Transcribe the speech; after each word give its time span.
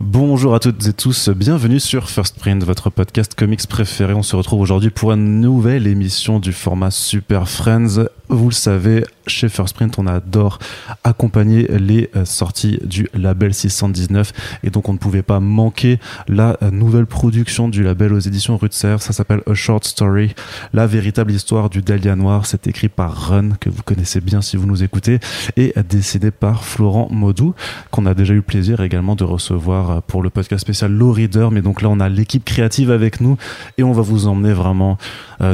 Bonjour 0.00 0.54
à 0.54 0.58
toutes 0.58 0.86
et 0.86 0.92
tous, 0.92 1.28
bienvenue 1.28 1.78
sur 1.78 2.08
First 2.08 2.38
Print, 2.38 2.64
votre 2.64 2.90
podcast 2.90 3.34
comics 3.34 3.66
préféré. 3.66 4.14
On 4.14 4.22
se 4.22 4.34
retrouve 4.34 4.60
aujourd'hui 4.60 4.90
pour 4.90 5.12
une 5.12 5.40
nouvelle 5.40 5.86
émission 5.86 6.40
du 6.40 6.52
format 6.52 6.90
Super 6.90 7.48
Friends. 7.48 8.06
Vous 8.28 8.48
le 8.48 8.54
savez, 8.54 9.04
chez 9.26 9.48
First 9.48 9.76
Print, 9.76 9.98
on 9.98 10.06
adore 10.06 10.58
accompagner 11.04 11.66
les 11.68 12.10
euh, 12.16 12.24
sorties 12.24 12.78
du 12.82 13.08
label 13.12 13.52
619 13.52 14.32
et 14.64 14.70
donc 14.70 14.88
on 14.88 14.94
ne 14.94 14.98
pouvait 14.98 15.22
pas 15.22 15.38
manquer 15.38 16.00
la 16.28 16.56
euh, 16.62 16.70
nouvelle 16.70 17.06
production 17.06 17.68
du 17.68 17.82
label 17.82 18.14
aux 18.14 18.18
éditions 18.18 18.56
Rutzer. 18.56 18.96
Ça 19.00 19.12
s'appelle 19.12 19.42
A 19.46 19.54
Short 19.54 19.84
Story, 19.84 20.34
la 20.72 20.86
véritable 20.86 21.32
histoire 21.32 21.68
du 21.68 21.82
Dahlia 21.82 22.16
Noir. 22.16 22.46
C'est 22.46 22.66
écrit 22.66 22.88
par 22.88 23.14
Run, 23.14 23.50
que 23.60 23.68
vous 23.68 23.82
connaissez 23.82 24.20
bien 24.20 24.40
si 24.40 24.56
vous 24.56 24.66
nous 24.66 24.82
écoutez, 24.82 25.20
et 25.56 25.74
dessiné 25.88 26.30
par 26.30 26.64
Florent 26.64 27.08
Maudou, 27.10 27.54
qu'on 27.90 28.06
a 28.06 28.14
déjà 28.14 28.32
eu 28.32 28.42
plaisir 28.42 28.80
également 28.80 29.14
de 29.14 29.24
recevoir 29.24 29.81
euh, 29.90 30.00
pour 30.06 30.22
le 30.22 30.30
podcast 30.30 30.62
spécial 30.62 30.92
Low 30.92 31.12
Reader. 31.12 31.50
Mais 31.50 31.62
donc 31.62 31.82
là, 31.82 31.88
on 31.88 32.00
a 32.00 32.08
l'équipe 32.08 32.44
créative 32.44 32.90
avec 32.90 33.20
nous 33.20 33.36
et 33.78 33.82
on 33.82 33.92
va 33.92 34.02
vous 34.02 34.26
emmener 34.26 34.52
vraiment 34.52 34.98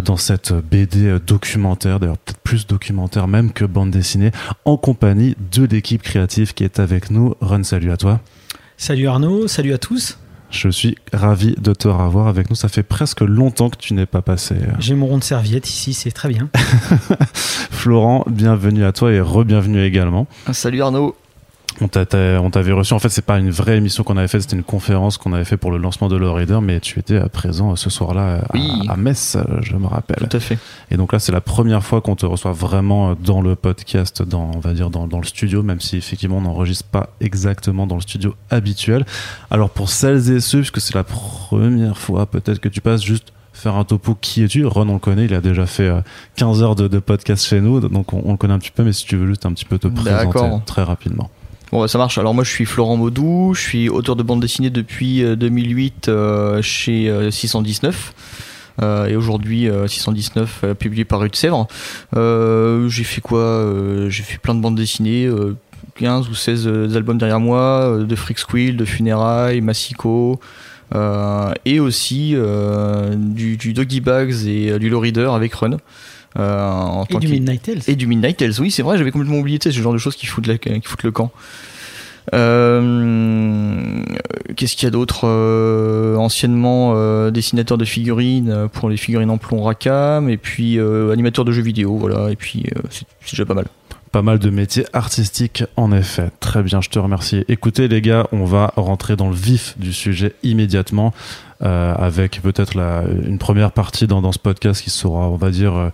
dans 0.05 0.19
cette 0.19 0.53
BD 0.53 1.19
documentaire, 1.27 1.99
d'ailleurs 1.99 2.19
peut-être 2.19 2.41
plus 2.41 2.67
documentaire 2.67 3.27
même 3.27 3.53
que 3.53 3.65
bande 3.65 3.91
dessinée, 3.91 4.33
en 4.67 4.77
compagnie 4.77 5.35
de 5.53 5.65
l'équipe 5.65 6.03
créative 6.03 6.53
qui 6.53 6.65
est 6.65 6.79
avec 6.79 7.11
nous. 7.11 7.35
Run, 7.41 7.63
salut 7.63 7.91
à 7.91 7.97
toi. 7.97 8.21
Salut 8.77 9.09
Arnaud, 9.09 9.49
salut 9.49 9.73
à 9.73 9.79
tous. 9.79 10.19
Je 10.51 10.69
suis 10.69 10.97
ravi 11.13 11.55
de 11.59 11.75
te 11.75 11.89
revoir 11.89 12.27
avec 12.27 12.49
nous. 12.49 12.57
Ça 12.57 12.69
fait 12.69 12.83
presque 12.83 13.21
longtemps 13.21 13.69
que 13.69 13.77
tu 13.77 13.93
n'es 13.93 14.07
pas 14.07 14.23
passé. 14.23 14.57
J'ai 14.79 14.95
mon 14.95 15.07
rond 15.07 15.19
de 15.19 15.25
serviette 15.25 15.69
ici, 15.69 15.93
c'est 15.93 16.11
très 16.11 16.29
bien. 16.29 16.49
Florent, 17.35 18.25
bienvenue 18.29 18.85
à 18.85 18.93
toi 18.93 19.13
et 19.13 19.21
re-bienvenue 19.21 19.85
également. 19.85 20.27
Salut 20.53 20.81
Arnaud 20.81 21.15
on 21.81 22.51
t'avait 22.51 22.73
reçu. 22.73 22.93
En 22.93 22.99
fait, 22.99 23.09
c'est 23.09 23.25
pas 23.25 23.39
une 23.39 23.51
vraie 23.51 23.77
émission 23.77 24.03
qu'on 24.05 24.17
avait 24.17 24.29
faite, 24.29 24.43
c'était 24.43 24.57
une 24.57 24.63
conférence 24.63 25.19
qu'on 25.19 25.33
avait 25.33 25.45
fait 25.45 25.57
pour 25.57 25.71
le 25.71 25.79
lancement 25.79 26.09
de 26.09 26.17
Law 26.17 26.33
Reader, 26.33 26.61
mais 26.61 26.81
tu 26.81 26.99
étais 26.99 27.17
à 27.17 27.29
présent 27.29 27.77
ce 27.77 27.91
soir-là 27.91 28.43
à, 28.89 28.97
Metz, 28.97 29.37
je 29.63 29.77
me 29.77 29.87
rappelle. 29.87 30.29
Tout 30.29 30.37
à 30.37 30.41
fait. 30.41 30.59
Et 30.91 30.97
donc 30.97 31.13
là, 31.13 31.19
c'est 31.19 31.33
la 31.33 31.41
première 31.41 31.85
fois 31.85 32.01
qu'on 32.01 32.17
te 32.17 32.27
reçoit 32.27 32.53
vraiment 32.53 33.15
dans 33.15 33.41
le 33.41 33.55
podcast, 33.55 34.23
dans, 34.23 34.51
on 34.55 34.61
va 34.61 34.73
dire 34.73 34.91
dans, 34.91 35.07
dans 35.07 35.19
le 35.19 35.27
studio, 35.27 35.63
même 35.63 35.81
si 35.81 35.97
effectivement 35.97 36.39
on 36.39 36.43
n'enregistre 36.43 36.85
pas 36.85 37.11
exactement 37.21 37.87
dans 37.87 37.97
le 37.97 38.03
studio 38.03 38.35
habituel. 38.51 39.05
Alors 39.51 39.71
pour 39.71 39.89
celles 39.89 40.31
et 40.31 40.41
ceux, 40.41 40.61
puisque 40.61 40.81
c'est 40.81 40.95
la 40.95 41.05
première 41.05 41.99
fois 41.99 42.27
peut-être 42.27 42.61
que 42.61 42.69
tu 42.69 42.81
passes 42.81 43.03
juste 43.03 43.33
faire 43.53 43.75
un 43.75 43.85
topo 43.85 44.17
qui 44.21 44.45
es-tu? 44.45 44.65
Ron 44.65 44.89
on 44.89 44.95
le 44.95 44.99
connaît 44.99 45.25
il 45.25 45.35
a 45.35 45.41
déjà 45.41 45.67
fait 45.67 45.91
15 46.37 46.63
heures 46.63 46.77
de, 46.77 46.87
de 46.87 47.01
podcast 47.01 47.45
chez 47.45 47.61
nous 47.61 47.81
donc 47.81 48.13
on, 48.13 48.23
on, 48.25 48.33
le 48.33 48.37
connaît 48.37 48.55
un 48.55 48.59
petit 48.61 48.71
peu 48.71 48.85
mais 48.85 48.93
si 48.93 49.05
tu 49.05 49.17
veux 49.17 49.27
juste 49.27 49.47
un 49.47 49.53
petit 49.53 49.65
peu 49.65 49.79
te 49.79 49.89
présenter 49.89 50.39
très 50.65 50.85
rapidement 50.85 51.29
Bon, 51.71 51.83
bah, 51.83 51.89
ça 51.89 51.99
marche. 51.99 52.17
Alors 52.19 52.35
moi, 52.35 52.45
je 52.45 52.51
suis 52.51 52.65
Florent 52.65 52.97
Maudou, 52.97 53.53
je 53.55 53.61
suis 53.61 53.89
auteur 53.89 54.17
de 54.17 54.23
bande 54.23 54.41
dessinée 54.41 54.71
depuis 54.71 55.23
2008 55.37 56.09
euh, 56.09 56.13
euh, 56.13 56.63
chez 56.63 57.31
619. 57.31 58.15
Euh, 58.81 59.07
et 59.07 59.17
aujourd'hui 59.17 59.69
619 59.87 60.65
publié 60.79 61.05
par 61.05 61.21
Rue 61.21 61.29
de 61.29 61.37
Sèvres. 61.37 61.67
j'ai 62.15 63.05
fait 63.05 63.21
quoi 63.21 63.65
J'ai 64.09 64.23
fait 64.23 64.39
plein 64.39 64.55
de 64.55 64.61
bandes 64.61 64.77
dessinées, 64.77 65.29
15 65.97 66.29
ou 66.29 66.35
16 66.35 66.97
albums 66.97 67.19
derrière 67.19 67.41
moi, 67.41 67.99
de 67.99 68.17
Freak 68.17 68.39
Squill, 68.39 68.77
de 68.77 68.85
Funérailles, 68.85 69.61
Massico, 69.61 70.41
et 71.65 71.81
aussi 71.81 72.35
du, 73.17 73.57
du, 73.57 73.73
Doggy 73.75 74.01
Bags 74.01 74.47
et 74.47 74.79
du 74.79 74.89
Low 74.89 75.01
Reader 75.01 75.35
avec 75.35 75.53
Run. 75.55 75.77
Euh, 76.37 76.61
en 76.61 77.05
et 77.05 77.19
du 77.19 77.29
Midnight 77.29 77.63
Tales. 77.63 77.83
Et 77.87 77.97
du 77.97 78.07
Midnight 78.07 78.37
Tales, 78.37 78.61
oui, 78.61 78.71
c'est 78.71 78.83
vrai, 78.83 78.99
j'avais 78.99 79.11
complètement 79.11 79.39
oublié, 79.39 79.59
c'est 79.63 79.73
ce 79.73 79.81
genre 79.81 79.93
de 79.93 79.99
choses 79.99 80.17
qui 80.17 80.27
foutent, 80.27 80.47
la, 80.47 80.59
qui 80.59 80.81
foutent 80.83 81.03
le 81.03 81.13
camp. 81.13 81.33
Euh, 82.35 84.03
Qu'est-ce 84.57 84.77
qu'il 84.77 84.87
y 84.87 84.89
a 84.89 84.91
d'autre 84.91 85.21
euh, 85.25 86.17
Anciennement 86.17 86.93
euh, 86.95 87.31
dessinateur 87.31 87.79
de 87.79 87.85
figurines 87.85 88.69
pour 88.73 88.89
les 88.89 88.97
figurines 88.97 89.31
en 89.31 89.39
plomb 89.39 89.63
Racam, 89.63 90.29
et 90.29 90.37
puis 90.37 90.79
animateur 90.79 91.45
de 91.45 91.53
jeux 91.53 91.63
vidéo, 91.63 91.97
voilà, 91.97 92.31
et 92.31 92.37
puis 92.37 92.67
c'est 92.91 93.07
déjà 93.31 93.45
pas 93.45 93.55
mal. 93.55 93.67
Pas 94.11 94.23
mal 94.23 94.39
de 94.39 94.49
métiers 94.49 94.87
artistiques, 94.95 95.65
en 95.77 95.93
effet. 95.93 96.31
Très 96.41 96.63
bien, 96.63 96.81
je 96.81 96.89
te 96.89 96.99
remercie. 96.99 97.45
Écoutez, 97.49 97.89
les 97.89 98.01
gars, 98.01 98.27
on 98.33 98.47
va 98.47 98.73
rentrer 98.77 99.17
dans 99.17 99.29
le 99.29 99.35
vif 99.35 99.75
du 99.79 99.93
sujet 99.93 100.35
immédiatement, 100.43 101.13
avec 101.61 102.41
peut-être 102.43 102.77
une 103.27 103.39
première 103.39 103.73
partie 103.73 104.07
dans, 104.07 104.23
dans, 104.23 104.33
ce 104.33 104.39
podcast 104.39 104.83
qui 104.83 104.91
sera, 104.91 105.29
on 105.29 105.37
va 105.37 105.51
dire, 105.51 105.91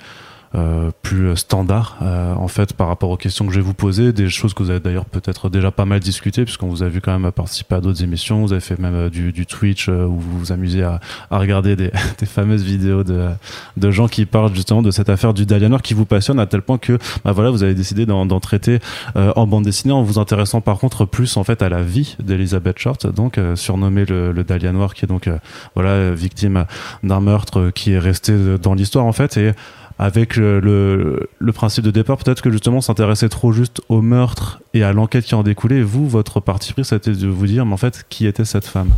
euh, 0.56 0.90
plus 1.02 1.36
standard 1.36 1.96
euh, 2.02 2.32
en 2.34 2.48
fait 2.48 2.74
par 2.74 2.88
rapport 2.88 3.10
aux 3.10 3.16
questions 3.16 3.46
que 3.46 3.52
je 3.52 3.58
vais 3.58 3.64
vous 3.64 3.74
poser, 3.74 4.12
des 4.12 4.28
choses 4.28 4.54
que 4.54 4.62
vous 4.62 4.70
avez 4.70 4.80
d'ailleurs 4.80 5.04
peut-être 5.04 5.48
déjà 5.48 5.70
pas 5.70 5.84
mal 5.84 6.00
discuté 6.00 6.44
puisqu'on 6.44 6.68
vous 6.68 6.82
a 6.82 6.88
vu 6.88 7.00
quand 7.00 7.18
même 7.18 7.32
participer 7.32 7.74
à 7.74 7.80
d'autres 7.80 8.02
émissions, 8.02 8.40
vous 8.42 8.52
avez 8.52 8.60
fait 8.60 8.78
même 8.78 8.94
euh, 8.94 9.10
du, 9.10 9.32
du, 9.32 9.46
Twitch 9.46 9.88
où 9.88 10.18
vous 10.18 10.38
vous 10.38 10.52
amusez 10.52 10.82
à, 10.82 11.00
à 11.30 11.38
regarder 11.38 11.76
des, 11.76 11.90
des, 12.18 12.26
fameuses 12.26 12.62
vidéos 12.62 13.04
de, 13.04 13.28
de 13.76 13.90
gens 13.90 14.06
qui 14.06 14.26
parlent 14.26 14.54
justement 14.54 14.82
de 14.82 14.90
cette 14.90 15.08
affaire 15.08 15.34
du 15.34 15.44
Dahlia 15.44 15.68
Noir 15.68 15.82
qui 15.82 15.94
vous 15.94 16.06
passionne 16.06 16.38
à 16.38 16.46
tel 16.46 16.62
point 16.62 16.78
que 16.78 16.98
bah 17.24 17.32
voilà 17.32 17.50
vous 17.50 17.62
avez 17.62 17.74
décidé 17.74 18.06
d'en 18.06 18.40
traiter 18.40 18.78
en 19.14 19.46
bande 19.46 19.64
dessinée 19.64 19.92
en 19.92 20.02
vous 20.02 20.18
intéressant 20.18 20.60
par 20.60 20.78
contre 20.78 21.04
plus 21.04 21.36
en 21.36 21.44
fait 21.44 21.62
à 21.62 21.68
la 21.68 21.82
vie 21.82 22.16
d'Elizabeth 22.22 22.78
Short 22.78 23.06
donc 23.12 23.38
surnommée 23.54 24.04
le, 24.04 24.32
le 24.32 24.44
Dahlia 24.44 24.72
Noir 24.72 24.94
qui 24.94 25.04
est 25.04 25.08
donc 25.08 25.28
voilà 25.74 26.12
victime 26.12 26.64
d'un 27.02 27.20
meurtre 27.20 27.70
qui 27.74 27.92
est 27.92 27.98
resté 27.98 28.34
dans 28.62 28.74
l'histoire 28.74 29.04
en 29.04 29.12
fait. 29.12 29.36
Et 29.36 29.52
avec 29.98 30.36
le, 30.36 31.28
principe 31.54 31.84
de 31.84 31.90
départ, 31.90 32.18
peut-être 32.18 32.42
que 32.42 32.50
justement 32.50 32.80
s'intéresser 32.80 33.28
trop 33.28 33.52
juste 33.52 33.80
au 33.88 34.02
meurtre 34.02 34.60
et 34.72 34.82
à 34.82 34.92
l'enquête 34.92 35.24
qui 35.24 35.34
en 35.34 35.42
découlait. 35.42 35.82
Vous, 35.82 36.08
votre 36.08 36.40
parti 36.40 36.72
pris, 36.72 36.84
c'était 36.84 37.12
de 37.12 37.28
vous 37.28 37.46
dire, 37.46 37.64
mais 37.64 37.74
en 37.74 37.78
fait, 37.78 38.04
qui 38.08 38.26
était 38.26 38.44
cette 38.44 38.66
femme? 38.66 38.90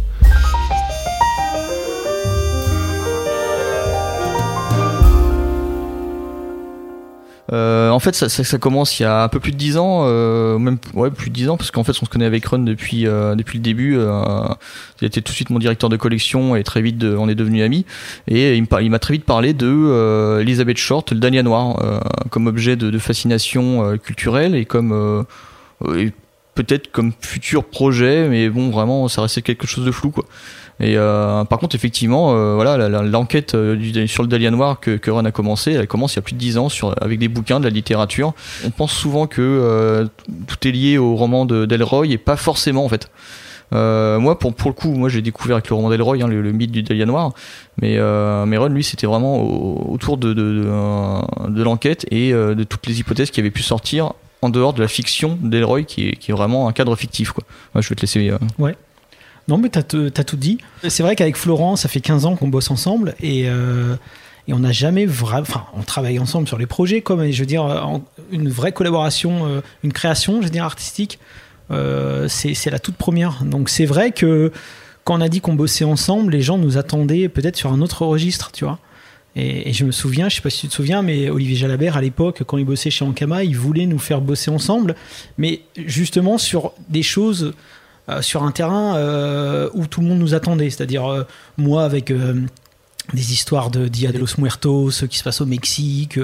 Euh, 7.52 7.90
en 7.90 8.00
fait, 8.00 8.14
ça, 8.14 8.28
ça, 8.28 8.42
ça, 8.42 8.58
commence 8.58 8.98
il 8.98 9.04
y 9.04 9.06
a 9.06 9.22
un 9.22 9.28
peu 9.28 9.38
plus 9.38 9.52
de 9.52 9.56
10 9.56 9.76
ans, 9.76 10.02
euh, 10.04 10.58
même 10.58 10.78
ouais, 10.94 11.10
plus 11.10 11.30
de 11.30 11.34
10 11.34 11.50
ans, 11.50 11.56
parce 11.56 11.70
qu'en 11.70 11.84
fait, 11.84 11.92
on 12.02 12.04
se 12.04 12.10
connaît 12.10 12.24
avec 12.24 12.44
Ron 12.46 12.58
depuis, 12.58 13.06
euh, 13.06 13.34
depuis 13.34 13.58
le 13.58 13.62
début. 13.62 13.96
Euh, 13.96 14.42
il 15.00 15.06
était 15.06 15.20
tout 15.20 15.32
de 15.32 15.36
suite 15.36 15.50
mon 15.50 15.58
directeur 15.58 15.88
de 15.88 15.96
collection 15.96 16.56
et 16.56 16.64
très 16.64 16.82
vite, 16.82 17.04
on 17.04 17.28
est 17.28 17.34
devenus 17.34 17.62
amis. 17.62 17.86
Et 18.26 18.56
il 18.56 18.90
m'a 18.90 18.98
très 18.98 19.14
vite 19.14 19.24
parlé 19.24 19.52
de 19.52 19.66
euh, 19.66 20.40
Elizabeth 20.40 20.78
Short, 20.78 21.12
le 21.12 21.18
Dania 21.18 21.42
Noir, 21.42 21.82
euh, 21.84 22.00
comme 22.30 22.46
objet 22.48 22.76
de, 22.76 22.90
de 22.90 22.98
fascination 22.98 23.96
culturelle 23.98 24.54
et 24.54 24.64
comme 24.64 25.24
peut-être 26.56 26.90
comme 26.90 27.12
futur 27.20 27.64
projet, 27.64 28.28
mais 28.28 28.48
bon, 28.48 28.70
vraiment, 28.70 29.06
ça 29.06 29.22
restait 29.22 29.42
quelque 29.42 29.66
chose 29.66 29.84
de 29.84 29.92
flou, 29.92 30.10
quoi. 30.10 30.24
Et 30.78 30.96
euh, 30.96 31.44
par 31.44 31.58
contre, 31.58 31.74
effectivement, 31.74 32.34
euh, 32.34 32.54
voilà, 32.54 32.88
l'enquête 33.02 33.54
euh, 33.54 34.06
sur 34.06 34.22
le 34.22 34.28
Dahlia 34.28 34.50
Noir 34.50 34.78
que, 34.78 34.96
que 34.96 35.10
Ron 35.10 35.24
a 35.24 35.30
commencé, 35.30 35.72
elle 35.72 35.86
commence 35.86 36.14
il 36.14 36.16
y 36.16 36.18
a 36.18 36.22
plus 36.22 36.34
de 36.34 36.38
dix 36.38 36.58
ans 36.58 36.68
sur, 36.68 36.94
avec 37.02 37.18
des 37.18 37.28
bouquins, 37.28 37.60
de 37.60 37.64
la 37.64 37.70
littérature. 37.70 38.34
On 38.64 38.70
pense 38.70 38.92
souvent 38.92 39.26
que 39.26 40.06
tout 40.46 40.68
est 40.68 40.72
lié 40.72 40.98
au 40.98 41.16
roman 41.16 41.46
de 41.46 41.64
Delroy 41.64 42.08
et 42.08 42.18
pas 42.18 42.36
forcément 42.36 42.84
en 42.84 42.88
fait. 42.88 43.10
Euh, 43.72 44.20
moi, 44.20 44.38
pour, 44.38 44.54
pour 44.54 44.70
le 44.70 44.74
coup, 44.74 44.92
moi 44.92 45.08
j'ai 45.08 45.22
découvert 45.22 45.56
avec 45.56 45.68
le 45.68 45.74
roman 45.74 45.90
d'Elroy 45.90 46.18
hein, 46.22 46.28
le, 46.28 46.40
le, 46.40 46.52
mythe 46.52 46.70
du 46.70 46.82
Dahlia 46.82 47.04
Noir, 47.04 47.32
mais, 47.80 47.96
euh, 47.96 48.46
mais 48.46 48.58
Ron, 48.58 48.68
lui, 48.68 48.84
c'était 48.84 49.06
vraiment 49.06 49.42
autour 49.90 50.18
de, 50.18 50.34
de, 50.34 50.62
de, 50.62 51.48
de 51.50 51.62
l'enquête 51.62 52.06
et 52.10 52.32
de 52.32 52.64
toutes 52.64 52.86
les 52.86 53.00
hypothèses 53.00 53.30
qui 53.30 53.40
avaient 53.40 53.50
pu 53.50 53.62
sortir 53.62 54.12
en 54.42 54.50
dehors 54.50 54.74
de 54.74 54.82
la 54.82 54.88
fiction 54.88 55.38
d'Elroy, 55.40 55.82
qui 55.82 56.12
qui 56.12 56.30
est 56.30 56.34
vraiment 56.34 56.68
un 56.68 56.72
cadre 56.72 56.94
fictif. 56.94 57.32
Quoi. 57.32 57.44
Moi, 57.74 57.80
je 57.80 57.88
vais 57.88 57.94
te 57.94 58.02
laisser. 58.02 58.32
Ouais. 58.58 58.76
Non, 59.48 59.58
mais 59.58 59.68
t'as 59.68 59.80
as 59.80 60.24
tout 60.24 60.36
dit. 60.36 60.58
C'est 60.88 61.02
vrai 61.02 61.16
qu'avec 61.16 61.36
Florent, 61.36 61.76
ça 61.76 61.88
fait 61.88 62.00
15 62.00 62.26
ans 62.26 62.36
qu'on 62.36 62.48
bosse 62.48 62.70
ensemble 62.70 63.14
et, 63.20 63.44
euh, 63.48 63.96
on 64.48 64.60
n'a 64.60 64.72
jamais 64.72 65.06
vraiment. 65.06 65.42
Enfin, 65.42 65.66
on 65.74 65.82
travaille 65.82 66.18
ensemble 66.18 66.46
sur 66.46 66.58
les 66.58 66.66
projets, 66.66 67.00
comme 67.00 67.30
je 67.30 67.40
veux 67.40 67.46
dire, 67.46 68.00
une 68.30 68.48
vraie 68.48 68.72
collaboration, 68.72 69.46
euh, 69.46 69.60
une 69.82 69.92
création, 69.92 70.40
je 70.40 70.46
veux 70.46 70.52
dire, 70.52 70.64
artistique. 70.64 71.18
Euh, 71.70 72.28
c'est 72.28 72.70
la 72.70 72.78
toute 72.78 72.96
première. 72.96 73.44
Donc 73.44 73.68
c'est 73.68 73.86
vrai 73.86 74.12
que 74.12 74.52
quand 75.04 75.18
on 75.18 75.20
a 75.20 75.28
dit 75.28 75.40
qu'on 75.40 75.54
bossait 75.54 75.84
ensemble, 75.84 76.32
les 76.32 76.42
gens 76.42 76.58
nous 76.58 76.78
attendaient 76.78 77.28
peut-être 77.28 77.56
sur 77.56 77.72
un 77.72 77.80
autre 77.80 78.04
registre, 78.04 78.50
tu 78.52 78.64
vois. 78.64 78.78
Et, 79.36 79.72
je 79.74 79.84
me 79.84 79.92
souviens, 79.92 80.28
je 80.30 80.36
sais 80.36 80.42
pas 80.42 80.50
si 80.50 80.62
tu 80.62 80.68
te 80.68 80.72
souviens, 80.72 81.02
mais 81.02 81.28
Olivier 81.28 81.56
Jalabert, 81.56 81.96
à 81.96 82.00
l'époque, 82.00 82.42
quand 82.46 82.56
il 82.56 82.64
bossait 82.64 82.90
chez 82.90 83.04
Ankama, 83.04 83.44
il 83.44 83.56
voulait 83.56 83.84
nous 83.84 83.98
faire 83.98 84.22
bosser 84.22 84.50
ensemble, 84.50 84.96
mais 85.36 85.60
justement 85.76 86.38
sur 86.38 86.72
des 86.88 87.02
choses 87.02 87.44
euh, 87.44 87.52
sur 88.20 88.44
un 88.44 88.52
terrain 88.52 88.96
euh, 88.96 89.68
où 89.74 89.86
tout 89.86 90.00
le 90.00 90.06
monde 90.06 90.18
nous 90.18 90.34
attendait. 90.34 90.70
C'est-à-dire, 90.70 91.10
euh, 91.10 91.24
moi, 91.56 91.84
avec 91.84 92.12
des 93.12 93.32
histoires 93.32 93.70
de 93.70 93.88
Dia 93.88 94.10
de 94.12 94.18
los 94.18 94.38
Muertos 94.38 94.90
ce 94.90 95.06
qui 95.06 95.18
se 95.18 95.24
passe 95.24 95.40
au 95.40 95.46
Mexique, 95.46 96.18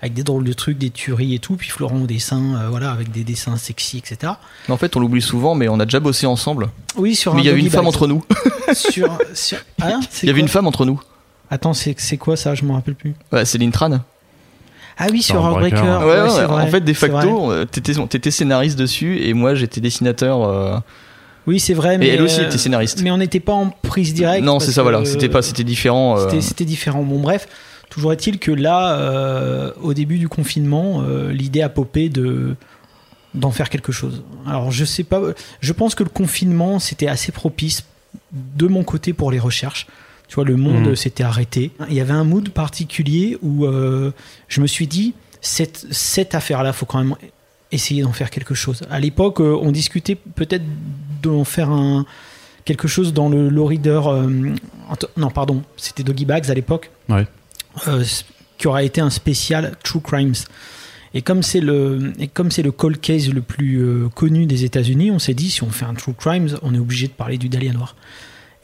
avec 0.00 0.14
des 0.14 0.22
drôles 0.22 0.44
de 0.44 0.52
trucs, 0.52 0.78
des 0.78 0.90
tueries 0.90 1.34
et 1.34 1.38
tout, 1.38 1.56
puis 1.56 1.68
Florent 1.68 2.02
au 2.02 2.06
dessin, 2.06 2.68
voilà, 2.70 2.90
avec 2.90 3.10
des 3.10 3.24
dessins 3.24 3.56
sexy, 3.56 3.98
etc. 3.98 4.32
En 4.68 4.76
fait, 4.76 4.96
on 4.96 5.00
l'oublie 5.00 5.22
souvent, 5.22 5.54
mais 5.54 5.68
on 5.68 5.80
a 5.80 5.84
déjà 5.84 6.00
bossé 6.00 6.26
ensemble. 6.26 6.68
Oui, 6.96 7.16
sur 7.16 7.34
Mais 7.34 7.42
il 7.42 7.46
y 7.46 7.48
avait 7.48 7.60
une 7.60 7.70
femme 7.70 7.88
entre 7.88 8.06
nous. 8.06 8.24
sur, 8.72 9.18
sur... 9.34 9.58
Ah, 9.80 9.98
il 10.22 10.26
y 10.28 10.30
avait 10.30 10.40
une 10.40 10.48
femme 10.48 10.66
entre 10.66 10.84
nous. 10.84 11.00
Attends, 11.50 11.72
c'est 11.72 12.16
quoi 12.18 12.36
ça? 12.36 12.54
Je 12.54 12.64
m'en 12.64 12.74
rappelle 12.74 12.94
plus. 12.94 13.14
Ouais, 13.32 13.44
Céline 13.44 13.72
Tran. 13.72 14.00
Ah 15.00 15.06
oui, 15.10 15.22
sur 15.22 15.36
Heartbreaker. 15.36 16.00
Ouais, 16.00 16.22
ouais, 16.22 16.44
ouais, 16.44 16.62
en 16.62 16.66
fait, 16.66 16.80
de 16.80 16.92
facto, 16.92 17.52
t'étais 17.66 18.30
scénariste 18.30 18.78
dessus 18.78 19.20
et 19.22 19.32
moi 19.32 19.54
j'étais 19.54 19.80
dessinateur 19.80 20.82
Oui, 21.48 21.58
c'est 21.58 21.74
vrai. 21.74 21.94
Et 21.94 21.98
Mais 21.98 22.08
elle 22.08 22.22
aussi 22.22 22.40
euh, 22.40 22.46
était 22.46 22.58
scénariste. 22.58 23.02
Mais 23.02 23.10
on 23.10 23.16
n'était 23.16 23.40
pas 23.40 23.54
en 23.54 23.70
prise 23.70 24.14
directe. 24.14 24.44
non, 24.44 24.60
c'est 24.60 24.70
ça, 24.70 24.82
voilà. 24.82 25.04
C'était 25.04 25.28
pas, 25.30 25.42
c'était 25.42 25.64
différent. 25.64 26.18
euh, 26.18 26.40
C'était 26.40 26.64
différent. 26.66 27.02
Bon, 27.02 27.18
bref, 27.20 27.48
toujours 27.90 28.12
est-il 28.12 28.38
que 28.38 28.52
là, 28.52 28.96
euh, 28.98 29.72
au 29.82 29.94
début 29.94 30.18
du 30.18 30.28
confinement, 30.28 31.02
euh, 31.02 31.32
l'idée 31.32 31.62
a 31.62 31.68
popé 31.70 32.08
de 32.10 32.54
d'en 33.34 33.50
faire 33.50 33.68
quelque 33.70 33.92
chose. 33.92 34.22
Alors, 34.46 34.70
je 34.70 34.84
sais 34.84 35.04
pas. 35.04 35.20
Je 35.60 35.72
pense 35.72 35.94
que 35.94 36.02
le 36.02 36.08
confinement, 36.10 36.78
c'était 36.78 37.08
assez 37.08 37.32
propice 37.32 37.84
de 38.32 38.66
mon 38.66 38.84
côté 38.84 39.12
pour 39.12 39.30
les 39.30 39.38
recherches. 39.38 39.86
Tu 40.28 40.34
vois, 40.34 40.44
le 40.44 40.56
monde 40.56 40.88
Mhm. 40.88 40.96
s'était 40.96 41.24
arrêté. 41.24 41.70
Il 41.88 41.94
y 41.94 42.00
avait 42.00 42.12
un 42.12 42.24
mood 42.24 42.48
particulier 42.50 43.38
où 43.42 43.64
euh, 43.64 44.12
je 44.48 44.60
me 44.60 44.66
suis 44.66 44.86
dit, 44.86 45.14
cette, 45.40 45.86
cette 45.90 46.34
affaire-là, 46.34 46.72
faut 46.72 46.84
quand 46.86 46.98
même 46.98 47.14
essayer 47.72 48.02
d'en 48.02 48.12
faire 48.12 48.30
quelque 48.30 48.54
chose. 48.54 48.82
À 48.90 48.98
l'époque, 48.98 49.40
on 49.40 49.70
discutait 49.72 50.14
peut-être 50.16 50.64
d'en 51.22 51.44
faire 51.44 51.70
un 51.70 52.06
quelque 52.68 52.86
chose 52.86 53.14
dans 53.14 53.30
le 53.30 53.48
low 53.48 53.64
reader. 53.64 54.02
euh, 54.06 54.54
non, 55.16 55.30
pardon, 55.30 55.62
c'était 55.78 56.02
Doggy 56.02 56.26
Bags 56.26 56.50
à 56.50 56.54
l'époque. 56.54 56.90
Ouais. 57.08 57.26
Euh, 57.86 58.04
qui 58.58 58.66
aurait 58.66 58.84
été 58.84 59.00
un 59.00 59.08
spécial 59.08 59.76
True 59.82 60.00
Crimes. 60.00 60.34
Et 61.14 61.22
comme 61.22 61.42
c'est 61.42 61.60
le 61.60 62.12
et 62.18 62.28
comme 62.28 62.50
c'est 62.50 62.62
le 62.62 62.72
cold 62.72 63.00
case 63.00 63.32
le 63.32 63.40
plus 63.40 63.78
euh, 63.78 64.08
connu 64.14 64.44
des 64.44 64.64
États-Unis, 64.64 65.10
on 65.10 65.18
s'est 65.18 65.32
dit 65.32 65.50
si 65.50 65.62
on 65.62 65.70
fait 65.70 65.86
un 65.86 65.94
True 65.94 66.12
Crimes, 66.12 66.58
on 66.62 66.74
est 66.74 66.78
obligé 66.78 67.06
de 67.06 67.12
parler 67.12 67.38
du 67.38 67.48
Dahlia 67.48 67.72
noir. 67.72 67.96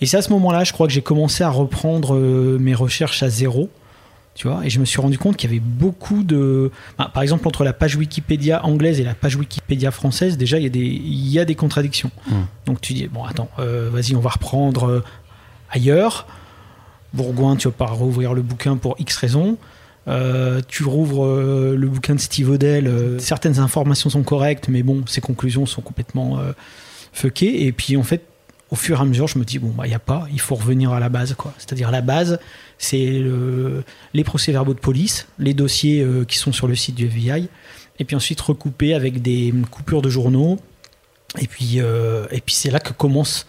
Et 0.02 0.06
c'est 0.06 0.18
à 0.18 0.22
ce 0.22 0.30
moment-là, 0.30 0.64
je 0.64 0.72
crois 0.72 0.86
que 0.86 0.92
j'ai 0.92 1.00
commencé 1.00 1.42
à 1.42 1.48
reprendre 1.48 2.18
mes 2.58 2.74
recherches 2.74 3.22
à 3.22 3.30
zéro. 3.30 3.70
Tu 4.34 4.48
vois, 4.48 4.66
et 4.66 4.70
je 4.70 4.80
me 4.80 4.84
suis 4.84 5.00
rendu 5.00 5.16
compte 5.16 5.36
qu'il 5.36 5.48
y 5.48 5.52
avait 5.52 5.62
beaucoup 5.64 6.24
de. 6.24 6.72
bah, 6.98 7.10
par 7.14 7.22
exemple, 7.22 7.46
entre 7.46 7.62
la 7.62 7.72
page 7.72 7.94
Wikipédia 7.94 8.64
anglaise 8.64 8.98
et 8.98 9.04
la 9.04 9.14
page 9.14 9.36
Wikipédia 9.36 9.92
française, 9.92 10.36
déjà, 10.36 10.58
il 10.58 10.64
y 10.64 10.66
a 10.66 10.70
des, 10.70 10.80
il 10.80 11.28
y 11.28 11.38
a 11.38 11.44
des 11.44 11.54
contradictions. 11.54 12.10
Mm. 12.26 12.34
Donc 12.66 12.80
tu 12.80 12.94
dis, 12.94 13.06
bon, 13.06 13.24
attends, 13.24 13.48
euh, 13.60 13.90
vas-y, 13.92 14.16
on 14.16 14.20
va 14.20 14.30
reprendre 14.30 14.88
euh, 14.88 15.04
ailleurs. 15.70 16.26
Bourgoin, 17.12 17.54
tu 17.54 17.68
vas 17.68 17.74
pas 17.74 17.86
rouvrir 17.86 18.34
le 18.34 18.42
bouquin 18.42 18.76
pour 18.76 18.96
X 18.98 19.16
raisons. 19.16 19.56
Euh, 20.06 20.60
tu 20.68 20.84
rouvres 20.84 21.24
euh, 21.24 21.76
le 21.76 21.88
bouquin 21.88 22.14
de 22.14 22.20
Steve 22.20 22.50
Odell. 22.50 22.86
euh, 22.86 23.18
certaines 23.18 23.58
informations 23.58 24.10
sont 24.10 24.22
correctes, 24.22 24.68
mais 24.68 24.82
bon, 24.82 25.04
ses 25.06 25.20
conclusions 25.20 25.66
sont 25.66 25.80
complètement 25.80 26.40
fuckées. 27.12 27.66
Et 27.66 27.72
puis, 27.72 27.96
en 27.96 28.02
fait, 28.02 28.22
au 28.74 28.76
fur 28.76 28.98
et 28.98 29.02
à 29.02 29.04
mesure, 29.04 29.28
je 29.28 29.38
me 29.38 29.44
dis, 29.44 29.58
bon, 29.60 29.68
bah, 29.70 29.86
il 29.86 29.90
n'y 29.90 29.94
a 29.94 30.00
pas, 30.00 30.26
il 30.32 30.40
faut 30.40 30.56
revenir 30.56 30.92
à 30.92 30.98
la 31.00 31.08
base, 31.08 31.34
quoi. 31.34 31.54
C'est-à-dire, 31.58 31.90
la 31.92 32.00
base, 32.02 32.38
c'est 32.76 33.06
le- 33.20 33.84
les 34.14 34.24
procès-verbaux 34.24 34.74
de 34.74 34.80
police, 34.80 35.28
les 35.38 35.54
dossiers 35.54 36.02
euh, 36.02 36.24
qui 36.24 36.38
sont 36.38 36.52
sur 36.52 36.66
le 36.66 36.74
site 36.74 36.96
du 36.96 37.06
FBI, 37.06 37.48
et 38.00 38.04
puis 38.04 38.16
ensuite 38.16 38.40
recouper 38.40 38.92
avec 38.94 39.22
des 39.22 39.54
coupures 39.70 40.02
de 40.02 40.10
journaux. 40.10 40.58
Et 41.40 41.46
puis, 41.46 41.74
euh, 41.76 42.26
et 42.32 42.40
puis 42.40 42.54
c'est 42.54 42.70
là 42.70 42.80
que 42.80 42.92
commence, 42.92 43.46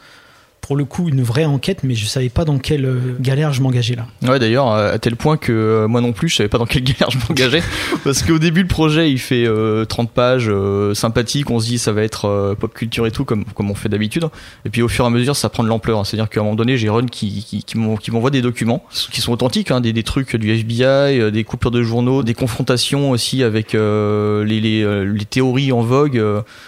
pour 0.65 0.75
le 0.75 0.83
coup, 0.85 1.09
une 1.09 1.21
vraie 1.21 1.45
enquête, 1.45 1.83
mais 1.83 1.93
je 1.93 2.07
savais 2.07 2.29
pas 2.29 2.43
dans 2.43 2.57
quelle 2.57 2.85
euh, 2.85 2.99
galère 3.19 3.53
je 3.53 3.61
m'engageais 3.61 3.95
là. 3.95 4.07
Ouais, 4.27 4.39
d'ailleurs, 4.39 4.71
euh, 4.71 4.93
à 4.95 4.97
tel 4.97 5.15
point 5.15 5.37
que 5.37 5.51
euh, 5.51 5.87
moi 5.87 6.01
non 6.01 6.11
plus, 6.11 6.27
je 6.27 6.37
savais 6.37 6.49
pas 6.49 6.57
dans 6.57 6.65
quelle 6.65 6.83
galère 6.91 7.11
je 7.11 7.19
m'engageais. 7.19 7.61
parce 8.03 8.23
qu'au 8.23 8.39
début, 8.39 8.63
le 8.63 8.67
projet, 8.67 9.11
il 9.11 9.19
fait 9.19 9.45
euh, 9.47 9.85
30 9.85 10.09
pages, 10.09 10.47
euh, 10.49 10.95
sympathique, 10.95 11.51
on 11.51 11.59
se 11.59 11.67
dit 11.67 11.77
ça 11.77 11.91
va 11.91 12.01
être 12.01 12.55
pop 12.59 12.73
culture 12.73 13.05
et 13.05 13.11
tout, 13.11 13.25
comme, 13.25 13.45
comme 13.45 13.69
on 13.69 13.75
fait 13.75 13.89
d'habitude. 13.89 14.25
Et 14.65 14.71
puis 14.71 14.81
au 14.81 14.87
fur 14.87 15.05
et 15.05 15.07
à 15.07 15.11
mesure, 15.11 15.35
ça 15.35 15.49
prend 15.49 15.61
de 15.63 15.67
l'ampleur. 15.69 16.03
C'est-à-dire 16.03 16.29
qu'à 16.29 16.39
un 16.39 16.43
moment 16.43 16.55
donné, 16.55 16.77
j'ai 16.77 16.89
Run 16.89 17.05
qui, 17.05 17.45
qui, 17.47 17.63
qui 17.63 17.77
m'en- 17.77 17.95
qui 17.97 18.09
m'envoie 18.09 18.31
des 18.31 18.41
documents 18.41 18.83
qui 19.11 19.21
sont 19.21 19.33
authentiques, 19.33 19.69
hein, 19.69 19.81
des, 19.81 19.93
des 19.93 20.01
trucs 20.03 20.35
du 20.35 20.49
FBI, 20.49 21.31
des 21.31 21.43
coupures 21.43 21.69
de 21.69 21.83
journaux, 21.83 22.23
des 22.23 22.33
confrontations 22.33 23.11
aussi 23.11 23.43
avec 23.43 23.73
les, 23.73 24.59
les, 24.61 25.05
les 25.05 25.25
théories 25.25 25.71
en 25.71 25.81
vogue, 25.81 26.19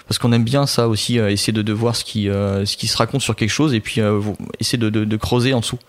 parce 0.08 0.20
qu'on 0.20 0.32
aime 0.34 0.44
bien 0.44 0.68
ça 0.68 0.88
aussi, 0.88 1.18
essayer 1.18 1.52
de, 1.54 1.64
de 1.64 1.74
voir 1.74 1.96
ce 1.96 2.04
qui, 2.04 2.26
ce 2.26 2.78
qui 2.78 2.86
se 2.86 2.98
raconte 2.98 3.22
sur 3.22 3.36
quelque 3.36 3.50
chose 3.50 3.74
et 3.74 3.80
puis 3.80 3.87
euh, 3.98 4.12
vous- 4.18 4.36
essayer 4.60 4.78
de, 4.78 5.16
creuser 5.18 5.54
en 5.54 5.60
dessous. 5.62 5.80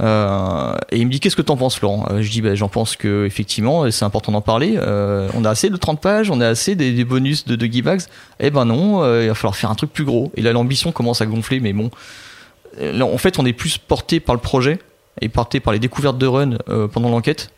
Euh, 0.00 0.74
et 0.90 0.98
il 0.98 1.06
me 1.06 1.12
dit 1.12 1.20
qu'est-ce 1.20 1.36
que 1.36 1.42
t'en 1.42 1.56
penses 1.56 1.76
Florent 1.76 2.06
Euh, 2.10 2.20
Je 2.20 2.30
dis 2.30 2.40
bah, 2.42 2.54
j'en 2.56 2.68
pense 2.68 2.96
que 2.96 3.26
effectivement 3.26 3.88
c'est 3.92 4.04
important 4.04 4.32
d'en 4.32 4.40
parler. 4.40 4.74
Euh, 4.76 5.28
on 5.34 5.44
a 5.44 5.50
assez 5.50 5.70
de 5.70 5.76
30 5.76 6.00
pages, 6.00 6.30
on 6.30 6.40
a 6.40 6.48
assez 6.48 6.74
des, 6.74 7.04
bonus 7.04 7.44
de, 7.44 7.54
de 7.54 7.66
Gibags. 7.66 8.00
Eh 8.40 8.50
ben 8.50 8.64
non, 8.64 9.02
euh, 9.04 9.22
il 9.22 9.28
va 9.28 9.34
falloir 9.34 9.54
faire 9.54 9.70
un 9.70 9.76
truc 9.76 9.92
plus 9.92 10.04
gros. 10.04 10.32
Et 10.36 10.42
là 10.42 10.52
l'ambition 10.52 10.90
commence 10.90 11.20
à 11.20 11.26
gonfler, 11.26 11.60
mais 11.60 11.72
bon. 11.72 11.90
Euh, 12.80 13.00
en 13.02 13.18
fait 13.18 13.38
on 13.38 13.46
est 13.46 13.52
plus 13.52 13.78
porté 13.78 14.18
par 14.18 14.34
le 14.34 14.40
projet 14.40 14.80
et 15.20 15.28
porté 15.28 15.60
par 15.60 15.72
les 15.72 15.78
découvertes 15.78 16.18
de 16.18 16.26
Run 16.26 16.58
euh, 16.68 16.88
pendant 16.88 17.08
l'enquête 17.10 17.50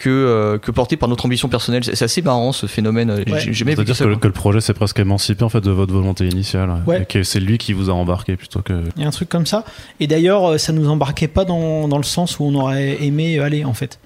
que, 0.00 0.08
euh, 0.08 0.58
que 0.58 0.70
porté 0.70 0.96
par 0.96 1.08
notre 1.08 1.26
ambition 1.26 1.48
personnelle. 1.48 1.84
C'est 1.84 2.02
assez 2.02 2.22
marrant 2.22 2.52
ce 2.52 2.66
phénomène. 2.66 3.10
Ouais. 3.10 3.24
C'est-à-dire 3.40 3.96
que, 3.96 4.04
le- 4.04 4.10
quoi. 4.14 4.20
que 4.22 4.26
le 4.26 4.32
projet 4.32 4.60
s'est 4.60 4.72
presque 4.74 4.98
émancipé 4.98 5.44
en 5.44 5.48
fait 5.50 5.60
de 5.60 5.70
votre 5.70 5.92
volonté 5.92 6.26
initiale. 6.26 6.70
Ouais. 6.86 7.02
Et 7.02 7.04
que 7.04 7.22
c'est 7.22 7.38
lui 7.38 7.58
qui 7.58 7.74
vous 7.74 7.90
a 7.90 7.92
embarqué 7.92 8.36
plutôt 8.36 8.62
que. 8.62 8.82
Il 8.96 9.02
y 9.02 9.04
a 9.04 9.08
un 9.08 9.12
truc 9.12 9.28
comme 9.28 9.44
ça. 9.46 9.64
Et 10.00 10.06
d'ailleurs, 10.06 10.52
euh, 10.52 10.58
ça 10.58 10.72
nous 10.72 10.88
embarquait 10.88 11.28
pas 11.28 11.44
dans, 11.44 11.86
dans 11.86 11.98
le 11.98 12.02
sens 12.02 12.38
où 12.40 12.44
on 12.44 12.54
aurait 12.54 12.96
aimé 13.04 13.38
aller, 13.38 13.64
en 13.64 13.74
fait. 13.74 13.98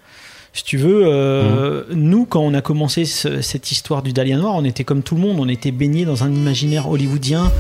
Si 0.53 0.63
tu 0.65 0.77
veux, 0.79 1.03
euh, 1.07 1.83
nous, 1.93 2.27
quand 2.27 2.41
on 2.41 2.55
a 2.55 2.61
commencé 2.61 3.05
ce- 3.05 3.41
cette 3.41 3.71
histoire 3.73 4.03
du 4.03 4.13
Dahlia 4.13 4.37
Noir, 4.37 4.55
on 4.57 4.65
était 4.65 4.85
comme 4.85 5.03
tout 5.03 5.15
le 5.15 5.21
monde. 5.21 5.37
On 5.39 5.49
était 5.49 5.71
baigné 5.73 6.05
dans 6.05 6.25
un 6.25 6.33
imaginaire 6.33 6.89
hollywoodien. 6.91 7.51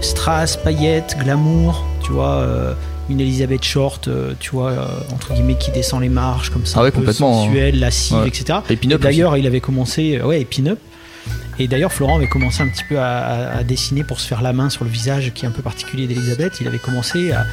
Strass, 0.00 0.56
paillettes, 0.56 1.16
glamour, 1.18 1.84
tu 2.02 2.12
vois. 2.12 2.36
euh, 2.36 2.74
une 3.10 3.20
Elizabeth 3.20 3.64
Short, 3.64 4.08
euh, 4.08 4.32
tu 4.40 4.50
vois, 4.50 4.70
euh, 4.70 4.86
entre 5.12 5.32
guillemets, 5.34 5.56
qui 5.58 5.70
descend 5.70 6.00
les 6.02 6.08
marches 6.08 6.50
comme 6.50 6.64
ça, 6.66 6.78
Ah 6.78 6.82
ouais, 6.82 6.88
un 6.88 6.90
peu 6.92 6.98
complètement, 6.98 7.42
hein. 7.42 7.46
sensuelle, 7.46 7.78
lascive, 7.78 8.16
Ouais. 8.18 8.28
etc. 8.28 8.60
Et 8.70 8.76
Pin-Up 8.76 9.00
Et 9.00 9.04
D'ailleurs, 9.04 9.36
il 9.36 9.46
avait 9.46 9.60
commencé, 9.60 10.18
euh, 10.18 10.26
ouais, 10.26 10.40
et 10.40 10.44
pin-up. 10.44 10.78
Et 11.58 11.68
d'ailleurs, 11.68 11.92
Florent 11.92 12.16
avait 12.16 12.28
commencé 12.28 12.62
un 12.62 12.68
petit 12.68 12.84
peu 12.88 12.98
à, 12.98 13.18
à- 13.18 13.58
à 13.58 13.62
dessiner 13.64 14.02
pour 14.04 14.18
se 14.20 14.26
faire 14.26 14.40
la 14.42 14.52
main 14.54 14.70
sur 14.70 14.84
le 14.84 14.90
visage 14.90 15.32
qui 15.34 15.44
est 15.44 15.48
un 15.48 15.52
peu 15.52 15.62
particulier 15.62 16.06
d'Elisabeth. 16.06 16.54
Il 16.60 16.66
avait 16.66 16.78
commencé 16.78 17.32
à, 17.32 17.44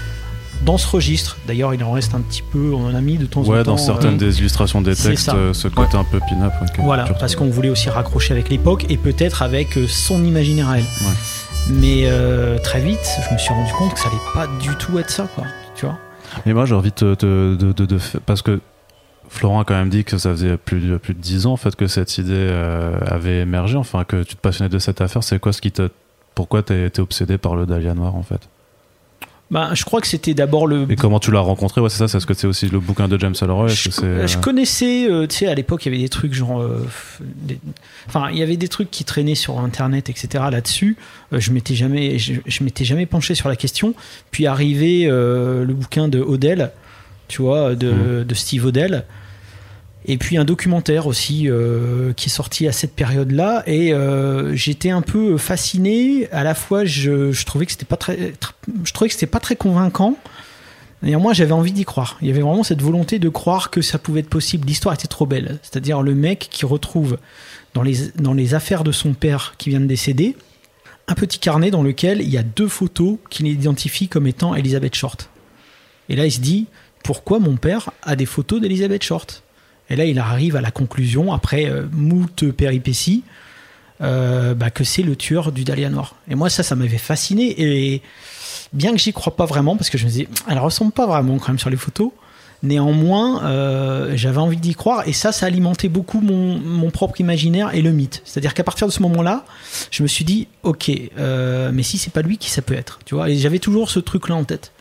dans 0.64 0.78
ce 0.78 0.88
registre. 0.88 1.38
D'ailleurs, 1.46 1.74
il 1.74 1.84
en 1.84 1.92
reste 1.92 2.16
un 2.16 2.22
petit 2.22 2.42
peu, 2.42 2.72
on 2.74 2.86
en 2.88 2.96
a 2.96 3.02
mis 3.02 3.18
de 3.18 3.26
temps 3.26 3.42
en 3.42 3.46
Ouais, 3.46 3.64
temps. 3.64 3.72
dans 3.72 3.78
certaines 3.78 4.16
euh, 4.16 4.18
des 4.18 4.40
illustrations 4.40 4.82
des 4.82 4.96
textes, 4.96 5.30
euh, 5.34 5.54
ce 5.54 5.68
côté 5.68 5.98
un 5.98 6.06
peu 6.06 6.20
pin-up. 6.20 6.54
voilà, 6.80 7.04
parce 7.20 7.36
qu'on 7.36 7.50
voulait 7.50 7.70
aussi 7.70 7.90
raccrocher 7.90 8.32
avec 8.34 8.50
l'époque 8.50 8.86
et 8.90 8.96
peut-être 8.98 9.42
avec 9.42 9.78
son 9.90 10.24
imaginaire 10.24 10.70
à 10.70 10.78
elle. 10.78 10.84
Ouais. 10.86 11.14
Mais 11.70 12.04
euh, 12.06 12.58
très 12.60 12.80
vite, 12.80 13.20
je 13.28 13.34
me 13.34 13.38
suis 13.38 13.54
rendu 13.54 13.72
compte 13.74 13.94
que 13.94 14.00
ça 14.00 14.08
allait 14.10 14.18
pas 14.34 14.48
du 14.60 14.76
tout 14.78 14.98
être 15.00 15.10
ça, 15.10 15.28
quoi. 15.36 15.44
Tu 15.76 15.86
vois 15.86 15.98
Et 16.46 16.54
moi, 16.54 16.66
j'ai 16.66 16.76
envie 16.76 16.94
de, 16.96 17.16
de, 17.16 17.72
de, 17.74 17.98
parce 18.26 18.42
que 18.42 18.60
Florent 19.30 19.62
a 19.62 19.66
quand 19.66 19.76
même 19.76 19.90
dit 19.90 20.04
que 20.04 20.18
ça 20.18 20.32
faisait 20.32 20.58
plus 20.58 20.80
de, 20.80 20.98
plus 20.98 21.14
de 21.14 21.20
10 21.20 21.48
ans 21.48 21.54
en 21.54 21.58
fait 21.58 21.76
que 21.76 21.88
cette 21.88 22.18
idée 22.18 22.34
euh, 22.34 22.98
avait 23.06 23.42
émergé, 23.42 23.76
enfin 23.76 24.06
que 24.06 24.24
tu 24.24 24.36
te 24.36 24.42
passionnais 24.42 24.70
de 24.70 24.80
cette 24.80 25.02
affaire. 25.02 25.24
C'est 25.24 25.40
quoi 25.40 25.52
ce 25.52 25.62
qui 25.62 25.72
te, 25.72 25.90
pourquoi 26.36 26.64
t'es 26.64 26.86
été 26.86 27.02
obsédé 27.02 27.38
par 27.38 27.56
le 27.56 27.66
Dahlia 27.66 27.94
noir 27.94 28.16
en 28.16 28.24
fait? 28.24 28.48
Bah, 29.50 29.70
je 29.74 29.84
crois 29.86 30.02
que 30.02 30.08
c'était 30.08 30.34
d'abord 30.34 30.68
le 30.68 30.86
Et 30.90 30.96
comment 30.96 31.20
tu 31.20 31.32
l'as 31.32 31.40
rencontré 31.40 31.80
Ouais, 31.80 31.90
c'est 31.90 31.98
ça. 32.00 32.08
C'est 32.08 32.20
ce 32.20 32.26
que 32.26 32.34
c'est 32.34 32.48
aussi 32.48 32.68
le 32.68 32.80
bouquin 32.80 33.08
de 33.08 33.18
James 33.20 33.34
Ellroy. 33.42 33.68
Je, 33.70 33.86
que 33.90 33.96
c'est, 33.96 34.04
euh, 34.04 34.28
je 34.28 34.38
connaissais, 34.38 35.10
euh, 35.10 35.26
tu 35.28 35.38
sais, 35.38 35.48
à 35.48 35.56
l'époque, 35.56 35.86
il 35.86 35.92
y 35.92 35.96
avait 35.96 36.04
des 36.04 36.10
trucs 36.10 36.34
genre. 36.34 36.62
euh, 36.62 36.86
des- 37.22 37.60
Enfin, 38.08 38.30
il 38.32 38.38
y 38.38 38.44
avait 38.44 38.58
des 38.58 38.68
trucs 38.68 38.92
qui 38.92 39.04
traînaient 39.06 39.36
sur 39.36 39.60
Internet, 39.60 40.10
etc. 40.10 40.44
là-dessus. 40.52 40.98
Euh, 41.34 41.40
je 41.40 41.52
m'étais 41.52 41.76
jamais, 41.76 42.20
je, 42.20 42.34
je 42.46 42.64
m'étais 42.64 42.84
jamais 42.86 43.06
penché 43.06 43.36
sur 43.36 43.48
la 43.50 43.56
question. 43.56 43.94
Puis 44.32 44.48
arrivé 44.48 45.06
le 45.08 45.74
bouquin 45.74 46.08
de 46.08 46.20
Odell, 46.20 46.72
tu 47.28 47.42
vois, 47.42 47.76
de, 47.76 48.24
de 48.28 48.36
Steve 48.36 48.66
Odell. 48.66 49.06
Et 50.10 50.18
puis 50.18 50.38
un 50.38 50.46
documentaire 50.46 51.06
aussi 51.06 51.50
euh, 51.50 52.14
qui 52.14 52.28
est 52.28 52.32
sorti 52.32 52.66
à 52.68 52.72
cette 52.72 52.94
période-là. 52.94 53.64
Et 53.68 53.94
euh, 53.94 54.56
j'étais 54.56 54.90
un 54.90 55.02
peu 55.02 55.38
fasciné. 55.38 56.30
À 56.32 56.44
la 56.44 56.56
fois, 56.56 56.86
je, 56.86 57.44
trouvais 57.46 57.66
que 57.66 57.74
c'était 57.74 57.86
pas 57.86 57.98
très, 57.98 58.16
tr- 58.16 58.54
je 58.84 58.94
trouvais 58.94 59.10
que 59.10 59.14
c'était 59.14 59.28
pas 59.28 59.42
très 59.42 59.58
convaincant. 59.58 60.16
Néanmoins, 61.04 61.34
j'avais 61.34 61.52
envie 61.52 61.74
d'y 61.74 61.84
croire. 61.84 62.18
Il 62.22 62.28
y 62.28 62.32
avait 62.32 62.42
vraiment 62.42 62.64
cette 62.64 62.82
volonté 62.82 63.20
de 63.20 63.30
croire 63.30 63.70
que 63.70 63.82
ça 63.82 64.00
pouvait 64.00 64.22
être 64.22 64.30
possible. 64.30 64.66
L'histoire 64.66 64.96
était 64.96 65.08
trop 65.08 65.26
belle. 65.26 65.60
C'est-à-dire 65.62 66.02
le 66.02 66.16
mec 66.16 66.48
qui 66.50 66.66
retrouve 66.66 67.18
dans 67.74 67.84
les, 67.84 68.10
dans 68.16 68.34
les 68.34 68.54
affaires 68.54 68.86
de 68.86 68.94
son 68.94 69.14
père 69.14 69.56
qui 69.58 69.70
vient 69.70 69.82
de 69.82 69.86
décéder 69.86 70.36
un 71.08 71.16
petit 71.16 71.40
carnet 71.40 71.70
dans 71.70 71.84
lequel 71.84 72.22
il 72.22 72.30
y 72.30 72.38
a 72.38 72.44
deux 72.44 72.68
photos 72.68 73.18
qu'il 73.30 73.48
identifie 73.48 74.08
comme 74.08 74.28
étant 74.28 74.56
Elizabeth 74.56 74.96
Short. 74.96 75.30
Et 76.10 76.16
là, 76.16 76.26
il 76.26 76.32
se 76.32 76.40
dit 76.40 76.68
pourquoi 77.04 77.40
mon 77.40 77.58
père 77.58 77.92
a 78.04 78.16
des 78.16 78.26
photos 78.26 78.60
d'Elizabeth 78.62 79.04
Short? 79.04 79.44
Et 79.90 79.96
là, 79.96 80.06
il 80.06 80.20
arrive 80.20 80.56
à 80.56 80.62
la 80.62 80.72
conclusion, 80.72 81.34
après 81.34 81.66
euh, 81.66 81.86
moult 81.92 82.52
péripéties, 82.52 83.24
euh, 84.02 84.54
bah, 84.54 84.70
que 84.70 84.84
c'est 84.84 85.04
le 85.04 85.16
tueur 85.16 85.52
du 85.52 85.64
Dahlia 85.64 85.90
Noir. 85.90 86.16
Et 86.30 86.36
moi, 86.36 86.50
ça, 86.50 86.64
ça 86.64 86.76
m'avait 86.76 86.98
fasciné. 86.98 87.56
Et 87.58 88.02
bien 88.74 88.92
que 88.92 89.00
j'y 89.00 89.14
crois 89.14 89.36
pas 89.36 89.46
vraiment, 89.46 89.76
parce 89.76 89.90
que 89.90 89.98
je 89.98 90.06
me 90.06 90.10
disais, 90.10 90.28
elle 90.50 90.60
ressemble 90.60 90.92
pas 90.92 91.08
vraiment 91.08 91.38
quand 91.38 91.50
même 91.50 91.60
sur 91.60 91.70
les 91.70 91.78
photos. 91.78 92.12
Néanmoins, 92.64 93.44
euh, 93.44 94.14
j'avais 94.16 94.40
envie 94.40 94.58
d'y 94.58 94.74
croire 94.74 95.08
et 95.08 95.14
ça, 95.14 95.32
ça 95.32 95.46
alimentait 95.46 95.90
beaucoup 95.90 96.22
mon, 96.22 96.58
mon 96.58 96.90
propre 96.90 97.22
imaginaire 97.22 97.76
et 97.76 97.82
le 97.82 97.92
mythe. 97.92 98.22
C'est-à-dire 98.26 98.56
qu'à 98.56 98.64
partir 98.64 98.88
de 98.88 98.92
ce 98.92 99.02
moment-là, 99.04 99.46
je 99.92 100.02
me 100.02 100.08
suis 100.08 100.26
dit, 100.26 100.48
ok, 100.64 100.92
euh, 101.20 101.70
mais 101.72 101.84
si 101.84 102.00
c'est 102.00 102.12
pas 102.12 102.24
lui, 102.24 102.38
qui 102.38 102.50
ça 102.50 102.64
peut 102.64 102.74
être 102.74 103.00
Tu 103.06 103.14
vois 103.14 103.30
Et 103.30 103.38
j'avais 103.38 103.60
toujours 103.60 103.92
ce 103.92 104.00
truc-là 104.00 104.36
en 104.36 104.44
tête. 104.44 104.72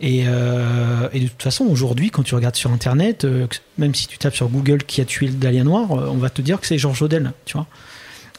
Et, 0.00 0.24
euh, 0.26 1.08
et 1.12 1.20
de 1.20 1.28
toute 1.28 1.42
façon, 1.42 1.64
aujourd'hui, 1.64 2.10
quand 2.10 2.22
tu 2.22 2.34
regardes 2.34 2.54
sur 2.54 2.70
Internet, 2.70 3.24
euh, 3.24 3.46
même 3.78 3.94
si 3.94 4.06
tu 4.06 4.16
tapes 4.18 4.34
sur 4.34 4.48
Google 4.48 4.84
qui 4.84 5.00
a 5.00 5.04
tué 5.04 5.26
le 5.26 5.32
Dahlia 5.32 5.64
Noir, 5.64 5.90
euh, 5.90 6.08
on 6.08 6.18
va 6.18 6.30
te 6.30 6.40
dire 6.40 6.60
que 6.60 6.66
c'est 6.66 6.78
Georges 6.78 7.02
Odell, 7.02 7.32
tu 7.44 7.54
vois. 7.54 7.66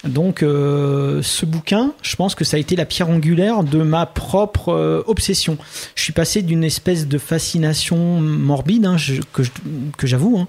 Donc 0.05 0.39
ce 0.39 1.45
bouquin, 1.45 1.91
je 2.01 2.15
pense 2.15 2.33
que 2.33 2.45
ça 2.45 2.55
a 2.55 2.59
été 2.61 2.77
la 2.77 2.85
pierre 2.85 3.09
angulaire 3.09 3.65
de 3.65 3.83
ma 3.83 4.05
propre 4.05 5.03
obsession. 5.07 5.57
Je 5.93 6.03
suis 6.03 6.13
passé 6.13 6.41
d'une 6.41 6.63
espèce 6.63 7.05
de 7.05 7.17
fascination 7.17 8.21
morbide, 8.21 8.85
hein, 8.85 8.95
que 9.33 10.07
j'avoue, 10.07 10.47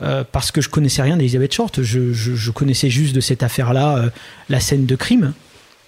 hein, 0.00 0.24
parce 0.32 0.50
que 0.50 0.60
je 0.60 0.68
connaissais 0.68 1.02
rien 1.02 1.16
d'Elizabeth 1.16 1.54
Short. 1.54 1.82
Je, 1.82 2.50
connaissais 2.50 2.90
juste 2.90 3.14
de 3.14 3.20
cette 3.20 3.44
affaire-là 3.44 4.06
la 4.48 4.58
scène 4.58 4.86
de 4.86 4.96
crime. 4.96 5.34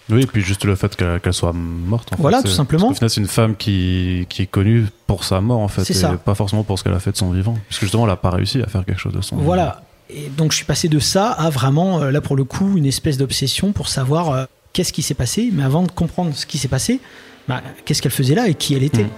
Oui, 0.08 0.22
et 0.22 0.26
puis 0.26 0.40
juste 0.40 0.64
le 0.64 0.76
fait 0.76 0.94
qu'elle 0.94 1.32
soit 1.32 1.52
morte. 1.52 2.10
en 2.12 2.16
Voilà, 2.20 2.38
fait, 2.38 2.48
tout 2.48 2.54
simplement. 2.54 2.86
Parce 2.86 2.98
final, 2.98 3.10
c'est 3.10 3.20
une 3.20 3.26
femme 3.26 3.56
qui, 3.56 4.26
qui 4.28 4.42
est 4.42 4.46
connue 4.46 4.86
pour 5.06 5.24
sa 5.24 5.40
mort, 5.40 5.58
en 5.60 5.68
fait. 5.68 5.84
C'est 5.84 5.94
et 5.94 5.96
ça. 5.96 6.12
pas 6.12 6.34
forcément 6.34 6.62
pour 6.62 6.78
ce 6.78 6.84
qu'elle 6.84 6.94
a 6.94 7.00
fait 7.00 7.12
de 7.12 7.16
son 7.16 7.30
vivant. 7.30 7.54
Parce 7.68 7.78
que 7.78 7.86
justement, 7.86 8.04
elle 8.04 8.10
n'a 8.10 8.16
pas 8.16 8.30
réussi 8.30 8.62
à 8.62 8.66
faire 8.66 8.84
quelque 8.84 9.00
chose 9.00 9.12
de 9.12 9.20
son 9.20 9.36
vivant. 9.36 9.46
Voilà. 9.46 9.82
Et 10.08 10.28
donc 10.36 10.52
je 10.52 10.56
suis 10.56 10.64
passé 10.64 10.88
de 10.88 11.00
ça 11.00 11.30
à 11.32 11.50
vraiment, 11.50 12.00
euh, 12.00 12.10
là 12.12 12.20
pour 12.20 12.36
le 12.36 12.44
coup, 12.44 12.76
une 12.76 12.86
espèce 12.86 13.18
d'obsession 13.18 13.72
pour 13.72 13.88
savoir 13.88 14.30
euh, 14.30 14.44
qu'est-ce 14.72 14.92
qui 14.92 15.02
s'est 15.02 15.14
passé. 15.14 15.50
Mais 15.52 15.64
avant 15.64 15.82
de 15.82 15.90
comprendre 15.90 16.32
ce 16.34 16.46
qui 16.46 16.58
s'est 16.58 16.68
passé, 16.68 17.00
bah, 17.48 17.60
qu'est-ce 17.84 18.00
qu'elle 18.02 18.12
faisait 18.12 18.36
là 18.36 18.46
et 18.46 18.54
qui 18.54 18.74
elle 18.74 18.84
était. 18.84 19.02
Mm. 19.02 19.10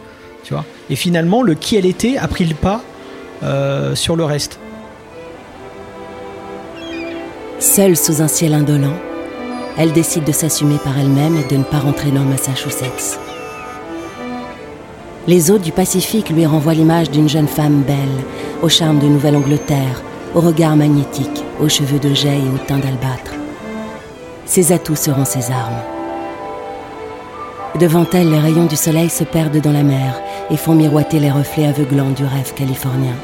Tu 0.45 0.55
vois 0.55 0.65
et 0.89 0.97
finalement, 0.97 1.43
le 1.43 1.55
qui 1.55 1.77
elle 1.77 1.85
était 1.85 2.17
a 2.17 2.27
pris 2.27 2.47
le 2.47 2.55
pas 2.55 2.83
euh, 3.43 3.95
sur 3.95 4.17
le 4.17 4.25
reste. 4.25 4.59
Seule 7.61 7.97
sous 7.97 8.23
un 8.23 8.29
ciel 8.29 8.55
indolent, 8.55 8.95
elle 9.79 9.93
décide 9.93 10.25
de 10.25 10.33
s'assumer 10.33 10.77
par 10.83 10.99
elle-même 10.99 11.37
et 11.37 11.49
de 11.49 11.57
ne 11.57 11.63
pas 11.63 11.79
rentrer 11.79 12.11
dans 12.11 12.25
Massachusetts. 12.25 13.21
Les 15.29 15.51
eaux 15.51 15.59
du 15.59 15.71
Pacifique 15.71 16.31
lui 16.31 16.47
renvoient 16.47 16.75
l'image 16.75 17.11
d'une 17.11 17.29
jeune 17.29 17.47
femme 17.47 17.83
belle, 17.83 18.25
au 18.61 18.69
charme 18.69 18.99
de 18.99 19.07
Nouvelle-Angleterre, 19.07 20.03
au 20.35 20.41
regard 20.41 20.75
magnétique, 20.75 21.45
aux 21.61 21.69
cheveux 21.69 22.01
de 22.01 22.13
jais 22.13 22.39
et 22.39 22.55
au 22.55 22.59
teint 22.67 22.79
d'albâtre. 22.79 23.35
Ses 24.47 24.73
atouts 24.73 24.97
seront 24.97 25.25
ses 25.25 25.51
armes. 25.53 25.83
Devant 27.79 28.07
elle, 28.13 28.31
les 28.31 28.41
rayons 28.41 28.67
du 28.67 28.77
soleil 28.77 29.11
se 29.11 29.23
perdent 29.23 29.61
dans 29.61 29.73
la 29.73 29.85
mer 29.85 30.21
et 30.51 30.57
font 30.57 30.75
miroiter 30.75 31.21
les 31.21 31.31
reflets 31.31 31.67
aveuglants 31.67 32.11
du 32.11 32.25
rêve 32.25 32.53
californien. 32.55 33.15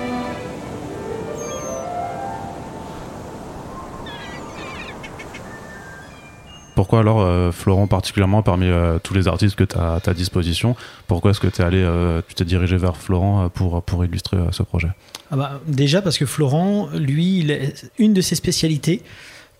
Pourquoi 6.74 7.00
alors, 7.00 7.20
euh, 7.20 7.52
Florent, 7.52 7.86
particulièrement 7.86 8.42
parmi 8.42 8.66
euh, 8.66 8.98
tous 9.02 9.14
les 9.14 9.28
artistes 9.28 9.54
que 9.54 9.62
tu 9.64 9.76
as 9.76 9.94
à 9.94 10.00
ta 10.00 10.12
disposition, 10.12 10.74
pourquoi 11.06 11.30
est-ce 11.30 11.40
que 11.40 11.46
tu 11.46 11.62
es 11.62 11.64
allé, 11.64 11.78
euh, 11.80 12.20
tu 12.26 12.34
t'es 12.34 12.44
dirigé 12.44 12.76
vers 12.76 12.96
Florent 12.96 13.48
pour, 13.48 13.82
pour 13.82 14.04
illustrer 14.04 14.38
ce 14.50 14.62
projet? 14.64 14.88
Ah 15.30 15.36
bah, 15.36 15.60
déjà 15.68 16.02
parce 16.02 16.18
que 16.18 16.26
Florent, 16.26 16.88
lui, 16.94 17.38
il 17.38 17.50
est- 17.52 17.90
une 17.98 18.12
de 18.12 18.20
ses 18.20 18.34
spécialités, 18.34 19.02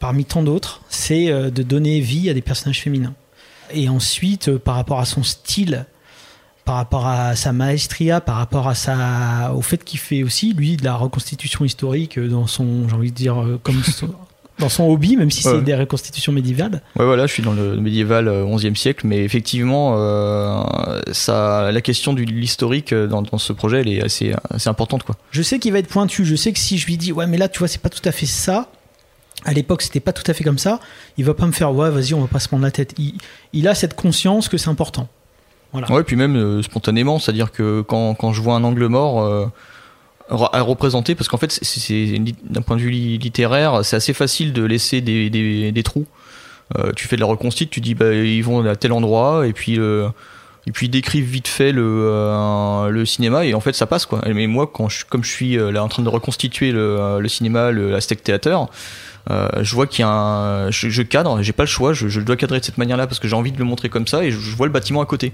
parmi 0.01 0.25
tant 0.25 0.43
d'autres, 0.43 0.81
c'est 0.89 1.27
de 1.51 1.63
donner 1.63 2.01
vie 2.01 2.29
à 2.31 2.35
des 2.35 2.43
personnages 2.43 2.81
féminins. 2.83 3.15
Et 3.73 3.89
ensuite, 3.89 4.57
par 4.59 4.75
rapport 4.75 4.99
à 4.99 5.05
son 5.05 5.23
style, 5.23 5.87
par 6.65 6.75
rapport 6.77 7.07
à 7.07 7.37
sa 7.37 7.53
maestria, 7.53 8.21
par 8.21 8.37
rapport 8.37 8.67
à 8.69 8.75
sa, 8.75 9.53
au 9.55 9.63
fait 9.63 9.85
qu'il 9.85 9.99
fait 10.01 10.23
aussi, 10.25 10.53
lui, 10.53 10.77
de 10.77 10.85
la 10.85 10.95
reconstitution 10.97 11.65
historique 11.65 12.19
dans 12.19 12.47
son, 12.47 12.89
j'ai 12.89 12.95
envie 12.97 13.11
de 13.13 13.17
dire, 13.17 13.37
comme 13.63 13.81
dans 14.59 14.69
son 14.69 14.85
hobby, 14.85 15.17
même 15.17 15.31
si 15.31 15.47
Ouais. 15.47 15.55
c'est 15.55 15.63
des 15.63 15.75
reconstitutions 15.75 16.33
médiévales. 16.33 16.81
Ouais, 16.97 17.05
voilà, 17.05 17.27
je 17.27 17.33
suis 17.33 17.43
dans 17.43 17.53
le 17.53 17.77
médiéval 17.77 18.29
euh, 18.29 18.45
11e 18.45 18.77
siècle, 18.77 19.07
mais 19.07 19.25
effectivement, 19.25 19.97
euh, 19.99 20.63
ça, 21.13 21.71
la 21.73 21.81
question 21.81 22.13
de 22.13 22.23
l'historique 22.23 22.93
euh, 22.93 23.07
dans, 23.09 23.23
dans 23.23 23.39
ce 23.39 23.53
projet, 23.53 23.81
elle 23.81 23.89
est 23.89 24.03
assez, 24.03 24.33
assez 24.51 24.69
importante, 24.69 25.03
quoi. 25.03 25.17
Je 25.33 25.43
sais 25.43 25.59
qu'il 25.59 25.73
va 25.73 25.81
être 25.81 25.89
pointu. 25.89 26.25
Je 26.25 26.37
sais 26.37 26.53
que 26.53 26.59
si 26.61 26.79
je 26.79 26.87
lui 26.87 26.97
dis, 26.97 27.11
ouais, 27.13 27.27
mais 27.27 27.37
là, 27.37 27.49
tu 27.49 27.59
vois, 27.59 27.69
c'est 27.69 27.81
pas 27.83 27.89
tout 27.91 28.07
à 28.09 28.13
fait 28.13 28.27
ça. 28.27 28.69
À 29.45 29.53
l'époque, 29.53 29.83
c'était 29.83 30.01
pas 30.01 30.13
tout 30.13 30.29
à 30.31 30.35
fait 30.35 30.45
comme 30.45 30.59
ça. 30.59 30.79
Il 31.19 31.25
va 31.25 31.35
pas 31.35 31.47
me 31.47 31.53
faire, 31.53 31.75
ouais, 31.75 31.91
vas-y, 31.91 32.15
on 32.15 32.21
va 32.21 32.29
pas 32.29 32.39
se 32.39 32.49
prendre 32.49 32.63
la 32.63 32.71
tête. 32.71 32.95
Il, 32.97 33.15
il 33.53 33.67
a 33.69 33.75
cette 33.75 33.95
conscience 33.95 34.49
que 34.49 34.57
c'est 34.57 34.71
important. 34.71 35.09
Voilà. 35.73 35.91
Ouais, 35.93 36.05
puis 36.05 36.15
même 36.15 36.37
euh, 36.37 36.63
spontanément, 36.63 37.19
c'est-à-dire 37.19 37.51
que 37.51 37.81
quand, 37.83 38.15
quand 38.15 38.33
je 38.33 38.41
vois 38.41 38.55
un 38.55 38.63
angle 38.63 38.87
mort 38.87 39.21
euh, 39.23 39.47
à 40.53 40.61
représenter, 40.61 41.15
parce 41.15 41.29
qu'en 41.29 41.37
fait, 41.39 41.51
c'est- 41.51 42.19
d'un 42.45 42.63
point 42.63 42.77
de 42.77 42.83
vue 42.83 42.91
li- 42.91 43.19
littéraire, 43.19 43.85
c'est 43.85 43.97
assez 43.97 44.13
facile 44.13 44.53
de 44.53 44.63
laisser 44.65 45.01
des, 45.01 45.31
des, 45.31 45.83
trous. 45.83 46.07
Euh, 46.79 46.93
tu 46.97 47.07
fais 47.09 47.17
de 47.17 47.21
la 47.21 47.27
reconstitue, 47.27 47.69
tu 47.71 47.81
dis 47.81 47.95
bah, 47.95 48.13
ils 48.15 48.43
vont 48.43 48.65
à 48.67 48.77
tel 48.77 48.93
endroit, 48.93 49.47
et 49.47 49.53
puis 49.53 49.79
euh, 49.79 50.09
et 50.67 50.73
puis 50.73 50.87
ils 50.87 50.91
décrivent 50.91 51.27
vite 51.29 51.47
fait 51.49 51.73
le, 51.73 51.83
euh, 51.85 52.89
le 52.89 53.05
cinéma, 53.05 53.45
et 53.45 53.53
en 53.55 53.61
fait 53.61 53.75
ça 53.75 53.87
passe 53.87 54.07
quoi. 54.07 54.23
Mais 54.27 54.47
moi, 54.47 54.71
quand 54.73 54.89
je, 54.89 55.05
comme 55.05 55.23
je 55.25 55.31
suis 55.31 55.57
là 55.57 55.83
en 55.85 55.89
train 55.89 56.03
de 56.03 56.09
reconstituer 56.09 56.73
le, 56.73 57.21
cinéma, 57.29 57.71
le 57.71 57.95
Aztec 57.95 58.23
Theater, 58.23 58.67
je 59.29 59.75
vois 59.75 59.87
qu'il 59.87 60.01
y 60.01 60.05
a 60.05 60.09
un, 60.11 60.71
je, 60.71 60.89
je 60.89 61.03
cadre, 61.03 61.43
j'ai 61.43 61.53
pas 61.53 61.65
le 61.65 61.69
choix, 61.69 61.93
je, 61.93 62.21
dois 62.21 62.37
cadrer 62.37 62.61
de 62.61 62.65
cette 62.65 62.79
manière-là 62.79 63.07
parce 63.07 63.19
que 63.21 63.29
j'ai 63.29 63.37
envie 63.37 63.53
de 63.53 63.59
le 63.59 63.65
montrer 63.65 63.89
comme 63.91 64.07
ça, 64.07 64.25
et 64.25 64.31
je 64.31 64.57
vois 64.57 64.67
le 64.67 64.73
bâtiment 64.73 65.03
à 65.03 65.07
côté. 65.07 65.33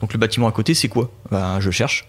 Donc 0.00 0.12
le 0.12 0.18
bâtiment 0.18 0.48
à 0.48 0.52
côté, 0.52 0.74
c'est 0.74 0.88
quoi? 0.88 1.10
Ben, 1.30 1.60
Je 1.60 1.70
cherche. 1.70 2.08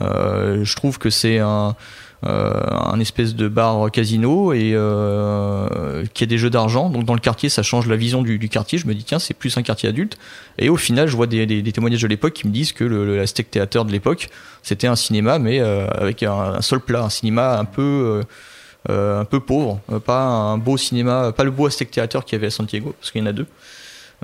Euh, 0.00 0.64
je 0.64 0.76
trouve 0.76 0.98
que 0.98 1.10
c'est 1.10 1.38
un, 1.38 1.76
euh, 2.24 2.52
un 2.70 2.98
espèce 3.00 3.34
de 3.34 3.48
bar 3.48 3.90
casino 3.90 4.52
et 4.52 4.72
euh, 4.74 6.04
qui 6.14 6.24
a 6.24 6.26
des 6.26 6.38
jeux 6.38 6.50
d'argent. 6.50 6.90
Donc 6.90 7.04
dans 7.04 7.14
le 7.14 7.20
quartier, 7.20 7.48
ça 7.48 7.62
change 7.62 7.86
la 7.86 7.96
vision 7.96 8.22
du, 8.22 8.38
quartier. 8.48 8.78
Je 8.78 8.86
me 8.86 8.94
dis 8.94 9.04
tiens, 9.04 9.18
c'est 9.18 9.34
plus 9.34 9.56
un 9.56 9.62
quartier 9.62 9.88
adulte. 9.88 10.18
Et 10.58 10.68
au 10.68 10.76
final, 10.76 11.08
je 11.08 11.16
vois 11.16 11.26
des, 11.26 11.62
témoignages 11.72 12.02
de 12.02 12.08
l'époque 12.08 12.32
qui 12.32 12.46
me 12.46 12.52
disent 12.52 12.72
que 12.72 12.84
le, 12.84 13.06
le 13.06 13.20
Aztec 13.20 13.50
Theater 13.50 13.84
de 13.84 13.92
l'époque, 13.92 14.28
c'était 14.62 14.86
un 14.86 14.96
cinéma, 14.96 15.38
mais 15.38 15.60
avec 15.60 16.22
un, 16.22 16.32
un 16.32 16.62
seul 16.62 16.80
plat, 16.80 17.02
un 17.02 17.10
cinéma 17.10 17.58
un 17.58 17.64
peu 17.64 18.22
un 18.88 19.24
peu 19.24 19.40
pauvre, 19.40 19.80
pas 20.04 20.24
un 20.24 20.58
beau 20.58 20.76
cinéma, 20.76 21.32
pas 21.32 21.44
le 21.44 21.50
beau 21.50 21.66
Aztec 21.66 21.90
Theater 21.90 22.24
qu'il 22.24 22.36
y 22.36 22.38
avait 22.38 22.48
à 22.48 22.50
Santiago, 22.50 22.94
parce 23.00 23.10
qu'il 23.10 23.22
y 23.22 23.24
en 23.24 23.28
a 23.28 23.32
deux. 23.32 23.46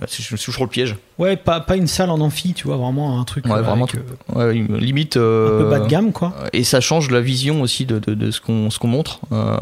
Euh, 0.02 0.06
Je 0.09 0.32
me 0.32 0.37
le 0.64 0.70
piège. 0.70 0.97
Ouais, 1.18 1.37
pas, 1.37 1.61
pas 1.61 1.76
une 1.76 1.87
salle 1.87 2.11
en 2.11 2.20
amphi, 2.20 2.54
tu 2.54 2.66
vois, 2.66 2.76
vraiment 2.76 3.20
un 3.20 3.25
truc 3.25 3.44
Ouais, 3.47 3.52
euh, 3.52 3.62
vraiment 3.62 3.85
avec, 3.85 3.97
euh, 4.35 4.38
Ouais, 4.49 4.78
limite. 4.80 5.16
un 5.16 5.20
euh, 5.20 5.59
peu 5.64 5.70
bas 5.70 5.80
de 5.80 5.87
gamme, 5.88 6.12
quoi. 6.12 6.32
et 6.52 6.64
ça 6.64 6.80
change 6.80 7.11
la 7.11 7.20
vision 7.20 7.61
aussi 7.62 7.85
de, 7.85 7.99
de, 7.99 8.14
de 8.14 8.30
ce 8.30 8.40
qu'on 8.40 8.70
montre 8.88 9.20
euh, 9.32 9.56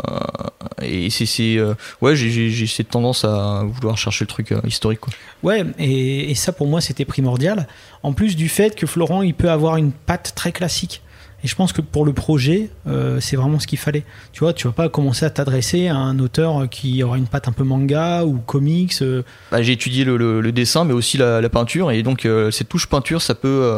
et 0.82 1.11
c'est 1.11 1.56
euh, 1.56 1.75
ouais 2.00 2.14
j'ai- 2.14 2.50
cette 2.66 2.90
tendance 2.90 3.25
à 3.25 3.62
vouloir 3.66 3.97
chercher 3.99 4.25
le 4.25 4.28
truc 4.28 4.52
euh, 4.52 4.61
historique 4.66 5.00
quoi. 5.00 5.12
Ouais, 5.42 5.64
et, 5.78 6.30
et 6.30 6.35
ça 6.35 6.52
pour 6.52 6.66
moi 6.68 6.80
c'était 6.80 7.04
primordial. 7.04 7.66
En 8.02 8.12
plus 8.12 8.37
du 8.37 8.49
fait 8.49 8.75
que 8.76 8.87
Florent 8.87 9.23
il 9.23 9.35
peut 9.35 9.50
avoir 9.50 9.76
une 9.76 9.90
patte 9.92 10.32
très 10.37 10.52
classique. 10.52 11.02
Et 11.45 11.47
je 11.47 11.54
pense 11.54 11.73
que 11.73 11.80
pour 11.80 12.04
le 12.04 12.12
projet, 12.12 12.68
euh, 12.88 13.21
c'est 13.21 13.37
vraiment 13.37 13.61
ce 13.61 13.68
qu'il 13.68 13.78
fallait. 13.78 14.02
Tu 14.33 14.40
vois, 14.40 14.52
tu 14.52 14.66
vas 14.66 14.73
pas 14.73 14.88
commencer 14.88 15.25
à 15.25 15.30
t'adresser 15.30 15.87
à 15.87 15.95
un 15.97 16.18
auteur 16.18 16.68
qui 16.68 17.00
aura 17.04 17.16
une 17.16 17.28
patte 17.28 17.47
un 17.47 17.52
peu 17.52 17.62
manga 17.62 18.25
ou 18.25 18.38
comics. 18.38 18.95
euh, 19.02 19.23
Bah, 19.52 19.62
j'ai 19.62 19.73
étudié 19.73 20.02
le, 20.04 20.16
le- 20.16 20.40
le 20.40 20.50
dessin 20.52 20.85
mais 20.85 20.92
aussi 20.95 21.16
la, 21.16 21.40
la 21.40 21.49
peinture 21.49 21.92
et 21.92 22.02
donc 22.02 22.26
euh, 22.26 22.50
cette 22.50 22.68
touche 22.68 22.87
peinture 22.88 23.23
ça 23.23 23.37
peut 23.37 23.73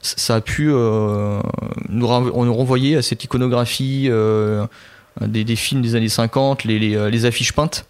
ça 0.00 0.36
a 0.36 0.40
pu 0.40 0.68
nous, 0.68 0.72
renv- 2.06 2.32
nous 2.44 2.54
renvoyer 2.54 2.96
à 2.96 3.02
cette 3.02 3.22
iconographie 3.24 4.08
des, 5.20 5.44
des 5.44 5.56
films 5.56 5.82
des 5.82 5.94
années 5.94 6.08
50 6.08 6.64
les, 6.64 6.78
les, 6.78 7.10
les 7.10 7.24
affiches 7.26 7.52
peintes 7.52 7.84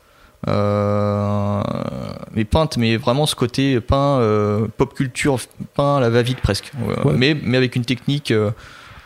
mais 2.34 2.44
peintes 2.44 2.76
mais 2.76 2.96
vraiment 2.96 3.26
ce 3.26 3.34
côté 3.36 3.80
peint 3.80 4.20
pop 4.76 4.94
culture 4.94 5.38
peint 5.74 5.96
à 5.98 6.00
la 6.00 6.10
va-vite 6.10 6.40
presque 6.40 6.72
Ouais. 7.04 7.12
mais, 7.16 7.36
mais 7.42 7.56
avec 7.56 7.76
une 7.76 7.84
technique 7.84 8.32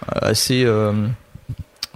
assez 0.09 0.65
euh, 0.65 0.93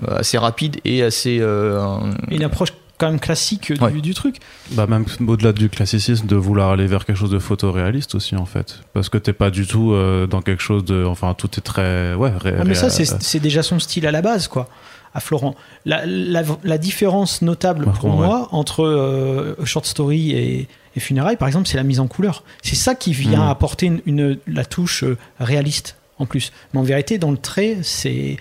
assez 0.09 0.39
rapide 0.39 0.79
et 0.85 1.03
assez 1.03 1.39
euh, 1.41 1.99
une 2.31 2.43
approche 2.45 2.73
quand 2.99 3.09
même 3.11 3.21
classique 3.21 3.73
du, 3.73 3.81
Ouais. 3.83 3.93
du 3.93 4.13
truc. 4.15 4.37
Bah 4.73 4.87
même 4.87 5.07
au-delà 5.27 5.53
du 5.53 5.69
classicisme, 5.71 6.27
de 6.27 6.37
vouloir 6.37 6.71
aller 6.71 6.87
vers 6.87 7.07
quelque 7.07 7.17
chose 7.17 7.31
de 7.31 7.39
photoréaliste 7.39 8.15
aussi 8.15 8.37
en 8.37 8.45
fait, 8.45 8.81
parce 8.93 9.09
que 9.09 9.17
t'es 9.19 9.33
pas 9.33 9.51
du 9.51 9.67
tout 9.67 9.93
euh, 9.93 10.27
dans 10.27 10.43
quelque 10.43 10.63
chose 10.63 10.85
de, 10.85 11.05
enfin 11.07 11.33
tout 11.35 11.49
est 11.57 11.63
très, 11.63 12.15
ouais. 12.15 12.31
ré- 12.39 12.57
Ah, 12.61 12.65
mais 12.65 12.75
ça, 12.75 12.91
c'est 12.91 13.07
c'est 13.23 13.41
déjà 13.41 13.63
son 13.63 13.79
style 13.79 14.07
à 14.07 14.11
la 14.11 14.21
base, 14.21 14.49
quoi, 14.49 14.69
à 15.15 15.21
Florent. 15.21 15.55
La, 15.87 16.05
la- 16.05 16.43
la 16.63 16.77
différence 16.79 17.41
notable 17.41 17.87
Ouais, 17.87 17.93
pour 17.99 18.11
ouais. 18.11 18.27
moi 18.27 18.49
entre 18.53 18.85
euh, 18.85 19.55
Short 19.65 19.87
Story 19.87 20.33
et, 20.33 20.69
et 20.95 21.01
Funérailles, 21.01 21.37
par 21.39 21.49
exemple, 21.49 21.69
c'est 21.69 21.79
la 21.79 21.85
mise 21.85 22.01
en 22.01 22.07
couleur. 22.07 22.45
C'est 22.63 22.77
ça 22.77 22.95
qui 22.95 23.13
vient 23.15 23.45
Mhm. 23.45 23.49
apporter 23.51 23.87
une, 23.87 24.01
une- 24.05 24.39
la 24.47 24.67
touche 24.67 25.05
euh, 25.05 25.17
réaliste, 25.39 25.97
en 26.21 26.27
plus. 26.27 26.53
Mais 26.73 26.79
en 26.81 26.85
vérité, 26.85 27.19
dans 27.19 27.33
le 27.33 27.37
trait, 27.39 27.79
c'est 27.83 28.37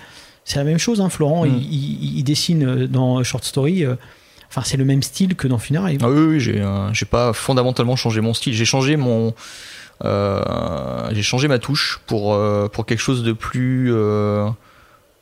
c'est 0.45 0.57
la 0.57 0.63
même 0.65 0.77
chose. 0.77 1.01
Hein. 1.01 1.09
Florent, 1.09 1.45
il, 1.45 1.57
il- 1.57 2.17
il 2.19 2.24
dessine 2.24 2.63
euh, 2.67 2.88
dans 2.88 3.24
Short 3.24 3.43
Story. 3.43 3.83
euh, 3.83 3.95
Enfin, 4.51 4.62
c'est 4.65 4.77
le 4.77 4.86
même 4.86 5.03
style 5.03 5.36
que 5.36 5.48
dans 5.48 5.59
Funérailles. 5.59 6.00
Ah 6.01 6.09
oui, 6.09 6.21
oui, 6.27 6.39
j'ai 6.39 6.59
euh, 6.59 6.91
j'ai 6.91 7.05
pas 7.05 7.33
fondamentalement 7.33 7.95
changé 7.95 8.19
mon 8.19 8.33
style. 8.33 8.53
J'ai 8.53 8.65
changé 8.65 8.95
mon, 8.98 9.33
euh, 10.05 11.09
j'ai 11.12 11.21
changé 11.21 11.48
ma 11.48 11.59
touche 11.59 12.00
pour 12.07 12.33
euh, 12.33 12.67
pour 12.67 12.86
quelque 12.86 13.00
chose 13.00 13.24
de 13.24 13.33
plus 13.33 13.93
euh, 13.93 14.48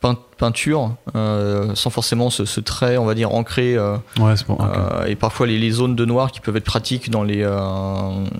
peint- 0.00 0.16
peinture, 0.38 0.94
euh, 1.14 1.74
sans 1.74 1.90
forcément 1.90 2.30
ce, 2.30 2.44
ce 2.44 2.60
trait, 2.60 2.96
on 2.96 3.04
va 3.04 3.14
dire 3.14 3.34
ancré. 3.34 3.76
euh, 3.76 3.96
Ouais, 4.18 4.36
c'est 4.36 4.46
bon. 4.46 4.56
euh, 4.60 5.04
et 5.06 5.16
parfois 5.16 5.46
les, 5.46 5.58
les 5.58 5.70
zones 5.72 5.96
de 5.96 6.04
noir 6.04 6.30
qui 6.32 6.40
peuvent 6.40 6.56
être 6.56 6.64
pratiques 6.64 7.10
dans 7.10 7.22
les 7.24 7.42
euh, 7.42 7.58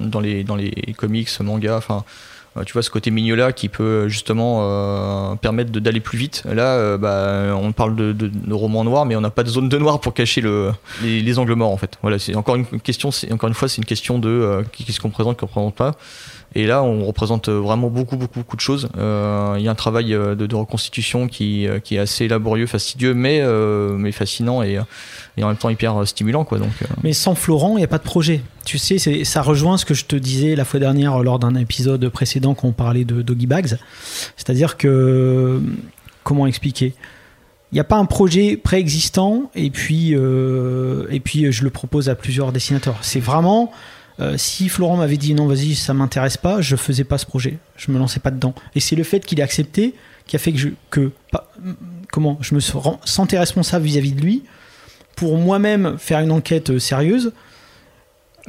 dans 0.00 0.20
les 0.20 0.44
dans 0.44 0.56
les 0.56 0.70
comics, 0.96 1.28
mangas. 1.40 1.76
Enfin, 1.76 2.04
tu 2.64 2.72
vois 2.72 2.82
ce 2.82 2.90
côté 2.90 3.10
mignola 3.10 3.52
qui 3.52 3.68
peut 3.68 4.08
justement 4.08 4.60
euh, 4.62 5.34
permettre 5.36 5.70
d'aller 5.72 6.00
plus 6.00 6.18
vite. 6.18 6.42
Là, 6.44 6.74
euh, 6.74 6.98
bah, 6.98 7.56
on 7.56 7.72
parle 7.72 7.96
de, 7.96 8.12
de, 8.12 8.28
de 8.28 8.54
roman 8.54 8.84
noir, 8.84 9.04
mais 9.04 9.16
on 9.16 9.20
n'a 9.20 9.30
pas 9.30 9.42
de 9.42 9.48
zone 9.48 9.68
de 9.68 9.78
noir 9.78 10.00
pour 10.00 10.14
cacher 10.14 10.40
le, 10.40 10.72
les, 11.02 11.20
les 11.20 11.38
angles 11.38 11.54
morts 11.54 11.72
en 11.72 11.76
fait. 11.76 11.98
Voilà, 12.02 12.18
c'est 12.18 12.34
encore 12.34 12.56
une 12.56 12.80
question. 12.80 13.10
Encore 13.30 13.48
une 13.48 13.54
fois, 13.54 13.68
c'est 13.68 13.78
une 13.78 13.84
question 13.84 14.18
de 14.18 14.28
euh, 14.28 14.62
qu'est-ce 14.72 15.00
qu'on 15.00 15.10
présente, 15.10 15.38
qu'on 15.38 15.46
présente 15.46 15.74
pas. 15.74 15.94
Et 16.54 16.66
là, 16.66 16.82
on 16.82 17.04
représente 17.04 17.48
vraiment 17.48 17.88
beaucoup, 17.88 18.16
beaucoup, 18.16 18.40
beaucoup 18.40 18.56
de 18.56 18.60
choses. 18.60 18.88
Euh, 18.96 19.56
Il 19.58 19.64
y 19.64 19.68
a 19.68 19.70
un 19.70 19.74
travail 19.76 20.14
euh, 20.14 20.34
de, 20.34 20.54
reconstitution 20.54 21.28
qui, 21.28 21.66
euh, 21.66 21.78
qui 21.78 21.96
est 21.96 21.98
assez 21.98 22.26
laborieux, 22.26 22.66
fastidieux, 22.66 23.14
mais, 23.14 23.42
mais 23.96 24.12
fascinant 24.12 24.62
et, 24.62 24.80
et 25.36 25.44
en 25.44 25.48
même 25.48 25.56
temps 25.56 25.68
hyper 25.68 26.06
stimulant. 26.06 26.44
Quoi, 26.44 26.58
donc. 26.58 26.70
Mais 27.02 27.12
sans 27.12 27.34
Florent, 27.34 27.72
il 27.76 27.80
n'y 27.80 27.84
a 27.84 27.88
pas 27.88 27.98
de 27.98 28.02
projet. 28.02 28.40
Tu 28.64 28.78
sais, 28.78 28.98
ça 29.24 29.42
rejoint 29.42 29.76
ce 29.76 29.84
que 29.84 29.94
je 29.94 30.04
te 30.04 30.16
disais 30.16 30.56
la 30.56 30.64
fois 30.64 30.80
dernière 30.80 31.22
lors 31.22 31.38
d'un 31.38 31.54
épisode 31.54 32.08
précédent 32.08 32.54
quand 32.54 32.68
on 32.68 32.72
parlait 32.72 33.04
de 33.04 33.22
Doggy 33.22 33.46
Bags. 33.46 33.76
C'est-à-dire 34.36 34.76
que. 34.76 35.60
Comment 36.24 36.46
expliquer? 36.46 36.94
Il 37.72 37.74
n'y 37.74 37.80
a 37.80 37.84
pas 37.84 37.96
un 37.96 38.04
projet 38.06 38.56
préexistant 38.56 39.50
et 39.54 39.70
puis, 39.70 40.12
et 40.12 41.20
puis 41.20 41.52
je 41.52 41.64
le 41.64 41.70
propose 41.70 42.08
à 42.08 42.14
plusieurs 42.14 42.52
dessinateurs. 42.52 42.96
C'est 43.02 43.20
vraiment. 43.20 43.70
Euh, 44.20 44.36
si 44.36 44.68
Florent 44.68 44.96
m'avait 44.96 45.16
dit 45.16 45.34
non, 45.34 45.46
vas-y, 45.46 45.74
ça 45.74 45.94
m'intéresse 45.94 46.36
pas, 46.36 46.60
je 46.60 46.76
faisais 46.76 47.04
pas 47.04 47.18
ce 47.18 47.26
projet. 47.26 47.58
Je 47.76 47.92
me 47.92 47.98
lançais 47.98 48.20
pas 48.20 48.30
dedans. 48.30 48.54
Et 48.74 48.80
c'est 48.80 48.96
le 48.96 49.04
fait 49.04 49.24
qu'il 49.24 49.38
ait 49.40 49.44
accepté 49.44 49.94
qui 50.26 50.36
a 50.36 50.38
fait 50.38 50.52
que 50.52 50.58
je. 50.58 50.68
Que, 50.90 51.12
comment 52.10 52.38
Je 52.40 52.54
me 52.54 52.60
sentais 52.60 53.38
responsable 53.38 53.84
vis-à-vis 53.84 54.12
de 54.12 54.20
lui 54.20 54.42
pour 55.16 55.36
moi-même 55.36 55.96
faire 55.98 56.20
une 56.20 56.30
enquête 56.30 56.70
euh, 56.70 56.78
sérieuse 56.78 57.32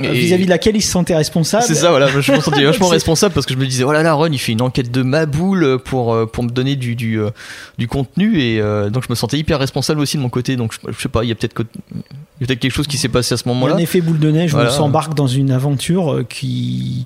euh, 0.02 0.12
vis-à-vis 0.12 0.46
de 0.46 0.50
laquelle 0.50 0.76
il 0.76 0.82
se 0.82 0.92
sentait 0.92 1.16
responsable. 1.16 1.64
C'est 1.64 1.76
ça, 1.76 1.90
voilà. 1.90 2.08
Je 2.08 2.32
me 2.32 2.40
sentais 2.40 2.64
vachement 2.66 2.88
responsable 2.88 3.34
parce 3.34 3.46
que 3.46 3.54
je 3.54 3.60
me 3.60 3.66
disais, 3.66 3.84
oh 3.84 3.92
là 3.92 4.02
là, 4.04 4.14
Ron, 4.14 4.30
il 4.32 4.38
fait 4.40 4.52
une 4.54 4.62
enquête 4.62 4.92
de 4.92 5.02
ma 5.04 5.26
boule 5.26 5.80
pour, 5.84 6.14
euh, 6.14 6.26
pour 6.26 6.44
me 6.44 6.50
donner 6.50 6.76
du, 6.76 6.96
du, 6.96 7.20
euh, 7.20 7.30
du 7.78 7.88
contenu 7.88 8.40
et 8.42 8.60
euh, 8.62 8.90
donc 8.90 9.04
je 9.04 9.10
me 9.10 9.16
sentais 9.16 9.38
hyper 9.38 9.60
responsable 9.60 10.00
aussi 10.00 10.18
de 10.18 10.22
mon 10.22 10.30
côté. 10.30 10.56
Donc 10.56 10.74
je, 10.74 10.92
je 10.92 11.02
sais 11.02 11.10
pas, 11.10 11.24
il 11.24 11.30
y 11.30 11.32
a 11.32 11.36
peut-être 11.36 11.54
peut-être 11.54 12.60
quelque 12.60 12.74
chose 12.74 12.88
qui 12.88 12.98
s'est 12.98 13.10
passé 13.10 13.34
à 13.34 13.38
ce 13.38 13.48
moment-là. 13.50 13.76
un 13.76 13.80
effet 13.80 14.02
boule 14.02 14.20
de 14.20 14.32
neige 14.32 14.54
où 14.54 14.58
Voilà. 14.58 14.72
on 14.72 14.74
s'embarque 14.78 15.14
dans 15.14 15.28
une 15.28 15.52
aventure 15.52 16.24
qui, 16.30 17.06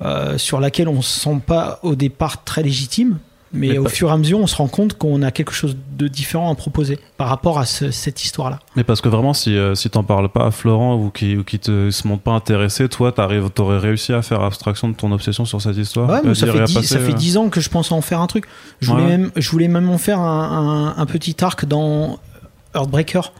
euh, 0.00 0.38
sur 0.38 0.58
laquelle 0.58 0.88
on 0.88 1.02
se 1.02 1.20
sent 1.20 1.40
pas 1.46 1.78
au 1.82 1.94
départ 1.94 2.42
très 2.44 2.62
légitime, 2.62 3.18
mais, 3.52 3.68
Mais 3.68 3.78
au 3.78 3.86
fur 3.88 4.08
et 4.08 4.12
à 4.12 4.16
mesure, 4.16 4.38
on 4.38 4.46
se 4.46 4.56
rend 4.56 4.68
compte 4.68 4.94
qu'on 4.96 5.20
a 5.22 5.30
quelque 5.30 5.52
chose 5.52 5.76
de 5.98 6.08
différent 6.08 6.50
à 6.50 6.54
proposer 6.54 6.98
par 7.18 7.28
rapport 7.28 7.58
à 7.58 7.66
ce- 7.66 7.90
cette 7.90 8.24
histoire-là. 8.24 8.58
Mais 8.76 8.84
parce 8.84 9.00
que 9.00 9.08
vraiment, 9.08 9.34
si, 9.34 9.56
euh, 9.56 9.74
si 9.74 9.90
t'en 9.90 10.02
parles 10.04 10.28
pas 10.30 10.46
à 10.46 10.50
Florent 10.50 10.96
ou 10.96 11.10
qui, 11.10 11.36
ou 11.36 11.44
qui 11.44 11.58
te 11.58 11.90
se 11.90 12.08
montre 12.08 12.22
pas 12.22 12.32
intéressé, 12.32 12.88
toi, 12.88 13.12
t'aurais 13.12 13.78
réussi 13.78 14.12
à 14.12 14.22
faire 14.22 14.40
abstraction 14.42 14.88
de 14.88 14.94
ton 14.94 15.12
obsession 15.12 15.44
sur 15.44 15.60
cette 15.60 15.76
histoire. 15.76 16.08
Ouais, 16.08 16.20
mais 16.24 16.34
ça 16.34 16.46
fait, 16.46 16.52
il 16.56 16.60
a 16.62 16.64
dix, 16.64 16.74
passé, 16.74 16.86
ça 16.88 16.98
fait 16.98 17.12
euh, 17.12 17.16
10 17.16 17.36
ans 17.36 17.48
que 17.50 17.60
je 17.60 17.68
pense 17.68 17.92
en 17.92 18.00
faire 18.00 18.20
un 18.20 18.26
truc. 18.26 18.46
Je 18.80 18.90
voulais, 18.90 19.02
Ouais. 19.02 19.08
même, 19.18 19.30
je 19.36 19.50
voulais 19.50 19.68
même 19.68 19.88
en 19.90 19.98
faire 19.98 20.18
un, 20.20 20.94
un- 20.96 21.00
un 21.02 21.06
petit 21.06 21.36
arc 21.44 21.66
dans 21.66 22.18
Earthbreaker. 22.74 23.32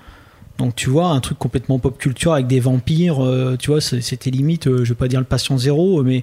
Donc 0.59 0.76
tu 0.76 0.90
vois, 0.90 1.07
un 1.09 1.21
truc 1.21 1.38
complètement 1.38 1.78
pop 1.78 1.97
culture 1.99 2.35
avec 2.35 2.47
des 2.47 2.61
vampires, 2.61 3.25
euh, 3.25 3.57
tu 3.59 3.71
vois, 3.71 3.81
c'était 3.81 4.31
limite, 4.31 4.66
euh, 4.66 4.85
je 4.85 4.90
vais 4.90 4.95
pas 4.95 5.09
dire 5.09 5.19
le 5.19 5.25
patient 5.25 5.57
zéro, 5.57 6.02
mais 6.02 6.23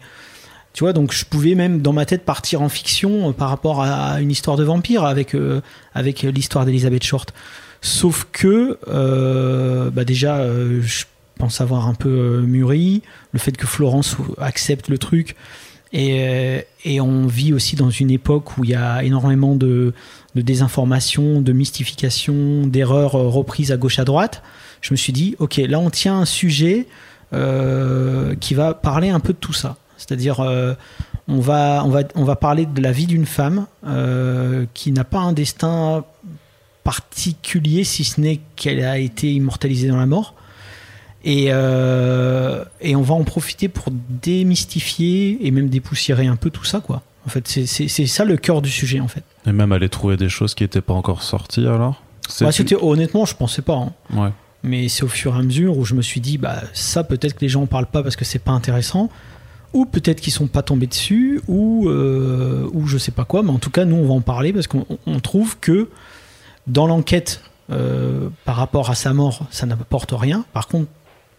tu 0.74 0.84
vois, 0.84 0.94
donc 0.94 1.14
je 1.14 1.26
pouvais 1.26 1.56
même 1.56 1.82
dans 1.82 1.94
ma 1.94 2.06
tête 2.06 2.24
partir 2.24 2.62
en 2.62 2.70
fiction 2.70 3.30
euh, 3.30 3.32
par 3.34 3.50
rapport 3.50 3.82
à 3.82 4.22
une 4.22 4.32
histoire 4.32 4.58
de 4.58 4.64
vampire 4.64 5.04
avec, 5.04 5.36
euh, 5.36 5.62
avec 5.94 6.22
l'histoire 6.22 6.66
d'Elizabeth 6.66 7.04
Short. 7.04 7.34
Sauf 7.82 8.28
que, 8.32 8.78
euh, 8.88 9.90
bah 9.90 10.04
déjà, 10.04 10.38
euh, 10.38 10.82
je 10.82 11.06
pense 11.38 11.62
avoir 11.62 11.88
un 11.88 11.94
peu 11.94 12.10
euh, 12.10 12.42
mûri, 12.42 13.02
le 13.32 13.40
fait 13.40 13.56
que 13.56 13.66
Florence 13.66 14.18
accepte 14.38 14.90
le 14.90 14.98
truc, 14.98 15.36
et, 15.92 16.64
euh, 16.86 17.02
on 17.02 17.26
vit 17.26 17.54
aussi 17.54 17.76
dans 17.76 17.90
une 17.90 18.12
époque 18.12 18.58
où 18.58 18.64
il 18.64 18.70
y 18.70 18.76
a 18.76 19.04
énormément 19.04 19.56
de, 19.56 19.94
de 20.36 20.42
désinformation, 20.42 21.42
de 21.42 21.52
mystification, 21.52 22.68
d'erreurs 22.68 23.16
euh, 23.16 23.28
reprises 23.28 23.72
à 23.72 23.78
gauche 23.78 23.98
à 23.98 24.06
droite. 24.06 24.44
Je 24.82 24.94
me 24.94 24.98
suis 24.98 25.14
dit, 25.14 25.36
ok, 25.40 25.58
là 25.58 25.80
on 25.80 25.90
tient 25.90 26.20
un 26.20 26.26
sujet 26.26 26.86
euh, 27.34 28.36
qui 28.36 28.54
va 28.54 28.74
parler 28.74 29.10
un 29.10 29.20
peu 29.20 29.34
de 29.34 29.40
tout 29.40 29.54
ça. 29.54 29.78
C'est-à-dire, 30.00 30.40
euh, 30.40 30.74
on, 31.28 31.40
va, 31.40 31.84
on, 31.86 31.90
va, 31.90 32.02
on 32.16 32.24
va 32.24 32.36
parler 32.36 32.66
de 32.66 32.82
la 32.82 32.92
vie 32.92 33.06
d'une 33.06 33.26
femme 33.28 33.68
euh, 33.86 34.66
qui 34.74 34.92
n'a 34.92 35.04
pas 35.04 35.20
un 35.20 35.34
destin 35.34 36.04
particulier, 36.84 37.84
si 37.84 38.04
ce 38.04 38.20
n'est 38.20 38.40
qu'elle 38.56 38.84
a 38.84 38.98
été 38.98 39.32
immortalisée 39.34 39.88
dans 39.90 39.98
la 39.98 40.06
mort. 40.06 40.34
Et, 41.26 41.48
euh, 41.50 42.64
et 42.80 42.96
on 42.96 43.02
va 43.02 43.14
en 43.14 43.24
profiter 43.26 43.68
pour 43.68 43.88
démystifier 43.92 45.46
et 45.46 45.52
même 45.52 45.70
dépoussiérer 45.70 46.28
un 46.28 46.38
peu 46.38 46.50
tout 46.50 46.64
ça, 46.64 46.80
quoi. 46.80 47.04
En 47.26 47.30
fait, 47.30 47.46
c'est- 47.48 48.08
ça 48.08 48.24
le 48.26 48.38
cœur 48.38 48.62
du 48.62 48.70
sujet, 48.72 49.02
en 49.02 49.10
fait. 49.10 49.24
Et 49.46 49.52
même 49.52 49.72
aller 49.74 49.90
trouver 49.90 50.16
des 50.18 50.30
choses 50.30 50.56
qui 50.56 50.64
étaient 50.64 50.82
pas 50.82 50.94
encore 50.94 51.22
sorties 51.22 51.68
alors? 51.68 52.02
Bah, 52.42 52.50
honnêtement, 52.82 53.26
je 53.26 53.36
pensais 53.36 53.62
pas. 53.62 53.76
hein. 53.76 53.92
Ouais. 54.14 54.30
Mais 54.64 54.88
c'est 54.88 55.04
au 55.04 55.08
fur 55.08 55.36
et 55.36 55.40
à 55.40 55.42
mesure 55.42 55.78
où 55.78 55.84
je 55.86 55.94
me 55.96 56.02
suis 56.02 56.22
dit, 56.22 56.38
bah 56.38 56.62
ça 56.74 57.04
peut-être 57.04 57.34
que 57.36 57.42
les 57.42 57.50
gens 57.50 57.62
en 57.64 57.66
parlent 57.66 57.86
pas 57.86 58.04
parce 58.04 58.16
que 58.16 58.26
c'est 58.26 58.40
pas 58.40 58.52
intéressant, 58.52 59.10
ou 59.74 59.86
peut-être 59.86 60.22
qu'ils 60.22 60.34
sont 60.34 60.48
pas 60.48 60.62
tombés 60.64 60.88
dessus, 60.88 61.42
ou 61.48 61.88
euh, 61.90 62.68
ou 62.74 62.88
je 62.88 62.98
sais 62.98 63.12
pas 63.12 63.26
quoi. 63.26 63.44
Mais 63.44 63.52
en 63.52 63.60
tout 63.60 63.70
cas, 63.70 63.86
nous 63.86 63.96
on 63.98 64.08
va 64.08 64.14
en 64.14 64.22
parler 64.22 64.52
parce 64.54 64.68
qu'on 64.68 64.86
on 65.06 65.20
trouve 65.20 65.58
que 65.60 65.90
dans 66.68 66.88
l'enquête 66.88 67.42
euh, 67.72 68.30
par 68.46 68.56
rapport 68.56 68.90
à 68.90 68.96
sa 68.96 69.14
mort, 69.14 69.46
ça 69.52 69.66
n'apporte 69.66 70.12
rien. 70.12 70.46
Par 70.54 70.68
contre, 70.68 70.90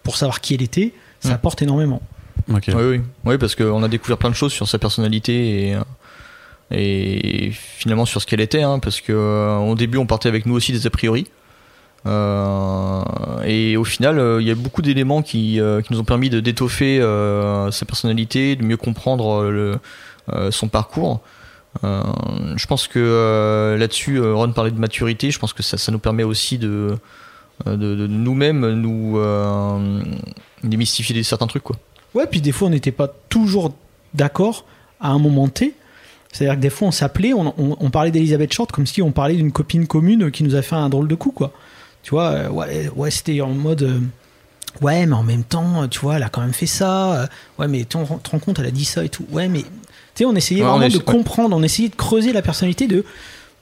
pour 0.03 0.17
savoir 0.17 0.41
qui 0.41 0.55
elle 0.55 0.63
était, 0.63 0.93
ça 1.21 1.31
Mm. 1.31 1.33
apporte 1.33 1.63
énormément. 1.63 2.01
Oui, 2.49 2.61
oui. 2.69 3.01
Oui, 3.25 3.39
parce 3.39 3.55
qu'on 3.55 3.83
a 3.83 3.89
découvert 3.89 4.17
plein 4.17 4.31
de 4.31 4.35
choses 4.35 4.53
sur 4.53 4.67
sa 4.69 4.79
personnalité 4.79 5.77
et, 6.71 7.47
et 7.49 7.51
finalement 7.53 8.07
sur 8.07 8.21
ce 8.23 8.27
qu'elle 8.27 8.41
était. 8.41 8.63
Hein, 8.63 8.79
parce 8.79 9.01
que 9.01 9.13
euh, 9.13 9.57
au 9.59 9.75
début, 9.75 9.99
on 9.99 10.07
partait 10.07 10.29
avec 10.29 10.47
nous 10.47 10.55
aussi 10.55 10.73
des 10.73 10.87
a 10.87 10.91
priori. 10.91 11.27
Euh, 12.07 13.03
et 13.45 13.77
au 13.77 13.85
final, 13.85 14.19
euh, 14.19 14.41
il 14.41 14.49
y 14.49 14.51
a 14.51 14.55
beaucoup 14.55 14.83
d'éléments 14.83 15.23
qui, 15.23 15.61
euh, 15.61 15.81
qui 15.83 15.93
nous 15.93 16.01
ont 16.01 16.05
permis 16.05 16.31
de 16.31 16.41
d'étoffer 16.41 16.99
sa 17.71 17.85
personnalité, 17.87 18.57
de 18.57 18.65
mieux 18.65 18.77
comprendre 18.77 19.79
son 20.51 20.69
parcours. 20.69 21.21
Je 21.83 22.67
pense 22.67 22.89
que 22.89 23.77
là-dessus, 23.79 24.21
Ron 24.21 24.53
parlait 24.53 24.71
de 24.71 24.79
maturité. 24.79 25.31
Je 25.31 25.39
pense 25.39 25.53
que 25.53 25.63
ça, 25.63 25.77
ça 25.79 25.93
nous 25.93 25.99
permet 25.99 26.25
aussi 26.25 26.59
de, 26.59 26.97
de, 27.67 28.07
nous-mêmes 28.07 28.73
nous 28.75 29.19
euh, 29.19 30.03
démystifier 30.65 31.23
certains 31.23 31.47
trucs. 31.47 31.63
Quoi. 31.63 31.77
Ouais, 32.15 32.27
puis 32.31 32.41
des 32.41 32.53
fois 32.53 32.69
on 32.69 32.71
n'était 32.71 32.91
pas 32.93 33.09
toujours 33.29 33.73
d'accord 34.15 34.65
à 35.01 35.11
un 35.11 35.19
moment 35.19 35.49
T. 35.49 35.75
C'est-à-dire 36.33 36.57
que 36.57 36.61
des 36.61 36.71
fois 36.71 36.89
on 36.89 36.93
s'appelait, 36.93 37.33
on, 37.33 37.55
on- 37.59 37.77
on 37.79 37.91
parlait 37.91 38.11
d'Elisabeth 38.11 38.53
Short 38.53 38.71
comme 38.73 38.87
si 38.87 39.03
on 39.03 39.11
parlait 39.13 39.35
d'une 39.37 39.53
copine 39.53 39.87
commune 39.87 40.31
qui 40.31 40.43
nous 40.45 40.55
a 40.55 40.63
fait 40.63 40.77
un 40.77 40.89
drôle 40.89 41.09
de 41.09 41.15
coup, 41.15 41.33
quoi. 41.33 41.53
Tu 42.03 42.11
vois, 42.11 42.31
euh, 42.31 42.49
ouais, 42.49 42.91
ouais 42.97 43.11
c'était 43.11 43.41
en 43.41 43.51
mode. 43.51 43.83
euh, 43.83 44.01
ouais, 44.81 45.07
mais 45.07 45.15
en 45.15 45.23
même 45.23 45.45
temps, 45.45 45.87
tu 45.89 46.01
vois, 46.01 46.17
elle 46.17 46.23
a 46.23 46.29
quand 46.29 46.41
même 46.41 46.53
fait 46.55 46.67
ça. 46.67 47.13
euh, 47.23 47.27
ouais, 47.59 47.69
mais 47.69 47.81
tu 47.81 47.87
te 47.87 47.99
rends 47.99 48.39
compte, 48.39 48.59
elle 48.59 48.67
a 48.67 48.71
dit 48.71 48.85
ça 48.85 49.05
et 49.05 49.09
tout. 49.09 49.25
Ouais, 49.31 49.49
mais. 49.49 49.61
Tu 49.63 49.67
sais, 50.15 50.25
on 50.25 50.35
essayait 50.35 50.63
Ouais, 50.63 50.67
on 50.69 50.79
vraiment 50.79 50.87
est- 50.95 50.99
de 50.99 51.03
comprendre, 51.03 51.57
on 51.57 51.63
essayait 51.63 51.89
de 51.89 51.95
creuser 51.95 52.33
la 52.33 52.43
personnalité 52.43 52.87
de 52.89 53.05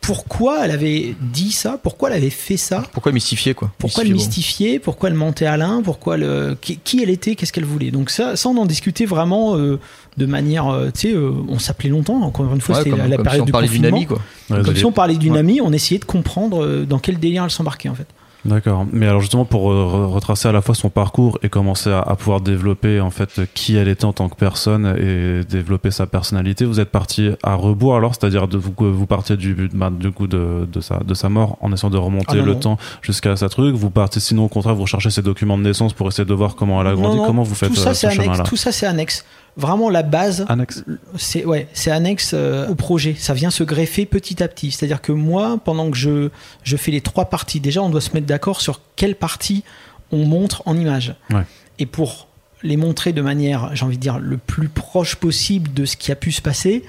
pourquoi 0.00 0.64
elle 0.64 0.70
avait 0.70 1.14
dit 1.20 1.50
ça, 1.52 1.78
pourquoi 1.82 2.08
elle 2.08 2.16
avait 2.16 2.30
fait 2.30 2.56
ça. 2.56 2.84
Pourquoi 2.92 3.12
mystifier 3.12 3.52
quoi 3.52 3.72
Pourquoi 3.78 4.04
elle 4.04 4.12
Mystifier, 4.12 4.78
Pourquoi 4.78 5.08
elle 5.10 5.14
mentait 5.16 5.44
à 5.44 5.56
l'un 5.56 5.82
Pourquoi 5.82 6.16
euh, 6.18 6.54
qui, 6.60 6.78
qui 6.78 7.02
elle 7.02 7.10
était 7.10 7.34
Qu'est-ce 7.34 7.52
qu'elle 7.52 7.64
voulait 7.64 7.90
Donc 7.90 8.08
ça, 8.10 8.36
ça, 8.36 8.48
on 8.48 8.56
en 8.56 8.64
discutait 8.64 9.04
vraiment 9.06 9.56
euh, 9.56 9.78
de 10.16 10.24
manière, 10.26 10.68
euh, 10.68 10.90
tu 10.94 11.08
sais, 11.10 11.12
euh, 11.14 11.32
on 11.48 11.58
s'appelait 11.58 11.90
longtemps. 11.90 12.22
Encore 12.22 12.52
une 12.54 12.60
fois, 12.60 12.76
Ouais, 12.76 12.84
c'était 12.84 12.96
la, 12.96 13.08
la 13.08 13.16
comme 13.16 13.24
période 13.24 13.40
si 13.40 13.42
on 13.42 13.46
du 13.46 13.52
parlait 13.52 13.68
d'une 13.68 13.78
confinement. 13.82 13.96
amie 13.98 14.06
quoi. 14.06 14.20
Ouais, 14.50 14.62
Comme 14.64 14.76
si 14.76 14.84
on 14.84 14.92
parlait 14.92 15.16
d'une 15.16 15.32
Ouais. 15.34 15.40
amie, 15.40 15.60
on 15.60 15.72
essayait 15.72 15.98
de 15.98 16.04
comprendre 16.06 16.64
euh, 16.64 16.86
dans 16.86 16.98
quel 17.00 17.18
délire 17.18 17.44
elle 17.44 17.50
s'embarquait 17.50 17.88
en 17.90 17.94
fait. 17.94 18.06
D'accord. 18.44 18.86
Mais 18.92 19.06
alors 19.08 19.20
justement 19.20 19.44
pour 19.44 19.72
euh, 19.72 19.84
re- 19.84 20.12
retracer 20.12 20.48
à 20.48 20.52
la 20.52 20.62
fois 20.62 20.74
son 20.74 20.90
parcours 20.90 21.38
et 21.42 21.48
commencer 21.48 21.90
à, 21.90 21.98
à 22.00 22.14
pouvoir 22.16 22.40
développer 22.40 23.00
en 23.00 23.10
fait 23.10 23.40
qui 23.52 23.76
elle 23.76 23.88
était 23.88 24.04
en 24.04 24.12
tant 24.12 24.28
que 24.28 24.36
personne 24.36 24.86
et 24.98 25.44
développer 25.44 25.90
sa 25.90 26.06
personnalité, 26.06 26.64
vous 26.64 26.78
êtes 26.80 26.90
parti 26.90 27.30
à 27.42 27.54
rebours 27.56 27.96
alors, 27.96 28.14
c'est-à-dire 28.14 28.46
de 28.48 28.56
vous 28.56 28.70
que 28.72 28.84
vous 28.84 29.06
partiez 29.06 29.36
du 29.36 29.68
bah, 29.74 29.90
du 29.90 30.12
coup 30.12 30.26
de, 30.28 30.68
de 30.72 30.80
sa 30.80 30.98
de 31.00 31.14
sa 31.14 31.28
mort 31.28 31.58
en 31.60 31.72
essayant 31.72 31.90
de 31.90 31.98
remonter 31.98 32.26
Ah 32.30 32.36
non, 32.36 32.44
le 32.44 32.52
non. 32.54 32.60
temps 32.60 32.78
jusqu'à 33.02 33.34
sa 33.36 33.48
truc. 33.48 33.74
Vous 33.74 33.90
partez 33.90 34.20
sinon 34.20 34.44
au 34.44 34.48
contraire 34.48 34.74
vous 34.76 34.82
recherchez 34.82 35.10
ses 35.10 35.22
documents 35.22 35.58
de 35.58 35.64
naissance 35.64 35.92
pour 35.92 36.06
essayer 36.08 36.24
de 36.24 36.34
voir 36.34 36.54
comment 36.54 36.80
elle 36.80 36.86
a 36.86 36.94
grandi. 36.94 37.16
non, 37.18 37.26
comment 37.26 37.42
vous 37.42 37.54
faites 37.56 37.72
tout 37.74 37.80
euh, 37.80 37.92
ça, 37.92 37.94
ce 37.94 38.08
chemin-là? 38.08 38.44
Tout 38.44 38.56
ça, 38.56 38.70
c'est 38.72 38.86
annexe. 38.86 39.24
Vraiment 39.58 39.90
la 39.90 40.04
base. 40.04 40.46
Annexe. 40.48 40.84
c'est 41.16 41.44
ouais, 41.44 41.66
c'est 41.72 41.90
annexe 41.90 42.30
euh, 42.32 42.68
au 42.68 42.76
projet. 42.76 43.16
Ça 43.18 43.34
vient 43.34 43.50
se 43.50 43.64
greffer 43.64 44.06
petit 44.06 44.40
à 44.40 44.46
petit. 44.46 44.70
C'est-à-dire 44.70 45.02
que 45.02 45.10
moi, 45.10 45.58
pendant 45.62 45.90
que 45.90 45.96
je 45.96 46.30
je 46.62 46.76
fais 46.76 46.92
les 46.92 47.00
trois 47.00 47.24
parties, 47.26 47.58
déjà 47.58 47.82
on 47.82 47.90
doit 47.90 48.00
se 48.00 48.14
mettre 48.14 48.26
d'accord 48.26 48.60
sur 48.60 48.80
quelle 48.94 49.16
partie 49.16 49.64
on 50.12 50.24
montre 50.24 50.62
en 50.66 50.76
image. 50.76 51.16
Ouais. 51.30 51.42
Et 51.80 51.86
pour 51.86 52.28
les 52.62 52.76
montrer 52.76 53.12
de 53.12 53.20
manière, 53.20 53.74
j'ai 53.74 53.84
envie 53.84 53.96
de 53.96 54.02
dire, 54.02 54.18
le 54.18 54.36
plus 54.36 54.68
proche 54.68 55.16
possible 55.16 55.72
de 55.74 55.84
ce 55.84 55.96
qui 55.96 56.12
a 56.12 56.16
pu 56.16 56.32
se 56.32 56.40
passer, 56.40 56.84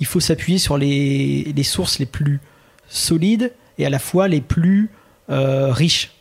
il 0.00 0.06
faut 0.06 0.20
s'appuyer 0.20 0.58
sur 0.58 0.78
les, 0.78 1.52
les 1.54 1.62
sources 1.62 1.98
les 1.98 2.06
plus 2.06 2.40
solides 2.88 3.52
et 3.78 3.86
à 3.86 3.90
la 3.90 3.98
fois 3.98 4.28
les 4.28 4.40
plus 4.40 4.90
euh, 5.30 5.72
riches. 5.72 6.13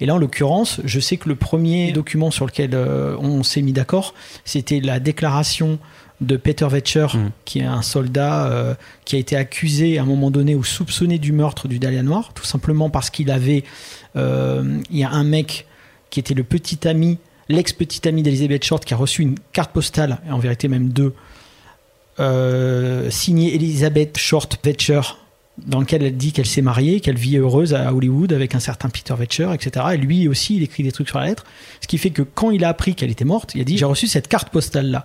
Et 0.00 0.06
là, 0.06 0.14
en 0.14 0.18
l'occurrence, 0.18 0.80
je 0.84 1.00
sais 1.00 1.16
que 1.16 1.28
le 1.28 1.34
premier 1.34 1.90
document 1.92 2.30
sur 2.30 2.46
lequel 2.46 2.70
euh, 2.74 3.16
on 3.18 3.42
s'est 3.42 3.62
mis 3.62 3.72
d'accord, 3.72 4.14
c'était 4.44 4.80
la 4.80 5.00
déclaration 5.00 5.78
de 6.20 6.36
Peter 6.36 6.66
Vetcher, 6.68 7.06
Mm. 7.14 7.30
qui 7.44 7.58
est 7.60 7.64
un 7.64 7.82
soldat 7.82 8.46
euh, 8.46 8.74
qui 9.04 9.16
a 9.16 9.18
été 9.18 9.36
accusé 9.36 9.98
à 9.98 10.02
un 10.02 10.04
moment 10.04 10.30
donné 10.30 10.54
ou 10.54 10.64
soupçonné 10.64 11.18
du 11.18 11.32
meurtre 11.32 11.68
du 11.68 11.78
Dahlia 11.78 12.02
Noir, 12.02 12.32
tout 12.34 12.44
simplement 12.44 12.90
parce 12.90 13.10
qu'il 13.10 13.30
avait. 13.30 13.64
euh, 14.16 14.80
il 14.90 14.98
y 14.98 15.04
a 15.04 15.10
un 15.10 15.24
mec 15.24 15.66
qui 16.10 16.18
était 16.20 16.34
le 16.34 16.42
petit 16.44 16.88
ami, 16.88 17.18
l'ex-petit 17.48 18.06
ami 18.08 18.22
d'Elizabeth 18.22 18.64
Short, 18.64 18.84
qui 18.84 18.94
a 18.94 18.96
reçu 18.96 19.22
une 19.22 19.36
carte 19.52 19.72
postale, 19.72 20.18
et 20.28 20.32
en 20.32 20.38
vérité 20.38 20.68
même 20.68 20.88
deux, 20.88 21.14
signée 23.10 23.54
Elizabeth 23.54 24.18
Short 24.18 24.58
Vetcher, 24.64 25.00
dans 25.66 25.80
lequel 25.80 26.02
elle 26.02 26.16
dit 26.16 26.32
qu'elle 26.32 26.46
s'est 26.46 26.62
mariée, 26.62 27.00
qu'elle 27.00 27.18
vit 27.18 27.36
heureuse 27.36 27.74
à 27.74 27.92
Hollywood 27.92 28.32
avec 28.32 28.54
un 28.54 28.60
certain 28.60 28.88
Peter 28.88 29.14
Vetcher, 29.18 29.50
etc. 29.52 29.86
Et 29.94 29.96
lui 29.96 30.28
aussi, 30.28 30.56
il 30.56 30.62
écrit 30.62 30.82
des 30.82 30.92
trucs 30.92 31.08
sur 31.08 31.18
la 31.18 31.26
lettre. 31.26 31.44
Ce 31.80 31.86
qui 31.86 31.98
fait 31.98 32.10
que 32.10 32.22
quand 32.22 32.50
il 32.50 32.64
a 32.64 32.68
appris 32.68 32.94
qu'elle 32.94 33.10
était 33.10 33.24
morte, 33.24 33.54
il 33.54 33.60
a 33.60 33.64
dit 33.64 33.76
J'ai 33.76 33.84
reçu 33.84 34.06
cette 34.06 34.28
carte 34.28 34.50
postale-là. 34.50 35.04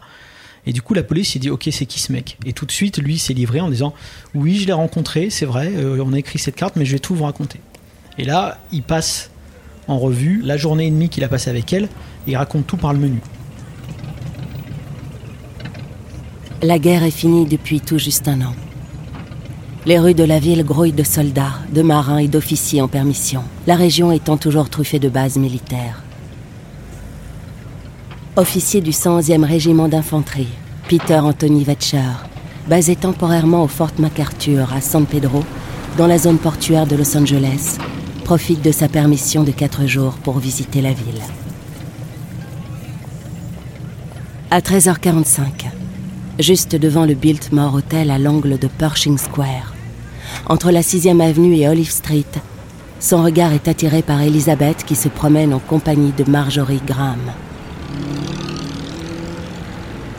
Et 0.66 0.72
du 0.72 0.82
coup, 0.82 0.94
la 0.94 1.04
police 1.04 1.34
s'est 1.34 1.40
dit 1.40 1.50
Ok, 1.50 1.68
c'est 1.72 1.86
qui 1.86 2.00
ce 2.00 2.12
mec? 2.12 2.38
Et 2.46 2.54
tout 2.54 2.66
de 2.66 2.72
suite, 2.72 2.98
lui 3.00 3.18
s'est 3.18 3.34
livré 3.34 3.60
en 3.60 3.70
disant 3.70 3.94
Oui, 4.34 4.58
je 4.58 4.68
l'ai 4.68 4.74
rencontré, 4.74 5.30
c'est 5.30 5.46
vrai, 5.46 5.72
euh, 5.76 6.04
on 6.06 6.14
a 6.14 6.20
écrit 6.20 6.40
cette 6.40 6.56
carte, 6.56 6.76
mais 6.76 6.86
je 6.86 6.94
vais 6.94 7.00
tout 7.00 7.16
vous 7.16 7.26
raconter. 7.26 7.60
Et 8.18 8.26
là, 8.26 8.60
il 8.72 8.84
passe 8.84 9.32
en 9.88 9.98
revue 9.98 10.42
la 10.44 10.56
journée 10.56 10.88
et 10.88 10.92
demie 10.92 11.10
qu'il 11.10 11.24
a 11.24 11.28
passée 11.28 11.50
avec 11.50 11.74
elle, 11.74 11.86
et 12.28 12.32
il 12.32 12.38
raconte 12.38 12.68
tout 12.68 12.78
par 12.78 12.94
le 12.94 13.00
menu. 13.00 13.20
La 16.62 16.80
guerre 16.80 17.04
est 17.04 17.12
finie 17.12 17.46
depuis 17.46 17.82
tout 17.82 17.98
juste 17.98 18.28
un 18.30 18.40
an. 18.42 18.56
Les 19.86 20.00
rues 20.00 20.14
de 20.14 20.24
la 20.24 20.40
ville 20.40 20.64
grouillent 20.64 20.94
de 20.94 21.04
soldats, 21.04 21.60
de 21.74 21.82
marins 21.82 22.20
et 22.20 22.30
d'officiers 22.30 22.82
en 22.82 22.88
permission, 22.88 23.44
la 23.68 23.76
région 23.76 24.14
étant 24.14 24.38
toujours 24.38 24.70
truffée 24.70 24.98
de 24.98 25.10
bases 25.10 25.36
militaires. 25.36 26.02
Officier 28.38 28.80
du 28.80 28.92
111e 28.92 29.44
régiment 29.44 29.90
d'infanterie, 29.90 30.48
Peter 30.88 31.18
Anthony 31.18 31.66
Vetcher, 31.66 32.14
basé 32.70 32.96
temporairement 32.96 33.64
au 33.64 33.68
Fort 33.68 33.92
MacArthur 34.00 34.72
à 34.72 34.80
San 34.80 35.06
Pedro, 35.06 35.44
dans 35.98 36.08
la 36.08 36.18
zone 36.18 36.38
portuaire 36.38 36.88
de 36.88 36.96
Los 36.96 37.18
Angeles, 37.18 37.78
profite 38.24 38.62
de 38.62 38.72
sa 38.72 38.88
permission 38.88 39.44
de 39.44 39.52
4 39.52 39.86
jours 39.86 40.14
pour 40.14 40.40
visiter 40.40 40.82
la 40.82 40.94
ville. 40.94 41.22
À 44.50 44.62
13h45, 44.62 45.66
juste 46.40 46.78
devant 46.78 47.06
le 47.06 47.16
Biltmore 47.16 47.76
Hotel 47.76 48.12
à 48.12 48.18
l'angle 48.18 48.58
de 48.58 48.68
Pershing 48.68 49.18
Square, 49.18 49.73
entre 50.48 50.72
la 50.72 50.82
6e 50.82 51.22
avenue 51.22 51.56
et 51.56 51.68
Olive 51.68 51.92
Street, 51.92 52.26
son 53.00 53.22
regard 53.22 53.54
est 53.54 53.68
attiré 53.68 54.02
par 54.02 54.22
Elizabeth 54.22 54.86
qui 54.86 54.96
se 54.96 55.10
promène 55.10 55.54
en 55.54 55.60
compagnie 55.60 56.14
de 56.14 56.30
Marjorie 56.30 56.82
Graham. 56.86 57.32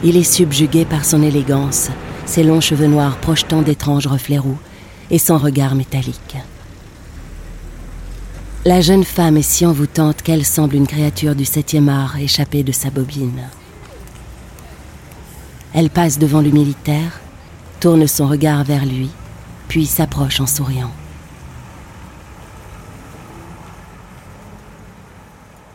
Il 0.02 0.18
est 0.18 0.22
subjugué 0.22 0.84
par 0.84 1.04
son 1.04 1.22
élégance, 1.22 1.88
ses 2.26 2.42
longs 2.42 2.60
cheveux 2.60 2.88
noirs 2.88 3.16
projetant 3.16 3.62
d'étranges 3.62 4.06
reflets 4.06 4.38
roux 4.38 4.58
et 5.10 5.18
son 5.18 5.38
regard 5.38 5.74
métallique. 5.74 6.36
La 8.66 8.80
jeune 8.80 9.04
femme 9.04 9.36
est 9.36 9.42
si 9.42 9.64
envoûtante 9.66 10.22
qu'elle 10.22 10.44
semble 10.44 10.74
une 10.74 10.86
créature 10.86 11.34
du 11.34 11.44
septième 11.44 11.88
art 11.88 12.18
échappée 12.18 12.62
de 12.62 12.72
sa 12.72 12.90
bobine. 12.90 13.48
Elle 15.74 15.90
passe 15.90 16.18
devant 16.18 16.40
le 16.40 16.50
militaire, 16.50 17.20
tourne 17.80 18.06
son 18.06 18.26
regard 18.26 18.64
vers 18.64 18.86
lui, 18.86 19.10
puis 19.68 19.86
s'approche 19.86 20.40
en 20.40 20.46
souriant. 20.46 20.90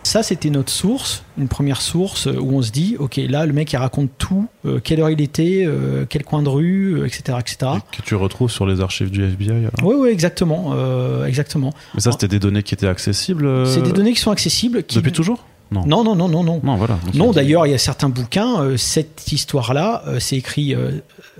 Ça, 0.03 0.23
c'était 0.23 0.49
notre 0.49 0.71
source, 0.71 1.23
une 1.37 1.47
première 1.47 1.81
source 1.81 2.25
euh, 2.25 2.39
où 2.39 2.57
on 2.57 2.63
se 2.63 2.71
dit, 2.71 2.95
ok, 2.97 3.17
là, 3.29 3.45
le 3.45 3.53
mec, 3.53 3.71
il 3.73 3.77
raconte 3.77 4.09
tout, 4.17 4.47
euh, 4.65 4.79
quelle 4.79 5.01
heure 5.01 5.11
il 5.11 5.21
était, 5.21 5.65
euh, 5.67 6.05
quel 6.09 6.23
coin 6.23 6.41
de 6.41 6.49
rue, 6.49 6.93
euh, 7.01 7.05
etc., 7.05 7.37
etc. 7.39 7.57
Et 7.75 7.97
que 7.97 8.01
tu 8.01 8.15
retrouves 8.15 8.49
sur 8.49 8.65
les 8.65 8.81
archives 8.81 9.11
du 9.11 9.23
FBI. 9.23 9.51
alors? 9.51 9.71
Oui, 9.83 9.95
oui, 9.99 10.09
exactement, 10.09 10.71
euh, 10.73 11.25
exactement. 11.27 11.73
Mais 11.93 11.99
ça, 12.01 12.11
c'était 12.11 12.27
des 12.27 12.39
données 12.39 12.63
qui 12.63 12.73
étaient 12.73 12.87
accessibles. 12.87 13.45
euh, 13.45 13.65
C'est 13.65 13.83
des 13.83 13.91
données 13.91 14.13
qui 14.13 14.19
sont 14.19 14.31
accessibles. 14.31 14.81
Qui... 14.81 14.95
Depuis 14.95 15.11
toujours? 15.11 15.45
Non. 15.71 15.85
Non, 15.85 16.03
non, 16.03 16.15
non, 16.15 16.27
non, 16.27 16.43
non. 16.43 16.59
Non, 16.63 16.75
voilà. 16.77 16.97
Non, 17.13 17.31
d'ailleurs, 17.31 17.67
il 17.67 17.71
y 17.71 17.75
a 17.75 17.77
certains 17.77 18.09
bouquins, 18.09 18.61
euh, 18.63 18.77
cette 18.77 19.31
histoire-là, 19.31 20.01
euh, 20.07 20.19
c'est 20.19 20.37
écrit 20.37 20.73
euh, 20.73 20.93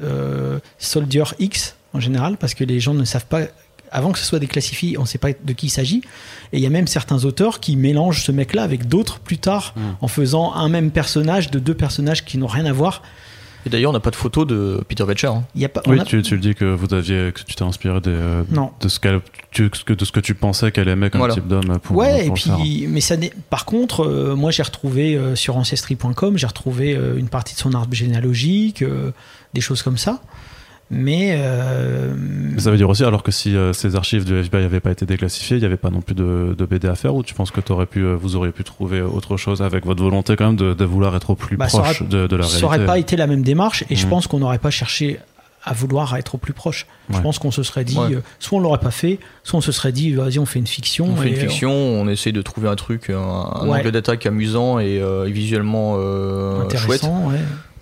euh, 0.04 0.60
Soldier 0.78 1.24
X 1.40 1.76
en 1.94 2.00
général, 2.00 2.38
parce 2.38 2.54
que 2.54 2.64
les 2.64 2.80
gens 2.80 2.94
ne 2.94 3.06
savent 3.06 3.26
pas, 3.26 3.42
avant 3.92 4.12
que 4.12 4.20
ce 4.20 4.26
soit 4.26 4.40
déclassifié, 4.40 4.98
on 4.98 5.02
ne 5.02 5.08
sait 5.08 5.18
pas 5.18 5.30
de 5.34 5.54
qui 5.54 5.68
il 5.68 5.70
s'agit. 5.72 6.02
Et 6.54 6.58
il 6.58 6.64
y 6.64 6.68
a 6.68 6.70
même 6.70 6.88
certains 6.88 7.26
auteurs 7.26 7.60
qui 7.60 7.76
mélangent 7.76 8.24
ce 8.24 8.32
mec-là 8.32 8.64
avec 8.64 8.88
d'autres 8.88 9.20
plus 9.20 9.38
tard, 9.40 9.74
Mm. 9.76 9.80
en 10.02 10.08
faisant 10.08 10.54
un 10.54 10.70
même 10.70 10.92
personnage 10.92 11.50
de 11.52 11.60
deux 11.60 11.74
personnages 11.74 12.24
qui 12.26 12.38
n'ont 12.38 12.48
rien 12.48 12.66
à 12.66 12.74
voir. 12.74 13.02
Et 13.66 13.70
d'ailleurs, 13.70 13.90
on 13.90 13.94
n'a 13.94 14.00
pas 14.00 14.10
de 14.12 14.16
photo 14.16 14.46
de 14.46 14.82
Peter 14.88 15.04
Vetcher. 15.04 15.28
hein. 15.28 15.44
Il 15.54 15.60
y 15.62 15.66
a 15.66 15.70
pas, 15.70 15.82
Oui, 15.86 16.00
a- 16.00 16.06
tu, 16.06 16.22
tu 16.22 16.36
le 16.36 16.40
dis 16.40 16.56
que 16.56 16.64
vous 16.64 16.94
aviez, 16.94 17.34
que 17.34 17.42
tu 17.44 17.56
t'es 17.56 17.64
inspiré 17.64 18.00
des, 18.00 18.10
euh, 18.12 18.44
Non. 18.52 18.72
de 18.80 18.88
ce 18.88 19.02
qu'elle, 19.02 19.20
que- 19.52 19.94
de 19.94 20.06
ce 20.06 20.12
que 20.14 20.20
tu 20.22 20.34
pensais 20.34 20.72
qu'elle 20.72 20.88
aimait 20.88 21.10
comme 21.10 21.20
Voilà. 21.20 21.34
type 21.34 21.46
d'homme 21.48 21.78
pour. 21.84 21.98
Ouais, 21.98 22.24
et 22.24 22.28
pour 22.28 22.36
puis, 22.36 22.86
mais 22.88 23.02
ça 23.02 23.18
n'est- 23.18 23.34
par 23.50 23.66
contre, 23.66 24.06
euh, 24.06 24.34
moi 24.34 24.52
j'ai 24.52 24.64
retrouvé 24.64 25.16
euh, 25.16 25.36
sur 25.36 25.58
ancestry.com, 25.58 26.38
j'ai 26.38 26.48
retrouvé 26.48 26.96
euh, 26.96 27.18
une 27.18 27.28
partie 27.28 27.54
de 27.54 27.60
son 27.60 27.74
arbre 27.74 27.94
généalogique, 27.94 28.82
euh, 28.82 29.12
des 29.54 29.60
choses 29.62 29.82
comme 29.82 29.98
ça. 29.98 30.22
Mais, 30.92 31.36
euh, 31.38 32.14
Mais 32.18 32.60
ça 32.60 32.72
veut 32.72 32.78
dire 32.78 32.90
aussi, 32.90 33.04
alors 33.04 33.22
que 33.22 33.32
si 33.32 33.56
euh, 33.56 33.74
ces 33.74 33.96
archives 33.96 34.26
du 34.26 34.36
FBI 34.40 34.64
n'avaient 34.64 34.80
pas 34.80 34.90
été 34.92 35.06
déclassifiées, 35.06 35.58
il 35.58 35.60
n'y 35.60 35.66
avait 35.66 35.78
pas 35.78 35.92
non 35.92 36.02
plus 36.02 36.16
de, 36.16 36.56
de 36.58 36.66
BD 36.66 36.88
à 36.88 36.96
faire, 36.96 37.14
ou 37.14 37.22
tu 37.22 37.36
penses 37.36 37.52
que 37.52 37.62
t'aurais 37.62 37.86
pu, 37.86 38.00
euh, 38.00 38.16
vous 38.16 38.36
auriez 38.36 38.52
pu 38.52 38.64
trouver 38.64 39.02
autre 39.02 39.38
chose 39.38 39.62
avec 39.62 39.86
votre 39.86 40.02
volonté 40.04 40.36
quand 40.36 40.48
même 40.48 40.56
de, 40.56 40.74
de 40.74 40.86
vouloir 40.86 41.16
être 41.16 41.30
au 41.30 41.36
plus 41.36 41.58
Bah, 41.58 41.70
ça 41.70 41.80
proche 41.82 42.02
aurait- 42.02 42.10
de, 42.10 42.26
de 42.28 42.36
la 42.36 42.44
ça 42.44 42.50
réalité 42.50 42.64
n'aurait 42.66 42.86
pas 42.88 42.98
été 42.98 43.16
la 43.18 43.28
même 43.28 43.44
démarche, 43.44 43.84
et 43.92 43.96
je 43.96 44.04
Mhm. 44.06 44.10
pense 44.10 44.26
qu'on 44.28 44.40
n'aurait 44.40 44.58
pas 44.58 44.72
cherché 44.72 45.20
à 45.64 45.74
vouloir 45.74 46.16
être 46.16 46.36
au 46.36 46.38
plus 46.38 46.54
proche. 46.54 46.88
Je 47.12 47.20
pense 47.20 47.38
qu'on 47.38 47.52
se 47.52 47.62
serait 47.64 47.84
dit, 47.84 47.98
Ouais. 47.98 48.16
euh, 48.16 48.22
soit 48.40 48.58
on 48.58 48.62
l'aurait 48.62 48.80
pas 48.80 48.92
fait, 48.92 49.20
soit 49.44 49.58
on 49.60 49.62
se 49.62 49.72
serait 49.74 49.92
dit, 49.92 50.14
vas-y, 50.14 50.40
on 50.40 50.46
fait 50.46 50.58
une 50.58 50.66
fiction. 50.68 51.06
On 51.12 51.16
fait 51.18 51.28
une 51.30 51.36
euh, 51.36 51.40
fiction, 51.40 51.72
on 51.72 52.08
essaie 52.08 52.32
de 52.32 52.42
trouver 52.42 52.70
un 52.70 52.76
truc, 52.78 53.10
un, 53.10 53.18
un 53.18 53.68
Ouais. 53.68 53.80
angle 53.82 53.92
d'attaque 53.92 54.26
amusant 54.26 54.80
et, 54.80 55.00
euh, 55.02 55.26
visuellement 55.26 55.96
euh, 55.98 56.68
chouette. 56.78 57.04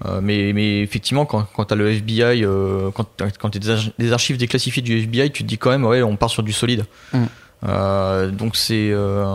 Euh, 0.05 0.19
mais, 0.21 0.53
mais 0.53 0.81
effectivement, 0.81 1.25
quand, 1.25 1.47
quand 1.55 1.65
tu 1.65 1.73
as 1.73 1.77
le 1.77 1.89
FBI, 1.91 2.43
euh, 2.45 2.91
quand, 2.93 3.07
quand 3.39 3.49
tu 3.49 3.57
as 3.57 3.61
des, 3.61 3.69
arch- 3.71 3.91
des 3.97 4.11
archives 4.13 4.37
déclassifiées 4.37 4.83
du 4.83 4.97
FBI, 4.99 5.31
tu 5.31 5.43
te 5.43 5.47
dis 5.47 5.57
quand 5.57 5.71
même, 5.71 5.85
ouais, 5.85 6.03
on 6.03 6.15
part 6.15 6.29
sur 6.29 6.43
du 6.43 6.53
solide. 6.53 6.85
Mm. 7.13 7.23
Euh, 7.67 8.29
donc 8.29 8.55
c'est. 8.55 8.89
euh, 8.91 9.25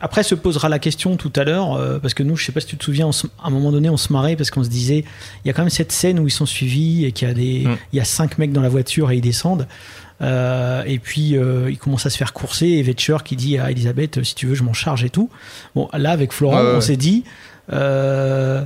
Après 0.00 0.22
se 0.22 0.34
posera 0.34 0.70
la 0.70 0.78
question 0.78 1.16
tout 1.16 1.32
à 1.36 1.44
l'heure, 1.44 1.74
euh, 1.74 1.98
parce 1.98 2.14
que 2.14 2.22
nous, 2.22 2.36
je 2.36 2.44
sais 2.46 2.52
pas 2.52 2.60
si 2.60 2.66
tu 2.68 2.76
te 2.78 2.84
souviens, 2.84 3.12
se- 3.12 3.26
à 3.42 3.48
un 3.48 3.50
moment 3.50 3.70
donné, 3.70 3.90
on 3.90 3.98
se 3.98 4.10
marrait 4.12 4.34
parce 4.36 4.50
qu'on 4.50 4.64
se 4.64 4.70
disait, 4.70 5.04
il 5.44 5.48
y 5.48 5.50
a 5.50 5.52
quand 5.52 5.62
même 5.62 5.68
cette 5.70 5.92
scène 5.92 6.18
où 6.18 6.26
ils 6.26 6.30
sont 6.32 6.46
suivis 6.46 7.04
et 7.04 7.12
qu'il 7.12 7.28
y 7.28 7.30
a 7.30 7.34
des, 7.34 7.64
Mm. 7.66 7.76
il 7.92 7.96
y 7.98 8.00
a 8.00 8.04
cinq 8.04 8.38
mecs 8.38 8.52
dans 8.52 8.62
la 8.62 8.70
voiture 8.70 9.10
et 9.10 9.16
ils 9.16 9.20
descendent. 9.20 9.66
Euh, 10.22 10.82
et 10.86 10.98
puis 11.00 11.36
euh, 11.36 11.68
ils 11.68 11.78
commencent 11.78 12.06
à 12.06 12.10
se 12.10 12.16
faire 12.16 12.32
courser 12.32 12.66
et 12.68 12.82
Vetcher 12.82 13.16
qui 13.24 13.34
dit 13.34 13.58
à 13.58 13.70
Elisabeth 13.72 14.22
si 14.22 14.36
tu 14.36 14.46
veux 14.46 14.54
je 14.54 14.62
m'en 14.62 14.72
charge 14.72 15.02
et 15.04 15.10
tout. 15.10 15.28
Bon 15.74 15.88
là 15.92 16.12
avec 16.12 16.32
Florent 16.32 16.62
ouais, 16.62 16.70
on 16.70 16.74
ouais. 16.76 16.80
s'est 16.80 16.96
dit 16.96 17.24
euh, 17.72 18.64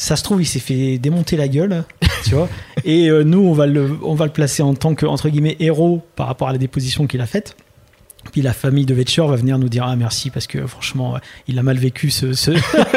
ça 0.00 0.14
se 0.14 0.22
trouve 0.22 0.40
il 0.40 0.46
s'est 0.46 0.60
fait 0.60 0.96
démonter 0.98 1.36
la 1.36 1.48
gueule 1.48 1.84
tu 2.24 2.34
vois. 2.36 2.48
Et 2.84 3.10
euh, 3.10 3.24
nous 3.24 3.40
on 3.40 3.52
va 3.52 3.66
le 3.66 3.98
on 4.02 4.14
va 4.14 4.26
le 4.26 4.32
placer 4.32 4.62
en 4.62 4.74
tant 4.74 4.94
que 4.94 5.04
entre 5.06 5.28
guillemets 5.28 5.56
héros 5.58 6.02
par 6.14 6.28
rapport 6.28 6.48
à 6.48 6.52
la 6.52 6.58
déposition 6.58 7.08
qu'il 7.08 7.20
a 7.20 7.26
faite. 7.26 7.56
Puis 8.30 8.42
la 8.42 8.52
famille 8.52 8.86
de 8.86 8.94
Vetcher 8.94 9.26
va 9.26 9.34
venir 9.36 9.58
nous 9.58 9.68
dire 9.68 9.84
ah 9.84 9.96
merci 9.96 10.30
parce 10.30 10.46
que 10.46 10.66
franchement 10.68 11.16
il 11.48 11.58
a 11.58 11.62
mal 11.64 11.78
vécu 11.78 12.10
ce 12.10 12.32
ce, 12.32 12.52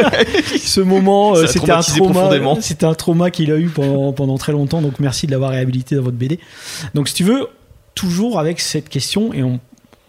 ce 0.58 0.80
moment 0.82 1.36
euh, 1.36 1.48
c'était 1.48 1.72
un 1.72 1.82
trauma 1.82 2.56
c'était 2.62 2.86
un 2.86 2.94
trauma 2.94 3.32
qu'il 3.32 3.52
a 3.52 3.58
eu 3.58 3.70
pendant, 3.70 4.14
pendant 4.14 4.38
très 4.38 4.52
longtemps. 4.52 4.82
Donc 4.82 5.00
merci 5.00 5.26
de 5.26 5.32
l'avoir 5.32 5.52
réhabilité 5.52 5.96
dans 5.96 6.04
votre 6.04 6.18
BD 6.18 6.40
donc 6.94 7.08
si 7.08 7.16
tu 7.16 7.24
veux 7.24 7.48
toujours 7.96 8.40
avec 8.40 8.60
cette 8.60 8.90
question 8.90 9.34
et 9.34 9.42
on, 9.44 9.60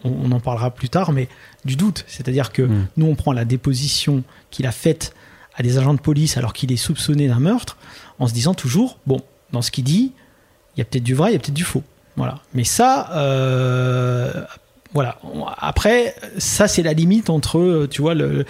on, 0.03 0.11
on 0.25 0.31
en 0.31 0.39
parlera 0.39 0.69
plus 0.71 0.89
tard 0.89 1.11
mais 1.11 1.27
du 1.65 1.75
doute. 1.75 2.05
C'est-à-dire 2.07 2.51
que 2.51 2.61
Mm. 2.63 2.87
nous 2.97 3.05
on 3.07 3.15
prend 3.15 3.31
la 3.33 3.45
déposition 3.45 4.23
qu'il 4.51 4.67
a 4.67 4.71
faite 4.71 5.13
à 5.55 5.63
des 5.63 5.77
agents 5.77 5.93
de 5.93 5.99
police 5.99 6.37
alors 6.37 6.53
qu'il 6.53 6.71
est 6.71 6.77
soupçonné 6.77 7.27
d'un 7.27 7.39
meurtre 7.39 7.77
en 8.19 8.27
se 8.27 8.33
disant 8.33 8.53
toujours 8.53 8.97
bon 9.05 9.21
dans 9.51 9.61
ce 9.61 9.71
qu'il 9.71 9.83
dit 9.83 10.11
il 10.75 10.79
y 10.79 10.81
a 10.81 10.85
peut-être 10.85 11.03
du 11.03 11.15
vrai 11.15 11.31
il 11.31 11.33
y 11.33 11.35
a 11.35 11.39
peut-être 11.39 11.53
du 11.53 11.63
faux 11.63 11.83
voilà 12.15 12.39
mais 12.53 12.63
ça 12.63 13.09
euh, 13.13 14.45
voilà. 14.93 15.17
Après, 15.57 16.15
ça, 16.37 16.67
c'est 16.67 16.83
la 16.83 16.93
limite 16.93 17.29
entre, 17.29 17.87
tu 17.89 18.01
vois, 18.01 18.13
le, 18.13 18.45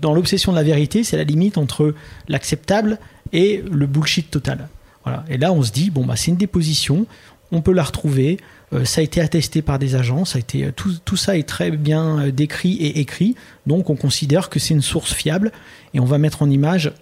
dans 0.00 0.12
l'obsession 0.12 0.52
de 0.52 0.56
la 0.56 0.64
vérité, 0.64 1.04
c'est 1.04 1.16
la 1.16 1.24
limite 1.24 1.56
entre 1.56 1.94
l'acceptable 2.28 2.98
et 3.32 3.62
le 3.70 3.86
bullshit 3.86 4.30
total. 4.30 4.68
Voilà. 5.04 5.24
Et 5.28 5.38
là, 5.38 5.52
on 5.52 5.62
se 5.62 5.70
dit, 5.70 5.90
bon, 5.90 6.04
bah, 6.04 6.16
c'est 6.16 6.32
une 6.32 6.36
déposition, 6.36 7.06
on 7.52 7.60
peut 7.60 7.72
la 7.72 7.84
retrouver, 7.84 8.38
ça 8.84 9.00
a 9.00 9.04
été 9.04 9.20
attesté 9.20 9.62
par 9.62 9.78
des 9.78 9.94
agents, 9.94 10.24
ça 10.24 10.38
a 10.38 10.40
été, 10.40 10.64
euh, 10.64 10.72
tout, 10.74 10.92
tout 11.04 11.16
ça 11.16 11.36
est 11.36 11.48
très 11.48 11.70
bien 11.70 12.18
euh, 12.18 12.32
décrit 12.32 12.74
et 12.74 12.98
écrit, 13.00 13.36
donc 13.66 13.90
on 13.90 13.96
considère 13.96 14.50
que 14.50 14.58
c'est 14.58 14.74
une 14.74 14.82
source 14.82 15.12
fiable 15.12 15.52
et 15.94 16.00
on 16.00 16.04
va 16.04 16.18
mettre 16.18 16.42
en 16.42 16.50
image 16.50 16.92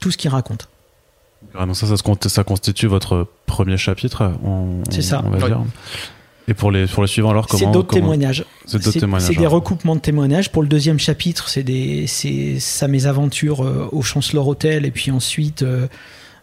tout 0.00 0.10
ce 0.10 0.16
qu'il 0.16 0.30
raconte. 0.30 0.68
Ah, 1.54 1.66
donc 1.66 1.76
ça, 1.76 1.86
ça, 2.28 2.44
constitue 2.44 2.86
votre 2.86 3.28
premier 3.46 3.76
chapitre, 3.76 4.32
on, 4.44 4.82
C'est 4.90 5.02
ça. 5.02 5.22
on 5.24 5.30
va 5.30 5.46
dire. 5.46 5.62
Et 6.48 6.54
pour 6.54 6.70
les, 6.70 6.86
pour 6.86 7.02
les 7.02 7.08
suivants, 7.08 7.30
alors 7.30 7.46
comment 7.46 7.58
C'est 7.58 7.70
d'autres 7.70 7.94
témoignages. 7.94 8.44
C'est 8.64 8.82
d'autres 8.82 8.98
témoignages. 8.98 9.28
C'est 9.28 9.38
des 9.38 9.46
recoupements 9.46 9.96
de 9.96 10.00
témoignages. 10.00 10.50
Pour 10.50 10.62
le 10.62 10.68
deuxième 10.68 10.98
chapitre, 10.98 11.48
c'est 11.50 11.62
des, 11.62 12.06
c'est 12.06 12.58
sa 12.58 12.88
mésaventures 12.88 13.62
euh, 13.62 13.86
au 13.92 14.00
Chancellor 14.00 14.48
Hotel, 14.48 14.86
et 14.86 14.90
puis 14.90 15.10
ensuite 15.10 15.62
euh, 15.62 15.86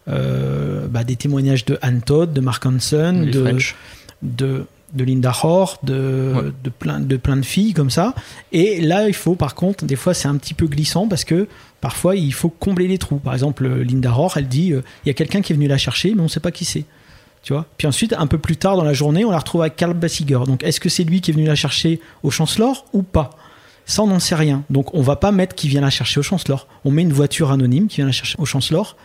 euh, 0.08 0.88
bah, 0.88 1.04
des 1.04 1.16
témoignages 1.16 1.66
de 1.66 1.80
Anne 1.82 2.02
Todd, 2.04 2.34
de 2.34 2.40
Mark 2.40 2.64
Hansen, 2.64 3.26
Les 3.26 3.32
de, 3.32 3.42
French. 3.42 3.76
De, 4.22 4.66
de 4.94 5.04
Linda 5.04 5.34
Hort, 5.44 5.80
de, 5.84 6.34
Ouais. 6.36 6.52
de, 6.64 6.70
plein, 6.70 7.00
de 7.00 7.18
plein 7.18 7.38
de 7.38 7.46
filles 7.46 7.74
comme 7.74 7.90
ça. 7.90 8.14
Et 8.52 8.82
là, 8.82 9.08
il 9.08 9.14
faut, 9.14 9.36
par 9.36 9.56
contre, 9.56 9.86
des 9.86 9.96
fois, 9.96 10.14
c'est 10.14 10.28
un 10.28 10.36
petit 10.38 10.54
peu 10.54 10.68
glissant 10.68 11.08
parce 11.08 11.24
que 11.24 11.48
parfois, 11.82 12.16
il 12.16 12.34
faut 12.34 12.50
combler 12.50 12.88
les 12.88 12.98
trous. 12.98 13.18
Par 13.18 13.34
exemple, 13.34 13.68
Linda 13.68 14.12
Hort, 14.12 14.38
elle 14.38 14.48
dit 14.48 14.72
euh, 14.74 14.82
il 15.06 15.10
y 15.10 15.12
a 15.12 15.14
quelqu'un 15.14 15.42
qui 15.42 15.54
est 15.54 15.56
venu 15.56 15.68
la 15.68 15.78
chercher, 15.78 16.14
mais 16.14 16.22
on 16.22 16.26
ne 16.26 16.30
sait 16.30 16.40
pas 16.40 16.52
qui 16.52 16.66
c'est. 16.66 16.86
Tu 17.44 17.54
vois? 17.54 17.66
Puis 17.78 17.86
ensuite, 17.88 18.14
un 18.18 18.26
peu 18.26 18.40
plus 18.40 18.58
tard 18.58 18.76
dans 18.76 18.84
la 18.84 18.94
journée, 18.94 19.24
on 19.24 19.30
la 19.32 19.38
retrouve 19.38 19.62
avec 19.62 19.76
Karl 19.76 19.94
Bassiger. 19.94 20.40
Donc, 20.48 20.64
est-ce 20.64 20.80
que 20.80 20.90
c'est 20.90 21.04
lui 21.04 21.22
qui 21.22 21.30
est 21.30 21.34
venu 21.36 21.46
la 21.46 21.54
chercher 21.56 22.00
au 22.24 22.32
Chancellor 22.32 22.86
ou 22.94 23.04
pas? 23.04 23.30
Ça, 23.86 24.02
on 24.02 24.08
n'en 24.08 24.20
sait 24.20 24.34
rien. 24.34 24.64
Donc, 24.72 24.92
on 24.96 25.02
va 25.04 25.16
pas 25.16 25.32
mettre 25.32 25.54
qui 25.54 25.68
vient 25.68 25.82
la 25.82 25.92
chercher 25.92 26.20
au 26.20 26.24
Chancellor. 26.24 26.66
On 26.86 26.90
met 26.90 27.04
une 27.04 27.14
voiture 27.14 27.52
anonyme 27.52 27.88
qui 27.88 27.98
vient 27.98 28.08
la 28.08 28.12
chercher 28.12 28.36
au 28.40 28.46
Chancellor. 28.46 28.96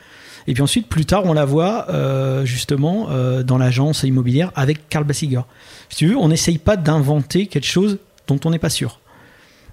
Et 0.50 0.52
puis 0.52 0.64
ensuite, 0.64 0.88
plus 0.88 1.06
tard, 1.06 1.26
on 1.26 1.32
la 1.32 1.44
voit 1.44 1.88
euh, 1.90 2.44
justement 2.44 3.06
euh, 3.10 3.44
dans 3.44 3.56
l'agence 3.56 4.02
immobilière 4.02 4.50
avec 4.56 4.88
Karl 4.88 5.04
Bassiger. 5.04 5.42
Si 5.90 5.98
tu 5.98 6.08
veux, 6.08 6.16
on 6.16 6.26
n'essaye 6.26 6.58
pas 6.58 6.76
d'inventer 6.76 7.46
quelque 7.46 7.68
chose 7.68 7.98
dont 8.26 8.40
on 8.44 8.50
n'est 8.50 8.58
pas 8.58 8.68
sûr. 8.68 8.98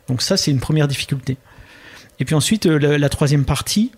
Donc 0.07 0.21
ça, 0.21 0.37
c'est 0.37 0.51
une 0.51 0.59
première 0.59 0.87
difficulté. 0.87 1.37
Et 2.19 2.25
puis 2.25 2.35
ensuite, 2.35 2.67
euh, 2.67 2.77
la, 2.77 2.99
la 2.99 3.09
troisième 3.09 3.43
partie, 3.43 3.91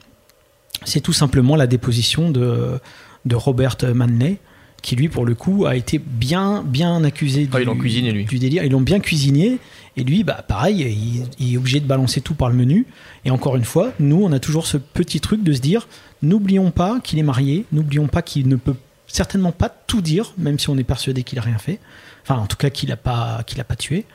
c'est 0.85 1.01
tout 1.01 1.11
simplement 1.11 1.57
la 1.57 1.67
déposition 1.67 2.31
de, 2.31 2.79
de 3.25 3.35
Robert 3.35 3.75
Manley, 3.93 4.37
qui 4.81 4.95
lui, 4.95 5.09
pour 5.09 5.25
le 5.25 5.35
coup, 5.35 5.65
a 5.65 5.75
été 5.75 5.99
bien, 5.99 6.63
bien 6.63 7.03
accusé 7.03 7.45
du, 7.45 7.49
Ah, 7.53 7.59
ils 7.61 7.65
l'ont 7.65 7.77
cuisiné, 7.77 8.11
lui. 8.11 8.25
du 8.25 8.39
délire. 8.39 8.63
Ils 8.63 8.71
l'ont 8.71 8.81
bien 8.81 8.99
cuisiné. 8.99 9.59
Et 9.97 10.03
lui, 10.03 10.23
bah, 10.23 10.43
pareil, 10.47 10.81
il, 10.81 11.25
il 11.45 11.53
est 11.53 11.57
obligé 11.57 11.79
de 11.79 11.85
balancer 11.85 12.21
tout 12.21 12.33
par 12.35 12.49
le 12.49 12.55
menu. 12.55 12.85
Et 13.25 13.31
encore 13.31 13.55
une 13.55 13.65
fois, 13.65 13.91
nous, 13.99 14.21
on 14.23 14.31
a 14.31 14.39
toujours 14.39 14.67
ce 14.67 14.77
petit 14.77 15.19
truc 15.19 15.43
de 15.43 15.53
se 15.53 15.59
dire, 15.59 15.87
n'oublions 16.21 16.71
pas 16.71 16.99
qu'il 17.01 17.19
est 17.19 17.23
marié, 17.23 17.65
n'oublions 17.71 18.07
pas 18.07 18.21
qu'il 18.21 18.47
ne 18.47 18.55
peut 18.55 18.75
certainement 19.07 19.51
pas 19.51 19.69
tout 19.69 20.01
dire, 20.01 20.33
même 20.37 20.59
si 20.59 20.69
on 20.69 20.77
est 20.77 20.83
persuadé 20.83 21.23
qu'il 21.23 21.39
a 21.39 21.41
rien 21.41 21.57
fait. 21.57 21.79
Enfin, 22.23 22.35
en 22.35 22.45
tout 22.47 22.57
cas, 22.57 22.69
qu'il 22.69 22.89
n'a 22.89 22.97
pas, 22.97 23.41
qu'il 23.45 23.59
a 23.59 23.63
pas 23.63 23.75
tué. 23.75 24.05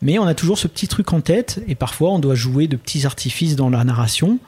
Mais 0.00 0.18
on 0.18 0.26
a 0.26 0.34
toujours 0.34 0.58
ce 0.58 0.68
petit 0.68 0.86
truc 0.86 1.12
en 1.12 1.20
tête, 1.20 1.60
et 1.66 1.74
parfois 1.74 2.10
on 2.12 2.20
doit 2.20 2.36
jouer 2.36 2.68
de 2.68 2.76
petits 2.76 3.04
artifices 3.04 3.56
dans 3.56 3.68
la 3.68 3.82
narration. 3.82 4.38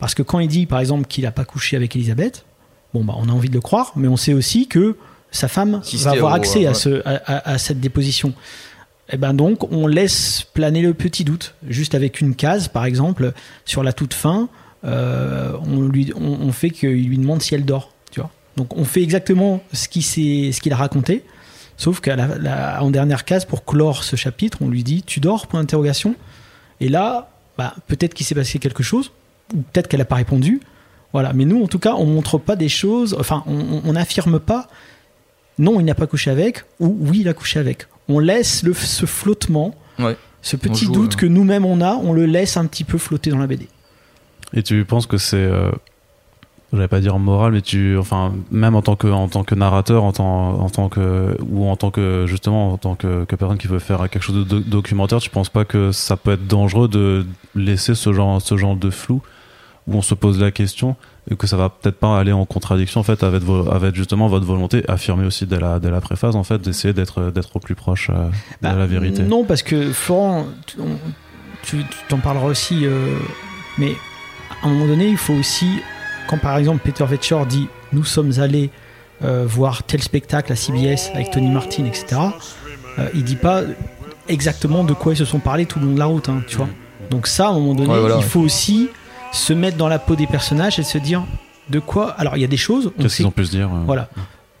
Parce 0.00 0.16
que 0.16 0.22
quand 0.24 0.40
il 0.40 0.48
dit, 0.48 0.66
par 0.66 0.80
exemple, 0.80 1.06
qu'il 1.06 1.22
n'a 1.22 1.30
pas 1.30 1.44
couché 1.44 1.76
avec 1.76 1.94
Elisabeth, 1.94 2.44
bon, 2.94 3.04
bah, 3.04 3.14
on 3.18 3.28
a 3.28 3.32
envie 3.32 3.48
de 3.48 3.54
le 3.54 3.60
croire, 3.60 3.92
mais 3.96 4.08
on 4.08 4.16
sait 4.16 4.32
aussi 4.34 4.66
que 4.68 4.96
sa 5.30 5.48
femme 5.48 5.80
Si 5.82 5.96
va 5.96 6.10
avoir 6.18 6.32
accès 6.34 6.66
à, 6.66 6.74
ce, 6.74 7.00
à, 7.06 7.16
à- 7.26 7.50
à 7.52 7.58
cette 7.58 7.80
déposition. 7.80 8.34
Et 9.10 9.16
ben 9.16 9.34
donc, 9.34 9.70
on 9.72 9.86
laisse 9.86 10.44
planer 10.54 10.80
le 10.82 10.94
petit 10.94 11.24
doute, 11.24 11.54
juste 11.68 11.94
avec 11.94 12.20
une 12.20 12.34
case, 12.34 12.68
par 12.68 12.84
exemple, 12.84 13.32
sur 13.64 13.82
la 13.82 13.92
toute 13.92 14.14
fin, 14.14 14.48
euh, 14.84 15.52
on, 15.66 15.82
lui, 15.82 16.12
on, 16.16 16.22
on 16.48 16.52
fait 16.52 16.70
qu'il 16.70 17.08
lui 17.08 17.18
demande 17.18 17.40
si 17.42 17.54
elle 17.54 17.64
dort, 17.64 17.92
tu 18.10 18.20
vois. 18.20 18.30
Donc, 18.56 18.76
on 18.76 18.84
fait 18.84 19.02
exactement 19.02 19.62
ce 19.72 19.88
qu'il 19.88 20.02
s'est- 20.02 20.50
ce 20.52 20.60
qu'il 20.60 20.72
a 20.72 20.76
raconté, 20.76 21.24
sauf 21.76 22.00
qu'à 22.00 22.16
la, 22.16 22.38
la- 22.38 22.82
en 22.82 22.90
dernière 22.90 23.24
case, 23.24 23.44
pour 23.44 23.64
clore 23.64 24.04
ce 24.04 24.16
chapitre, 24.16 24.58
on 24.60 24.68
lui 24.68 24.82
dit 24.82 25.02
Tu 25.02 25.20
dors? 25.20 25.46
Point 25.46 25.60
d'interrogation. 25.60 26.14
Et 26.80 26.88
là, 26.88 27.30
bah, 27.58 27.74
peut-être 27.86 28.14
qu'il 28.14 28.26
s'est 28.26 28.34
passé 28.34 28.58
quelque 28.58 28.82
chose, 28.82 29.10
ou 29.54 29.58
peut-être 29.72 29.88
qu'elle 29.88 30.00
n'a 30.00 30.04
pas 30.06 30.16
répondu. 30.16 30.60
Voilà. 31.12 31.32
Mais 31.32 31.44
nous, 31.44 31.62
en 31.62 31.66
tout 31.66 31.78
cas, 31.78 31.94
on 31.96 32.06
montre 32.06 32.38
pas 32.38 32.56
des 32.56 32.68
choses, 32.68 33.16
enfin, 33.18 33.44
on- 33.46 33.92
n'affirme 33.92 34.38
pas 34.40 34.68
non, 35.58 35.78
il 35.80 35.84
n'a 35.84 35.94
pas 35.94 36.06
couché 36.06 36.30
avec, 36.30 36.64
ou 36.80 36.96
oui, 37.00 37.18
il 37.20 37.28
a 37.28 37.34
couché 37.34 37.60
avec. 37.60 37.86
On 38.08 38.18
laisse 38.18 38.62
le, 38.62 38.72
ce 38.72 39.04
flottement, 39.04 39.74
Ouais. 39.98 40.16
ce 40.40 40.56
petit 40.56 40.86
joue, 40.86 40.92
doute 40.92 41.12
euh. 41.12 41.16
que 41.18 41.26
nous-mêmes 41.26 41.66
on 41.66 41.82
a, 41.82 41.92
on 41.96 42.14
le 42.14 42.24
laisse 42.24 42.56
un 42.56 42.64
petit 42.64 42.84
peu 42.84 42.96
flotter 42.96 43.30
dans 43.30 43.38
la 43.38 43.46
BD. 43.46 43.68
Et 44.54 44.62
tu 44.62 44.82
penses 44.86 45.06
que 45.06 45.18
c'est, 45.18 45.36
euh, 45.36 45.70
j'allais 46.72 46.88
pas 46.88 47.00
dire 47.00 47.18
moral, 47.18 47.52
mais 47.52 47.60
tu, 47.60 47.98
enfin, 47.98 48.32
même 48.50 48.74
en 48.74 48.80
tant 48.80 48.96
que, 48.96 49.06
en 49.08 49.28
tant 49.28 49.44
que 49.44 49.54
narrateur, 49.54 50.04
en 50.04 50.12
tant, 50.12 50.58
en 50.58 50.70
tant 50.70 50.88
que, 50.88 51.36
ou 51.50 51.66
en 51.68 51.76
tant 51.76 51.90
que, 51.90 52.24
justement, 52.26 52.72
en 52.72 52.78
tant 52.78 52.94
que, 52.94 53.24
que 53.24 53.36
personne 53.36 53.58
qui 53.58 53.68
veut 53.68 53.78
faire 53.78 53.98
quelque 54.08 54.22
chose 54.22 54.36
de 54.36 54.44
doc- 54.44 54.64
documentaire, 54.68 55.18
tu 55.20 55.28
penses 55.30 55.50
pas 55.50 55.66
que 55.66 55.92
ça 55.92 56.16
peut 56.16 56.32
être 56.32 56.46
dangereux 56.46 56.88
de 56.88 57.26
laisser 57.54 57.94
ce 57.94 58.12
genre, 58.14 58.40
ce 58.40 58.56
genre 58.56 58.74
de 58.74 58.88
flou 58.88 59.20
où 59.88 59.96
on 59.96 60.02
se 60.02 60.14
pose 60.14 60.40
la 60.40 60.50
question 60.50 60.94
et 61.30 61.34
que 61.36 61.46
ça 61.46 61.56
va 61.56 61.68
peut-être 61.68 61.96
pas 61.98 62.18
aller 62.18 62.32
en 62.32 62.44
contradiction 62.44 63.00
en 63.00 63.04
fait 63.04 63.22
avec, 63.22 63.42
vo- 63.42 63.70
avec 63.70 63.94
justement 63.94 64.28
votre 64.28 64.44
volonté 64.46 64.84
affirmée 64.88 65.26
aussi 65.26 65.46
dès 65.46 65.58
la, 65.58 65.78
dès 65.80 65.90
la 65.90 66.00
préface 66.00 66.34
en 66.36 66.44
fait 66.44 66.60
d'essayer 66.62 66.94
d'être 66.94 67.30
d'être 67.30 67.56
au 67.56 67.58
plus 67.58 67.74
proche 67.74 68.08
euh, 68.10 68.28
Bah, 68.60 68.72
de 68.74 68.78
la 68.78 68.86
vérité. 68.86 69.22
Non, 69.22 69.44
parce 69.44 69.62
que 69.62 69.92
Florent, 69.92 70.46
tu 70.66 70.76
on- 70.80 70.98
tu 71.64 71.78
tu 71.78 71.96
t'en 72.08 72.18
parleras 72.18 72.46
aussi, 72.46 72.86
euh, 72.86 73.16
mais 73.78 73.92
à 74.62 74.66
un 74.66 74.70
moment 74.70 74.86
donné, 74.86 75.08
il 75.08 75.16
faut 75.16 75.34
aussi, 75.34 75.66
quand 76.28 76.38
par 76.38 76.56
exemple 76.58 76.80
Peter 76.84 77.04
Vetcher 77.04 77.40
dit 77.48 77.68
Nous 77.92 78.04
sommes 78.04 78.32
allés 78.38 78.70
euh, 79.24 79.44
voir 79.46 79.82
tel 79.84 80.02
spectacle 80.02 80.52
à 80.52 80.56
CBS 80.56 81.10
avec 81.14 81.30
Tony 81.30 81.50
Martin, 81.50 81.84
etc., 81.84 82.20
euh, 82.98 83.08
il 83.14 83.22
dit 83.24 83.36
pas 83.36 83.62
exactement 84.28 84.84
de 84.84 84.92
quoi 84.92 85.12
ils 85.12 85.16
se 85.16 85.24
sont 85.24 85.38
parlé 85.40 85.66
tout 85.66 85.78
le 85.78 85.86
long 85.86 85.92
de 85.94 85.98
la 85.98 86.06
route, 86.06 86.28
hein, 86.28 86.42
tu 86.46 86.56
vois. 86.56 86.68
Donc, 87.10 87.26
ça, 87.26 87.46
à 87.46 87.50
un 87.50 87.54
moment 87.54 87.74
donné, 87.74 87.90
Ouais, 87.92 88.00
voilà. 88.00 88.16
il 88.18 88.22
faut 88.24 88.40
aussi 88.40 88.88
se 89.32 89.52
mettre 89.52 89.76
dans 89.76 89.88
la 89.88 89.98
peau 89.98 90.14
des 90.16 90.26
personnages 90.26 90.78
et 90.78 90.82
se 90.82 90.98
dire 90.98 91.24
de 91.70 91.78
quoi. 91.78 92.10
Alors, 92.12 92.36
il 92.36 92.40
y 92.40 92.44
a 92.44 92.48
des 92.48 92.56
choses, 92.56 92.92
on 92.98 93.02
Qu'est-ce 93.02 93.16
qu'ils 93.16 93.26
ont 93.26 93.30
pu 93.30 93.44
se 93.46 93.50
dire 93.50 93.68
euh, 93.72 93.82
voilà. 93.86 94.08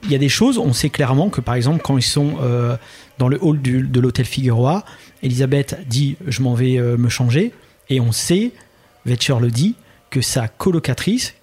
Il 0.04 0.10
y 0.10 0.14
a 0.14 0.18
des 0.18 0.28
choses, 0.28 0.58
on 0.58 0.72
sait 0.72 0.90
clairement 0.90 1.28
que 1.30 1.40
par 1.40 1.54
exemple, 1.54 1.80
quand 1.82 1.96
ils 1.96 2.02
sont 2.02 2.34
euh, 2.42 2.76
dans 3.18 3.28
le 3.28 3.38
hall 3.40 3.60
du- 3.60 3.82
de 3.86 4.00
l'hôtel 4.00 4.24
Figueroa, 4.26 4.84
Elisabeth 5.22 5.78
dit 5.86 6.16
Je 6.26 6.42
m'en 6.42 6.54
vais 6.54 6.76
euh, 6.78 6.96
me 6.96 7.08
changer. 7.08 7.52
Et 7.88 8.00
on 8.00 8.10
sait, 8.12 8.52
Vetcher 9.06 9.36
le 9.40 9.50
dit, 9.50 9.74
que 10.10 10.20
sa 10.20 10.48
colocatrice, 10.48 11.34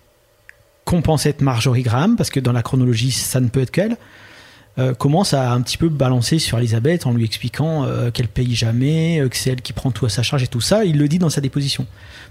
qu'on 0.86 1.02
pense 1.02 1.26
être 1.26 1.42
Marjorie 1.42 1.84
Graham, 1.84 2.16
parce 2.16 2.30
que 2.30 2.40
dans 2.40 2.52
la 2.52 2.64
chronologie, 2.64 3.12
ça 3.12 3.40
ne 3.40 3.48
peut 3.48 3.62
être 3.62 3.72
qu'elle, 3.72 3.98
euh, 4.78 4.94
commence 4.94 5.34
à 5.34 5.52
un 5.52 5.62
petit 5.62 5.78
peu 5.78 5.90
balancer 5.90 6.40
sur 6.40 6.58
Elisabeth 6.58 7.06
en 7.06 7.12
lui 7.12 7.26
expliquant 7.26 7.84
euh, 7.84 8.12
qu'elle 8.12 8.28
paye 8.28 8.54
jamais, 8.56 9.20
euh, 9.20 9.28
que 9.28 9.36
c'est 9.36 9.50
elle 9.50 9.62
qui 9.62 9.74
prend 9.74 9.92
tout 9.92 10.06
à 10.06 10.10
sa 10.10 10.24
charge 10.24 10.44
et 10.44 10.48
tout 10.48 10.62
ça. 10.62 10.86
Il 10.86 10.98
le 10.98 11.08
dit 11.08 11.20
dans 11.20 11.30
sa 11.30 11.42
déposition. 11.42 11.86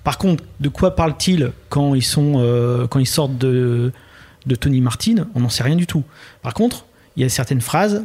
Par 0.04 0.18
contre, 0.18 0.44
de 0.60 0.68
quoi 0.68 0.94
parle-t-il 0.94 1.52
quand 1.68 1.94
ils 1.94 2.04
euh, 2.16 2.86
quand 2.86 3.00
ils 3.00 3.06
sortent 3.06 3.36
de 3.38 3.92
de 4.46 4.54
Tony 4.54 4.80
Martin? 4.80 5.26
On 5.34 5.40
n'en 5.40 5.48
sait 5.48 5.62
rien 5.62 5.76
du 5.76 5.86
tout. 5.86 6.04
Par 6.42 6.54
contre, 6.54 6.86
il 7.16 7.22
y 7.22 7.26
a 7.26 7.28
certaines 7.28 7.60
phrases 7.60 8.04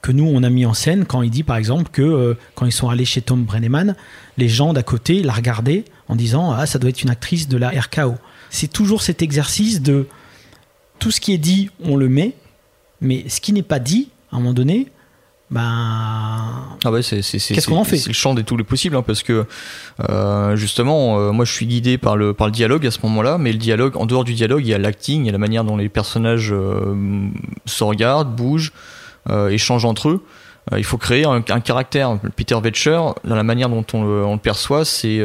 que 0.00 0.10
nous 0.10 0.24
on 0.24 0.42
a 0.42 0.48
mis 0.48 0.64
en 0.64 0.72
scène 0.72 1.04
quand 1.04 1.20
il 1.20 1.30
dit 1.30 1.42
par 1.42 1.56
exemple 1.56 1.90
que 1.92 2.38
quand 2.54 2.64
ils 2.64 2.72
sont 2.72 2.88
allés 2.88 3.04
chez 3.04 3.20
Tom 3.20 3.44
Brenneman, 3.44 3.94
les 4.38 4.48
gens 4.48 4.72
d'à 4.72 4.82
côté 4.82 5.22
la 5.22 5.34
regardaient 5.34 5.84
en 6.08 6.16
disant 6.16 6.52
ah 6.52 6.64
ça 6.64 6.78
doit 6.78 6.88
être 6.88 7.02
une 7.02 7.10
actrice 7.10 7.48
de 7.48 7.58
la 7.58 7.68
RKO. 7.68 8.14
C'est 8.48 8.72
toujours 8.72 9.02
cet 9.02 9.20
exercice 9.20 9.82
de 9.82 10.08
tout 10.98 11.10
ce 11.10 11.20
qui 11.20 11.34
est 11.34 11.38
dit 11.38 11.68
on 11.84 11.96
le 11.96 12.08
met, 12.08 12.34
mais 13.04 13.28
ce 13.28 13.40
qui 13.40 13.52
n'est 13.52 13.62
pas 13.62 13.78
dit 13.78 14.08
à 14.32 14.36
un 14.36 14.38
moment 14.40 14.52
donné, 14.52 14.88
ben 15.50 16.76
Ah 16.84 16.90
ouais, 16.90 17.02
c'est 17.02 17.22
c'est 17.22 17.38
c'est 17.38 17.54
Qu'est-ce 17.54 17.68
qu'on 17.68 17.76
en 17.76 17.84
fait 17.84 17.98
C'est 17.98 18.08
le 18.08 18.14
champ 18.14 18.34
des 18.34 18.44
tous 18.44 18.56
les 18.56 18.64
possibles 18.64 18.96
hein, 18.96 19.04
parce 19.06 19.22
que 19.22 19.46
euh, 20.08 20.56
justement, 20.56 21.18
euh, 21.18 21.32
moi 21.32 21.44
je 21.44 21.52
suis 21.52 21.66
guidé 21.66 21.98
par 21.98 22.16
le 22.16 22.32
par 22.32 22.46
le 22.48 22.52
dialogue 22.52 22.86
à 22.86 22.90
ce 22.90 22.98
moment-là, 23.04 23.38
mais 23.38 23.52
le 23.52 23.58
dialogue, 23.58 23.96
en 23.96 24.06
dehors 24.06 24.24
du 24.24 24.34
dialogue, 24.34 24.64
il 24.64 24.70
y 24.70 24.74
a 24.74 24.78
l'acting, 24.78 25.22
il 25.22 25.26
y 25.26 25.28
a 25.28 25.32
la 25.32 25.38
manière 25.38 25.64
dont 25.64 25.76
les 25.76 25.88
personnages 25.88 26.50
euh, 26.52 27.28
se 27.66 27.84
regardent, 27.84 28.34
bougent, 28.34 28.72
échangent 29.50 29.84
entre 29.84 30.08
eux. 30.08 30.24
Il 30.76 30.84
faut 30.84 30.96
créer 30.96 31.26
un, 31.26 31.44
un 31.46 31.60
caractère. 31.60 32.18
Peter 32.36 32.58
Vetcher, 32.60 32.98
dans 33.24 33.36
la 33.36 33.42
manière 33.42 33.68
dont 33.68 33.84
on 33.92 34.02
le, 34.02 34.24
on 34.24 34.32
le 34.32 34.40
perçoit, 34.40 34.86
c'est 34.86 35.22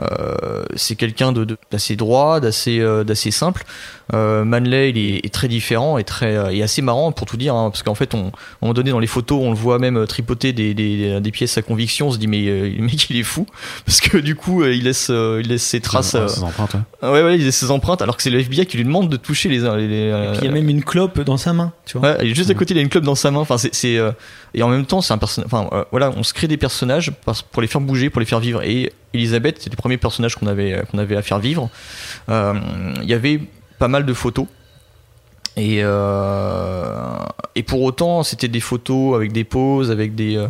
euh, 0.00 0.64
c'est 0.74 0.96
quelqu'un 0.96 1.32
de- 1.32 1.44
de- 1.44 1.56
d'assez 1.70 1.96
droit, 1.96 2.40
d'assez 2.40 2.80
euh, 2.80 3.04
d'assez 3.04 3.30
simple. 3.30 3.64
Euh, 4.14 4.44
Manley, 4.44 4.90
il 4.90 4.98
est, 4.98 5.26
est 5.26 5.32
très 5.32 5.48
différent 5.48 5.96
et 5.98 6.04
très 6.04 6.36
euh, 6.36 6.50
et 6.50 6.62
assez 6.62 6.82
marrant 6.82 7.12
pour 7.12 7.26
tout 7.26 7.36
dire, 7.36 7.54
hein, 7.54 7.70
parce 7.70 7.82
qu'en 7.82 7.94
fait, 7.94 8.14
on, 8.14 8.24
à 8.24 8.28
un 8.28 8.30
moment 8.62 8.74
donné 8.74 8.90
dans 8.90 8.98
les 8.98 9.06
photos, 9.06 9.40
on 9.42 9.50
le 9.50 9.56
voit 9.56 9.78
même 9.78 9.96
euh, 9.96 10.06
tripoter 10.06 10.52
des, 10.52 10.74
des, 10.74 11.20
des 11.20 11.30
pièces 11.30 11.56
à 11.58 11.62
conviction. 11.62 12.08
On 12.08 12.12
se 12.12 12.18
dit 12.18 12.26
mais 12.26 12.46
euh, 12.46 12.70
le 12.76 12.82
mec 12.82 13.08
il 13.10 13.16
est 13.18 13.22
fou 13.22 13.46
parce 13.86 14.00
que 14.00 14.18
du 14.18 14.34
coup 14.34 14.62
euh, 14.62 14.74
il 14.74 14.84
laisse 14.84 15.08
euh, 15.10 15.40
il 15.42 15.48
laisse 15.48 15.62
ses 15.62 15.80
traces. 15.80 16.14
Ouais, 16.14 16.20
euh, 16.20 16.28
ses 16.28 16.42
empreintes, 16.42 16.74
ouais. 17.02 17.08
ouais 17.08 17.22
ouais, 17.22 17.36
il 17.38 17.44
laisse 17.44 17.56
ses 17.56 17.70
empreintes 17.70 18.02
alors 18.02 18.16
que 18.16 18.22
c'est 18.22 18.30
le 18.30 18.38
FBI 18.40 18.66
qui 18.66 18.76
lui 18.76 18.84
demande 18.84 19.08
de 19.08 19.16
toucher 19.16 19.48
les. 19.48 19.58
les, 19.60 19.88
les, 19.88 20.28
puis 20.32 20.40
il 20.42 20.44
y 20.44 20.48
a 20.48 20.52
même 20.52 20.68
une 20.68 20.82
clope 20.84 21.20
dans 21.20 21.36
sa 21.36 21.52
main, 21.52 21.72
tu 21.86 21.98
vois. 21.98 22.10
Ouais, 22.12 22.18
il 22.22 22.30
est 22.30 22.34
juste 22.34 22.50
à 22.50 22.54
côté, 22.54 22.74
il 22.74 22.78
a 22.78 22.80
une 22.82 22.88
clope 22.88 23.04
dans 23.04 23.14
sa 23.14 23.30
main. 23.30 23.40
Enfin, 23.40 23.58
c'est, 23.58 23.74
c'est, 23.74 23.96
euh, 23.98 24.10
et 24.54 24.62
en 24.62 24.68
même 24.68 24.84
temps, 24.86 25.00
c'est 25.00 25.12
un 25.12 25.18
personnage. 25.18 25.46
Enfin, 25.52 25.68
euh, 25.72 25.84
voilà, 25.90 26.10
on 26.16 26.22
se 26.22 26.32
crée 26.34 26.48
des 26.48 26.56
personnages 26.56 27.12
pour 27.52 27.62
les 27.62 27.68
faire 27.68 27.80
bouger, 27.80 28.10
pour 28.10 28.20
les 28.20 28.26
faire 28.26 28.40
vivre. 28.40 28.62
Et 28.62 28.92
Elisabeth, 29.14 29.58
c'est 29.60 29.70
le 29.70 29.76
premier 29.76 29.96
personnage 29.96 30.36
qu'on 30.36 30.46
avait, 30.46 30.72
euh, 30.72 30.98
avait 30.98 31.16
à 31.16 31.22
faire 31.22 31.38
vivre. 31.38 31.68
Euh, 32.28 32.54
Il 33.02 33.08
y 33.08 33.14
avait 33.14 33.40
pas 33.78 33.88
mal 33.88 34.06
de 34.06 34.14
photos. 34.14 34.46
Et, 35.56 35.80
euh, 35.82 37.16
et 37.54 37.62
pour 37.62 37.82
autant, 37.82 38.22
c'était 38.22 38.48
des 38.48 38.60
photos 38.60 39.14
avec 39.14 39.32
des 39.32 39.44
poses, 39.44 39.90
avec 39.90 40.14
des, 40.14 40.42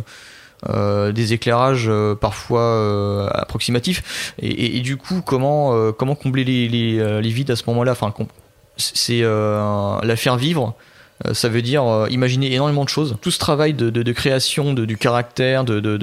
des 0.69 1.33
éclairages 1.33 1.91
parfois 2.21 3.29
approximatifs. 3.33 4.33
Et, 4.39 4.79
du 4.79 4.95
coup, 4.95 5.21
comment, 5.25 5.91
comment 5.91 6.15
combler 6.15 6.45
les, 6.45 6.69
les, 6.69 7.29
vides 7.29 7.51
à 7.51 7.57
ce 7.57 7.63
moment-là? 7.67 7.91
Enfin, 7.91 8.13
C'est 8.77 9.23
la 9.23 10.15
faire 10.15 10.37
vivre 10.37 10.73
ça 11.31 11.47
veut 11.47 11.61
dire 11.61 12.07
imaginer 12.09 12.53
énormément 12.53 12.83
de 12.83 12.89
choses. 12.89 13.17
Tout 13.21 13.31
ce 13.31 13.39
travail 13.39 13.73
de, 13.73 13.89
de, 13.89 14.03
de 14.03 14.11
création 14.11 14.73
de, 14.73 14.83
du 14.83 14.97
caractère, 14.97 15.63
de, 15.63 15.79
de, 15.79 15.97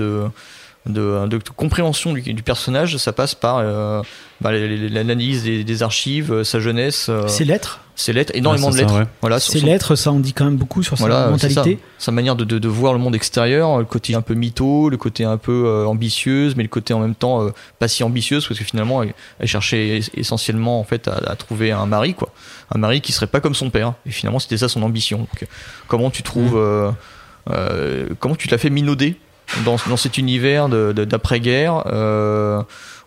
de, 0.86 1.38
compréhension 1.56 2.12
du, 2.12 2.22
du 2.22 2.42
personnage, 2.42 2.96
ça 2.96 3.12
passe 3.12 3.34
par 3.34 3.58
euh, 3.58 4.02
bah, 4.40 4.50
l'analyse 4.52 5.44
des, 5.44 5.62
des, 5.64 5.82
archives, 5.82 6.32
euh, 6.32 6.44
sa 6.44 6.58
jeunesse. 6.60 7.06
Euh, 7.10 7.28
ses 7.28 7.44
lettres. 7.44 7.80
Ses 7.96 8.14
lettres, 8.14 8.32
énormément 8.34 8.68
ouais, 8.68 8.72
de 8.72 8.78
lettres. 8.78 8.94
Ça, 8.94 8.98
ouais. 9.00 9.06
Voilà, 9.20 9.40
ses 9.40 9.58
son... 9.58 9.66
lettres, 9.66 9.94
ça 9.94 10.10
en 10.10 10.20
dit 10.20 10.32
quand 10.32 10.46
même 10.46 10.56
beaucoup 10.56 10.82
sur 10.82 10.96
voilà, 10.96 11.24
sa 11.24 11.30
mentalité. 11.30 11.78
Sa 11.98 12.12
manière 12.12 12.34
de, 12.34 12.44
de, 12.44 12.58
de, 12.58 12.68
voir 12.68 12.94
le 12.94 12.98
monde 12.98 13.14
extérieur, 13.14 13.78
le 13.78 13.84
côté 13.84 14.14
un 14.14 14.22
peu 14.22 14.32
mytho, 14.32 14.88
le 14.88 14.96
côté 14.96 15.24
un 15.24 15.36
peu 15.36 15.64
euh, 15.66 15.84
ambitieuse, 15.84 16.56
mais 16.56 16.62
le 16.62 16.70
côté 16.70 16.94
en 16.94 17.00
même 17.00 17.14
temps 17.14 17.44
euh, 17.44 17.50
pas 17.78 17.88
si 17.88 18.02
ambitieuse, 18.02 18.46
parce 18.48 18.58
que 18.58 18.64
finalement, 18.64 19.02
elle, 19.02 19.12
elle 19.38 19.48
cherchait 19.48 20.00
essentiellement 20.14 20.80
en 20.80 20.84
fait 20.84 21.08
à, 21.08 21.16
à, 21.26 21.36
trouver 21.36 21.72
un 21.72 21.84
mari, 21.84 22.14
quoi. 22.14 22.32
Un 22.74 22.78
mari 22.78 23.02
qui 23.02 23.12
serait 23.12 23.26
pas 23.26 23.40
comme 23.40 23.54
son 23.54 23.68
père. 23.68 23.92
Et 24.06 24.10
finalement, 24.10 24.38
c'était 24.38 24.56
ça 24.56 24.70
son 24.70 24.82
ambition. 24.82 25.18
Donc, 25.18 25.46
comment 25.86 26.08
tu 26.08 26.22
trouves, 26.22 26.56
mmh. 26.56 28.14
comment 28.18 28.34
tu 28.34 28.48
te 28.48 28.54
l'as 28.54 28.58
fait 28.58 28.70
minauder 28.70 29.18
dans, 29.64 29.76
dans 29.88 29.96
cet 29.96 30.18
univers 30.18 30.68
d'après-guerre 30.68 31.84
euh, 31.86 32.62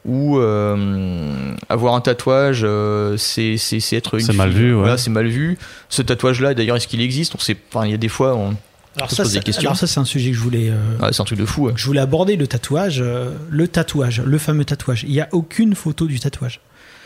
où 0.05 0.37
euh, 0.37 1.55
avoir 1.69 1.95
un 1.95 2.01
tatouage, 2.01 2.61
euh, 2.63 3.15
c'est 3.17 3.55
être 3.91 4.15
une. 4.15 4.25
C'est 4.25 4.33
mal 4.33 4.49
vu, 4.49 4.73
ouais. 4.73 4.79
Voilà, 4.79 4.97
c'est 4.97 5.09
mal 5.09 5.27
vu. 5.27 5.57
Ce 5.89 6.01
tatouage-là, 6.01 6.53
d'ailleurs, 6.53 6.75
est-ce 6.75 6.87
qu'il 6.87 7.01
existe? 7.01 7.35
On 7.35 7.39
sait. 7.39 7.57
Enfin, 7.73 7.85
il 7.85 7.91
y 7.91 7.93
a 7.93 7.97
des 7.97 8.09
fois. 8.09 8.35
On, 8.35 8.55
alors 8.95 9.09
ça, 9.09 9.23
alors 9.57 9.75
ça, 9.75 9.87
c'est 9.87 9.99
un 9.99 10.05
sujet 10.05 10.29
que 10.29 10.37
je 10.37 10.41
voulais. 10.41 10.69
Euh, 10.69 10.75
ah, 11.01 11.09
c'est 11.11 11.21
un 11.21 11.25
truc 11.25 11.39
de 11.39 11.45
fou. 11.45 11.65
Ouais. 11.65 11.73
Je 11.75 11.85
voulais 11.85 11.99
aborder 11.99 12.35
le 12.35 12.45
tatouage, 12.45 12.99
euh, 13.01 13.31
le 13.49 13.67
tatouage, 13.67 14.21
le 14.21 14.37
fameux 14.37 14.65
tatouage. 14.65 15.03
Il 15.03 15.11
n'y 15.11 15.21
a 15.21 15.29
aucune 15.31 15.73
photo 15.73 16.05
du 16.05 16.19
tatouage. 16.19 16.59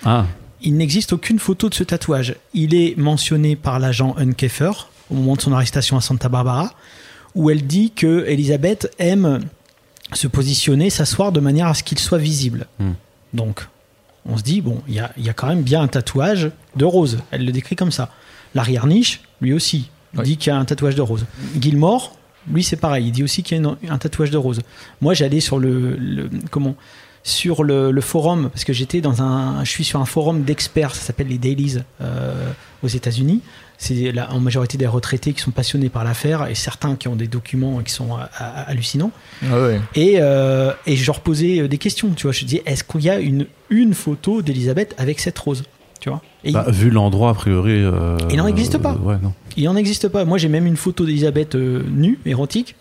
Ah. 0.04 0.26
Il 0.62 0.76
n'existe 0.76 1.14
aucune 1.14 1.40
photo 1.40 1.70
de 1.70 1.74
ce 1.74 1.84
tatouage. 1.84 2.36
Il 2.54 2.76
est 2.76 2.98
mentionné 2.98 3.56
par 3.56 3.80
l'agent 3.80 4.16
Unkeffer 4.18 4.72
au 5.10 5.16
moment 5.16 5.36
de 5.38 5.42
son 5.42 5.54
arrestation 5.54 5.96
à 5.96 6.02
Santa 6.02 6.28
Barbara, 6.28 6.74
où 7.38 7.52
elle 7.52 7.66
dit 7.66 7.92
que 7.92 8.26
Elisabeth 8.28 8.92
aime 8.98 9.42
se 10.12 10.28
positionner, 10.28 10.90
s'asseoir 10.90 11.32
de 11.32 11.40
manière 11.40 11.68
à 11.68 11.76
ce 11.76 11.84
qu'il 11.84 12.00
soit 12.00 12.18
visible. 12.18 12.66
Hmm. 12.80 12.94
Donc, 13.34 13.68
on 14.26 14.38
se 14.38 14.44
dit, 14.44 14.60
bon, 14.62 14.82
il 14.88 14.96
y 14.96 15.00
a, 15.00 15.12
y 15.18 15.30
a, 15.30 15.34
quand 15.34 15.48
même 15.48 15.62
bien 15.62 15.82
un 15.82 15.88
tatouage 15.88 16.50
de 16.76 16.84
rose. 16.86 17.20
Elle 17.30 17.46
le 17.46 17.52
décrit 17.52 17.76
comme 17.76 17.92
ça. 17.92 18.10
L'arrière-niche, 18.56 19.22
lui 19.40 19.54
aussi, 19.54 19.92
oui. 20.18 20.24
dit 20.24 20.38
qu'il 20.38 20.52
y 20.52 20.56
a 20.56 20.58
un 20.58 20.66
tatouage 20.66 20.96
de 20.96 21.02
rose. 21.02 21.26
Gilmore, 21.62 22.18
lui, 22.52 22.64
c'est 22.64 22.76
pareil. 22.76 23.06
Il 23.06 23.12
dit 23.12 23.24
aussi 23.24 23.44
qu'il 23.44 23.56
y 23.56 23.60
a 23.60 23.64
une, 23.64 23.92
un 23.92 23.98
tatouage 24.00 24.32
de 24.32 24.38
rose. 24.38 24.62
Moi, 25.02 25.14
j'allais 25.14 25.40
sur 25.40 25.60
le, 25.60 25.96
le, 25.96 26.30
comment 26.50 26.76
sur 27.22 27.64
le, 27.64 27.92
le 27.92 28.02
forum 28.02 28.50
parce 28.50 28.64
que 28.64 28.74
j'étais 28.74 29.02
dans 29.02 29.22
un, 29.22 29.64
je 29.64 29.70
suis 29.70 29.84
sur 29.84 30.00
un 30.00 30.06
forum 30.06 30.44
d'experts. 30.44 30.96
Ça 30.96 31.02
s'appelle 31.02 31.28
les 31.28 31.38
Dailies 31.38 31.80
euh, 32.02 32.52
aux 32.82 32.88
États-Unis. 32.88 33.42
C'est 33.80 34.12
en 34.20 34.40
majorité 34.40 34.78
des 34.78 34.88
retraités 34.88 35.34
qui 35.34 35.42
sont 35.42 35.52
passionnés 35.52 35.90
par 35.90 36.04
l'affaire 36.04 36.48
et 36.48 36.56
certains 36.56 36.96
qui 36.96 37.08
ont 37.08 37.16
des 37.16 37.28
documents 37.28 37.80
qui 37.82 37.94
sont 37.94 38.18
hallucinants. 38.40 39.12
Ah 39.48 39.62
ouais. 39.62 39.80
Et, 39.94 40.16
euh, 40.18 40.74
et 40.88 40.96
je 40.96 41.06
leur 41.06 41.20
posais 41.20 41.68
des 41.68 41.78
questions. 41.78 42.10
Tu 42.16 42.24
vois, 42.24 42.32
je 42.32 42.46
dis 42.46 42.60
est-ce 42.66 42.84
qu'il 42.84 43.02
y 43.02 43.10
a 43.10 43.20
une, 43.20 43.46
une 43.70 43.94
photo 43.94 44.42
d'Elisabeth 44.42 44.96
avec 44.98 45.20
cette 45.20 45.38
rose 45.38 45.64
tu 46.00 46.10
vois? 46.10 46.22
Et 46.44 46.52
bah, 46.52 46.66
il... 46.68 46.74
Vu 46.74 46.90
l'endroit, 46.90 47.32
a 47.32 47.34
priori. 47.34 47.84
Euh, 47.84 48.18
il 48.30 48.38
n'en 48.38 48.48
existe 48.48 48.78
pas. 48.78 48.94
Ouais, 48.94 49.18
non. 49.22 49.34
Il 49.56 49.66
n'en 49.66 49.76
existe 49.76 50.08
pas. 50.08 50.26
Moi, 50.26 50.38
j'ai 50.38 50.50
même 50.50 50.66
une 50.66 50.78
photo 50.78 51.06
d'Elisabeth 51.06 51.56
euh, 51.56 51.84
nue, 51.90 52.20
érotique. 52.26 52.76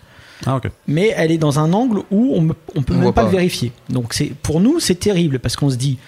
Ah, 0.44 0.56
okay. 0.56 0.68
Mais 0.86 1.14
elle 1.16 1.30
est 1.30 1.38
dans 1.38 1.58
un 1.58 1.72
angle 1.72 2.00
où 2.10 2.34
on 2.34 2.42
ne 2.42 2.52
peut 2.52 2.94
on 2.94 2.94
même 2.94 3.04
pas, 3.04 3.22
pas, 3.22 3.24
le 3.24 3.30
vérifier. 3.30 3.72
Donc, 3.88 4.14
pour 4.42 4.60
nous, 4.60 4.80
c'est 4.80 4.96
terrible 4.96 5.38
parce 5.38 5.56
qu'on 5.56 5.70
se 5.70 5.76
dit 5.76 5.98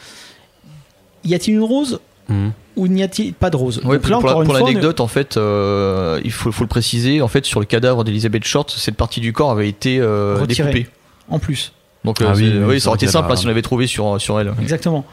y 1.24 1.34
a-t-il 1.34 1.54
une 1.54 1.62
rose? 1.62 2.00
Mmh. 2.28 2.48
Ou 2.78 2.88
n'y 2.88 3.02
a-t-il 3.02 3.34
pas 3.34 3.50
de 3.50 3.56
rose 3.56 3.80
ouais, 3.84 3.98
Donc 3.98 4.08
là, 4.08 4.18
Pour, 4.20 4.44
pour 4.44 4.54
l'anecdote, 4.54 4.98
ne... 5.00 5.04
en 5.04 5.08
fait, 5.08 5.36
euh, 5.36 6.20
il 6.24 6.32
faut, 6.32 6.52
faut, 6.52 6.64
le 6.64 6.68
préciser, 6.68 7.20
en 7.20 7.28
fait, 7.28 7.44
sur 7.44 7.60
le 7.60 7.66
cadavre 7.66 8.04
d'Elisabeth 8.04 8.44
Short, 8.44 8.70
cette 8.70 8.96
partie 8.96 9.20
du 9.20 9.32
corps 9.32 9.50
avait 9.50 9.68
été 9.68 9.98
euh, 10.00 10.46
découpée. 10.46 10.86
En 11.28 11.38
plus. 11.38 11.72
Donc, 12.04 12.22
ah, 12.22 12.32
oui, 12.34 12.52
oui, 12.66 12.80
ça 12.80 12.88
aurait 12.88 12.96
été 12.96 13.08
simple 13.08 13.30
hein, 13.30 13.36
si 13.36 13.44
on 13.44 13.48
l'avait 13.48 13.62
trouvé 13.62 13.86
sur, 13.86 14.20
sur 14.20 14.40
elle. 14.40 14.54
Exactement. 14.62 15.04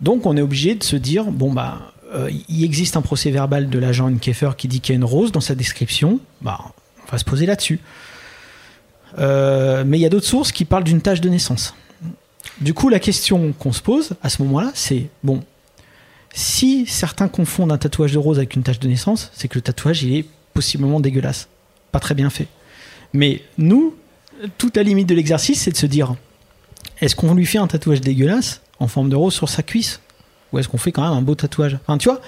Donc, 0.00 0.24
on 0.24 0.36
est 0.36 0.42
obligé 0.42 0.74
de 0.74 0.84
se 0.84 0.96
dire 0.96 1.24
bon, 1.24 1.52
bah. 1.52 1.78
Euh, 2.14 2.30
il 2.48 2.62
existe 2.62 2.98
un 2.98 3.00
procès 3.00 3.30
verbal 3.30 3.70
de 3.70 3.78
l'agent 3.78 4.10
Nkeffer 4.10 4.50
qui 4.58 4.68
dit 4.68 4.80
qu'il 4.80 4.92
y 4.92 4.96
a 4.96 4.98
une 4.98 5.04
rose 5.04 5.32
dans 5.32 5.40
sa 5.40 5.54
description. 5.54 6.20
Bah, 6.42 6.58
on 7.08 7.10
va 7.10 7.16
se 7.16 7.24
poser 7.24 7.46
là-dessus. 7.46 7.80
Euh, 9.18 9.82
mais 9.86 9.98
il 9.98 10.02
y 10.02 10.06
a 10.06 10.08
d'autres 10.08 10.26
sources 10.26 10.52
qui 10.52 10.64
parlent 10.64 10.84
d'une 10.84 11.00
tâche 11.00 11.20
de 11.20 11.28
naissance. 11.28 11.74
Du 12.60 12.74
coup, 12.74 12.88
la 12.88 13.00
question 13.00 13.52
qu'on 13.58 13.72
se 13.72 13.80
pose 13.80 14.10
à 14.22 14.28
ce 14.28 14.42
moment-là, 14.42 14.70
c'est 14.74 15.08
bon, 15.22 15.42
si 16.32 16.86
certains 16.86 17.28
confondent 17.28 17.72
un 17.72 17.78
tatouage 17.78 18.12
de 18.12 18.18
rose 18.18 18.38
avec 18.38 18.54
une 18.54 18.62
tache 18.62 18.80
de 18.80 18.88
naissance, 18.88 19.30
c'est 19.34 19.48
que 19.48 19.56
le 19.56 19.62
tatouage 19.62 20.04
est 20.04 20.24
possiblement 20.54 21.00
dégueulasse, 21.00 21.48
pas 21.90 22.00
très 22.00 22.14
bien 22.14 22.30
fait. 22.30 22.48
Mais 23.12 23.42
nous, 23.58 23.94
toute 24.58 24.76
la 24.76 24.82
limite 24.82 25.08
de 25.08 25.14
l'exercice, 25.14 25.62
c'est 25.62 25.70
de 25.70 25.76
se 25.76 25.86
dire 25.86 26.14
est-ce 27.00 27.16
qu'on 27.16 27.34
lui 27.34 27.46
fait 27.46 27.58
un 27.58 27.66
tatouage 27.66 28.00
dégueulasse 28.00 28.60
en 28.78 28.88
forme 28.88 29.08
de 29.08 29.16
rose 29.16 29.34
sur 29.34 29.48
sa 29.48 29.62
cuisse? 29.62 30.00
Ou 30.52 30.58
est-ce 30.58 30.68
qu'on 30.68 30.78
fait 30.78 30.92
quand 30.92 31.02
même 31.02 31.12
un 31.12 31.22
beau 31.22 31.34
tatouage? 31.34 31.78
Enfin, 31.82 31.98
tu 31.98 32.08
vois, 32.08 32.20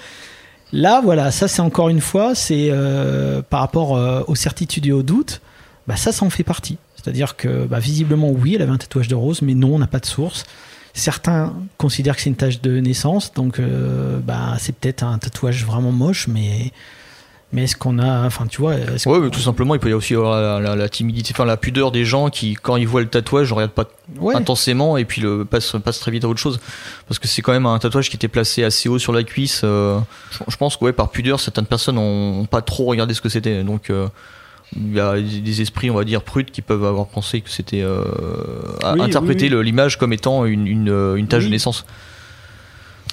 là, 0.71 1.01
voilà, 1.03 1.31
ça 1.31 1.47
c'est 1.47 1.61
encore 1.61 1.89
une 1.89 2.01
fois, 2.01 2.35
c'est 2.35 2.67
euh, 2.69 3.41
par 3.41 3.61
rapport 3.61 3.95
euh, 3.95 4.21
aux 4.27 4.35
certitudes 4.35 4.85
et 4.85 4.91
aux 4.91 5.03
doutes, 5.03 5.41
bah, 5.87 5.95
ça, 5.95 6.11
ça 6.11 6.25
en 6.25 6.29
fait 6.29 6.43
partie. 6.43 6.77
C'est-à-dire 6.95 7.35
que 7.35 7.65
bah, 7.65 7.79
visiblement, 7.79 8.29
oui, 8.29 8.55
elle 8.55 8.63
avait 8.63 8.71
un 8.71 8.77
tatouage 8.77 9.07
de 9.07 9.15
rose, 9.15 9.41
mais 9.41 9.53
non, 9.53 9.75
on 9.75 9.79
n'a 9.79 9.87
pas 9.87 9.99
de 9.99 10.05
source. 10.05 10.43
Certains 10.97 11.53
considèrent 11.77 12.15
que 12.15 12.21
c'est 12.21 12.29
une 12.29 12.37
tache 12.37 12.61
de 12.61 12.79
naissance, 12.79 13.33
donc 13.33 13.59
euh, 13.59 14.17
bah, 14.19 14.55
c'est 14.59 14.73
peut-être 14.73 15.03
un 15.03 15.17
tatouage 15.17 15.65
vraiment 15.65 15.91
moche, 15.91 16.27
mais 16.27 16.71
mais 17.51 17.63
est-ce 17.63 17.75
qu'on 17.75 17.99
a, 17.99 18.25
enfin 18.25 18.47
tu 18.47 18.61
vois, 18.61 18.75
ouais, 18.75 19.19
mais 19.19 19.29
tout 19.29 19.39
simplement, 19.39 19.75
il 19.75 19.79
peut 19.79 19.89
y 19.89 19.91
avoir 19.91 19.99
aussi 19.99 20.13
la, 20.13 20.59
la, 20.61 20.75
la, 20.75 20.89
timidité, 20.89 21.33
enfin 21.33 21.45
la 21.45 21.57
pudeur 21.57 21.91
des 21.91 22.05
gens 22.05 22.29
qui, 22.29 22.53
quand 22.53 22.77
ils 22.77 22.87
voient 22.87 23.01
le 23.01 23.07
tatouage, 23.07 23.49
ne 23.49 23.55
regardent 23.55 23.71
pas 23.71 23.89
ouais. 24.19 24.35
intensément 24.35 24.95
et 24.95 25.05
puis 25.05 25.21
le 25.21 25.45
passe, 25.45 25.75
passe 25.83 25.99
très 25.99 26.11
vite 26.11 26.23
à 26.23 26.29
autre 26.29 26.39
chose, 26.39 26.59
parce 27.07 27.19
que 27.19 27.27
c'est 27.27 27.41
quand 27.41 27.53
même 27.53 27.65
un 27.65 27.77
tatouage 27.77 28.09
qui 28.09 28.15
était 28.15 28.29
placé 28.29 28.63
assez 28.63 28.89
haut 28.89 28.99
sur 28.99 29.11
la 29.11 29.23
cuisse. 29.23 29.61
Euh, 29.65 29.99
je, 30.31 30.39
je, 30.47 30.57
pense 30.57 30.77
que 30.77 30.85
ouais, 30.85 30.93
par 30.93 31.11
pudeur, 31.11 31.41
certaines 31.41 31.65
personnes 31.65 31.97
ont 31.97 32.45
pas 32.45 32.61
trop 32.61 32.85
regardé 32.85 33.13
ce 33.13 33.21
que 33.21 33.29
c'était, 33.29 33.63
donc. 33.63 33.89
Euh, 33.89 34.07
il 34.75 34.93
y 34.93 34.99
a 34.99 35.19
des 35.19 35.61
esprits, 35.61 35.89
on 35.89 35.95
va 35.95 36.03
dire, 36.03 36.21
prudes 36.21 36.51
qui 36.51 36.61
peuvent 36.61 36.85
avoir 36.85 37.07
pensé 37.07 37.41
que 37.41 37.49
c'était 37.49 37.81
euh, 37.81 38.03
oui, 38.93 39.01
interpréter 39.01 39.49
oui, 39.49 39.55
oui. 39.55 39.65
l'image 39.65 39.97
comme 39.97 40.13
étant 40.13 40.45
une, 40.45 40.67
une, 40.67 41.15
une 41.15 41.27
tâche 41.27 41.45
de 41.45 41.49
naissance. 41.49 41.85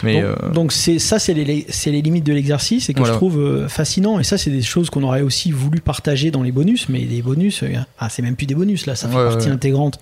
Mais 0.02 0.20
donc, 0.20 0.24
euh... 0.24 0.52
donc 0.52 0.72
c'est 0.72 0.98
ça, 0.98 1.18
c'est 1.18 1.34
les, 1.34 1.44
les, 1.44 2.02
limites 2.02 2.24
de 2.24 2.32
l'exercice 2.32 2.88
et 2.88 2.94
que 2.94 2.98
voilà. 2.98 3.14
je 3.14 3.18
trouve 3.18 3.38
euh, 3.38 3.68
fascinant. 3.68 4.18
Et 4.18 4.24
ça, 4.24 4.38
c'est 4.38 4.50
des 4.50 4.62
choses 4.62 4.90
qu'on 4.90 5.02
aurait 5.02 5.22
aussi 5.22 5.52
voulu 5.52 5.80
partager 5.80 6.30
dans 6.30 6.42
les 6.42 6.52
bonus, 6.52 6.88
mais 6.88 7.00
les 7.00 7.22
bonus, 7.22 7.62
euh, 7.62 7.68
ah, 7.98 8.08
c'est 8.08 8.22
même 8.22 8.36
plus 8.36 8.46
des 8.46 8.54
bonus 8.54 8.86
là, 8.86 8.96
ça 8.96 9.08
fait 9.08 9.16
ouais, 9.16 9.28
partie 9.28 9.46
ouais. 9.46 9.52
intégrante 9.52 9.98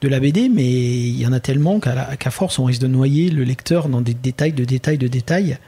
de 0.00 0.08
la 0.08 0.20
BD, 0.20 0.48
mais 0.48 0.66
il 0.66 1.20
y 1.20 1.26
en 1.26 1.32
a 1.32 1.40
tellement 1.40 1.80
qu'à 1.80 2.16
qu 2.16 2.30
force, 2.30 2.58
on 2.58 2.64
risque 2.64 2.80
de 2.80 2.86
noyer 2.86 3.30
le 3.30 3.42
lecteur 3.42 3.88
dans 3.88 4.00
des 4.00 4.14
détails 4.14 4.52
de 4.52 4.64
détails 4.64 4.98
de 4.98 5.08
détails. 5.08 5.58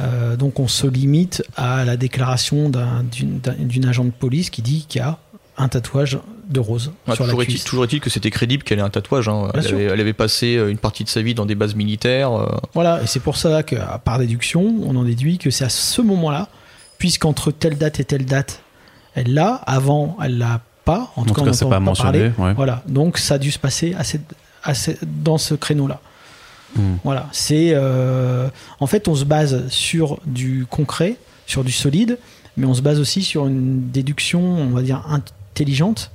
Euh, 0.00 0.36
donc 0.36 0.60
on 0.60 0.68
se 0.68 0.86
limite 0.86 1.42
à 1.56 1.84
la 1.84 1.96
déclaration 1.96 2.70
d'une 2.70 3.40
un, 3.46 3.88
agent 3.88 4.04
de 4.04 4.10
police 4.10 4.50
qui 4.50 4.62
dit 4.62 4.86
qu'il 4.88 5.00
y 5.00 5.04
a 5.04 5.18
un 5.56 5.68
tatouage 5.68 6.18
de 6.48 6.60
rose 6.60 6.92
sur 7.06 7.16
toujours 7.16 7.40
la 7.40 7.44
cuisse. 7.44 7.62
Est 7.62 7.64
toujours 7.64 7.84
est-il 7.84 8.00
que 8.00 8.10
c'était 8.10 8.30
crédible 8.30 8.62
qu'elle 8.62 8.78
ait 8.78 8.82
un 8.82 8.90
tatouage. 8.90 9.28
Hein. 9.28 9.50
Elle, 9.54 9.66
avait, 9.66 9.84
elle, 9.84 10.00
avait, 10.00 10.12
passé 10.12 10.56
euh, 10.56 10.70
une 10.70 10.78
partie 10.78 11.04
de 11.04 11.08
sa 11.08 11.20
vie 11.20 11.34
dans 11.34 11.46
des 11.46 11.56
bases 11.56 11.74
militaires. 11.74 12.32
Euh... 12.32 12.46
Voilà, 12.74 13.02
et 13.02 13.06
c'est 13.06 13.20
pour 13.20 13.36
ça 13.36 13.62
que 13.62 13.76
par 14.04 14.18
déduction, 14.18 14.76
on 14.82 14.94
en 14.96 15.04
déduit 15.04 15.38
que 15.38 15.50
c'est 15.50 15.64
à 15.64 15.68
ce 15.68 16.00
moment-là, 16.00 16.48
puisqu'entre 16.98 17.50
telle 17.50 17.76
date 17.76 18.00
et 18.00 18.04
telle 18.04 18.24
date, 18.24 18.62
elle 19.14 19.34
l'a, 19.34 19.54
avant 19.66 20.16
elle 20.22 20.38
l'a 20.38 20.60
pas. 20.84 21.12
En, 21.16 21.22
en 21.22 21.24
tout 21.24 21.34
cas, 21.34 21.52
c'est 21.52 21.64
pas, 21.64 21.72
pas 21.72 21.80
mentionné. 21.80 22.32
Ouais. 22.38 22.54
Voilà, 22.54 22.82
donc 22.86 23.18
ça 23.18 23.34
a 23.34 23.38
dû 23.38 23.50
se 23.50 23.58
passer 23.58 23.94
à 23.98 24.04
cette, 24.04 24.34
à 24.62 24.74
cette, 24.74 25.00
dans 25.22 25.38
ce 25.38 25.54
créneau-là. 25.54 26.00
Mmh. 26.76 26.82
Voilà, 27.04 27.28
c'est 27.32 27.70
euh, 27.72 28.48
en 28.80 28.86
fait 28.86 29.08
on 29.08 29.14
se 29.14 29.24
base 29.24 29.68
sur 29.68 30.18
du 30.26 30.66
concret, 30.68 31.16
sur 31.46 31.64
du 31.64 31.72
solide, 31.72 32.18
mais 32.56 32.66
on 32.66 32.74
se 32.74 32.82
base 32.82 33.00
aussi 33.00 33.22
sur 33.22 33.46
une 33.46 33.90
déduction, 33.90 34.40
on 34.40 34.70
va 34.70 34.82
dire 34.82 35.04
intelligente, 35.08 36.10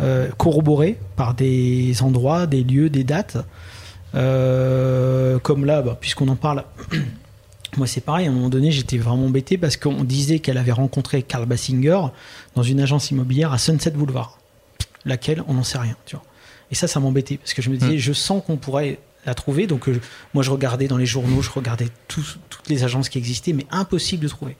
euh, 0.00 0.28
corroborée 0.36 0.98
par 1.16 1.34
des 1.34 2.02
endroits, 2.02 2.46
des 2.46 2.64
lieux, 2.64 2.90
des 2.90 3.04
dates. 3.04 3.38
Euh, 4.14 5.38
comme 5.40 5.64
là, 5.64 5.82
bah, 5.82 5.96
puisqu'on 6.00 6.28
en 6.28 6.36
parle, 6.36 6.64
moi 7.76 7.86
c'est 7.86 8.00
pareil. 8.00 8.26
À 8.26 8.30
un 8.30 8.32
moment 8.32 8.50
donné, 8.50 8.70
j'étais 8.70 8.98
vraiment 8.98 9.26
embêté 9.26 9.56
parce 9.56 9.76
qu'on 9.76 10.04
disait 10.04 10.38
qu'elle 10.38 10.58
avait 10.58 10.72
rencontré 10.72 11.22
Karl 11.22 11.46
Bassinger 11.46 12.00
dans 12.54 12.62
une 12.62 12.80
agence 12.80 13.10
immobilière 13.10 13.52
à 13.52 13.58
Sunset 13.58 13.92
Boulevard, 13.92 14.38
laquelle? 15.04 15.42
On 15.48 15.54
n'en 15.54 15.64
sait 15.64 15.78
rien, 15.78 15.96
tu 16.06 16.16
vois. 16.16 16.24
Et 16.70 16.74
ça, 16.74 16.86
ça 16.86 17.00
m'embêtait 17.00 17.36
parce 17.36 17.54
que 17.54 17.62
je 17.62 17.70
me 17.70 17.76
disais, 17.76 17.94
mmh. 17.94 17.98
je 17.98 18.12
sens 18.12 18.42
qu'on 18.44 18.56
pourrait 18.56 18.98
la 19.26 19.34
trouver. 19.34 19.66
Donc 19.66 19.88
euh, 19.88 20.00
moi 20.32 20.42
je 20.42 20.50
regardais 20.50 20.88
dans 20.88 20.96
les 20.96 21.06
journaux, 21.06 21.42
je 21.42 21.50
regardais 21.50 21.88
tout, 22.08 22.24
toutes 22.50 22.68
les 22.68 22.84
agences 22.84 23.08
qui 23.08 23.18
existaient, 23.18 23.52
mais 23.52 23.66
impossible 23.70 24.22
de 24.22 24.28
trouver. 24.28 24.56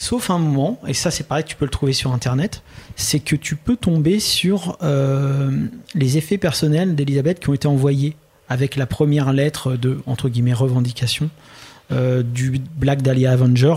Sauf 0.00 0.30
un 0.30 0.38
moment, 0.38 0.80
et 0.86 0.94
ça 0.94 1.10
c'est 1.10 1.24
pareil, 1.24 1.44
tu 1.44 1.56
peux 1.56 1.64
le 1.64 1.70
trouver 1.70 1.92
sur 1.92 2.12
internet, 2.12 2.62
c'est 2.94 3.18
que 3.18 3.34
tu 3.34 3.56
peux 3.56 3.76
tomber 3.76 4.20
sur 4.20 4.78
euh, 4.82 5.66
les 5.94 6.18
effets 6.18 6.38
personnels 6.38 6.94
d'Elisabeth 6.94 7.40
qui 7.40 7.50
ont 7.50 7.54
été 7.54 7.66
envoyés 7.66 8.14
avec 8.48 8.76
la 8.76 8.86
première 8.86 9.32
lettre 9.32 9.74
de 9.74 9.98
entre 10.06 10.28
guillemets 10.28 10.52
revendication 10.52 11.30
euh, 11.90 12.22
du 12.22 12.60
Black 12.76 13.02
Dahlia 13.02 13.32
Avenger 13.32 13.74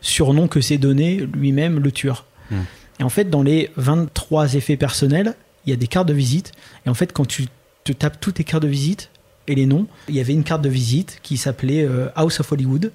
surnom 0.00 0.48
que 0.48 0.60
s'est 0.60 0.76
donné 0.76 1.26
lui-même 1.32 1.78
le 1.78 1.90
tueur. 1.90 2.26
Hmm. 2.50 2.62
Et 3.00 3.02
en 3.02 3.08
fait, 3.08 3.30
dans 3.30 3.42
les 3.42 3.70
23 3.76 4.54
effets 4.54 4.76
personnels, 4.76 5.34
il 5.64 5.70
y 5.70 5.72
a 5.72 5.76
des 5.76 5.86
cartes 5.86 6.08
de 6.08 6.12
visite. 6.12 6.52
Et 6.86 6.90
en 6.90 6.94
fait, 6.94 7.12
quand 7.12 7.26
tu 7.26 7.46
te 7.84 7.92
tapes 7.92 8.20
toutes 8.20 8.34
tes 8.34 8.44
cartes 8.44 8.62
de 8.62 8.68
visite 8.68 9.10
et 9.46 9.54
les 9.54 9.66
noms, 9.66 9.86
il 10.08 10.14
y 10.14 10.20
avait 10.20 10.32
une 10.32 10.44
carte 10.44 10.62
de 10.62 10.68
visite 10.68 11.18
qui 11.22 11.36
s'appelait 11.36 11.84
euh, 11.84 12.08
House 12.16 12.40
of 12.40 12.50
Hollywood, 12.50 12.92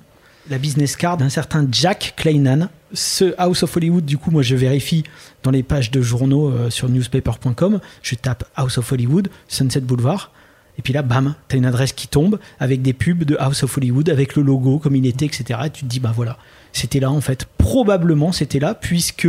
la 0.49 0.57
business 0.57 0.95
card 0.95 1.17
d'un 1.17 1.29
certain 1.29 1.67
Jack 1.71 2.13
Claynan. 2.17 2.69
Ce 2.93 3.35
House 3.37 3.61
of 3.63 3.75
Hollywood, 3.75 4.05
du 4.05 4.17
coup, 4.17 4.31
moi 4.31 4.41
je 4.41 4.55
vérifie 4.55 5.03
dans 5.43 5.51
les 5.51 5.61
pages 5.61 5.91
de 5.91 6.01
journaux 6.01 6.49
euh, 6.49 6.69
sur 6.69 6.89
newspaper.com, 6.89 7.79
je 8.01 8.15
tape 8.15 8.45
House 8.55 8.77
of 8.77 8.91
Hollywood, 8.91 9.29
Sunset 9.47 9.81
Boulevard. 9.81 10.31
Et 10.79 10.81
puis 10.81 10.93
là, 10.93 11.01
bam, 11.01 11.35
t'as 11.49 11.57
une 11.57 11.65
adresse 11.65 11.91
qui 11.91 12.07
tombe 12.07 12.39
avec 12.59 12.81
des 12.81 12.93
pubs 12.93 13.25
de 13.25 13.35
House 13.37 13.63
of 13.63 13.77
Hollywood, 13.77 14.09
avec 14.09 14.35
le 14.35 14.43
logo 14.43 14.79
comme 14.79 14.95
il 14.95 15.05
était, 15.05 15.25
etc. 15.25 15.59
Et 15.65 15.69
tu 15.69 15.83
te 15.83 15.89
dis, 15.89 15.99
bah 15.99 16.13
voilà, 16.15 16.37
c'était 16.71 17.01
là 17.01 17.11
en 17.11 17.21
fait. 17.21 17.45
Probablement 17.57 18.31
c'était 18.31 18.59
là, 18.59 18.73
puisque 18.73 19.27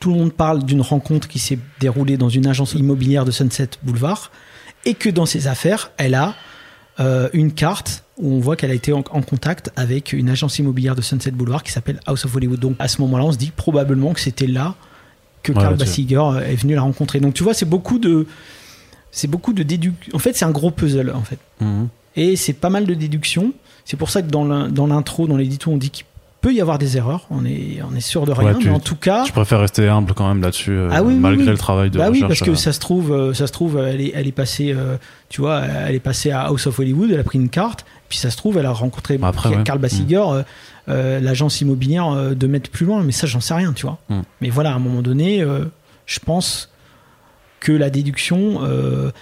tout 0.00 0.10
le 0.10 0.18
monde 0.18 0.32
parle 0.32 0.64
d'une 0.64 0.82
rencontre 0.82 1.28
qui 1.28 1.38
s'est 1.38 1.58
déroulée 1.80 2.16
dans 2.16 2.28
une 2.28 2.46
agence 2.46 2.74
immobilière 2.74 3.24
de 3.24 3.30
Sunset 3.30 3.70
Boulevard, 3.84 4.30
et 4.84 4.94
que 4.94 5.08
dans 5.08 5.26
ses 5.26 5.46
affaires, 5.46 5.90
elle 5.96 6.14
a 6.14 6.34
euh, 7.00 7.28
une 7.32 7.52
carte 7.52 8.04
où 8.16 8.34
on 8.34 8.40
voit 8.40 8.56
qu'elle 8.56 8.70
a 8.70 8.74
été 8.74 8.92
en, 8.92 8.98
en 9.10 9.22
contact 9.22 9.70
avec 9.76 10.12
une 10.12 10.30
agence 10.30 10.58
immobilière 10.58 10.94
de 10.94 11.02
Sunset 11.02 11.32
Boulevard 11.32 11.62
qui 11.62 11.72
s'appelle 11.72 12.00
House 12.06 12.24
of 12.24 12.34
Hollywood. 12.34 12.60
Donc 12.60 12.76
à 12.78 12.88
ce 12.88 13.00
moment-là, 13.00 13.24
on 13.24 13.32
se 13.32 13.38
dit 13.38 13.50
probablement 13.54 14.12
que 14.12 14.20
c'était 14.20 14.46
là 14.46 14.74
que 15.42 15.52
Ouais, 15.52 15.60
Carl. 15.60 15.76
Basinger 15.76 16.16
euh, 16.16 16.40
est 16.40 16.56
venu 16.56 16.74
la 16.74 16.82
rencontrer. 16.82 17.20
Donc 17.20 17.34
tu 17.34 17.42
vois, 17.42 17.54
c'est 17.54 17.68
beaucoup 17.68 17.98
de, 17.98 18.26
c'est 19.10 19.28
beaucoup 19.28 19.52
de 19.52 19.62
déductions. 19.62 20.14
En 20.14 20.18
fait, 20.18 20.34
c'est 20.34 20.44
un 20.44 20.50
gros 20.50 20.70
puzzle 20.70 21.12
en 21.14 21.22
fait. 21.22 21.38
Mhm. 21.60 21.88
Et 22.16 22.36
c'est 22.36 22.52
pas 22.52 22.70
mal 22.70 22.86
de 22.86 22.94
déductions. 22.94 23.52
C'est 23.84 23.96
pour 23.96 24.10
ça 24.10 24.22
que 24.22 24.28
dans 24.28 24.44
l'intro, 24.86 25.26
dans 25.26 25.36
l'édito, 25.36 25.70
on 25.70 25.76
dit 25.76 25.90
qu'il 25.90 26.06
peut 26.44 26.52
y 26.52 26.60
avoir 26.60 26.78
des 26.78 26.98
erreurs. 26.98 27.26
On 27.30 27.46
est, 27.46 27.80
on 27.90 27.96
est 27.96 28.00
sûr 28.00 28.26
de 28.26 28.32
rien. 28.32 28.52
Ouais, 28.52 28.58
tu- 28.58 28.68
mais 28.68 28.74
en 28.74 28.78
tout 28.80 28.96
cas, 28.96 29.24
Je 29.24 29.32
préfère 29.32 29.60
rester 29.60 29.88
humble 29.88 30.12
quand 30.12 30.28
même 30.28 30.42
là-dessus, 30.42 30.72
euh, 30.72 30.90
Ah 30.92 31.02
oui, 31.02 31.14
oui, 31.14 31.18
malgré 31.18 31.44
oui. 31.44 31.50
le 31.50 31.56
travail 31.56 31.88
de 31.88 31.96
bah 31.96 32.08
oui, 32.10 32.22
recherche. 32.22 32.28
parce 32.28 32.40
que 32.42 32.50
euh. 32.50 32.54
ça 32.54 32.74
se 32.74 32.80
trouve, 32.80 33.12
euh, 33.12 33.32
ça 33.32 33.46
se 33.46 33.52
trouve, 33.52 33.78
elle 33.78 34.02
est, 34.02 34.12
elle 34.14 34.26
est 34.26 34.32
passée, 34.32 34.74
euh, 34.76 34.98
tu 35.30 35.40
vois, 35.40 35.62
elle 35.62 35.94
est 35.94 36.00
passée 36.00 36.32
à 36.32 36.42
House 36.42 36.66
of 36.66 36.78
Hollywood, 36.78 37.10
elle 37.10 37.18
a 37.18 37.24
pris 37.24 37.38
une 37.38 37.48
carte, 37.48 37.86
puis 38.10 38.18
ça 38.18 38.28
se 38.28 38.36
trouve, 38.36 38.58
elle 38.58 38.66
a 38.66 38.72
rencontré 38.72 39.18
Après, 39.22 39.48
ouais. 39.48 39.78
Basiger, 39.78 40.16
euh, 40.28 40.42
euh, 40.90 41.18
l'agence 41.18 41.62
immobilière 41.62 42.34
de 42.36 42.46
mètres 42.46 42.68
plus 42.68 42.84
loin, 42.84 43.02
mais 43.02 43.12
ça, 43.12 43.26
j'en 43.26 43.40
sais 43.40 43.54
rien, 43.54 43.72
tu 43.72 43.86
vois. 43.86 43.96
Mm. 44.10 44.20
Mais 44.42 44.50
voilà, 44.50 44.72
à 44.72 44.74
un 44.74 44.80
moment 44.80 45.00
donné, 45.00 45.42
je 46.04 46.18
pense 46.20 46.70
que 47.60 47.72
la 47.72 47.88
déduction, 47.88 48.60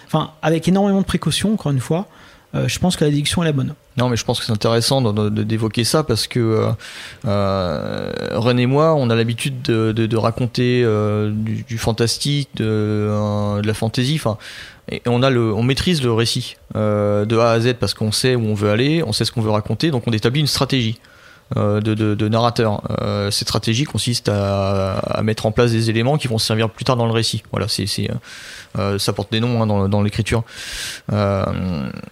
enfin, 0.08 0.32
avec 0.42 0.66
énormément 0.66 1.00
de 1.00 1.06
précautions, 1.06 1.54
encore 1.54 1.70
une 1.70 1.78
fois, 1.78 2.08
je 2.52 2.78
pense 2.80 2.96
que 2.96 3.04
la 3.04 3.10
déduction 3.10 3.42
est 3.42 3.46
la 3.46 3.52
bonne. 3.52 3.74
Non, 3.98 4.08
mais 4.08 4.16
je 4.16 4.24
pense 4.24 4.40
que 4.40 4.46
c'est 4.46 4.52
intéressant 4.52 5.02
d'évoquer 5.12 5.84
ça 5.84 6.02
parce 6.02 6.26
que 6.26 6.40
euh, 6.40 6.68
euh, 7.26 8.10
René 8.32 8.62
et 8.62 8.66
moi, 8.66 8.94
on 8.94 9.10
a 9.10 9.14
l'habitude 9.14 9.60
de, 9.62 9.92
de- 9.92 10.16
raconter 10.16 10.82
euh, 10.84 11.30
du, 11.32 11.78
fantastique, 11.78 12.48
de, 12.56 12.64
euh, 12.66 13.60
de 13.60 13.66
la 13.66 13.74
fantaisie. 13.74 14.14
Enfin, 14.16 14.38
et 14.90 15.02
on 15.06 15.22
on 15.22 15.62
maîtrise 15.62 16.02
le 16.02 16.12
récit 16.12 16.56
de 16.74 17.38
A 17.38 17.52
à 17.52 17.60
Z 17.60 17.74
parce 17.74 17.94
qu'on 17.94 18.12
sait 18.12 18.34
où 18.34 18.44
on 18.46 18.54
veut 18.54 18.70
aller, 18.70 19.02
on 19.06 19.12
sait 19.12 19.24
ce 19.24 19.32
qu'on 19.32 19.42
veut 19.42 19.50
raconter, 19.50 19.90
donc 19.90 20.04
on 20.06 20.12
établit 20.12 20.40
une 20.40 20.46
stratégie. 20.46 20.98
De, 21.54 21.80
de- 21.80 22.28
narrateur. 22.28 22.80
Cette 23.30 23.46
stratégie 23.48 23.84
consiste 23.84 24.30
à, 24.30 24.92
à 25.00 25.22
mettre 25.22 25.44
en 25.44 25.52
place 25.52 25.70
des 25.70 25.90
éléments 25.90 26.16
qui 26.16 26.26
vont 26.26 26.38
servir 26.38 26.70
plus 26.70 26.86
tard 26.86 26.96
dans 26.96 27.04
le 27.04 27.12
récit. 27.12 27.42
Voilà, 27.50 27.68
c'est, 27.68 27.84
ça 28.98 29.12
porte 29.12 29.32
des 29.32 29.40
noms 29.40 29.62
hein, 29.62 29.88
dans, 29.88 30.02
l'écriture. 30.02 30.42
Euh, 31.12 31.44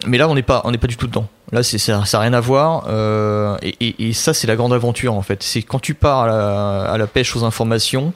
mais 0.07 0.19
là, 0.19 0.29
on 0.29 0.35
n'est 0.35 0.43
pas, 0.43 0.63
on 0.65 0.71
n'est 0.71 0.79
pas 0.79 0.87
du 0.87 0.97
tout 0.97 1.07
dedans. 1.07 1.27
Là, 1.53 1.63
c'est, 1.63 1.79
ça 1.79 1.99
n'a 1.99 2.19
rien 2.19 2.33
à 2.33 2.41
voir. 2.41 2.87
euh, 2.89 3.57
et, 3.63 4.13
ça, 4.13 4.35
c'est 4.35 4.47
la 4.47 4.57
grande 4.57 4.73
aventure 4.73 5.15
en 5.15 5.23
fait. 5.23 5.43
C'est 5.43 5.63
quand 5.63 5.79
tu 5.79 5.95
pars 5.95 6.23
à 6.23 6.97
la, 6.99 7.07
pêche 7.07 7.35
aux 7.37 7.45
informations, 7.45 8.13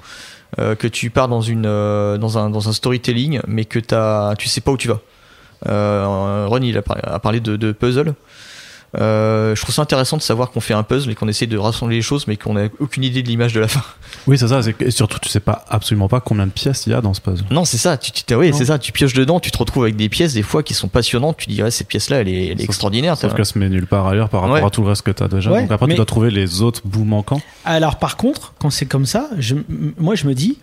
euh, 0.60 0.74
que 0.74 0.86
tu 0.86 1.10
pars 1.10 1.28
dans 1.28 1.40
une, 1.40 1.66
euh, 1.66 2.16
dans 2.16 2.38
un, 2.38 2.50
dans 2.50 2.68
un 2.68 2.72
storytelling, 2.72 3.40
mais 3.46 3.64
que 3.64 3.78
t'as, 3.78 4.34
tu 4.36 4.48
sais 4.48 4.60
pas 4.60 4.70
où 4.70 4.76
tu 4.76 4.88
vas. 4.88 5.00
Euh, 5.66 6.58
il 6.62 6.76
a, 6.76 6.82
par- 6.82 6.98
a 7.02 7.18
parlé 7.18 7.40
de 7.40 7.72
puzzle. 7.72 8.14
Euh, 9.00 9.54
je 9.56 9.62
trouve 9.62 9.74
ça 9.74 9.82
intéressant 9.82 10.16
de 10.16 10.22
savoir 10.22 10.50
qu'on 10.50 10.60
fait 10.60 10.74
un 10.74 10.82
puzzle 10.82 11.10
et 11.10 11.14
qu'on 11.14 11.28
essaie 11.28 11.46
de 11.46 11.56
rassembler 11.58 11.96
les 11.96 12.02
choses, 12.02 12.26
mais 12.26 12.36
qu'on 12.36 12.54
n'a 12.54 12.68
aucune 12.78 13.02
idée 13.04 13.22
de 13.22 13.28
l'image 13.28 13.52
de 13.52 13.60
la 13.60 13.68
fin. 13.68 13.82
Oui, 14.26 14.38
c'est 14.38 14.48
ça. 14.48 14.60
Et 14.80 14.90
surtout, 14.90 15.18
tu 15.18 15.28
sais 15.28 15.40
pas 15.40 15.64
absolument 15.68 16.08
pas 16.08 16.20
combien 16.20 16.46
de 16.46 16.52
pièces 16.52 16.86
il 16.86 16.90
y 16.90 16.94
a 16.94 17.00
dans 17.02 17.12
ce 17.12 17.20
puzzle. 17.20 17.44
Non, 17.50 17.64
c'est 17.66 17.76
ça. 17.76 17.98
Tu, 17.98 18.10
tu, 18.12 18.34
oui, 18.36 18.52
c'est 18.54 18.66
ça. 18.66 18.78
Tu 18.78 18.90
pioches 18.92 19.12
dedans, 19.12 19.38
tu 19.40 19.50
te 19.50 19.58
retrouves 19.58 19.82
avec 19.82 19.96
des 19.96 20.08
pièces 20.08 20.32
des 20.32 20.42
fois 20.42 20.62
qui 20.62 20.72
sont 20.72 20.88
passionnantes. 20.88 21.36
Tu 21.36 21.48
dis, 21.50 21.62
ouais, 21.62 21.70
cette 21.70 21.88
pièce-là, 21.88 22.20
elle 22.20 22.28
est, 22.28 22.46
elle 22.46 22.52
est 22.52 22.56
Sauf- 22.60 22.64
extraordinaire. 22.64 23.18
Sauf 23.18 23.34
qu'elle 23.34 23.44
se 23.44 23.58
met 23.58 23.68
nulle 23.68 23.86
part 23.86 24.06
ailleurs 24.06 24.28
par 24.30 24.42
rapport 24.42 24.54
Ouais. 24.54 24.64
à 24.64 24.70
tout 24.70 24.80
le 24.82 24.88
reste 24.88 25.02
que 25.02 25.10
tu 25.10 25.22
as 25.22 25.28
déjà. 25.28 25.50
Ouais, 25.50 25.62
Donc 25.62 25.72
après, 25.72 25.86
mais- 25.88 25.92
tu 25.94 25.96
dois 25.96 26.06
trouver 26.06 26.30
les 26.30 26.62
autres 26.62 26.80
bouts 26.84 27.04
manquants. 27.04 27.42
Alors 27.66 27.98
par 27.98 28.16
contre, 28.16 28.54
quand 28.58 28.70
c'est 28.70 28.86
comme 28.86 29.04
ça, 29.04 29.28
je, 29.38 29.56
moi 29.98 30.14
je 30.14 30.26
me 30.26 30.32
dis, 30.34 30.58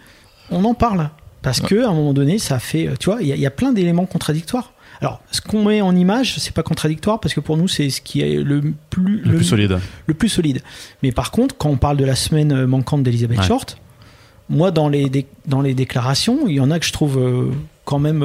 on 0.49 0.63
en 0.63 0.73
parle. 0.73 1.09
Parce 1.43 1.59
Ouais. 1.59 1.67
que 1.67 1.85
à 1.85 1.89
un 1.89 1.93
moment 1.93 2.13
donné, 2.13 2.39
ça 2.39 2.57
fait, 2.59 2.89
tu 2.99 3.09
vois, 3.11 3.21
il 3.21 3.27
y, 3.27 3.31
a- 3.31 3.35
il 3.35 3.41
y 3.41 3.45
a 3.47 3.51
plein 3.51 3.71
d'éléments 3.73 4.05
contradictoires. 4.05 4.71
Alors, 5.01 5.19
ce 5.31 5.41
qu'on 5.41 5.65
met 5.65 5.81
en 5.81 5.95
image, 5.95 6.37
c'est 6.37 6.53
pas 6.53 6.61
contradictoire 6.63 7.19
parce 7.19 7.33
que 7.33 7.39
pour 7.39 7.57
nous, 7.57 7.67
c'est 7.67 7.89
ce 7.89 8.01
qui 8.01 8.21
est 8.21 8.35
le 8.35 8.61
plus, 8.91 9.21
Le, 9.23 9.35
plus 9.35 9.43
solide. 9.43 9.79
le 10.05 10.13
plus 10.13 10.29
solide. 10.29 10.61
Mais 11.01 11.11
par 11.11 11.31
contre, 11.31 11.57
quand 11.57 11.69
on 11.69 11.77
parle 11.77 11.97
de 11.97 12.05
la 12.05 12.15
semaine 12.15 12.51
euh, 12.51 12.67
manquante 12.67 13.01
d'Elizabeth 13.03 13.39
Ouais. 13.39 13.43
Short, 13.45 13.77
moi, 14.49 14.69
dans 14.69 14.89
les, 14.89 15.09
dans 15.47 15.61
les 15.61 15.73
déclarations, 15.73 16.47
il 16.47 16.55
y 16.55 16.59
en 16.59 16.69
a 16.71 16.79
que 16.79 16.85
je 16.85 16.93
trouve 16.93 17.17
euh, 17.17 17.51
quand 17.83 17.99
même 17.99 18.21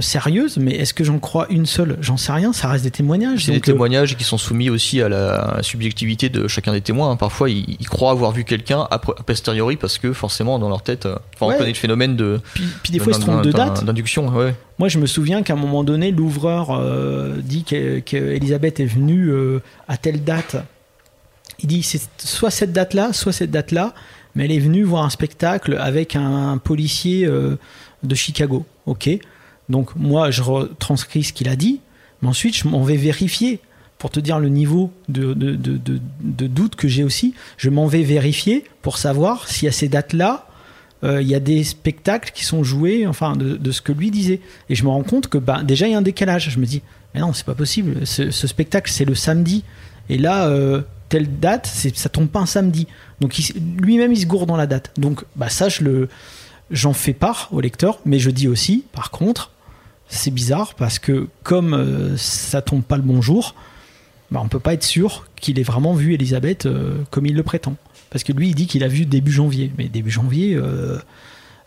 sérieuses, 0.00 0.56
mais 0.58 0.72
est-ce 0.76 0.94
que 0.94 1.04
j'en 1.04 1.18
crois 1.18 1.46
une 1.50 1.66
seule? 1.66 1.96
J'en 2.00 2.16
sais 2.16 2.32
rien, 2.32 2.52
ça 2.52 2.68
reste 2.68 2.84
des 2.84 2.90
témoignages. 2.90 3.44
C'est 3.46 3.52
des 3.52 3.58
euh, 3.58 3.60
témoignages 3.60 4.16
qui 4.16 4.24
sont 4.24 4.38
soumis 4.38 4.70
aussi 4.70 5.00
à 5.02 5.08
la, 5.08 5.58
subjectivité 5.62 6.28
de 6.28 6.48
chacun 6.48 6.72
des 6.72 6.80
témoins. 6.80 7.10
hein. 7.10 7.16
Parfois, 7.16 7.50
ils, 7.50 7.76
ils 7.78 7.88
croient 7.88 8.10
avoir 8.10 8.32
vu 8.32 8.44
quelqu'un 8.44 8.86
a 8.90 8.98
posteriori 8.98 9.76
parce 9.76 9.98
que 9.98 10.12
forcément, 10.12 10.58
dans 10.58 10.68
leur 10.68 10.82
tête, 10.82 11.06
euh, 11.06 11.16
enfin, 11.34 11.46
Ouais. 11.46 11.54
on 11.54 11.58
connaît 11.58 11.70
le 11.70 11.76
phénomène 11.76 12.16
de 12.16 12.40
puis, 12.54 12.64
puis 12.82 12.92
des 12.92 12.98
fois, 12.98 13.12
ils 13.12 13.16
se 13.16 13.20
trompent 13.20 13.44
de 13.44 13.52
date. 13.52 13.84
d'induction. 13.84 14.28
Ouais. 14.28 14.54
Moi, 14.78 14.88
je 14.88 14.98
me 14.98 15.06
souviens 15.06 15.42
qu'à 15.42 15.52
un 15.52 15.56
moment 15.56 15.84
donné, 15.84 16.10
l'ouvreur 16.10 16.70
euh, 16.70 17.36
dit 17.42 17.64
que- 17.64 17.98
qu'Elisabeth 18.00 18.80
est 18.80 18.86
venue 18.86 19.28
euh, 19.28 19.60
à 19.88 19.96
telle 19.96 20.24
date. 20.24 20.56
Il 21.60 21.68
dit 21.68 21.82
c'est 21.82 22.00
soit 22.18 22.50
cette 22.50 22.72
date-là, 22.72 23.12
soit 23.12 23.32
cette 23.32 23.50
date-là, 23.50 23.94
mais 24.34 24.46
elle 24.46 24.52
est 24.52 24.58
venue 24.58 24.82
voir 24.82 25.04
un 25.04 25.10
spectacle 25.10 25.76
avec 25.78 26.16
un, 26.16 26.58
policier 26.58 27.26
de 28.02 28.14
Chicago. 28.14 28.64
Ok? 28.86 29.10
Donc 29.72 29.96
moi, 29.96 30.30
je 30.30 30.42
retranscris 30.42 31.24
ce 31.24 31.32
qu'il 31.32 31.48
a 31.48 31.56
dit, 31.56 31.80
mais 32.20 32.28
ensuite, 32.28 32.56
je 32.56 32.68
m'en 32.68 32.84
vais 32.84 32.98
vérifier 32.98 33.58
pour 33.98 34.10
te 34.10 34.20
dire 34.20 34.38
le 34.38 34.48
niveau 34.48 34.92
de, 35.08 35.32
doute 36.46 36.76
que 36.76 36.88
j'ai 36.88 37.04
aussi. 37.04 37.34
Je 37.56 37.70
m'en 37.70 37.86
vais 37.86 38.02
vérifier 38.02 38.64
pour 38.82 38.98
savoir 38.98 39.48
si 39.48 39.66
à 39.66 39.72
ces 39.72 39.88
dates-là, 39.88 40.46
euh, 41.04 41.22
il 41.22 41.28
y 41.28 41.34
a 41.34 41.40
des 41.40 41.64
spectacles 41.64 42.32
qui 42.34 42.44
sont 42.44 42.62
joués, 42.62 43.06
enfin, 43.06 43.34
de, 43.34 43.72
ce 43.72 43.80
que 43.80 43.92
lui 43.92 44.10
disait. 44.10 44.40
Et 44.68 44.74
je 44.74 44.84
me 44.84 44.90
rends 44.90 45.04
compte 45.04 45.28
que 45.28 45.38
bah, 45.38 45.62
déjà, 45.62 45.88
il 45.88 45.92
y 45.92 45.94
a 45.94 45.98
un 45.98 46.02
décalage. 46.02 46.50
Je 46.50 46.58
me 46.58 46.66
dis, 46.66 46.82
mais 47.14 47.20
non, 47.20 47.32
c'est 47.32 47.46
pas 47.46 47.54
possible. 47.54 48.06
Ce, 48.06 48.30
spectacle, 48.30 48.90
c'est 48.90 49.06
le 49.06 49.14
samedi. 49.14 49.64
Et 50.10 50.18
là, 50.18 50.48
euh, 50.48 50.82
telle 51.08 51.38
date, 51.40 51.66
ça 51.66 52.08
tombe 52.10 52.28
pas 52.28 52.40
un 52.40 52.46
samedi. 52.46 52.86
Donc 53.20 53.40
lui-même, 53.80 54.12
il 54.12 54.20
se 54.20 54.26
gourde 54.26 54.48
dans 54.48 54.56
la 54.56 54.66
date. 54.66 54.92
Donc 54.98 55.24
bah, 55.34 55.48
ça, 55.48 55.70
je 55.70 55.82
le, 55.82 56.08
j'en 56.70 56.92
fais 56.92 57.14
part 57.14 57.48
au 57.52 57.60
lecteur. 57.60 58.00
Mais 58.04 58.18
je 58.18 58.30
dis 58.30 58.48
aussi, 58.48 58.84
par 58.92 59.10
contre, 59.10 59.51
c'est 60.12 60.30
bizarre 60.30 60.74
parce 60.74 60.98
que 60.98 61.26
comme 61.42 61.72
euh, 61.72 62.16
ça 62.18 62.60
tombe 62.60 62.82
pas 62.82 62.96
le 62.96 63.02
bon 63.02 63.22
jour, 63.22 63.54
bah, 64.30 64.40
on 64.42 64.48
peut 64.48 64.60
pas 64.60 64.74
être 64.74 64.84
sûr 64.84 65.26
qu'il 65.40 65.58
ait 65.58 65.64
vraiment 65.64 65.94
vu 65.94 66.14
Elisabeth 66.14 66.66
euh, 66.66 66.98
comme 67.10 67.26
il 67.26 67.34
le 67.34 67.42
prétend. 67.42 67.76
Parce 68.10 68.24
que 68.24 68.32
lui, 68.32 68.48
il 68.48 68.54
dit 68.54 68.66
qu'il 68.66 68.84
a 68.84 68.88
vu 68.88 69.06
début 69.06 69.32
janvier. 69.32 69.72
Mais 69.78 69.88
début 69.88 70.10
janvier, 70.10 70.54
euh, 70.54 70.98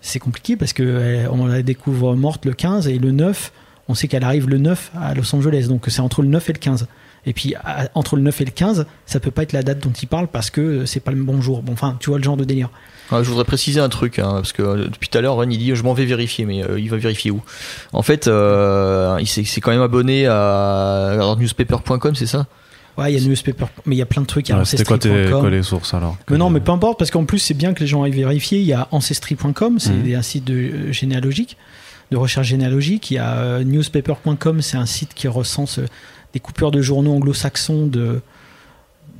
c'est 0.02 0.20
compliqué 0.20 0.56
parce 0.56 0.74
que 0.74 0.84
euh, 0.84 1.28
on 1.32 1.48
la 1.48 1.64
découvre 1.64 2.16
morte 2.16 2.46
le 2.46 2.54
15 2.54 2.88
et 2.88 3.00
le 3.00 3.12
9, 3.12 3.52
on 3.88 3.96
sait 3.96 4.08
qu'elle 4.08 4.24
arrive 4.24 4.48
le 4.48 4.60
9 4.60 4.92
à 4.96 5.16
Los 5.16 5.36
Angeles. 5.36 5.66
Donc 5.68 5.86
c'est 5.88 6.02
entre 6.02 6.22
le 6.22 6.28
9 6.28 6.50
et 6.50 6.54
le 6.54 6.60
15. 6.60 6.88
Et 7.26 7.34
puis 7.34 7.56
à- 7.56 7.90
entre 7.96 8.16
le 8.16 8.22
9 8.22 8.42
et 8.42 8.46
le 8.46 8.52
15, 8.52 8.86
ça 9.06 9.20
peut 9.20 9.32
pas 9.32 9.44
être 9.44 9.54
la 9.54 9.64
date 9.64 9.80
dont 9.80 9.92
il 9.92 10.08
parle 10.08 10.28
parce 10.28 10.50
que 10.50 10.86
c'est 10.86 11.00
pas 11.00 11.12
le 11.12 11.22
bon 11.24 11.42
jour. 11.42 11.62
Bon, 11.64 11.74
enfin, 11.74 11.98
tu 12.00 12.10
vois 12.10 12.20
le 12.20 12.24
genre 12.24 12.38
de 12.38 12.44
délire. 12.44 12.70
Ouais, 13.12 13.24
je 13.24 13.30
voudrais 13.30 13.46
préciser 13.46 13.80
un 13.80 13.90
truc, 13.90 14.18
hein, 14.20 14.32
parce 14.36 14.52
que 14.54 14.62
euh, 14.64 14.88
depuis 14.88 15.10
tout 15.10 15.18
à 15.18 15.22
l'heure, 15.22 15.36
Ren 15.36 15.50
il 15.52 15.58
dit 15.60 15.76
je 15.76 15.84
m'en 15.84 15.94
vais 15.94 16.06
vérifier, 16.06 16.46
mais 16.46 16.64
euh, 16.64 16.80
il 16.80 16.90
va 16.90 16.98
vérifier 16.98 17.30
où 17.32 17.42
En 17.94 18.02
fait, 18.02 18.28
euh, 18.28 19.18
il 19.20 19.28
s'est 19.28 19.62
quand 19.62 19.72
même 19.72 19.82
abonné 19.82 20.26
à 20.28 21.36
newspaper.com, 21.38 22.16
c'est 22.16 22.26
ça? 22.28 22.48
Ouais, 22.98 23.12
il 23.12 23.20
y 23.20 23.26
a 23.26 23.28
Newspaper, 23.28 23.66
mais 23.86 23.96
il 23.96 23.98
y 24.00 24.02
a 24.02 24.06
plein 24.06 24.22
de 24.22 24.28
trucs. 24.28 24.48
Il 24.48 24.54
y 24.54 24.56
a 24.56 24.60
Ouais, 24.60 24.64
C'était 24.64 24.86
quoi, 24.86 24.98
quoi 24.98 25.50
les 25.50 25.64
sources 25.64 25.94
alors 25.94 26.16
Mais 26.30 26.38
non, 26.38 26.50
mais 26.50 26.62
peu 26.62 26.72
importe, 26.72 26.98
parce 26.98 27.12
qu'en 27.12 27.26
plus, 27.26 27.40
c'est 27.40 27.54
bien 27.54 27.74
que 27.74 27.82
les 27.82 27.88
gens 27.88 28.04
aillent 28.04 28.12
vérifier. 28.14 28.60
Il 28.60 28.66
y 28.66 28.72
a 28.72 28.88
Ancestry.com, 28.92 29.80
c'est 29.80 29.92
Mhm. 29.92 30.16
un 30.16 30.22
site 30.22 30.46
de, 30.46 30.54
euh, 30.54 30.92
généalogique, 30.94 31.58
de 32.12 32.16
recherche 32.18 32.48
généalogique. 32.48 33.12
Il 33.12 33.16
y 33.16 33.18
a 33.18 33.60
Newspaper.com, 33.66 34.62
c'est 34.62 34.78
un 34.78 34.86
site 34.86 35.14
qui 35.14 35.28
recense 35.28 35.80
euh, 35.80 35.88
des 36.36 36.40
coupures 36.42 36.70
de 36.70 36.82
journaux 36.82 37.14
anglo-saxons 37.14 37.88
de. 37.88 38.22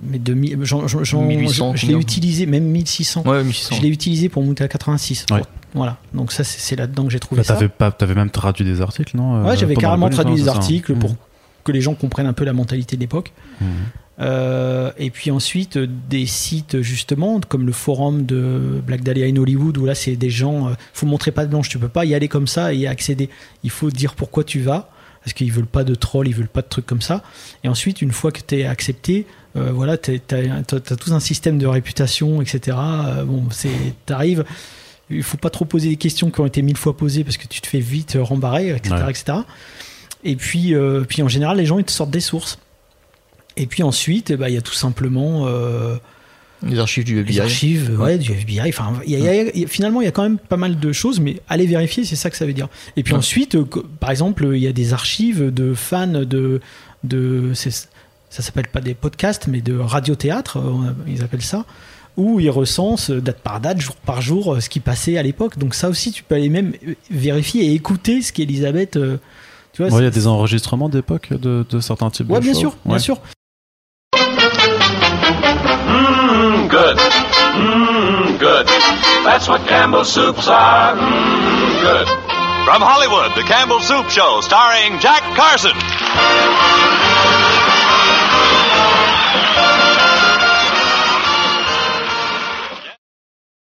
Mais 0.04 0.20
de. 0.20 0.34
mi- 0.34 0.54
j'en- 0.62 0.86
j'en- 0.88 1.04
j'en- 1.06 1.22
1800, 1.24 1.76
je 1.76 1.86
je 1.86 1.88
l'ai 1.88 1.94
utilisé, 1.98 2.46
même 2.46 2.66
1600. 2.66 3.24
Ouais, 3.26 3.44
1600. 3.44 3.76
Je 3.78 3.82
l'ai 3.82 3.88
utilisé 3.88 4.28
pour 4.30 4.44
monter 4.44 4.64
à 4.64 4.68
86. 4.68 5.26
Ouais. 5.32 5.42
Voilà, 5.74 5.98
donc 6.14 6.32
ça, 6.34 6.44
c'est 6.44 6.60
c'est 6.60 6.76
là-dedans 6.76 7.06
que 7.06 7.10
j'ai 7.12 7.20
trouvé 7.20 7.40
Bah, 7.40 7.44
ça. 7.46 7.54
T'avais 7.56 7.70
pas- 7.70 7.92
t'avais 7.92 8.14
même 8.16 8.30
traduit 8.30 8.66
des 8.66 8.82
articles, 8.82 9.16
non 9.16 9.36
euh, 9.38 9.44
Ouais, 9.50 9.58
j'avais 9.58 9.74
pendant 9.74 9.88
carrément 9.88 10.10
traduit 10.10 10.34
hein, 10.34 10.38
des 10.38 10.44
ça 10.44 10.52
articles 10.52 10.94
pour 10.96 11.16
que 11.64 11.72
les 11.72 11.82
gens 11.82 11.96
comprennent 11.96 12.28
un 12.28 12.34
peu 12.34 12.44
la 12.44 12.54
mentalité 12.54 12.98
de 12.98 13.02
l'époque. 13.02 13.32
Mhm. 13.62 13.68
Euh, 14.20 14.92
et 14.98 15.10
puis 15.10 15.32
ensuite, 15.32 15.76
euh, 15.78 15.88
des 16.10 16.26
sites 16.26 16.82
justement, 16.82 17.40
comme 17.48 17.66
le 17.66 17.72
forum 17.74 18.26
de 18.26 18.82
Black 18.86 19.02
Dahlia 19.04 19.26
in 19.28 19.36
Hollywood, 19.38 19.78
où 19.78 19.86
là, 19.86 19.96
c'est 19.96 20.16
des 20.16 20.30
gens, 20.30 20.68
euh, 20.68 20.72
faut 20.94 21.06
montrer 21.06 21.32
pas 21.32 21.46
de 21.46 21.50
blanche, 21.50 21.68
tu 21.70 21.80
peux 21.80 21.90
pas 21.90 22.06
y 22.06 22.14
aller 22.16 22.28
comme 22.30 22.48
ça 22.48 22.74
et 22.74 22.78
y 22.78 22.88
accéder. 22.88 23.30
Il 23.64 23.70
faut 23.72 23.90
dire 23.92 24.14
pourquoi 24.16 24.44
tu 24.46 24.60
vas, 24.62 24.90
parce 25.26 25.34
qu'ils 25.34 25.52
veulent 25.52 25.66
pas 25.66 25.84
de 25.84 25.96
trolls, 25.96 26.28
ils 26.28 26.36
veulent 26.36 26.48
pas 26.48 26.62
de 26.62 26.68
trucs 26.70 26.86
comme 26.86 27.02
ça. 27.02 27.24
Et 27.64 27.68
ensuite, 27.68 28.04
une 28.04 28.12
fois 28.12 28.32
que 28.32 28.42
tu 28.46 28.60
es 28.60 28.66
accepté, 28.66 29.26
euh, 29.58 29.72
voilà, 29.72 29.98
tu 29.98 30.22
as, 30.32 30.64
tout 30.64 31.14
un 31.14 31.20
système 31.20 31.58
de 31.58 31.66
réputation, 31.66 32.44
etc. 32.44 32.78
Euh, 32.80 33.24
bon, 33.24 33.46
c'est, 33.50 33.70
t'arrives, 34.06 34.46
il 35.10 35.24
faut 35.24 35.38
pas 35.38 35.50
trop 35.50 35.66
poser 35.66 35.90
des 35.90 35.96
questions 35.96 36.30
qui 36.30 36.40
ont 36.42 36.46
été 36.46 36.62
mille 36.62 36.78
fois 36.78 36.96
posées 36.96 37.24
parce 37.24 37.38
que 37.38 37.48
tu 37.48 37.60
te 37.60 37.66
fais 37.66 37.80
vite 37.80 38.18
rembarrer, 38.22 38.70
etc., 38.70 38.96
Ouais. 39.04 39.10
etc. 39.10 39.40
Et 40.24 40.36
puis, 40.36 40.76
euh, 40.76 41.02
puis 41.02 41.24
en 41.24 41.28
général, 41.28 41.58
les 41.58 41.66
gens 41.66 41.80
ils 41.80 41.86
te 41.86 41.92
sortent 41.92 42.12
des 42.12 42.20
sources. 42.20 42.60
Et 43.58 43.66
puis 43.66 43.82
ensuite, 43.82 44.30
eh 44.30 44.38
ben, 44.38 44.48
il 44.48 44.54
y 44.54 44.58
a 44.58 44.62
tout 44.62 44.74
simplement 44.74 45.48
euh, 45.48 45.96
Les 46.66 46.80
archives 46.80 47.04
du 47.04 47.16
les 47.16 47.22
FBI. 47.22 47.40
archives 47.42 48.00
ouais, 48.00 48.18
du 48.18 48.32
FBI. 48.32 48.70
Enfin, 48.70 48.94
il 49.06 49.12
y 49.12 49.16
a- 49.16 49.20
il 49.20 49.24
y 49.26 49.28
a- 49.28 49.52
il 49.54 49.60
y 49.62 49.64
a- 49.66 49.68
finalement, 49.68 50.02
il 50.02 50.06
y 50.06 50.08
a 50.08 50.12
quand 50.12 50.24
même 50.24 50.38
pas 50.40 50.58
mal 50.58 50.80
de 50.80 50.92
choses, 50.92 51.20
mais 51.20 51.40
allez 51.48 51.66
vérifier, 51.68 52.04
c'est 52.04 52.16
ça 52.16 52.30
que 52.30 52.38
ça 52.38 52.46
veut 52.46 52.54
dire. 52.54 52.68
Et 52.98 53.04
puis 53.04 53.14
Ouais. 53.14 53.20
ensuite, 53.20 53.56
euh, 53.56 53.66
par 54.00 54.10
exemple, 54.12 54.50
il 54.54 54.60
y 54.62 54.68
a 54.68 54.74
des 54.74 54.94
archives 54.94 55.54
de 55.54 55.74
fans 55.74 56.08
de. 56.08 56.60
de 57.04 57.52
ça 57.54 58.42
s'appelle 58.42 58.68
pas 58.68 58.82
des 58.82 58.96
podcasts, 58.96 59.48
mais 59.48 59.62
de 59.62 59.78
radiothéâtre, 59.78 60.58
euh, 60.58 60.92
ils 61.08 61.22
appellent 61.24 61.42
ça, 61.44 61.66
où 62.18 62.40
ils 62.40 62.50
recensent 62.50 63.12
euh, 63.12 63.22
date 63.22 63.40
par 63.42 63.60
date, 63.62 63.80
jour 63.80 63.96
par 63.96 64.22
jour, 64.22 64.58
ce 64.60 64.68
qui 64.68 64.80
passait 64.80 65.18
à 65.18 65.24
l'époque. 65.24 65.58
Donc 65.60 65.76
ça 65.76 65.88
aussi, 65.90 66.12
tu 66.12 66.24
peux 66.24 66.36
aller 66.36 66.50
même 66.50 66.74
vérifier 67.12 67.66
et 67.66 67.74
écouter 67.74 68.22
ce 68.22 68.34
qu'Elisabeth. 68.34 68.98
euh, 68.98 69.18
tu 69.72 69.84
vois, 69.84 69.92
Ouais, 69.92 70.02
il 70.02 70.06
y 70.06 70.08
a 70.08 70.12
des 70.12 70.26
enregistrements 70.28 70.90
d'époque 70.90 71.30
de, 71.32 71.66
de 71.70 71.80
certains 71.80 72.10
types 72.10 72.30
Ouais, 72.30 72.40
de 72.40 72.44
bien 72.44 72.54
shows. 72.54 72.60
sûr, 72.60 72.78
bien 72.86 73.00
sûr. 73.00 73.20
Mmm, 76.66 76.72
good. 76.72 76.98
Mmm, 76.98 78.40
good. 78.40 78.68
That's 79.24 79.48
what 79.48 79.68
Campbell 79.68 80.04
soups 80.04 80.48
are. 80.48 80.96
Mmm, 80.96 81.82
good. 81.82 82.08
From 82.66 82.82
Hollywood, 82.82 83.36
the 83.36 83.44
Campbell 83.44 83.80
Soup 83.80 84.10
Show, 84.10 84.42
starring 84.42 85.00
Jack 85.00 85.22
Carson. 85.36 85.76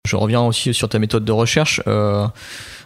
Je 0.07 0.15
reviens 0.15 0.41
aussi 0.41 0.73
sur 0.73 0.89
ta 0.89 0.97
méthode 0.97 1.25
de 1.25 1.31
recherche. 1.31 1.81
Euh, 1.85 2.27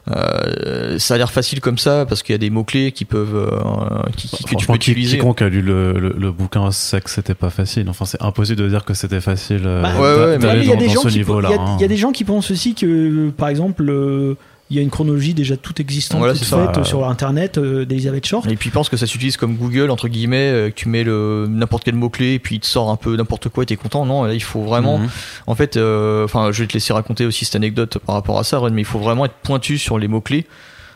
euh, 0.09 0.97
ça 0.97 1.13
a 1.13 1.17
l'air 1.17 1.31
facile 1.31 1.61
comme 1.61 1.77
ça 1.77 2.05
parce 2.07 2.23
qu'il 2.23 2.33
y 2.33 2.35
a 2.35 2.39
des 2.39 2.49
mots 2.49 2.63
clés 2.63 2.91
qui 2.91 3.05
peuvent 3.05 3.35
euh, 3.35 4.01
qui, 4.17 4.27
qui- 4.29 4.43
que 4.43 4.55
tu 4.55 4.65
peux 4.65 4.73
qui- 4.77 4.91
utiliser. 4.91 5.17
quiconque 5.17 5.41
a 5.43 5.49
lu 5.49 5.61
le, 5.61 5.93
le, 5.93 6.15
le 6.17 6.31
bouquin 6.31 6.71
sait 6.71 7.01
que 7.01 7.09
c'était 7.09 7.35
pas 7.35 7.49
facile. 7.51 7.87
Enfin, 7.89 8.05
c'est 8.05 8.21
impossible 8.21 8.59
de 8.61 8.67
dire 8.67 8.83
que 8.83 8.93
c'était 8.95 9.21
facile 9.21 9.61
euh, 9.65 9.81
Bah, 9.81 9.93
ouais, 9.95 10.01
ouais, 10.01 10.37
mais 10.39 10.57
il 10.61 10.65
y 10.67 10.71
a 10.71 10.73
dans, 10.75 10.79
des 10.79 10.89
gens 10.89 11.01
ce 11.01 11.07
qui 11.09 11.19
il 11.19 11.25
y 11.27 11.31
a- 11.31 11.61
hein. 11.61 11.75
il 11.77 11.81
y 11.81 11.85
a 11.85 11.87
des 11.87 11.97
gens 11.97 12.11
qui 12.11 12.23
pensent 12.23 12.49
aussi 12.51 12.73
que, 12.73 13.29
par 13.29 13.49
exemple, 13.49 13.85
euh, 13.89 14.35
il 14.71 14.77
y 14.77 14.79
a 14.79 14.81
une 14.81 14.89
chronologie 14.89 15.33
déjà 15.33 15.57
toute 15.57 15.81
existante, 15.81 16.17
Voilà, 16.19 16.33
toute 16.33 16.45
faite 16.45 16.77
Ouais. 16.77 16.83
sur 16.85 17.05
Internet 17.07 17.57
euh, 17.57 17.85
d'Elizabeth 17.85 18.25
Short. 18.25 18.47
Et 18.49 18.55
puis 18.55 18.69
ils 18.69 18.71
pensent 18.71 18.87
que 18.89 18.95
ça 18.95 19.05
s'utilise 19.05 19.35
comme 19.35 19.57
Google 19.57 19.91
entre 19.91 20.07
guillemets, 20.07 20.49
euh, 20.49 20.69
que 20.69 20.75
tu 20.75 20.87
mets 20.87 21.03
le 21.03 21.45
n'importe 21.49 21.83
quel 21.83 21.95
mot 21.95 22.09
clé 22.09 22.33
et 22.35 22.39
puis 22.39 22.55
il 22.55 22.59
te 22.61 22.65
sort 22.65 22.89
un 22.89 22.95
peu 22.95 23.15
n'importe 23.17 23.49
quoi 23.49 23.63
et 23.63 23.65
t'es 23.65 23.75
content. 23.75 24.05
Non, 24.05 24.23
là 24.23 24.33
il 24.33 24.41
faut 24.41 24.61
vraiment. 24.63 24.97
Mhm. 24.99 25.09
En 25.47 25.55
fait, 25.55 25.75
euh, 25.75 26.23
enfin, 26.23 26.51
je 26.53 26.63
vais 26.63 26.67
te 26.67 26.73
laisser 26.73 26.93
raconter 26.93 27.25
aussi 27.25 27.43
cette 27.43 27.55
anecdote 27.55 27.97
par 28.05 28.15
rapport 28.15 28.39
à 28.39 28.43
ça, 28.45 28.59
Ren, 28.59 28.71
mais 28.71 28.81
il 28.81 28.85
faut 28.85 28.99
vraiment 28.99 29.25
être 29.25 29.35
pointu 29.43 29.77
sur 29.77 29.99
les 29.99 30.07
mots 30.07 30.21
clés 30.21 30.47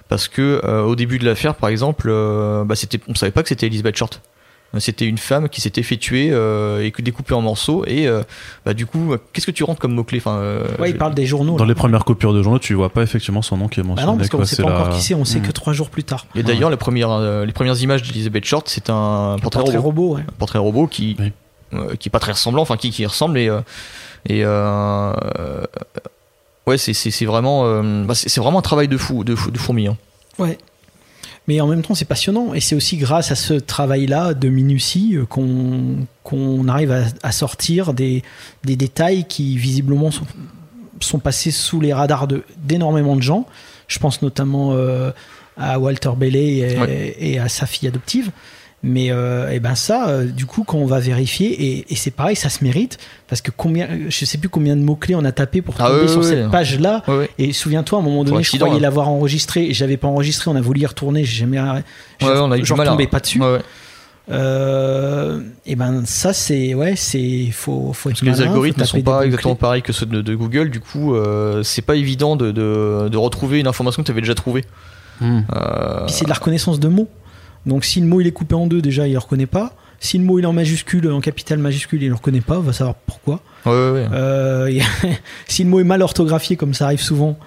parce 0.08 0.28
que 0.30 0.62
euh, 0.64 0.84
au 0.84 0.96
début 0.96 1.20
de 1.20 1.26
l'affaire, 1.26 1.56
par 1.56 1.70
exemple, 1.70 2.08
euh, 2.10 2.64
bah, 2.64 2.76
c'était, 2.76 3.00
on 3.08 3.16
savait 3.16 3.32
pas 3.32 3.44
que 3.44 3.50
c'était 3.50 3.66
Elizabeth 3.68 3.98
Short. 3.98 4.22
C'était 4.80 5.06
une 5.06 5.18
femme 5.18 5.50
qui 5.50 5.62
s'était 5.62 5.84
fait 5.84 5.98
tuer 5.98 6.30
euh, 6.32 6.84
et 6.84 6.92
que 6.92 7.02
découpée 7.02 7.34
en 7.34 7.42
morceaux. 7.42 7.84
Et 7.88 8.08
euh, 8.08 8.24
bah, 8.66 8.74
du 8.74 8.86
coup, 8.86 9.14
euh, 9.14 9.18
qu'est-ce 9.34 9.46
que 9.46 9.52
tu 9.52 9.64
rentres 9.64 9.80
comme 9.80 9.94
mot 9.94 10.04
clé 10.04 10.18
enfin, 10.20 10.38
euh, 10.38 10.68
Ouais, 10.80 10.90
il 10.90 10.98
parle 10.98 11.14
des 11.16 11.26
journaux. 11.26 11.56
Dans 11.58 11.64
là. 11.64 11.70
les 11.70 11.76
premières 11.76 12.06
coupures 12.06 12.34
de 12.34 12.42
journaux, 12.44 12.60
tu 12.60 12.74
vois 12.74 12.90
pas 12.90 13.02
effectivement 13.04 13.42
son 13.42 13.58
nom 13.58 13.68
qui 13.68 13.80
est 13.80 13.84
Bah 13.84 13.90
mentionné. 13.90 14.12
non, 14.12 14.18
parce 14.18 14.30
qu'on 14.30 14.38
quoi. 14.38 14.46
sait 14.46 14.56
C'est 14.58 14.64
pas 14.64 14.70
la- 14.70 14.80
encore 14.82 14.90
qui 14.96 15.02
c'est, 15.02 15.14
on 15.14 15.26
sait 15.26 15.40
que 15.40 15.52
trois 15.52 15.74
jours 15.74 15.90
plus 15.90 16.04
tard. 16.04 16.26
Et 16.36 16.44
d'ailleurs, 16.44 16.70
les 16.70 16.78
premières, 16.78 17.12
euh, 17.12 17.46
les 17.46 17.54
premières 17.54 17.80
images 17.82 18.02
d'Elizabeth 18.04 18.46
Short, 18.46 18.68
c'est 18.70 18.90
un 18.90 19.38
portrait, 19.42 19.62
Portrait 19.62 19.78
robot. 19.78 20.02
robot, 20.04 20.16
ouais. 20.18 20.22
Un 20.28 20.34
portrait 20.38 20.60
robot 20.60 20.88
qui, 20.88 21.16
Oui. 21.20 21.32
euh, 21.74 21.96
qui 21.96 22.10
est 22.10 22.12
pas 22.12 22.20
très 22.20 22.32
ressemblant, 22.34 22.62
enfin 22.62 22.78
qui, 22.78 22.90
qui 22.92 23.06
ressemble 23.06 23.38
et, 23.40 23.48
euh, 23.50 23.62
et 24.28 24.42
euh, 24.44 25.14
ouais, 26.68 26.78
c'est, 26.78 27.26
vraiment, 27.26 27.66
euh, 27.66 28.04
bah, 28.06 28.16
c'est 28.16 28.40
vraiment 28.40 28.60
un 28.60 28.64
travail 28.64 28.88
de 28.88 28.98
fou, 28.98 29.24
de, 29.24 29.36
fou, 29.36 29.52
de 29.52 29.58
fourmi. 29.58 29.88
hein. 29.88 29.98
Ouais. 30.40 30.58
Mais 31.48 31.62
en 31.62 31.68
même 31.68 31.82
temps, 31.84 31.94
c'est 31.96 32.06
passionnant. 32.06 32.54
Et 32.54 32.60
c'est 32.60 32.76
aussi 32.76 32.98
grâce 32.98 33.32
à 33.32 33.36
ce 33.36 33.54
travail-là 33.54 34.34
de 34.34 34.50
minutie 34.50 35.16
euh, 35.16 35.26
qu'on 35.26 36.08
qu'on 36.24 36.68
arrive 36.68 36.92
à, 36.92 37.04
à 37.22 37.32
sortir 37.32 37.94
des, 37.94 38.24
des 38.64 38.76
détails 38.76 39.26
qui, 39.26 39.58
visiblement, 39.58 40.10
sont, 40.10 40.26
sont 41.00 41.20
passés 41.20 41.52
sous 41.52 41.80
les 41.80 41.94
radars 41.94 42.28
de- 42.28 42.44
d'énormément 42.64 43.16
de 43.16 43.22
gens. 43.22 43.46
Je 43.88 44.00
pense 44.00 44.24
notamment 44.24 44.72
euh, 44.74 45.12
à 45.56 45.78
Walter 45.80 46.10
Bailey 46.18 46.58
et, 46.58 46.80
Ouais. 46.80 47.16
et 47.20 47.38
à 47.40 47.48
sa 47.48 47.68
fille 47.68 47.88
adoptive. 47.88 48.32
Mais 48.88 49.08
euh, 49.10 49.50
eh 49.52 49.60
ben 49.60 49.74
ça, 49.74 50.10
euh, 50.10 50.26
du 50.26 50.46
coup, 50.46 50.64
quand 50.64 50.78
on 50.78 50.86
va 50.86 51.00
vérifier, 51.00 51.48
et, 51.48 51.86
et 51.90 51.96
c'est 51.96 52.12
pareil, 52.12 52.36
ça 52.36 52.50
se 52.50 52.64
mérite, 52.64 53.00
parce 53.28 53.42
que 53.42 53.50
combien, 53.50 53.90
je 54.10 54.26
sais 54.26 54.38
plus 54.38 54.48
combien 54.48 54.76
de 54.76 54.82
mots-clés 54.82 55.16
on 55.16 55.26
a 55.26 55.32
tapé 55.32 55.64
pour 55.64 55.74
Ah 55.80 55.88
tomber 55.88 56.02
ouais, 56.02 56.08
sur 56.08 56.24
cette 56.24 56.52
page-là. 56.52 57.04
Et 57.40 57.52
souviens-toi, 57.52 57.98
à 57.98 58.02
un 58.04 58.06
moment 58.06 58.24
donné, 58.24 58.44
je 58.44 58.56
croyais 58.56 58.76
hein. 58.76 58.80
l'avoir 58.80 59.10
enregistré 59.10 59.66
et 59.66 59.74
j'avais 59.74 59.98
pas 59.98 60.08
enregistré. 60.08 60.52
On 60.52 60.56
a 60.56 60.62
voulu 60.62 60.82
y 60.82 60.86
retourner. 60.86 61.26
J'ai 61.26 61.40
jamais. 61.40 61.58
Je, 62.22 62.28
Ouais, 62.28 62.34
on 62.38 62.52
a 62.52 62.58
eu 62.60 62.64
mal 62.76 63.10
pas 63.10 63.20
dessus. 63.20 63.42
Ouais, 63.42 63.54
ouais. 63.54 63.62
Euh, 64.32 65.40
et 65.68 65.76
ben 65.76 66.04
ça 66.06 66.34
c'est 66.34 66.74
ouais 66.74 66.96
c'est 66.96 67.52
faut 67.52 67.94
faut 67.94 68.10
être 68.10 68.16
Parce 68.16 68.22
que 68.22 68.26
les 68.26 68.32
malin, 68.32 68.44
faut 68.44 68.50
algorithmes 68.50 68.82
ne 68.82 68.86
sont 68.86 69.02
pas 69.02 69.24
exactement 69.24 69.56
pareils 69.56 69.84
que 69.84 69.94
ceux 69.94 70.08
de, 70.08 70.22
de 70.22 70.36
Google, 70.36 70.72
du 70.72 70.80
coup, 70.80 71.14
euh, 71.14 71.62
c'est 71.62 71.84
pas 71.84 71.96
évident 71.96 72.36
de, 72.36 72.52
de, 72.52 73.08
de 73.08 73.18
retrouver 73.18 73.60
une 73.60 73.68
information 73.68 74.02
que 74.02 74.08
tu 74.08 74.12
avais 74.12 74.22
déjà 74.22 74.34
trouvée. 74.34 74.66
Euh, 75.22 76.06
Puis 76.06 76.14
c'est 76.16 76.26
de 76.26 76.30
la 76.30 76.36
reconnaissance 76.36 76.80
de 76.80 76.88
mots. 76.88 77.08
Donc 77.66 77.86
si 77.86 78.00
le 78.02 78.08
mot 78.08 78.22
il 78.22 78.28
est 78.28 78.32
coupé 78.32 78.56
en 78.56 78.68
deux 78.68 78.82
déjà 78.82 79.08
il 79.08 79.14
le 79.14 79.20
reconnaît 79.20 79.46
pas. 79.46 79.74
Si 80.00 80.18
le 80.18 80.24
mot 80.26 80.38
il 80.40 80.44
est 80.44 80.48
en 80.48 80.54
majuscule 80.54 81.10
en 81.12 81.22
capital 81.22 81.58
majuscule 81.58 82.04
il 82.04 82.10
le 82.10 82.16
reconnaît 82.16 82.42
pas. 82.42 82.58
On 82.58 82.62
va 82.62 82.74
savoir 82.74 82.96
pourquoi. 82.96 83.40
ouais, 83.66 83.72
ouais, 83.72 83.90
ouais. 83.92 84.08
Euh, 84.14 84.80
si 85.48 85.64
le 85.64 85.70
mot 85.70 85.80
est 85.80 85.84
mal 85.86 86.02
orthographié 86.02 86.56
comme 86.56 86.74
ça 86.74 86.86
arrive 86.86 87.02
souvent. 87.02 87.38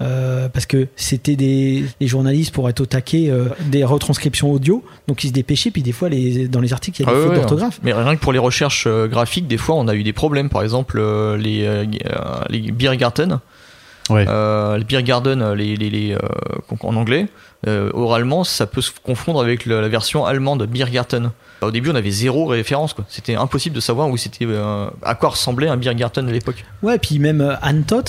euh, 0.00 0.48
parce 0.48 0.66
que 0.66 0.88
c'était 0.96 1.36
des, 1.36 1.84
des 2.00 2.06
journalistes 2.08 2.52
pour 2.52 2.68
être 2.68 2.80
au 2.80 2.86
taquet 2.86 3.28
euh, 3.30 3.44
des 3.66 3.84
retranscriptions 3.84 4.50
audio 4.50 4.82
donc 5.06 5.22
ils 5.22 5.28
se 5.28 5.32
dépêchaient 5.32 5.70
puis 5.70 5.82
des 5.82 5.92
fois 5.92 6.08
les, 6.08 6.48
dans 6.48 6.60
les 6.60 6.72
articles 6.72 7.02
il 7.02 7.06
y 7.06 7.08
a 7.08 7.12
des 7.12 7.18
Ah 7.18 7.22
fautes 7.22 7.30
ouais, 7.30 7.36
d'orthographe 7.36 7.78
Mais 7.84 7.92
rien 7.92 8.16
que 8.16 8.20
pour 8.20 8.32
les 8.32 8.38
recherches 8.40 8.88
graphiques, 8.88 9.46
des 9.46 9.58
fois, 9.58 9.76
on 9.76 9.86
a 9.88 9.94
eu 9.94 10.02
des 10.02 10.12
problèmes. 10.14 10.48
Par 10.48 10.62
exemple, 10.62 11.00
les, 11.38 11.86
les 12.50 12.72
Beer 12.72 12.96
Garden, 12.96 13.38
Ouais. 14.10 14.26
euh, 14.28 14.76
les 14.78 14.84
Beer 14.84 15.02
Garden, 15.02 15.40
euh, 15.42 15.54
les, 15.54 15.76
les, 15.76 15.88
les, 15.90 16.12
euh, 16.14 16.18
en 16.80 16.96
anglais, 16.96 17.28
euh, 17.68 17.90
oralement, 17.94 18.42
ça 18.44 18.66
peut 18.66 18.80
se 18.80 18.90
confondre 19.02 19.40
avec 19.40 19.64
la 19.66 19.88
version 19.88 20.24
allemande 20.26 20.64
Biergarten. 20.66 21.30
Au 21.60 21.70
début, 21.70 21.90
on 21.90 21.94
avait 21.94 22.10
zéro 22.10 22.46
référence. 22.46 22.92
quoi. 22.94 23.04
C'était 23.08 23.36
impossible 23.36 23.76
de 23.76 23.80
savoir 23.80 24.08
où 24.08 24.16
c'était, 24.16 24.44
euh, 24.46 24.86
à 25.02 25.14
quoi 25.14 25.28
ressemblait 25.30 25.68
un 25.68 25.76
Biergarten 25.76 26.28
à 26.28 26.32
l'époque. 26.32 26.64
Ouais, 26.82 26.98
puis 26.98 27.18
même 27.20 27.40
euh, 27.40 27.54
Anne 27.62 27.84
Todd, 27.84 28.08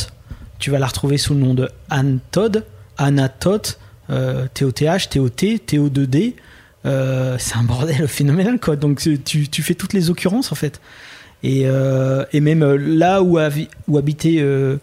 tu 0.60 0.72
vas 0.72 0.80
la 0.80 0.88
retrouver 0.88 1.18
sous 1.18 1.34
le 1.36 1.40
nom 1.42 1.54
de 1.54 1.70
Anne 1.90 2.20
Todd, 2.32 2.66
Anna 2.98 3.30
Todd, 3.30 3.62
TOTH, 4.54 5.10
TOT, 5.10 5.30
TO2D. 5.68 6.34
Euh, 6.86 7.36
c'est 7.40 7.56
un 7.58 7.64
bordel 7.64 8.08
phénoménal, 8.08 8.60
quoi. 8.60 8.76
Donc 8.76 9.00
tu, 9.24 9.48
tu 9.50 9.62
fais 9.64 9.76
toutes 9.76 9.94
les 9.94 10.10
occurrences, 10.10 10.52
en 10.52 10.56
fait. 10.56 10.82
Et, 11.44 11.64
euh, 11.66 12.26
et 12.34 12.40
même 12.40 12.64
là 12.76 13.22
où, 13.22 13.38
havi- 13.38 13.68
où 13.88 13.98
habitait 13.98 14.38
euh, 14.40 14.78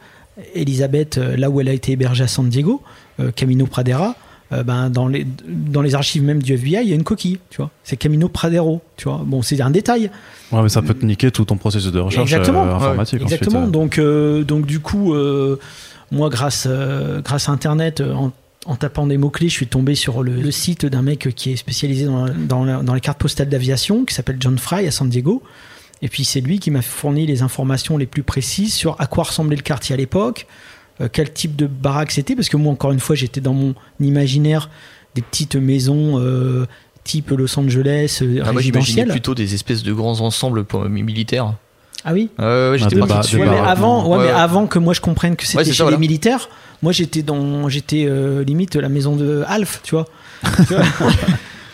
Elisabeth, 0.55 1.19
euh, 1.19 1.37
là 1.37 1.51
où 1.51 1.61
elle 1.61 1.69
a 1.69 1.73
été 1.73 1.93
hébergée 1.93 2.25
à 2.25 2.29
San 2.29 2.49
Diego, 2.49 2.83
euh, 3.21 3.31
Camino 3.31 3.67
Pradera, 3.67 4.17
euh, 4.53 4.65
ben, 4.65 4.91
dans, 4.91 5.07
les, 5.07 5.27
dans 5.47 5.81
les 5.83 5.95
archives 5.95 6.23
même 6.25 6.43
du 6.43 6.55
FBI, 6.55 6.81
il 6.83 6.89
y 6.89 6.93
a 6.93 6.97
une 6.97 7.05
coquille, 7.05 7.39
tu 7.51 7.59
vois. 7.59 7.71
C'est 7.85 7.97
Camino 7.97 8.29
Pradero, 8.29 8.81
tu 8.97 9.09
vois. 9.09 9.23
Bon, 9.25 9.43
c'est 9.43 9.61
un 9.61 9.71
détail. 9.71 10.11
Ouais, 10.51 10.63
mais 10.63 10.69
ça 10.69 10.83
peut 10.83 10.95
te 10.95 11.05
niquer 11.07 11.31
tout 11.31 11.45
ton 11.45 11.57
processus 11.57 11.93
de 11.93 12.01
recherche 12.01 12.33
Exactement. 12.33 12.67
euh, 12.67 12.75
informatique. 12.75 13.23
Exactement. 13.23 13.61
ensuite. 13.61 13.73
Donc, 13.73 13.99
euh, 13.99 14.43
donc 14.43 14.67
du 14.67 14.81
coup, 14.81 15.15
moi, 16.11 16.29
grâce, 16.31 16.67
grâce 17.25 17.49
à 17.49 17.53
Internet, 17.53 18.01
en, 18.01 18.33
en 18.67 18.75
tapant 18.77 19.07
des 19.07 19.19
mots-clés, 19.19 19.49
je 19.49 19.55
suis 19.55 19.69
tombé 19.69 19.95
sur 19.95 20.25
le, 20.25 20.33
le 20.35 20.51
site 20.51 20.85
d'un 20.85 21.03
mec 21.03 21.29
qui 21.37 21.53
est 21.53 21.57
spécialisé 21.57 22.07
dans, 22.07 22.83
dans 22.83 22.95
les 22.95 23.01
cartes 23.01 23.19
postales 23.21 23.49
d'aviation, 23.49 24.05
qui 24.05 24.15
s'appelle 24.15 24.39
John 24.41 24.59
Fry 24.59 24.87
à 24.87 24.91
San 24.91 25.09
Diego. 25.09 25.45
Et 26.03 26.09
puis 26.09 26.25
c'est 26.25 26.41
lui 26.41 26.59
qui 26.59 26.71
m'a 26.71 26.83
fourni 26.83 27.27
les 27.27 27.43
informations 27.43 27.97
les 27.99 28.07
plus 28.07 28.23
précises 28.23 28.73
sur 28.75 28.97
à 29.01 29.07
quoi 29.07 29.25
ressemblait 29.25 29.57
le 29.57 29.63
quartier 29.63 29.95
à 29.95 29.97
l'époque, 29.99 30.47
euh, 31.01 31.09
quel 31.13 31.33
type 31.33 31.57
de 31.57 31.67
baraque 31.67 32.11
c'était, 32.11 32.35
parce 32.35 32.49
que 32.49 32.57
moi, 32.57 32.73
encore 32.73 32.93
une 32.93 33.01
fois, 33.01 33.17
j'étais 33.17 33.41
dans 33.41 33.53
mon 33.55 33.75
imaginaire 34.01 34.71
des 35.15 35.23
petites 35.23 35.57
maisons 35.57 36.19
euh, 36.19 36.67
type 37.05 37.31
Los 37.31 37.59
Angeles, 37.59 38.21
euh, 38.23 38.43
Ah, 38.45 38.53
moi, 38.53 38.63
j'imaginais 38.63 39.07
plutôt 39.07 39.35
des 39.35 39.55
espèces 39.55 39.83
de 39.83 39.93
grands 39.93 40.21
ensembles 40.21 40.65
pour- 40.65 40.85
militaires. 40.89 41.55
Ah 42.05 42.15
oui 42.15 42.31
Euh, 42.41 42.73
ouais, 42.73 42.79
j'étais 42.79 42.95
des 42.95 43.01
pas 43.03 43.21
Ouais, 43.21 43.39
mais 43.47 43.59
avant, 43.59 44.05
ouais, 44.09 44.17
Ouais, 44.17 44.25
mais 44.25 44.31
ouais. 44.33 44.39
avant 44.39 44.67
que 44.67 44.79
moi 44.79 44.95
je 44.95 45.03
comprenne 45.03 45.37
que 45.37 45.45
c'était 45.47 45.65
chez 45.65 45.73
ça, 45.75 45.85
voilà. 45.85 45.99
les 45.99 46.01
militaires, 46.01 46.49
moi 46.81 46.93
j'étais 46.93 47.21
dans, 47.23 47.69
j'étais 47.69 48.07
euh, 48.09 48.43
limite 48.43 48.75
la 48.77 48.89
maison 48.89 49.17
de 49.17 49.43
Alf, 49.47 49.81
tu 49.83 49.95
vois. 49.97 50.07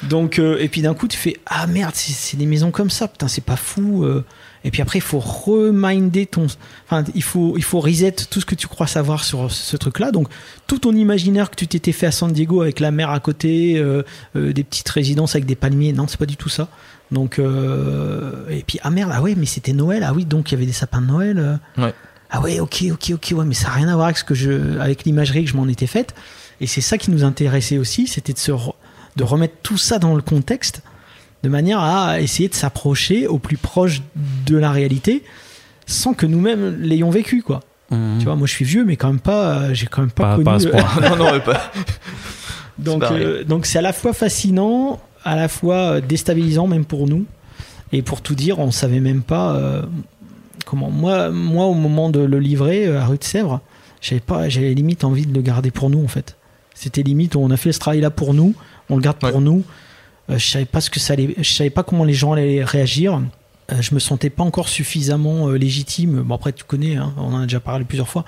Donc, 0.08 0.38
euh, 0.38 0.58
et 0.60 0.68
puis 0.68 0.82
d'un 0.82 0.94
coup, 0.94 1.08
tu 1.08 1.16
fais 1.16 1.36
Ah 1.46 1.66
merde, 1.66 1.92
c'est- 1.94 2.36
des 2.36 2.46
maisons 2.46 2.70
comme 2.70 2.90
ça, 2.90 3.08
putain, 3.08 3.28
c'est 3.28 3.44
pas 3.44 3.56
fou. 3.56 4.04
euh. 4.04 4.24
Et 4.64 4.70
puis 4.70 4.82
après, 4.82 4.98
il 4.98 5.02
faut 5.02 5.20
reminder 5.20 6.26
ton. 6.26 6.46
Enfin, 6.86 7.04
il 7.14 7.22
faut, 7.22 7.54
il 7.56 7.62
faut 7.62 7.78
reset 7.80 8.12
tout 8.30 8.40
ce 8.40 8.46
que 8.46 8.54
tu 8.56 8.66
crois 8.66 8.86
savoir 8.88 9.22
sur 9.24 9.50
ce 9.52 9.76
truc-là. 9.76 10.10
Donc, 10.10 10.28
tout 10.66 10.78
ton 10.80 10.92
imaginaire 10.92 11.50
que 11.50 11.56
tu 11.56 11.68
t'étais 11.68 11.92
fait 11.92 12.06
à 12.06 12.10
San 12.10 12.32
Diego 12.32 12.62
avec 12.62 12.80
la 12.80 12.90
mer 12.90 13.10
à 13.10 13.20
côté, 13.20 13.78
euh, 13.78 14.02
des 14.34 14.64
petites 14.64 14.88
résidences 14.88 15.34
avec 15.36 15.46
des 15.46 15.54
palmiers, 15.54 15.92
non, 15.92 16.08
c'est 16.08 16.18
pas 16.18 16.26
du 16.26 16.36
tout 16.36 16.48
ça. 16.48 16.68
Donc, 17.12 17.38
et 17.38 18.64
puis, 18.66 18.78
ah 18.82 18.90
merde, 18.90 19.12
ah 19.14 19.22
ouais, 19.22 19.34
mais 19.36 19.46
c'était 19.46 19.72
Noël, 19.72 20.02
ah 20.04 20.12
oui, 20.12 20.24
donc 20.24 20.50
il 20.50 20.54
y 20.54 20.56
avait 20.56 20.66
des 20.66 20.72
sapins 20.72 21.00
de 21.00 21.06
Noël. 21.06 21.60
Ouais. 21.78 21.94
Ah 22.30 22.40
ouais, 22.40 22.58
ok, 22.58 22.84
ok, 22.92 23.12
ok, 23.14 23.32
ouais, 23.36 23.44
mais 23.44 23.54
ça 23.54 23.68
n'a 23.68 23.74
rien 23.74 23.88
à 23.88 23.94
voir 23.94 24.06
avec, 24.06 24.18
ce 24.18 24.24
que 24.24 24.34
je, 24.34 24.78
avec 24.80 25.04
l'imagerie 25.04 25.44
que 25.44 25.50
je 25.50 25.56
m'en 25.56 25.68
étais 25.68 25.86
faite. 25.86 26.14
Et 26.60 26.66
c'est 26.66 26.80
ça 26.80 26.98
qui 26.98 27.12
nous 27.12 27.22
intéressait 27.22 27.78
aussi, 27.78 28.08
c'était 28.08 28.32
de, 28.32 28.38
se 28.38 28.50
re- 28.50 28.74
de 29.16 29.24
remettre 29.24 29.54
tout 29.62 29.78
ça 29.78 29.98
dans 29.98 30.14
le 30.14 30.22
contexte, 30.22 30.82
de 31.42 31.48
manière 31.48 31.80
à 31.80 32.20
essayer 32.20 32.48
de 32.48 32.54
s'approcher 32.54 33.26
au 33.26 33.38
plus 33.38 33.56
proche 33.56 34.02
de 34.46 34.56
la 34.56 34.70
réalité, 34.70 35.22
sans 35.86 36.14
que 36.14 36.26
nous-mêmes 36.26 36.76
l'ayons 36.80 37.10
vécu, 37.10 37.42
quoi. 37.42 37.60
Mhm. 37.90 38.16
Tu 38.18 38.24
vois, 38.24 38.34
moi 38.36 38.46
je 38.46 38.52
suis 38.52 38.64
vieux, 38.64 38.84
mais 38.84 38.96
quand 38.96 39.08
même 39.08 39.20
pas, 39.20 39.58
euh, 39.58 39.74
j'ai 39.74 39.86
quand 39.86 40.02
même 40.02 40.10
pas, 40.10 40.24
Pas- 40.24 40.32
connu. 40.34 40.44
pas 40.44 40.54
à 40.54 40.58
ce 40.60 40.68
point. 40.68 40.84
non, 41.10 41.16
non, 41.16 41.32
mais 41.32 41.40
pas. 41.40 41.72
donc, 42.78 43.02
euh, 43.04 43.44
donc 43.44 43.66
c'est 43.66 43.78
à 43.78 43.82
la 43.82 43.92
fois 43.92 44.12
fascinant, 44.12 45.00
à 45.24 45.36
la 45.36 45.48
fois 45.48 45.76
euh, 45.76 46.00
déstabilisant, 46.00 46.66
même 46.66 46.84
pour 46.84 47.06
nous. 47.06 47.24
Et 47.92 48.02
pour 48.02 48.20
tout 48.20 48.34
dire, 48.34 48.58
on 48.58 48.72
savait 48.72 48.98
même 49.00 49.22
pas 49.22 49.54
euh, 49.54 49.82
comment. 50.64 50.90
Moi, 50.90 51.30
moi, 51.30 51.66
au 51.66 51.74
moment 51.74 52.10
de 52.10 52.18
le 52.20 52.40
livrer 52.40 52.88
à 52.96 53.06
rue 53.06 53.18
de 53.18 53.24
Sèvres, 53.24 53.60
j'avais 54.00 54.20
pas, 54.20 54.48
j'avais 54.48 54.74
limite 54.74 55.04
envie 55.04 55.24
de 55.26 55.32
le 55.32 55.40
garder 55.40 55.70
pour 55.70 55.88
nous 55.88 56.02
en 56.02 56.08
fait. 56.08 56.36
C'était 56.74 57.02
limite, 57.04 57.36
on 57.36 57.50
a 57.52 57.56
fait 57.56 57.70
ce 57.72 57.78
travail-là 57.78 58.10
pour 58.10 58.34
nous, 58.34 58.54
on 58.90 58.96
le 58.96 59.02
garde 59.02 59.18
pour 59.18 59.34
Ouais. 59.34 59.40
nous. 59.40 59.64
Euh, 60.30 60.38
je 60.38 60.46
savais 60.48 60.64
pas 60.64 60.80
ce 60.80 60.90
que 60.90 60.98
ça 61.00 61.12
allait, 61.12 61.34
je 61.38 61.52
savais 61.52 61.70
pas 61.70 61.82
comment 61.82 62.04
les 62.04 62.12
gens 62.14 62.32
allaient 62.32 62.64
réagir. 62.64 63.20
Euh, 63.72 63.80
je 63.80 63.94
me 63.94 64.00
sentais 64.00 64.30
pas 64.30 64.42
encore 64.44 64.68
suffisamment 64.68 65.48
euh, 65.48 65.56
légitime. 65.56 66.22
Bon 66.22 66.34
après 66.34 66.52
tu 66.52 66.64
connais, 66.64 66.96
hein, 66.96 67.12
on 67.16 67.34
en 67.34 67.40
a 67.40 67.42
déjà 67.42 67.60
parlé 67.60 67.84
plusieurs 67.84 68.08
fois. 68.08 68.24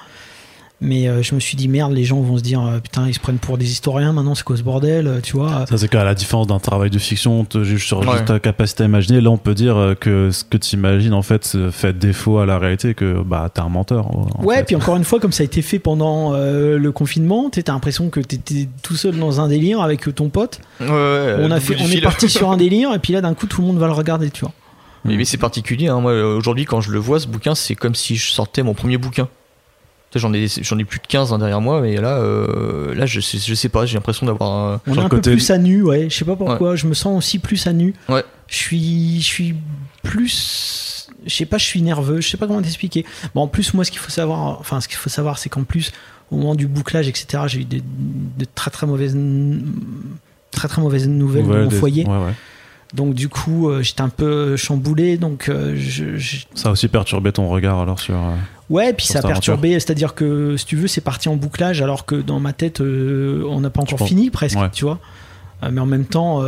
Mais 0.81 1.09
euh, 1.09 1.23
je 1.25 1.35
me 1.35 1.41
suis 1.41 1.57
dit 1.57 1.67
merde, 1.67 1.93
les 1.93 2.05
gens 2.05 2.21
vont 2.21 2.37
se 2.39 2.43
dire 2.43 2.65
euh, 2.65 2.79
putain 2.79 3.09
ils 3.09 3.15
se 3.15 3.19
prennent 3.19 3.39
pour 3.39 3.59
des 3.59 3.69
historiens 3.69 4.13
maintenant, 4.13 4.37
c'est 4.37 4.45
quoi 4.45 4.57
ce 4.57 4.63
bordel, 4.63 5.09
euh, 5.09 5.21
tu 5.21 5.33
vois? 5.37 5.67
Ça, 5.69 5.77
c'est 5.77 5.89
qu'à 5.89 6.05
la 6.05 6.15
différence 6.15 6.47
d'un 6.47 6.61
travail 6.61 6.89
de 6.89 6.99
fiction, 7.01 7.41
on 7.41 7.45
te 7.45 7.65
juge 7.65 7.85
sur 7.85 7.99
Ouais. 7.99 8.13
juste 8.13 8.27
ta 8.27 8.39
capacité 8.39 8.85
à 8.85 8.87
imaginer. 8.87 9.21
Là, 9.21 9.31
on 9.31 9.39
peut 9.39 9.55
dire 9.57 9.95
que 9.99 10.31
ce 10.31 10.45
que 10.45 10.57
tu 10.57 10.77
imagines, 10.77 11.15
en 11.15 11.23
fait, 11.23 11.57
fait 11.73 11.99
défaut 11.99 12.39
à 12.39 12.47
la 12.47 12.61
réalité, 12.61 12.95
que 12.95 13.21
bah, 13.25 13.51
t'es 13.53 13.61
un 13.61 13.69
menteur. 13.69 14.07
en 14.15 14.45
Ouais, 14.45 14.59
fait. 14.59 14.65
puis 14.65 14.77
encore 14.77 14.95
une 14.95 15.03
fois, 15.03 15.19
comme 15.19 15.33
ça 15.33 15.43
a 15.43 15.47
été 15.47 15.63
fait 15.63 15.81
pendant 15.81 16.35
euh, 16.35 16.79
le 16.79 16.93
confinement, 16.93 17.51
tu 17.51 17.59
as 17.67 17.73
l'impression 17.73 18.09
que 18.09 18.21
tu 18.21 18.37
étais 18.37 18.69
tout 18.83 18.95
seul 18.95 19.19
dans 19.19 19.41
un 19.41 19.49
délire 19.49 19.81
avec 19.81 20.15
ton 20.15 20.29
pote. 20.29 20.61
Ouais, 20.81 20.87
ouais, 20.89 21.37
on 21.41 21.51
a 21.51 21.59
fait, 21.59 21.75
on 21.81 21.89
est 21.91 22.01
parti 22.01 22.29
sur 22.29 22.53
un 22.53 22.57
délire, 22.57 22.95
et 22.95 23.01
puis 23.01 23.13
là, 23.13 23.21
d'un 23.21 23.35
coup, 23.35 23.47
tout 23.49 23.63
le 23.63 23.67
monde 23.67 23.79
va 23.79 23.87
le 23.89 23.93
regarder, 23.95 24.31
tu 24.31 24.43
vois. 24.43 24.53
Mais, 25.05 25.17
mais 25.17 25.25
c'est 25.25 25.39
particulier. 25.39 25.89
Hein. 25.89 26.01
Moi, 26.01 26.13
aujourd'hui, 26.37 26.67
quand 26.67 26.81
je 26.81 26.93
le 26.93 27.01
vois, 27.01 27.19
ce 27.19 27.27
bouquin, 27.27 27.57
c'est 27.57 27.75
comme 27.75 27.97
si 27.97 28.15
je 28.15 28.31
sortais 28.31 28.63
mon 28.63 28.75
premier 28.75 28.97
bouquin. 28.97 29.29
J'en 30.15 30.33
ai, 30.33 30.47
j'en 30.63 30.79
ai 30.79 30.85
plus 30.85 31.01
de 31.01 31.07
15 31.07 31.33
hein, 31.35 31.39
derrière 31.39 31.61
moi, 31.61 31.83
mais 31.83 31.97
là, 31.97 32.17
euh, 32.19 32.95
là 32.95 33.05
je, 33.05 33.21
sais, 33.21 33.37
je 33.39 33.55
sais 33.55 33.69
pas, 33.69 33.85
j'ai 33.85 33.95
l'impression 33.95 34.27
d'avoir. 34.27 34.51
un- 34.75 34.81
On 34.87 34.95
est 34.95 34.99
un 35.01 35.09
peu 35.09 35.21
plus 35.21 35.51
à 35.51 35.59
nu, 35.59 35.83
ouais. 35.83 36.09
Je 36.09 36.17
sais 36.17 36.25
pas 36.25 36.35
pourquoi, 36.37 36.77
je 36.77 36.87
me 36.87 36.95
sens 36.95 37.17
aussi 37.19 37.39
plus 37.39 37.67
à 37.67 37.73
nu. 37.75 37.95
Ouais. 38.09 38.25
Je 38.47 38.57
suis, 38.57 39.21
je 39.21 39.27
suis 39.27 39.55
plus. 40.03 41.09
Je 41.27 41.35
sais 41.35 41.45
pas, 41.47 41.59
je 41.59 41.65
suis 41.67 41.83
nerveux, 41.83 42.21
je 42.23 42.29
sais 42.29 42.37
pas 42.39 42.47
comment 42.47 42.63
t'expliquer. 42.63 43.05
Bon, 43.35 43.43
en 43.43 43.49
plus, 43.49 43.75
moi, 43.75 43.85
ce 43.85 43.91
qu'il 43.91 44.01
faut 44.01 44.11
savoir, 44.11 44.59
enfin, 44.61 44.81
ce 44.81 44.89
qu'il 44.89 44.97
faut 44.97 45.11
savoir, 45.11 45.39
c'est 45.39 45.51
qu'en 45.51 45.65
plus, 45.65 45.93
au 46.31 46.37
moment 46.37 46.55
du 46.55 46.67
bouclage, 46.67 47.07
etc., 47.09 47.43
j'ai 47.47 47.61
eu 47.61 47.65
de, 47.65 47.79
de 48.39 48.47
très 48.55 48.71
très 48.71 48.87
mauvaises. 48.87 49.17
Très 50.51 50.69
très 50.69 50.81
mauvaises 50.81 51.07
nouvelles 51.07 51.45
Ouais, 51.45 51.57
de 51.59 51.63
mon 51.65 51.69
des- 51.69 51.77
foyer. 51.77 52.07
ouais, 52.07 52.11
ouais. 52.17 52.33
Donc 52.95 53.15
du 53.15 53.29
coup, 53.29 53.69
euh, 53.69 53.83
j'étais 53.83 54.01
un 54.01 54.09
peu 54.09 54.57
chamboulé. 54.57 55.17
Donc 55.19 55.49
euh, 55.49 55.75
je, 55.77 56.17
je- 56.17 56.45
Ça 56.55 56.69
a 56.71 56.73
aussi 56.73 56.89
perturbé 56.89 57.33
ton 57.33 57.49
regard 57.49 57.79
alors 57.81 58.01
sur. 58.01 58.15
euh, 58.15 58.35
ouais, 58.71 58.93
puis 58.95 59.07
Sur 59.07 59.15
ça 59.15 59.19
a 59.21 59.23
perturbé. 59.23 59.73
C'est-à-dire 59.75 60.15
que 60.15 60.57
si 60.57 60.65
tu 60.67 60.77
veux, 60.77 60.87
c'est 60.89 61.01
parti 61.03 61.29
en 61.29 61.37
bouclage, 61.37 61.83
alors 61.83 62.07
que 62.07 62.15
dans 62.15 62.41
ma 62.41 62.53
tête, 62.53 62.81
on 62.81 63.61
n'a 63.61 63.71
pas 63.71 63.83
encore 63.83 64.07
fini 64.07 64.31
presque, 64.31 64.59
Ouais. 64.59 64.71
tu 64.73 64.85
vois. 64.85 64.99
Mais 65.71 65.81
en 65.81 65.87
même 65.87 66.05
temps, 66.07 66.43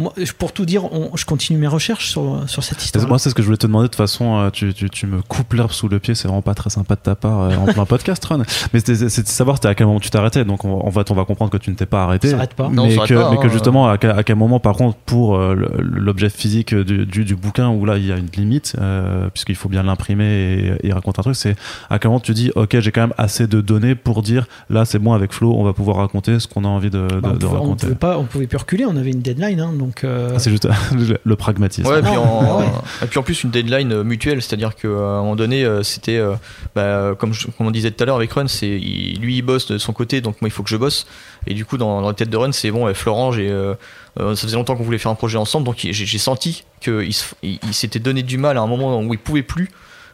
moi, 0.00 0.12
pour 0.38 0.52
tout 0.52 0.64
dire, 0.66 0.92
on- 0.92 1.16
je 1.16 1.24
continue 1.24 1.58
mes 1.58 1.66
recherches 1.66 2.08
sur, 2.10 2.42
sur 2.48 2.64
cette 2.64 2.82
histoire. 2.84 3.06
Moi, 3.06 3.18
c'est 3.18 3.30
ce 3.30 3.34
que 3.34 3.42
je 3.42 3.46
voulais 3.46 3.58
te 3.58 3.66
demander. 3.66 3.84
De 3.84 3.88
toute 3.88 3.96
façon, 3.96 4.38
euh, 4.38 4.50
tu, 4.50 4.74
tu, 4.74 4.90
tu 4.90 5.06
me 5.06 5.22
coupes 5.22 5.52
l'herbe 5.52 5.70
sous 5.70 5.88
le 5.88 5.98
pied. 5.98 6.14
C'est 6.14 6.26
vraiment 6.26 6.42
pas 6.42 6.54
très 6.54 6.70
sympa 6.70 6.94
de 6.96 7.00
ta 7.00 7.14
part 7.14 7.40
euh, 7.42 7.54
en 7.56 7.66
plein 7.66 7.84
podcast, 7.84 8.24
Ron. 8.24 8.42
Mais 8.72 8.80
c'était- 8.80 9.08
c'est 9.08 9.22
de 9.22 9.28
savoir 9.28 9.56
c'était 9.58 9.68
à 9.68 9.74
quel 9.74 9.86
moment 9.86 10.00
tu 10.00 10.10
t'arrêtais. 10.10 10.44
Donc, 10.44 10.64
on, 10.64 10.84
en 10.86 10.90
fait, 10.90 11.10
on 11.10 11.14
va 11.14 11.24
comprendre 11.24 11.50
que 11.50 11.58
tu 11.58 11.70
ne 11.70 11.76
t'es 11.76 11.86
pas 11.86 12.02
arrêté. 12.04 12.34
Pas. 12.56 12.68
Non, 12.68 12.86
Mais, 12.86 12.94
s'arrête 12.94 13.10
que, 13.10 13.14
pas, 13.14 13.30
mais 13.30 13.36
que 13.36 13.46
hein. 13.46 13.50
justement, 13.52 13.88
à 13.88 13.98
quel, 13.98 14.10
à 14.10 14.22
quel 14.24 14.36
moment, 14.36 14.58
par 14.58 14.74
contre, 14.74 14.96
pour 15.06 15.36
euh, 15.36 15.54
l'objet 15.78 16.30
physique 16.30 16.74
du, 16.74 17.04
du, 17.06 17.24
du 17.24 17.36
bouquin, 17.36 17.68
où 17.68 17.84
là, 17.84 17.96
il 17.98 18.06
y 18.06 18.12
a 18.12 18.16
une 18.16 18.28
limite, 18.34 18.74
euh, 18.80 19.28
puisqu'il 19.32 19.54
faut 19.56 19.68
bien 19.68 19.82
l'imprimer 19.82 20.76
et, 20.82 20.88
et 20.88 20.92
raconter 20.92 21.20
un 21.20 21.22
truc, 21.22 21.36
c'est 21.36 21.54
à 21.90 21.98
quel 21.98 22.08
moment 22.08 22.20
tu 22.20 22.32
dis, 22.32 22.50
OK, 22.54 22.78
j'ai 22.80 22.90
quand 22.92 23.02
même 23.02 23.14
assez 23.18 23.46
de 23.46 23.60
données 23.60 23.94
pour 23.94 24.22
dire, 24.22 24.46
là, 24.70 24.84
c'est 24.84 24.98
bon, 24.98 25.12
avec 25.12 25.32
Flo, 25.32 25.54
on 25.56 25.64
va 25.64 25.72
pouvoir 25.74 25.98
raconter 25.98 26.40
ce 26.40 26.48
qu'on 26.48 26.64
a 26.64 26.68
envie 26.68 26.90
de, 26.90 27.06
de, 27.06 27.20
Bah, 27.20 27.30
on, 27.32 27.34
de 27.34 27.38
pouvait, 27.38 27.46
on 27.46 27.60
raconter. 27.60 27.86
pouvait 27.86 27.98
pas, 27.98 28.18
on 28.18 28.24
pouvait 28.24 28.46
plus 28.46 28.58
reculer. 28.58 28.84
On 28.86 28.96
avait 28.96 29.10
une 29.10 29.20
deadline, 29.20 29.60
hein, 29.60 29.72
donc. 29.78 29.89
Euh, 30.04 30.32
Ah, 30.34 30.38
c'est 30.38 30.50
juste 30.50 30.68
le 31.24 31.36
pragmatisme. 31.36 31.88
Ouais, 31.88 31.98
et 31.98 32.02
puis, 32.02 32.16
en, 32.16 32.58
ouais. 32.60 32.66
et 33.02 33.06
puis 33.06 33.18
en 33.18 33.22
plus 33.22 33.42
une 33.44 33.50
deadline 33.50 33.92
euh, 33.92 34.04
mutuelle, 34.04 34.40
c'est-à-dire 34.42 34.74
qu'à 34.76 34.88
un 34.88 35.20
moment 35.22 35.36
donné, 35.36 35.64
euh, 35.64 35.82
c'était, 35.82 36.16
euh, 36.18 36.34
bah, 36.74 37.14
comme, 37.18 37.32
je- 37.32 37.46
comme 37.48 37.66
on 37.66 37.70
disait 37.70 37.90
tout 37.90 38.02
à 38.02 38.06
l'heure 38.06 38.16
avec 38.16 38.32
Run, 38.32 38.48
c'est 38.48 38.66
lui 38.78 39.36
il 39.36 39.42
bosse 39.42 39.66
de 39.68 39.78
son 39.78 39.92
côté, 39.92 40.20
donc 40.20 40.40
moi 40.40 40.48
il 40.48 40.52
faut 40.52 40.62
que 40.62 40.70
je 40.70 40.76
bosse. 40.76 41.06
Et 41.46 41.54
du 41.54 41.64
coup, 41.64 41.76
dans, 41.78 42.00
dans 42.00 42.08
la 42.08 42.14
tête 42.14 42.30
de 42.30 42.36
Run, 42.36 42.52
c'est 42.52 42.70
bon, 42.70 42.84
ouais, 42.86 42.94
Florent, 42.94 43.32
j'ai, 43.32 43.48
euh, 43.50 43.74
euh, 44.20 44.34
ça 44.34 44.42
faisait 44.42 44.56
longtemps 44.56 44.76
qu'on 44.76 44.84
voulait 44.84 44.98
faire 44.98 45.12
un 45.12 45.14
projet 45.16 45.38
ensemble, 45.38 45.66
donc 45.66 45.76
j'ai 45.78 45.92
j'ai 45.92 46.18
senti 46.18 46.64
qu'il 46.80 47.12
se- 47.14 47.34
il, 47.42 47.58
il 47.62 47.74
s'était 47.74 47.98
donné 48.00 48.22
du 48.22 48.38
mal 48.38 48.56
à 48.58 48.60
un 48.60 48.66
moment 48.66 49.00
où 49.00 49.12
il 49.14 49.18
pouvait 49.20 49.42
plus, 49.42 49.70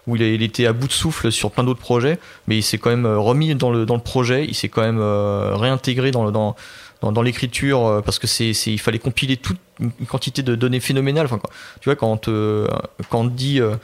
où 0.06 0.14
il, 0.14 0.22
a- 0.22 0.28
il 0.28 0.42
était 0.42 0.66
à 0.66 0.72
bout 0.72 0.86
de 0.86 0.92
souffle 0.92 1.32
sur 1.32 1.50
plein 1.50 1.64
d'autres 1.64 1.80
projets, 1.80 2.18
mais 2.46 2.56
il 2.56 2.62
s'est 2.62 2.78
quand 2.78 2.90
même 2.90 3.06
euh, 3.06 3.18
remis 3.18 3.54
dans 3.56 3.70
le, 3.72 3.86
dans 3.86 3.96
le 3.96 4.00
projet, 4.02 4.44
il 4.46 4.54
s'est 4.54 4.68
quand 4.68 4.82
même 4.82 5.00
euh, 5.00 5.56
réintégré 5.56 6.10
dans 6.12 6.24
le, 6.24 6.30
dans, 6.30 6.54
dans, 7.02 7.22
l'écriture 7.22 7.86
euh, 7.86 8.00
parce 8.00 8.18
que 8.18 8.26
c'est, 8.26 8.50
il 8.50 8.78
fallait 8.78 8.98
compiler 8.98 9.36
toute 9.36 9.58
une 9.80 10.06
quantité 10.06 10.42
de 10.42 10.54
données 10.54 10.80
phénoménales. 10.80 11.26
Enfin, 11.26 11.38
quand- 11.38 11.50
tu 11.80 11.88
vois, 11.88 11.96
quand 11.96 12.16
te, 12.16 12.66
quand 13.10 13.20
on 13.20 13.28
te 13.28 13.34
dit, 13.34 13.60
euh, 13.60 13.74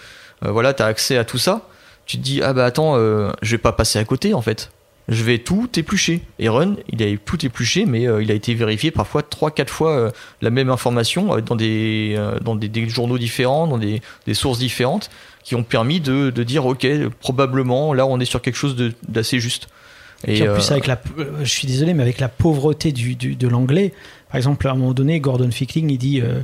euh, 0.44 0.50
voilà, 0.50 0.74
tu 0.74 0.82
as 0.82 0.86
accès 0.86 1.16
à 1.16 1.24
tout 1.24 1.38
ça, 1.38 1.62
tu 2.06 2.16
te 2.18 2.22
dis, 2.22 2.42
ah 2.42 2.52
bah 2.52 2.64
attends, 2.64 2.96
euh, 2.96 3.30
je 3.42 3.52
vais 3.52 3.58
pas 3.58 3.72
passer 3.72 3.98
à 3.98 4.04
côté 4.04 4.34
en 4.34 4.42
fait. 4.42 4.70
Je 5.08 5.24
vais 5.24 5.38
tout 5.38 5.68
éplucher. 5.76 6.22
Et 6.38 6.48
Run, 6.48 6.76
il 6.88 7.02
a 7.02 7.16
tout 7.16 7.44
épluché, 7.44 7.86
mais 7.86 8.06
euh, 8.06 8.22
il 8.22 8.30
a 8.30 8.34
été 8.34 8.54
vérifié 8.54 8.90
parfois 8.92 9.22
3-4 9.22 9.68
fois 9.68 9.90
euh, 9.90 10.10
la 10.40 10.50
même 10.50 10.70
information 10.70 11.36
euh, 11.36 11.40
dans, 11.40 11.56
des, 11.56 12.14
euh, 12.16 12.38
dans 12.38 12.54
des, 12.54 12.88
journaux 12.88 13.18
différents, 13.18 13.66
dans 13.66 13.78
des, 13.78 14.00
des 14.26 14.34
sources 14.34 14.58
différentes, 14.58 15.10
qui 15.42 15.56
ont 15.56 15.64
permis 15.64 16.00
de, 16.00 16.30
de 16.30 16.42
dire, 16.44 16.66
ok, 16.66 16.86
probablement, 17.20 17.94
là 17.94 18.06
on 18.06 18.20
est 18.20 18.24
sur 18.24 18.40
quelque 18.40 18.56
chose 18.56 18.76
d'assez 19.08 19.40
juste. 19.40 19.68
Et 20.26 20.34
puis 20.34 20.42
en 20.42 20.46
euh, 20.52 20.54
plus, 20.54 20.70
avec 20.70 20.86
la, 20.86 21.00
euh, 21.18 21.38
je 21.42 21.50
suis 21.50 21.66
désolé, 21.66 21.94
mais 21.94 22.02
avec 22.02 22.20
la 22.20 22.28
pauvreté 22.28 22.92
du, 22.92 23.14
du- 23.16 23.34
de 23.36 23.48
l'anglais, 23.48 23.92
par 24.28 24.36
exemple, 24.36 24.66
à 24.68 24.70
un 24.70 24.74
moment 24.74 24.92
donné, 24.94 25.20
Gordon 25.20 25.50
Fickling, 25.50 25.90
il 25.90 25.98
dit 25.98 26.20
euh, 26.20 26.40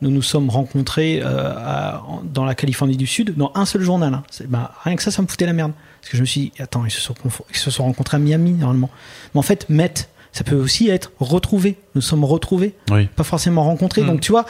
Nous 0.00 0.10
nous 0.10 0.22
sommes 0.22 0.50
rencontrés 0.50 1.20
euh, 1.22 1.52
à- 1.56 2.02
dans 2.24 2.44
la 2.44 2.54
Californie 2.54 2.96
du 2.96 3.06
Sud, 3.06 3.34
dans 3.36 3.52
un 3.54 3.64
seul 3.64 3.82
journal. 3.82 4.12
hein. 4.14 4.22
C'est- 4.30 4.48
bah, 4.48 4.72
rien 4.84 4.96
que 4.96 5.02
ça, 5.02 5.10
ça 5.10 5.22
me 5.22 5.26
foutait 5.28 5.46
la 5.46 5.52
merde. 5.52 5.72
Parce 6.00 6.10
que 6.10 6.16
je 6.16 6.22
me 6.22 6.26
suis 6.26 6.40
dit 6.40 6.52
Attends, 6.58 6.84
ils 6.84 6.90
se 6.90 7.00
sont, 7.00 7.14
confo- 7.14 7.44
ils 7.50 7.56
se 7.56 7.70
sont 7.70 7.84
rencontrés 7.84 8.16
à 8.16 8.20
Miami, 8.20 8.52
normalement. 8.52 8.90
Mais 9.34 9.38
en 9.38 9.42
fait, 9.42 9.66
Met, 9.68 9.94
ça 10.32 10.42
peut 10.44 10.56
aussi 10.56 10.88
être 10.88 11.12
retrouvé. 11.20 11.76
Nous 11.94 12.00
sommes 12.00 12.24
retrouvés, 12.24 12.74
Oui. 12.90 13.06
pas 13.14 13.22
forcément 13.24 13.62
rencontrés. 13.64 14.02
Mm. 14.02 14.06
Donc, 14.06 14.20
tu 14.20 14.32
vois. 14.32 14.44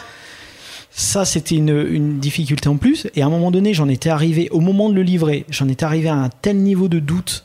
Ça, 0.95 1.25
c'était 1.25 1.55
une, 1.57 1.87
une 1.91 2.19
difficulté 2.21 2.69
en 2.69 2.77
plus. 2.77 3.07
Et 3.15 3.23
à 3.23 3.27
un 3.27 3.31
moment 3.31 3.51
donné, 3.51 3.73
j'en 3.73 3.89
étais 3.89 4.11
arrivé, 4.11 4.49
au 4.51 4.61
moment 4.61 4.91
de 4.91 4.95
le 4.95 5.03
livrer, 5.03 5.47
j'en 5.49 5.69
étais 5.69 5.85
arrivé 5.85 6.09
à 6.09 6.15
un 6.15 6.29
tel 6.29 6.59
niveau 6.59 6.89
de 6.89 6.99
doute 6.99 7.45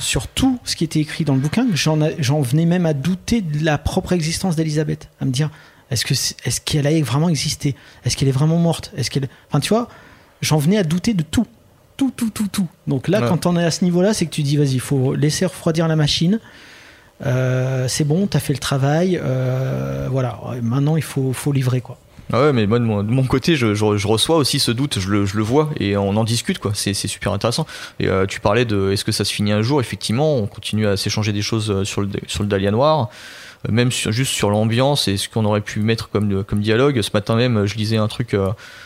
sur 0.00 0.26
tout 0.26 0.58
ce 0.64 0.74
qui 0.76 0.84
était 0.84 0.98
écrit 1.00 1.24
dans 1.24 1.34
le 1.34 1.40
bouquin, 1.40 1.66
j'en 1.74 2.40
venais 2.40 2.66
même 2.66 2.86
à 2.86 2.92
douter 2.94 3.40
de 3.40 3.64
la 3.64 3.78
propre 3.78 4.12
existence 4.12 4.56
d'Elisabeth, 4.56 5.08
à 5.20 5.24
me 5.24 5.30
dire 5.30 5.50
est-ce 5.90 6.04
que 6.04 6.14
est-ce 6.14 6.60
qu'elle 6.60 6.86
a 6.86 7.00
vraiment 7.02 7.28
existé? 7.28 7.74
Est-ce 8.04 8.16
qu'elle 8.16 8.28
est 8.28 8.32
vraiment 8.32 8.56
morte? 8.58 8.92
Est-ce 8.96 9.10
qu'elle 9.10 9.28
Enfin, 9.48 9.60
tu 9.60 9.68
vois, 9.70 9.88
j'en 10.40 10.56
venais 10.58 10.78
à 10.78 10.82
douter 10.84 11.14
de 11.14 11.22
tout, 11.22 11.46
tout, 11.96 12.10
tout, 12.16 12.30
tout, 12.30 12.48
tout. 12.48 12.66
Donc 12.86 13.08
là, 13.08 13.20
Ouais. 13.20 13.28
quand 13.28 13.46
on 13.46 13.56
est 13.56 13.64
à 13.64 13.70
ce 13.70 13.84
niveau-là, 13.84 14.14
c'est 14.14 14.24
que 14.26 14.30
tu 14.30 14.42
dis 14.42 14.56
vas-y, 14.56 14.74
il 14.74 14.80
faut 14.80 15.14
laisser 15.14 15.44
refroidir 15.46 15.86
la 15.88 15.96
machine. 15.96 16.38
Euh, 17.26 17.86
c'est 17.88 18.04
bon, 18.04 18.26
t'as 18.26 18.38
fait 18.40 18.52
le 18.54 18.58
travail. 18.58 19.20
euh, 19.22 20.08
voilà, 20.10 20.38
maintenant 20.62 20.96
il 20.96 21.02
faut, 21.02 21.32
faut 21.32 21.52
livrer 21.52 21.80
quoi. 21.80 21.98
Ah 22.32 22.42
ouais, 22.42 22.52
mais 22.52 22.66
moi 22.66 22.78
de 22.78 22.84
mon, 22.84 23.24
côté, 23.24 23.56
je, 23.56 23.74
je- 23.74 24.06
reçois 24.06 24.36
aussi 24.36 24.60
ce 24.60 24.70
doute, 24.70 25.00
je 25.00 25.08
le, 25.08 25.26
je 25.26 25.36
le 25.36 25.42
vois 25.42 25.70
et 25.80 25.96
on 25.96 26.10
en 26.16 26.22
discute 26.22 26.58
quoi. 26.60 26.70
C'est 26.74 26.94
super 26.94 27.32
intéressant. 27.32 27.66
Et 27.98 28.06
euh, 28.08 28.24
tu 28.26 28.38
parlais 28.40 28.64
de 28.64 28.92
est-ce 28.92 29.04
que 29.04 29.10
ça 29.10 29.24
se 29.24 29.32
finit 29.32 29.50
un 29.50 29.62
jour? 29.62 29.80
Effectivement, 29.80 30.36
on 30.36 30.46
continue 30.46 30.86
à 30.86 30.96
s'échanger 30.96 31.32
des 31.32 31.42
choses 31.42 31.70
euh, 31.70 31.84
sur 31.84 32.02
le 32.02 32.08
sur 32.28 32.44
le 32.44 32.48
Dahlia 32.48 32.70
noir, 32.70 33.08
euh, 33.68 33.72
même 33.72 33.90
sur- 33.90 34.12
juste 34.12 34.32
sur 34.32 34.48
l'ambiance 34.50 35.08
et 35.08 35.16
ce 35.16 35.28
qu'on 35.28 35.44
aurait 35.44 35.60
pu 35.60 35.80
mettre 35.80 36.08
comme 36.08 36.44
comme 36.44 36.60
dialogue. 36.60 37.02
Ce 37.02 37.10
matin 37.12 37.34
même, 37.34 37.66
je 37.66 37.74
lisais 37.74 37.96
un 37.96 38.06
truc 38.08 38.36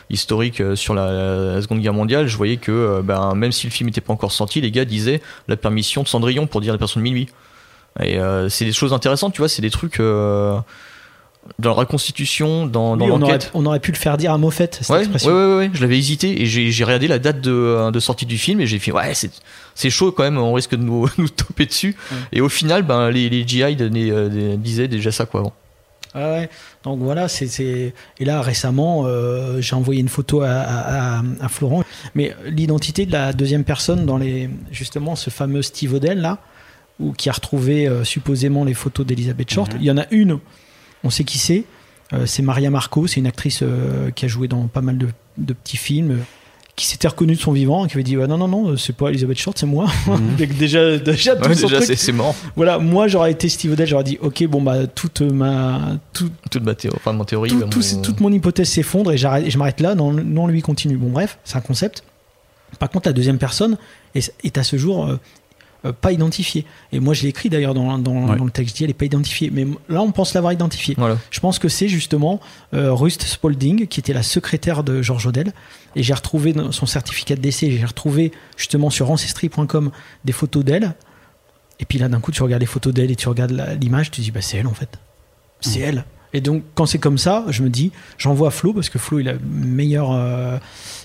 historique 0.08 0.62
sur 0.74 0.94
la, 0.94 1.60
Seconde 1.60 1.80
Guerre 1.80 1.92
mondiale. 1.92 2.26
Je 2.26 2.36
voyais 2.38 2.56
que 2.56 3.02
ben 3.02 3.34
même 3.34 3.52
si 3.52 3.66
le 3.66 3.72
film 3.72 3.88
n'était 3.88 4.00
pas 4.00 4.14
encore 4.14 4.32
sorti, 4.32 4.62
les 4.62 4.70
gars 4.70 4.86
disaient 4.86 5.20
la 5.48 5.56
permission 5.56 6.02
de 6.02 6.08
Cendrillon 6.08 6.46
pour 6.46 6.62
dire 6.62 6.72
la 6.72 6.78
personne 6.78 7.02
de 7.02 7.04
minuit. 7.04 7.28
Et 8.02 8.18
c'est 8.48 8.64
des 8.64 8.72
choses 8.72 8.92
intéressantes, 8.94 9.34
tu 9.34 9.38
vois, 9.42 9.48
c'est 9.48 9.62
des 9.62 9.70
trucs 9.70 10.00
dans 11.58 11.70
la 11.70 11.76
reconstitution, 11.76 12.66
dans, 12.66 12.98
Oui, 12.98 13.06
l'enquête. 13.06 13.50
on 13.54 13.66
aurait 13.66 13.80
pu 13.80 13.92
le 13.92 13.96
faire 13.96 14.16
dire 14.16 14.32
à 14.32 14.38
Moffett, 14.38 14.76
cette 14.80 14.88
Ouais, 14.88 14.96
ouais, 14.96 15.02
expression. 15.02 15.30
ouais, 15.32 15.56
ouais, 15.58 15.70
je 15.72 15.80
l'avais 15.82 15.98
hésité 15.98 16.40
et 16.42 16.46
j'ai 16.46 16.84
regardé 16.84 17.06
la 17.08 17.18
date 17.18 17.40
de, 17.40 17.50
euh, 17.52 17.90
de 17.90 18.00
sortie 18.00 18.26
du 18.26 18.38
film 18.38 18.60
et 18.60 18.66
j'ai 18.66 18.78
fait 18.78 18.92
ouais 18.92 19.12
c'est 19.74 19.90
chaud 19.90 20.12
quand 20.12 20.22
même, 20.22 20.38
on 20.38 20.52
risque 20.52 20.72
de 20.72 20.82
nous, 20.82 21.08
nous 21.18 21.28
toper 21.28 21.66
dessus. 21.66 21.96
Ouais. 22.10 22.16
Et 22.32 22.40
au 22.40 22.48
final, 22.48 22.82
ben 22.82 23.10
les, 23.10 23.28
les 23.28 23.46
GI 23.46 23.76
disaient 24.58 24.88
déjà 24.88 25.10
ça 25.12 25.26
quoi 25.26 25.40
avant. 25.40 25.52
Ouais, 26.14 26.22
ouais. 26.22 26.50
Donc 26.84 27.00
voilà, 27.00 27.26
c'est 27.28 27.92
et 28.20 28.24
là 28.24 28.40
récemment, 28.40 29.02
euh, 29.06 29.60
j'ai 29.60 29.74
envoyé 29.74 30.00
une 30.00 30.08
photo 30.08 30.42
à, 30.42 30.50
à- 31.40 31.48
Florent. 31.48 31.82
Mais 32.14 32.36
l'identité 32.46 33.04
de 33.04 33.10
la 33.12 33.32
deuxième 33.32 33.64
personne 33.64 34.06
dans 34.06 34.16
les 34.18 34.48
justement 34.70 35.16
ce 35.16 35.30
fameux 35.30 35.62
Steve 35.62 35.92
Odell 35.94 36.20
là, 36.20 36.38
où 37.00 37.12
qui 37.12 37.28
a 37.28 37.32
retrouvé 37.32 37.88
euh, 37.88 38.04
supposément 38.04 38.62
les 38.64 38.74
photos 38.74 39.04
d'Elizabeth 39.04 39.50
Short. 39.52 39.72
Il 39.80 39.84
y 39.84 39.90
en 39.90 39.98
a 39.98 40.04
une, 40.12 40.38
on 41.04 41.10
sait 41.10 41.24
qui 41.24 41.38
c'est. 41.38 41.64
Euh, 42.12 42.26
c'est 42.26 42.42
Maria 42.42 42.70
Marco, 42.70 43.06
c'est 43.06 43.20
une 43.20 43.26
actrice 43.26 43.60
euh, 43.62 44.10
qui 44.10 44.24
a 44.24 44.28
joué 44.28 44.48
dans 44.48 44.66
pas 44.66 44.80
mal 44.82 44.98
de, 44.98 45.08
de 45.38 45.52
petits 45.52 45.76
films. 45.76 46.10
euh, 46.10 46.16
qui 46.76 46.86
s'était 46.86 47.06
reconnue 47.06 47.36
de 47.36 47.40
son 47.40 47.52
vivant, 47.52 47.84
et 47.84 47.88
qui 47.88 47.94
avait 47.94 48.02
dit 48.02 48.16
ouais, 48.16 48.26
non 48.26 48.36
non 48.36 48.48
non 48.48 48.76
c'est 48.76 48.96
pas 48.96 49.08
Elizabeth 49.10 49.38
Short 49.38 49.56
c'est 49.56 49.64
moi 49.64 49.86
Donc 50.08 50.48
déjà 50.58 50.98
déjà, 50.98 51.36
tout 51.36 51.48
Ouais, 51.48 51.54
son 51.54 51.68
déjà 51.68 51.80
c'est 51.94 52.10
marrant. 52.10 52.34
voilà 52.56 52.80
moi 52.80 53.06
j'aurais 53.06 53.30
été 53.30 53.48
Steve 53.48 53.70
Odell 53.74 53.86
j'aurais 53.86 54.02
dit 54.02 54.18
ok 54.20 54.44
bon 54.48 54.60
bah 54.60 54.88
toute 54.88 55.20
ma 55.20 55.98
tout, 56.12 56.28
Toute 56.50 56.64
ma 56.64 56.74
théorie, 56.74 56.96
enfin 57.00 57.12
mon 57.12 57.22
théorie. 57.24 57.50
tout- 57.50 57.60
tout- 57.68 57.78
mon- 57.94 58.02
toute 58.02 58.18
mon 58.18 58.32
hypothèse 58.32 58.68
s'effondre 58.70 59.12
et, 59.12 59.16
je 59.16 59.56
m'arrête 59.56 59.78
là, 59.80 59.94
non, 59.94 60.10
non 60.12 60.48
lui 60.48 60.62
continue. 60.62 60.96
Bon, 60.96 61.10
bref, 61.10 61.38
c'est 61.44 61.56
un 61.56 61.60
concept. 61.60 62.02
Par 62.80 62.90
contre, 62.90 63.06
la 63.08 63.12
deuxième 63.12 63.38
personne 63.38 63.78
est, 64.16 64.34
est 64.42 64.58
à 64.58 64.64
ce 64.64 64.76
jour 64.76 65.08
pas 65.92 66.12
identifiée. 66.12 66.64
Et 66.92 67.00
moi, 67.00 67.14
je 67.14 67.22
l'ai 67.22 67.28
écrit 67.28 67.50
d'ailleurs 67.50 67.74
dans, 67.74 67.98
dans, 67.98 68.28
Ouais. 68.28 68.36
dans 68.36 68.44
le 68.44 68.50
texte, 68.50 68.74
je 68.74 68.78
dis 68.78 68.84
elle 68.84 68.90
est 68.90 68.94
pas 68.94 69.04
identifiée. 69.04 69.50
Mais 69.52 69.66
là, 69.88 70.00
on 70.02 70.12
pense 70.12 70.32
l'avoir 70.34 70.52
identifiée. 70.52 70.94
Voilà. 70.96 71.18
Je 71.30 71.40
pense 71.40 71.58
que 71.58 71.68
c'est 71.68 71.88
justement 71.88 72.40
euh, 72.72 72.92
Rust 72.92 73.22
Spalding, 73.22 73.86
qui 73.86 74.00
était 74.00 74.12
la 74.12 74.22
secrétaire 74.22 74.82
de 74.84 75.02
George 75.02 75.26
Odell. 75.26 75.52
Et 75.96 76.02
j'ai 76.02 76.14
retrouvé 76.14 76.54
son 76.70 76.86
certificat 76.86 77.36
de 77.36 77.40
décès, 77.40 77.70
j'ai 77.70 77.84
retrouvé 77.84 78.32
justement 78.56 78.90
sur 78.90 79.10
ancestry.com 79.10 79.90
des 80.24 80.32
photos 80.32 80.64
d'elle. 80.64 80.94
Et 81.80 81.84
puis 81.84 81.98
là, 81.98 82.08
d'un 82.08 82.20
coup, 82.20 82.30
tu 82.32 82.42
regardes 82.42 82.60
les 82.62 82.66
photos 82.66 82.94
d'elle 82.94 83.10
et 83.10 83.16
tu 83.16 83.28
regardes 83.28 83.52
l'image, 83.80 84.10
tu 84.10 84.20
te 84.20 84.24
dis, 84.24 84.30
bah, 84.30 84.40
c'est 84.40 84.56
elle 84.58 84.66
en 84.66 84.74
fait. 84.74 84.98
C'est 85.60 85.80
elle. 85.80 86.04
Et 86.34 86.40
donc, 86.40 86.62
quand 86.74 86.84
c'est 86.84 86.98
comme 86.98 87.16
ça, 87.16 87.44
je 87.48 87.62
me 87.62 87.70
dis, 87.70 87.92
j'envoie 88.18 88.50
Flo 88.50 88.72
parce 88.74 88.88
que 88.90 88.98
Flo, 88.98 89.20
il 89.20 89.28
a 89.28 89.34
meilleur, 89.48 90.10
euh, 90.12 90.58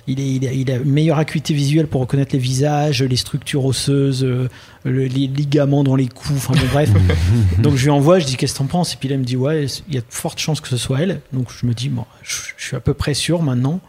il, 0.07 0.19
est, 0.19 0.27
il, 0.27 0.47
a, 0.47 0.51
il 0.51 0.71
a 0.71 0.75
une 0.77 0.91
meilleure 0.91 1.19
acuité 1.19 1.53
visuelle 1.53 1.86
pour 1.88 2.01
reconnaître 2.01 2.34
les 2.34 2.39
visages, 2.39 3.03
les 3.03 3.15
structures 3.15 3.63
osseuses, 3.63 4.23
euh, 4.23 4.49
le- 4.84 5.05
les 5.05 5.27
ligaments 5.27 5.84
dans 5.84 5.95
les 5.95 6.07
coups. 6.07 6.34
Enfin 6.36 6.55
bon, 6.55 6.67
bref. 6.73 6.89
donc 7.59 7.75
je 7.75 7.84
lui 7.84 7.91
envoie, 7.91 8.17
je 8.19 8.25
dis 8.25 8.38
qu'est-ce 8.38 8.53
que 8.53 8.57
t'en 8.57 8.65
penses? 8.65 8.95
Et 8.95 8.97
puis 8.97 9.07
là, 9.07 9.15
il 9.15 9.19
me 9.19 9.23
dit 9.23 9.38
ouais, 9.38 9.67
il 9.88 9.93
y 9.93 9.97
a 9.99 10.01
de 10.01 10.05
fortes 10.09 10.39
chances 10.39 10.61
que 10.61 10.67
ce 10.67 10.77
soit 10.77 10.99
elle. 11.01 11.21
Donc 11.32 11.49
je 11.55 11.65
me 11.67 11.73
dis 11.75 11.89
bon, 11.89 12.05
je, 12.23 12.36
je 12.57 12.65
suis 12.65 12.75
à 12.75 12.80
peu 12.80 12.95
près 12.95 13.13
sûr 13.13 13.43
maintenant. 13.43 13.80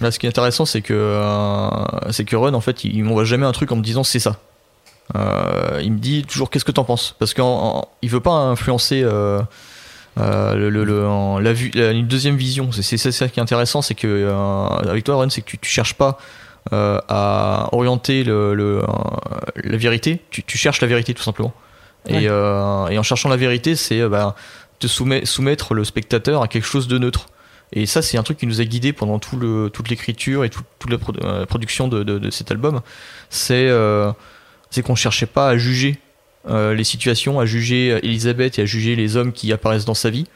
Là, 0.00 0.10
ce 0.10 0.18
qui 0.18 0.26
est 0.26 0.28
intéressant, 0.30 0.64
c'est 0.66 0.80
que 0.82 0.94
euh, 0.94 1.70
c'est 2.10 2.24
que 2.24 2.34
Run, 2.34 2.54
en 2.54 2.60
fait, 2.60 2.82
il, 2.84 2.96
il 2.96 3.04
m'envoie 3.04 3.24
jamais 3.24 3.46
un 3.46 3.52
truc 3.52 3.70
en 3.72 3.76
me 3.76 3.82
disant 3.82 4.02
c'est 4.02 4.18
ça. 4.20 4.40
Euh, 5.16 5.80
il 5.82 5.92
me 5.92 5.98
dit 5.98 6.24
toujours 6.24 6.50
qu'est-ce 6.50 6.64
que 6.64 6.72
t'en 6.72 6.84
penses, 6.84 7.14
parce 7.18 7.32
qu'il 7.34 8.10
veut 8.10 8.20
pas 8.20 8.32
influencer 8.32 9.02
euh, 10.18 10.54
le, 10.54 10.70
le- 10.70 10.84
le- 10.84 11.06
en- 11.06 11.38
la 11.38 11.52
vue, 11.52 11.70
la- 11.74 11.92
une 11.92 12.06
deuxième 12.06 12.36
vision. 12.36 12.70
C'est 12.72 12.96
ça 12.98 13.28
qui 13.28 13.38
est 13.40 13.42
intéressant, 13.42 13.82
c'est 13.82 13.94
que 13.94 14.06
euh, 14.06 14.66
avec 14.90 15.04
toi, 15.04 15.16
Run, 15.16 15.30
c'est 15.30 15.40
que 15.42 15.46
tu, 15.50 15.58
tu 15.58 15.70
cherches 15.70 15.94
pas 15.94 16.18
euh, 16.72 16.98
à 17.08 17.68
orienter 17.72 18.24
le, 18.24 18.54
le, 18.54 18.80
euh, 18.82 18.86
la 19.62 19.76
vérité, 19.76 20.20
tu, 20.30 20.42
tu 20.42 20.58
cherches 20.58 20.80
la 20.80 20.88
vérité 20.88 21.14
tout 21.14 21.22
simplement. 21.22 21.54
Ouais. 22.08 22.22
Et, 22.22 22.24
et 22.24 22.98
en 22.98 23.02
cherchant 23.02 23.28
la 23.28 23.36
vérité, 23.36 23.76
c'est 23.76 24.06
bah, 24.08 24.34
te 24.78 24.86
soumet- 24.86 25.24
soumettre 25.26 25.74
le 25.74 25.84
spectateur 25.84 26.42
à 26.42 26.48
quelque 26.48 26.66
chose 26.66 26.88
de 26.88 26.98
neutre. 26.98 27.26
Et 27.72 27.84
ça, 27.84 28.00
c'est 28.00 28.16
un 28.16 28.22
truc 28.22 28.38
qui 28.38 28.46
nous 28.46 28.60
a 28.62 28.64
guidé 28.64 28.92
pendant 28.94 29.18
tout 29.18 29.36
le, 29.36 29.68
toute 29.70 29.90
l'écriture 29.90 30.44
et 30.44 30.48
tout- 30.50 30.62
toute 30.78 30.90
la 30.90 30.96
produ- 30.96 31.46
production 31.46 31.86
de, 31.88 32.02
de- 32.02 32.18
de 32.18 32.30
cet 32.30 32.50
album. 32.50 32.80
C'est 33.28 33.68
c'est 34.70 34.82
qu'on 34.82 34.94
cherchait 34.94 35.26
pas 35.26 35.48
à 35.48 35.56
juger 35.58 35.98
les 36.48 36.84
situations, 36.84 37.40
à 37.40 37.46
juger 37.46 37.98
Elisabeth 38.02 38.58
et 38.58 38.62
à 38.62 38.64
juger 38.66 38.96
les 38.96 39.16
hommes 39.16 39.32
qui 39.32 39.52
apparaissent 39.52 39.84
dans 39.84 39.94
sa 39.94 40.10
vie. 40.10 40.26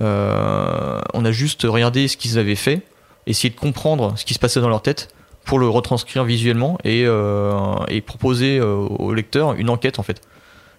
Euh, 0.00 1.00
on 1.14 1.24
a 1.24 1.32
juste 1.32 1.62
regardé 1.64 2.06
ce 2.08 2.16
qu'ils 2.16 2.38
avaient 2.38 2.54
fait, 2.54 2.82
essayé 3.26 3.52
de 3.52 3.58
comprendre 3.58 4.14
ce 4.16 4.24
qui 4.24 4.34
se 4.34 4.38
passait 4.38 4.60
dans 4.60 4.68
leur 4.68 4.82
tête 4.82 5.08
pour 5.44 5.58
le 5.58 5.68
retranscrire 5.68 6.24
visuellement 6.24 6.78
et, 6.84 7.04
euh, 7.06 7.52
et 7.88 8.00
proposer 8.00 8.58
euh, 8.58 8.74
au 8.74 9.14
lecteur 9.14 9.54
une 9.54 9.70
enquête 9.70 9.98
en 9.98 10.02
fait. 10.02 10.20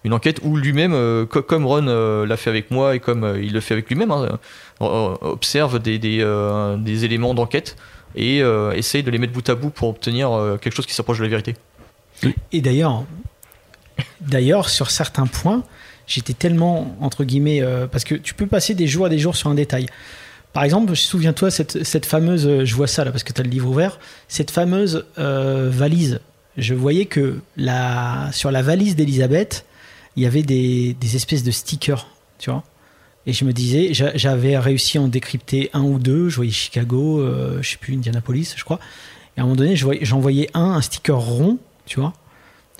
Une 0.04 0.14
enquête 0.14 0.40
où 0.42 0.56
lui-même, 0.56 0.94
euh, 0.94 1.26
co- 1.26 1.42
comme 1.42 1.66
Ron 1.66 1.86
euh, 1.88 2.24
l'a 2.24 2.38
fait 2.38 2.48
avec 2.48 2.70
moi 2.70 2.94
et 2.94 3.00
comme 3.00 3.24
euh, 3.24 3.42
il 3.42 3.52
le 3.52 3.60
fait 3.60 3.74
avec 3.74 3.88
lui-même, 3.90 4.10
hein, 4.10 4.38
euh, 4.80 5.14
observe 5.20 5.78
des, 5.80 5.98
des, 5.98 6.20
euh, 6.22 6.76
des 6.78 7.04
éléments 7.04 7.34
d'enquête 7.34 7.76
et 8.16 8.42
euh, 8.42 8.72
essaye 8.72 9.02
de 9.02 9.10
les 9.10 9.18
mettre 9.18 9.34
bout 9.34 9.46
à 9.50 9.54
bout 9.54 9.68
pour 9.68 9.88
obtenir 9.90 10.32
euh, 10.32 10.56
quelque 10.56 10.74
chose 10.74 10.86
qui 10.86 10.94
s'approche 10.94 11.18
de 11.18 11.24
la 11.24 11.28
vérité. 11.28 11.54
Et 12.52 12.62
d'ailleurs, 12.62 13.04
d'ailleurs 14.20 14.68
sur 14.68 14.90
certains 14.90 15.26
points, 15.26 15.62
j'étais 16.06 16.32
tellement 16.34 16.96
entre 17.00 17.24
guillemets 17.24 17.62
euh, 17.62 17.86
parce 17.86 18.04
que 18.04 18.14
tu 18.14 18.34
peux 18.34 18.46
passer 18.46 18.74
des 18.74 18.86
jours 18.86 19.06
et 19.06 19.10
des 19.10 19.18
jours 19.18 19.36
sur 19.36 19.50
un 19.50 19.54
détail. 19.54 19.86
Par 20.52 20.64
exemple, 20.64 20.96
souviens-toi 20.96 21.50
cette, 21.50 21.84
cette 21.84 22.06
fameuse, 22.06 22.46
euh, 22.46 22.64
je 22.64 22.74
vois 22.74 22.88
ça 22.88 23.04
là 23.04 23.12
parce 23.12 23.22
que 23.22 23.32
tu 23.32 23.40
as 23.40 23.44
le 23.44 23.50
livre 23.50 23.68
ouvert, 23.68 24.00
cette 24.26 24.50
fameuse 24.50 25.06
euh, 25.18 25.70
valise. 25.72 26.20
Je 26.56 26.74
voyais 26.74 27.06
que 27.06 27.40
la, 27.56 28.30
sur 28.32 28.50
la 28.50 28.60
valise 28.60 28.96
d'Elisabeth, 28.96 29.64
il 30.16 30.24
y 30.24 30.26
avait 30.26 30.42
des, 30.42 30.96
espèces 31.14 31.44
de 31.44 31.52
stickers, 31.52 32.08
tu 32.38 32.50
vois. 32.50 32.64
Et 33.26 33.32
je 33.32 33.44
me 33.44 33.52
disais, 33.52 33.94
j'a- 33.94 34.16
j'avais 34.16 34.58
réussi 34.58 34.98
à 34.98 35.02
en 35.02 35.08
décrypter 35.08 35.70
un 35.72 35.82
ou 35.82 35.98
deux. 36.00 36.28
Je 36.28 36.36
voyais 36.36 36.50
Chicago, 36.50 37.20
euh, 37.20 37.62
je 37.62 37.70
sais 37.70 37.76
plus, 37.76 37.94
Indianapolis, 37.94 38.54
je 38.56 38.64
crois. 38.64 38.80
Et 39.36 39.40
à 39.40 39.42
un 39.42 39.46
moment 39.46 39.56
donné, 39.56 39.76
j'en 39.76 40.18
voyais 40.18 40.50
un, 40.54 40.72
un 40.72 40.80
sticker 40.80 41.16
rond, 41.18 41.58
tu 41.86 42.00
vois. 42.00 42.12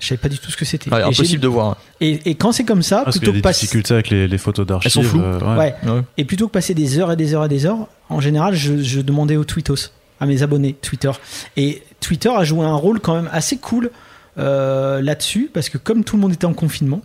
Je 0.00 0.06
savais 0.08 0.18
pas 0.18 0.28
du 0.28 0.38
tout 0.38 0.50
ce 0.50 0.56
que 0.56 0.64
c'était. 0.64 0.90
Ouais, 0.92 1.02
impossible 1.02 1.40
de 1.42 1.46
voir. 1.48 1.76
et, 2.00 2.20
et 2.30 2.34
quand 2.34 2.50
c'est 2.52 2.64
comme 2.64 2.82
ça, 2.82 3.02
Parce 3.04 3.16
y 3.16 3.18
plutôt 3.20 3.30
a 3.30 3.34
que 3.34 3.38
des 3.38 3.42
passer, 3.42 3.60
difficultés 3.66 3.94
avec 3.94 4.10
les, 4.10 4.26
les 4.26 4.38
photos 4.38 4.66
d'archives. 4.66 4.86
Elles 4.96 5.04
sont 5.04 5.08
floues. 5.08 5.20
euh, 5.22 5.56
ouais, 5.58 5.74
Ouais. 5.86 6.02
et 6.16 6.24
plutôt 6.24 6.48
que 6.48 6.52
passer 6.52 6.74
des 6.74 6.98
heures 6.98 7.12
et 7.12 7.16
des 7.16 7.34
heures 7.34 7.44
et 7.44 7.48
des 7.48 7.66
heures, 7.66 7.86
en 8.08 8.20
général, 8.20 8.54
je, 8.54 8.82
je 8.82 9.00
demandais 9.00 9.36
aux 9.36 9.44
tweetos, 9.44 9.90
à 10.18 10.26
mes 10.26 10.42
abonnés 10.42 10.72
Twitter. 10.74 11.10
Et 11.56 11.82
Twitter 12.00 12.30
a 12.34 12.42
joué 12.44 12.64
un 12.64 12.74
rôle 12.74 12.98
quand 13.00 13.14
même 13.14 13.28
assez 13.32 13.58
cool 13.58 13.90
euh, 14.38 15.00
là-dessus, 15.02 15.50
parce 15.52 15.68
que 15.68 15.78
comme 15.78 16.02
tout 16.04 16.16
le 16.16 16.22
monde 16.22 16.32
était 16.32 16.46
en 16.46 16.54
confinement, 16.54 17.02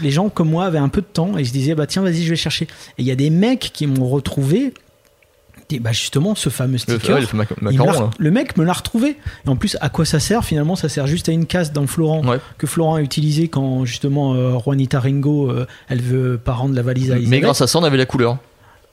les 0.00 0.10
gens 0.10 0.28
comme 0.28 0.48
moi 0.48 0.64
avaient 0.66 0.78
un 0.78 0.88
peu 0.88 1.00
de 1.00 1.06
temps 1.06 1.36
et 1.36 1.44
se 1.44 1.52
disaient 1.52 1.74
bah 1.74 1.86
tiens 1.86 2.02
vas-y 2.02 2.22
je 2.22 2.30
vais 2.30 2.36
chercher. 2.36 2.64
Et 2.96 3.02
il 3.02 3.04
y 3.06 3.10
a 3.10 3.16
des 3.16 3.28
mecs 3.30 3.70
qui 3.74 3.86
m'ont 3.86 4.08
retrouvé, 4.08 4.72
bah 5.78 5.92
justement 5.92 6.34
ce 6.34 6.48
fameux 6.48 6.72
Le, 6.72 6.78
sticker. 6.78 7.14
ouais, 7.14 7.20
le 7.20 7.38
macaron, 7.60 8.10
mec 8.18 8.56
me 8.56 8.64
l'a 8.64 8.72
retrouvé. 8.72 9.16
Et 9.46 9.48
en 9.48 9.56
plus, 9.56 9.76
à 9.80 9.88
quoi 9.90 10.04
ça 10.04 10.18
sert 10.18 10.44
Finalement, 10.44 10.74
ça 10.74 10.88
sert 10.88 11.06
juste 11.06 11.28
à 11.28 11.32
une 11.32 11.46
case 11.46 11.72
dans 11.72 11.86
Florent 11.86 12.24
Ouais. 12.26 12.38
que 12.58 12.66
Florent 12.66 12.96
a 12.96 13.02
utilisé 13.02 13.48
quand 13.48 13.84
justement 13.84 14.34
euh, 14.34 14.58
Juanita 14.58 14.98
Ringo, 14.98 15.50
euh, 15.50 15.66
elle 15.88 16.00
veut 16.02 16.38
pas 16.38 16.52
rendre 16.54 16.74
la 16.74 16.82
valise 16.82 17.10
à 17.10 17.14
Mais 17.14 17.20
Elisabeth. 17.20 17.42
grâce 17.42 17.60
à 17.60 17.66
ça, 17.66 17.78
on 17.78 17.84
avait 17.84 17.96
la 17.98 18.06
couleur. 18.06 18.38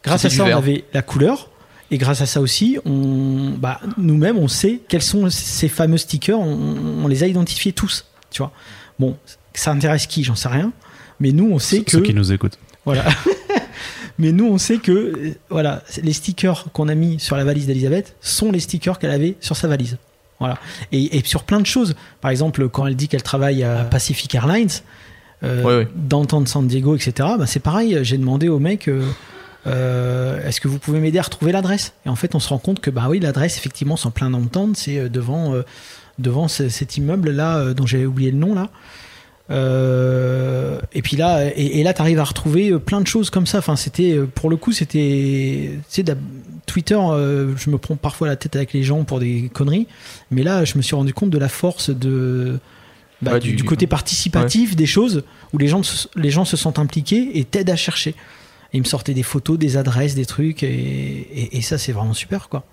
Grâce 0.03 0.25
à 0.25 0.29
ça, 0.29 0.43
on 0.43 0.55
avait 0.57 0.83
la 0.93 1.01
couleur. 1.01 1.49
Et 1.89 1.97
grâce 1.97 2.21
à 2.21 2.25
ça 2.25 2.41
aussi, 2.41 2.77
on, 2.85 3.51
bah, 3.57 3.79
nous-mêmes, 3.97 4.37
on 4.37 4.49
sait 4.49 4.81
quels 4.89 5.01
sont 5.01 5.29
ces 5.29 5.69
fameux 5.69 5.97
stickers. 5.97 6.37
On, 6.39 6.75
on 7.03 7.07
les 7.07 7.23
a 7.23 7.27
identifiés 7.27 7.71
tous. 7.71 8.05
Tu 8.29 8.41
vois. 8.41 8.51
Bon, 8.99 9.15
ça 9.53 9.71
intéresse 9.71 10.05
qui? 10.05 10.23
J'en 10.25 10.35
sais 10.35 10.49
rien. 10.49 10.73
Mais 11.21 11.31
nous, 11.31 11.49
on 11.49 11.59
sait 11.59 11.81
que 11.81 11.91
Ceux 11.91 12.01
qui 12.01 12.13
nous 12.13 12.31
écoutent. 12.33 12.59
voilà. 12.85 13.05
Mais 14.19 14.31
nous, 14.31 14.45
on 14.47 14.57
sait 14.57 14.77
que 14.77 14.91
euh, 14.91 15.35
voilà, 15.49 15.83
les 16.01 16.13
stickers 16.13 16.65
qu'on 16.73 16.87
a 16.87 16.95
mis 16.95 17.19
sur 17.19 17.35
la 17.37 17.43
valise 17.43 17.67
d'Elisabeth 17.67 18.15
sont 18.21 18.51
les 18.51 18.59
stickers 18.59 18.97
qu'elle 18.99 19.11
avait 19.11 19.35
sur 19.39 19.55
sa 19.55 19.67
valise. 19.67 19.97
Voilà. 20.39 20.57
Et, 20.91 21.17
et 21.17 21.23
sur 21.23 21.43
plein 21.43 21.59
de 21.59 21.65
choses. 21.65 21.95
Par 22.21 22.31
exemple, 22.31 22.67
quand 22.69 22.85
elle 22.87 22.95
dit 22.95 23.07
qu'elle 23.07 23.23
travaille 23.23 23.63
à 23.63 23.83
Pacific 23.83 24.33
Airlines, 24.35 24.69
euh, 25.43 25.63
Ouais, 25.63 25.77
ouais. 25.77 25.87
Downtown 25.95 26.47
San 26.47 26.67
Diego, 26.67 26.95
etc., 26.95 27.11
bah, 27.37 27.45
c'est 27.45 27.59
pareil. 27.59 27.99
J'ai 28.03 28.17
demandé 28.17 28.49
au 28.49 28.57
mec 28.59 28.87
euh, 28.87 29.03
euh, 29.67 30.45
est-ce 30.47 30.61
que 30.61 30.67
vous 30.67 30.79
pouvez 30.79 30.99
m'aider 30.99 31.19
à 31.19 31.23
retrouver 31.23 31.51
l'adresse? 31.51 31.93
Et 32.05 32.09
en 32.09 32.15
fait, 32.15 32.33
on 32.35 32.39
se 32.39 32.49
rend 32.49 32.57
compte 32.57 32.79
que, 32.79 32.89
bah 32.89 33.05
oui, 33.09 33.19
l'adresse, 33.19 33.57
effectivement, 33.57 33.97
c'est 33.97 34.07
en 34.07 34.11
plein 34.11 34.29
downtown, 34.31 34.73
c'est 34.75 35.09
devant, 35.09 35.53
devant 36.19 36.47
ce- 36.47 36.69
cet 36.69 36.97
immeuble-là, 36.97 37.57
euh, 37.57 37.73
dont 37.73 37.85
j'avais 37.85 38.05
oublié 38.05 38.31
le 38.31 38.37
nom, 38.37 38.55
là. 38.55 38.69
Euh, 39.49 40.79
et 40.93 41.01
puis 41.01 41.15
là, 41.17 41.45
et, 41.55 41.79
et 41.79 41.83
là, 41.83 41.93
t'arrives 41.93 42.19
à 42.19 42.23
retrouver 42.23 42.69
euh, 42.71 42.79
plein 42.79 43.01
de 43.01 43.07
choses 43.07 43.29
comme 43.29 43.45
ça. 43.47 43.59
Enfin, 43.59 43.75
c'était 43.75 44.13
euh, 44.13 44.25
pour 44.25 44.49
le 44.49 44.57
coup, 44.57 44.71
c'était, 44.71 45.71
Twitter. 46.65 46.97
euh, 46.99 47.53
je 47.57 47.69
me 47.69 47.77
prends 47.77 47.95
parfois 47.95 48.27
la 48.27 48.35
tête 48.35 48.55
avec 48.55 48.73
les 48.73 48.83
gens 48.83 49.03
pour 49.03 49.19
des 49.19 49.49
conneries, 49.53 49.87
mais 50.31 50.43
là, 50.43 50.65
je 50.65 50.77
me 50.77 50.81
suis 50.81 50.95
rendu 50.95 51.13
compte 51.13 51.29
de 51.29 51.37
la 51.37 51.49
force 51.49 51.89
de 51.89 52.59
bah, 53.21 53.33
Ouais, 53.33 53.39
du, 53.39 53.63
côté 53.63 53.87
participatif 53.87 54.75
des 54.75 54.85
choses 54.85 55.23
où 55.53 55.57
les 55.57 55.67
gens, 55.67 55.81
se- 55.83 56.07
les 56.15 56.29
gens 56.29 56.45
se 56.45 56.57
sentent 56.57 56.79
impliqués 56.79 57.31
et 57.39 57.43
t'aident 57.45 57.69
à 57.71 57.75
chercher. 57.75 58.11
Et 58.73 58.77
ils 58.77 58.81
me 58.81 58.85
sortaient 58.85 59.13
des 59.13 59.23
photos, 59.23 59.57
des 59.57 59.77
adresses, 59.77 60.13
des 60.13 60.25
trucs, 60.25 60.61
et, 60.61 60.67
et- 60.67 61.57
et 61.57 61.61
ça, 61.61 61.77
c'est 61.77 61.93
vraiment 61.93 62.13
super, 62.13 62.49
quoi. 62.49 62.65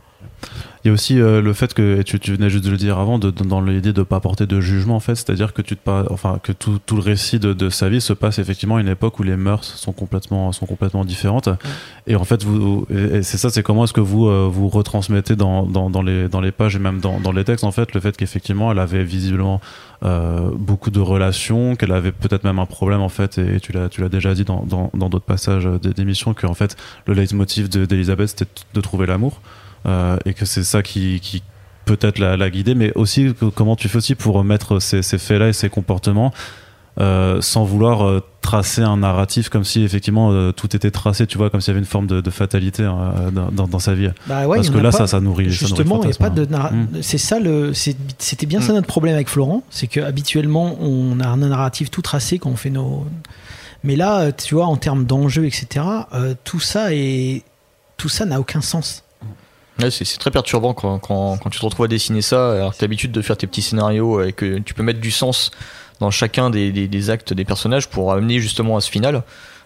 Il 0.85 0.89
y 0.89 0.91
a 0.91 0.93
aussi 0.93 1.19
euh, 1.19 1.41
le 1.41 1.55
fait 1.55 1.73
que, 1.73 2.01
et 2.01 2.05
tu, 2.05 2.21
tu 2.21 2.35
venais 2.35 2.51
juste 2.51 2.65
de 2.67 2.71
le 2.71 2.77
dire 2.77 2.99
avant, 2.99 3.19
de, 3.19 3.31
de- 3.31 3.43
dans 3.45 3.63
l'idée 3.63 3.95
de 3.95 4.03
pas 4.03 4.21
porter 4.21 4.47
de 4.47 4.61
jugement 4.61 4.97
en 4.97 5.01
fait, 5.01 5.15
c'est-à-dire 5.15 5.55
que 5.55 5.63
tu 5.63 5.77
te 5.77 5.83
pas, 5.83 6.05
enfin 6.11 6.39
que 6.43 6.53
tout, 6.53 6.79
tout 6.85 6.97
le 6.97 7.01
récit 7.01 7.39
de, 7.39 7.55
de 7.55 7.71
sa 7.71 7.89
vie 7.89 8.03
se 8.03 8.13
passe 8.13 8.39
effectivement 8.39 8.77
à 8.77 8.83
une 8.83 8.89
époque 8.89 9.19
où 9.19 9.23
les 9.23 9.37
mœurs 9.37 9.65
sont 9.65 9.93
complètement 9.93 10.53
sont 10.53 10.67
complètement 10.67 11.07
différentes. 11.07 11.49
Et 12.07 12.17
en 12.17 12.25
fait, 12.25 12.45
vous, 12.45 12.87
et 12.91 13.17
et 13.19 13.23
c'est 13.23 13.39
ça, 13.39 13.49
c'est 13.49 13.63
comment 13.63 13.85
est-ce 13.85 13.95
que 13.95 14.03
vous 14.03 14.29
euh, 14.29 14.47
vous 14.53 14.69
retransmettez 14.69 15.37
dans, 15.37 15.65
dans, 15.65 15.89
dans 15.89 16.03
les 16.03 16.29
dans 16.29 16.43
les 16.43 16.53
pages 16.53 16.77
et 16.77 16.81
même 16.81 17.01
dans, 17.01 17.19
dans 17.19 17.33
les 17.33 17.45
textes 17.45 17.65
en 17.65 17.73
fait 17.73 17.95
le 17.95 18.01
fait 18.01 18.15
qu'effectivement 18.15 18.71
elle 18.71 18.79
avait 18.79 19.05
visiblement 19.05 19.63
euh, 20.05 20.51
beaucoup 20.55 20.91
de 20.91 21.01
relations, 21.01 21.77
qu'elle 21.77 21.93
avait 21.93 22.13
peut-être 22.13 22.45
même 22.45 22.59
un 22.59 22.67
problème 22.67 23.01
en 23.01 23.09
fait, 23.09 23.39
et, 23.39 23.59
tu 23.59 23.73
l'as 23.73 23.89
tu 23.89 24.03
l'as 24.03 24.11
déjà 24.11 24.35
dit 24.35 24.45
dans 24.45 24.67
dans 24.67 24.91
dans 24.93 25.09
d'autres 25.09 25.25
passages 25.25 25.65
d'émissions 25.83 26.35
que 26.35 26.47
en 26.47 26.53
fait 26.53 26.77
le 27.07 27.15
leitmotiv 27.15 27.71
de- 27.71 27.87
d'Elisabeth 27.87 28.29
c'était 28.29 28.51
de 28.75 28.81
trouver 28.83 29.07
l'amour 29.07 29.41
et 29.87 30.35
que 30.35 30.45
c'est 30.47 30.65
ça 30.65 30.83
qui, 30.83 31.21
qui 31.21 31.43
peut-être 31.85 32.19
la, 32.19 32.37
la 32.37 32.49
guider, 32.51 32.75
mais 32.75 32.93
aussi 32.95 33.35
que- 33.39 33.47
comment 33.47 33.77
tu 33.77 33.89
fais 33.89 33.99
aussi 33.99 34.15
pour 34.15 34.43
mettre 34.45 34.79
ces, 34.81 35.03
ces 35.03 35.19
faits-là 35.19 35.49
et 35.49 35.53
ces 35.53 35.69
comportements 35.69 36.33
euh, 37.01 37.41
sans 37.41 37.65
vouloir 37.65 38.07
euh, 38.07 38.23
tracer 38.41 38.81
un 38.83 38.99
narratif 38.99 39.49
comme 39.49 39.65
si 39.65 39.83
effectivement 39.83 40.31
euh, 40.31 40.53
tout 40.53 40.77
était 40.77 40.93
tracé, 40.93 41.27
tu 41.27 41.37
vois, 41.39 41.51
comme 41.51 41.61
s'il 41.61 41.69
y 41.69 41.73
avait 41.73 41.81
une 41.81 41.85
forme 41.87 42.07
de, 42.07 42.21
de 42.21 42.31
fatalité 42.31 42.85
euh, 42.85 43.31
dans, 43.33 43.51
dans- 43.51 43.67
dans 43.67 43.79
sa 43.81 43.95
vie. 43.95 44.11
Bah 44.29 44.47
ouais, 44.47 44.59
Parce 44.59 44.71
que 44.71 44.79
là, 44.79 44.91
pas. 44.93 44.99
ça, 44.99 45.07
ça 45.09 45.21
nourrit. 45.21 45.51
Justement, 45.51 46.01
il 46.05 46.07
n'y 46.07 46.13
a 46.13 46.17
pas 46.17 46.31
de. 46.31 46.43
hein. 46.45 46.47
narra- 46.49 46.71
Mm. 46.71 47.03
C'est 47.03 47.19
ça 47.19 47.41
le. 47.41 47.75
c'est- 47.75 47.97
C'était 48.19 48.47
bien 48.47 48.61
ça 48.61 48.73
notre 48.73 48.87
problème 48.87 49.15
avec 49.17 49.29
Florent, 49.29 49.65
c'est 49.71 49.89
que 49.89 49.99
habituellement 50.01 50.77
on 50.81 51.19
a 51.21 51.27
un 51.27 51.37
narratif 51.39 51.91
tout 51.91 52.01
tracé 52.03 52.39
quand 52.39 52.51
on 52.51 52.57
fait 52.57 52.71
nos. 52.71 53.05
Mais 53.83 53.97
là, 53.97 54.21
euh, 54.21 54.33
tu 54.33 54.55
vois, 54.55 54.67
en 54.67 54.77
termes 54.77 55.05
d'enjeux, 55.05 55.45
etc., 55.47 55.85
euh, 56.15 56.35
tout 56.45 56.61
ça 56.61 56.95
est. 56.95 57.43
Tout 57.97 58.09
ça 58.09 58.25
n'a 58.25 58.39
aucun 58.41 58.61
sens. 58.61 59.04
C'est 59.91 60.19
très 60.19 60.31
perturbant 60.31 60.73
quand, 60.73 61.39
tu 61.51 61.59
te 61.59 61.65
retrouves 61.65 61.85
à 61.85 61.89
dessiner 61.89 62.23
ça, 62.23 62.53
alors 62.53 62.73
que 62.73 62.79
tu 62.79 62.85
l'habitude 62.85 63.13
de 63.13 63.23
faire 63.23 63.37
tes 63.37 63.47
petits 63.47 63.63
scénarios 63.63 64.23
et 64.23 64.33
que 64.33 64.59
tu 64.59 64.75
peux 64.75 64.83
mettre 64.83 65.01
du 65.01 65.11
sens 65.11 65.51
dans 66.01 66.11
chacun 66.11 66.51
des, 66.51 67.11
actes 67.11 67.33
des 67.33 67.45
personnages 67.45 67.89
pour 67.89 68.13
amener 68.13 68.41
justement 68.41 68.77
à 68.77 68.81
ce 68.81 68.91
final. 68.91 69.23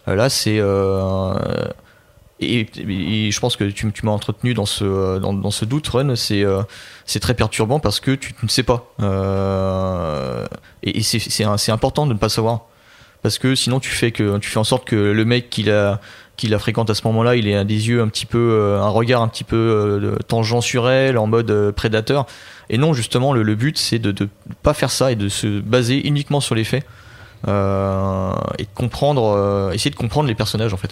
Euh, 0.08 0.14
Là, 0.14 0.28
c'est. 0.28 0.58
euh, 0.58 1.34
et, 2.40 2.66
je 3.30 3.40
pense 3.40 3.56
que 3.56 3.64
tu, 3.64 3.92
m'as 4.04 4.12
entretenu 4.12 4.54
dans 4.54 4.66
ce, 4.66 5.64
doute, 5.64 5.88
Run. 5.88 6.14
C'est 6.16 6.44
euh, 6.44 6.62
très 7.20 7.34
perturbant 7.34 7.80
parce 7.80 8.00
que 8.00 8.12
tu 8.12 8.34
ne 8.42 8.48
sais 8.48 8.62
pas. 8.62 8.92
Euh, 9.00 10.46
et 10.82 10.98
et 10.98 11.02
c'est- 11.02 11.70
important 11.70 12.06
de 12.06 12.14
ne 12.14 12.18
pas 12.18 12.28
savoir. 12.28 12.66
Parce 13.22 13.38
que 13.38 13.56
sinon, 13.56 13.80
tu 13.80 13.90
fais, 13.90 14.12
que, 14.12 14.38
tu 14.38 14.48
fais 14.48 14.58
en 14.60 14.64
sorte 14.64 14.84
que 14.84 14.94
le 14.94 15.24
mec 15.24 15.50
qui 15.50 15.64
la, 15.64 16.00
qui 16.38 16.46
la 16.46 16.58
fréquente 16.58 16.88
à 16.88 16.94
ce 16.94 17.02
moment-là, 17.08 17.36
il 17.36 17.48
ait 17.48 17.64
des 17.64 17.88
yeux 17.88 18.00
un 18.00 18.08
petit 18.08 18.24
peu, 18.24 18.52
euh, 18.52 18.80
un 18.80 18.88
regard 18.88 19.20
un 19.22 19.28
petit 19.28 19.44
peu 19.44 19.56
euh, 19.56 20.16
tangent 20.28 20.60
sur 20.60 20.88
elle, 20.88 21.18
en 21.18 21.26
mode 21.26 21.50
euh, 21.50 21.72
prédateur. 21.72 22.26
Et 22.70 22.78
non, 22.78 22.94
justement, 22.94 23.32
le, 23.32 23.54
but, 23.56 23.76
c'est 23.76 23.98
de 23.98 24.14
ne 24.24 24.28
pas 24.62 24.72
faire 24.72 24.90
ça 24.90 25.10
et 25.10 25.16
de 25.16 25.28
se 25.28 25.60
baser 25.60 26.06
uniquement 26.06 26.40
sur 26.40 26.54
les 26.54 26.64
faits. 26.64 26.86
Et 27.46 27.50
de 27.50 28.74
comprendre, 28.74 29.70
essayer 29.72 29.92
de 29.92 29.96
comprendre 29.96 30.28
les 30.28 30.34
personnages 30.34 30.74
en 30.74 30.76
fait. 30.76 30.90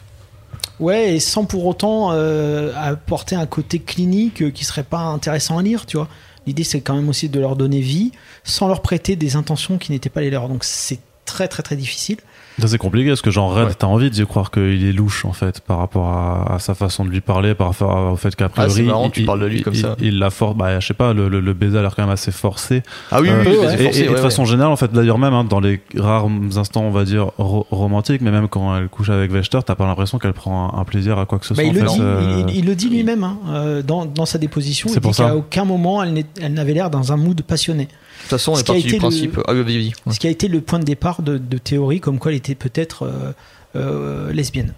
Ouais, 0.78 1.16
et 1.16 1.20
sans 1.20 1.44
pour 1.44 1.66
autant 1.66 2.10
apporter 2.10 3.34
un 3.34 3.46
côté 3.46 3.80
clinique 3.80 4.52
qui 4.52 4.64
serait 4.64 4.84
pas 4.84 5.00
intéressant 5.00 5.58
à 5.58 5.62
lire, 5.62 5.86
tu 5.86 5.96
vois. 5.96 6.08
L'idée, 6.46 6.62
c'est 6.62 6.80
quand 6.80 6.94
même 6.94 7.08
aussi 7.08 7.28
de 7.28 7.40
leur 7.40 7.56
donner 7.56 7.80
vie 7.80 8.12
sans 8.44 8.68
leur 8.68 8.80
prêter 8.80 9.16
des 9.16 9.34
intentions 9.34 9.76
qui 9.76 9.90
n'étaient 9.90 10.08
pas 10.08 10.20
les 10.20 10.30
leurs. 10.30 10.48
Donc 10.48 10.62
c'est 10.62 11.00
très 11.26 11.48
très 11.48 11.62
très 11.62 11.76
difficile. 11.76 12.16
Ça, 12.58 12.68
c'est 12.68 12.78
compliqué 12.78 13.08
parce 13.10 13.20
que 13.20 13.30
genre 13.30 13.52
Red, 13.54 13.66
Ouais. 13.66 13.74
t'as 13.78 13.86
envie 13.86 14.08
d'y 14.10 14.24
croire 14.24 14.50
qu'il 14.50 14.82
est 14.88 14.92
louche 14.92 15.26
en 15.26 15.34
fait 15.34 15.60
par 15.60 15.76
rapport 15.76 16.06
à, 16.08 16.54
à 16.54 16.58
sa 16.58 16.74
façon 16.74 17.04
de 17.04 17.10
lui 17.10 17.20
parler, 17.20 17.54
par 17.54 17.66
rapport 17.66 18.12
au 18.12 18.16
fait 18.16 18.34
qu'à 18.34 18.48
priori. 18.48 18.70
Ah, 18.72 18.74
c'est 18.74 18.82
marrant, 18.82 19.10
tu 19.10 19.20
il- 19.20 19.26
parles 19.26 19.40
de 19.40 19.46
lui 19.46 19.58
il- 19.58 19.62
comme 19.62 19.74
il- 19.74 19.80
ça. 19.82 19.94
Il 20.00 20.18
la 20.18 20.30
force, 20.30 20.56
bah 20.56 20.80
je 20.80 20.86
sais 20.86 20.94
pas, 20.94 21.12
le, 21.12 21.28
le, 21.28 21.40
le 21.40 21.52
baiser 21.52 21.76
a 21.76 21.82
l'air 21.82 21.94
quand 21.94 22.02
même 22.04 22.10
assez 22.12 22.32
forcé. 22.32 22.82
Ah 23.12 23.20
oui, 23.20 23.28
Euh, 23.28 23.42
oui, 23.44 23.48
oui, 23.50 23.56
oui, 23.60 23.66
c'est 23.68 23.74
et, 23.74 23.84
forcé, 23.84 24.00
et- 24.00 24.04
et 24.04 24.08
ouais, 24.08 24.14
de 24.14 24.20
façon 24.20 24.46
générale, 24.46 24.72
en 24.72 24.76
fait, 24.76 24.90
d'ailleurs 24.90 25.18
même 25.18 25.34
hein, 25.34 25.44
dans 25.44 25.60
les 25.60 25.82
rares 25.98 26.28
instants, 26.56 26.84
on 26.84 26.90
va 26.92 27.04
dire 27.04 27.26
ro- 27.36 27.66
romantiques, 27.70 28.22
mais 28.22 28.30
même 28.30 28.48
quand 28.48 28.74
elle 28.78 28.88
couche 28.88 29.10
avec 29.10 29.30
Vechter, 29.32 29.58
t'as 29.66 29.74
pas 29.74 29.84
l'impression 29.86 30.18
qu'elle 30.18 30.32
prend 30.32 30.74
un, 30.74 30.80
un 30.80 30.84
plaisir 30.84 31.18
à 31.18 31.26
quoi 31.26 31.38
que 31.38 31.44
ce 31.44 31.52
Bah, 31.52 31.62
soit. 31.62 31.70
il, 31.74 31.78
en 31.78 31.82
le 31.82 31.88
fait, 31.90 31.94
dit, 31.96 32.00
euh, 32.00 32.42
il, 32.54 32.64
le 32.64 32.74
dit 32.74 32.88
lui-même 32.88 33.22
hein, 33.22 33.38
euh, 33.50 33.82
dans, 33.82 34.06
dans 34.06 34.24
sa 34.24 34.38
déposition. 34.38 34.88
C'est 34.88 34.94
Il 34.94 35.00
pour 35.02 35.10
dit 35.10 35.18
ça. 35.18 35.24
qu'à 35.26 35.36
aucun 35.36 35.66
moment 35.66 36.02
elle 36.02 36.24
n'avait 36.54 36.72
l'air 36.72 36.88
dans 36.88 37.12
un 37.12 37.18
mood 37.18 37.42
passionné. 37.42 37.88
De 38.26 38.30
toute 38.30 38.38
façon, 38.38 38.52
on 38.52 38.54
Ce 38.56 38.60
est 38.60 38.64
qui 38.64 38.70
a 38.70 38.74
parti 38.74 38.86
été 38.88 38.96
du 38.96 39.00
principe. 39.00 39.36
le- 39.36 39.42
Ah 39.46 39.52
oui. 39.54 39.92
Ouais. 40.06 40.12
Ce 40.12 40.18
qui 40.18 40.26
a 40.26 40.30
été 40.30 40.48
le 40.48 40.60
point 40.60 40.78
de 40.78 40.84
départ 40.84 41.22
de, 41.22 41.38
de 41.38 41.58
théorie 41.58 42.00
comme 42.00 42.18
quoi 42.18 42.32
elle 42.32 42.38
était 42.38 42.54
peut-être 42.56 43.04
euh, 43.04 43.32
euh, 43.76 44.32
lesbienne. 44.32 44.72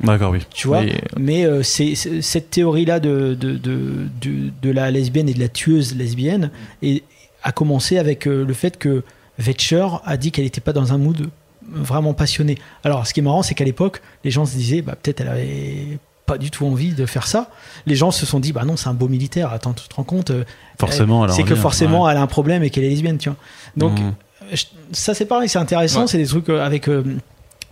D'accord, 0.00 0.30
oui. 0.32 0.40
Tu 0.52 0.66
vois 0.68 0.82
Mais- 0.82 1.00
Mais 1.18 1.44
euh, 1.44 1.62
c'est, 1.62 1.94
c'est- 1.94 2.22
cette 2.22 2.50
théorie-là 2.50 3.00
de, 3.00 3.36
de, 3.38 3.52
de, 3.56 4.06
de, 4.20 4.50
de 4.62 4.70
la 4.70 4.90
lesbienne 4.90 5.28
et 5.28 5.34
de 5.34 5.40
la 5.40 5.48
tueuse 5.48 5.94
lesbienne 5.96 6.50
et, 6.82 7.02
a 7.42 7.52
commencé 7.52 7.98
avec 7.98 8.26
euh, 8.26 8.44
le 8.44 8.54
fait 8.54 8.78
que 8.78 9.02
Vetcher 9.38 9.86
a 10.04 10.16
dit 10.16 10.30
qu'elle 10.30 10.44
n'était 10.44 10.60
pas 10.62 10.72
dans 10.72 10.92
un 10.92 10.98
mood 10.98 11.28
vraiment 11.68 12.14
passionné. 12.14 12.56
Alors, 12.84 13.06
ce 13.06 13.12
qui 13.12 13.20
est 13.20 13.22
marrant, 13.22 13.42
c'est 13.42 13.54
qu'à 13.54 13.64
l'époque, 13.64 14.00
les 14.24 14.30
gens 14.30 14.46
se 14.46 14.54
disaient, 14.56 14.82
bah, 14.82 14.96
peut-être 15.00 15.20
elle 15.20 15.28
avait 15.28 15.98
pas 16.26 16.38
du 16.38 16.50
tout 16.50 16.64
envie 16.66 16.92
de 16.92 17.04
faire 17.06 17.26
ça. 17.26 17.50
Les 17.86 17.94
gens 17.96 18.10
se 18.10 18.24
sont 18.26 18.40
dit, 18.40 18.52
bah 18.52 18.64
non, 18.64 18.76
c'est 18.76 18.88
un 18.88 18.94
beau 18.94 19.08
militaire. 19.08 19.52
Attends, 19.52 19.72
tu 19.74 19.86
te 19.88 19.94
rends 19.94 20.04
compte 20.04 20.30
euh, 20.30 20.44
Forcément, 20.80 21.28
C'est 21.28 21.42
que 21.44 21.52
hein, 21.52 21.56
forcément, 21.56 22.04
ouais. 22.04 22.12
elle 22.12 22.16
a 22.18 22.22
un 22.22 22.26
problème 22.26 22.62
et 22.62 22.70
qu'elle 22.70 22.84
est 22.84 22.88
lesbienne, 22.90 23.18
tu 23.18 23.28
vois. 23.28 23.38
Donc, 23.76 23.98
Mhm. 24.00 24.14
je- 24.52 24.64
ça 24.92 25.12
c'est 25.14 25.26
pareil, 25.26 25.48
c'est 25.48 25.58
intéressant, 25.58 26.02
Ouais. 26.02 26.06
c'est 26.06 26.18
des 26.18 26.26
trucs 26.26 26.48
euh, 26.48 26.64
avec 26.64 26.88
euh, 26.88 27.02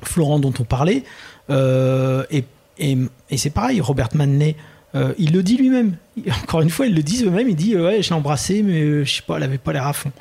Florent 0.03 0.38
dont 0.38 0.53
on 0.61 0.64
parlait, 0.64 1.05
Euh, 1.50 2.24
et, 2.30 2.44
et, 2.78 2.96
et 3.30 3.36
c'est 3.36 3.50
pareil, 3.50 3.80
Robert 3.80 4.09
Manley, 4.14 4.55
euh, 4.94 5.12
il 5.18 5.32
le 5.32 5.42
dit 5.42 5.57
lui-même, 5.57 5.96
Il- 6.16 6.30
encore 6.44 6.61
une 6.61 6.70
fois, 6.70 6.86
ils 6.86 6.94
le 6.94 7.03
disent 7.03 7.24
eux-mêmes, 7.24 7.48
il 7.48 7.57
dit 7.57 7.74
euh, 7.74 7.86
ouais, 7.86 8.03
je 8.03 8.11
l'ai 8.11 8.14
embrassée, 8.14 8.62
mais 8.62 8.80
euh, 8.80 9.05
je 9.05 9.16
sais 9.16 9.22
pas, 9.26 9.38
elle 9.38 9.42
avait 9.42 9.59
pas 9.59 9.72
l'air 9.72 9.86
à 9.86 9.92
fond. 9.92 10.12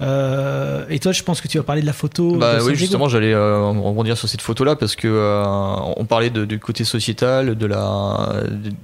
Euh, 0.00 0.84
et 0.90 0.98
toi, 0.98 1.12
je 1.12 1.22
pense 1.22 1.40
que 1.40 1.48
tu 1.48 1.56
vas 1.58 1.64
parler 1.64 1.80
de 1.82 1.86
la 1.86 1.92
photo. 1.92 2.36
Bah 2.36 2.54
oui, 2.56 2.62
Diego. 2.62 2.74
justement, 2.74 3.08
j'allais 3.08 3.32
euh, 3.32 3.68
rebondir 3.68 4.16
sur 4.18 4.28
cette 4.28 4.42
photo-là 4.42 4.76
parce 4.76 4.96
que 4.96 5.06
euh, 5.08 5.44
on 5.96 6.04
parlait 6.04 6.30
de- 6.30 6.44
du 6.44 6.58
côté 6.58 6.84
sociétal, 6.84 7.56
de 7.56 7.66
la, 7.66 8.34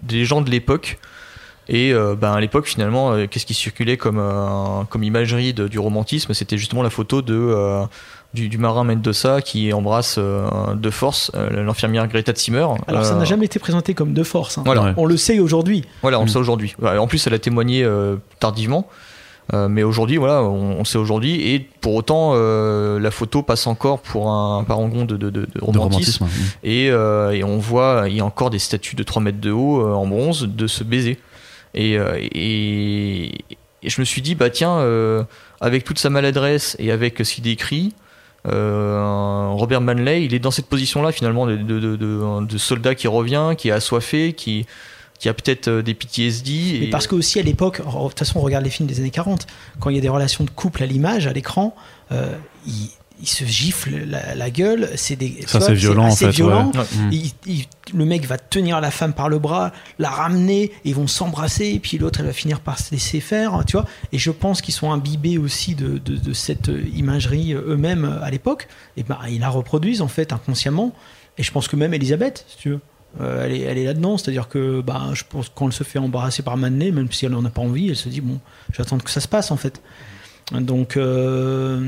des 0.05 0.25
gens 0.25 0.41
de 0.41 0.51
l'époque. 0.51 0.99
Et 1.69 1.93
euh, 1.93 2.17
ben, 2.17 2.33
à 2.33 2.41
l'époque, 2.41 2.67
finalement, 2.67 3.13
euh, 3.13 3.27
qu'est-ce 3.31 3.47
qui 3.47 3.55
circulait 3.55 3.97
comme, 3.97 4.19
euh, 4.19 4.83
comme 4.89 5.03
imagerie 5.05 5.53
de- 5.53 5.69
du 5.69 5.79
romantisme? 5.79 6.33
C'était 6.35 6.59
justement 6.59 6.83
la 6.83 6.91
photo 6.91 7.23
de, 7.23 7.35
euh, 7.35 7.83
du, 8.35 8.49
du 8.49 8.59
marin 8.59 8.83
Mendoza 8.83 9.41
qui 9.41 9.73
embrasse 9.73 10.17
euh, 10.19 10.49
de 10.75 10.91
force 10.91 11.31
euh, 11.37 11.63
l'infirmière 11.65 12.07
Greta 12.09 12.33
Zimmer. 12.35 12.67
Alors, 12.89 13.05
ça 13.05 13.15
n'a 13.15 13.25
jamais 13.25 13.47
été 13.47 13.59
présenté 13.61 13.95
comme 13.95 14.13
de 14.15 14.23
force. 14.25 14.59
hein. 14.59 14.63
Voilà. 14.65 14.83
Ouais. 14.83 14.93
On 14.97 15.07
le 15.07 15.17
sait 15.17 15.39
aujourd'hui. 15.39 15.85
Voilà, 16.03 16.19
on 16.19 16.23
Mm. 16.23 16.27
le 16.27 16.31
sait 16.33 16.39
aujourd'hui. 16.39 16.75
En 16.83 17.07
plus, 17.07 17.25
elle 17.27 17.35
a 17.35 17.39
témoigné 17.39 17.85
euh, 17.85 18.17
tardivement. 18.41 18.89
Euh, 19.53 19.69
mais 19.69 19.83
aujourd'hui, 19.83 20.17
voilà, 20.17 20.43
on, 20.45 20.85
sait 20.85 20.99
aujourd'hui. 20.99 21.53
Et 21.55 21.59
pour 21.81 21.95
autant, 21.97 22.33
euh, 22.35 23.01
la 23.01 23.11
photo 23.11 23.43
passe 23.43 23.67
encore 23.67 24.01
pour 24.01 24.31
un 24.31 24.63
parangon 24.65 25.05
de, 25.05 25.17
de, 25.17 25.31
de- 25.31 25.41
de 25.41 25.47
De 25.55 25.61
romantisme. 25.61 26.25
romantisme. 26.25 26.51
Et, 26.63 26.89
euh, 26.91 27.33
et 27.33 27.43
on 27.43 27.59
voit, 27.59 28.05
il 28.09 28.17
y 28.17 28.21
a 28.21 28.25
encore 28.25 28.51
des 28.51 28.59
statues 28.61 28.95
de 28.97 29.03
3 29.03 29.21
mètres 29.23 29.41
de 29.41 29.51
haut 29.51 29.83
en 29.85 30.07
bronze 30.07 30.43
de 30.49 30.67
se 30.67 30.85
baiser. 30.85 31.19
Et, 31.75 31.95
et, 31.95 33.27
et 33.83 33.89
je 33.91 34.01
me 34.01 34.05
suis 34.05 34.23
dit, 34.23 34.35
bah 34.35 34.51
tiens, 34.51 34.79
avec 35.61 35.85
toute 35.85 35.99
sa 35.99 36.11
maladresse 36.11 36.77
et 36.79 36.91
avec 36.93 37.19
ce 37.25 37.35
qu'il 37.35 37.45
décrit, 37.45 37.93
euh, 38.47 39.49
Robert 39.53 39.81
Manley, 39.81 40.25
il 40.25 40.35
est 40.35 40.39
dans 40.39 40.51
cette 40.51 40.67
position-là 40.67 41.13
finalement 41.13 41.47
de, 41.47 41.57
de, 41.57 41.79
de, 41.81 41.97
de- 41.97 42.45
de 42.47 42.59
soldat 42.59 42.95
qui 42.95 43.07
revient, 43.09 43.55
qui 43.59 43.69
est 43.69 43.73
assoiffé, 43.73 44.33
qui, 44.33 44.67
qui 45.21 45.29
a 45.29 45.35
peut-être 45.35 45.69
euh, 45.69 45.83
des 45.83 45.95
PTSD. 45.95 46.79
Mais 46.81 46.87
et- 46.87 46.91
parce 46.91 47.07
que 47.07 47.15
aussi 47.15 47.39
à 47.39 47.43
l'époque, 47.43 47.81
de 47.85 48.09
toute 48.09 48.19
façon, 48.19 48.41
on 48.41 48.43
regarde 48.43 48.65
les 48.65 48.71
films 48.71 48.89
des 48.89 48.99
années 48.99 49.11
40, 49.11 49.47
quand 49.79 49.91
il 49.91 49.95
y 49.97 49.99
a 49.99 50.03
des 50.03 50.09
relations 50.09 50.43
de 50.43 50.51
couple 50.51 50.83
à 50.83 50.87
l'image, 50.87 51.27
à 51.29 51.33
l'écran, 51.33 51.77
euh, 52.11 52.33
ils, 52.67 52.89
ils 53.23 53.29
se 53.29 53.45
giflent 53.45 54.07
la, 54.07 54.35
la 54.35 54.51
gueule. 54.51 54.89
C'est 54.97 55.15
des. 55.17 55.45
Ça, 55.47 55.59
c'est 55.61 55.75
violent, 55.75 56.05
en 56.07 56.17
fait, 56.17 56.25
violent. 56.31 56.73
ouais. 56.81 56.85
Il- 57.13 57.33
il- 57.47 57.67
le 57.93 58.05
mec 58.07 58.25
va 58.25 58.39
tenir 58.39 58.81
la 58.81 58.91
femme 58.91 59.13
par 59.13 59.29
le 59.29 59.39
bras, 59.39 59.73
la 59.99 60.09
ramener, 60.09 60.63
et 60.63 60.73
ils 60.85 60.95
vont 60.95 61.07
s'embrasser, 61.09 61.67
et 61.67 61.81
puis 61.81 61.99
l'autre, 61.99 62.21
elle 62.21 62.27
va 62.27 62.33
finir 62.33 62.61
par 62.61 62.79
se 62.79 62.91
laisser 62.93 63.21
faire, 63.21 63.63
tu 63.67 63.73
vois. 63.77 63.85
Et 64.13 64.19
je 64.19 64.31
pense 64.31 64.63
qu'ils 64.63 64.73
sont 64.75 64.91
imbibés 64.91 65.37
aussi 65.37 65.75
de, 65.75 65.99
de- 65.99 66.17
de 66.17 66.33
cette 66.33 66.71
imagerie 66.95 67.53
euh, 67.53 67.63
eux-mêmes 67.75 68.05
euh, 68.07 68.25
à 68.25 68.31
l'époque. 68.31 68.69
Et 68.97 69.03
ben, 69.03 69.19
ils 69.29 69.41
la 69.41 69.51
reproduisent 69.51 70.01
en 70.01 70.09
fait 70.09 70.33
inconsciemment. 70.33 70.95
Et 71.37 71.43
je 71.43 71.53
pense 71.53 71.69
que 71.69 71.77
même 71.77 71.93
Elisabeth, 71.93 72.45
si 72.49 72.57
tu 72.59 72.69
veux, 72.71 72.81
euh, 73.21 73.45
elle 73.45 73.53
est, 73.53 73.61
elle 73.61 73.79
est 73.79 73.85
là-dedans. 73.85 74.17
C'est-à-dire 74.19 74.49
que 74.49 74.81
bah, 74.83 75.03
je 75.15 75.23
pense 75.29 75.51
elle 75.67 75.73
se 75.73 75.85
fait 75.85 75.99
embrasser 75.99 76.43
par 76.43 76.57
Manley, 76.57 76.91
même 76.91 77.11
si 77.11 77.27
elle 77.27 77.33
n'en 77.33 77.45
a 77.45 77.51
pas 77.51 77.63
envie, 77.63 77.89
elle 77.89 77.97
se 77.97 78.09
dit 78.09 78.21
bon, 78.21 78.39
j'attends 78.73 78.99
que 78.99 79.11
ça 79.11 79.21
se 79.21 79.29
passe 79.29 79.51
en 79.51 79.57
fait. 79.57 79.81
Donc, 80.53 80.97
euh, 80.97 81.81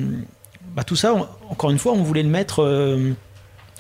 bah, 0.77 0.85
tout 0.85 0.97
ça, 0.97 1.15
on- 1.15 1.27
encore 1.51 1.71
une 1.71 1.79
fois, 1.79 1.93
on 1.93 2.03
voulait 2.03 2.23
le 2.23 2.29
mettre 2.29 2.63
euh, 2.63 3.11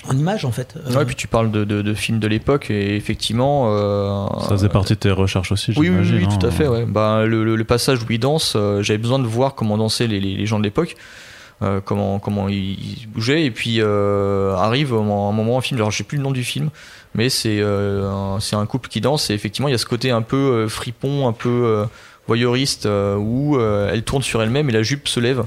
en 0.08 0.16
image 0.18 0.44
en 0.44 0.50
fait. 0.50 0.74
Euh, 0.76 0.94
Ouais, 0.96 1.04
puis 1.04 1.14
tu 1.14 1.28
parles 1.28 1.50
de, 1.52 1.62
de, 1.64 1.82
de 1.82 1.94
films 1.94 2.18
de 2.18 2.26
l'époque 2.26 2.70
et 2.70 2.96
effectivement. 2.96 3.66
euh, 3.68 4.26
Ça 4.40 4.50
faisait 4.50 4.68
partie 4.68 4.94
de 4.94 4.98
tes 4.98 5.10
recherches 5.12 5.52
aussi, 5.52 5.72
Oui, 5.76 5.88
oui, 5.88 6.10
oui, 6.12 6.26
tout 6.28 6.44
à 6.44 6.48
hein. 6.48 6.52
fait. 6.52 6.66
Ouais. 6.66 6.84
Bah, 6.84 7.24
le, 7.26 7.44
le- 7.44 7.54
le 7.56 7.64
passage 7.64 8.02
où 8.02 8.06
il 8.10 8.18
danse, 8.18 8.54
euh, 8.56 8.82
j'avais 8.82 8.98
besoin 8.98 9.18
de 9.20 9.26
voir 9.26 9.54
comment 9.54 9.78
dansaient 9.78 10.06
les, 10.08 10.18
les- 10.20 10.34
les 10.36 10.46
gens 10.46 10.58
de 10.58 10.64
l'époque, 10.64 10.96
euh, 11.62 11.80
comment, 11.80 12.18
comment 12.18 12.48
ils, 12.48 12.56
ils 13.02 13.06
bougeaient. 13.08 13.44
Et 13.44 13.52
puis 13.52 13.76
euh, 13.78 14.54
arrive 14.56 14.92
un 14.94 15.02
moment, 15.02 15.58
un 15.58 15.60
film, 15.60 15.78
alors 15.78 15.92
je 15.92 15.98
sais 15.98 16.04
plus 16.04 16.18
le 16.18 16.24
nom 16.24 16.32
du 16.32 16.42
film, 16.42 16.70
mais 17.14 17.28
c'est 17.28 17.58
euh, 17.60 18.08
un- 18.10 18.40
c'est 18.40 18.56
un 18.56 18.66
couple 18.66 18.88
qui 18.88 19.00
danse 19.00 19.30
et 19.30 19.34
effectivement 19.34 19.68
il 19.68 19.72
y 19.72 19.74
a 19.74 19.78
ce 19.78 19.86
côté 19.86 20.10
un 20.10 20.22
peu 20.22 20.36
euh, 20.36 20.68
fripon, 20.68 21.28
un 21.28 21.32
peu 21.32 21.48
euh, 21.48 21.84
voyeuriste 22.26 22.86
euh, 22.86 23.16
où 23.16 23.56
euh, 23.56 23.90
elle 23.92 24.02
tourne 24.02 24.22
sur 24.22 24.42
elle-même 24.42 24.68
et 24.68 24.72
la 24.72 24.82
jupe 24.82 25.08
se 25.08 25.20
lève. 25.20 25.40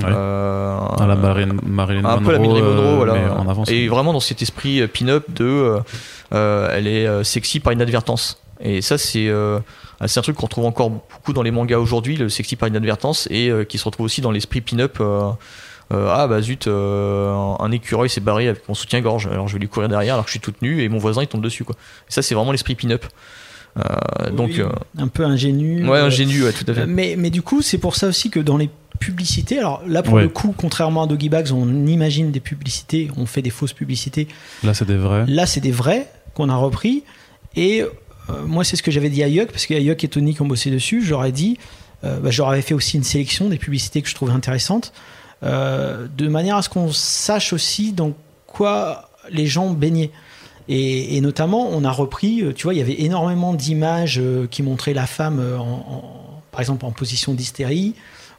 Ouais. 0.00 0.04
Euh, 0.08 0.78
À 0.98 1.06
la 1.06 1.16
Marilyn, 1.16 1.56
Marilyn 1.66 2.04
un 2.04 2.16
Monroe, 2.20 2.24
peu 2.24 2.32
la 2.32 2.38
Marilyn 2.38 2.62
Monroe, 2.64 2.80
euh, 2.92 2.96
voilà. 2.96 3.12
mais 3.14 3.28
en 3.30 3.48
avance. 3.48 3.68
Et 3.70 3.88
vraiment 3.88 4.12
dans 4.12 4.20
cet 4.20 4.42
esprit 4.42 4.86
pin-up 4.86 5.24
de, 5.28 5.78
euh, 6.32 6.70
elle 6.72 6.86
est 6.86 7.24
sexy 7.24 7.58
par 7.60 7.72
inadvertance. 7.72 8.40
Et 8.60 8.80
ça 8.80 8.96
c'est 8.98 9.28
euh, 9.28 9.58
c'est 10.06 10.18
un 10.20 10.22
truc 10.22 10.36
qu'on 10.36 10.46
retrouve 10.46 10.66
encore 10.66 10.90
beaucoup 10.90 11.32
dans 11.32 11.42
les 11.42 11.50
mangas 11.50 11.78
aujourd'hui, 11.78 12.16
le 12.16 12.28
sexy 12.28 12.54
par 12.54 12.68
inadvertance, 12.68 13.26
et 13.30 13.48
euh, 13.50 13.64
qui 13.64 13.78
se 13.78 13.84
retrouve 13.84 14.06
aussi 14.06 14.20
dans 14.20 14.30
l'esprit 14.30 14.60
pin-up. 14.60 14.98
Euh, 15.92 16.08
ah 16.12 16.26
bah 16.28 16.40
zut, 16.42 16.66
euh, 16.66 17.32
un- 17.58 17.70
écureuil 17.72 18.10
s'est 18.10 18.20
barré 18.20 18.48
avec 18.48 18.68
mon 18.68 18.74
soutien-gorge, 18.74 19.26
alors 19.26 19.48
je 19.48 19.54
vais 19.54 19.58
lui 19.58 19.68
courir 19.68 19.88
derrière 19.88 20.14
alors 20.14 20.24
que 20.24 20.30
je 20.30 20.32
suis 20.34 20.40
toute 20.40 20.60
nue 20.62 20.82
et 20.82 20.88
mon 20.88 20.98
voisin 20.98 21.22
il 21.22 21.28
tombe 21.28 21.42
dessus 21.42 21.64
quoi. 21.64 21.76
Et 22.08 22.12
ça 22.12 22.20
c'est 22.22 22.34
vraiment 22.34 22.52
l'esprit 22.52 22.74
pin-up. 22.74 23.04
Euh, 23.78 24.30
donc 24.30 24.50
Oui, 24.54 24.60
euh, 24.60 24.68
un 24.98 25.08
peu 25.08 25.24
ingénu. 25.24 25.88
ouais 25.88 25.98
ingénu, 25.98 26.42
ouais, 26.44 26.52
tout 26.52 26.64
à 26.68 26.74
fait. 26.74 26.86
Mais, 26.86 27.14
mais 27.16 27.30
du 27.30 27.42
coup, 27.42 27.62
c'est 27.62 27.78
pour 27.78 27.94
ça 27.96 28.08
aussi 28.08 28.28
que 28.30 28.40
dans 28.40 28.56
les 28.56 28.70
publicités, 28.98 29.58
alors 29.58 29.82
là 29.86 30.02
pour 30.02 30.14
Ouais. 30.14 30.22
le 30.22 30.28
coup, 30.28 30.52
contrairement 30.56 31.02
à 31.02 31.06
Doggy 31.06 31.28
Bags, 31.28 31.52
on 31.52 31.86
imagine 31.86 32.32
des 32.32 32.40
publicités, 32.40 33.08
on 33.16 33.24
fait 33.26 33.42
des 33.42 33.50
fausses 33.50 33.72
publicités. 33.74 34.26
Là, 34.64 34.74
c'est 34.74 34.84
des 34.86 34.96
vrais. 34.96 35.24
Là, 35.28 35.46
c'est 35.46 35.60
des 35.60 35.70
vrais 35.70 36.10
qu'on 36.34 36.48
a 36.48 36.56
repris. 36.56 37.04
Et 37.54 37.82
euh, 37.82 37.88
moi, 38.46 38.64
c'est 38.64 38.74
ce 38.76 38.82
que 38.82 38.90
j'avais 38.90 39.10
dit 39.10 39.22
à 39.22 39.28
Yuck, 39.28 39.52
parce 39.52 39.66
qu'il 39.66 39.76
y 39.76 39.78
a 39.78 39.82
Yuck 39.82 40.02
et 40.02 40.08
Tony 40.08 40.34
qui 40.34 40.42
ont 40.42 40.46
bossé 40.46 40.70
dessus. 40.72 41.02
Je 41.04 41.10
leur 41.10 41.24
ai 41.24 41.30
dit, 41.32 41.58
euh, 42.04 42.18
bah, 42.18 42.30
je 42.30 42.38
leur 42.42 42.50
avais 42.50 42.62
fait 42.62 42.74
aussi 42.74 42.96
une 42.96 43.04
sélection 43.04 43.48
des 43.48 43.58
publicités 43.58 44.02
que 44.02 44.08
je 44.08 44.14
trouvais 44.16 44.32
intéressantes, 44.32 44.92
euh, 44.92 44.98
de 45.42 46.28
manière 46.28 46.56
à 46.56 46.62
ce 46.62 46.68
qu'on 46.68 46.92
sache 46.92 47.52
aussi 47.52 47.92
dans 47.92 48.12
quoi 48.46 49.10
les 49.30 49.46
gens 49.46 49.70
baignaient. 49.70 50.10
Et, 50.70 51.18
notamment, 51.22 51.66
on 51.70 51.82
a 51.82 51.90
repris, 51.90 52.42
euh, 52.42 52.52
tu 52.52 52.64
vois, 52.64 52.74
il 52.74 52.76
y 52.76 52.82
avait 52.82 53.00
énormément 53.00 53.54
d'images 53.54 54.18
euh, 54.20 54.46
qui 54.50 54.62
montraient 54.62 54.92
la 54.92 55.06
femme, 55.06 55.40
euh, 55.40 55.56
par 56.50 56.60
exemple, 56.60 56.84
en 56.84 56.90
position 56.90 57.32
d'hystérie 57.32 57.94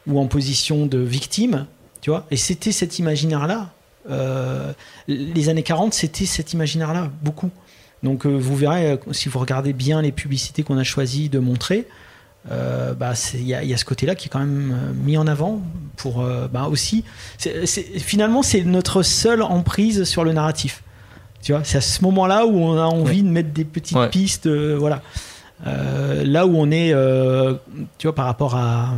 ou 0.05 0.19
en 0.19 0.27
position 0.27 0.85
de 0.85 0.99
victime, 0.99 1.65
tu 2.01 2.11
vois. 2.11 2.27
Et 2.29 2.37
c'était 2.37 2.71
cet 2.71 2.99
imaginaire-là. 2.99 3.71
Euh, 4.11 4.73
les 5.07 5.49
années 5.49 5.63
40, 5.63 5.93
c'était 5.95 6.25
cet 6.25 6.53
imaginaire-là, 6.53 7.09
beaucoup. 7.23 7.49
Donc 8.03 8.25
euh, 8.25 8.29
vous 8.29 8.55
verrez, 8.55 8.91
euh, 8.91 8.97
si 9.11 9.27
vous 9.27 9.39
regardez 9.39 9.73
bien 9.73 10.01
les 10.01 10.11
publicités 10.11 10.63
qu'on 10.63 10.77
a 10.77 10.83
choisi 10.83 11.29
de 11.29 11.39
montrer, 11.39 11.87
euh, 12.51 12.93
bah, 12.93 13.13
il 13.33 13.47
y, 13.47 13.53
a- 13.53 13.63
il 13.63 13.69
y 13.69 13.73
a 13.73 13.77
ce 13.77 13.85
côté-là 13.85 14.15
qui 14.15 14.27
est 14.27 14.29
quand 14.29 14.39
même 14.39 14.71
euh, 14.71 14.93
mis 14.93 15.17
en 15.17 15.27
avant 15.27 15.61
pour 15.97 16.21
euh, 16.21 16.47
bah, 16.47 16.67
aussi. 16.69 17.03
finalement, 17.99 18.41
c'est 18.43 18.63
notre 18.63 19.03
seule 19.03 19.41
emprise 19.41 20.03
sur 20.05 20.23
le 20.23 20.33
narratif. 20.33 20.83
Tu 21.41 21.51
vois, 21.53 21.63
c'est 21.63 21.77
à 21.77 21.81
ce 21.81 22.01
moment-là 22.03 22.45
où 22.45 22.57
on 22.57 22.77
a 22.77 22.83
envie 22.85 23.23
de 23.23 23.29
mettre 23.29 23.49
des 23.51 23.65
petites 23.65 23.97
Ouais. 23.97 24.09
pistes, 24.09 24.47
euh, 24.47 24.75
voilà. 24.77 25.01
Là 25.65 26.45
où 26.47 26.55
on 26.55 26.71
est, 26.71 26.93
tu 27.97 28.07
vois, 28.07 28.15
par 28.15 28.25
rapport 28.25 28.55
à 28.55 28.91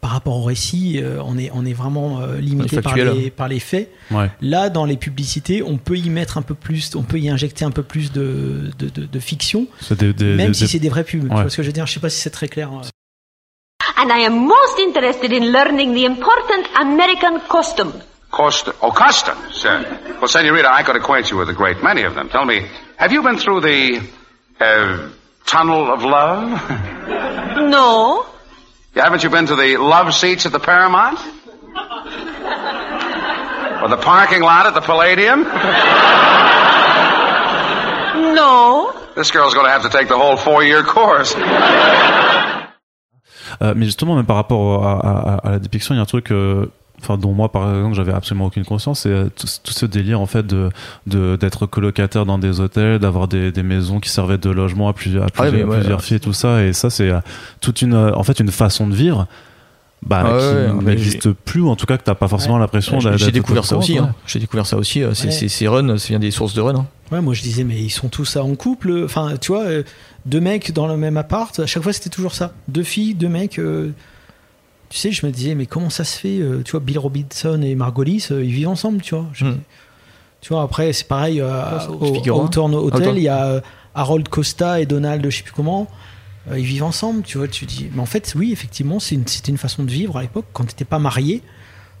par 0.00 0.10
rapport 0.12 0.36
au 0.36 0.44
récit, 0.44 1.00
euh, 1.02 1.20
on 1.24 1.36
est 1.38 1.50
on 1.54 1.64
est 1.66 1.72
vraiment 1.72 2.20
euh, 2.20 2.36
limité 2.38 2.80
par 2.80 2.94
les 2.96 3.30
par 3.30 3.48
les 3.48 3.58
faits. 3.60 3.90
Ouais. 4.10 4.30
Là, 4.40 4.68
dans 4.68 4.84
les 4.84 4.96
publicités, 4.96 5.62
on 5.62 5.76
peut 5.76 5.96
y 5.96 6.08
mettre 6.10 6.38
un 6.38 6.42
peu 6.42 6.54
plus, 6.54 6.94
on 6.94 7.02
peut 7.02 7.18
y 7.18 7.28
injecter 7.28 7.64
un 7.64 7.70
peu 7.70 7.82
plus 7.82 8.12
de, 8.12 8.70
de, 8.78 8.88
de- 8.88 9.06
de 9.06 9.18
fiction, 9.20 9.66
C'est 9.80 9.98
des, 9.98 10.12
des- 10.12 10.34
même 10.36 10.48
des- 10.48 10.54
si 10.54 10.68
c'est 10.68 10.78
des 10.78 10.88
vraies 10.88 11.04
pubs. 11.04 11.22
Tu 11.28 11.34
Ouais. 11.34 11.42
vois 11.42 11.50
ce 11.50 11.56
que 11.56 11.62
je 11.62 11.68
veux 11.68 11.72
dire? 11.72 11.86
Je 11.86 11.94
sais 11.94 12.00
pas 12.00 12.10
si 12.10 12.20
c'est 12.20 12.30
très 12.30 12.48
clair. 12.48 12.70
hein. 12.72 12.82
And 14.00 14.08
I 14.10 14.24
am 14.26 14.46
most 14.46 14.78
interested 14.78 15.32
in 15.32 15.50
learning 15.52 15.92
the 15.94 16.04
important 16.06 16.64
American 16.80 17.40
custom. 17.50 17.92
Cost- 18.30 18.70
oh, 18.82 18.92
customs. 18.92 19.64
Uh, 19.64 19.82
well, 20.20 20.28
Senorita, 20.28 20.70
I 20.78 20.84
could 20.84 20.96
acquaint 20.96 21.30
you 21.30 21.38
with 21.38 21.48
a 21.48 21.52
great 21.54 21.82
many 21.82 22.04
of 22.04 22.14
them. 22.14 22.28
Tell 22.28 22.44
me, 22.44 22.60
have 22.98 23.10
you 23.12 23.22
been 23.22 23.38
through 23.38 23.62
the 23.62 23.98
uh, 24.60 25.08
tunnel 25.46 25.90
of 25.90 26.02
love? 26.04 26.60
No. 27.68 28.24
Haven't 28.98 29.22
you 29.22 29.30
been 29.30 29.46
to 29.46 29.56
the 29.56 29.76
love 29.78 30.12
seats 30.14 30.44
at 30.46 30.52
the 30.52 30.60
Paramount? 30.60 31.18
Or 33.80 33.88
the 33.88 33.96
parking 33.96 34.42
lot 34.42 34.66
at 34.66 34.74
the 34.74 34.80
Palladium? 34.80 35.44
No. 38.34 38.92
This 39.14 39.30
girl's 39.30 39.54
going 39.54 39.66
to 39.66 39.70
have 39.70 39.82
to 39.82 39.88
take 39.88 40.08
the 40.08 40.16
whole 40.18 40.36
four-year 40.36 40.82
course. 40.82 41.34
Euh, 43.62 43.74
mais 43.76 43.86
justement, 43.86 44.14
même 44.16 44.26
par 44.26 44.36
rapport 44.36 44.84
à, 44.84 44.98
à- 44.98 45.46
à 45.46 45.50
la 45.52 45.58
dépiction, 45.58 45.94
il 45.94 45.98
y 45.98 46.00
a 46.00 46.02
un 46.02 46.06
truc, 46.06 46.30
euh, 46.32 46.66
enfin, 47.00 47.16
dont 47.18 47.32
moi, 47.32 47.50
par 47.52 47.68
exemple, 47.74 47.94
j'avais 47.94 48.12
absolument 48.12 48.46
aucune 48.46 48.64
conscience, 48.64 49.00
c'est 49.00 49.08
euh, 49.10 49.24
tout, 49.34 49.46
tout 49.62 49.72
ce 49.72 49.86
délire 49.86 50.20
en 50.20 50.26
fait 50.26 50.46
de 50.46 50.70
de- 51.06 51.36
d'être 51.36 51.66
colocataire 51.66 52.26
dans 52.26 52.38
des 52.38 52.60
hôtels, 52.60 52.98
d'avoir 52.98 53.28
des, 53.28 53.52
des 53.52 53.62
maisons 53.62 54.00
qui 54.00 54.08
servaient 54.10 54.38
de 54.38 54.50
logement 54.50 54.88
à 54.88 54.92
plusieurs, 54.92 55.24
à 55.24 55.26
Ah 55.26 55.42
plusieurs, 55.42 55.52
mais 55.52 55.64
ouais, 55.72 55.78
plusieurs 55.80 55.98
ouais. 56.00 56.04
filles, 56.04 56.16
et 56.16 56.20
tout 56.20 56.32
ça, 56.32 56.64
et 56.64 56.72
ça, 56.72 56.90
c'est 56.90 57.10
euh, 57.10 57.20
toute 57.60 57.82
une, 57.82 57.94
euh, 57.94 58.12
en 58.14 58.22
fait, 58.22 58.40
une 58.40 58.50
façon 58.50 58.86
de 58.86 58.94
vivre. 58.94 59.26
Bah, 60.06 60.22
Ah 60.26 60.36
ouais, 60.36 60.66
qui 60.78 60.84
n'existe 60.84 61.32
plus, 61.32 61.60
ou 61.60 61.70
en 61.70 61.74
tout 61.74 61.84
cas 61.86 61.96
que 61.98 62.04
t'as 62.04 62.14
pas 62.14 62.28
forcément 62.28 62.56
l'impression 62.58 63.00
J'ai- 63.00 63.08
d'être- 63.10 63.18
J'ai 63.18 63.24
d'être 63.26 63.34
découvert 63.34 63.64
ça 63.64 63.76
aussi. 63.76 63.98
hein. 63.98 64.14
J'ai 64.26 64.38
découvert 64.38 64.64
ça 64.64 64.76
aussi. 64.76 65.00
C'est 65.12 65.24
Ouais. 65.26 65.30
c'est- 65.32 65.48
c'est 65.48 65.66
Run, 65.66 65.98
c'est 65.98 66.10
bien 66.10 66.20
des 66.20 66.30
sources 66.30 66.54
de 66.54 66.60
Run. 66.60 66.76
hein. 66.76 66.86
Ouais, 67.10 67.20
moi 67.20 67.34
je 67.34 67.42
disais, 67.42 67.64
mais 67.64 67.80
ils 67.80 67.90
sont 67.90 68.08
tous 68.08 68.36
en 68.36 68.54
couple. 68.54 69.02
Enfin, 69.04 69.32
tu 69.40 69.50
vois, 69.50 69.64
deux 70.24 70.38
mecs 70.40 70.72
dans 70.72 70.86
le 70.86 70.96
même 70.96 71.16
appart. 71.16 71.58
À 71.58 71.66
chaque 71.66 71.82
fois, 71.82 71.92
c'était 71.92 72.10
toujours 72.10 72.32
ça. 72.32 72.52
Deux 72.68 72.84
filles, 72.84 73.14
deux 73.14 73.28
mecs. 73.28 73.58
euh, 73.58 73.90
tu 74.90 74.98
sais, 74.98 75.12
je 75.12 75.24
me 75.26 75.30
disais, 75.32 75.54
mais 75.54 75.66
comment 75.66 75.90
ça 75.90 76.04
se 76.04 76.18
fait 76.18 76.38
euh, 76.40 76.62
Tu 76.64 76.72
vois, 76.72 76.80
Bill 76.80 76.98
Robinson 76.98 77.60
et 77.62 77.74
Margolis, 77.74 78.28
euh, 78.30 78.42
ils 78.44 78.50
vivent 78.52 78.68
ensemble, 78.68 79.00
tu 79.02 79.14
vois. 79.14 79.26
Je- 79.32 79.44
Hmm. 79.44 79.58
Tu 80.40 80.52
vois, 80.52 80.62
après, 80.62 80.92
c'est 80.92 81.08
pareil 81.08 81.40
euh, 81.40 81.78
au, 82.00 82.14
Figaro. 82.14 82.40
au 82.40 82.44
Hawthorne 82.44 82.74
Hotel. 82.76 83.14
Il 83.16 83.22
y 83.24 83.28
a 83.28 83.60
Harold 83.94 84.28
Costa 84.28 84.80
et 84.80 84.86
Donald, 84.86 85.24
je 85.28 85.36
sais 85.36 85.42
plus 85.42 85.52
comment. 85.52 85.88
euh, 86.50 86.58
ils 86.58 86.64
vivent 86.64 86.84
ensemble, 86.84 87.22
tu 87.24 87.38
vois. 87.38 87.48
Tu 87.48 87.66
dis, 87.66 87.88
mais 87.92 88.00
en 88.00 88.06
fait, 88.06 88.32
oui, 88.36 88.52
effectivement, 88.52 88.98
une- 89.10 89.26
c'était 89.26 89.50
une 89.50 89.58
façon 89.58 89.82
de 89.82 89.90
vivre 89.90 90.16
à 90.16 90.22
l'époque. 90.22 90.46
Quand 90.52 90.62
tu 90.64 90.68
n'étais 90.70 90.84
pas 90.84 90.98
marié, 91.00 91.42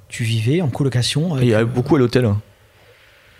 tu 0.08 0.22
vivais 0.24 0.62
en 0.62 0.68
colocation. 0.68 1.34
Avec, 1.34 1.44
il 1.46 1.50
y 1.50 1.54
a 1.54 1.64
beaucoup 1.64 1.96
à 1.96 1.98
l'hôtel. 1.98 2.32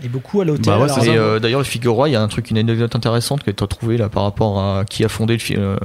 et 0.05 0.09
beaucoup 0.09 0.41
à 0.41 0.45
l'hôtel. 0.45 0.65
Bah 0.67 0.79
ouais, 0.81 1.09
euh, 1.09 1.39
d'ailleurs, 1.39 1.61
le 1.61 1.65
Figaro, 1.65 2.07
il 2.07 2.11
y 2.13 2.17
a 2.17 2.21
un 2.23 2.29
truc, 2.29 2.51
une 2.51 2.59
anecdote 2.59 2.95
intéressante 2.95 3.43
que 3.45 3.51
tu 3.53 3.65
as 3.65 3.67
trouvé 3.69 3.97
là 3.97 4.09
par 4.09 4.25
rapport 4.25 4.59
à 4.61 4.85
qui 4.85 5.05
a 5.05 5.09
fondé 5.09 5.33
le 5.35 5.39
film. 5.39 5.79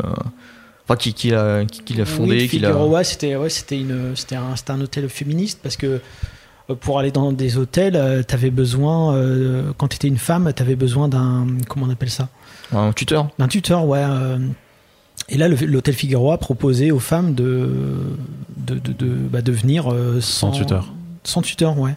Enfin, 0.86 0.96
qui, 0.98 1.14
qui 1.14 1.30
l'a 1.30 1.64
qui, 1.66 1.82
qui 1.82 1.94
l'a 1.94 2.06
fondé, 2.06 2.32
Oui, 2.42 2.48
qui 2.50 2.60
l'a. 2.60 2.70
Figueroa, 2.70 3.04
c'était 3.04 3.36
ouais, 3.36 3.50
c'était 3.50 3.80
une 3.80 4.16
c'était 4.16 4.36
un 4.36 4.56
c'était 4.56 4.72
un 4.72 4.82
hôtel 4.82 5.08
féministe 5.10 5.60
parce 5.64 5.78
que 5.78 6.02
euh, 6.70 6.76
pour 6.76 7.00
aller 7.00 7.12
dans 7.12 7.32
des 7.32 7.58
hôtels, 7.58 8.26
tu 8.28 8.34
avais 8.36 8.50
besoin 8.52 9.16
euh, 9.16 9.72
quand 9.78 9.88
tu 9.88 9.96
étais 9.96 10.08
une 10.10 10.18
femme, 10.18 10.52
tu 10.56 10.62
avais 10.62 10.76
besoin 10.76 11.08
d'un 11.08 11.48
comment 11.70 11.86
on 11.86 11.90
appelle 11.90 12.10
ça? 12.10 12.28
Un 12.74 12.92
tuteur? 12.92 13.30
D'un 13.40 13.48
tuteur, 13.48 13.86
ouais. 13.86 14.04
euh, 14.04 14.38
et 15.30 15.38
là, 15.38 15.48
le- 15.48 15.56
l'hôtel 15.56 15.94
Figueroa 15.94 16.38
proposait 16.38 16.92
aux 16.92 17.00
femmes 17.00 17.34
de 17.34 17.70
de 18.58 18.76
de, 18.76 18.92
de, 18.94 19.08
bah, 19.32 19.42
de 19.42 19.52
venir 19.54 19.92
euh, 19.92 20.20
sans, 20.20 20.52
Sans 20.52 20.60
tuteur. 20.60 20.94
Sans 21.24 21.42
tuteur, 21.42 21.80
ouais. 21.80 21.96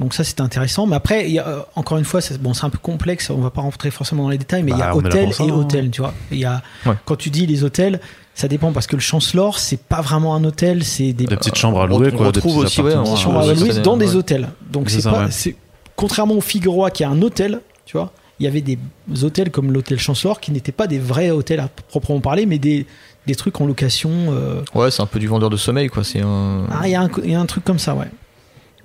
Donc 0.00 0.14
ça 0.14 0.24
c'était 0.24 0.40
intéressant, 0.40 0.86
mais 0.86 0.96
après 0.96 1.26
il 1.28 1.32
y 1.34 1.38
a, 1.38 1.46
euh, 1.46 1.60
encore 1.76 1.98
une 1.98 2.04
fois 2.04 2.20
c'est 2.20 2.40
bon 2.40 2.54
c'est 2.54 2.64
un 2.64 2.70
peu 2.70 2.78
complexe, 2.78 3.30
on 3.30 3.38
va 3.38 3.50
pas 3.50 3.60
rentrer 3.60 3.90
forcément 3.90 4.22
dans 4.24 4.30
les 4.30 4.38
détails, 4.38 4.62
mais 4.62 4.72
il 4.72 4.76
y 4.76 4.80
Bah, 4.80 4.86
a 4.90 4.96
on 4.96 5.00
là 5.00 5.08
hôtel 5.08 5.28
et 5.28 5.42
hein. 5.50 5.54
hôtel, 5.54 5.90
tu 5.90 6.00
vois. 6.00 6.14
Il 6.32 6.38
y 6.38 6.44
a 6.44 6.62
Ouais. 6.86 6.94
quand 7.04 7.16
tu 7.16 7.28
dis 7.30 7.46
les 7.46 7.62
hôtels, 7.64 8.00
ça 8.34 8.48
dépend 8.48 8.72
parce 8.72 8.86
que 8.86 8.96
le 8.96 9.02
Chancellor 9.02 9.58
c'est 9.58 9.80
pas 9.80 10.00
vraiment 10.00 10.34
un 10.34 10.42
hôtel, 10.44 10.84
c'est 10.84 11.12
des 11.12 11.26
Des 11.26 11.36
petites 11.36 11.56
chambres 11.56 11.80
à 11.80 11.84
on 11.84 11.86
louer, 11.88 12.08
retrouve 12.08 12.22
quoi. 12.22 12.32
des 12.32 12.66
aussi, 12.66 12.80
ouais, 12.80 12.96
on- 12.96 13.14
chambres 13.16 13.40
à 13.40 13.54
louer 13.54 13.74
dans 13.80 13.96
des 13.98 14.10
ouais. 14.10 14.16
hôtels. 14.16 14.48
Donc 14.72 14.88
C'est 14.90 15.02
c'est 15.02 15.10
pas 15.10 15.30
c'est 15.30 15.54
contrairement 15.96 16.34
au 16.34 16.40
Figueroa 16.40 16.90
qui 16.90 17.02
est 17.02 17.06
un 17.06 17.20
hôtel, 17.20 17.60
tu 17.84 17.96
vois. 17.98 18.10
Il 18.38 18.44
y 18.44 18.46
avait 18.46 18.62
des 18.62 18.78
hôtels 19.22 19.50
comme 19.50 19.70
l'hôtel 19.70 19.98
Chancellor 19.98 20.40
qui 20.40 20.50
n'étaient 20.50 20.72
pas 20.72 20.86
des 20.86 20.98
vrais 20.98 21.28
hôtels 21.30 21.60
à 21.60 21.68
proprement 21.88 22.20
parler, 22.20 22.46
mais 22.46 22.58
des, 22.58 22.86
des 23.26 23.34
trucs 23.34 23.60
en 23.60 23.66
location. 23.66 24.08
euh, 24.30 24.62
Ouais, 24.74 24.90
c'est 24.90 25.02
un 25.02 25.06
peu 25.06 25.18
du 25.18 25.26
vendeur 25.28 25.50
de 25.50 25.58
sommeil, 25.58 25.88
quoi. 25.88 26.04
C'est 26.04 26.22
un. 26.22 26.64
Ah, 26.70 26.88
il 26.88 26.92
y, 26.92 26.94
a 26.94 27.02
un- 27.02 27.10
il 27.22 27.30
y 27.32 27.34
a 27.34 27.40
un 27.40 27.44
truc 27.44 27.64
comme 27.64 27.78
ça, 27.78 27.94
ouais. 27.94 28.06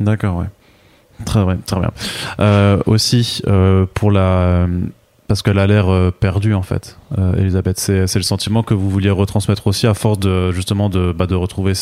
D'accord, 0.01 0.35
ouais. 0.39 0.47
Très 1.23 1.45
bien, 1.45 1.57
très 1.65 1.79
bien. 1.79 1.91
Euh, 2.39 2.79
aussi, 2.85 3.41
euh, 3.47 3.85
pour 3.93 4.11
la. 4.11 4.67
Parce 5.27 5.41
qu'elle 5.41 5.57
a 5.57 5.65
l'air 5.65 5.89
euh, 5.89 6.11
perdue, 6.11 6.53
en 6.53 6.61
fait, 6.61 6.99
Elisabeth. 7.35 7.79
C'est 7.79 8.15
le 8.15 8.21
sentiment 8.21 8.61
que 8.61 8.75
vous 8.75 8.91
vouliez 8.91 9.09
retransmettre 9.09 9.65
aussi 9.65 9.87
à 9.87 9.95
force 9.95 10.19
de, 10.19 10.51
justement, 10.51 10.87
de, 10.87 11.13
bah, 11.13 11.25
de 11.25 11.33
retrouver 11.33 11.73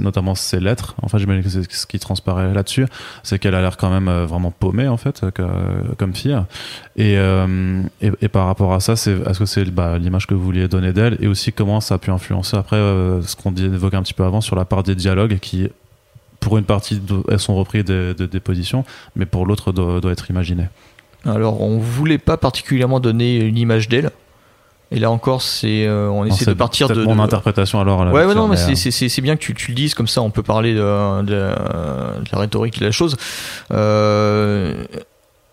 notamment 0.00 0.34
ses 0.34 0.58
lettres. 0.58 0.96
Enfin, 1.00 1.16
j'imagine 1.18 1.44
que 1.44 1.50
c'est 1.50 1.70
ce 1.70 1.86
qui 1.86 2.00
transparaît 2.00 2.52
là-dessus. 2.52 2.86
C'est 3.22 3.38
qu'elle 3.38 3.54
a 3.54 3.60
l'air 3.60 3.76
quand 3.76 3.90
même 3.90 4.10
vraiment 4.24 4.50
paumée, 4.50 4.88
en 4.88 4.96
fait, 4.96 5.24
comme 5.98 6.14
fille. 6.16 6.36
Et, 6.96 7.16
et, 8.00 8.28
par 8.28 8.46
rapport 8.46 8.72
à 8.72 8.80
ça, 8.80 8.94
est-ce 8.94 9.38
que 9.38 9.46
c'est 9.46 9.70
bah, 9.70 9.96
l'image 9.96 10.26
que 10.26 10.34
vous 10.34 10.42
vouliez 10.42 10.66
donner 10.66 10.92
d'elle? 10.92 11.16
Et 11.20 11.28
aussi 11.28 11.52
comment 11.52 11.80
ça 11.80 11.94
a 11.94 11.98
pu 11.98 12.10
influencer 12.10 12.56
après 12.56 12.76
ce 12.76 13.36
qu'on 13.36 13.54
évoquait 13.54 13.98
un 13.98 14.02
petit 14.02 14.14
peu 14.14 14.24
avant 14.24 14.40
sur 14.40 14.56
la 14.56 14.64
part 14.64 14.82
des 14.82 14.96
dialogues 14.96 15.38
qui 15.38 15.68
pour 16.40 16.58
une 16.58 16.64
partie, 16.64 17.00
elles 17.28 17.38
sont 17.38 17.54
repris 17.54 17.84
des, 17.84 18.14
des- 18.14 18.26
des 18.26 18.40
positions, 18.40 18.84
mais 19.14 19.26
pour 19.26 19.46
l'autre, 19.46 19.72
doit, 19.72 20.00
doit 20.00 20.12
être 20.12 20.30
imaginé. 20.30 20.64
Alors, 21.26 21.60
on 21.60 21.78
voulait 21.78 22.18
pas 22.18 22.36
particulièrement 22.38 22.98
donner 22.98 23.36
une 23.36 23.58
image 23.58 23.88
d'elle. 23.88 24.10
Et 24.92 24.98
là 24.98 25.08
encore, 25.12 25.40
c'est 25.42 25.86
euh, 25.86 26.08
on 26.08 26.24
Non, 26.24 26.24
essaie 26.24 26.46
de 26.46 26.52
partir 26.54 26.88
de. 26.88 27.04
mon 27.04 27.14
de- 27.14 27.20
interprétation 27.20 27.78
alors. 27.80 28.04
là, 28.04 28.10
Ouais, 28.10 28.16
ouais, 28.16 28.20
là-dessus, 28.22 28.36
non, 28.38 28.48
mais 28.48 28.56
c'est- 28.56 29.20
bien 29.20 29.36
que 29.36 29.40
tu, 29.40 29.54
tu 29.54 29.70
le 29.70 29.76
dises 29.76 29.94
comme 29.94 30.08
ça, 30.08 30.20
on 30.20 30.30
peut 30.30 30.42
parler 30.42 30.74
de, 30.74 31.22
de- 31.22 31.24
de 31.26 32.32
la 32.32 32.38
rhétorique 32.38 32.80
de 32.80 32.86
la 32.86 32.90
chose. 32.90 33.16
Euh, 33.70 34.84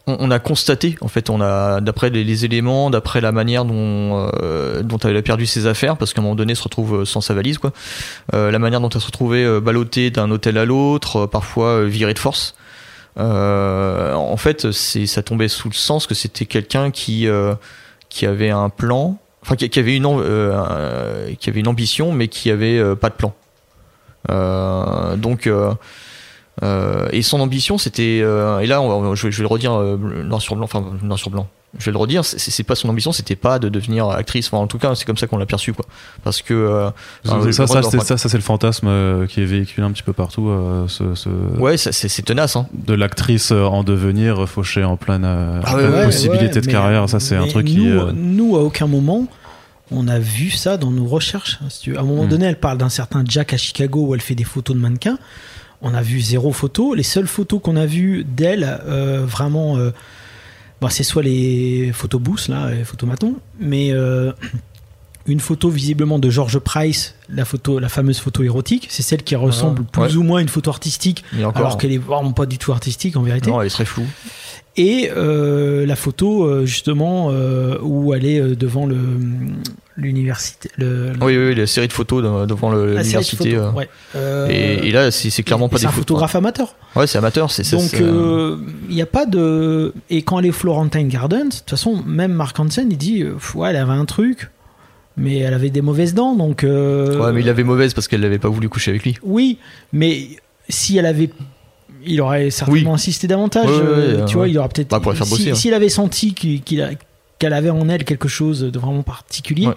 on, 0.07 0.31
a 0.31 0.39
constaté, 0.39 0.97
en 1.01 1.09
fait, 1.09 1.29
on 1.29 1.41
a 1.41 1.81
d'après 1.81 2.09
les, 2.09 2.45
éléments, 2.45 2.89
d'après 2.89 3.19
la 3.19 3.31
manière 3.33 3.65
dont 3.65 4.29
euh, 4.41 4.81
dont 4.81 4.97
elle 4.99 5.17
a 5.17 5.21
perdu 5.21 5.45
ses 5.45 5.67
affaires, 5.67 5.97
parce 5.97 6.13
qu'à 6.13 6.21
un 6.21 6.23
moment 6.23 6.35
donné, 6.35 6.51
elle 6.51 6.57
se 6.57 6.63
retrouve 6.63 7.03
sans 7.03 7.19
sa 7.21 7.33
valise, 7.33 7.57
quoi. 7.57 7.73
Euh, 8.33 8.49
la 8.49 8.59
manière 8.59 8.79
dont 8.79 8.89
elle 8.89 9.01
se 9.01 9.07
retrouvait 9.07 9.43
euh, 9.43 9.59
ballottée 9.59 10.09
d'un 10.09 10.31
hôtel 10.31 10.57
à 10.57 10.65
l'autre, 10.65 11.17
euh, 11.17 11.27
parfois 11.27 11.81
euh, 11.81 11.85
virée 11.85 12.13
de 12.13 12.19
force. 12.19 12.55
Euh, 13.19 14.13
en 14.13 14.37
fait, 14.37 14.71
ça 14.71 15.23
tombait 15.23 15.47
sous 15.47 15.69
le 15.69 15.73
sens 15.73 16.07
que 16.07 16.15
c'était 16.15 16.45
quelqu'un 16.45 16.91
qui 16.91 17.27
euh, 17.27 17.55
qui 18.09 18.25
avait 18.25 18.51
un 18.51 18.69
plan, 18.69 19.17
enfin 19.41 19.55
qui, 19.55 19.69
qui 19.69 19.79
avait 19.79 19.95
une 19.95 20.05
euh, 20.05 20.53
euh, 20.53 21.33
qui 21.39 21.49
avait 21.49 21.59
une 21.59 21.67
ambition, 21.67 22.11
mais 22.11 22.27
qui 22.27 22.49
avait 22.51 22.77
euh, 22.77 22.95
pas 22.95 23.09
de 23.09 23.15
plan. 23.15 23.33
Euh, 24.29 25.15
donc 25.15 25.49
euh, 26.63 27.07
et 27.11 27.21
son 27.21 27.39
ambition, 27.39 27.77
c'était 27.77 28.19
euh, 28.23 28.59
et 28.59 28.67
là, 28.67 28.81
on- 28.81 29.13
je, 29.15 29.27
vais, 29.27 29.31
je 29.31 29.37
vais 29.37 29.43
le 29.43 29.47
redire 29.47 29.73
euh, 29.73 29.97
noir 30.23 30.41
sur 30.41 30.55
blanc, 30.55 30.65
enfin 30.65 30.83
noir 31.03 31.19
sur 31.19 31.29
blanc. 31.29 31.47
Je 31.77 31.85
vais 31.85 31.91
le 31.91 31.97
redire, 31.97 32.23
c'est 32.25 32.63
pas 32.63 32.73
son 32.75 32.87
ambition, 32.89 33.11
c'était 33.11 33.35
pas 33.35 33.59
de 33.59 33.67
devenir 33.69 34.07
actrice. 34.09 34.47
Enfin, 34.47 34.57
en 34.57 34.67
tout 34.67 34.79
cas, 34.79 34.95
c'est 34.95 35.05
comme 35.05 35.17
ça 35.17 35.27
qu'on 35.27 35.37
l'a 35.37 35.45
perçu, 35.45 35.73
quoi. 35.73 35.85
Parce 36.23 36.41
que 36.41 36.53
euh, 36.53 36.89
enfin, 37.27 37.51
ça, 37.51 37.67
ça, 37.67 37.81
c'est, 37.83 37.99
ça, 37.99 38.17
ça, 38.17 38.29
c'est 38.29 38.37
le 38.37 38.41
fantasme 38.43 38.87
euh, 38.87 39.27
qui 39.27 39.41
est 39.41 39.45
véhiculé 39.45 39.85
un 39.85 39.91
petit 39.91 40.01
peu 40.01 40.13
partout. 40.13 40.47
euh, 40.49 40.87
ce, 40.87 41.13
ce- 41.13 41.29
ouais, 41.59 41.77
c'est 41.77 42.21
tenace. 42.23 42.55
Hein. 42.55 42.67
De 42.73 42.93
l'actrice 42.93 43.51
en 43.51 43.83
devenir 43.83 44.47
fauchée 44.49 44.85
en 44.85 44.95
pleine 44.95 45.25
euh, 45.25 45.59
Ah 45.65 45.75
ouais, 45.75 45.81
pleine 45.83 45.93
ouais, 45.99 46.05
possibilité 46.05 46.55
ouais, 46.55 46.61
de 46.61 46.65
mais- 46.65 46.71
carrière. 46.71 47.09
Ça, 47.09 47.19
c'est 47.19 47.35
un 47.35 47.47
truc 47.47 47.67
qui. 47.67 47.77
Nous, 47.77 47.99
euh, 47.99 48.11
nous, 48.15 48.55
à 48.55 48.61
aucun 48.61 48.87
moment, 48.87 49.27
on 49.91 50.07
a 50.07 50.19
vu 50.19 50.49
ça 50.49 50.77
dans 50.77 50.89
nos 50.91 51.05
recherches. 51.05 51.59
veux. 51.85 51.97
À 51.97 52.01
un 52.01 52.03
moment 52.05 52.23
Mm. 52.23 52.29
donné, 52.29 52.45
elle 52.45 52.59
parle 52.59 52.77
d'un 52.77 52.89
certain 52.89 53.23
Jack 53.27 53.53
à 53.53 53.57
Chicago 53.57 54.07
où 54.07 54.15
elle 54.15 54.21
fait 54.21 54.35
des 54.35 54.45
photos 54.45 54.75
de 54.75 54.81
mannequins. 54.81 55.19
On 55.81 55.93
a 55.93 56.01
vu 56.01 56.19
zéro 56.19 56.51
photo. 56.51 56.93
Les 56.93 57.03
seules 57.03 57.27
photos 57.27 57.61
qu'on 57.61 57.75
a 57.75 57.85
vues 57.85 58.23
d'elle, 58.23 58.79
euh, 58.85 59.25
vraiment, 59.25 59.77
euh, 59.77 59.91
bon, 60.81 60.89
c'est 60.89 61.03
soit 61.03 61.23
les 61.23 61.91
photos 61.93 62.21
boost, 62.21 62.47
là, 62.47 62.71
les 62.71 62.83
photomatons, 62.83 63.35
mais 63.59 63.91
euh, 63.91 64.31
une 65.27 65.39
photo 65.39 65.69
visiblement 65.69 66.19
de 66.19 66.29
George 66.29 66.57
Price, 66.59 67.15
la, 67.29 67.43
photo, 67.45 67.79
la 67.79 67.89
fameuse 67.89 68.19
photo 68.19 68.43
érotique. 68.43 68.87
C'est 68.89 69.03
celle 69.03 69.23
qui 69.23 69.35
ressemble 69.35 69.83
plus 69.83 70.01
ouais. 70.03 70.15
ou 70.15 70.23
moins 70.23 70.39
à 70.39 70.41
une 70.41 70.47
photo 70.49 70.69
artistique, 70.71 71.23
encore, 71.39 71.57
alors 71.57 71.77
qu'elle 71.77 71.91
est 71.91 71.97
vraiment 71.97 72.31
pas 72.31 72.45
du 72.45 72.57
tout 72.57 72.71
artistique 72.71 73.15
en 73.17 73.21
vérité 73.23 73.49
non, 73.51 73.59
elle 73.61 73.67
est 73.67 73.71
très 73.71 73.85
floue. 73.85 74.05
et 74.77 75.09
euh, 75.15 75.85
la 75.85 75.95
photo 75.95 76.43
euh, 76.45 76.65
justement 76.65 77.29
euh, 77.31 77.77
où 77.81 78.13
elle 78.13 78.25
est 78.25 78.41
devant 78.55 78.85
le 78.85 78.97
l'université 79.95 80.69
le, 80.77 81.11
le- 81.13 81.23
Oui, 81.23 81.35
oui, 81.37 81.47
oui, 81.49 81.55
la 81.55 81.67
série 81.67 81.87
de 81.87 81.93
photos 81.93 82.23
de- 82.23 82.45
devant 82.45 82.71
de 82.71 82.83
l'université. 82.95 83.55
euh, 83.55 83.71
ouais. 83.71 83.89
Euh, 84.15 84.47
et, 84.49 84.87
et 84.87 84.91
là, 84.91 85.09
c'est 85.11 85.29
c'est 85.29 85.43
clairement 85.43 85.69
pas 85.69 85.77
c'est 85.77 85.83
des 85.83 85.87
un 85.87 85.89
photos. 85.91 86.01
photographe 86.05 86.35
amateur 86.35 86.75
Ouais, 86.95 87.07
c'est 87.07 87.17
amateur. 87.17 87.51
C'est 87.51 87.63
ça, 87.63 87.77
donc 87.77 87.89
c'est, 87.89 87.99
il 88.03 88.95
n'y 88.95 89.01
a 89.01 89.05
pas 89.07 89.25
de 89.25 89.93
et 90.09 90.21
quand 90.21 90.39
elle 90.39 90.45
est 90.45 90.51
Florentine 90.51 91.07
Gardens 91.07 91.45
de 91.49 91.55
toute 91.55 91.69
façon 91.69 92.01
même 92.05 92.33
Mark 92.33 92.59
Hansen 92.59 92.87
il 92.91 92.97
dit 92.97 93.23
ouais 93.55 93.69
elle 93.69 93.75
avait 93.75 93.91
un 93.93 94.05
truc 94.05 94.49
mais 95.17 95.37
elle 95.39 95.53
avait 95.53 95.69
des 95.71 95.81
mauvaises 95.81 96.13
dents 96.13 96.35
donc 96.35 96.63
euh, 96.63 97.19
Ouais, 97.19 97.31
mais 97.33 97.41
il 97.41 97.49
avait 97.49 97.63
mauvaise 97.63 97.93
parce 97.93 98.07
qu'elle 98.07 98.21
n'avait 98.21 98.37
pas 98.39 98.49
voulu 98.49 98.69
coucher 98.69 98.91
avec 98.91 99.03
lui. 99.03 99.17
oui 99.23 99.57
mais 99.93 100.27
si 100.69 100.97
elle 100.97 101.05
avait 101.07 101.29
il 102.05 102.21
aurait 102.21 102.51
certainement 102.51 102.91
Oui. 102.91 102.95
insisté 102.95 103.27
davantage 103.27 103.65
Ouais, 103.67 103.81
euh, 103.83 104.19
ouais, 104.19 104.25
tu 104.25 104.35
vois 104.37 104.47
il 104.47 104.57
aurait 104.59 104.69
peut-être 104.69 104.89
Bah, 104.89 105.01
la 105.05 105.13
faire 105.13 105.25
si- 105.25 105.49
hein. 105.49 105.55
s'il 105.55 105.73
avait 105.73 105.89
senti 105.89 106.33
qu'il- 106.33 106.61
qu'il 106.61 106.81
a- 106.81 106.91
qu'elle 107.39 107.53
avait 107.53 107.69
en 107.69 107.89
elle 107.89 108.03
quelque 108.05 108.27
chose 108.27 108.61
de 108.61 108.79
vraiment 108.79 109.03
particulier 109.03 109.67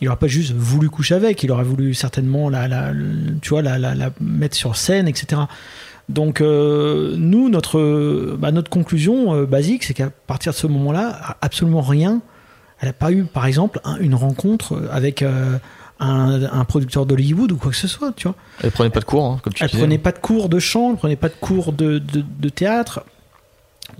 il 0.00 0.06
aurait 0.08 0.16
pas 0.18 0.28
juste 0.28 0.52
voulu 0.54 0.88
coucher 0.90 1.14
avec 1.16 1.42
il 1.42 1.50
aurait 1.50 1.64
voulu 1.64 1.92
certainement 1.94 2.48
la, 2.50 2.68
la- 2.68 2.92
tu 3.42 3.48
vois 3.50 3.62
la, 3.62 3.78
mettre 4.20 4.56
sur 4.56 4.76
scène 4.76 5.08
etc 5.08 5.42
donc 6.08 6.40
euh, 6.40 7.14
nous 7.18 7.48
notre 7.48 8.36
bah, 8.38 8.52
notre 8.52 8.70
conclusion 8.70 9.42
basique 9.44 9.82
c'est 9.84 9.94
qu'à 9.94 10.10
partir 10.10 10.52
de 10.52 10.56
ce 10.56 10.66
moment-là 10.66 11.36
absolument 11.42 11.80
rien 11.82 12.20
elle 12.80 12.88
n'a 12.88 12.92
pas 12.92 13.12
eu 13.12 13.24
par 13.24 13.46
exemple 13.46 13.80
un- 13.84 13.96
une 13.98 14.14
rencontre 14.14 14.88
avec 14.92 15.22
euh, 15.22 15.58
un, 16.00 16.42
un 16.44 16.64
producteur 16.64 17.06
d'Hollywood 17.06 17.50
ou 17.52 17.56
quoi 17.56 17.70
que 17.72 17.76
ce 17.76 17.88
soit 17.88 18.12
tu 18.14 18.28
vois 18.28 18.36
Elle 18.62 18.70
prenait 18.70 18.90
pas 18.90 19.00
de 19.00 19.04
cours, 19.04 19.24
hein, 19.24 19.40
comme 19.42 19.52
tu 19.52 19.62
elle 19.64 19.68
disais. 19.70 19.82
prenait 19.82 19.98
pas 19.98 20.12
de 20.12 20.18
cours 20.18 20.48
de 20.48 20.58
chant, 20.58 20.90
elle 20.92 20.96
prenait 20.96 21.16
pas 21.16 21.28
de 21.28 21.34
cours 21.40 21.72
de, 21.72 21.98
de, 21.98 22.24
de 22.38 22.48
théâtre. 22.48 23.02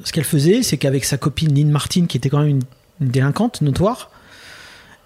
Ce 0.04 0.12
qu'elle 0.12 0.24
faisait, 0.24 0.62
c'est 0.62 0.76
qu'avec 0.76 1.04
sa 1.04 1.16
copine 1.16 1.52
Lynn 1.54 1.70
Martin, 1.70 2.06
qui 2.06 2.16
était 2.18 2.28
quand 2.28 2.38
même 2.38 2.48
une, 2.48 2.62
une 3.00 3.08
délinquante 3.08 3.62
notoire, 3.62 4.10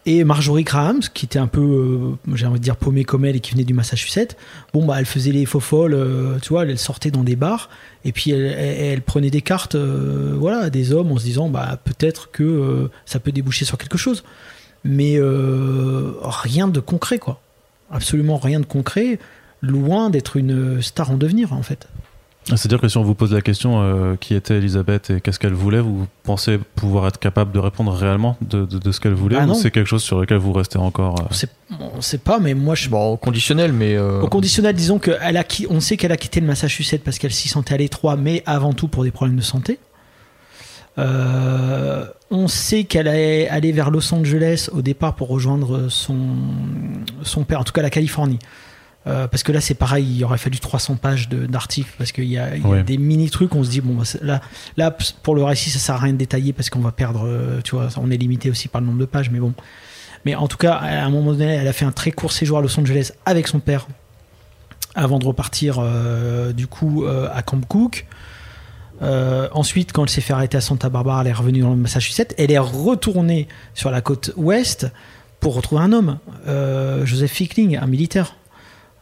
et 0.05 0.25
Marjorie 0.25 0.65
Graham, 0.65 1.01
qui 1.15 1.27
était 1.27 1.39
un 1.39 1.47
peu, 1.47 1.61
euh, 1.61 2.35
j'ai 2.35 2.47
envie 2.47 2.59
de 2.59 2.65
dire, 2.65 2.77
paumée 2.77 3.05
comme 3.05 3.25
elle 3.25 3.37
et 3.37 3.41
qui 3.41 3.53
venait 3.53 3.65
du 3.65 3.73
Massachusetts, 3.73 4.37
bon, 4.73 4.85
bah, 4.85 4.97
elle 4.99 5.07
faisait 5.07 5.31
les 5.31 5.47
faux 5.47 5.61
folles, 5.61 5.95
euh, 5.95 6.39
tu 6.41 6.49
vois, 6.49 6.65
elle 6.65 6.79
sortait 6.79 7.13
dans 7.13 7.23
des 7.23 7.37
bars, 7.37 7.71
et 8.05 8.11
puis 8.11 8.33
elle, 8.33 9.03
prenait 9.03 9.31
des 9.31 9.43
cartes, 9.43 9.77
euh, 9.77 10.35
voilà, 10.37 10.71
des 10.71 10.93
hommes 10.93 11.13
en 11.13 11.19
se 11.19 11.25
disant, 11.25 11.49
bah, 11.49 11.79
peut-être 11.85 12.33
que 12.33 12.91
ça 13.07 13.21
peut 13.21 13.31
déboucher 13.31 13.65
sur 13.65 13.79
quelque 13.79 13.99
chose. 13.99 14.25
Mais 14.85 15.21
rien 15.21 16.67
de 16.67 16.81
concret, 16.81 17.19
quoi. 17.19 17.41
Absolument 17.93 18.39
rien 18.39 18.59
de 18.59 18.67
concret, 18.67 19.21
loin 19.61 20.11
d'être 20.11 20.37
une 20.37 20.83
star 20.83 21.13
en 21.13 21.17
devenir, 21.17 21.53
en 21.53 21.63
fait. 21.63 21.87
C'est-à-dire 22.47 22.81
que 22.81 22.89
si 22.89 22.97
on 22.99 23.05
vous 23.05 23.15
pose 23.15 23.33
la 23.33 23.41
question 23.41 23.81
euh, 23.83 24.17
qui 24.17 24.35
était 24.35 24.59
Elisabeth 24.59 25.11
et 25.11 25.21
qu'est-ce 25.21 25.39
qu'elle 25.39 25.53
voulait, 25.55 25.79
vous 25.81 26.07
pensez 26.25 26.59
pouvoir 26.75 27.07
être 27.07 27.21
capable 27.21 27.53
de 27.53 27.61
répondre 27.61 27.93
réellement 27.93 28.37
de, 28.41 28.65
de- 28.67 28.79
de 28.79 28.93
ce 28.93 28.99
qu'elle 28.99 29.15
voulait 29.15 29.37
Bah 29.37 29.47
ou 29.47 29.55
c'est 29.55 29.71
quelque 29.71 29.87
chose 29.87 30.03
sur 30.03 30.19
lequel 30.21 30.39
vous 30.39 30.53
restez 30.53 30.77
encore 30.79 31.21
euh, 31.21 31.47
On 31.79 31.91
on 31.99 32.01
sait 32.01 32.19
pas, 32.19 32.41
mais 32.41 32.55
moi, 32.55 32.75
je, 32.75 32.89
Bon, 32.89 33.13
au 33.13 33.17
conditionnel, 33.17 33.73
mais. 33.73 33.95
euh, 33.97 34.21
Au 34.23 34.29
conditionnel, 34.29 34.75
disons 34.75 34.99
que 34.99 35.13
elle 35.23 35.37
a, 35.37 35.45
qui- 35.45 35.67
on 35.71 35.79
sait 35.79 35.97
qu'elle 35.97 36.11
a 36.11 36.17
quitté 36.17 36.41
le 36.41 36.47
Massachusetts 36.49 37.05
parce 37.05 37.19
qu'elle 37.21 37.33
s'y 37.33 37.49
sentait 37.49 37.75
à 37.75 37.77
l'étroit, 37.79 38.17
mais 38.17 38.43
avant 38.45 38.73
tout 38.73 38.89
pour 38.89 39.05
des 39.05 39.13
problèmes 39.13 39.37
de 39.37 39.43
santé. 39.43 39.79
Euh, 40.99 42.05
on 42.31 42.49
sait 42.49 42.85
qu'elle 42.85 43.07
est 43.07 43.49
allée 43.49 43.73
vers 43.73 43.91
Los 43.91 44.13
Angeles 44.13 44.69
au 44.73 44.83
départ 44.83 45.15
pour 45.15 45.29
rejoindre 45.29 45.89
son, 45.89 46.17
son 47.23 47.45
père, 47.45 47.61
en 47.61 47.65
tout 47.65 47.73
cas 47.73 47.83
la 47.83 47.91
Californie. 47.91 48.39
Euh, 49.09 49.27
parce 49.27 49.43
que 49.43 49.51
là, 49.51 49.61
c'est 49.61 49.75
pareil, 49.75 50.07
il 50.19 50.25
aurait 50.25 50.39
fallu 50.39 50.59
300 50.61 50.95
pages 50.95 51.29
d'articles 51.29 51.91
parce 51.99 52.13
qu'il 52.13 52.25
y 52.27 52.39
a, 52.39 52.55
il 52.55 52.63
y 52.63 52.65
a 52.65 52.69
Ouais. 52.69 52.83
des 52.85 52.99
mini 52.99 53.31
trucs. 53.31 53.53
On 53.55 53.65
se 53.65 53.71
dit 53.71 53.81
bon, 53.81 53.95
bah, 53.95 54.05
là, 54.23 54.41
là, 54.77 54.97
pour 55.25 55.35
le 55.35 55.43
récit, 55.43 55.71
ça 55.71 55.81
sert 55.81 55.95
à 55.97 55.99
rien 55.99 56.13
de 56.13 56.19
détailler 56.19 56.53
parce 56.53 56.71
qu'on 56.71 56.79
va 56.81 56.93
perdre. 56.93 57.23
euh, 57.27 57.61
Tu 57.65 57.75
vois, 57.75 57.89
on 57.97 58.11
est 58.13 58.17
limité 58.17 58.49
aussi 58.51 58.69
par 58.69 58.81
le 58.81 58.87
nombre 58.87 59.01
de 59.01 59.05
pages, 59.07 59.31
mais 59.31 59.41
bon. 59.41 59.53
Mais 60.25 60.37
en 60.37 60.47
tout 60.47 60.57
cas, 60.57 60.75
à 60.75 61.05
un 61.05 61.11
moment 61.11 61.33
donné, 61.33 61.47
elle 61.47 61.67
a 61.67 61.73
fait 61.73 61.85
un 61.85 61.91
très 61.91 62.13
court 62.13 62.31
séjour 62.31 62.59
à 62.59 62.61
Los 62.61 62.79
Angeles 62.79 63.11
avec 63.27 63.49
son 63.49 63.59
père 63.59 63.89
avant 64.95 65.19
de 65.19 65.25
repartir 65.27 65.79
euh, 65.81 66.53
du 66.53 66.69
coup 66.69 67.05
euh, 67.05 67.29
à 67.35 67.43
Camp 67.43 67.67
Cook. 67.67 68.07
Euh, 69.03 69.49
ensuite, 69.53 69.93
quand 69.93 70.05
elle 70.05 70.11
s'est 70.11 70.21
fait 70.21 70.33
arrêter 70.33 70.57
à 70.59 70.61
Santa 70.61 70.89
Barbara, 70.91 71.23
elle 71.23 71.27
est 71.27 71.33
revenue 71.33 71.61
dans 71.63 71.71
le 71.71 71.77
Massachusetts. 71.77 72.35
Elle 72.39 72.53
est 72.53 72.59
retournée 72.59 73.49
sur 73.75 73.91
la 73.91 74.01
côte 74.01 74.31
ouest 74.37 74.87
pour 75.41 75.57
retrouver 75.57 75.83
un 75.83 75.93
homme, 75.93 76.19
Joseph 77.05 77.33
Fickling, 77.33 77.77
un 77.77 77.87
militaire. 77.87 78.37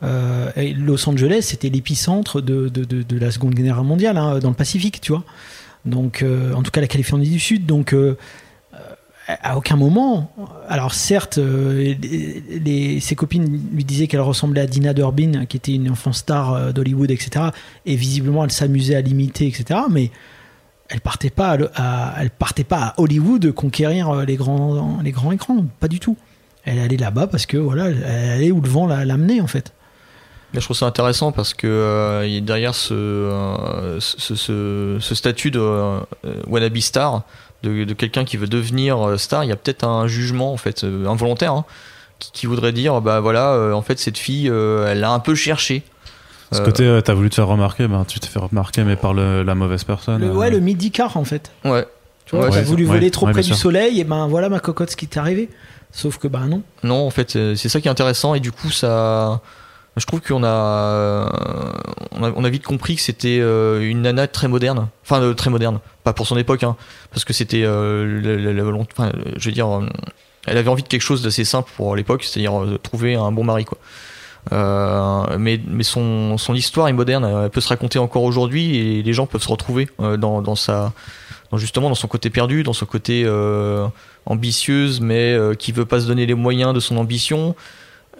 Euh, 0.02 0.50
Los 0.78 1.08
Angeles, 1.08 1.42
c'était 1.42 1.68
l'épicentre 1.68 2.40
de, 2.40 2.68
de, 2.68 2.84
de- 2.84 3.18
la 3.18 3.30
Seconde 3.30 3.54
Guerre 3.54 3.84
mondiale 3.84 4.16
hein, 4.16 4.38
dans 4.38 4.48
le 4.48 4.54
Pacifique, 4.54 5.00
tu 5.00 5.12
vois. 5.12 5.24
Donc, 5.84 6.22
euh, 6.22 6.54
en 6.54 6.62
tout 6.62 6.70
cas, 6.70 6.80
la 6.80 6.86
Californie 6.86 7.28
du 7.28 7.38
Sud. 7.40 7.66
Donc, 7.66 7.92
euh, 7.92 8.16
à 9.28 9.56
aucun 9.56 9.76
moment. 9.76 10.32
Alors 10.68 10.92
certes, 10.94 11.38
ses 11.38 13.14
copines 13.16 13.60
lui 13.72 13.84
disaient 13.84 14.06
qu'elle 14.06 14.20
ressemblait 14.20 14.60
à 14.62 14.66
Dina 14.66 14.92
Durbin, 14.94 15.44
qui 15.46 15.56
était 15.56 15.74
une 15.74 15.90
enfant 15.90 16.12
star 16.12 16.72
d'Hollywood, 16.72 17.10
etc. 17.10 17.46
Et 17.86 17.96
visiblement, 17.96 18.44
elle 18.44 18.50
s'amusait 18.50 18.94
à 18.96 19.00
l'imiter, 19.00 19.46
etc. 19.46 19.80
Mais 19.90 20.10
elle 20.88 21.00
partait 21.00 21.30
pas, 21.30 21.50
à, 21.50 21.56
le- 21.56 21.70
à- 21.74 22.14
elle 22.20 22.30
partait 22.30 22.64
pas 22.64 22.78
à 22.86 22.94
Hollywood 23.00 23.52
conquérir 23.52 24.14
les 24.24 24.36
grands, 24.36 24.98
les 25.02 25.12
grands 25.12 25.30
écrans, 25.32 25.64
pas 25.78 25.88
du 25.88 26.00
tout. 26.00 26.16
Elle 26.64 26.78
allait 26.80 26.96
là-bas 26.96 27.26
parce 27.28 27.46
que 27.46 27.56
voilà, 27.56 27.88
elle 27.90 28.30
allait 28.32 28.50
où 28.50 28.60
le 28.60 28.68
vent 28.68 28.86
la- 28.86 29.04
l'amenait 29.04 29.40
en 29.40 29.46
fait. 29.46 29.72
Là, 30.52 30.58
je 30.58 30.64
trouve 30.64 30.76
ça 30.76 30.86
intéressant 30.86 31.30
parce 31.30 31.54
que 31.54 31.66
euh, 31.68 32.26
il 32.26 32.32
y 32.32 32.36
a 32.38 32.40
derrière 32.40 32.74
ce, 32.74 32.92
euh, 32.94 34.00
ce, 34.00 34.34
ce, 34.34 34.96
ce 35.00 35.14
statut 35.14 35.50
de 35.52 35.60
euh, 35.60 36.00
wannabe 36.48 36.76
star, 36.78 37.22
de, 37.62 37.84
de 37.84 37.94
quelqu'un 37.94 38.24
qui 38.24 38.36
veut 38.36 38.48
devenir 38.48 38.98
euh, 39.06 39.16
star, 39.16 39.44
il 39.44 39.48
y 39.50 39.52
a 39.52 39.56
peut-être 39.56 39.84
un 39.84 40.06
jugement 40.08 40.52
en 40.52 40.56
fait 40.56 40.84
involontaire 41.06 41.52
hein, 41.52 41.64
qui, 42.18 42.32
qui 42.32 42.46
voudrait 42.46 42.72
dire 42.72 43.00
bah 43.00 43.20
voilà 43.20 43.52
euh, 43.52 43.72
en 43.74 43.82
fait 43.82 43.98
cette 44.00 44.18
fille 44.18 44.48
euh, 44.50 44.90
elle 44.90 45.04
a 45.04 45.12
un 45.12 45.20
peu 45.20 45.34
cherché. 45.36 45.82
Ce 46.52 46.60
côté, 46.62 46.82
euh, 46.84 47.00
t'as 47.00 47.14
voulu 47.14 47.30
te 47.30 47.36
faire 47.36 47.46
remarquer, 47.46 47.86
ben, 47.86 48.04
tu 48.04 48.18
te 48.18 48.26
fais 48.26 48.40
remarquer, 48.40 48.82
mais 48.82 48.96
par 48.96 49.14
le- 49.14 49.44
la 49.44 49.54
mauvaise 49.54 49.84
personne. 49.84 50.20
Le, 50.20 50.30
euh, 50.30 50.34
ouais, 50.34 50.50
le 50.50 50.58
midi-car 50.58 51.16
en 51.16 51.22
fait. 51.24 51.52
Ouais. 51.64 51.86
Tu 52.26 52.34
vois, 52.34 52.46
Ouais, 52.46 52.50
t'as 52.50 52.62
voulu 52.62 52.86
ça. 52.86 52.92
voler 52.92 53.04
Ouais, 53.06 53.10
trop 53.12 53.26
ouais, 53.26 53.32
près 53.32 53.42
du 53.42 53.46
sûr. 53.48 53.56
soleil, 53.56 54.00
et 54.00 54.04
ben 54.04 54.26
voilà 54.26 54.48
ma 54.48 54.58
cocotte 54.58 54.90
ce 54.90 54.96
qui 54.96 55.06
t'est 55.06 55.20
arrivé. 55.20 55.48
Sauf 55.92 56.18
que 56.18 56.26
bah 56.26 56.40
non. 56.48 56.62
Non, 56.82 57.06
en 57.06 57.10
fait, 57.10 57.30
c'est 57.54 57.68
ça 57.68 57.80
qui 57.80 57.86
est 57.86 57.90
intéressant 57.92 58.34
et 58.34 58.40
du 58.40 58.50
coup, 58.50 58.68
ça. 58.72 59.40
Je 59.96 60.06
trouve 60.06 60.20
qu'on 60.20 60.44
a, 60.44 61.30
on 62.12 62.22
a, 62.22 62.32
on 62.34 62.44
a 62.44 62.48
vite 62.48 62.64
compris 62.64 62.96
que 62.96 63.02
c'était 63.02 63.38
euh, 63.40 63.80
une 63.80 64.02
nana 64.02 64.28
très 64.28 64.48
moderne. 64.48 64.88
Enfin, 65.02 65.20
euh, 65.20 65.34
très 65.34 65.50
moderne. 65.50 65.80
Pas 66.04 66.12
pour 66.12 66.26
son 66.26 66.36
époque, 66.36 66.62
hein, 66.62 66.76
parce 67.10 67.24
que 67.24 67.32
c'était 67.32 67.64
euh, 67.64 68.52
la, 68.52 68.62
volonté. 68.62 68.92
Enfin, 68.96 69.12
je 69.36 69.44
veux 69.44 69.52
dire, 69.52 69.68
elle 70.46 70.58
avait 70.58 70.70
envie 70.70 70.82
de 70.82 70.88
quelque 70.88 71.02
chose 71.02 71.22
d'assez 71.22 71.44
simple 71.44 71.70
pour 71.76 71.96
l'époque, 71.96 72.24
c'est-à-dire 72.24 72.78
trouver 72.82 73.14
un 73.16 73.32
bon 73.32 73.44
mari, 73.44 73.64
quoi. 73.64 73.78
Mais 75.38 75.60
mais 75.66 75.82
son, 75.82 76.38
son 76.38 76.54
histoire 76.54 76.88
est 76.88 76.92
moderne, 76.92 77.24
elle 77.44 77.50
peut 77.50 77.60
se 77.60 77.68
raconter 77.68 77.98
encore 77.98 78.22
aujourd'hui 78.22 78.76
et 78.76 79.02
les 79.02 79.12
gens 79.12 79.26
peuvent 79.26 79.42
se 79.42 79.48
retrouver 79.48 79.88
dans, 79.98 80.40
dans 80.40 80.54
sa 80.54 80.92
dans 81.50 81.58
justement 81.58 81.88
dans 81.88 81.94
son 81.94 82.08
côté 82.08 82.30
perdu, 82.30 82.62
dans 82.62 82.72
son 82.72 82.86
côté 82.86 83.26
ambitieuse, 84.26 85.00
mais 85.00 85.32
euh, 85.32 85.54
qui 85.54 85.72
veut 85.72 85.84
pas 85.84 86.00
se 86.00 86.06
donner 86.06 86.26
les 86.26 86.34
moyens 86.34 86.74
de 86.74 86.80
son 86.80 86.96
ambition. 86.96 87.54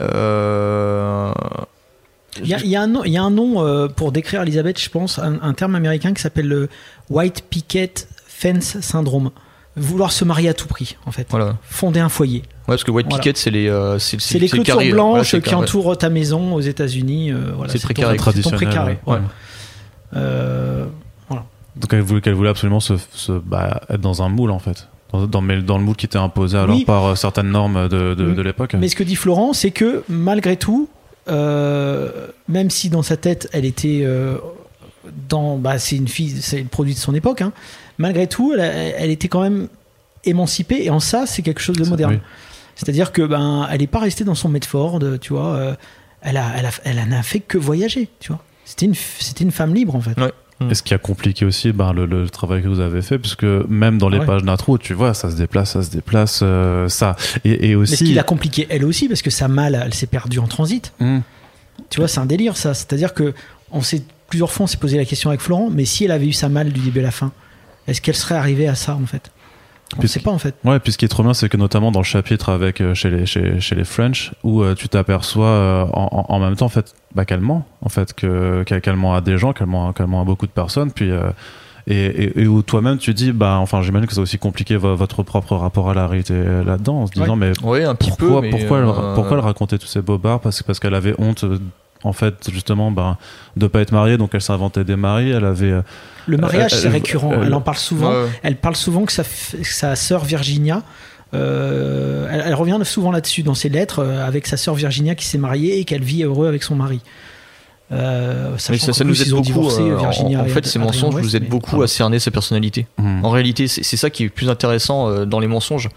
Euh, 0.01 1.33
Il 2.43 2.47
y 2.49 2.55
a, 2.55 2.59
il 2.61 2.69
y 2.69 2.77
a 2.77 2.83
un 2.83 2.87
nom, 2.87 3.05
il 3.05 3.13
y 3.13 3.17
a 3.19 3.23
un 3.23 3.31
nom 3.31 3.65
euh, 3.67 3.89
pour 3.89 4.13
décrire 4.13 4.43
Elisabeth, 4.43 4.81
je 4.81 4.89
pense, 4.89 5.19
un, 5.19 5.39
un 5.43 5.53
terme 5.53 5.75
américain 5.75 6.13
qui 6.15 6.23
s'appelle 6.23 6.49
le 6.49 6.69
White 7.11 7.45
Picket 7.51 7.93
Fence 8.27 8.81
Syndrome. 8.81 9.31
Vouloir 9.77 10.11
se 10.13 10.25
marier 10.25 10.49
à 10.49 10.55
tout 10.55 10.67
prix, 10.67 10.97
en 11.07 11.13
fait. 11.13 11.27
voilà. 11.31 11.57
Fonder 11.63 12.01
un 12.01 12.09
foyer. 12.09 12.39
Ouais, 12.43 12.75
parce 12.75 12.85
que 12.85 12.91
White 12.91 13.07
Voilà. 13.09 13.23
Picket, 13.23 13.37
c'est 13.39 13.51
les, 13.51 13.69
euh, 13.69 13.99
c'est 13.99 14.21
C'est 14.21 14.39
les 14.39 14.47
le 14.47 14.53
clôtures 14.53 14.75
carré, 14.77 14.91
blanches 14.91 15.11
voilà, 15.11 15.25
c'est 15.25 15.41
qui 15.43 15.51
carré. 15.51 15.63
entourent 15.63 15.97
ta 15.97 16.11
maison 16.11 16.55
aux 16.55 16.61
États-Unis. 16.61 17.31
euh, 17.33 17.53
voilà, 17.57 17.73
C'est 17.73 17.79
ton- 17.79 17.85
précaré. 17.87 18.13
c'est 18.13 18.17
ton 18.17 18.23
Traditionnel, 18.23 18.59
précaré. 18.61 18.93
ouais. 18.93 18.99
voilà. 19.07 19.23
Ouais. 19.23 19.29
Euh, 20.17 20.85
Donc 21.77 21.93
elle 21.93 22.01
voulait, 22.01 22.21
qu'elle 22.21 22.35
voulait 22.35 22.51
absolument 22.51 22.81
se, 22.81 22.95
se- 23.15 23.33
bah, 23.33 23.81
être 23.89 24.01
dans 24.01 24.23
un 24.23 24.29
moule 24.29 24.51
en 24.51 24.59
fait. 24.59 24.89
Dans, 25.13 25.27
dans, 25.27 25.41
mais 25.41 25.61
dans 25.61 25.79
le 25.79 25.85
moule 25.85 25.97
qui 25.97 26.07
était 26.07 26.19
imposé 26.19 26.57
alors 26.57 26.77
Oui. 26.77 26.85
par 26.85 27.05
euh, 27.05 27.15
certaines 27.15 27.51
normes 27.51 27.89
de, 27.89 28.15
de, 28.15 28.43
l'époque. 28.43 28.75
Mais 28.75 28.89
ce 28.89 28.97
que 28.97 29.03
dit 29.03 29.17
Florent, 29.17 29.53
c'est 29.53 29.71
que 29.71 30.05
malgré 30.09 30.57
tout, 30.57 30.89
euh, 31.29 32.29
même 32.49 32.71
si 32.71 32.91
dans 32.91 33.03
sa 33.03 33.17
tête 33.17 33.49
elle 33.53 33.65
était 33.65 34.03
euh, 34.05 34.39
dans, 35.29 35.57
bah, 35.57 35.79
c'est 35.79 35.97
une 35.97 36.09
fille, 36.09 36.41
c'est 36.41 36.59
le 36.59 36.65
produit 36.69 36.95
de 36.95 36.99
son 36.99 37.15
époque, 37.15 37.43
hein, 37.43 37.53
malgré 37.99 38.27
tout, 38.27 38.53
elle, 38.53 38.61
elle 38.97 39.11
était 39.11 39.29
quand 39.29 39.43
même 39.43 39.69
émancipée 40.25 40.85
et 40.85 40.91
en 40.91 41.01
ça, 41.01 41.27
c'est 41.27 41.43
quelque 41.43 41.61
chose 41.61 41.77
de 41.77 41.85
moderne. 41.89 42.15
oui. 42.15 42.21
C'est-à-dire 42.77 43.13
que 43.13 43.21
ben, 43.23 43.69
elle 43.71 43.81
n'est 43.81 43.87
pas 43.87 43.99
restée 43.99 44.25
dans 44.25 44.35
son 44.35 44.49
Medford, 44.49 45.01
tu 45.21 45.35
vois. 45.35 45.55
euh, 45.55 45.75
elle 46.23 46.37
a, 46.39 46.47
elle 46.57 46.67
a, 46.67 46.71
elle 46.85 47.09
n'a 47.09 47.23
fait 47.23 47.41
que 47.41 47.59
voyager, 47.59 48.09
tu 48.21 48.29
vois. 48.33 48.43
C'était 48.65 48.87
une, 48.87 48.95
c'était 48.95 49.45
une 49.45 49.51
femme 49.51 49.75
libre 49.75 49.95
en 49.97 50.01
fait. 50.01 50.19
Ouais. 50.19 50.33
Et 50.69 50.75
ce 50.75 50.83
qui 50.83 50.93
a 50.93 50.99
compliqué 50.99 51.47
aussi 51.47 51.73
ben, 51.73 51.93
le, 51.95 52.05
le 52.05 52.29
travail 52.29 52.63
que 52.63 52.69
vous 52.69 52.81
avez 52.81 53.01
fait, 53.01 53.19
puisque 53.19 53.45
même 53.45 53.97
dans 53.97 54.11
les 54.11 54.19
Ouais. 54.19 54.27
pages 54.27 54.43
d'intro, 54.43 54.77
tu 54.77 54.93
vois, 54.93 55.15
ça 55.15 55.31
se 55.31 55.37
déplace, 55.37 55.71
ça 55.73 55.83
se 55.83 55.91
déplace, 55.91 56.41
euh, 56.43 56.87
ça. 56.89 57.17
Et, 57.45 57.71
et 57.71 57.77
Mais 57.77 57.87
ce 57.87 57.95
aussi. 57.95 58.05
qui 58.05 58.13
l'a 58.13 58.23
compliqué 58.25 58.67
elle 58.69 58.85
aussi, 58.85 59.09
parce 59.09 59.23
que 59.23 59.31
sa 59.31 59.49
malle, 59.49 59.81
elle 59.83 59.95
s'est 59.95 60.07
perdue 60.07 60.39
en 60.39 60.47
transit. 60.47 60.93
Hmm. 61.01 61.21
Tu 61.89 61.99
vois, 62.01 62.09
c'est 62.09 62.21
un 62.21 62.27
délire 62.27 62.59
ça. 62.59 62.75
C'est-à-dire 62.75 63.15
que 63.15 63.33
on 63.71 63.81
s'est 63.81 64.03
plusieurs 64.29 64.53
fois 64.53 64.65
on 64.65 64.67
s'est 64.67 64.77
posé 64.77 64.97
la 64.99 65.05
question 65.07 65.31
avec 65.31 65.41
Florent, 65.41 65.71
mais 65.73 65.85
si 65.87 66.05
elle 66.05 66.11
avait 66.13 66.27
eu 66.27 66.33
sa 66.35 66.49
malle 66.51 66.71
du 66.73 66.81
début 66.81 67.01
à 67.01 67.05
la 67.05 67.11
fin, 67.11 67.33
est-ce 67.89 68.01
qu'elle 68.03 68.15
serait 68.15 68.35
arrivée 68.37 68.69
à 68.69 68.75
ça 68.75 68.95
en 68.95 69.07
fait? 69.07 69.31
On 69.99 70.03
ne 70.03 70.07
sait 70.07 70.21
pas 70.21 70.31
en 70.31 70.39
fait. 70.39 70.55
Ouais, 70.65 70.79
puis 70.79 70.93
ce 70.93 70.99
qui 70.99 71.05
est 71.05 71.09
trop 71.09 71.23
bien, 71.25 71.35
c'est 71.35 71.49
que 71.49 71.57
notamment 71.57 71.91
dans 71.91 71.99
le 72.01 72.05
chapitre 72.05 72.51
avec 72.51 72.81
euh, 72.81 72.95
chez 72.95 73.11
les 73.11 73.27
chez, 73.27 73.59
chez 73.61 73.75
les 73.75 73.85
French, 73.85 74.33
où 74.45 74.63
euh, 74.63 74.75
tu 74.75 74.89
t'aperçois 74.89 75.47
euh, 75.47 75.85
en, 75.93 76.27
en 76.29 76.35
en 76.35 76.39
même 76.39 76.55
temps 76.57 76.67
en 76.67 76.71
fait 76.71 76.95
bah, 77.15 77.25
qu'elle 77.25 77.41
ment, 77.41 77.67
en 77.83 77.89
fait 77.89 78.13
que 78.15 78.63
qu'elle 78.65 78.81
qu'elle 78.81 78.97
ment 78.97 79.15
à 79.15 79.21
des 79.21 79.37
gens, 79.37 79.53
qu'elle 79.53 79.67
ment, 79.67 79.93
qu'elle 79.93 80.07
ment 80.07 80.21
à 80.21 80.25
beaucoup 80.25 80.47
de 80.47 80.53
personnes, 80.53 80.93
puis 80.93 81.11
euh, 81.11 81.31
et, 81.89 81.97
et, 82.05 82.43
et 82.43 82.47
où 82.47 82.63
toi-même 82.63 82.99
tu 82.99 83.15
dis 83.15 83.33
bah 83.33 83.57
enfin 83.59 83.83
j'imagine 83.83 84.07
que 84.07 84.13
ça 84.15 84.21
a 84.21 84.23
aussi 84.23 84.39
compliqué 84.39 84.77
vo- 84.77 84.95
votre 84.95 85.23
propre 85.25 85.57
rapport 85.57 85.91
à 85.91 85.95
la 85.95 86.07
réalité 86.07 86.35
euh, 86.37 86.63
là-dedans, 86.63 87.01
en 87.03 87.07
se 87.09 87.13
disant 87.13 87.35
mais 87.35 87.51
Ouais, 87.65 87.85
un 87.85 87.95
petit 87.97 88.11
pourquoi 88.11 88.43
peu. 88.43 88.47
mais, 88.47 88.51
pourquoi 88.51 88.77
euh, 88.79 88.87
elle, 89.09 89.15
pourquoi 89.17 89.39
elle 89.39 89.45
racontait 89.45 89.79
tous 89.79 89.87
ces 89.89 90.03
bobards? 90.03 90.41
Parce 90.41 90.61
que 90.61 90.65
parce 90.67 90.79
qu'elle 90.79 90.95
avait 90.95 91.15
honte 91.19 91.43
euh, 91.43 91.59
en 92.03 92.13
fait 92.13 92.51
justement 92.51 92.91
ben 92.91 93.19
de 93.57 93.67
pas 93.67 93.81
être 93.81 93.93
mariée 93.93 94.17
donc 94.17 94.31
elle 94.35 94.41
s'inventait 94.41 94.85
des 94.85 94.97
maris 94.97 95.31
elle 95.31 95.45
avait 95.45 95.71
euh, 95.73 95.83
Le 96.27 96.37
mariage, 96.39 96.73
c'est 96.75 96.89
récurrent. 96.89 97.33
elle 97.43 97.53
en 97.55 97.61
parle 97.61 97.77
souvent. 97.77 98.11
ouais. 98.11 98.29
Elle 98.43 98.57
parle 98.57 98.77
souvent 98.77 99.05
que 99.05 99.13
sa, 99.13 99.23
sa 99.63 99.97
sœur 99.97 100.25
Virginia. 100.25 100.83
euh, 101.35 102.27
elle, 102.31 102.43
elle 102.47 102.55
revient 102.55 102.79
souvent 102.85 103.11
là-dessus 103.13 103.43
dans 103.43 103.55
ses 103.55 103.69
lettres 103.69 104.01
euh, 104.01 104.27
avec 104.27 104.47
sa 104.47 104.57
sœur 104.57 104.75
Virginia 104.75 105.15
qui 105.15 105.25
s'est 105.27 105.39
mariée 105.39 105.79
et 105.79 105.85
qu'elle 105.85 106.03
vit 106.03 106.23
heureux 106.25 106.49
avec 106.49 106.63
son 106.63 106.75
mari. 106.77 107.01
Euh, 107.93 108.53
Mais 108.71 108.79
ça, 108.79 109.05
nous 109.05 109.21
aide 109.21 109.31
beaucoup. 109.31 109.43
divorcé, 109.43 109.81
euh, 109.83 109.97
en- 109.97 110.01
Virginia 110.01 110.41
en, 110.43 110.45
fait, 110.45 110.65
ces 110.65 110.79
mensonges 110.79 111.17
nous 111.17 111.35
aident 111.35 111.43
mais- 111.45 111.49
beaucoup 111.49 111.83
à 111.83 111.89
cerner 111.89 112.21
sa 112.21 112.31
personnalité. 112.31 112.87
hmm. 112.99 113.25
En 113.25 113.31
réalité, 113.31 113.67
c'est 113.67 113.97
ça 113.97 114.11
qui 114.11 114.23
est 114.23 114.27
le 114.27 114.31
plus 114.33 114.49
intéressant 114.49 115.09
euh, 115.11 115.25
dans 115.25 115.41
les 115.41 115.49
mensonges. 115.49 115.89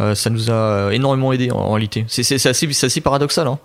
Euh, 0.00 0.14
ça 0.14 0.30
nous 0.30 0.50
a 0.50 0.88
énormément 0.92 1.32
aidé 1.32 1.50
en, 1.50 1.56
en 1.58 1.72
réalité. 1.72 2.04
C'est 2.08 2.34
assez, 2.46 2.72
c'est 2.72 2.86
assez 2.86 3.00
paradoxal, 3.02 3.46
hein. 3.46 3.58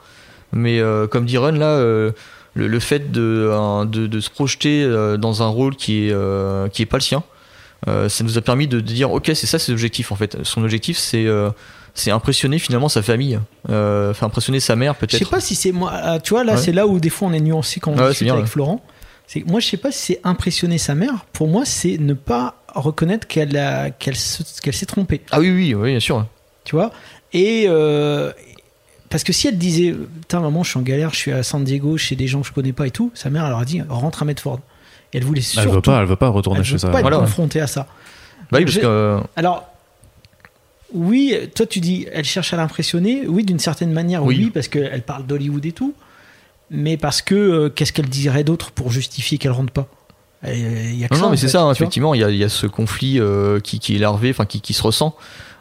Mais 0.54 0.80
euh, 0.80 1.08
comme 1.08 1.26
dit 1.26 1.38
Ron 1.38 1.52
là, 1.52 1.66
euh, 1.68 2.12
le, 2.54 2.68
le 2.68 2.80
fait 2.80 3.12
de, 3.12 3.52
un- 3.54 3.86
de, 3.86 4.08
de 4.08 4.20
se 4.20 4.30
projeter 4.30 4.84
euh, 4.84 5.18
dans 5.18 5.44
un 5.44 5.48
rôle 5.48 5.76
qui 5.76 6.08
est 6.10 6.16
qui 6.72 6.82
est 6.82 6.86
pas 6.88 6.98
le 6.98 7.02
sien, 7.02 7.24
ça 7.86 8.24
nous 8.24 8.38
a 8.38 8.42
permis 8.42 8.68
de, 8.68 8.78
de 8.78 8.82
dire 8.82 9.12
ok 9.12 9.32
c'est 9.34 9.48
ça 9.48 9.60
ses 9.60 9.72
objectifs 9.72 10.12
en 10.12 10.16
fait. 10.16 10.38
Son 10.44 10.64
objectif 10.64 10.98
c'est 10.98 11.26
c'est 11.96 12.10
impressionner 12.12 12.58
finalement 12.58 12.90
sa 12.90 13.02
famille, 13.04 13.40
euh, 13.70 14.10
enfin 14.12 14.26
impressionner 14.28 14.60
sa 14.60 14.76
mère 14.76 14.96
Je 15.00 15.06
sais 15.06 15.18
peut-être. 15.20 15.30
pas 15.30 15.40
si 15.40 15.54
c'est 15.54 15.72
moi. 15.72 15.92
ah, 15.94 16.20
Tu 16.20 16.32
vois, 16.34 16.44
là, 16.44 16.54
Ouais. 16.54 16.58
c'est 16.58 16.72
là 16.72 16.88
où 16.88 17.00
des 17.00 17.12
fois 17.12 17.28
on 17.28 17.34
est 17.34 17.40
nuancé 17.40 17.80
quand 17.80 17.92
on 17.92 17.98
c'est 17.98 18.08
discute 18.10 18.26
bien, 18.26 18.34
avec 18.34 18.46
ouais. 18.46 18.50
Florent. 18.52 18.84
C'est 19.28 19.46
moi, 19.46 19.60
je 19.60 19.68
sais 19.68 19.78
pas 19.78 19.92
si 19.92 20.00
c'est 20.14 20.20
impressionner 20.24 20.80
sa 20.80 20.96
mère. 20.96 21.26
Pour 21.34 21.48
moi, 21.48 21.66
c'est 21.66 21.98
ne 22.00 22.14
pas 22.16 22.56
reconnaître 22.74 23.28
qu'elle 23.28 23.56
a- 23.58 23.90
s'est 24.14 24.86
trompée. 24.88 25.22
Ah 25.32 25.40
oui 25.40 25.52
oui 25.52 25.76
oui 25.76 25.92
bien 25.92 26.00
sûr. 26.00 26.26
Tu 26.64 26.76
vois? 26.76 26.92
Et 27.32 27.66
euh, 27.68 28.32
parce 29.14 29.24
que 29.24 29.32
si 29.32 29.48
elle 29.48 29.60
disait, 29.60 29.94
putain 30.22 30.40
maman, 30.40 30.64
je 30.64 30.72
suis 30.72 30.80
en 30.80 30.82
galère, 30.82 31.12
je 31.12 31.18
suis 31.18 31.32
à 31.32 31.44
San 31.44 31.64
Diego 31.64 31.98
chez 31.98 32.16
des 32.16 32.26
gens 32.28 32.42
que 32.42 32.48
je 32.48 32.52
connais 32.52 32.74
pas 32.74 32.88
et 32.88 32.92
tout, 32.92 33.12
sa 33.14 33.30
mère 33.30 33.46
elle 33.46 33.54
aurait 33.54 33.66
dit, 33.66 33.80
rentre 33.88 34.24
à 34.24 34.26
Medford. 34.26 34.60
Et 35.14 35.18
elle 35.18 35.24
voulait 35.24 35.42
elle 35.42 35.46
surtout 35.46 35.70
veut 35.72 35.82
pas 35.82 36.00
elle 36.02 36.08
veut 36.08 36.16
pas 36.16 36.30
retourner 36.30 36.62
elle 36.62 36.66
chez 36.66 36.72
veut 36.74 36.78
ça 36.80 36.90
pas 36.90 36.98
être 36.98 37.04
Voilà. 37.04 37.20
confrontée 37.20 37.62
à 37.62 37.68
ça. 37.68 37.86
Bah 38.52 38.58
oui 38.58 38.66
parce 38.66 38.80
que 38.80 39.20
Alors, 39.36 39.66
oui, 40.94 41.36
toi 41.56 41.66
tu 41.66 41.80
dis, 41.80 42.08
elle 42.12 42.26
cherche 42.26 42.54
à 42.54 42.58
l'impressionner. 42.58 43.28
Oui, 43.28 43.44
d'une 43.44 43.60
certaine 43.60 43.92
manière, 43.92 44.24
oui, 44.24 44.38
Oui. 44.46 44.50
parce 44.52 44.68
qu'elle 44.68 45.02
parle 45.04 45.26
d'Hollywood 45.26 45.66
et 45.66 45.72
tout. 45.72 45.94
Mais 46.72 46.98
parce 46.98 47.22
que 47.22 47.36
euh, 47.36 47.70
qu'est-ce 47.70 47.94
qu'elle 47.94 48.10
dirait 48.10 48.44
d'autre 48.44 48.72
pour 48.72 48.92
justifier 48.92 49.38
qu'elle 49.38 49.52
rentre 49.52 49.72
pas? 49.74 49.88
Il 50.46 50.96
y 51.00 51.06
a 51.06 51.08
que 51.08 51.14
Non, 51.14 51.20
ça, 51.20 51.26
non, 51.26 51.32
mais 51.32 51.38
c'est 51.38 51.48
ça, 51.48 51.70
effectivement, 51.72 52.14
il 52.16 52.22
y 52.22 52.24
a, 52.24 52.30
y 52.32 52.44
a 52.44 52.50
ce 52.50 52.68
conflit 52.68 53.20
euh, 53.20 53.60
qui, 53.60 53.80
qui 53.80 53.96
est 53.96 54.00
larvé, 54.00 54.32
enfin 54.32 54.46
qui, 54.46 54.60
qui 54.60 54.74
se 54.74 54.82
ressent. 54.82 55.16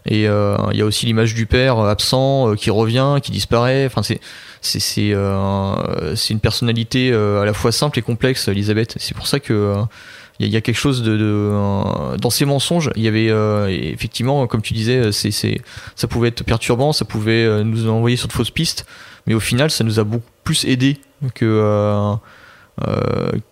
Et 0.07 0.27
euh, 0.29 0.57
il 0.73 0.79
y 0.79 0.83
a 0.83 0.85
aussi 0.85 1.07
l'image 1.07 1.35
du 1.35 1.47
père 1.47 1.79
euh, 1.79 1.91
absent, 1.91 2.51
euh, 2.51 2.55
qui 2.57 2.70
revient, 2.70 3.19
qui 3.23 3.31
disparaît. 3.31 3.87
Enfin, 3.87 4.03
c'est 4.03 4.20
c'est 4.61 4.81
c'est 6.15 6.33
une 6.35 6.41
personnalité 6.41 7.12
à 7.12 7.45
la 7.45 7.53
fois 7.53 7.73
simple 7.73 7.99
et 7.99 8.03
complexe, 8.03 8.47
Elisabeth. 8.49 8.95
C'est 8.99 9.15
pour 9.16 9.27
ça 9.27 9.41
que 9.41 9.74
il 10.39 10.49
y, 10.49 10.57
a- 10.57 10.61
quelque 10.61 10.77
chose 10.77 11.03
de, 11.03 11.51
dans 12.19 12.31
ces 12.31 12.45
mensonges. 12.45 12.91
Il 12.97 13.03
y 13.03 13.09
avait 13.09 13.31
effectivement, 13.93 14.47
comme 14.47 14.62
tu 14.62 14.73
disais, 14.73 15.11
c'est 15.11 15.33
c'est 15.33 15.61
ça 15.97 16.07
pouvait 16.07 16.29
être 16.29 16.45
perturbant, 16.45 16.93
ça 16.93 17.05
pouvait 17.05 17.65
nous 17.65 17.89
envoyer 17.89 18.16
sur 18.16 18.29
de 18.29 18.33
fausses 18.33 18.53
pistes. 18.53 18.87
Mais 19.27 19.35
au 19.35 19.41
final, 19.41 19.70
ça 19.70 19.83
nous 19.83 19.99
a 19.99 20.05
beaucoup 20.05 20.31
plus 20.45 20.65
aidé 20.65 20.99
que 21.35 22.15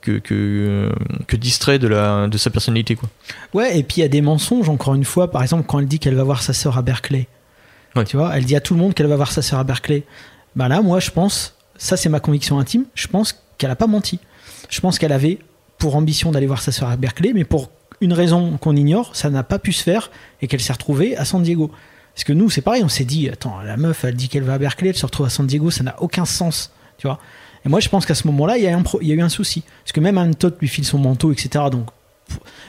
que, 0.01 0.19
que, 0.19 0.91
que 1.27 1.37
distrait 1.37 1.79
de, 1.79 1.87
la, 1.87 2.27
de 2.27 2.39
sa 2.39 2.51
personnalité. 2.51 2.97
Quoi. 2.97 3.09
Ouais, 3.55 3.79
et 3.79 3.83
puis 3.83 3.99
il 3.99 4.01
y 4.01 4.05
a 4.05 4.09
des 4.09 4.23
mensonges, 4.23 4.69
encore 4.69 4.95
une 4.95 5.05
fois, 5.05 5.31
par 5.31 5.43
exemple, 5.43 5.65
quand 5.67 5.79
elle 5.79 5.87
dit 5.87 5.99
qu'elle 5.99 6.17
va 6.17 6.25
voir 6.25 6.43
sa 6.43 6.53
sœur 6.53 6.79
à 6.79 6.83
Berkeley. 6.83 7.29
Ouais. 7.97 8.05
Tu 8.05 8.17
vois, 8.17 8.37
elle 8.37 8.45
dit 8.45 8.57
à 8.57 8.61
tout 8.61 8.75
le 8.75 8.81
monde 8.81 8.95
qu'elle 8.95 9.07
va 9.07 9.17
voir 9.17 9.31
sa 9.33 9.43
sœur 9.43 9.59
à 9.59 9.65
Berkeley. 9.65 10.05
Bah 10.57 10.69
là, 10.69 10.81
moi, 10.81 11.01
je 11.01 11.11
pense, 11.11 11.55
ça 11.77 11.97
c'est 11.97 12.09
ma 12.09 12.21
conviction 12.21 12.59
intime, 12.59 12.85
je 12.95 13.07
pense 13.07 13.41
qu'elle 13.59 13.71
a 13.71 13.77
pas 13.77 13.87
menti. 13.87 14.19
Je 14.69 14.81
pense 14.81 14.99
qu'elle 14.99 15.13
avait 15.13 15.39
pour 15.79 15.97
ambition 15.97 16.31
d'aller 16.31 16.47
voir 16.47 16.63
sa 16.63 16.73
sœur 16.73 16.89
à 16.89 16.97
Berkeley, 16.97 17.33
mais 17.35 17.45
pour 17.45 17.71
une 18.01 18.13
raison 18.13 18.57
qu'on 18.59 18.77
ignore, 18.77 19.15
ça 19.15 19.31
n'a 19.31 19.43
pas 19.43 19.59
pu 19.59 19.73
se 19.73 19.83
faire 19.83 20.11
et 20.41 20.47
qu'elle 20.47 20.61
s'est 20.61 20.73
retrouvée 20.73 21.17
à 21.17 21.25
San 21.25 21.43
Diego. 21.43 21.71
Parce 22.15 22.25
que 22.25 22.33
nous, 22.33 22.51
c'est 22.51 22.63
pareil, 22.63 22.83
on 22.85 22.89
s'est 22.89 23.05
dit, 23.05 23.29
attends, 23.29 23.61
la 23.61 23.77
meuf, 23.77 24.05
elle 24.05 24.15
dit 24.15 24.29
qu'elle 24.29 24.43
va 24.43 24.55
à 24.55 24.59
Berkeley, 24.59 24.91
elle 24.91 24.97
se 24.97 25.07
retrouve 25.07 25.27
à 25.27 25.31
San 25.31 25.47
Diego, 25.47 25.71
ça 25.71 25.85
n'a 25.85 26.01
aucun 26.01 26.25
sens, 26.25 26.73
tu 26.99 27.07
vois. 27.07 27.19
Et 27.65 27.69
moi, 27.69 27.81
je 27.81 27.89
pense 27.89 28.07
qu'à 28.07 28.15
ce 28.15 28.27
moment-là, 28.29 28.57
il 28.57 28.65
y, 28.65 28.67
a 28.67 29.15
eu 29.15 29.21
un 29.21 29.29
souci. 29.29 29.63
Parce 29.85 29.93
que 29.93 30.01
même 30.01 30.19
Anne 30.19 30.35
Todd 30.35 30.57
lui 30.61 30.69
file 30.69 30.85
son 30.85 30.99
manteau, 30.99 31.33
etc. 31.33 31.67
Donc, 31.71 31.89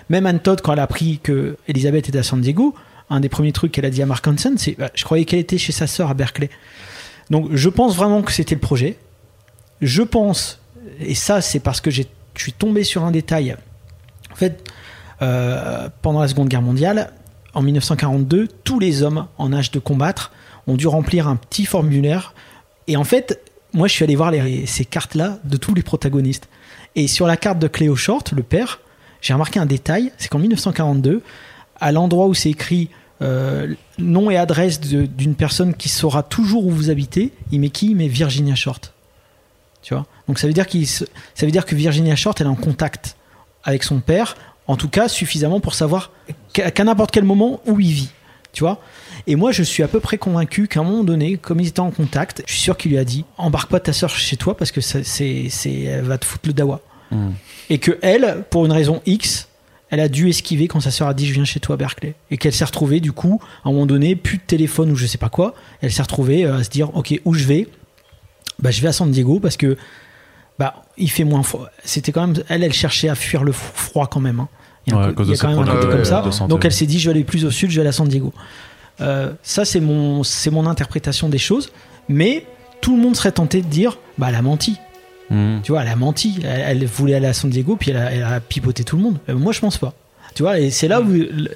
même 0.09 0.26
Anne 0.26 0.39
Todd, 0.39 0.61
quand 0.61 0.73
elle 0.73 0.80
a 0.80 0.84
appris 0.84 1.19
que 1.22 1.57
Elisabeth 1.68 2.09
était 2.09 2.19
à 2.19 2.23
San 2.23 2.41
Diego, 2.41 2.76
un 3.09 3.19
des 3.19 3.30
premiers 3.30 3.51
trucs 3.51 3.72
qu'elle 3.72 3.85
a 3.85 3.89
dit 3.89 4.01
à 4.01 4.05
Mark 4.05 4.26
Hansen, 4.27 4.57
c'est 4.57 4.76
bah, 4.77 4.89
Je 4.93 5.03
croyais 5.03 5.26
qu'elle 5.26 5.39
était 5.39 5.57
chez 5.57 5.72
sa 5.72 5.88
sœur 5.88 6.09
à 6.09 6.13
Berkeley. 6.13 6.49
Donc, 7.30 7.49
je 7.53 7.69
pense 7.69 7.95
vraiment 7.95 8.22
que 8.22 8.31
c'était 8.31 8.55
le 8.55 8.61
projet. 8.61 8.97
Je 9.81 10.01
pense, 10.01 10.59
et 10.99 11.15
ça, 11.15 11.41
c'est 11.41 11.59
parce 11.59 11.80
que 11.81 11.89
je 11.91 12.03
suis 12.35 12.53
tombé 12.53 12.84
sur 12.84 13.03
un 13.03 13.11
détail. 13.11 13.55
En 14.31 14.35
fait, 14.35 14.63
euh, 15.22 15.88
pendant 16.01 16.22
la 16.22 16.27
Seconde 16.27 16.49
Guerre 16.49 16.61
mondiale, 16.61 17.11
en 17.53 17.61
1942, 17.61 18.47
tous 18.63 18.80
les 18.80 19.03
hommes 19.03 19.27
en 19.38 19.53
âge 19.53 19.72
de 19.72 19.80
combattre 19.80 20.31
ont 20.68 20.76
dû 20.76 20.88
remplir 20.88 21.27
un 21.27 21.35
petit 21.35 21.65
formulaire. 21.65 22.34
Et 22.88 22.97
en 22.97 23.03
fait, 23.03 23.39
moi, 23.73 23.88
je 23.88 23.93
suis 23.93 24.03
allé 24.03 24.15
voir 24.15 24.34
ces 24.65 24.85
cartes-là 24.85 25.39
de 25.43 25.57
tous 25.57 25.73
les 25.73 25.84
protagonistes. 25.84 26.49
Et 26.95 27.07
sur 27.07 27.27
la 27.27 27.38
carte 27.38 27.60
de 27.60 27.68
Cléo 27.68 27.95
Short, 27.95 28.34
le 28.34 28.43
père, 28.43 28.80
j'ai 29.22 29.34
remarqué 29.34 29.60
un 29.60 29.65
détail, 29.65 30.11
c'est 30.18 30.27
qu'en 30.27 30.39
1942, 30.39 31.22
à 31.80 31.91
l'endroit 31.91 32.27
où 32.27 32.34
c'est 32.34 32.49
écrit 32.49 32.89
euh, 33.22 33.73
nom 33.99 34.31
et 34.31 34.38
adresse 34.38 34.80
d'une 34.80 35.35
personne 35.35 35.76
qui 35.76 35.89
saura 35.89 36.23
toujours 36.23 36.65
où 36.65 36.72
vous 36.72 36.89
habitez, 36.89 37.31
il 37.52 37.60
met 37.60 37.69
qui? 37.69 37.91
Il 37.91 37.95
met 37.95 38.07
Virginia 38.07 38.56
Short. 38.56 38.93
Tu 39.84 39.93
vois? 39.93 40.06
Donc 40.27 40.39
ça 40.39 40.48
veut 40.48 40.53
dire 40.53 40.68
qu'il 40.68 40.88
ça 40.88 41.06
veut 41.41 41.52
dire 41.52 41.65
que 41.65 41.76
Virginia 41.76 42.15
Short 42.15 42.39
elle 42.39 42.48
est 42.48 42.52
en 42.52 42.56
contact 42.56 43.15
avec 43.64 43.84
son 43.84 43.99
père, 43.99 44.35
en 44.68 44.76
tout 44.76 44.89
cas 44.89 45.07
suffisamment 45.07 45.60
pour 45.60 45.76
savoir 45.76 46.11
qu'à 46.53 46.84
n'importe 46.84 47.11
quel 47.11 47.23
moment 47.23 47.61
où 47.65 47.80
il 47.80 47.91
vit. 47.91 48.11
Tu 48.53 48.64
vois? 48.64 48.80
Et 49.27 49.35
moi 49.35 49.52
je 49.52 49.64
suis 49.64 49.84
à 49.84 49.88
peu 49.88 49.99
près 49.99 50.18
convaincu 50.18 50.68
qu'à 50.68 50.80
un 50.80 50.84
moment 50.84 51.03
donné, 51.03 51.38
comme 51.38 51.60
ils 51.60 51.68
étaient 51.68 51.80
en 51.80 51.91
contact, 51.91 52.43
je 52.48 52.53
suis 52.53 52.61
sûr 52.61 52.77
qu'il 52.77 52.91
lui 52.91 52.98
a 52.98 53.03
dit 53.06 53.26
embarque 53.38 53.69
pas 53.69 53.80
ta 53.80 53.93
soeur 53.93 54.10
chez 54.10 54.38
toi 54.38 54.57
parce 54.57 54.72
que 54.72 54.81
c'est 54.81 55.03
c'est 55.03 55.81
elle 55.84 56.06
va 56.06 56.18
te 56.18 56.26
foutre 56.26 56.48
le 56.48 56.53
dawa. 56.53 56.81
Hmm. 57.11 57.31
Et 57.69 57.77
que 57.77 57.98
elle, 58.02 58.43
pour 58.49 58.65
une 58.65 58.72
raison 58.72 59.02
X, 59.06 59.48
elle 59.89 59.99
a 59.99 60.07
dû 60.07 60.30
esquiver 60.30 60.68
quand 60.68 60.80
sa 60.80 60.91
sœur 60.91 61.07
a 61.10 61.14
dit 61.14 61.26
je 61.27 61.34
viens 61.34 61.43
chez 61.45 61.60
toi 61.60 61.76
à 61.76 61.77
Berkeley 61.77 62.15
et 62.31 62.38
qu'elle 62.38 62.53
s'est 62.53 62.64
retrouvée 62.65 62.99
du 63.02 63.11
coup 63.11 63.41
à 63.65 63.69
un 63.69 63.72
moment 63.73 63.85
donné 63.85 64.15
plus 64.15 64.38
de 64.38 64.43
téléphone 64.43 64.91
ou 64.91 64.95
je 64.95 65.06
sais 65.06 65.18
pas 65.18 65.27
quoi 65.30 65.53
elle 65.81 65.91
s'est 65.91 66.02
retrouvée 66.02 66.45
euh, 66.45 66.56
à 66.57 66.64
se 66.64 66.69
dire 66.69 66.95
ok 66.95 67.19
où 67.26 67.34
je 67.34 67.45
vais? 67.45 67.68
Bah 68.60 68.72
je 68.72 68.81
vais 68.81 68.88
à 68.88 68.93
San 68.93 69.11
Diego 69.11 69.39
parce 69.41 69.57
que 69.57 69.76
bah 70.57 70.84
il 70.98 71.10
fait 71.11 71.23
moins 71.26 71.43
froid 71.43 71.69
c'était 71.84 72.11
quand 72.14 72.26
même 72.27 72.43
elle 72.48 72.64
elle 72.64 72.72
cherchait 72.73 73.10
à 73.10 73.15
fuir 73.15 73.43
le 73.43 73.52
froid 73.52 74.07
quand 74.07 74.19
même 74.22 74.39
hein. 74.39 74.48
il 74.88 74.93
y 74.93 74.95
a, 74.95 74.99
Ouais, 74.99 75.03
un 75.03 75.07
à 75.07 75.10
co- 75.10 75.15
cause 75.15 75.27
il 75.27 75.31
y 75.31 75.34
a 75.34 75.35
de 75.35 75.41
quand 75.41 75.49
même 75.49 75.60
un 75.60 75.65
côté 75.76 75.88
comme 75.88 76.06
ça 76.06 76.23
donc 76.48 76.64
elle 76.64 76.72
s'est 76.72 76.85
dit 76.85 76.98
je 76.99 77.10
vais 77.10 77.15
aller 77.15 77.23
plus 77.26 77.43
au 77.43 77.52
sud 77.52 77.69
je 77.72 77.76
vais 77.76 77.81
aller 77.81 77.89
à 77.89 77.93
San 77.93 78.07
Diego 78.07 78.34
Euh, 78.99 79.31
ça 79.41 79.65
c'est 79.65 79.80
mon 79.80 80.23
c'est 80.23 80.51
mon 80.51 80.68
interprétation 80.68 81.30
des 81.30 81.38
choses 81.38 81.72
mais 82.09 82.45
tout 82.81 82.95
le 82.95 83.01
monde 83.01 83.15
serait 83.15 83.31
tenté 83.31 83.61
de 83.61 83.68
dire 83.68 83.97
bah 84.18 84.27
elle 84.30 84.35
a 84.35 84.41
menti 84.41 84.77
Mhm. 85.31 85.61
tu 85.63 85.72
vois, 85.72 85.81
elle 85.81 85.88
a 85.88 85.95
menti. 85.95 86.39
Elle, 86.43 86.81
elle 86.81 86.85
voulait 86.85 87.15
aller 87.15 87.27
à 87.27 87.34
San 87.34 87.49
Diego, 87.49 87.77
puis 87.77 87.91
elle 87.91 87.97
a, 87.97 88.11
elle 88.11 88.23
a 88.23 88.39
pipoté 88.41 88.84
tout 88.84 88.97
le 88.97 89.01
monde. 89.01 89.18
Euh, 89.30 89.35
moi, 89.35 89.53
je 89.53 89.61
pense 89.61 89.77
pas. 89.77 89.93
Tu 90.35 90.43
vois, 90.43 90.59
et 90.59 90.69
c'est 90.69 90.88
là 90.88 91.01
où, 91.01 91.07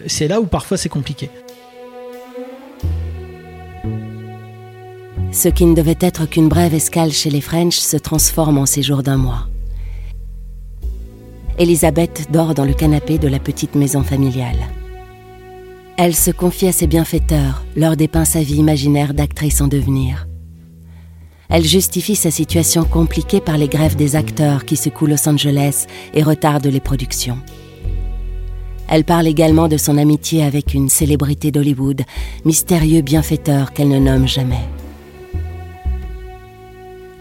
c'est 0.07 0.27
là 0.27 0.39
où 0.41 0.45
parfois 0.45 0.77
c'est 0.77 0.89
compliqué. 0.89 1.29
Ce 5.31 5.49
qui 5.49 5.65
ne 5.65 5.75
devait 5.75 5.97
être 5.99 6.25
qu'une 6.25 6.47
brève 6.47 6.73
escale 6.73 7.11
chez 7.11 7.29
les 7.29 7.41
French 7.41 7.75
se 7.77 7.97
transforme 7.97 8.57
en 8.57 8.65
séjour 8.65 9.03
d'un 9.03 9.17
mois. 9.17 9.47
Elisabeth 11.57 12.27
dort 12.31 12.53
dans 12.53 12.65
le 12.65 12.73
canapé 12.73 13.17
de 13.17 13.27
la 13.27 13.39
petite 13.39 13.75
maison 13.75 14.03
familiale. 14.03 14.57
Elle 15.97 16.13
se 16.13 16.29
confie 16.29 16.67
à 16.67 16.73
ses 16.73 16.87
bienfaiteurs, 16.87 17.63
leur 17.77 17.95
dépeint 17.95 18.25
sa 18.25 18.41
vie 18.41 18.57
imaginaire 18.57 19.13
d'actrice 19.13 19.61
en 19.61 19.67
devenir. 19.67 20.27
Elle 21.47 21.63
justifie 21.63 22.17
sa 22.17 22.31
situation 22.31 22.83
compliquée 22.83 23.39
par 23.39 23.57
les 23.57 23.69
grèves 23.69 23.95
des 23.95 24.17
acteurs 24.17 24.65
qui 24.65 24.75
secouent 24.75 25.07
Los 25.07 25.29
Angeles 25.29 25.85
et 26.13 26.21
retardent 26.21 26.65
les 26.65 26.81
productions. 26.81 27.37
Elle 28.89 29.05
parle 29.05 29.27
également 29.27 29.69
de 29.69 29.77
son 29.77 29.97
amitié 29.97 30.43
avec 30.43 30.73
une 30.73 30.89
célébrité 30.89 31.51
d'Hollywood, 31.51 32.01
mystérieux 32.43 33.01
bienfaiteur 33.01 33.71
qu'elle 33.71 33.89
ne 33.89 33.99
nomme 33.99 34.27
jamais. 34.27 34.67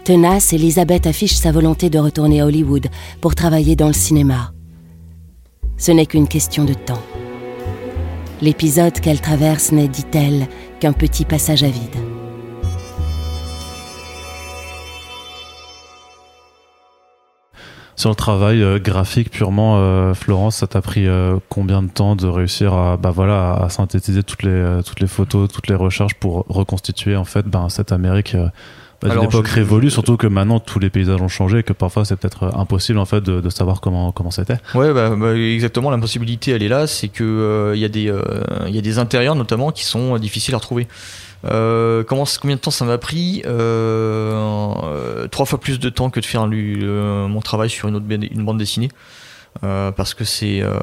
Tenace, 0.03 0.51
Elisabeth 0.51 1.07
affiche 1.07 1.35
sa 1.35 1.51
volonté 1.51 1.89
de 1.89 1.97
retourner 1.97 2.41
à 2.41 2.45
Hollywood 2.45 2.87
pour 3.21 3.35
travailler 3.35 3.75
dans 3.75 3.87
le 3.87 3.93
cinéma. 3.93 4.51
Ce 5.77 5.91
n'est 5.91 6.05
qu'une 6.05 6.27
question 6.27 6.65
de 6.65 6.73
temps. 6.73 7.01
L'épisode 8.45 8.99
qu'elle 8.99 9.21
traverse 9.21 9.71
n'est, 9.71 9.87
dit-elle, 9.87 10.45
qu'un 10.79 10.93
petit 10.93 11.25
passage 11.25 11.63
à 11.63 11.67
vide. 11.67 11.95
Sur 17.95 18.11
le 18.11 18.15
travail 18.15 18.61
euh, 18.61 18.77
graphique 18.77 19.31
purement, 19.31 19.77
euh, 19.79 20.13
Florence, 20.13 20.57
ça 20.57 20.67
t'a 20.67 20.83
pris 20.83 21.07
euh, 21.07 21.39
combien 21.49 21.81
de 21.81 21.89
temps 21.89 22.15
de 22.15 22.27
réussir 22.27 22.75
à, 22.75 22.97
bah 22.97 23.09
voilà, 23.09 23.53
à 23.53 23.69
synthétiser 23.69 24.21
toutes 24.21 24.43
les, 24.43 24.79
toutes 24.85 24.99
les 24.99 25.07
photos, 25.07 25.49
toutes 25.51 25.67
les 25.67 25.73
recherches 25.73 26.13
pour 26.13 26.45
reconstituer 26.47 27.15
en 27.15 27.25
fait 27.25 27.47
ben, 27.47 27.67
cette 27.69 27.91
Amérique 27.91 28.37
d'une 29.09 29.19
Alors, 29.19 29.23
époque 29.25 29.47
je- 29.47 29.53
révolue, 29.55 29.89
surtout 29.89 30.17
que 30.17 30.27
maintenant 30.27 30.59
tous 30.59 30.79
les 30.79 30.89
paysages 30.89 31.21
ont 31.21 31.27
changé 31.27 31.59
et 31.59 31.63
que 31.63 31.73
parfois 31.73 32.05
c'est 32.05 32.15
peut-être 32.15 32.43
euh, 32.43 32.51
impossible 32.59 32.99
en 32.99 33.05
fait 33.05 33.21
de, 33.21 33.41
de 33.41 33.49
savoir 33.49 33.81
comment 33.81 34.11
comment 34.11 34.31
c'était. 34.31 34.57
Ouais, 34.73 34.93
bah, 34.93 35.11
bah, 35.15 35.35
exactement. 35.35 35.89
L'impossibilité, 35.91 36.51
elle 36.51 36.63
est 36.63 36.67
là, 36.67 36.87
c'est 36.87 37.07
que 37.07 37.23
euh, 37.23 37.75
il 37.75 37.81
y 37.81 37.85
a 37.85 37.89
des, 37.89 38.09
euh, 38.09 38.21
il 38.67 38.75
y 38.75 38.79
a 38.79 38.81
des 38.81 38.99
intérieurs 38.99 39.35
notamment 39.35 39.71
qui 39.71 39.83
sont 39.85 40.17
difficiles 40.17 40.53
à 40.53 40.57
retrouver. 40.57 40.87
Euh, 41.45 42.03
comment, 42.03 42.23
combien 42.41 42.55
de 42.55 42.61
temps 42.61 42.71
ça 42.71 42.85
m'a 42.85 42.97
pris 42.97 43.43
euh, 43.45 44.33
euh, 44.83 45.27
Trois 45.27 45.45
fois 45.45 45.59
plus 45.59 45.79
de 45.79 45.89
temps 45.89 46.09
que 46.09 46.19
de 46.19 46.25
faire 46.25 46.47
euh, 46.51 47.27
mon 47.27 47.41
travail 47.41 47.69
sur 47.69 47.87
une 47.87 47.95
autre 47.95 48.05
une 48.09 48.43
bande 48.45 48.57
dessinée. 48.57 48.89
Euh, 49.63 49.91
parce 49.91 50.13
que 50.13 50.25
c'est, 50.25 50.61
euh, 50.61 50.73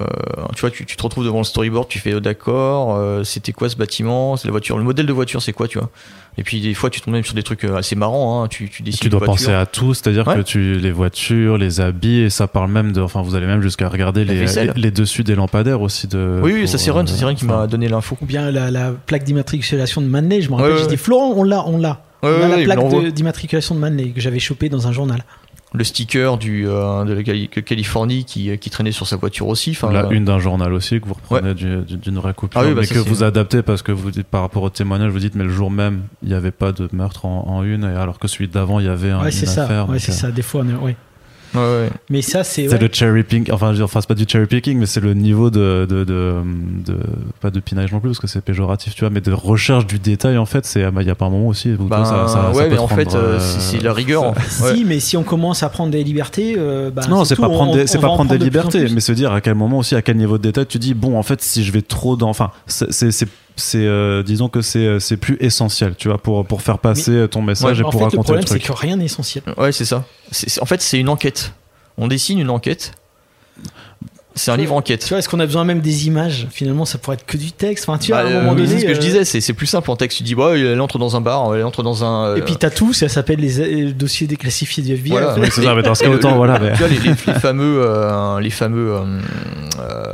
tu 0.55 0.63
vois, 0.63 0.71
tu, 0.71 0.87
tu 0.87 0.97
te 0.97 1.03
retrouves 1.03 1.25
devant 1.27 1.39
le 1.39 1.45
storyboard, 1.45 1.89
tu 1.89 1.99
fais 1.99 2.15
oh, 2.15 2.21
d'accord, 2.21 2.97
euh, 2.97 3.23
c'était 3.23 3.53
quoi 3.53 3.69
ce 3.69 3.77
bâtiment, 3.77 4.37
c'est 4.39 4.49
la 4.49 4.51
voiture, 4.53 4.79
le 4.79 4.83
modèle 4.85 5.05
de 5.05 5.13
voiture, 5.13 5.43
c'est 5.43 5.53
quoi, 5.53 5.69
tu 5.69 5.79
vois? 5.79 5.91
Et 6.39 6.43
puis 6.43 6.59
des 6.63 6.73
fois, 6.73 6.89
tu 6.89 7.03
tombes 7.03 7.13
même 7.13 7.23
sur 7.25 7.35
des 7.35 7.43
trucs 7.43 7.65
assez 7.65 7.95
marrants. 7.97 8.43
Hein, 8.43 8.49
tu, 8.49 8.71
tu 8.71 8.83
dessines 8.83 9.01
Tu 9.03 9.11
dois 9.11 9.21
penser 9.21 9.53
à 9.53 9.67
tout, 9.67 9.93
c'est-à-dire 9.93 10.27
Ouais. 10.27 10.37
que 10.37 10.41
tu 10.41 10.79
les 10.79 10.91
voitures, 10.91 11.59
les 11.59 11.83
habits, 11.83 12.21
et 12.21 12.31
ça 12.31 12.47
parle 12.47 12.71
même 12.71 12.93
de, 12.93 13.03
enfin 13.03 13.21
vous 13.21 13.35
allez 13.35 13.47
même 13.47 13.61
jusqu'à 13.61 13.89
regarder 13.91 14.25
les, 14.25 14.91
dessus 14.91 15.23
des 15.23 15.35
lampadaires 15.35 15.83
aussi 15.83 16.07
de. 16.09 16.41
Oui, 16.43 16.53
oui, 16.55 16.61
pour, 16.61 16.69
ça 16.71 16.79
c'est 16.79 16.91
Run, 16.91 17.03
euh, 17.03 17.07
ça 17.07 17.15
c'est 17.17 17.25
Run 17.27 17.35
qui 17.35 17.45
enfin, 17.45 17.59
m'a 17.59 17.67
donné 17.67 17.89
l'info. 17.89 18.17
Ou 18.23 18.25
bien 18.25 18.51
la, 18.51 18.71
la 18.71 18.93
plaque 18.93 19.25
d'immatriculation 19.25 20.01
de 20.01 20.07
Manley. 20.07 20.41
Je 20.41 20.49
me 20.49 20.55
rappelle, 20.55 20.73
Ouais, 20.73 20.79
j'ai 20.79 20.85
ouais, 20.85 20.89
dit. 20.91 20.97
Florent, 20.97 21.35
on 21.37 21.43
l'a, 21.45 21.63
on 21.69 21.77
l'a. 21.77 22.01
Ouais, 22.23 22.31
on 22.31 22.45
a 22.45 22.49
ouais, 22.57 22.65
la 22.65 22.77
plaque 22.77 22.89
de- 22.89 23.11
d'immatriculation 23.11 23.75
de 23.75 23.81
Manley 23.81 24.11
que 24.11 24.21
j'avais 24.23 24.39
chopé 24.39 24.71
dans 24.71 24.87
un 24.89 24.93
journal. 24.93 25.25
Le 25.75 25.85
sticker 25.85 26.37
du, 26.39 26.67
euh, 26.69 27.05
de 27.05 27.13
la 27.15 27.23
Cali- 27.23 27.49
Californie 27.49 28.25
qui, 28.25 28.57
qui 28.59 28.69
traînait 28.71 28.93
sur 28.93 29.07
sa 29.07 29.17
voiture 29.17 29.49
aussi. 29.49 29.71
Enfin, 29.71 29.91
la 29.91 30.05
euh, 30.07 30.11
une 30.11 30.25
d'un 30.27 30.39
journal 30.39 30.73
aussi 30.73 31.01
que 31.01 31.07
vous 31.07 31.15
reprenez 31.15 31.55
du- 31.55 31.79
du- 31.83 31.97
d'une 31.97 32.17
vraie 32.17 32.35
coupure, 32.35 32.61
Ah 32.61 32.65
oui, 32.67 32.75
bah 32.75 32.81
mais 32.81 32.87
ça, 32.87 32.95
que 32.95 33.01
vous 33.01 33.23
adaptez 33.23 33.63
parce 33.63 33.83
que 33.83 33.93
vous 33.93 34.11
dites 34.11 34.27
par 34.27 34.43
rapport 34.43 34.63
au 34.63 34.71
témoignage, 34.71 35.11
vous 35.13 35.19
dites 35.19 35.35
mais 35.35 35.45
le 35.45 35.51
jour 35.51 35.71
même 35.71 36.03
il 36.23 36.29
n'y 36.29 36.35
avait 36.35 36.51
pas 36.51 36.73
de 36.73 36.89
meurtre 36.93 37.25
en, 37.25 37.47
en 37.49 37.63
une, 37.65 37.85
et 37.85 37.97
alors 37.97 38.19
que 38.19 38.29
celui 38.29 38.49
d'avant 38.49 38.81
il 38.81 38.87
y 38.87 38.89
avait 38.89 39.11
un, 39.11 39.21
ouais, 39.21 39.27
une 39.27 39.31
c'est 39.33 39.47
ça. 39.47 39.65
affaire. 39.65 39.89
Ouais, 39.89 39.99
c'est 39.99 40.13
euh, 40.13 40.15
ça. 40.15 40.31
Des 40.31 40.43
fois, 40.43 40.63
on 40.81 40.89
est- 40.89 40.97
ouais. 41.61 41.89
Mais 42.11 42.23
ça, 42.23 42.45
c'est. 42.45 42.69
C'est 42.69 42.75
ouais. 42.75 42.79
le 42.79 42.89
cherry 42.93 43.23
picking, 43.23 43.53
enfin, 43.53 43.67
je 43.67 43.71
veux 43.73 43.77
dire, 43.77 43.85
enfin 43.85 44.01
c'est 44.01 44.09
pas 44.09 44.15
du 44.15 44.25
cherry 44.29 44.47
picking, 44.47 44.79
mais 44.79 44.87
c'est 44.87 45.01
le 45.01 45.15
niveau 45.15 45.51
de, 45.51 45.87
de, 45.89 46.05
de, 46.05 46.35
de- 46.87 46.99
pas 47.41 47.51
de 47.51 47.61
pinaille 47.61 47.89
non 47.93 48.01
plus 48.01 48.11
parce 48.11 48.19
que 48.21 48.27
c'est 48.27 48.41
péjoratif, 48.41 48.95
tu 48.95 49.01
vois, 49.01 49.11
mais 49.11 49.21
de 49.21 49.33
recherche 49.33 49.87
du 49.87 49.99
détail 49.99 50.39
en 50.39 50.47
fait, 50.47 50.65
c'est, 50.67 50.91
bah, 50.91 51.03
il 51.03 51.09
y 51.09 51.11
a 51.11 51.15
pas 51.15 51.27
un 51.27 51.31
moment 51.31 51.49
aussi 51.49 51.71
où 51.73 51.85
Ben, 51.85 52.05
ça, 52.05 52.27
ça, 52.27 52.35
ça 52.35 52.51
ouais, 52.53 52.69
peut 52.69 52.75
mais 52.75 52.79
en 52.79 52.89
fait, 52.89 53.05
rendre, 53.05 53.17
euh, 53.17 53.37
euh, 53.37 53.39
c'est 53.41 53.61
c'est 53.79 53.83
la 53.83 53.93
rigueur. 53.93 54.23
en 54.25 54.35
fait. 54.35 54.65
Ouais. 54.65 54.77
Si, 54.77 54.85
mais 54.85 55.01
si 55.01 55.17
on 55.17 55.23
commence 55.23 55.63
à 55.63 55.69
prendre 55.69 55.91
des 55.91 56.03
libertés, 56.05 56.55
euh, 56.59 56.91
bah, 56.91 57.03
non, 57.09 57.25
c'est 57.25 57.37
pas 57.37 57.49
prendre 57.49 57.75
des, 57.75 57.83
on 57.83 57.87
c'est 57.87 57.99
pas 57.99 58.09
en 58.09 58.15
prendre 58.15 58.31
des 58.31 58.39
libertés, 58.39 58.87
mais 58.93 59.01
se 59.01 59.13
dire 59.13 59.33
à 59.33 59.41
quel 59.41 59.55
moment 59.55 59.79
aussi, 59.79 59.95
à 59.95 60.03
quel 60.03 60.17
niveau 60.17 60.39
de 60.39 60.43
détail 60.43 60.67
tu 60.67 60.79
dis 60.79 60.95
bon, 60.95 61.19
en 61.19 61.23
fait, 61.23 61.43
si 61.43 61.65
je 61.65 61.73
vais 61.73 61.83
trop 61.83 62.17
dans, 62.17 62.29
enfin, 62.29 62.51
c'est, 62.67 62.93
c'est, 63.57 63.79
euh, 63.87 64.23
disons 64.23 64.49
que 64.49 64.63
c'est, 64.63 64.87
euh, 64.87 64.99
c'est 64.99 65.17
plus 65.17 65.37
essentiel, 65.41 65.95
tu 65.97 66.09
vois, 66.09 66.19
pour 66.19 66.45
pour 66.47 66.63
faire 66.63 66.79
passer 66.79 67.27
ton 67.31 67.43
message 67.43 67.81
et 67.81 67.83
pour 67.83 67.93
fait, 67.93 67.99
le 67.99 68.05
raconter 68.05 68.17
le, 68.19 68.23
problème, 68.25 68.47
c'est 68.47 68.59
truc. 68.59 68.65
que 68.77 68.81
rien 68.81 68.97
n'est 68.97 69.05
essentiel. 69.07 69.45
Ouais, 69.59 69.73
c'est 69.73 69.85
ça. 69.85 70.05
C'est- 70.31 70.49
c'est- 70.49 70.61
en 70.63 70.67
fait, 70.67 70.81
c'est 70.81 70.99
une 70.99 71.09
enquête. 71.09 71.53
On 71.99 72.09
dessine 72.09 72.39
une 72.39 72.51
enquête. 72.51 72.93
C'est 74.35 74.51
un 74.51 74.57
livre 74.57 74.75
enquête. 74.75 75.03
Tu 75.03 75.11
vois, 75.11 75.19
est-ce 75.19 75.29
qu'on 75.29 75.41
a 75.41 75.45
besoin 75.47 75.65
même 75.67 75.81
des 75.81 76.07
images? 76.07 76.49
Finalement, 76.51 76.87
ça 76.87 76.97
pourrait 76.97 77.17
être 77.17 77.27
que 77.27 77.37
du 77.37 77.53
texte. 77.53 77.87
Enfin, 77.87 77.99
tu 77.99 78.13
vois, 78.13 78.23
Bah, 78.23 78.29
à 78.29 78.33
un 78.33 78.35
euh, 78.35 78.41
moment 78.41 78.53
oui, 78.53 78.63
donné. 78.63 78.69
c'est 78.77 78.81
ce 78.81 78.87
que 78.87 78.95
je 78.95 78.99
euh, 78.99 79.03
disais, 79.03 79.25
c'est 79.27 79.43
c'est 79.43 79.53
plus 79.53 79.67
simple 79.67 79.91
en 79.91 79.97
texte. 79.97 80.17
Tu 80.17 80.23
dis, 80.25 80.35
bah, 80.35 80.53
elle 80.57 80.81
entre 80.81 80.97
dans 80.99 81.17
un 81.17 81.21
bar, 81.21 81.55
elle 81.55 81.65
entre 81.65 81.83
dans 81.83 82.03
un. 82.03 82.29
euh, 82.29 82.37
Et 82.37 82.41
puis 82.41 82.57
t'as 82.57 82.71
tout, 82.71 82.95
ça 82.95 83.11
s'appelle 83.11 83.41
les 83.41 83.61
euh, 83.61 83.93
dossiers 83.93 84.27
déclassifiés 84.27 84.83
du 84.83 84.95
FBI. 84.95 85.11
Voilà. 85.11 85.35
Oui, 85.39 85.49
c'est 85.53 85.61
ça, 85.63 85.75
mais 85.75 85.83
dans 85.83 85.95
ce 85.95 86.03
cas, 86.03 86.09
Le- 86.09 86.15
autant, 86.15 86.31
le- 86.31 86.37
voilà, 86.37 86.59
mais- 86.59 86.73
Tu 86.73 86.79
vois, 86.79 86.89
les, 86.89 86.97
les- 86.99 87.11
les 87.11 87.35
fameux, 87.41 87.83
euh, 87.85 88.41
les 88.41 88.49
fameux 88.49 88.95
euh, 88.95 89.01
euh, 89.81 90.05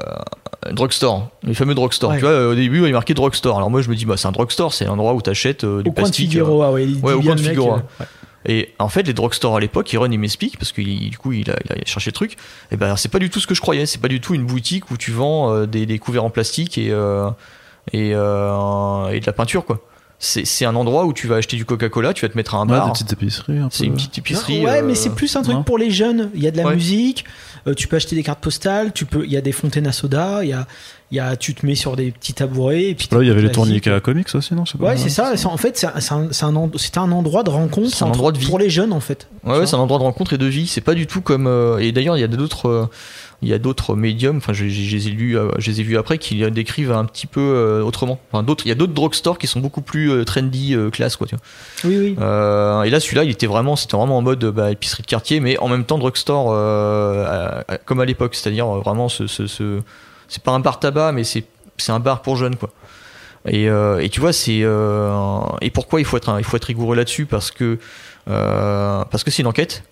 drugstore, 0.72 1.30
les 1.42 1.54
fameux 1.54 1.74
drugstore. 1.74 2.10
Ouais. 2.10 2.16
Tu 2.18 2.22
vois, 2.24 2.48
au 2.48 2.54
début, 2.54 2.80
il 2.80 2.86
est 2.88 2.92
marqué 2.92 3.14
drugstore. 3.14 3.56
Alors 3.56 3.70
moi, 3.70 3.82
je 3.82 3.88
me 3.88 3.94
dis, 3.96 4.04
bah, 4.04 4.16
c'est 4.16 4.28
un 4.28 4.32
drugstore, 4.32 4.72
c'est 4.72 4.84
l'endroit 4.84 5.14
où 5.14 5.20
t'achètes 5.22 5.64
euh, 5.64 5.82
du 5.82 5.88
Au 5.90 5.92
coin 5.92 6.02
de 6.02 6.08
plastique. 6.08 6.30
Figueroa, 6.30 6.72
ouais. 6.72 6.84
il 6.84 6.96
dit 6.96 7.02
ouais, 7.02 7.12
au 7.12 7.20
bien 7.20 7.32
coin 7.32 7.36
de 7.36 7.42
mec, 7.42 7.50
Figueroa. 7.50 7.82
euh. 8.00 8.04
Et 8.46 8.72
en 8.78 8.88
fait, 8.88 9.02
les 9.02 9.12
drugstores 9.12 9.56
à 9.56 9.60
l'époque, 9.60 9.92
Iron 9.92 10.08
il 10.10 10.18
m'explique 10.18 10.58
parce 10.58 10.72
que 10.72 10.80
du 10.80 11.18
coup, 11.18 11.32
il 11.32 11.50
a, 11.50 11.56
il 11.64 11.72
a 11.72 11.84
cherché 11.84 12.10
le 12.10 12.14
truc. 12.14 12.36
Et 12.70 12.76
ben, 12.76 12.96
c'est 12.96 13.10
pas 13.10 13.18
du 13.18 13.30
tout 13.30 13.40
ce 13.40 13.46
que 13.46 13.54
je 13.54 13.60
croyais. 13.60 13.84
C'est 13.84 14.00
pas 14.00 14.08
du 14.08 14.20
tout 14.20 14.34
une 14.34 14.46
boutique 14.46 14.90
où 14.90 14.96
tu 14.96 15.10
vends 15.10 15.52
euh, 15.52 15.66
des, 15.66 15.86
des 15.86 15.98
couverts 15.98 16.24
en 16.24 16.30
plastique 16.30 16.78
et 16.78 16.90
euh, 16.90 17.28
et, 17.92 18.12
euh, 18.14 19.08
et 19.08 19.20
de 19.20 19.26
la 19.26 19.32
peinture, 19.32 19.64
quoi. 19.64 19.80
C'est 20.20 20.44
c'est 20.44 20.64
un 20.64 20.74
endroit 20.74 21.06
où 21.06 21.12
tu 21.12 21.28
vas 21.28 21.36
acheter 21.36 21.56
du 21.56 21.64
Coca-Cola, 21.64 22.12
tu 22.12 22.22
vas 22.24 22.28
te 22.28 22.36
mettre 22.36 22.56
à 22.56 22.58
un 22.58 22.62
Ouais, 22.62 22.70
bar. 22.70 22.86
des 22.86 22.92
petites 22.92 23.12
épiceries. 23.12 23.58
un 23.58 23.68
C'est 23.70 23.84
peu. 23.84 23.90
une 23.90 23.94
petite 23.94 24.18
épicerie. 24.18 24.64
Ouais, 24.64 24.80
euh, 24.80 24.84
mais 24.84 24.96
c'est 24.96 25.14
plus 25.14 25.34
un 25.36 25.42
truc 25.42 25.54
non. 25.54 25.62
pour 25.62 25.78
les 25.78 25.92
jeunes. 25.92 26.30
Il 26.34 26.42
y 26.42 26.48
a 26.48 26.50
de 26.50 26.56
la 26.56 26.66
Ouais. 26.66 26.74
musique, 26.74 27.24
euh, 27.68 27.74
tu 27.74 27.86
peux 27.86 27.94
acheter 27.96 28.16
des 28.16 28.24
cartes 28.24 28.40
postales, 28.40 28.92
tu 28.92 29.04
peux, 29.06 29.24
il 29.24 29.30
y 29.32 29.36
a 29.36 29.40
des 29.40 29.52
fontaines 29.52 29.86
à 29.86 29.92
soda, 29.92 30.40
il 30.42 30.48
y 30.48 30.52
a, 30.52 30.66
il 31.12 31.16
y 31.18 31.20
a, 31.20 31.36
tu 31.36 31.54
te 31.54 31.64
mets 31.64 31.76
sur 31.76 31.94
des 31.94 32.10
petits 32.10 32.32
tabourets. 32.34 32.82
Et 32.86 32.94
puis 32.96 33.06
Là, 33.12 33.22
il 33.22 33.28
y 33.28 33.30
avait 33.30 33.42
les 33.42 33.52
tourniquets 33.52 33.92
à 33.92 34.00
comics 34.00 34.26
aussi, 34.34 34.54
non. 34.54 34.64
Ouais, 34.80 34.96
c'est 34.96 35.08
ça. 35.08 35.36
C'est- 35.36 35.46
En 35.46 35.56
fait, 35.56 35.78
c'est 35.78 35.86
un, 35.86 36.00
c'est 36.00 36.12
un, 36.12 36.28
c'est 36.76 36.98
un 36.98 37.12
endroit 37.12 37.44
de 37.44 37.50
rencontre 37.50 37.88
C'est 37.94 38.02
un 38.04 38.08
endroit 38.08 38.32
de 38.32 38.38
vie. 38.38 38.46
pour 38.46 38.58
les 38.58 38.70
jeunes, 38.70 38.92
en 38.92 39.00
fait. 39.00 39.28
Ouais, 39.44 39.56
ouais, 39.56 39.66
c'est 39.66 39.76
un 39.76 39.78
endroit 39.78 39.98
de 39.98 40.02
rencontre 40.04 40.32
et 40.32 40.38
de 40.38 40.46
vie. 40.46 40.66
C'est 40.66 40.80
pas 40.80 40.94
du 40.94 41.06
tout 41.06 41.20
comme. 41.20 41.46
euh, 41.46 41.78
et 41.78 41.92
d'ailleurs, 41.92 42.16
il 42.16 42.20
y 42.20 42.24
a 42.24 42.26
d'autres, 42.28 42.66
euh, 42.68 42.86
il 43.42 43.48
y 43.48 43.52
a 43.54 43.58
d'autres 43.58 43.94
médiums. 43.94 44.38
Enfin, 44.38 44.52
je, 44.52 44.66
je- 44.68 44.82
je 44.82 44.96
les 44.96 45.08
ai 45.08 45.10
lus, 45.10 45.38
euh, 45.38 45.48
je 45.58 45.70
les 45.70 45.80
ai 45.80 45.84
vus 45.84 45.96
après, 45.96 46.18
qui 46.18 46.34
les 46.34 46.50
décrivent 46.50 46.92
un 46.92 47.04
petit 47.04 47.26
peu 47.26 47.40
euh, 47.40 47.82
autrement. 47.82 48.18
Enfin, 48.32 48.42
d'autres, 48.42 48.66
il 48.66 48.68
y 48.70 48.72
a 48.72 48.74
d'autres 48.74 48.94
drugstores 48.94 49.38
qui 49.38 49.46
sont 49.46 49.60
beaucoup 49.60 49.80
plus 49.82 50.10
euh, 50.10 50.24
trendy, 50.24 50.74
classe, 50.92 51.16
quoi. 51.16 51.26
Tu 51.26 51.36
vois. 51.36 51.44
Oui, 51.90 51.98
oui. 51.98 52.16
Euh, 52.20 52.82
et 52.82 52.90
là, 52.90 52.98
celui-là, 53.00 53.24
il 53.24 53.30
était 53.30 53.46
vraiment, 53.46 53.76
c'était 53.76 53.96
vraiment 53.96 54.18
en 54.18 54.22
mode 54.22 54.44
bah, 54.46 54.70
épicerie 54.72 55.02
de 55.02 55.06
quartier, 55.08 55.40
mais 55.40 55.56
en 55.58 55.68
même 55.68 55.84
temps 55.84 55.98
drugstore, 55.98 56.48
euh, 56.52 57.24
à- 57.68 57.72
à- 57.74 57.78
comme 57.78 58.00
à 58.00 58.04
l'époque. 58.04 58.34
C'est-à-dire 58.34 58.66
vraiment, 58.66 59.08
ce, 59.08 59.26
ce, 59.26 59.46
ce- 59.46 59.80
c'est 60.28 60.42
pas 60.42 60.52
un 60.52 60.60
bar 60.60 60.80
tabac, 60.80 61.12
mais 61.12 61.24
c'est, 61.24 61.44
c'est 61.76 61.92
un 61.92 62.00
bar 62.00 62.22
pour 62.22 62.36
jeunes, 62.36 62.56
quoi. 62.56 62.70
Et, 63.46 63.70
euh, 63.70 64.00
et 64.00 64.08
tu 64.08 64.18
vois, 64.20 64.32
c'est 64.32 64.60
euh, 64.62 65.10
et 65.60 65.70
pourquoi 65.70 66.00
il 66.00 66.04
faut 66.04 66.16
être, 66.16 66.34
il 66.38 66.44
faut 66.44 66.56
être 66.56 66.64
rigoureux 66.64 66.96
là-dessus? 66.96 67.24
Parce 67.24 67.50
que 67.52 67.78
euh, 68.28 69.04
parce 69.10 69.24
que 69.24 69.30
c'est 69.30 69.42
une 69.42 69.48
enquête, 69.48 69.84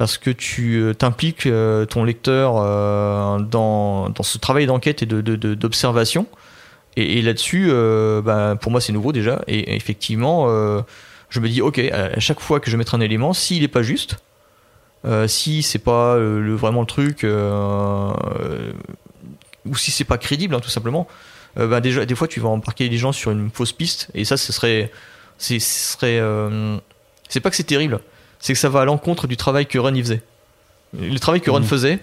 parce 0.00 0.16
que 0.16 0.30
tu 0.30 0.80
euh, 0.80 0.94
t'impliques 0.94 1.44
euh, 1.44 1.84
ton 1.84 2.04
lecteur 2.04 2.54
euh, 2.56 3.38
dans, 3.38 4.10
ce 4.22 4.38
travail 4.38 4.64
d'enquête 4.64 5.02
et 5.02 5.06
de, 5.06 5.20
de- 5.20 5.52
d'observation. 5.52 6.26
Et, 6.96 7.20
là-dessus, 7.20 7.70
bah, 8.24 8.56
pour 8.58 8.72
moi, 8.72 8.80
c'est 8.80 8.94
nouveau 8.94 9.12
déjà. 9.12 9.42
Et, 9.46 9.76
effectivement, 9.76 10.46
je 11.28 11.40
me 11.40 11.48
dis, 11.50 11.60
ok, 11.60 11.78
à 11.78 12.18
chaque 12.18 12.40
fois 12.40 12.60
que 12.60 12.66
je 12.70 12.72
vais 12.72 12.78
mettre 12.78 12.94
un 12.94 13.00
élément, 13.00 13.34
s'il 13.34 13.62
est 13.62 13.68
pas 13.68 13.82
juste, 13.82 14.16
euh, 15.04 15.28
si 15.28 15.62
c'est 15.62 15.78
pas 15.78 16.16
le, 16.16 16.54
vraiment 16.54 16.80
le 16.80 16.86
truc, 16.86 17.26
ou 19.66 19.76
si 19.76 19.90
c'est 19.90 20.04
pas 20.04 20.16
crédible, 20.16 20.54
hein, 20.54 20.60
tout 20.60 20.70
simplement, 20.70 21.06
bah, 21.56 21.80
des 21.80 22.14
fois, 22.14 22.26
tu 22.26 22.40
vas 22.40 22.48
embarquer 22.48 22.88
les 22.88 22.96
gens 22.96 23.12
sur 23.12 23.32
une 23.32 23.50
fausse 23.50 23.72
piste, 23.72 24.08
et 24.14 24.24
ça, 24.24 24.38
ce 24.38 24.50
serait. 24.50 24.90
Serait, 25.36 26.22
c'est 27.28 27.40
pas 27.40 27.50
que 27.50 27.56
c'est 27.56 27.64
terrible, 27.64 28.00
c'est 28.40 28.52
que 28.54 28.58
ça 28.58 28.68
va 28.68 28.80
à 28.80 28.84
l'encontre 28.84 29.26
du 29.26 29.36
travail 29.36 29.66
que 29.66 29.78
Run 29.78 29.94
y 29.94 30.00
faisait. 30.02 30.22
Le 30.98 31.18
travail 31.18 31.40
que 31.40 31.50
Run 31.50 31.60
Mhm. 31.60 31.66
faisait, 31.66 31.98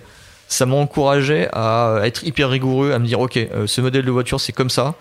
ça 0.47 0.65
m'encourageait 0.65 1.49
à 1.51 1.99
être 2.03 2.23
hyper 2.23 2.49
rigoureux, 2.49 2.93
à 2.93 2.99
me 2.99 3.05
dire, 3.05 3.19
ok, 3.19 3.35
euh, 3.37 3.67
ce 3.67 3.81
modèle 3.81 4.05
de 4.05 4.11
voiture, 4.11 4.39
c'est 4.39 4.53
comme 4.53 4.69
ça. 4.69 4.95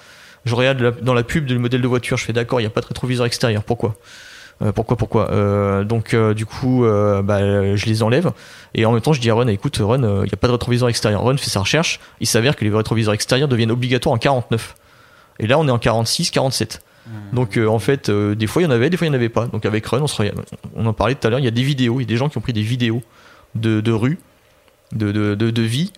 Je 0.44 0.54
regarde 0.54 0.80
la- 0.80 0.90
dans 0.90 1.14
la 1.14 1.22
pub 1.22 1.44
du 1.46 1.58
modèle 1.58 1.82
de 1.82 1.88
voiture, 1.88 2.16
je 2.16 2.24
fais 2.24 2.32
d'accord, 2.32 2.60
il 2.60 2.64
n'y 2.64 2.68
a 2.68 2.70
pas 2.70 2.80
de 2.80 2.86
rétroviseur 2.86 3.26
extérieur. 3.26 3.62
Pourquoi? 3.62 3.94
Euh, 4.62 4.72
Pourquoi 4.72 4.96
Pourquoi? 4.96 5.30
Euh, 5.30 5.84
Donc, 5.84 6.14
euh, 6.14 6.32
du 6.34 6.46
coup, 6.46 6.84
bah, 7.22 7.76
je 7.76 7.84
les 7.86 8.02
enlève. 8.02 8.30
Et 8.74 8.86
en 8.86 8.92
même 8.92 9.02
temps, 9.02 9.12
je 9.12 9.20
dis 9.20 9.28
à 9.30 9.34
Run, 9.34 9.48
écoute, 9.48 9.76
Run, 9.80 10.02
euh, 10.02 10.20
il 10.24 10.28
n'y 10.28 10.32
a 10.32 10.36
pas 10.36 10.46
de 10.46 10.52
rétroviseur 10.52 10.88
extérieur. 10.88 11.22
Run 11.22 11.36
fait 11.36 11.50
sa 11.50 11.60
recherche. 11.60 12.00
Il 12.20 12.26
s'avère 12.26 12.56
que 12.56 12.64
les 12.64 12.74
rétroviseurs 12.74 13.12
extérieurs 13.14 13.48
deviennent 13.48 13.70
obligatoires 13.70 14.14
en 14.14 14.18
49. 14.18 14.74
Et 15.38 15.46
là, 15.46 15.58
on 15.58 15.68
est 15.68 15.70
en 15.70 15.78
46, 15.78 16.30
47. 16.30 16.80
Donc, 17.32 17.56
euh, 17.56 17.66
en 17.66 17.78
fait, 17.78 18.08
euh, 18.08 18.34
des 18.34 18.46
fois, 18.46 18.62
il 18.62 18.64
y 18.64 18.68
en 18.68 18.70
avait, 18.70 18.90
des 18.90 18.96
fois, 18.96 19.06
il 19.06 19.10
n'y 19.10 19.16
en 19.16 19.18
avait 19.18 19.28
pas. 19.28 19.46
Donc, 19.46 19.64
avec 19.64 19.86
Run, 19.86 20.02
on, 20.02 20.06
se 20.06 20.22
on 20.74 20.86
en 20.86 20.92
parlait 20.92 21.14
tout 21.14 21.26
à 21.26 21.30
l'heure, 21.30 21.38
il 21.38 21.44
y 21.44 21.48
a 21.48 21.52
des 21.52 21.62
vidéos, 21.62 22.00
il 22.00 22.02
y 22.02 22.06
a 22.06 22.08
des 22.08 22.16
gens 22.16 22.28
qui 22.28 22.38
ont 22.38 22.40
pris 22.40 22.52
des 22.52 22.62
vidéos 22.62 23.02
de, 23.54 23.80
de 23.80 23.92
rue, 23.92 24.18
de, 24.92 25.12
de, 25.12 25.34
de, 25.34 25.62
vie. 25.62 25.92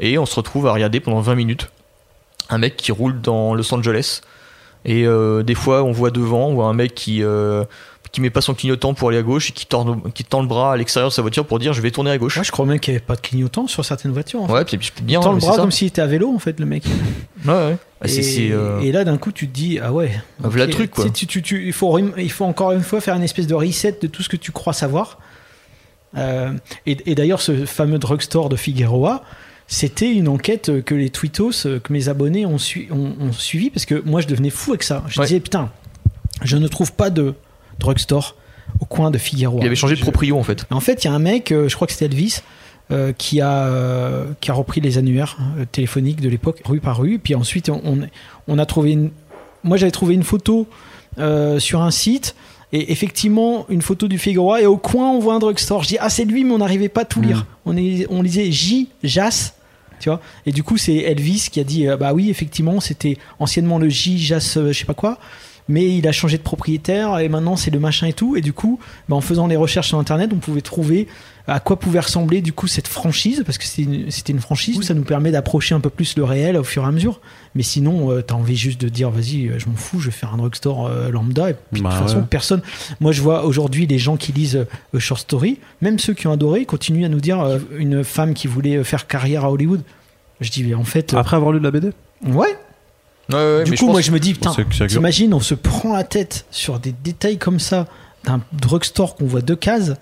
Et 0.00 0.18
on 0.18 0.26
se 0.26 0.36
retrouve 0.36 0.66
à 0.66 0.72
regarder 0.72 1.00
pendant 1.00 1.20
20 1.20 1.34
minutes 1.34 1.70
un 2.50 2.58
mec 2.58 2.76
qui 2.76 2.92
roule 2.92 3.20
dans 3.20 3.54
Los 3.54 3.72
Angeles. 3.74 4.22
Et 4.84 5.06
euh, 5.06 5.42
des 5.42 5.54
fois, 5.54 5.82
on 5.84 5.92
voit 5.92 6.10
devant, 6.10 6.48
on 6.48 6.54
voit 6.54 6.66
un 6.66 6.74
mec 6.74 6.94
qui, 6.94 7.22
qui 8.12 8.20
met 8.20 8.30
pas 8.30 8.40
son 8.40 8.54
clignotant 8.54 8.94
pour 8.94 9.08
aller 9.10 9.18
à 9.18 9.22
gauche 9.22 9.50
et 9.50 9.52
qui 9.52 9.66
tend, 9.66 10.00
qui 10.14 10.24
tend 10.24 10.40
le 10.42 10.48
bras 10.48 10.72
à 10.72 10.76
l'extérieur 10.76 11.10
de 11.10 11.14
sa 11.14 11.22
voiture 11.22 11.46
pour 11.46 11.58
dire 11.58 11.72
je 11.72 11.80
vais 11.82 11.90
tourner 11.90 12.10
à 12.10 12.18
gauche. 12.18 12.36
Ouais, 12.38 12.44
je 12.44 12.50
crois 12.52 12.64
même 12.66 12.80
qu'il 12.80 12.92
n'y 12.92 12.96
avait 12.98 13.04
pas 13.06 13.16
de 13.16 13.20
clignotant 13.20 13.66
sur 13.66 13.84
certaines 13.84 14.12
voitures. 14.12 14.42
En. 14.42 14.50
Ouais, 14.50 14.64
puis 14.64 14.78
puis 14.78 14.92
bien. 15.02 15.20
Il 15.20 15.22
tend 15.24 15.32
le 15.32 15.38
bras 15.40 15.56
comme 15.56 15.70
s'il 15.70 15.88
était 15.88 16.00
à 16.02 16.06
vélo, 16.06 16.32
en 16.34 16.38
fait, 16.38 16.58
le 16.60 16.66
mec. 16.66 16.84
Ouais, 17.44 17.52
ouais. 17.52 17.76
Ah, 18.00 18.06
euh, 18.06 18.80
et 18.80 18.92
là, 18.92 19.04
d'un 19.04 19.18
coup, 19.18 19.32
tu 19.32 19.48
te 19.48 19.52
dis, 19.54 19.78
ah 19.82 19.92
ouais. 19.92 20.12
Ah, 20.42 20.48
voilà 20.48 20.66
le 20.66 20.72
truc, 20.72 20.90
quoi. 20.92 21.04
Tu 21.04 21.08
sais, 21.10 21.14
tu- 21.14 21.26
tu- 21.26 21.42
tu- 21.42 21.66
il, 21.66 21.72
faut, 21.72 21.88
rem- 21.90 22.12
il 22.16 22.30
faut 22.30 22.44
encore 22.44 22.70
une 22.72 22.82
fois 22.82 23.00
faire 23.00 23.14
une 23.16 23.22
espèce 23.24 23.46
de 23.48 23.54
reset 23.54 23.98
de 24.00 24.06
tout 24.06 24.22
ce 24.22 24.28
que 24.28 24.36
tu 24.36 24.52
crois 24.52 24.72
savoir. 24.72 25.18
Euh, 26.16 26.52
et 26.86 26.96
et 27.10 27.14
d'ailleurs, 27.14 27.40
ce 27.42 27.66
fameux 27.66 27.98
drugstore 27.98 28.48
de 28.48 28.56
Figueroa, 28.56 29.22
c'était 29.66 30.10
une 30.10 30.28
enquête 30.28 30.82
que 30.84 30.94
les 30.94 31.10
tweetos, 31.10 31.50
que 31.82 31.92
mes 31.92 32.08
abonnés 32.08 32.46
ont, 32.46 32.56
ont 32.92 33.32
suivi, 33.32 33.68
parce 33.70 33.84
que 33.84 34.00
moi, 34.06 34.20
je 34.20 34.26
devenais 34.26 34.50
fou 34.50 34.70
avec 34.70 34.82
ça. 34.84 35.02
Je 35.08 35.20
Ouais. 35.20 35.26
disais, 35.26 35.40
putain, 35.40 35.70
je 36.42 36.56
ne 36.56 36.66
trouve 36.68 36.92
pas 36.92 37.10
de 37.10 37.34
drugstore 37.78 38.36
au 38.80 38.84
coin 38.84 39.10
de 39.10 39.18
Figueroa. 39.18 39.60
il 39.62 39.66
avait 39.66 39.76
changé 39.76 39.96
de 39.96 40.00
proprio 40.00 40.38
en 40.38 40.42
fait. 40.42 40.66
en 40.70 40.80
fait, 40.80 41.04
il 41.04 41.06
y 41.06 41.10
a 41.10 41.14
un 41.14 41.18
mec, 41.18 41.52
euh, 41.52 41.68
je 41.68 41.74
crois 41.74 41.86
que 41.86 41.92
c'était 41.92 42.06
Elvis, 42.06 42.42
euh, 42.90 43.12
qui, 43.12 43.42
a, 43.42 43.66
euh, 43.66 44.28
qui 44.40 44.50
a 44.50 44.54
repris 44.54 44.80
les 44.80 44.96
annuaires 44.96 45.36
euh, 45.58 45.66
téléphoniques 45.70 46.22
de 46.22 46.30
l'époque, 46.30 46.62
rue 46.64 46.80
par 46.80 46.98
rue. 46.98 47.18
Puis 47.18 47.34
ensuite, 47.34 47.68
on, 47.68 48.58
a 48.58 48.64
trouvé 48.64 48.92
une. 48.92 49.10
Moi, 49.62 49.76
j'avais 49.76 49.90
trouvé 49.90 50.14
une 50.14 50.22
photo 50.22 50.66
sur 51.58 51.82
un 51.82 51.90
site. 51.90 52.34
Et 52.72 52.90
effectivement, 52.90 53.66
une 53.68 53.82
photo 53.82 54.08
du 54.08 54.18
Figueroa. 54.18 54.62
Et 54.62 54.66
au 54.66 54.78
coin, 54.78 55.10
on 55.10 55.18
voit 55.18 55.34
un 55.34 55.38
drugstore. 55.38 55.82
Je 55.82 55.88
dis, 55.88 55.96
ah, 56.00 56.08
c'est 56.08 56.24
lui, 56.24 56.44
mais 56.44 56.52
on 56.52 56.58
n'arrivait 56.58 56.88
pas 56.88 57.02
à 57.02 57.04
tout 57.04 57.20
lire. 57.20 57.44
On, 57.66 57.76
est, 57.76 58.06
on 58.08 58.22
lisait 58.22 58.50
J, 58.50 58.88
Jas. 59.02 59.52
Tu 60.00 60.08
vois 60.08 60.22
Et 60.46 60.52
du 60.52 60.62
coup, 60.62 60.78
c'est 60.78 60.96
Elvis 60.96 61.48
qui 61.52 61.60
a 61.60 61.64
dit, 61.64 61.86
bah 62.00 62.14
oui, 62.14 62.30
effectivement, 62.30 62.80
c'était 62.80 63.18
anciennement 63.38 63.78
le 63.78 63.90
J, 63.90 64.18
Jas, 64.18 64.56
je 64.66 64.72
sais 64.72 64.86
pas 64.86 64.94
quoi. 64.94 65.18
Mais 65.68 65.96
il 65.96 66.08
a 66.08 66.12
changé 66.12 66.38
de 66.38 66.42
propriétaire 66.42 67.18
et 67.18 67.28
maintenant 67.28 67.56
c'est 67.56 67.70
le 67.70 67.78
machin 67.78 68.06
et 68.06 68.12
tout. 68.12 68.36
Et 68.36 68.40
du 68.40 68.52
coup, 68.52 68.78
bah, 69.08 69.16
en 69.16 69.20
faisant 69.20 69.46
les 69.46 69.56
recherches 69.56 69.88
sur 69.88 69.98
internet, 69.98 70.30
on 70.32 70.38
pouvait 70.38 70.62
trouver 70.62 71.08
à 71.48 71.60
quoi 71.60 71.78
pouvait 71.78 72.00
ressembler 72.00 72.42
du 72.42 72.52
coup 72.52 72.66
cette 72.66 72.88
franchise, 72.88 73.42
parce 73.44 73.56
que 73.56 73.64
c'était 73.64 74.32
une, 74.32 74.40
franchise. 74.40 74.82
Ça 74.82 74.92
nous 74.92 75.02
permet 75.02 75.30
d'approcher 75.30 75.74
un 75.74 75.80
peu 75.80 75.88
plus 75.88 76.16
le 76.16 76.24
réel 76.24 76.58
au 76.58 76.62
fur 76.62 76.84
et 76.84 76.86
à 76.86 76.90
mesure. 76.90 77.20
Mais 77.54 77.62
sinon, 77.62 78.12
euh, 78.12 78.20
t'as 78.20 78.34
envie 78.34 78.56
juste 78.56 78.78
de 78.78 78.88
dire, 78.90 79.10
vas-y, 79.10 79.48
euh, 79.48 79.58
je 79.58 79.66
m'en 79.66 79.74
fous, 79.74 79.98
je 79.98 80.06
vais 80.06 80.12
faire 80.12 80.34
un 80.34 80.36
drugstore 80.36 80.86
euh, 80.86 81.10
lambda. 81.10 81.50
Et 81.50 81.54
puis 81.72 81.80
Bah 81.80 81.88
de 81.88 81.94
toute 81.94 82.06
façon, 82.06 82.18
ouais. 82.18 82.26
personne. 82.28 82.60
Moi, 83.00 83.12
je 83.12 83.22
vois 83.22 83.44
aujourd'hui 83.44 83.86
les 83.86 83.98
gens 83.98 84.18
qui 84.18 84.32
lisent 84.32 84.66
euh, 84.94 84.98
Short 84.98 85.22
Story, 85.22 85.58
même 85.80 85.98
ceux 85.98 86.12
qui 86.12 86.26
ont 86.26 86.32
adoré, 86.32 86.66
continuent 86.66 87.06
à 87.06 87.08
nous 87.08 87.20
dire 87.20 87.42
une 87.76 88.04
femme 88.04 88.34
qui 88.34 88.46
voulait 88.46 88.84
faire 88.84 89.06
carrière 89.06 89.46
à 89.46 89.50
Hollywood. 89.50 89.80
Je 90.42 90.50
dis, 90.50 90.62
mais 90.64 90.74
en 90.74 90.84
fait, 90.84 91.14
Après 91.14 91.36
avoir 91.36 91.52
lu 91.52 91.60
la 91.60 91.70
BD 91.70 91.92
ouais. 92.26 92.56
Ouais, 93.30 93.34
ouais, 93.36 93.64
Du 93.64 93.70
mais 93.72 93.76
coup, 93.76 93.86
moi, 93.90 94.00
je 94.00 94.10
me 94.10 94.18
dis, 94.18 94.32
putain, 94.34 94.52
t'imagines, 94.86 95.34
on 95.34 95.40
se 95.40 95.54
prend 95.54 95.92
la 95.94 96.04
tête 96.04 96.46
sur 96.50 96.78
des 96.78 96.92
détails 96.92 97.36
comme 97.38 97.60
ça 97.60 97.86
d'un 98.24 98.40
drugstore 98.52 99.16
qu'on 99.16 99.26
voit 99.26 99.42
deux 99.42 99.56
cases, 99.56 99.92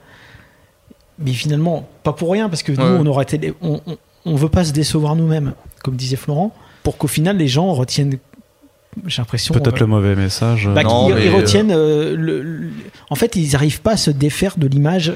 mais 1.18 1.32
finalement, 1.32 1.88
pas 2.02 2.12
pour 2.12 2.30
rien, 2.32 2.48
parce 2.48 2.62
que 2.62 2.72
nous, 2.72 2.78
Ouais. 2.82 2.98
on 3.00 3.06
aurait 3.06 3.24
été, 3.24 3.52
on, 3.62 3.80
on, 3.86 3.96
on 4.24 4.36
veut 4.36 4.48
pas 4.48 4.64
se 4.64 4.72
décevoir 4.72 5.16
nous-mêmes, 5.16 5.54
comme 5.82 5.96
disait 5.96 6.16
Florent, 6.16 6.54
pour 6.82 6.98
qu'au 6.98 7.08
final, 7.08 7.36
les 7.36 7.48
gens 7.48 7.72
retiennent, 7.72 8.18
j'ai 9.06 9.20
l'impression. 9.22 9.52
Peut-être 9.54 9.76
euh, 9.76 9.80
le 9.80 9.86
mauvais 9.86 10.14
message. 10.14 10.68
bah, 10.72 10.82
Non, 10.84 11.08
ils 11.16 11.28
euh, 11.28 11.34
retiennent. 11.36 11.72
euh, 11.72 12.14
le- 12.16 12.42
le- 12.42 12.70
en 13.10 13.14
fait, 13.16 13.34
ils 13.36 13.52
n'arrivent 13.52 13.80
pas 13.80 13.92
à 13.92 13.96
se 13.96 14.10
défaire 14.10 14.54
de 14.56 14.66
l'image 14.66 15.14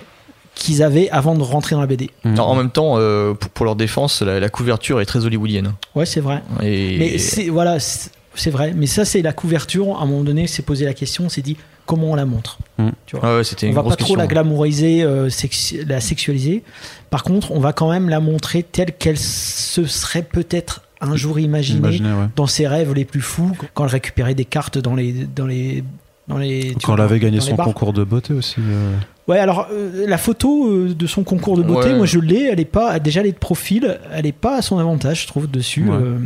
qu'ils 0.61 0.83
avaient 0.83 1.09
avant 1.11 1.35
de 1.35 1.43
rentrer 1.43 1.75
dans 1.75 1.81
la 1.81 1.87
BD. 1.89 2.11
Mm. 2.25 2.35
Non, 2.35 2.43
en 2.45 2.55
même 2.55 2.71
temps, 2.71 2.95
euh, 2.99 3.33
pour, 3.35 3.51
pour 3.51 3.65
leur 3.65 3.75
défense, 3.77 4.21
la, 4.23 4.39
la 4.39 4.49
couverture 4.51 5.01
est 5.01 5.07
très 5.07 5.25
hollywoodienne. 5.25 5.73
Ouais, 5.97 6.07
c'est 6.07 6.21
vrai. 6.21 6.43
Et 6.63 6.99
Mais 6.99 7.19
c'est 7.19 7.49
voilà, 7.49 7.81
c'est 7.81 8.11
c'est 8.35 8.51
vrai. 8.51 8.73
Mais 8.77 8.87
ça, 8.87 9.05
c'est 9.05 9.23
la 9.23 9.33
couverture. 9.33 9.99
À 9.99 10.03
un 10.03 10.07
moment 10.07 10.23
donné, 10.23 10.47
s'est 10.47 10.63
posé 10.63 10.85
la 10.85 10.95
question, 10.95 11.25
on 11.25 11.29
s'est 11.29 11.43
dit 11.43 11.57
comment 11.87 12.13
on 12.13 12.15
la 12.15 12.25
montre. 12.27 12.59
Tu 13.07 13.17
vois. 13.17 13.21
Ah 13.29 13.37
ouais, 13.39 13.45
c'était 13.45 13.69
on 13.69 13.73
va 13.73 13.83
pas 13.83 13.89
trop 13.91 13.97
question. 13.97 14.15
la 14.17 14.27
glamouriser, 14.29 15.03
euh, 15.03 15.29
sexu- 15.31 15.85
la 15.89 16.01
sexualiser. 16.01 16.63
Par 17.11 17.25
contre, 17.25 17.51
on 17.51 17.59
va 17.59 17.73
quand 17.73 17.91
même 17.91 18.09
la 18.09 18.21
montrer 18.21 18.63
telle 18.63 18.93
qu'elle 18.97 19.19
se 19.19 19.85
serait 19.85 20.23
peut-être 20.23 20.83
un 21.01 21.17
jour 21.17 21.41
imaginée 21.41 21.89
ouais. 21.99 22.27
dans 22.37 22.47
ses 22.47 22.69
rêves 22.69 22.93
les 22.95 23.05
plus 23.07 23.23
fous, 23.23 23.51
quand 23.75 23.85
elle 23.85 23.91
récupérait 23.91 24.35
des 24.35 24.45
cartes 24.45 24.79
dans 24.79 24.95
les 24.95 25.13
dans 25.13 25.47
les 25.47 25.83
dans 26.29 26.39
les. 26.39 26.75
tu 26.79 26.87
Quand 26.87 26.95
elle 26.95 27.01
avait 27.01 27.19
gagné 27.19 27.41
son 27.41 27.57
bars. 27.57 27.67
concours 27.67 27.93
de 27.93 28.05
beauté 28.05 28.33
aussi. 28.35 28.57
euh. 28.61 28.93
Ouais, 29.31 29.39
alors 29.39 29.69
euh, 29.73 30.07
la 30.09 30.19
photo 30.19 30.67
euh, 30.69 30.93
de 30.93 31.07
son 31.07 31.23
concours 31.23 31.57
de 31.57 31.63
beauté, 31.63 31.91
Ouais. 31.91 31.97
moi 31.97 32.05
je 32.05 32.19
l'ai. 32.19 32.49
Elle 32.51 32.59
est 32.59 32.65
pas 32.65 32.99
déjà 32.99 33.21
elle 33.21 33.29
est 33.29 33.33
de 33.33 33.39
profil, 33.39 34.01
elle 34.13 34.27
est 34.27 34.33
pas 34.33 34.57
à 34.57 34.63
son 34.63 34.79
avantage, 34.79 35.23
je 35.23 35.27
trouve 35.29 35.49
dessus. 35.49 35.85
Ouais. 35.89 35.95
euh, 35.95 36.17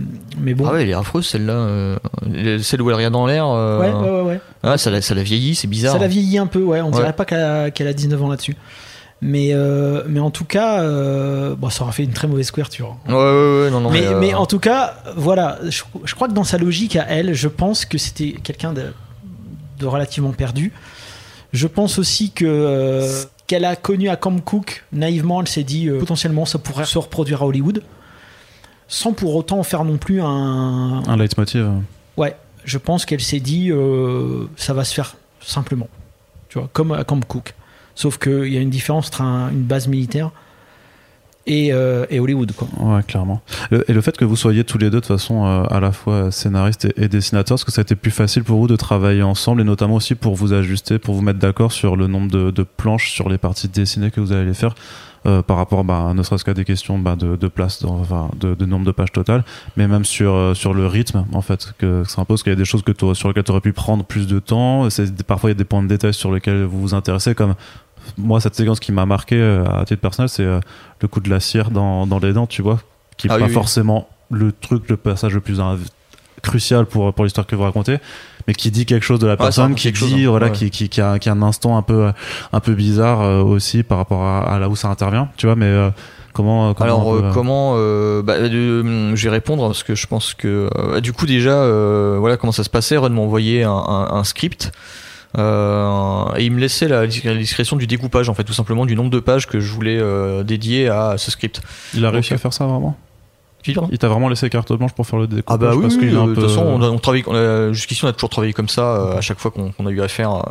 mais 0.41 0.55
bon. 0.55 0.65
Ah 0.67 0.73
ouais, 0.73 0.83
elle 0.85 0.89
est 0.89 0.95
affreuse 0.95 1.27
celle-là. 1.27 1.97
celle 2.63 2.81
où 2.81 2.89
elle 2.89 2.97
regarde 2.97 3.13
dans 3.13 3.27
l'air. 3.27 3.47
ouais, 3.47 3.93
ouais, 3.93 4.11
ouais, 4.11 4.21
ouais. 4.23 4.41
Ah, 4.63 4.79
ça 4.79 4.91
la, 4.91 5.03
ça 5.03 5.15
la 5.15 5.23
vieillit, 5.23 5.55
c'est 5.55 5.67
bizarre. 5.69 5.93
Ça 5.93 5.99
la 5.99 6.09
vieillit 6.09 6.39
un 6.39 6.47
peu, 6.47 6.63
ouais. 6.63 6.81
On 6.81 6.91
dirait 6.91 7.13
pas 7.13 7.27
qu'elle 7.27 7.41
a, 7.43 7.71
qu'elle 7.71 7.89
a 7.89 7.93
19 7.93 8.23
ans 8.23 8.29
là-dessus. 8.31 8.57
Mais, 9.21 9.53
mais 10.09 10.21
en 10.21 10.31
tout 10.31 10.47
cas, 10.47 10.83
bon, 11.57 11.69
ça 11.69 11.83
aura 11.85 11.93
fait 11.93 12.05
une 12.05 12.13
très 12.13 12.27
mauvaise 12.27 12.51
couverture. 12.51 12.97
Ouais, 13.07 13.13
ouais, 13.15 13.21
ouais, 13.65 13.71
non, 13.71 13.81
non. 13.81 13.91
mais, 13.91 14.15
mais 14.19 14.33
en 14.33 14.47
tout 14.47 14.59
cas, 14.61 14.95
voilà, 15.15 15.59
je, 15.69 15.83
je 16.05 16.15
crois 16.15 16.29
que 16.29 16.33
dans 16.33 16.45
sa 16.45 16.57
logique 16.57 16.97
à 16.97 17.05
elle, 17.11 17.35
je 17.35 17.49
pense 17.49 17.85
que 17.85 17.99
c'était 17.99 18.33
quelqu'un 18.43 18.73
de, 18.73 18.85
de 19.79 19.87
relativement 19.87 20.33
perdu. 20.33 20.73
Je 21.55 21.67
pense 21.69 21.99
aussi 21.99 22.31
que 22.33 22.45
euh, 22.47 23.23
qu'elle 23.47 23.65
a 23.65 23.77
connu 23.77 24.09
à 24.11 24.17
Camp 24.17 24.39
Cook, 24.45 24.85
naïvement, 24.93 25.41
elle 25.41 25.49
s'est 25.49 25.63
dit 25.63 25.89
euh, 25.89 25.99
potentiellement 25.99 26.45
ça 26.45 26.59
pourrait 26.59 26.85
se 26.85 26.99
reproduire 26.99 27.43
à 27.43 27.47
Hollywood, 27.47 27.83
sans 28.89 29.13
pour 29.13 29.35
autant 29.37 29.59
en 29.61 29.63
faire 29.63 29.85
non 29.85 29.97
plus 29.97 30.21
un. 30.21 31.03
Un 31.07 31.17
leitmotiv. 31.17 31.71
Ouais, 32.17 32.35
je 32.65 32.77
pense 32.79 33.07
qu'elle 33.07 33.21
s'est 33.23 33.41
dit 33.41 33.71
euh, 33.71 34.47
ça 34.57 34.75
va 34.75 34.85
se 34.85 34.93
faire 34.95 35.17
simplement, 35.41 35.89
tu 36.49 36.59
vois, 36.59 36.69
comme 36.73 36.93
à 36.93 37.05
Camp 37.05 37.25
Cook. 37.25 37.55
Sauf 37.95 38.19
qu'il 38.19 38.53
y 38.53 38.57
a 38.57 38.61
une 38.61 38.71
différence 38.71 39.07
entre 39.07 39.21
un- 39.23 39.51
une 39.51 39.63
base 39.63 39.87
militaire 39.87 40.31
et, 41.47 41.73
euh, 41.73 42.07
et 42.11 42.21
Hollywood, 42.21 42.53
quoi. 42.53 42.69
Ouais, 42.79 43.03
clairement. 43.03 43.41
Et 43.89 43.93
le 43.93 44.01
fait 44.01 44.17
que 44.17 44.25
vous 44.25 44.37
soyez 44.37 44.65
tous 44.65 44.79
les 44.79 44.91
deux 44.91 45.01
de 45.01 45.07
façon 45.07 45.45
euh, 45.45 45.65
à 45.71 45.81
la 45.81 45.93
fois 45.93 46.31
scénariste 46.31 46.87
et, 46.87 47.05
et 47.05 47.09
dessinateur, 47.09 47.57
est-ce 47.57 47.65
que 47.65 47.73
ça 47.73 47.81
a 47.81 47.83
été 47.83 47.95
plus 47.97 48.11
facile 48.11 48.45
pour 48.45 48.59
vous 48.59 48.67
de 48.67 48.77
travailler 48.77 49.23
ensemble 49.23 49.61
et 49.61 49.65
notamment 49.65 49.97
aussi 49.97 50.15
pour 50.15 50.35
vous 50.35 50.53
ajuster, 50.53 50.99
pour 50.99 51.15
vous 51.15 51.23
mettre 51.23 51.39
d'accord 51.39 51.73
sur 51.73 51.97
le 51.97 52.07
nombre 52.07 52.31
de, 52.31 52.63
planches 52.63 53.11
sur 53.13 53.29
les 53.29 53.39
parties 53.39 53.69
dessinées 53.69 54.11
que 54.11 54.21
vous 54.21 54.33
allez 54.33 54.55
faire 54.55 54.75
euh, 55.27 55.41
par 55.41 55.57
rapport, 55.57 55.85
bah, 55.85 56.13
ne 56.15 56.23
serait-ce 56.23 56.45
qu'à 56.45 56.53
des 56.53 56.67
questions 56.67 56.99
bah, 56.99 57.17
de, 57.17 57.37
de 57.37 57.49
place, 57.49 57.83
dans- 57.83 57.99
enfin, 57.99 58.29
de, 58.39 58.55
de 58.55 58.67
nombre 58.67 58.85
de 58.85 58.93
pages 58.93 59.11
totales, 59.13 59.43
mais 59.77 59.89
même 59.89 60.05
sur, 60.05 60.35
euh, 60.35 60.53
sur 60.53 60.75
le 60.75 60.87
rythme 60.87 61.25
en 61.33 61.41
fait 61.41 61.73
que 61.79 62.05
ça 62.05 62.21
impose, 62.21 62.43
qu'il 62.43 62.53
y 62.53 62.53
a 62.53 62.57
des 62.59 62.67
choses 62.67 62.83
que 62.83 62.93
sur 63.15 63.29
lesquelles 63.29 63.45
tu 63.45 63.51
aurais 63.51 63.63
pu 63.63 63.73
prendre 63.73 64.05
plus 64.05 64.27
de 64.27 64.39
temps. 64.39 64.87
Parfois 65.27 65.49
il 65.51 65.53
y 65.53 65.57
a 65.57 65.59
des 65.59 65.65
points 65.65 65.83
de 65.83 65.89
détail 65.89 66.13
sur 66.13 66.31
lesquels 66.31 66.65
vous 66.65 66.81
vous 66.81 66.95
intéressez, 66.95 67.35
comme 67.35 67.55
moi 68.19 68.41
cette 68.41 68.55
séquence 68.55 68.81
qui 68.81 68.93
m'a 68.93 69.07
marqué 69.07 69.37
euh, 69.37 69.65
à 69.67 69.85
titre 69.85 70.01
personnel, 70.01 70.29
c'est 70.29 70.43
euh, 70.45 70.61
le 71.01 71.09
coup 71.09 71.21
de 71.21 71.31
la 71.31 71.41
cire 71.41 71.71
dans, 71.71 72.07
dans 72.07 72.19
les 72.19 72.33
dents, 72.33 72.47
tu 72.47 72.63
vois, 72.63 72.79
qui 73.17 73.27
est 73.27 73.31
Ah 73.31 73.35
pas 73.35 73.43
oui, 73.43 73.49
oui. 73.49 73.55
forcément 73.55 74.09
le 74.31 74.53
truc, 74.53 74.89
le 74.89 74.97
passage 74.97 75.35
le 75.35 75.41
plus 75.41 75.61
crucial 76.43 76.87
pour, 76.87 77.13
pour 77.15 77.25
l'histoire 77.25 77.47
que 77.47 77.57
vous 77.57 77.63
racontez, 77.63 77.99
mais 78.47 78.55
qui 78.55 78.71
dit 78.71 78.85
quelque 78.87 79.05
chose 79.05 79.19
de 79.19 79.27
la 79.27 79.35
ça 79.37 79.43
personne, 79.45 79.75
qui 79.75 79.95
chose, 79.95 80.13
dit, 80.13 80.25
hein. 80.25 80.31
voilà, 80.31 80.47
Ouais. 80.47 80.53
qui, 80.53 80.71
qui, 80.71 80.89
qui, 80.89 81.01
a, 81.01 81.19
qui 81.19 81.29
a 81.29 81.33
un 81.33 81.43
instant 81.43 81.77
un 81.79 81.83
peu, 81.83 82.11
un 82.53 82.61
peu 82.61 82.75
bizarre 82.75 83.23
euh, 83.23 83.43
aussi 83.43 83.83
par 83.83 83.99
rapport 83.99 84.23
à, 84.23 84.43
à 84.55 84.59
là 84.59 84.69
où 84.69 84.77
ça 84.77 84.89
intervient, 84.89 85.29
tu 85.39 85.47
vois, 85.47 85.57
mais 85.57 85.65
euh, 85.67 85.89
comment, 86.35 86.75
comment 86.75 86.85
Alors 86.85 87.13
peut, 87.19 87.25
euh, 87.25 87.33
comment 87.33 87.73
bah, 88.23 88.35
je 88.51 89.15
vais 89.25 89.31
répondre 89.31 89.67
parce 89.69 89.83
que 89.85 89.95
je 89.95 90.07
pense 90.07 90.35
que 90.35 90.69
du 91.01 91.13
coup 91.15 91.25
déjà 91.27 91.67
voilà 92.19 92.37
comment 92.37 92.53
ça 92.53 92.65
se 92.65 92.71
passait 92.71 92.97
Ron 92.97 93.11
m'a 93.11 93.21
envoyé 93.23 93.63
un, 93.63 93.71
un- 93.71 94.09
un 94.13 94.25
script 94.25 94.73
euh, 95.37 96.25
et 96.37 96.45
il 96.45 96.53
me 96.53 96.61
laissait 96.61 96.89
la, 96.89 97.03
la 97.07 97.35
discrétion 97.37 97.77
du 97.77 97.87
découpage 97.87 98.29
en 98.29 98.35
fait 98.35 98.45
tout 98.45 98.53
simplement 98.53 98.87
du 98.87 98.95
nombre 98.97 99.11
de 99.11 99.21
pages 99.21 99.47
que 99.47 99.61
je 99.61 99.73
voulais 99.73 99.99
euh, 99.99 100.43
dédier 100.45 100.89
à 100.89 101.17
ce 101.19 101.31
script 101.31 101.61
il 101.95 102.05
a 102.05 102.11
réussi 102.11 102.31
donc, 102.31 102.39
à 102.39 102.43
faire 102.43 102.53
ça 102.53 102.67
vraiment? 102.67 102.97
Il 103.67 103.97
t'a 103.99 104.09
vraiment 104.09 104.29
laissé 104.29 104.51
carte 104.51 104.73
blanche 104.75 104.93
pour 104.93 105.07
faire 105.07 105.19
le 105.19 105.27
découpage 105.27 105.55
Ah 105.55 105.57
bah 105.57 105.75
oui, 105.75 105.83
parce 105.83 105.97
oui, 105.97 106.09
est 106.09 106.15
euh, 106.15 106.21
un 106.21 106.27
de 106.27 106.35
peu- 106.35 106.43
toute 106.43 106.51
façon, 106.51 106.67
on 106.67 106.99
travaille, 106.99 107.25
jusqu'ici 107.73 108.05
on 108.05 108.09
a 108.09 108.13
toujours 108.13 108.29
travaillé 108.29 108.53
comme 108.53 108.69
ça 108.69 108.83
euh, 108.97 109.17
à 109.17 109.23
chaque 109.23 109.39
fois 109.39 109.51
qu'on 109.51 109.73
qu'on 109.73 109.87
a 109.87 109.91
eu 109.91 110.03
affaire. 110.03 110.43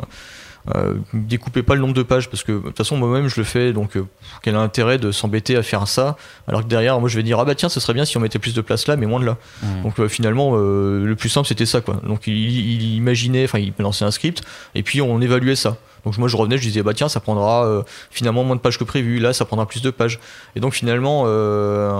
Euh, 0.75 0.93
découpez 1.13 1.61
pas 1.61 1.75
le 1.75 1.81
nombre 1.81 1.93
de 1.93 2.03
pages 2.03 2.29
parce 2.29 2.41
que 2.41 2.53
de 2.53 2.59
toute 2.59 2.77
façon 2.77 2.95
moi-même 2.95 3.27
je 3.27 3.35
le 3.35 3.43
fais 3.43 3.73
donc 3.73 3.97
euh, 3.97 4.05
quel 4.41 4.55
intérêt 4.55 4.97
de 4.97 5.11
s'embêter 5.11 5.57
à 5.57 5.61
faire 5.61 5.89
ça 5.89 6.15
alors 6.47 6.61
que 6.61 6.67
derrière 6.67 7.01
moi 7.01 7.09
je 7.09 7.17
vais 7.17 7.23
dire 7.23 7.37
ah 7.37 7.43
bah 7.43 7.53
tiens 7.53 7.67
ce 7.67 7.81
serait 7.81 7.93
bien 7.93 8.05
si 8.05 8.15
on 8.15 8.21
mettait 8.21 8.39
plus 8.39 8.53
de 8.53 8.61
place 8.61 8.87
là 8.87 8.95
mais 8.95 9.05
moins 9.05 9.19
de 9.19 9.25
là. 9.25 9.37
Mhm. 9.61 9.83
donc 9.83 9.99
euh, 9.99 10.07
finalement 10.07 10.51
euh, 10.53 11.03
le 11.03 11.15
plus 11.17 11.27
simple 11.27 11.49
c'était 11.49 11.65
ça 11.65 11.81
quoi. 11.81 11.95
Donc 12.07 12.27
il, 12.27 12.33
il 12.33 12.95
imaginait 12.95 13.43
enfin 13.43 13.59
il 13.59 13.73
lançait 13.77 14.05
un 14.05 14.11
script 14.11 14.41
et 14.73 14.83
puis 14.83 15.01
on 15.01 15.19
évaluait 15.19 15.57
ça. 15.57 15.75
Donc 16.05 16.17
moi 16.17 16.29
je 16.29 16.37
revenais 16.37 16.57
je 16.57 16.63
disais 16.63 16.81
bah 16.81 16.93
tiens 16.93 17.09
ça 17.09 17.19
prendra 17.19 17.65
euh, 17.65 17.83
finalement 18.09 18.45
moins 18.45 18.55
de 18.55 18.61
pages 18.61 18.79
que 18.79 18.85
prévu. 18.85 19.19
Là 19.19 19.33
ça 19.33 19.43
prendra 19.43 19.65
plus 19.65 19.81
de 19.81 19.91
pages. 19.91 20.17
Et 20.55 20.61
donc 20.61 20.73
finalement 20.75 21.23
euh, 21.27 21.91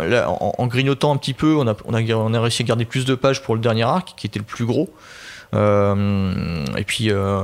là, 0.00 0.30
en, 0.30 0.54
en 0.56 0.66
grignotant 0.68 1.12
un 1.12 1.16
petit 1.16 1.34
peu 1.34 1.56
on 1.56 1.66
a, 1.66 1.74
on, 1.84 1.94
a, 1.94 2.02
on 2.14 2.32
a 2.32 2.40
réussi 2.40 2.62
à 2.62 2.64
garder 2.66 2.84
plus 2.84 3.04
de 3.06 3.16
pages 3.16 3.42
pour 3.42 3.56
le 3.56 3.60
dernier 3.60 3.82
arc 3.82 4.14
qui 4.16 4.28
était 4.28 4.38
le 4.38 4.44
plus 4.44 4.66
gros 4.66 4.88
et 5.52 6.84
puis 6.84 7.10
euh, 7.10 7.42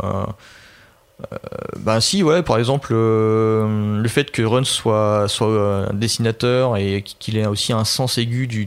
ben 1.79 2.01
si, 2.01 2.23
ouais, 2.23 2.43
par 2.43 2.59
exemple, 2.59 2.91
euh, 2.93 4.01
le 4.01 4.09
fait 4.09 4.31
que 4.31 4.43
Run 4.43 4.65
soit, 4.65 5.27
soit 5.29 5.49
euh, 5.49 5.89
un 5.89 5.95
dessinateur 5.95 6.77
et 6.77 7.03
qu'il 7.03 7.37
ait 7.37 7.47
aussi 7.47 7.73
un 7.73 7.85
sens 7.85 8.19
aigu 8.19 8.47
du, 8.47 8.67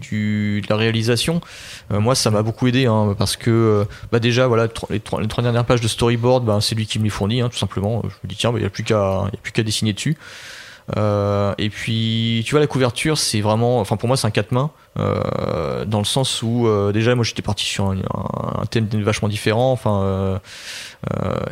de 0.62 0.68
la 0.70 0.76
réalisation, 0.76 1.42
euh, 1.92 2.00
moi 2.00 2.16
ça 2.16 2.32
m'a 2.32 2.44
beaucoup 2.44 2.68
aidé 2.68 2.86
hein, 2.86 3.16
parce 3.18 3.36
que 3.36 3.52
euh, 3.52 3.86
bah 4.12 4.20
déjà 4.20 4.48
voilà 4.48 4.68
les, 4.90 5.00
trois, 5.00 5.22
les 5.22 5.28
trois 5.28 5.44
dernières 5.44 5.66
pages 5.66 5.82
de 5.82 5.88
storyboard, 5.88 6.46
ben, 6.46 6.62
c'est 6.62 6.76
lui 6.76 6.86
qui 6.86 7.00
me 7.00 7.06
les 7.06 7.10
fournit 7.10 7.42
hein, 7.42 7.50
tout 7.50 7.58
simplement. 7.58 8.02
Je 8.04 8.16
me 8.24 8.30
dis 8.30 8.36
tiens, 8.36 8.52
n'y 8.52 8.66
qu'à 8.84 9.24
il 9.28 9.36
y 9.36 9.38
a 9.38 9.42
plus 9.42 9.52
qu'à 9.52 9.64
dessiner 9.64 9.94
dessus. 9.94 10.18
Euh, 10.96 11.54
et 11.58 11.70
puis 11.70 12.44
tu 12.46 12.52
vois 12.52 12.62
la 12.62 12.68
couverture 12.68 13.18
c'est 13.18 13.42
vraiment 13.42 13.82
enfin 13.82 13.98
pour 13.98 14.08
moi 14.08 14.16
c'est 14.16 14.26
un 14.26 14.32
quatre 14.32 14.54
mains 14.54 14.72
euh, 14.98 15.84
dans 15.84 15.98
le 15.98 16.06
sens 16.06 16.42
où 16.42 16.66
euh, 16.66 16.94
déjà 16.94 17.14
moi 17.14 17.26
j'étais 17.26 17.42
parti 17.42 17.66
sur 17.66 17.90
un, 17.90 17.98
un 17.98 18.66
thème 18.68 18.88
vachement 19.04 19.28
différent 19.28 19.74
enfin 19.74 20.40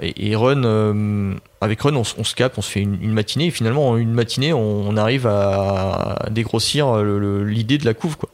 et, 0.02 0.36
Run, 0.36 1.38
avec 1.62 1.82
Run, 1.82 1.96
on, 1.96 2.04
se 2.04 2.36
capte, 2.36 2.58
on 2.58 2.62
se 2.62 2.70
fait 2.70 2.82
une, 2.82 3.14
matinée, 3.14 3.48
et 3.48 3.52
finalement, 3.52 3.90
en 3.90 3.98
une 3.98 4.12
matinée, 4.12 4.54
on, 4.54 4.98
arrive 4.98 5.28
à, 5.28 6.26
dégrossir 6.30 6.98
l'idée 6.98 7.78
de 7.78 7.86
la 7.86 7.94
couve, 7.94 8.18
quoi. 8.18 8.30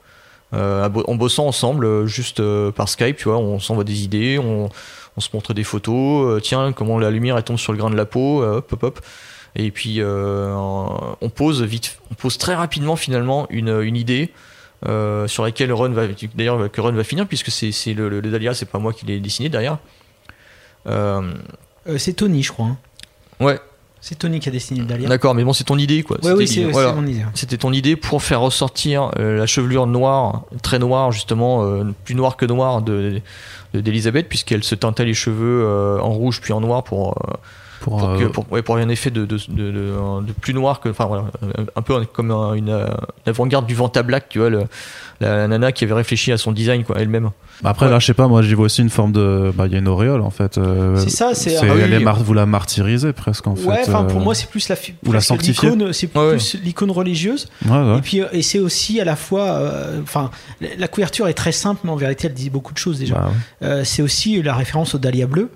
En 0.53 1.15
bossant 1.15 1.45
ensemble, 1.45 2.07
juste 2.07 2.41
par 2.71 2.89
Skype, 2.89 3.17
tu 3.17 3.25
vois, 3.25 3.37
on 3.37 3.59
s'envoie 3.59 3.83
des 3.83 4.03
idées, 4.03 4.39
on, 4.39 4.69
on 5.17 5.21
se 5.21 5.29
montre 5.33 5.53
des 5.53 5.63
photos, 5.63 6.41
tiens, 6.41 6.71
comment 6.71 6.97
la 6.97 7.11
lumière 7.11 7.37
elle 7.37 7.43
tombe 7.43 7.59
sur 7.59 7.73
le 7.73 7.77
grain 7.77 7.91
de 7.91 7.97
la 7.97 8.05
peau, 8.05 8.41
hop, 8.41 8.71
hop, 8.71 8.83
hop. 8.83 8.99
Et 9.55 9.71
puis, 9.71 9.95
euh, 9.99 10.53
on 10.55 11.29
pose 11.29 11.61
vite, 11.63 11.99
on 12.11 12.13
pose 12.15 12.37
très 12.37 12.55
rapidement, 12.55 12.95
finalement, 12.95 13.47
une, 13.49 13.81
une 13.81 13.95
idée. 13.97 14.31
euh, 14.87 15.27
sur 15.27 15.43
laquelle 15.43 15.71
Run 15.73 15.89
va 15.89 16.03
d'ailleurs 16.33 16.71
que 16.71 16.81
Run 16.81 16.93
va 16.93 17.03
finir 17.03 17.27
puisque 17.27 17.51
c'est 17.51 17.93
le, 17.93 18.09
le, 18.09 18.19
le 18.19 18.31
Dahlia 18.31 18.55
c'est 18.55 18.65
pas 18.65 18.79
moi 18.79 18.93
qui 18.93 19.05
l'ai 19.05 19.19
dessiné 19.19 19.47
derrière 19.47 19.77
euh, 20.87 21.33
c'est 21.97 22.13
Tony, 22.13 22.41
je 22.43 22.51
crois. 22.51 22.65
hein. 22.65 22.77
Ouais, 23.39 23.59
C'est 23.99 24.17
Tony 24.17 24.39
qui 24.39 24.49
a 24.49 24.51
dessiné 24.51 24.79
le 24.79 24.85
Dahlia. 24.87 25.07
d'accord, 25.07 25.35
mais 25.35 25.43
bon, 25.43 25.53
c'est 25.53 25.63
ton 25.65 25.77
idée, 25.77 26.01
quoi. 26.03 26.17
Ouais, 26.23 26.31
oui, 26.31 26.47
c'est 26.47 26.63
Voilà. 26.63 26.93
mon 26.93 27.05
idée. 27.05 27.23
C'était 27.35 27.57
ton 27.57 27.71
idée 27.73 27.95
pour 27.95 28.21
faire 28.23 28.41
ressortir 28.41 29.11
la 29.17 29.45
chevelure 29.45 29.85
noire, 29.87 30.43
très 30.63 30.79
noire, 30.79 31.11
justement, 31.11 31.83
plus 32.03 32.15
noire 32.15 32.37
que 32.37 32.45
noire 32.45 32.81
de 32.81 33.21
de- 33.73 33.79
d'Elisabeth, 33.81 34.27
puisqu'elle 34.27 34.63
se 34.63 34.75
teintait 34.75 35.05
les 35.05 35.13
cheveux 35.13 35.99
en 36.01 36.09
rouge 36.09 36.41
puis 36.41 36.53
en 36.53 36.59
noir 36.61 36.83
pour, 36.83 37.15
pour, 37.81 37.97
pour, 37.97 38.09
euh, 38.09 38.19
que- 38.19 38.25
pour, 38.25 38.45
ouais, 38.51 38.61
pour 38.61 38.75
avoir 38.75 38.87
un 38.87 38.91
effet 38.91 39.11
de, 39.11 39.25
de, 39.25 39.37
de, 39.49 39.71
de- 39.71 40.25
de 40.25 40.31
plus 40.39 40.53
noir 40.53 40.79
que. 40.79 40.89
Enfin, 40.89 41.05
voilà, 41.05 41.25
euh, 41.43 41.65
un 41.75 41.81
peu 41.81 41.99
comme 42.05 42.31
un- 42.31 42.53
une, 42.53 42.69
euh, 42.69 42.87
l'avant-garde 43.25 43.65
du 43.65 43.75
Vanta 43.75 44.03
Black, 44.03 44.29
tu 44.29 44.39
vois, 44.39 44.49
le- 44.49 44.63
la, 45.19 45.35
la 45.35 45.47
nana 45.47 45.71
qui 45.71 45.83
avait 45.83 45.93
réfléchi 45.93 46.31
à 46.31 46.37
son 46.37 46.51
design, 46.51 46.83
quoi, 46.83 46.95
elle-même. 46.99 47.29
Après, 47.63 47.85
Ouais. 47.85 47.91
là, 47.91 47.99
je 47.99 48.07
sais 48.07 48.13
pas, 48.15 48.27
moi, 48.27 48.41
j'y 48.41 48.55
vois 48.55 48.65
aussi 48.65 48.81
une 48.81 48.89
forme 48.89 49.11
de. 49.11 49.51
Bah, 49.55 49.65
il 49.67 49.73
y 49.73 49.75
a 49.75 49.79
une 49.79 49.87
auréole, 49.87 50.21
en 50.21 50.31
fait. 50.31 50.57
euh, 50.57 50.95
C'est 50.97 51.09
ça, 51.11 51.35
c'est- 51.35 51.51
c'est- 51.51 51.57
Ah 51.69 51.73
oui, 51.75 51.81
oui. 51.91 52.03
Vous 52.23 52.33
la 52.33 52.45
martyrisez 52.47 53.13
presque, 53.13 53.45
en 53.47 53.53
Ouais, 53.55 53.83
fait. 53.83 53.89
enfin 53.89 54.03
pour 54.05 54.19
euh, 54.21 54.23
moi 54.23 54.33
c'est 54.35 54.49
plus 54.49 54.67
la 54.69 54.75
ou 55.05 55.11
la 55.11 55.21
sanctifier. 55.21 55.69
l'icône, 55.69 55.93
c'est 55.93 56.15
Ouais, 56.17 56.31
plus 56.31 56.55
l'icône 56.63 56.91
religieuse. 56.91 57.49
Ouais, 57.65 57.71
ouais. 57.71 57.97
Et 57.97 58.01
puis 58.01 58.21
euh, 58.21 58.25
et 58.31 58.41
c'est 58.41 58.59
aussi 58.59 58.99
à 58.99 59.05
la 59.05 59.15
fois, 59.15 59.43
euh, 59.43 59.99
enfin 60.03 60.29
la- 60.59 60.75
la 60.77 60.87
couverture 60.87 61.27
est 61.27 61.33
très 61.33 61.51
simple, 61.51 61.81
mais 61.83 61.89
en 61.91 61.95
vérité 61.95 62.27
elle 62.27 62.33
dit 62.33 62.49
beaucoup 62.49 62.73
de 62.73 62.77
choses 62.77 62.99
déjà. 62.99 63.15
Bah, 63.15 63.29
ouais. 63.61 63.67
Euh, 63.67 63.83
c'est 63.83 64.01
aussi 64.01 64.41
la 64.41 64.55
référence 64.55 64.93
au 64.95 64.97
Dahlia 64.97 65.25
bleu, 65.27 65.49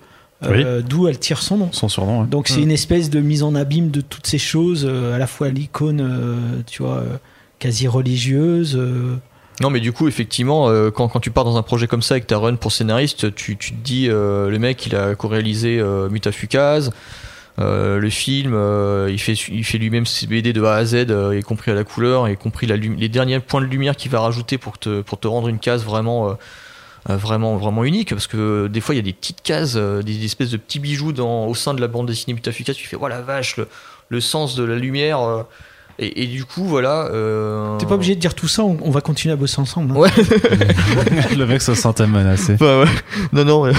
euh, 0.48 0.82
d'où 0.82 1.08
elle 1.08 1.20
tire 1.20 1.42
son 1.42 1.58
nom. 1.58 1.70
Son 1.72 1.90
surnom, 1.90 2.22
ouais. 2.22 2.28
Donc 2.28 2.48
c'est 2.48 2.60
Mm. 2.60 2.64
une 2.64 2.72
espèce 2.72 3.10
de 3.10 3.20
mise 3.20 3.44
en 3.44 3.56
abîme 3.56 3.90
de 3.90 4.02
toutes 4.02 4.28
ces 4.28 4.38
choses, 4.38 4.86
euh, 4.90 5.16
à 5.16 5.18
la 5.18 5.28
fois 5.28 5.50
l'icône, 5.50 6.02
euh, 6.02 6.62
tu 6.68 6.84
vois, 6.84 6.98
euh, 6.98 7.18
quasi 7.60 7.88
religieuse. 7.88 8.76
euh, 8.78 9.16
Non, 9.62 9.70
mais 9.70 9.80
du 9.80 9.92
coup, 9.94 10.08
effectivement, 10.08 10.68
euh, 10.70 10.92
quand, 10.92 11.08
quand 11.08 11.20
tu 11.22 11.32
pars 11.32 11.46
dans 11.46 11.56
un 11.58 11.64
projet 11.64 11.88
comme 11.88 12.02
ça 12.02 12.16
avec 12.16 12.28
ta 12.28 12.38
run 12.38 12.56
pour 12.56 12.72
scénariste, 12.74 13.34
tu, 13.36 13.56
tu 13.58 13.72
te 13.72 13.78
dis, 13.84 14.08
euh, 14.10 14.50
le 14.50 14.60
mec, 14.60 14.86
il 14.86 14.96
a 14.96 15.16
co-réalisé 15.16 15.80
euh, 15.80 16.10
Mutafukaz, 16.10 16.92
euh, 17.58 18.00
le 18.00 18.10
film, 18.10 18.52
euh, 18.54 19.08
il 19.10 19.18
fait, 19.18 19.32
il 19.34 19.64
fait 19.64 19.78
lui-même 19.78 20.06
ses 20.06 20.28
BD 20.28 20.52
de 20.52 20.62
A 20.64 20.76
à 20.76 20.84
Z, 20.86 21.06
euh, 21.10 21.38
y 21.40 21.42
compris 21.42 21.72
à 21.72 21.74
la 21.74 21.86
couleur, 21.86 22.28
y 22.28 22.36
compris 22.36 22.68
la 22.68 22.76
les 22.76 23.08
derniers 23.08 23.40
points 23.40 23.62
de 23.62 23.66
lumière 23.68 23.96
qu'il 23.96 24.12
va 24.12 24.20
rajouter 24.20 24.58
pour 24.58 24.78
te, 24.78 25.00
pour 25.02 25.18
te 25.22 25.28
rendre 25.28 25.48
une 25.48 25.60
case 25.60 25.86
vraiment, 25.86 26.36
vraiment, 27.06 27.58
vraiment 27.58 27.84
unique. 27.84 28.10
Parce 28.10 28.28
que 28.28 28.38
euh, 28.38 28.70
des 28.70 28.82
fois, 28.82 28.96
il 28.96 28.98
y 28.98 29.02
a 29.02 29.04
des 29.04 29.14
petites 29.14 29.42
cases, 29.42 29.76
euh, 29.76 30.02
des, 30.02 30.26
espèces 30.26 30.50
de 30.50 30.58
petits 30.58 30.80
bijoux 30.80 31.14
dans, 31.14 31.46
au 31.46 31.56
sein 31.56 31.74
de 31.74 31.82
la 31.82 31.88
bande 31.88 32.08
dessinée 32.08 32.34
Mutafukaz. 32.34 32.76
Tu 32.76 32.88
fais, 32.88 32.98
oh 33.00 33.08
la 33.08 33.22
vache, 33.22 33.58
le, 33.58 33.68
le 34.10 34.22
sens 34.22 34.56
de 34.56 34.64
la 34.64 34.76
lumière. 34.76 35.46
Et, 36.00 36.24
et 36.24 36.28
du 36.28 36.44
coup, 36.46 36.64
voilà. 36.66 37.06
euh, 37.14 37.78
T'es 37.78 37.86
pas 37.86 37.96
obligé 37.96 38.16
de 38.16 38.20
dire 38.20 38.34
tout 38.36 38.48
ça, 38.48 38.64
on, 38.64 38.78
on 38.82 38.92
va 38.92 39.02
continuer 39.02 39.34
à 39.34 39.36
bosser 39.36 39.60
ensemble. 39.62 39.92
hein. 39.96 40.00
Ouais. 40.00 40.10
le 41.38 41.46
mec 41.46 41.62
se 41.62 41.74
sentait 41.74 42.08
menacé. 42.08 42.54
Enfin, 42.56 42.82
ouais. 42.82 42.90
Non, 43.34 43.46
non, 43.46 43.72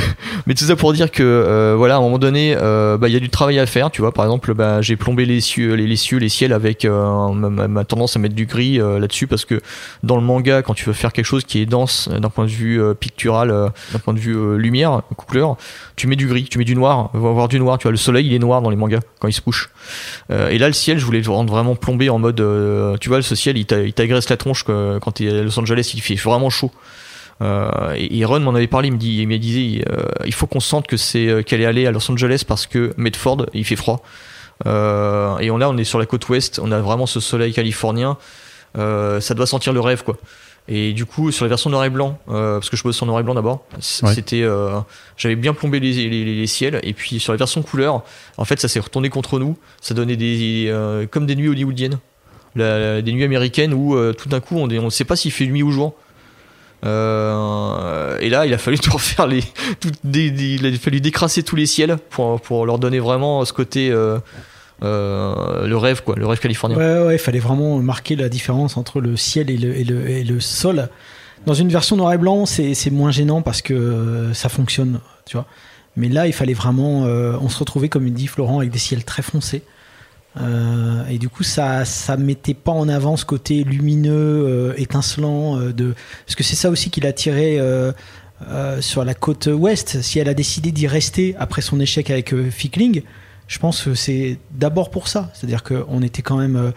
mais 0.46 0.54
tout 0.54 0.64
ça 0.64 0.76
pour 0.76 0.92
dire 0.92 1.10
que, 1.10 1.22
euh, 1.22 1.74
voilà, 1.76 1.94
à 1.94 1.98
un 1.98 2.00
moment 2.00 2.18
donné, 2.18 2.56
euh, 2.58 2.96
bah, 2.96 3.08
il 3.08 3.14
y 3.14 3.16
a 3.16 3.20
du 3.20 3.28
travail 3.28 3.58
à 3.58 3.66
faire, 3.66 3.90
tu 3.90 4.00
vois. 4.00 4.12
Par 4.12 4.24
exemple, 4.24 4.54
bah, 4.54 4.80
j'ai 4.82 4.96
plombé 4.96 5.26
les 5.26 5.40
cieux, 5.40 5.74
les, 5.74 5.86
les 5.86 5.96
cieux, 5.96 6.18
les 6.18 6.28
ciels 6.28 6.52
avec 6.52 6.84
euh, 6.84 7.32
ma, 7.32 7.68
ma- 7.68 7.84
tendance 7.84 8.16
à 8.16 8.18
mettre 8.18 8.34
du 8.34 8.46
gris 8.46 8.80
euh, 8.80 8.98
là-dessus 8.98 9.26
parce 9.26 9.44
que 9.44 9.60
dans 10.02 10.16
le 10.16 10.22
manga, 10.22 10.62
quand 10.62 10.74
tu 10.74 10.84
veux 10.86 10.92
faire 10.92 11.12
quelque 11.12 11.24
chose 11.26 11.44
qui 11.44 11.60
est 11.60 11.66
dense 11.66 12.08
euh, 12.12 12.18
d'un 12.18 12.30
point 12.30 12.44
de 12.44 12.50
vue 12.50 12.80
euh, 12.80 12.94
pictural, 12.94 13.50
euh, 13.50 13.68
d'un 13.92 13.98
point 13.98 14.14
de 14.14 14.18
vue 14.18 14.36
euh, 14.36 14.56
lumière, 14.56 15.02
couleur, 15.16 15.56
tu 15.96 16.06
mets 16.06 16.16
du 16.16 16.26
gris, 16.26 16.44
tu 16.50 16.58
mets 16.58 16.64
du 16.64 16.74
noir, 16.74 17.10
on 17.14 17.18
va 17.18 17.28
avoir 17.30 17.48
du 17.48 17.58
noir. 17.58 17.78
Tu 17.78 17.82
vois, 17.84 17.90
le 17.90 17.96
soleil, 17.96 18.26
il 18.26 18.32
est 18.34 18.38
noir 18.38 18.62
dans 18.62 18.70
les 18.70 18.76
mangas 18.76 19.00
quand 19.18 19.28
il 19.28 19.32
se 19.32 19.40
couche. 19.40 19.70
Euh, 20.30 20.48
et 20.48 20.58
là, 20.58 20.66
le 20.66 20.72
ciel, 20.72 20.98
je 20.98 21.04
voulais 21.04 21.20
le 21.20 21.30
rendre 21.30 21.52
vraiment 21.52 21.76
plombé 21.76 22.08
en 22.10 22.18
mode, 22.18 22.40
euh, 22.40 22.96
tu 22.98 23.08
vois, 23.08 23.22
ce 23.22 23.34
ciel, 23.34 23.56
il 23.56 23.66
t'a- 23.66 23.82
il 23.82 23.92
t'agresse 23.92 24.28
la 24.28 24.36
tronche 24.36 24.64
quand 24.64 25.10
t'es 25.12 25.28
à 25.28 25.42
Los 25.42 25.58
Angeles, 25.58 25.92
il 25.94 26.00
fait 26.00 26.14
vraiment 26.14 26.50
chaud. 26.50 26.70
Euh, 27.42 27.92
et, 27.96 28.24
Ron 28.24 28.40
m'en 28.40 28.54
avait 28.54 28.66
parlé, 28.66 28.88
il 28.88 28.92
me, 28.92 28.98
dit, 28.98 29.18
il 29.20 29.28
me 29.28 29.38
disait 29.38 29.84
il 30.24 30.34
faut 30.34 30.46
qu'on 30.46 30.60
sente 30.60 30.86
que 30.86 30.96
c'est 30.96 31.44
qu'elle 31.44 31.60
est 31.60 31.66
allée 31.66 31.86
à 31.86 31.90
Los 31.90 32.10
Angeles 32.10 32.44
parce 32.46 32.66
que 32.66 32.94
Medford 32.96 33.46
il 33.52 33.64
fait 33.64 33.76
froid. 33.76 34.02
Et 34.64 35.50
on 35.50 35.58
là 35.58 35.68
on 35.68 35.76
est 35.76 35.84
sur 35.84 35.98
la 35.98 36.06
côte 36.06 36.26
ouest, 36.30 36.58
on 36.62 36.72
a 36.72 36.78
vraiment 36.80 37.04
ce 37.06 37.20
soleil 37.20 37.52
californien. 37.52 38.16
Ça 38.74 39.34
doit 39.34 39.46
sentir 39.46 39.74
le 39.74 39.80
rêve 39.80 40.02
quoi. 40.02 40.16
Et 40.68 40.92
du 40.92 41.06
coup 41.06 41.30
sur 41.30 41.44
la 41.44 41.48
version 41.48 41.70
noir 41.70 41.84
et 41.84 41.90
blanc, 41.90 42.18
euh, 42.28 42.54
parce 42.58 42.70
que 42.70 42.76
je 42.76 42.82
bosse 42.82 43.00
en 43.00 43.06
noir 43.06 43.20
et 43.20 43.22
blanc 43.22 43.34
d'abord, 43.34 43.64
Ouais. 44.02 44.12
c'était 44.14 44.42
euh, 44.42 44.80
j'avais 45.16 45.36
bien 45.36 45.54
plombé 45.54 45.78
les, 45.78 45.92
les, 45.92 46.24
les- 46.24 46.34
les 46.34 46.46
ciels 46.48 46.80
et 46.82 46.92
puis 46.92 47.20
sur 47.20 47.32
la 47.32 47.36
version 47.36 47.62
couleur, 47.62 48.02
en 48.36 48.44
fait 48.44 48.58
ça 48.60 48.66
s'est 48.66 48.80
retourné 48.80 49.08
contre 49.08 49.38
nous, 49.38 49.56
ça 49.80 49.94
donnait 49.94 50.16
des 50.16 50.66
euh, 50.68 51.06
comme 51.08 51.24
des 51.26 51.36
nuits 51.36 51.48
hollywoodiennes, 51.48 51.98
La- 52.56 52.78
la- 52.78 53.02
des 53.02 53.12
nuits 53.12 53.22
américaines 53.24 53.72
où 53.74 53.94
euh, 53.94 54.12
tout 54.12 54.28
d'un 54.28 54.40
coup 54.40 54.56
on 54.56 54.66
ne 54.66 54.90
sait 54.90 55.04
pas 55.04 55.14
s'il 55.14 55.30
fait 55.30 55.46
nuit 55.46 55.62
ou 55.62 55.70
jour. 55.70 55.94
Euh, 56.84 58.18
et 58.20 58.28
là, 58.28 58.46
il 58.46 58.52
a 58.54 58.58
fallu 58.58 58.78
tout 58.80 58.92
refaire 58.92 59.26
les, 59.26 59.42
tout, 59.80 59.90
des- 60.04 60.30
des- 60.30 60.54
il 60.56 60.66
a 60.66 60.72
fallu 60.78 61.00
décrasser 61.00 61.42
tous 61.42 61.56
les 61.56 61.66
ciels 61.66 61.96
pour, 62.10 62.40
pour 62.40 62.66
leur 62.66 62.78
donner 62.78 62.98
vraiment 62.98 63.44
ce 63.44 63.52
côté, 63.52 63.90
euh, 64.82 65.66
le 65.66 65.76
rêve, 65.76 66.02
quoi, 66.02 66.16
le 66.16 66.26
rêve 66.26 66.38
californien. 66.38 66.76
Ouais, 66.76 67.06
ouais, 67.06 67.14
il 67.14 67.18
fallait 67.18 67.38
vraiment 67.38 67.78
marquer 67.78 68.14
la 68.16 68.28
différence 68.28 68.76
entre 68.76 69.00
le 69.00 69.16
ciel 69.16 69.50
et 69.50 69.56
le, 69.56 69.74
et 70.08 70.24
le, 70.24 70.40
sol. 70.40 70.88
Dans 71.46 71.54
une 71.54 71.68
version 71.68 71.96
noir 71.96 72.12
et 72.12 72.18
blanc, 72.18 72.44
c'est 72.46 72.90
moins 72.90 73.10
gênant 73.10 73.40
parce 73.40 73.62
que 73.62 73.72
euh, 73.72 74.34
ça 74.34 74.48
fonctionne, 74.48 75.00
tu 75.24 75.36
vois. 75.36 75.46
Mais 75.96 76.08
là, 76.08 76.26
il 76.26 76.34
fallait 76.34 76.54
vraiment. 76.54 77.06
euh, 77.06 77.38
on 77.40 77.48
se 77.48 77.58
retrouvait, 77.58 77.88
comme 77.88 78.06
il 78.06 78.12
dit 78.12 78.26
Florent, 78.26 78.58
avec 78.58 78.70
des 78.70 78.78
ciels 78.78 79.04
très 79.04 79.22
foncés. 79.22 79.62
Et 81.08 81.16
du 81.16 81.30
coup, 81.30 81.42
ça 81.42 81.86
ça 81.86 82.18
mettait 82.18 82.52
pas 82.52 82.72
en 82.72 82.90
avant 82.90 83.16
ce 83.16 83.24
côté 83.24 83.64
lumineux, 83.64 84.74
étincelant. 84.76 85.56
de... 85.56 85.94
Parce 86.26 86.36
que 86.36 86.44
c'est 86.44 86.56
ça 86.56 86.68
aussi 86.68 86.90
qui 86.90 87.00
l'a 87.00 87.14
tiré 87.14 87.58
sur 88.80 89.02
la 89.06 89.14
côte 89.14 89.46
ouest. 89.46 90.02
Si 90.02 90.18
elle 90.18 90.28
a 90.28 90.34
décidé 90.34 90.72
d'y 90.72 90.86
rester 90.86 91.34
après 91.38 91.62
son 91.62 91.80
échec 91.80 92.10
avec 92.10 92.34
Fickling, 92.50 93.02
je 93.48 93.58
pense 93.58 93.82
que 93.82 93.94
c'est 93.94 94.38
d'abord 94.50 94.90
pour 94.90 95.08
ça. 95.08 95.30
C'est-à-dire 95.34 95.62
qu'on 95.62 96.02
était 96.02 96.22
quand 96.22 96.36
même. 96.36 96.56
euh, 96.56 96.70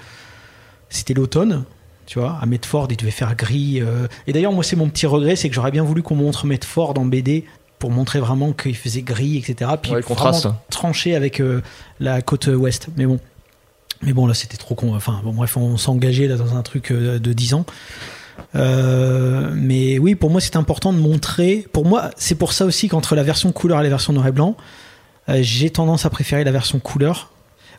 c'était 0.89 1.13
l'automne, 1.13 1.63
tu 2.05 2.19
vois. 2.19 2.37
À 2.41 2.45
Medford, 2.45 2.87
il 2.91 2.97
devait 2.97 3.11
faire 3.11 3.35
gris. 3.35 3.81
euh. 3.81 4.07
Et 4.27 4.33
d'ailleurs, 4.33 4.51
moi, 4.53 4.63
c'est 4.63 4.75
mon 4.75 4.89
petit 4.89 5.05
regret, 5.05 5.35
c'est 5.35 5.49
que 5.49 5.55
j'aurais 5.55 5.71
bien 5.71 5.83
voulu 5.83 6.01
qu'on 6.03 6.15
montre 6.15 6.45
Medford 6.47 6.93
en 6.97 7.05
BD 7.05 7.45
pour 7.77 7.91
montrer 7.91 8.19
vraiment 8.19 8.51
qu'il 8.53 8.75
faisait 8.75 9.01
gris, 9.03 9.37
etc. 9.37 9.71
Puis 9.81 9.91
Ouais, 9.93 10.01
contraste. 10.03 10.47
trancher 10.69 11.15
avec 11.15 11.39
euh, 11.39 11.61
la 11.99 12.21
côte 12.21 12.47
ouest. 12.47 12.87
Mais 12.97 13.05
bon. 13.05 13.19
Mais 14.01 14.13
bon, 14.13 14.27
là, 14.27 14.33
c'était 14.33 14.57
trop 14.57 14.75
con. 14.75 14.95
Enfin, 14.95 15.19
bon, 15.23 15.33
bref, 15.33 15.57
on 15.57 15.75
s'engageait 15.77 16.27
là 16.27 16.37
dans 16.37 16.55
un 16.55 16.61
truc 16.61 16.91
euh, 16.91 17.19
de 17.19 17.33
10 17.33 17.53
ans. 17.53 17.65
Euh, 18.55 19.51
mais 19.53 19.99
oui, 19.99 20.15
pour 20.15 20.29
moi, 20.29 20.41
c'est 20.41 20.55
important 20.55 20.93
de 20.93 20.97
montrer. 20.99 21.67
Pour 21.73 21.85
moi, 21.85 22.09
c'est 22.17 22.35
pour 22.35 22.53
ça 22.53 22.65
aussi 22.65 22.87
qu'entre 22.87 23.15
la 23.15 23.23
version 23.23 23.51
couleur 23.51 23.79
et 23.79 23.83
la 23.83 23.89
version 23.89 24.13
noir 24.13 24.27
et 24.27 24.31
blanc, 24.31 24.55
j'ai 25.41 25.69
tendance 25.69 26.05
à 26.05 26.09
préférer 26.09 26.43
la 26.43 26.51
version 26.51 26.79
couleur. 26.79 27.31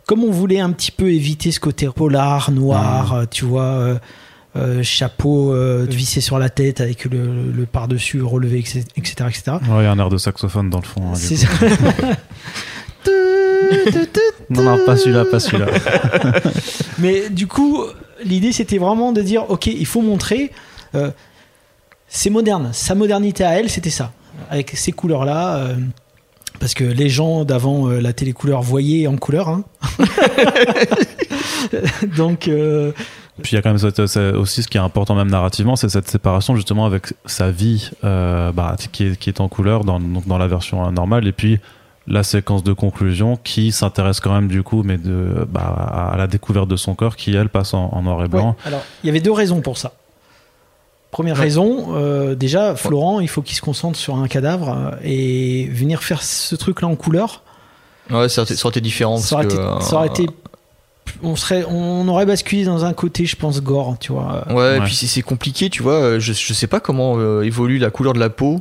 Comme 0.07 0.25
on 0.25 0.31
voulait 0.31 0.61
un 0.61 0.71
petit 0.73 0.91
peu 0.91 1.11
éviter 1.13 1.53
ce 1.53 1.61
côté 1.61 1.89
polar, 1.89 2.51
noir, 2.51 3.13
euh, 3.13 3.25
tu 3.31 3.45
vois, 3.45 3.63
euh, 3.63 3.99
euh, 4.57 4.83
chapeau 4.83 5.53
euh, 5.53 5.87
vissé 5.89 6.21
sur 6.21 6.39
la 6.39 6.49
tête 6.49 6.81
avec 6.81 7.05
le, 7.05 7.53
le 7.53 7.67
par-dessus 7.67 8.21
relevé, 8.23 8.59
etc. 8.59 8.81
etc., 8.97 9.15
etc. 9.29 9.43
Ouais, 9.71 9.83
il 9.83 9.85
y 9.85 9.87
a 9.87 9.93
un 9.93 9.99
air 9.99 10.09
de 10.09 10.19
saxophone 10.19 10.69
dans 10.71 10.79
le 10.81 10.85
fond. 10.87 11.03
hein, 11.13 11.15
C'est 11.15 11.37
ça. 11.37 11.49
Non, 14.51 14.63
non, 14.65 14.85
pas 14.85 14.97
celui-là, 14.97 15.25
pas 15.25 15.39
celui-là. 15.39 15.67
Mais 16.99 17.29
du 17.31 17.47
coup, 17.47 17.85
l'idée 18.25 18.51
c'était 18.53 18.79
vraiment 18.79 19.13
de 19.13 19.23
dire 19.23 19.49
ok, 19.49 19.67
il 19.69 19.87
faut 19.87 20.03
montrer. 20.03 20.51
euh, 20.97 21.11
c'est 22.09 22.31
moderne. 22.31 22.71
Sa 22.73 22.97
modernité 22.97 23.45
à 23.45 23.53
elle, 23.61 23.71
c'était 23.71 23.91
ça. 23.91 24.13
Avec 24.51 24.73
ces 24.75 24.91
couleurs-là. 24.91 25.69
Parce 26.61 26.75
que 26.75 26.85
les 26.85 27.09
gens 27.09 27.45
d'avant 27.45 27.89
euh, 27.89 28.01
la 28.01 28.13
télécouleur 28.13 28.63
voyaient 28.63 29.09
en 29.09 29.17
couleur. 29.17 29.49
hein. 29.49 29.65
Donc, 32.17 32.49
euh, 32.49 32.93
Puis 33.43 33.53
il 33.53 33.55
y 33.57 33.59
a 33.59 33.63
quand 33.63 33.71
même 33.71 33.79
cette- 33.79 33.99
aussi 34.35 34.63
ce 34.63 34.69
qui 34.69 34.77
est 34.77 34.81
important 34.81 35.15
même 35.15 35.31
narrativement, 35.31 35.77
c'est 35.77 35.89
cette 35.89 36.09
séparation 36.09 36.57
justement 36.57 36.87
avec 36.87 37.15
sa 37.27 37.51
vie 37.51 37.91
euh, 38.05 38.53
bah, 38.53 38.77
qui, 38.93 39.05
est, 39.07 39.17
qui 39.19 39.31
est 39.31 39.41
en 39.41 39.49
couleur 39.49 39.85
dans, 39.85 40.01
donc 40.01 40.27
dans 40.27 40.39
la 40.39 40.47
version 40.49 40.91
normale 40.93 41.27
et 41.27 41.33
puis 41.33 41.59
la 42.07 42.23
séquence 42.23 42.65
de 42.65 42.73
conclusion 42.73 43.39
qui 43.43 43.73
s'intéresse 43.73 44.21
quand 44.21 44.33
même 44.33 44.49
du 44.49 44.63
coup 44.63 44.83
mais 44.83 44.97
de, 44.99 45.47
bah, 45.49 46.11
à 46.13 46.17
la 46.17 46.27
découverte 46.27 46.69
de 46.69 46.77
son 46.77 46.95
corps 46.95 47.17
qui 47.17 47.35
elle 47.37 47.49
passe 47.51 47.75
en, 47.75 47.91
en 47.93 48.03
noir 48.03 48.25
et 48.25 48.29
blanc. 48.29 48.51
ouais. 48.51 48.55
alors, 48.69 48.83
il 49.05 49.07
y 49.07 49.11
avait 49.11 49.21
deux 49.21 49.33
raisons 49.33 49.61
pour 49.61 49.79
ça. 49.79 49.93
Première 51.11 51.37
raison, 51.37 51.89
euh, 51.97 52.35
déjà, 52.37 52.77
Florent, 52.77 53.19
il 53.21 53.29
faut 53.29 53.43
qu'il 53.43 53.57
se 53.57 53.61
concentre 53.61 53.99
sur 53.99 54.17
un 54.17 54.29
cadavre 54.29 54.93
et 55.03 55.67
venir 55.73 56.03
faire 56.05 56.23
ce 56.23 56.55
truc-là 56.55 56.87
en 56.89 56.95
couleur. 56.97 57.43
Ouais, 58.11 58.29
ça, 58.29 58.43
aurait 58.43 58.51
été- 58.51 58.57
ça 58.57 58.67
aurait 58.67 58.73
été 58.73 58.81
différent. 58.81 59.17
ça 59.17 59.35
aurait 59.37 59.45
parce 59.49 59.55
été, 59.59 59.63
que, 59.79 59.85
ça 59.85 59.97
aurait 59.97 60.07
été- 60.09 60.27
on 61.23 61.35
serait, 61.37 61.65
on 61.69 62.07
aurait 62.09 62.27
basculé 62.27 62.65
dans 62.65 62.85
un 62.85 62.93
côté, 62.93 63.27
je 63.27 63.35
pense, 63.37 63.61
gore, 63.61 63.97
tu 63.99 64.13
vois. 64.13 64.45
Ouais, 64.53 64.79
et 64.79 64.81
puis 64.83 64.95
c'est 64.95 65.07
c'est 65.09 65.23
compliqué, 65.23 65.69
tu 65.69 65.83
vois. 65.83 65.95
euh, 65.95 66.21
Je, 66.21 66.33
je 66.33 66.55
sais 66.55 66.67
pas 66.69 66.79
comment 66.81 67.15
euh, 67.19 67.43
évolue 67.43 67.79
la 67.79 67.91
couleur 67.91 68.13
de 68.13 68.21
la 68.21 68.31
peau 68.31 68.61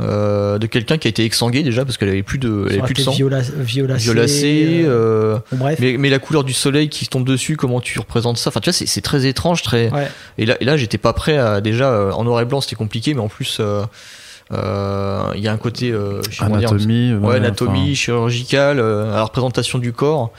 euh, 0.00 0.58
de 0.58 0.66
quelqu'un 0.66 0.98
qui 0.98 1.06
a 1.06 1.10
été 1.10 1.24
exsangué 1.24 1.62
déjà 1.62 1.84
parce 1.84 1.96
qu'elle 1.98 2.08
avait 2.08 2.24
plus 2.24 2.38
de, 2.38 2.66
elle 2.68 2.78
avait 2.80 2.82
plus 2.82 2.94
de 2.94 3.00
sang, 3.00 3.12
viola- 3.12 3.42
violacé. 3.42 4.04
violacée. 4.04 4.82
euh, 4.86 5.34
euh, 5.36 5.38
bon, 5.52 5.56
bref. 5.58 5.78
mais, 5.80 5.96
mais 5.98 6.10
la 6.10 6.18
couleur 6.18 6.42
du 6.42 6.52
soleil 6.52 6.88
qui 6.88 7.06
tombe 7.06 7.24
dessus, 7.24 7.56
comment 7.56 7.80
tu 7.80 7.98
représentes 8.00 8.36
ça? 8.38 8.48
Enfin, 8.50 8.60
tu 8.60 8.70
vois, 8.70 8.72
c'est 8.72 8.86
c'est 8.86 9.02
très 9.02 9.26
étrange, 9.26 9.62
très. 9.62 9.90
Ouais. 9.92 10.08
Et 10.38 10.46
là, 10.46 10.56
et 10.60 10.64
là 10.64 10.76
j'étais 10.76 10.98
pas 10.98 11.12
prêt 11.12 11.38
à 11.38 11.60
déjà 11.60 12.10
en 12.16 12.24
noir 12.24 12.40
et 12.40 12.44
blanc, 12.44 12.60
c'était 12.60 12.74
compliqué, 12.76 13.14
mais 13.14 13.20
en 13.20 13.28
plus, 13.28 13.58
euh, 13.60 13.84
euh, 14.52 15.30
il 15.36 15.42
y 15.42 15.48
a 15.48 15.52
un 15.52 15.56
côté 15.56 15.90
euh, 15.92 16.20
comment 16.38 16.56
dire, 16.58 16.70
Anatomie, 16.70 17.14
ouais, 17.14 17.28
ouais, 17.28 17.36
anatomie 17.36 17.82
enfin, 17.82 17.94
chirurgicale, 17.94 18.78
euh, 18.80 19.12
à 19.12 19.16
la 19.16 19.22
représentation 19.24 19.78
du 19.78 19.92
corps, 19.92 20.32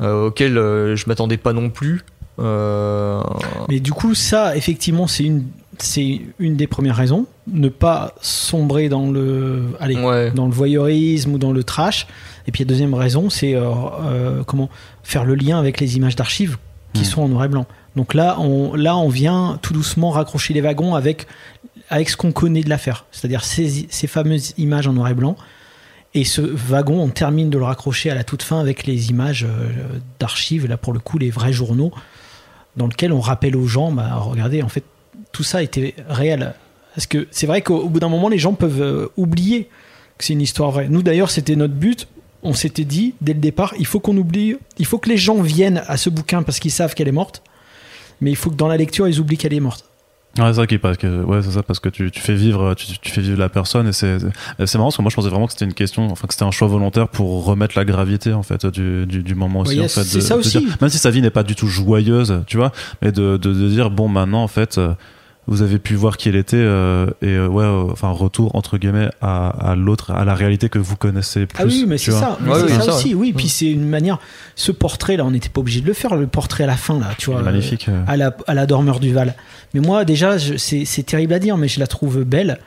euh, 0.00 0.26
auquel 0.26 0.58
euh, 0.58 0.96
je 0.96 1.04
m'attendais 1.06 1.36
pas 1.38 1.52
non 1.52 1.70
plus. 1.70 2.02
Euh, 2.40 3.20
Mais 3.68 3.80
du 3.80 3.92
coup, 3.92 4.14
ça, 4.14 4.56
effectivement, 4.56 5.06
c'est 5.06 5.24
une, 5.24 5.44
c'est 5.82 6.20
une 6.38 6.56
des 6.56 6.66
premières 6.66 6.96
raisons. 6.96 7.26
Ne 7.46 7.68
pas 7.68 8.14
sombrer 8.20 8.88
dans 8.88 9.10
le, 9.10 9.64
allez, 9.80 9.96
ouais. 9.96 10.30
dans 10.32 10.46
le 10.46 10.52
voyeurisme 10.52 11.34
ou 11.34 11.38
dans 11.38 11.52
le 11.52 11.64
trash. 11.64 12.06
Et 12.46 12.52
puis 12.52 12.64
la 12.64 12.68
deuxième 12.68 12.94
raison, 12.94 13.30
c'est 13.30 13.54
euh, 13.54 13.70
euh, 14.02 14.44
comment 14.44 14.68
faire 15.02 15.24
le 15.24 15.34
lien 15.34 15.58
avec 15.58 15.80
les 15.80 15.96
images 15.96 16.16
d'archives 16.16 16.56
qui 16.92 17.02
Mm. 17.02 17.04
sont 17.04 17.22
en 17.22 17.28
noir 17.28 17.44
et 17.44 17.48
blanc. 17.48 17.66
Donc 17.96 18.14
là, 18.14 18.38
on, 18.40 18.74
là, 18.74 18.96
on 18.96 19.08
vient 19.08 19.58
tout 19.62 19.72
doucement 19.72 20.10
raccrocher 20.10 20.54
les 20.54 20.60
wagons 20.60 20.94
avec, 20.94 21.26
avec 21.90 22.08
ce 22.08 22.16
qu'on 22.16 22.32
connaît 22.32 22.62
de 22.62 22.68
l'affaire, 22.68 23.06
c'est-à-dire 23.10 23.44
ces, 23.44 23.86
ces 23.90 24.06
fameuses 24.06 24.54
images 24.56 24.86
en 24.86 24.92
noir 24.92 25.08
et 25.08 25.14
blanc. 25.14 25.36
Et 26.14 26.24
ce 26.24 26.40
wagon, 26.40 27.02
on 27.02 27.08
termine 27.08 27.50
de 27.50 27.58
le 27.58 27.64
raccrocher 27.64 28.10
à 28.10 28.14
la 28.14 28.24
toute 28.24 28.42
fin 28.42 28.60
avec 28.60 28.86
les 28.86 29.10
images 29.10 29.44
euh, 29.44 29.68
d'archives, 30.18 30.66
là 30.66 30.76
pour 30.76 30.92
le 30.92 31.00
coup, 31.00 31.18
les 31.18 31.30
vrais 31.30 31.52
journaux, 31.52 31.92
dans 32.76 32.86
lesquels 32.86 33.12
on 33.12 33.20
rappelle 33.20 33.56
aux 33.56 33.66
gens, 33.66 33.92
bah, 33.92 34.14
regardez, 34.16 34.62
en 34.62 34.68
fait, 34.68 34.84
tout 35.32 35.42
ça 35.42 35.62
était 35.62 35.94
réel. 36.08 36.54
Parce 36.94 37.06
que 37.06 37.28
c'est 37.30 37.46
vrai 37.46 37.62
qu'au 37.62 37.76
au 37.78 37.88
bout 37.88 38.00
d'un 38.00 38.08
moment, 38.08 38.28
les 38.28 38.38
gens 38.38 38.54
peuvent 38.54 38.82
euh, 38.82 39.06
oublier 39.16 39.68
que 40.18 40.24
c'est 40.24 40.32
une 40.32 40.40
histoire 40.40 40.70
vraie. 40.72 40.88
Nous, 40.88 41.02
d'ailleurs, 41.02 41.30
c'était 41.30 41.54
notre 41.56 41.74
but. 41.74 42.08
On 42.42 42.54
s'était 42.54 42.84
dit, 42.84 43.14
dès 43.20 43.34
le 43.34 43.40
départ, 43.40 43.74
il 43.80 43.86
faut 43.86 43.98
qu'on 44.00 44.16
oublie, 44.16 44.56
il 44.78 44.86
faut 44.86 44.98
que 44.98 45.08
les 45.08 45.16
gens 45.16 45.40
viennent 45.42 45.82
à 45.88 45.96
ce 45.96 46.08
bouquin 46.08 46.42
parce 46.42 46.60
qu'ils 46.60 46.70
savent 46.70 46.94
qu'elle 46.94 47.08
est 47.08 47.12
morte, 47.12 47.42
mais 48.20 48.30
il 48.30 48.36
faut 48.36 48.50
que 48.50 48.54
dans 48.56 48.68
la 48.68 48.76
lecture, 48.76 49.08
ils 49.08 49.18
oublient 49.20 49.36
qu'elle 49.38 49.54
est 49.54 49.60
morte. 49.60 49.84
Ouais, 50.38 50.44
c'est 50.48 50.54
ça 50.54 50.66
qui 50.68 50.78
parce 50.78 50.96
que 50.98 51.24
ouais, 51.24 51.42
c'est 51.42 51.50
ça 51.50 51.64
parce 51.64 51.80
que 51.80 51.88
tu, 51.88 52.12
tu 52.12 52.20
fais 52.20 52.34
vivre 52.34 52.74
tu, 52.74 52.96
tu 53.00 53.10
fais 53.10 53.22
vivre 53.22 53.38
la 53.38 53.48
personne 53.48 53.88
et 53.88 53.92
c'est 53.92 54.18
c'est 54.64 54.74
marrant 54.78 54.88
parce 54.88 54.96
que 54.98 55.02
moi 55.02 55.10
je 55.10 55.16
pensais 55.16 55.30
vraiment 55.30 55.46
que 55.46 55.52
c'était 55.52 55.64
une 55.64 55.74
question 55.74 56.08
enfin 56.10 56.28
que 56.28 56.34
c'était 56.34 56.44
un 56.44 56.52
choix 56.52 56.68
volontaire 56.68 57.08
pour 57.08 57.44
remettre 57.44 57.76
la 57.76 57.84
gravité 57.84 58.32
en 58.34 58.44
fait 58.44 58.64
du, 58.66 59.04
du, 59.06 59.24
du 59.24 59.34
moment 59.34 59.60
aussi 59.60 59.78
Ouais, 59.80 59.86
en 59.86 59.88
fait 59.88 60.14
de- 60.14 60.20
ça 60.20 60.34
de 60.34 60.40
aussi. 60.40 60.58
dire- 60.60 60.76
même 60.80 60.90
si 60.90 60.98
sa 60.98 61.10
vie 61.10 61.22
n'est 61.22 61.30
pas 61.30 61.42
du 61.42 61.56
tout 61.56 61.66
joyeuse 61.66 62.42
tu 62.46 62.56
vois 62.58 62.70
mais 63.02 63.10
de, 63.10 63.36
de, 63.36 63.52
de 63.52 63.68
dire 63.68 63.90
bon 63.90 64.06
maintenant 64.06 64.42
en 64.44 64.48
fait 64.48 64.78
euh, 64.78 64.92
vous 65.48 65.62
avez 65.62 65.78
pu 65.78 65.94
voir 65.94 66.16
qui 66.18 66.28
elle 66.28 66.36
était 66.36 66.56
euh, 66.56 67.06
et 67.22 67.28
euh, 67.28 67.48
ouais 67.48 67.64
euh, 67.64 67.90
enfin 67.90 68.10
retour 68.10 68.54
entre 68.54 68.78
guillemets 68.78 69.08
à, 69.20 69.48
à 69.70 69.74
l'autre 69.74 70.10
à 70.12 70.24
la 70.24 70.34
réalité 70.34 70.68
que 70.68 70.78
vous 70.78 70.94
connaissez 70.94 71.46
plus 71.46 71.58
Ah 71.60 71.66
oui, 71.66 71.84
mais 71.88 71.98
c'est 71.98 72.12
ça, 72.12 72.38
mais 72.40 72.50
Ouais, 72.50 72.58
c'est 72.60 72.64
oui, 72.66 72.72
ça, 72.72 72.82
ça, 72.82 72.94
aussi, 72.94 73.08
ouais. 73.14 73.20
oui. 73.28 73.32
Puis 73.36 73.48
c'est 73.48 73.70
une 73.70 73.88
manière. 73.88 74.18
Ce 74.54 74.70
portrait-là, 74.72 75.24
on 75.24 75.30
n'était 75.30 75.48
pas 75.48 75.60
obligé 75.60 75.80
de 75.80 75.86
le 75.86 75.94
faire, 75.94 76.14
le 76.16 76.26
portrait 76.26 76.64
à 76.64 76.66
la 76.68 76.76
fin, 76.76 77.00
là, 77.00 77.08
tu 77.18 77.30
vois. 77.30 77.42
magnifique 77.42 77.88
euh. 77.88 78.02
à 78.06 78.16
la, 78.16 78.36
à 78.46 78.54
la 78.54 78.66
dormeur 78.66 79.00
du 79.00 79.12
Val. 79.12 79.34
Mais 79.74 79.80
moi, 79.80 80.04
déjà, 80.04 80.38
je- 80.38 80.56
c'est 80.56 80.84
c'est 80.84 81.02
terrible 81.02 81.32
à 81.32 81.38
dire, 81.38 81.56
mais 81.56 81.66
je 81.68 81.80
la 81.80 81.86
trouve 81.86 82.22
belle. 82.24 82.58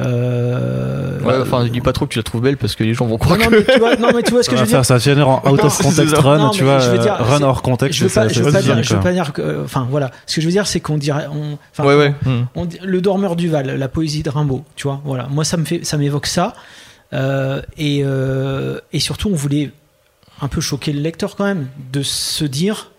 Euh, 0.00 1.18
Ouais, 1.20 1.34
enfin, 1.42 1.66
dis 1.66 1.80
pas 1.80 1.92
trop 1.92 2.06
que 2.06 2.12
tu 2.12 2.18
la 2.18 2.22
trouves 2.22 2.40
belle 2.40 2.56
parce 2.56 2.74
que 2.74 2.82
les 2.82 2.94
gens 2.94 3.06
vont 3.06 3.18
croire 3.18 3.38
non, 3.38 3.44
que. 3.46 3.50
mais 3.56 3.64
tu 3.64 3.78
vois, 3.78 3.96
non, 3.96 4.08
mais 4.14 4.22
tu 4.22 4.30
vois 4.32 4.42
ce 4.42 4.48
que 4.48 4.56
je 4.56 4.60
veux 4.62 4.66
dire. 4.66 4.76
faire 4.76 4.84
ça 4.86 4.98
finir 4.98 5.28
en 5.28 5.36
out 5.46 5.58
Non, 5.60 5.66
of 5.66 5.78
context 5.78 6.14
ça. 6.16 6.20
run 6.22 6.38
Non, 6.38 6.50
tu 6.50 6.64
vois 6.64 6.80
euh, 6.82 6.98
dire, 6.98 7.14
run 7.18 7.42
hors 7.42 7.60
contexte 7.62 7.98
Je 7.98 8.04
veux 8.06 8.10
pas, 8.10 8.26
je 8.28 8.42
veux 8.42 8.50
dire, 8.50 8.82
je 8.82 8.94
veux 8.94 9.00
pas 9.00 9.12
dire 9.12 9.32
que, 9.32 9.62
enfin 9.64 9.86
voilà, 9.90 10.10
ce 10.26 10.36
que 10.36 10.40
je 10.40 10.46
veux 10.46 10.52
dire, 10.52 10.66
c'est 10.66 10.80
qu'on 10.80 10.96
dirait, 10.96 11.26
on, 11.30 11.58
Ouais, 11.84 11.94
ouais. 11.94 12.14
Hmm. 12.24 12.44
on 12.54 12.66
le 12.82 13.00
dormeur 13.02 13.36
du 13.36 13.48
Val, 13.48 13.76
la 13.78 13.88
poésie 13.88 14.22
de 14.22 14.30
Rimbaud, 14.30 14.64
tu 14.76 14.84
vois, 14.88 15.00
voilà. 15.04 15.26
Moi, 15.30 15.44
ça 15.44 15.56
me 15.58 15.64
fait, 15.64 15.84
ça 15.84 15.96
m'évoque 15.98 16.26
ça, 16.26 16.54
Euh, 17.12 17.60
et 17.76 18.02
euh, 18.04 18.78
et 18.92 19.00
surtout, 19.00 19.28
on 19.30 19.34
voulait 19.34 19.72
un 20.40 20.48
peu 20.48 20.60
choquer 20.60 20.92
le 20.92 21.00
lecteur 21.00 21.36
quand 21.36 21.44
même, 21.44 21.66
de 21.92 22.02
se 22.02 22.44
dire, 22.44 22.92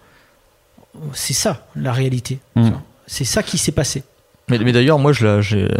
c'est 1.13 1.33
ça 1.33 1.65
la 1.75 1.91
réalité, 1.91 2.39
Mm. 2.55 2.69
vois. 2.69 2.81
c'est 3.07 3.23
ça 3.25 3.41
qui 3.41 3.57
s'est 3.57 3.71
passé. 3.71 4.03
Mais, 4.51 4.59
mais 4.59 4.71
d'ailleurs, 4.71 4.99
moi, 4.99 5.11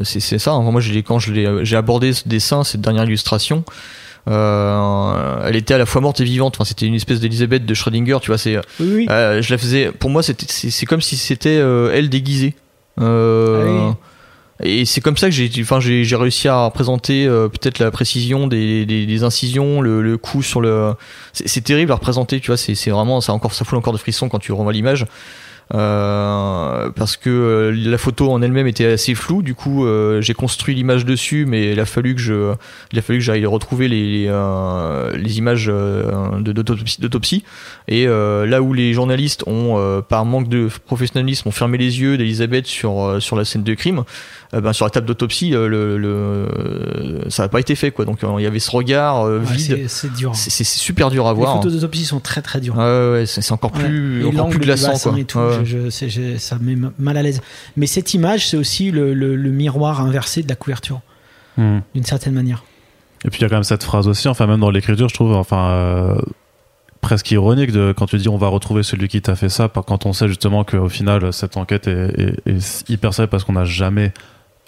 c'est 0.03 0.39
ça. 0.39 0.51
hein. 0.51 0.61
Moi, 0.63 0.81
quand 1.03 1.19
l'ai- 1.31 1.63
j'ai 1.65 1.75
abordé 1.75 2.13
ce 2.13 2.27
dessin, 2.27 2.63
cette 2.63 2.81
dernière 2.81 3.03
illustration, 3.03 3.63
euh, 4.29 5.41
elle 5.47 5.55
était 5.55 5.73
à 5.73 5.77
la 5.77 5.85
fois 5.85 6.01
morte 6.01 6.19
et 6.21 6.23
vivante. 6.23 6.55
Enfin, 6.55 6.65
c'était 6.65 6.85
une 6.85 6.95
espèce 6.95 7.19
d'Elisabeth 7.19 7.65
de 7.65 7.73
Schrödinger. 7.73 8.17
Tu 8.21 8.27
vois, 8.27 8.37
c'est, 8.37 8.57
Oui, 8.79 8.87
oui. 8.95 9.07
euh, 9.09 9.41
je 9.41 9.51
la 9.51 9.57
faisais. 9.57 9.91
Pour 9.91 10.09
moi, 10.09 10.23
c'était, 10.23 10.45
c'est 10.47 10.85
comme 10.85 11.01
si 11.01 11.17
c'était 11.17 11.49
euh, 11.57 11.91
elle 11.93 12.09
déguisée. 12.09 12.55
Euh, 12.99 13.89
Ah 13.91 13.95
Et 14.63 14.85
c'est 14.85 15.01
comme 15.01 15.17
ça 15.17 15.27
que 15.27 15.33
j'ai, 15.33 15.49
enfin, 15.61 15.79
j'ai 15.79 16.15
réussi 16.15 16.47
à 16.47 16.65
représenter 16.65 17.25
euh, 17.25 17.47
peut-être 17.47 17.79
la 17.79 17.89
précision 17.89 18.47
des, 18.47 18.85
des, 18.85 19.05
des 19.07 19.23
incisions, 19.23 19.81
le, 19.81 20.01
le 20.01 20.17
coup 20.17 20.43
sur 20.43 20.61
le. 20.61 20.93
C'est 21.33 21.63
terrible 21.63 21.91
à 21.91 21.95
représenter. 21.95 22.39
Tu 22.39 22.47
vois, 22.47 22.57
c'est 22.57 22.75
c'est 22.75 22.91
vraiment, 22.91 23.21
ça 23.21 23.33
encore, 23.33 23.53
ça 23.53 23.65
fout 23.65 23.77
encore 23.77 23.93
de 23.93 23.97
frissons 23.97 24.29
quand 24.29 24.39
tu 24.39 24.51
revois 24.51 24.71
l'image. 24.73 25.05
Euh, 25.73 26.89
parce 26.95 27.15
que 27.15 27.29
euh, 27.29 27.71
la 27.71 27.97
photo 27.97 28.31
en 28.31 28.41
elle-même 28.41 28.67
était 28.67 28.85
assez 28.85 29.15
floue. 29.15 29.41
Du 29.41 29.55
coup, 29.55 29.85
euh, 29.85 30.21
j'ai 30.21 30.33
construit 30.33 30.75
l'image 30.75 31.05
dessus, 31.05 31.45
mais 31.45 31.71
il 31.71 31.79
a 31.79 31.85
fallu 31.85 32.15
que 32.15 32.21
je, 32.21 32.53
il 32.91 32.99
a 32.99 33.01
fallu 33.01 33.19
que 33.19 33.25
j'aille 33.25 33.45
retrouver 33.45 33.87
les 33.87 34.01
les, 34.01 34.29
les 35.17 35.37
images 35.37 35.71
d'autopsie. 36.39 37.43
Et 37.87 38.05
là 38.05 38.61
où 38.61 38.73
les 38.73 38.93
journalistes 38.93 39.43
ont, 39.47 40.01
par 40.07 40.25
manque 40.25 40.49
de 40.49 40.69
professionnalisme, 40.85 41.47
ont 41.47 41.51
fermé 41.51 41.77
les 41.77 42.01
yeux 42.01 42.17
d'Elisabeth 42.17 42.65
sur 42.65 43.21
sur 43.21 43.35
la 43.35 43.45
scène 43.45 43.63
de 43.63 43.73
crime, 43.73 44.03
ben, 44.53 44.73
sur 44.73 44.85
la 44.85 44.89
table 44.89 45.07
d'autopsie, 45.07 45.55
euh, 45.55 45.67
le, 45.69 45.97
le- 45.97 47.29
ça 47.29 47.43
n'a 47.43 47.49
pas 47.49 47.59
été 47.61 47.75
fait 47.75 47.91
quoi. 47.91 48.03
Donc 48.05 48.23
euh, 48.23 48.27
il 48.37 48.43
y 48.43 48.45
avait 48.45 48.59
ce 48.59 48.69
regard 48.71 49.21
euh, 49.25 49.39
Ouais, 49.39 49.45
vide. 49.53 49.77
c'est- 49.77 49.87
c'est 49.87 50.13
dur. 50.13 50.35
C'est 50.35 50.49
c'est 50.49 50.63
super 50.65 51.09
dur 51.09 51.25
à 51.27 51.31
Les 51.31 51.37
voir. 51.37 51.55
photos 51.57 51.73
d'autopsie 51.73 52.03
sont 52.05 52.19
très 52.19 52.41
très 52.41 52.59
dures. 52.59 52.77
Ouais, 52.77 53.23
c'est 53.25 53.49
encore 53.53 53.71
plus, 53.71 54.25
encore 54.25 54.49
plus 54.49 54.59
glaçant 54.59 54.97
quoi. 54.97 55.17
et 55.19 55.23
tout, 55.23 55.39
je- 55.63 55.89
je- 55.89 56.07
je- 56.09 56.37
ça 56.37 56.57
me 56.59 56.75
met 56.75 56.89
mal 56.99 57.15
à 57.17 57.21
l'aise. 57.23 57.41
Mais 57.77 57.85
cette 57.87 58.13
image, 58.13 58.47
c'est 58.49 58.57
aussi 58.57 58.91
le, 58.91 59.13
le- 59.13 59.35
le 59.35 59.49
miroir 59.51 60.01
inversé 60.01 60.43
de 60.43 60.49
la 60.49 60.55
couverture, 60.55 60.99
Hmm. 61.57 61.79
d'une 61.95 62.03
certaine 62.05 62.33
manière. 62.33 62.63
Et 63.23 63.29
puis 63.29 63.39
il 63.39 63.43
y 63.43 63.45
a 63.45 63.49
quand 63.49 63.55
même 63.55 63.63
cette 63.63 63.83
phrase 63.83 64.07
aussi, 64.07 64.27
enfin 64.27 64.47
même 64.47 64.59
dans 64.59 64.71
l'écriture, 64.71 65.07
je 65.07 65.13
trouve, 65.13 65.33
enfin 65.33 65.69
euh, 65.69 66.15
presque 67.01 67.31
ironique 67.31 67.71
de 67.71 67.93
quand 67.95 68.05
tu 68.05 68.17
dis 68.17 68.29
on 68.29 68.37
va 68.37 68.47
retrouver 68.47 68.83
celui 68.83 69.07
qui 69.07 69.21
t'a 69.21 69.35
fait 69.35 69.49
ça, 69.49 69.69
quand 69.69 70.05
on 70.05 70.13
sait 70.13 70.27
justement 70.27 70.63
qu'au 70.63 70.87
final 70.89 71.31
cette 71.33 71.57
enquête 71.57 71.87
est, 71.87 72.09
est- 72.19 72.47
est 72.49 72.89
hyper 72.89 73.13
sérieuse 73.13 73.29
parce 73.29 73.43
qu'on 73.43 73.53
n'a 73.53 73.65
jamais 73.65 74.11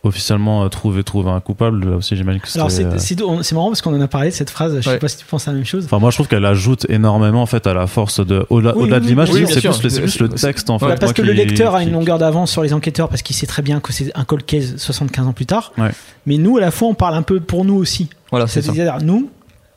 officiellement 0.03 0.63
euh, 0.63 0.67
trouver 0.67 1.03
trouver 1.03 1.31
un 1.31 1.39
coupable. 1.39 1.89
Là 1.89 1.97
aussi, 1.97 2.15
j'imagine 2.15 2.41
que 2.41 2.47
Alors 2.55 2.69
c'était, 2.69 2.85
euh, 2.85 2.97
c'est 2.97 3.17
c'est- 3.17 3.43
c'est 3.43 3.55
marrant 3.55 3.69
parce 3.69 3.81
qu'on 3.81 3.95
en 3.95 4.01
a 4.01 4.07
parlé 4.07 4.29
de 4.29 4.33
cette 4.33 4.49
phrase. 4.49 4.75
Je 4.75 4.81
sais 4.81 4.89
Ouais. 4.91 4.99
pas 4.99 5.07
si 5.07 5.17
tu 5.17 5.25
penses 5.25 5.47
à 5.47 5.51
la 5.51 5.57
même 5.57 5.65
chose. 5.65 5.85
Enfin, 5.85 5.99
moi, 5.99 6.11
je 6.11 6.17
trouve 6.17 6.27
qu'elle 6.27 6.45
ajoute 6.45 6.85
énormément 6.89 7.41
en 7.41 7.45
fait 7.45 7.65
à 7.67 7.73
la 7.73 7.87
force 7.87 8.25
de 8.25 8.45
au-delà 8.49 8.73
Oui, 8.75 8.89
de 8.89 8.97
l'image. 8.99 9.29
oui, 9.31 9.45
c'est 9.47 9.61
c'est 9.61 9.61
plus, 9.79 9.89
c'est 9.89 10.01
plus 10.01 10.19
le 10.19 10.29
texte 10.29 10.69
en 10.69 10.77
fait. 10.79 10.99
Parce 10.99 11.13
que 11.13 11.21
qui- 11.21 11.27
le 11.27 11.33
lecteur 11.33 11.75
a 11.75 11.83
une 11.83 11.91
longueur 11.91 12.17
d'avance 12.17 12.51
sur 12.51 12.63
les 12.63 12.73
enquêteurs 12.73 13.07
parce 13.09 13.21
qu'il 13.21 13.35
sait 13.35 13.47
très 13.47 13.61
bien 13.61 13.79
que 13.79 13.93
c'est 13.93 14.11
un 14.15 14.25
cold 14.25 14.45
case 14.45 14.75
75 14.77 15.27
ans 15.27 15.33
plus 15.33 15.45
tard. 15.45 15.71
Ouais. 15.77 15.91
Mais 16.25 16.37
nous, 16.37 16.57
à 16.57 16.61
la 16.61 16.71
fois, 16.71 16.87
on 16.89 16.93
parle 16.95 17.15
un 17.15 17.21
peu 17.23 17.39
pour 17.39 17.63
nous 17.65 17.75
aussi. 17.75 18.09
Voilà, 18.31 18.47
c'est. 18.47 18.61
C'est-à-dire 18.61 18.97
nous, 19.01 19.29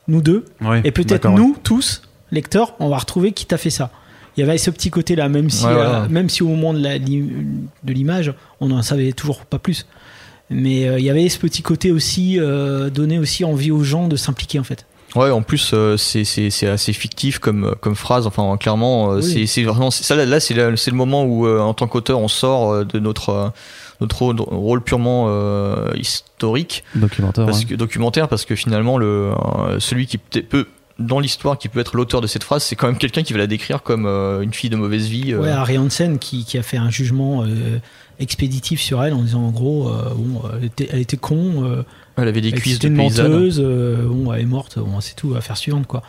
nous 0.09 0.21
deux, 0.21 0.45
Oui, 0.61 0.77
et 0.83 0.91
peut-être 0.91 1.29
nous 1.29 1.55
tous, 1.63 2.01
lecteurs, 2.31 2.73
on 2.79 2.89
va 2.89 2.97
retrouver 2.97 3.31
qui 3.31 3.45
t'a 3.45 3.57
fait 3.57 3.69
ça. 3.69 3.91
Il 4.35 4.41
y 4.41 4.43
avait 4.43 4.57
ce 4.59 4.69
petit 4.69 4.91
côté-là, 4.91 5.29
même 5.29 5.49
si, 5.49 5.65
euh, 5.65 6.07
même 6.09 6.29
si 6.29 6.43
au 6.43 6.47
moment 6.47 6.71
de 6.71 6.79
la- 6.79 6.99
li- 6.99 7.27
de 7.83 7.91
l'image, 7.93 8.33
on 8.61 8.67
n'en 8.67 8.83
savait 8.83 9.11
toujours 9.11 9.39
pas 9.45 9.57
plus. 9.57 9.87
Mais 10.49 10.87
euh, 10.87 10.97
il 10.99 11.05
y 11.05 11.09
avait 11.09 11.27
ce 11.29 11.37
petit 11.39 11.61
côté 11.61 11.91
aussi, 11.91 12.39
euh, 12.39 12.89
donner 12.89 13.19
aussi 13.19 13.43
envie 13.43 13.71
aux 13.71 13.83
gens 13.83 14.07
de 14.07 14.15
s'impliquer 14.15 14.59
en 14.59 14.63
fait. 14.63 14.85
Ouais, 15.15 15.29
en 15.31 15.41
plus 15.41 15.71
euh, 15.73 15.95
c'est 15.97 16.67
assez 16.67 16.93
fictif 16.93 17.39
comme 17.39 17.75
comme 17.81 17.95
phrase. 17.95 18.27
Enfin, 18.27 18.55
clairement, 18.57 19.11
euh, 19.13 19.21
Oui. 19.21 19.47
c'est 19.47 19.63
vraiment 19.63 19.89
ça 19.89 20.15
là, 20.15 20.25
là, 20.25 20.39
c'est 20.39 20.53
le 20.53 20.91
moment 20.93 21.23
où 21.25 21.47
euh, 21.47 21.59
en 21.59 21.73
tant 21.73 21.87
qu'auteur 21.87 22.19
on 22.19 22.27
sort 22.27 22.71
euh, 22.71 22.83
de 22.85 22.99
notre 22.99 23.29
euh, 23.29 23.49
notre 23.99 24.21
rôle, 24.25 24.81
purement 24.81 25.25
euh, 25.29 25.91
historique, 25.95 26.83
Documentaire. 26.93 27.45
parce 27.45 27.59
ouais. 27.59 27.65
que 27.65 27.75
documentaire, 27.75 28.27
parce 28.27 28.45
que 28.45 28.53
finalement 28.55 28.97
le 28.99 29.31
euh, 29.31 29.79
celui 29.79 30.05
qui 30.05 30.17
peut, 30.19 30.43
peut 30.43 30.67
dans 30.99 31.19
l'histoire 31.19 31.57
qui 31.57 31.69
peut 31.69 31.79
être 31.79 31.95
l'auteur 31.95 32.21
de 32.21 32.27
cette 32.27 32.43
phrase, 32.43 32.63
c'est 32.63 32.75
quand 32.75 32.87
même 32.87 32.97
quelqu'un 32.97 33.23
qui 33.23 33.33
va 33.33 33.39
la 33.39 33.47
décrire 33.47 33.83
comme 33.83 34.05
euh, 34.05 34.41
une 34.41 34.53
fille 34.53 34.69
de 34.69 34.75
mauvaise 34.75 35.07
vie. 35.07 35.33
euh, 35.33 35.39
Ouais, 35.41 35.49
Harry 35.51 35.77
Hansen 35.77 36.17
qui, 36.19 36.43
qui 36.45 36.57
a 36.57 36.63
fait 36.63 36.77
un 36.77 36.89
jugement 36.89 37.43
euh, 37.43 37.77
expéditif 38.19 38.81
sur 38.81 39.03
elle 39.03 39.13
en 39.13 39.21
disant 39.21 39.43
en 39.43 39.51
gros, 39.51 39.89
euh, 39.89 40.09
bon, 40.15 40.41
elle 40.57 40.65
était, 40.65 40.89
elle 40.91 40.99
était 40.99 41.17
con, 41.17 41.63
euh, 41.65 41.83
elle 42.17 42.27
avait 42.27 42.41
des 42.41 42.49
elle 42.49 42.59
cuisses 42.59 42.77
était 42.77 42.87
de 42.87 42.93
une 42.93 42.97
menteuse, 42.97 43.61
euh, 43.63 44.07
bon, 44.07 44.33
elle 44.33 44.41
est 44.41 44.45
morte, 44.45 44.79
bon, 44.79 44.99
c'est 45.01 45.15
tout, 45.15 45.35
affaire 45.35 45.57
suivante 45.57 45.85
quoi. 45.87 46.01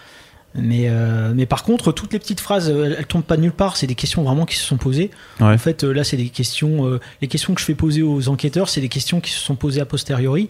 Mais, 0.55 0.87
euh, 0.89 1.33
mais 1.37 1.45
par 1.45 1.63
contre, 1.63 1.93
toutes 1.93 2.15
les 2.15 2.19
petites 2.19 2.41
phrases, 2.41 2.71
elles, 2.71 2.97
elles 2.99 3.07
tombent 3.07 3.23
pas 3.23 3.37
de 3.37 3.43
nulle 3.43 3.53
part. 3.53 3.77
C'est 3.77 3.87
des 3.87 3.95
questions 3.95 4.23
vraiment 4.25 4.47
qui 4.47 4.57
se 4.57 4.65
sont 4.65 4.79
posées. 4.79 5.11
Ouais. 5.41 5.47
En 5.53 5.59
fait, 5.59 5.85
là, 5.85 6.05
c'est 6.05 6.17
des 6.17 6.31
questions. 6.31 6.87
euh, 6.87 7.01
les 7.21 7.29
questions 7.29 7.53
que 7.55 7.61
je 7.61 7.67
fais 7.67 7.75
poser 7.75 8.03
aux 8.03 8.29
enquêteurs, 8.31 8.71
c'est 8.71 8.81
des 8.81 8.89
questions 8.89 9.21
qui 9.21 9.31
se 9.31 9.39
sont 9.39 9.57
posées 9.57 9.83
a 9.83 9.85
posteriori. 9.85 10.49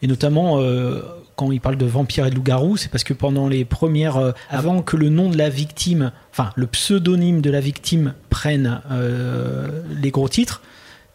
Et 0.00 0.06
notamment, 0.06 0.60
euh, 0.60 1.02
quand 1.36 1.50
ils 1.52 1.60
parlent 1.60 1.76
de 1.76 1.86
vampires 1.86 2.26
et 2.26 2.30
de 2.30 2.34
loups-garous, 2.34 2.76
c'est 2.76 2.90
parce 2.90 3.04
que 3.04 3.12
pendant 3.14 3.48
les 3.48 3.64
premières. 3.64 4.16
euh, 4.16 4.32
avant 4.50 4.82
que 4.82 4.96
le 4.96 5.08
nom 5.08 5.28
de 5.30 5.36
la 5.36 5.48
victime, 5.48 6.12
enfin, 6.32 6.50
le 6.56 6.66
pseudonyme 6.66 7.40
de 7.40 7.50
la 7.50 7.60
victime 7.60 8.14
prenne 8.30 8.80
euh, 8.90 9.68
les 10.00 10.10
gros 10.10 10.28
titres, 10.28 10.62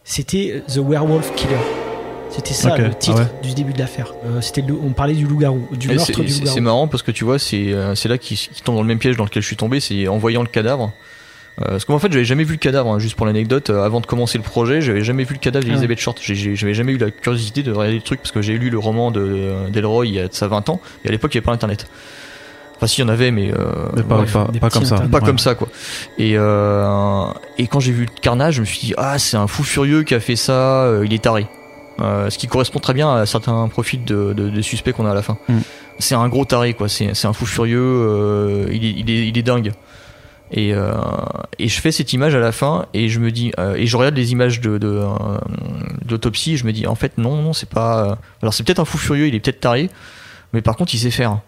c'était 0.04 0.64
The 0.68 0.78
Werewolf 0.80 1.34
Killer. 1.36 1.58
C'était 2.32 2.54
ça 2.54 2.78
le 2.78 2.94
titre 2.94 3.24
ah 3.26 3.42
du 3.44 3.54
début 3.56 3.74
de 3.74 3.80
l'affaire. 3.80 4.14
Euh, 4.26 4.40
c'était 4.42 4.64
on 4.72 4.92
parlait 4.94 5.16
du 5.16 5.26
loup-garou, 5.26 5.68
du 5.76 5.90
Et 5.90 5.96
meurtre 5.96 6.06
c'est- 6.16 6.22
du 6.22 6.28
C'est 6.30 6.40
loup-garou. 6.40 6.56
c'est 6.56 6.62
marrant 6.62 6.88
parce 6.88 7.02
que 7.02 7.10
tu 7.12 7.24
vois, 7.24 7.40
c'est 7.40 7.74
euh, 7.74 7.96
c'est 7.96 8.08
là 8.08 8.20
qu'il 8.20 8.38
qu'il 8.38 8.62
tombe 8.64 8.76
dans 8.76 8.82
le 8.84 8.88
même 8.88 9.00
piège 9.00 9.18
dans 9.18 9.24
lequel 9.24 9.42
je 9.42 9.48
suis 9.48 9.56
tombé, 9.56 9.80
c'est 9.80 10.08
en 10.08 10.20
voyant 10.20 10.44
le 10.44 10.48
cadavre. 10.48 10.92
Euh, 11.62 11.66
parce 11.72 11.86
qu'en 11.86 12.00
fait, 12.00 12.12
j'avais 12.12 12.24
jamais 12.26 12.44
vu 12.46 12.54
le 12.54 12.58
cadavre, 12.60 12.90
hein, 12.92 13.00
juste 13.00 13.16
pour 13.16 13.26
l'anecdote. 13.26 13.70
euh, 13.70 13.84
avant 13.84 14.00
de 14.00 14.06
commencer 14.06 14.38
le 14.38 14.44
projet, 14.44 14.80
j'avais 14.82 15.04
jamais 15.04 15.24
vu 15.26 15.34
le 15.34 15.40
cadavre 15.40 15.66
d'Elizabeth 15.66 16.00
Short. 16.00 16.18
J'avais 16.22 16.74
jamais 16.74 16.94
eu 16.94 16.98
la 16.98 17.12
curiosité 17.12 17.64
de 17.64 17.72
regarder 17.72 17.96
le 17.96 18.02
truc 18.02 18.22
parce 18.22 18.32
que 18.32 18.42
j'ai 18.42 18.58
lu 18.58 18.70
le 18.70 18.80
roman 18.80 19.12
de 19.12 19.70
d'Elroy 19.70 20.06
il 20.08 20.14
y 20.14 20.20
a 20.20 20.28
de 20.30 20.34
ça 20.34 20.48
20 20.48 20.70
ans 20.70 20.80
et 21.04 21.10
à 21.10 21.12
l'époque 21.12 21.34
il 21.34 21.38
n'y 21.38 21.40
avait 21.40 21.46
pas 21.46 21.52
internet. 21.54 21.88
Enfin, 22.78 22.88
si, 22.88 23.02
il 23.02 23.04
y 23.04 23.06
en 23.06 23.10
avait, 23.10 23.32
mais, 23.32 23.52
euh, 23.52 23.66
Mais 23.94 24.04
pas, 24.04 24.70
comme 24.70 24.86
ça. 24.86 24.96
internet. 24.96 25.12
pas 25.12 25.18
Ouais. 25.20 25.26
comme 25.26 25.38
ça, 25.38 25.54
quoi. 25.54 25.68
Et, 26.18 26.36
euh, 26.38 27.26
et 27.58 27.68
quand 27.68 27.82
j'ai 27.82 27.92
vu 27.92 28.06
le 28.06 28.22
carnage, 28.22 28.54
je 28.56 28.62
me 28.62 28.66
suis 28.66 28.80
dit, 28.80 28.94
ah, 28.98 29.20
c'est 29.20 29.36
un 29.36 29.48
fou 29.48 29.64
furieux 29.64 30.04
qui 30.04 30.16
a 30.16 30.22
fait 30.22 30.38
ça, 30.38 30.84
euh, 30.86 31.04
il 31.06 31.14
est 31.14 31.22
taré. 31.22 31.46
Euh, 32.00 32.30
ce 32.30 32.38
qui 32.38 32.48
correspond 32.48 32.80
très 32.80 32.94
bien 32.94 33.14
à 33.14 33.26
certains 33.26 33.68
profils 33.68 34.06
de, 34.06 34.32
de, 34.32 34.50
de 34.50 34.62
suspects 34.62 34.94
qu'on 34.94 35.06
a 35.06 35.12
à 35.12 35.14
la 35.14 35.22
fin. 35.24 35.38
Mm. 35.50 35.58
C'est 36.00 36.16
un 36.16 36.30
gros 36.30 36.46
taré, 36.46 36.74
quoi. 36.74 36.88
C'est 36.88 37.26
un 37.26 37.34
fou 37.34 37.46
furieux, 37.46 37.82
euh, 37.84 38.68
il, 38.72 38.86
est, 38.86 38.92
il, 38.92 39.10
est, 39.12 39.28
il 39.28 39.38
est 39.38 39.44
dingue. 39.44 39.74
Et, 40.52 40.74
euh, 40.74 40.94
et 41.60 41.68
je 41.68 41.80
fais 41.80 41.92
cette 41.92 42.12
image 42.14 42.34
à 42.34 42.40
la 42.40 42.52
fin 42.52 42.88
et 42.96 43.08
je 43.08 43.20
me 43.20 43.30
dis 43.32 43.52
euh, 43.60 43.76
et 43.76 43.86
je 43.86 43.96
regarde 43.96 44.16
les 44.16 44.32
images 44.32 44.62
de 44.62 44.80
de, 44.80 44.88
euh, 44.88 45.08
d'autopsie 46.06 46.54
et 46.54 46.58
je 46.58 46.66
me 46.66 46.74
dis 46.74 46.88
en 46.88 46.96
fait 46.96 47.20
non 47.20 47.40
non 47.44 47.54
c'est 47.54 47.70
pas 47.70 48.18
alors 48.42 48.52
c'est 48.54 48.64
peut-être 48.64 48.80
un 48.80 48.86
fou 48.86 48.98
furieux 48.98 49.28
il 49.28 49.36
est 49.36 49.40
peut-être 49.40 49.60
taré 49.60 49.92
mais 50.52 50.64
par 50.64 50.76
contre 50.76 50.96
il 50.96 50.98
sait 50.98 51.12
faire 51.12 51.40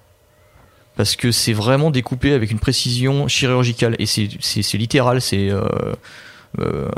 parce 0.97 1.15
que 1.15 1.31
c'est 1.31 1.53
vraiment 1.53 1.89
découpé 1.89 2.31
avec 2.33 2.51
une 2.51 2.59
précision 2.59 3.27
chirurgicale 3.27 3.95
et 3.97 4.05
c'est 4.05 4.29
c'est 4.39 4.61
c'est 4.61 4.77
littéral 4.77 5.19
c'est 5.19 5.49
euh, 5.49 6.89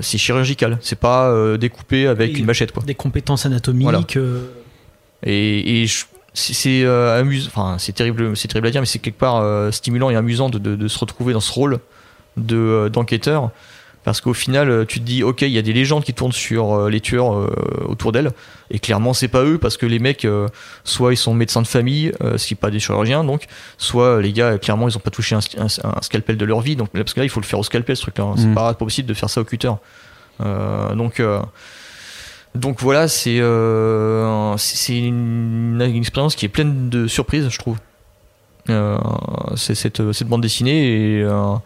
c'est 0.00 0.18
chirurgical 0.18 0.78
c'est 0.80 0.98
pas 0.98 1.32
découpé 1.58 2.08
avec 2.08 2.38
une 2.38 2.46
machette 2.46 2.72
quoi 2.72 2.82
Des 2.82 2.94
compétences 2.96 3.46
anatomiques. 3.46 3.84
Voilà. 3.84 4.00
et, 5.22 5.82
et 5.82 5.86
je- 5.86 6.06
c'est 6.34 6.82
euh, 6.84 7.18
amusant 7.20 7.48
enfin 7.54 7.76
c'est 7.78 7.92
terrible 7.92 8.36
c'est 8.36 8.48
terrible 8.48 8.68
à 8.68 8.70
dire 8.70 8.80
mais 8.80 8.86
c'est 8.86 8.98
quelque 8.98 9.18
part 9.18 9.36
euh, 9.36 9.70
stimulant 9.70 10.08
et 10.10 10.16
amusant 10.16 10.48
de, 10.48 10.58
de, 10.58 10.76
de 10.76 10.88
se 10.88 10.98
retrouver 10.98 11.32
dans 11.34 11.40
ce 11.40 11.52
rôle 11.52 11.78
de 12.36 12.56
euh, 12.56 12.88
d'enquêteur. 12.88 13.50
Parce 14.04 14.20
qu'au 14.20 14.34
final 14.34 14.68
euh, 14.68 14.84
tu 14.84 14.98
te 14.98 15.04
dis 15.04 15.22
ok 15.22 15.42
il 15.42 15.50
y 15.52 15.58
a 15.58 15.62
des 15.62 15.72
légendes 15.72 16.02
qui 16.02 16.12
tournent 16.12 16.32
sur 16.32 16.72
euh, 16.72 16.90
les 16.90 17.00
tueurs 17.00 17.34
euh, 17.36 17.48
autour 17.86 18.10
d'elle. 18.12 18.32
Et 18.70 18.78
clairement 18.80 19.12
c'est 19.12 19.28
pas 19.28 19.44
eux 19.44 19.58
parce 19.58 19.76
que 19.76 19.86
les 19.86 19.98
mecs 20.00 20.24
euh, 20.24 20.48
soit 20.82 21.12
ils 21.12 21.16
sont 21.16 21.34
médecins 21.34 21.62
de 21.62 21.68
famille 21.68 22.12
euh, 22.22 22.36
ce 22.38 22.46
qui 22.48 22.54
pas 22.56 22.70
des 22.70 22.80
chirurgiens 22.80 23.22
donc 23.22 23.44
soit 23.78 24.20
les 24.20 24.32
gars 24.32 24.58
clairement 24.58 24.88
ils 24.88 24.96
ont 24.96 25.00
pas 25.00 25.10
touché 25.10 25.36
un, 25.36 25.40
un- 25.58 25.66
un 25.84 26.00
scalpel 26.02 26.36
de 26.36 26.44
leur 26.44 26.62
vie. 26.62 26.74
Donc 26.76 26.88
parce 26.90 27.14
que 27.14 27.20
là 27.20 27.26
il 27.26 27.28
faut 27.30 27.40
le 27.40 27.46
faire 27.46 27.58
au 27.60 27.62
scalpel 27.62 27.94
ce 27.96 28.02
truc 28.02 28.18
là 28.18 28.32
c'est 28.36 28.46
Mhm. 28.46 28.54
pas 28.54 28.74
possible 28.74 29.06
de 29.06 29.14
faire 29.14 29.30
ça 29.30 29.40
au 29.40 29.44
cutter. 29.44 29.70
Euh, 30.40 30.94
donc 30.94 31.20
euh, 31.20 31.40
donc 32.54 32.80
voilà, 32.80 33.08
c'est 33.08 33.38
euh, 33.40 34.56
une, 34.88 35.80
expérience 35.80 36.36
qui 36.36 36.44
est 36.44 36.50
pleine 36.50 36.90
de 36.90 37.06
surprises, 37.06 37.48
je 37.48 37.58
trouve. 37.58 37.78
Euh, 38.68 38.98
c'est 39.56 39.74
cette, 39.74 40.12
cette 40.12 40.28
bande 40.28 40.42
dessinée 40.42 41.18
et 41.18 41.22
euh, 41.22 41.56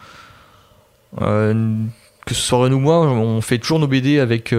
que 2.25 2.35
ce 2.35 2.41
soit 2.41 2.59
Ren 2.59 2.73
ou 2.73 2.79
moi, 2.79 3.01
on 3.01 3.41
fait 3.41 3.59
toujours 3.59 3.81
nos 3.81 3.89
BD 3.89 4.21
avec 4.21 4.55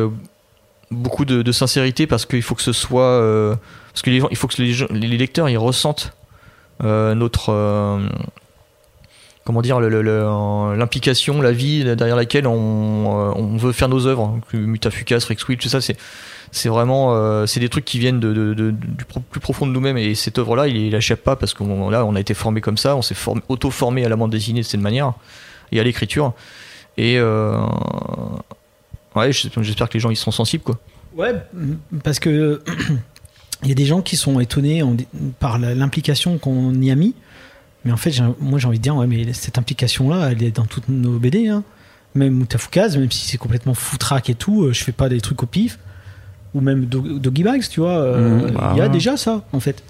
beaucoup 0.92 1.24
de, 1.24 1.52
sincérité 1.52 2.08
parce 2.08 2.26
qu'il 2.26 2.42
faut 2.42 2.56
que 2.56 2.62
ce 2.62 2.74
soit 2.74 3.58
parce 3.94 4.02
que 4.02 4.10
les 4.10 4.20
gens, 4.20 4.28
il 4.30 4.38
faut 4.38 4.48
que 4.48 4.62
les, 4.62 4.74
les 4.92 5.18
lecteurs 5.18 5.50
ils 5.50 5.58
ressentent 5.58 6.12
notre 6.82 8.02
comment 9.48 9.62
dire 9.62 9.80
le- 9.80 10.76
l'implication, 10.78 11.42
la 11.42 11.54
vie 11.54 11.84
derrière 11.96 12.18
laquelle 12.18 12.46
on, 12.48 13.32
euh, 13.32 13.58
veut 13.58 13.72
faire 13.72 13.88
nos 13.88 14.06
œuvres. 14.06 14.38
Mutafukas, 14.54 15.26
Rexwil, 15.30 15.58
tout 15.58 15.70
ça, 15.70 15.80
c'est 15.82 16.68
vraiment 16.70 17.16
euh, 17.16 17.46
c'est 17.46 17.62
des 17.62 17.70
trucs 17.70 17.86
qui 17.86 17.98
viennent 17.98 18.20
du 18.20 19.06
plus 19.32 19.40
profond 19.40 19.66
de 19.66 19.72
nous-mêmes 19.72 19.98
et 19.98 20.16
cette 20.16 20.38
œuvre 20.38 20.56
là 20.58 20.68
il, 20.68 20.76
il 20.78 20.94
échappe 20.96 21.22
pas 21.22 21.36
parce 21.38 21.54
qu'on 21.54 21.90
là 21.90 22.06
on 22.06 22.16
a 22.16 22.20
été 22.20 22.34
formé 22.34 22.62
comme 22.62 22.78
ça 22.78 22.96
on 22.96 23.02
s'est 23.02 23.16
auto 23.50 23.70
formé 23.70 24.06
à 24.06 24.10
la 24.10 24.16
bande 24.16 24.32
dessinée 24.32 24.62
de 24.62 24.66
cette 24.66 24.80
manière 24.80 25.14
et 25.74 25.80
à 25.80 25.84
l'écriture 25.84 26.34
et 26.98 27.20
euh, 27.20 27.58
ouais 29.16 29.32
j'espère 29.34 29.90
que 29.90 29.94
les 29.96 30.00
gens 30.00 30.10
ils 30.10 30.16
seront 30.16 30.32
sensibles 30.32 30.64
quoi 30.64 30.78
Ouais, 31.16 31.34
parce 32.04 32.20
que 32.20 32.62
il 33.64 33.70
y 33.70 33.72
a 33.72 33.76
des 33.76 33.86
gens 33.86 34.02
qui 34.02 34.16
sont 34.18 34.40
étonnés 34.40 34.84
par 35.40 35.58
l'implication 35.58 36.38
qu'on 36.38 36.74
y 36.82 36.92
a 36.92 36.96
mis. 36.96 37.16
Mais 37.88 37.94
en 37.94 37.98
fait, 37.98 38.12
moi 38.42 38.60
j'ai 38.60 38.68
envie 38.68 38.80
de 38.80 38.84
dire, 38.84 38.96
ouais, 38.98 39.08
mais 39.08 39.32
cette 39.32 39.58
implication-là, 39.58 40.30
elle 40.32 40.44
est 40.44 40.52
dans 40.56 40.66
toutes 40.66 40.90
nos 40.90 41.18
BD. 41.20 41.48
Hein. 41.48 41.64
Même 42.16 42.34
Moutafoukaz, 42.34 42.98
même 42.98 43.10
si 43.10 43.26
c'est 43.30 43.38
complètement 43.38 43.74
foutraque 43.74 44.30
et 44.30 44.36
tout, 44.36 44.64
euh, 44.64 44.74
je 44.74 44.84
fais 44.84 44.92
pas 44.92 45.08
des 45.08 45.22
trucs 45.22 45.42
au 45.42 45.46
pif. 45.46 45.80
Ou 46.54 46.60
même 46.60 46.84
Do- 46.86 47.18
Doggy 47.20 47.44
Bags, 47.44 47.64
tu 47.70 47.80
vois, 47.80 47.92
euh, 47.92 48.48
Mmh, 48.50 48.52
bah 48.52 48.72
il 48.74 48.78
y 48.78 48.82
a 48.82 48.84
ouais. 48.86 48.90
déjà 48.90 49.16
ça, 49.16 49.46
en 49.54 49.60
fait. 49.62 49.84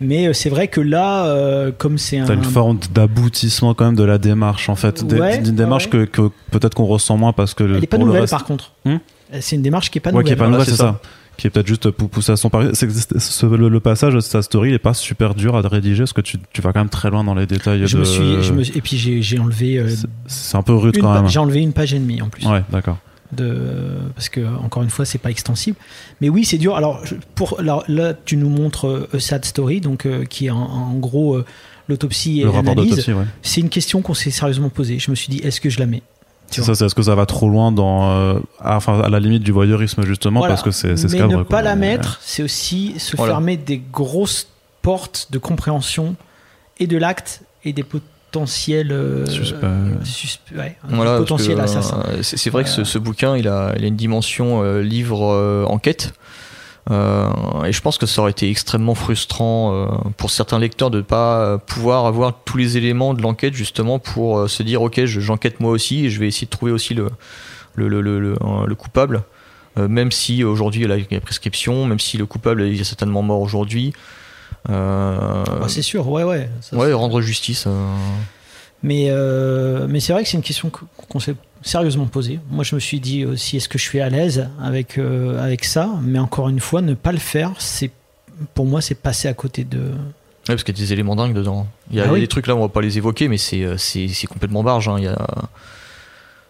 Mais 0.00 0.26
euh, 0.28 0.32
c'est 0.34 0.50
vrai 0.50 0.68
que 0.68 0.80
là, 0.82 1.24
euh, 1.26 1.72
comme 1.76 1.96
c'est 1.96 2.18
un. 2.18 2.26
T'as 2.26 2.34
une 2.34 2.44
forme 2.44 2.78
d'aboutissement 2.92 3.72
quand 3.74 3.86
même 3.86 3.96
de 3.96 4.04
la 4.04 4.18
démarche 4.18 4.68
en 4.68 4.76
fait, 4.76 5.02
Ouais, 5.10 5.38
d'une 5.38 5.54
démarche 5.56 5.84
ouais. 5.86 5.90
que, 5.90 6.04
que 6.04 6.30
peut-être 6.50 6.74
qu'on 6.74 6.84
ressent 6.86 7.16
moins 7.16 7.32
parce 7.32 7.54
que 7.54 7.64
Elle 7.64 7.82
est 7.82 7.86
pas 7.86 7.96
nouvelle 7.98 8.20
reste- 8.22 8.30
par 8.32 8.44
contre. 8.44 8.72
Hmm 8.84 8.96
c'est 9.40 9.56
une 9.56 9.62
démarche 9.62 9.90
qui 9.90 9.98
est 9.98 10.00
pas 10.00 10.08
ouais, 10.10 10.12
nouvelle. 10.14 10.26
qui 10.26 10.32
est 10.32 10.36
pas 10.36 10.44
Voilà, 10.48 10.58
nouvelle, 10.58 10.74
c'est 10.74 10.76
c'est 10.82 10.82
ça. 10.88 11.00
Qui 11.38 11.46
est 11.46 11.50
peut-être 11.50 11.66
juste 11.68 11.90
pou- 11.90 12.08
poussé 12.08 12.32
à 12.32 12.36
son 12.36 12.50
pari. 12.50 12.68
C'est 12.74 13.42
le, 13.44 13.68
le 13.70 13.80
passage 13.80 14.12
de 14.12 14.20
sa 14.20 14.42
story, 14.42 14.68
il 14.70 14.74
est 14.74 14.78
pas 14.78 14.92
super 14.92 15.34
dur 15.34 15.56
à 15.56 15.60
rédiger 15.66 16.00
parce 16.02 16.12
que 16.12 16.20
tu, 16.20 16.36
tu 16.52 16.60
vas 16.60 16.72
quand 16.74 16.80
même 16.80 16.88
très 16.90 17.08
loin 17.10 17.24
dans 17.24 17.34
les 17.34 17.46
détails. 17.46 17.86
Je 17.86 17.94
de... 17.94 18.00
me 18.00 18.04
suis, 18.04 18.42
je 18.42 18.52
me- 18.52 18.76
et 18.76 18.80
puis 18.82 18.98
j'ai 18.98 19.38
enlevé. 19.38 19.78
euh, 19.78 19.88
C'est- 20.26 20.56
un 20.56 20.62
peu 20.62 20.74
rude 20.74 20.96
une 20.96 21.02
quand 21.02 21.14
même. 21.14 21.28
J'ai 21.28 21.38
enlevé 21.38 21.60
une 21.60 21.72
page 21.72 21.94
et 21.94 21.98
demie 21.98 22.20
en 22.20 22.28
plus. 22.28 22.44
Ouais, 22.46 22.62
d'accord. 22.70 22.98
de 23.32 23.98
parce 24.14 24.28
que 24.30 24.40
encore 24.64 24.82
une 24.82 24.88
fois 24.90 25.04
c'est 25.04 25.18
pas 25.18 25.30
extensible 25.30 25.76
mais 26.22 26.30
oui 26.30 26.46
c'est 26.46 26.56
dur 26.56 26.74
alors 26.76 27.02
pour 27.34 27.60
là, 27.60 27.82
là, 27.86 28.14
tu 28.14 28.38
nous 28.38 28.48
montres 28.48 28.86
euh, 28.88 29.08
A 29.12 29.20
Sad 29.20 29.44
Story 29.44 29.82
donc 29.82 30.06
euh, 30.06 30.24
qui 30.24 30.46
est 30.46 30.50
en, 30.50 30.56
en 30.62 30.94
gros 30.94 31.36
euh, 31.36 31.44
l'autopsie 31.88 32.40
et 32.40 32.44
Le 32.44 32.48
rapport 32.48 32.74
l'analyse 32.74 32.90
d'autopsie, 32.92 33.12
ouais. 33.12 33.24
c'est 33.42 33.60
une 33.60 33.68
question 33.68 34.00
qu'on 34.00 34.14
s'est 34.14 34.30
sérieusement 34.30 34.70
posée 34.70 34.98
je 34.98 35.10
me 35.10 35.14
suis 35.14 35.28
dit 35.28 35.40
est-ce 35.44 35.60
que 35.60 35.68
je 35.68 35.78
la 35.78 35.84
mets? 35.84 36.02
Tu 36.50 36.62
ça, 36.62 36.74
c'est 36.74 36.84
est-ce 36.86 36.94
que 36.94 37.02
ça 37.02 37.14
va 37.14 37.26
trop 37.26 37.48
loin 37.48 37.72
dans, 37.72 38.10
euh, 38.10 38.38
à, 38.60 38.76
enfin, 38.76 39.00
à 39.00 39.08
la 39.08 39.20
limite 39.20 39.42
du 39.42 39.52
voyeurisme 39.52 40.02
justement 40.04 40.40
Voilà. 40.40 40.54
parce 40.54 40.62
que 40.64 40.70
c'est 40.70 40.96
c'est 40.96 41.08
ce 41.08 41.12
mais 41.12 41.18
cadre. 41.20 41.30
ne 41.38 41.42
quoi. 41.42 41.58
pas 41.58 41.62
la 41.62 41.76
mettre 41.76 42.18
c'est 42.22 42.42
aussi 42.42 42.98
se 42.98 43.16
Voilà. 43.16 43.34
fermer 43.34 43.56
des 43.56 43.78
grosses 43.92 44.48
portes 44.82 45.28
de 45.30 45.38
compréhension 45.38 46.16
et 46.78 46.86
de 46.86 46.96
l'acte 46.96 47.42
et 47.64 47.72
des 47.72 47.82
pot- 47.82 48.02
potentiel 48.30 48.92
euh, 48.92 49.24
Suspect. 49.24 49.66
suspe- 50.04 50.54
ouais, 50.54 50.76
un 50.86 50.96
Voilà, 50.96 51.12
parce 51.12 51.20
potentiel 51.22 51.56
que, 51.56 51.62
assassin. 51.62 52.02
euh, 52.08 52.18
C'est 52.22 52.36
c'est 52.36 52.50
vrai 52.50 52.62
que 52.62 52.68
ce, 52.68 52.84
ce 52.84 52.98
bouquin, 52.98 53.38
il 53.38 53.48
a, 53.48 53.72
il 53.78 53.84
a 53.84 53.86
une 53.86 53.96
dimension 53.96 54.62
euh, 54.62 54.82
livre 54.82 55.32
euh, 55.32 55.64
enquête. 55.64 56.12
Euh, 56.90 57.28
et 57.64 57.72
je 57.72 57.80
pense 57.82 57.98
que 57.98 58.06
ça 58.06 58.22
aurait 58.22 58.30
été 58.30 58.48
extrêmement 58.48 58.94
frustrant 58.94 59.74
euh, 59.74 59.86
pour 60.16 60.30
certains 60.30 60.58
lecteurs 60.58 60.90
de 60.90 60.98
ne 60.98 61.02
pas 61.02 61.40
euh, 61.40 61.58
pouvoir 61.58 62.06
avoir 62.06 62.32
tous 62.46 62.56
les 62.56 62.78
éléments 62.78 63.12
de 63.12 63.20
l'enquête 63.20 63.52
justement 63.52 63.98
pour 63.98 64.38
euh, 64.38 64.48
se 64.48 64.62
dire 64.62 64.80
ok 64.80 65.04
je- 65.04 65.20
j'enquête 65.20 65.60
moi 65.60 65.70
aussi 65.70 66.06
et 66.06 66.10
je 66.10 66.18
vais 66.18 66.28
essayer 66.28 66.46
de 66.46 66.50
trouver 66.50 66.72
aussi 66.72 66.94
le, 66.94 67.08
le, 67.74 67.88
le, 67.88 68.00
le, 68.00 68.18
le- 68.20 68.36
le 68.66 68.74
coupable 68.74 69.22
même 69.76 70.10
si 70.10 70.42
aujourd'hui 70.42 70.82
il 70.82 70.88
y 70.90 70.92
a 70.92 70.96
la 71.10 71.20
prescription 71.20 71.84
même 71.86 72.00
si 72.00 72.16
le 72.16 72.24
coupable 72.26 72.62
est 72.62 72.82
certainement 72.84 73.22
mort 73.22 73.40
aujourd'hui 73.42 73.92
Bah, 74.66 75.44
c'est 75.68 75.82
sûr, 75.82 76.08
ouais, 76.08 76.24
ouais. 76.24 76.48
ça, 76.62 76.76
ouais 76.76 76.92
rendre 76.92 77.20
justice 77.20 77.66
Mais, 78.82 79.06
euh, 79.10 79.86
mais 79.88 79.98
c'est 80.00 80.12
vrai 80.12 80.22
que 80.22 80.28
c'est 80.28 80.36
une 80.36 80.42
question 80.42 80.70
que- 80.70 80.84
qu'on 81.08 81.18
s'est 81.20 81.34
sérieusement 81.62 82.06
posée. 82.06 82.38
Moi, 82.50 82.62
je 82.64 82.74
me 82.76 82.80
suis 82.80 83.00
dit 83.00 83.24
aussi, 83.24 83.56
est-ce 83.56 83.68
que 83.68 83.76
je 83.78 83.82
suis 83.82 84.00
à 84.00 84.08
l'aise 84.08 84.48
avec, 84.62 84.98
euh, 84.98 85.42
avec 85.42 85.64
ça? 85.64 85.90
Mais 86.02 86.18
encore 86.20 86.48
une 86.48 86.60
fois, 86.60 86.80
ne 86.80 86.94
pas 86.94 87.10
le 87.12 87.18
faire, 87.18 87.52
c'est 87.58 87.90
pour 88.54 88.66
moi, 88.66 88.80
c'est 88.80 88.94
passer 88.94 89.26
à 89.26 89.34
côté 89.34 89.64
de. 89.64 89.78
Ouais, 89.78 90.54
parce 90.54 90.62
qu'il 90.62 90.76
y 90.76 90.80
a 90.80 90.84
des 90.84 90.92
éléments 90.92 91.16
dingues 91.16 91.34
dedans. 91.34 91.66
Il 91.90 91.96
y 91.96 92.00
a 92.00 92.04
Ah 92.08 92.12
oui. 92.12 92.20
des 92.20 92.28
trucs 92.28 92.46
là, 92.46 92.54
on 92.54 92.60
va 92.60 92.68
pas 92.68 92.80
les 92.80 92.96
évoquer, 92.98 93.26
mais 93.28 93.36
c'est 93.36 93.64
euh, 93.64 93.76
c'est 93.76 94.06
c'est 94.08 94.28
complètement 94.28 94.62
barge. 94.62 94.88
hein. 94.88 94.94
Il 94.98 95.04
y 95.04 95.08
a 95.08 95.18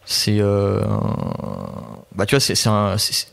c'est 0.05 0.39
euh, 0.41 0.83
bah 2.15 2.25
tu 2.27 2.35
vois 2.35 2.41
c'est 2.41 2.55
c'est 2.55 2.69
un- 2.69 2.97
c'est- 2.99 3.27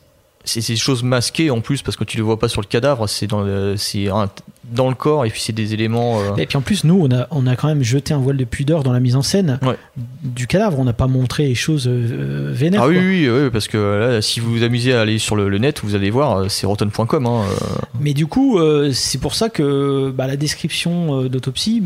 des 0.67 0.75
choses 0.75 1.03
masquées 1.03 1.49
en 1.51 1.59
plus 1.61 1.81
parce 1.81 1.97
que 1.97 2.03
tu 2.03 2.17
les 2.17 2.23
vois 2.23 2.37
pas 2.39 2.47
sur 2.47 2.61
le 2.61 2.67
cadavre. 2.67 3.07
C'est 3.09 3.27
dans 3.27 3.75
c'est 3.77 4.09
un- 4.09 4.29
dans 4.73 4.89
le 4.89 4.95
corps 4.95 5.25
et 5.25 5.29
puis 5.29 5.41
c'est 5.41 5.53
des 5.53 5.73
éléments. 5.73 6.19
euh, 6.19 6.35
Et 6.37 6.45
puis 6.45 6.57
en 6.57 6.61
plus, 6.61 6.83
nous, 6.83 6.99
on 7.01 7.11
a, 7.15 7.27
on 7.31 7.45
a 7.47 7.55
quand 7.55 7.67
même 7.67 7.83
jeté 7.83 8.13
un 8.13 8.17
voile 8.17 8.37
de 8.37 8.43
pudeur 8.45 8.83
dans 8.83 8.93
la 8.93 8.99
mise 8.99 9.15
en 9.15 9.21
scène 9.21 9.59
Ouais. 9.61 9.75
du 10.23 10.47
cadavre. 10.47 10.79
On 10.79 10.85
n'a 10.85 10.93
pas 10.93 11.07
montré 11.07 11.45
les 11.47 11.55
choses 11.55 11.87
euh, 11.87 12.51
vénères. 12.53 12.81
Ah 12.83 12.87
oui, 12.87 12.97
oui, 12.97 13.29
oui, 13.29 13.49
parce 13.51 13.67
que 13.67 13.77
là, 13.77 14.21
si 14.21 14.39
vous 14.39 14.51
vous 14.51 14.63
amusez 14.63 14.93
à 14.93 15.01
aller 15.01 15.19
sur 15.19 15.35
le, 15.35 15.49
le 15.49 15.57
net, 15.59 15.81
vous 15.83 15.95
allez 15.95 16.09
voir, 16.09 16.37
euh, 16.37 16.47
c'est 16.49 16.65
rotten.com. 16.65 17.25
Hein, 17.25 17.43
euh. 17.49 17.55
Mais 17.99 18.13
du 18.13 18.27
coup, 18.27 18.57
euh, 18.59 18.91
c'est 18.91 19.19
pour 19.19 19.35
ça 19.35 19.49
que 19.49 20.11
bah, 20.15 20.27
la 20.27 20.35
description 20.37 21.21
euh, 21.23 21.29
d'autopsie 21.29 21.83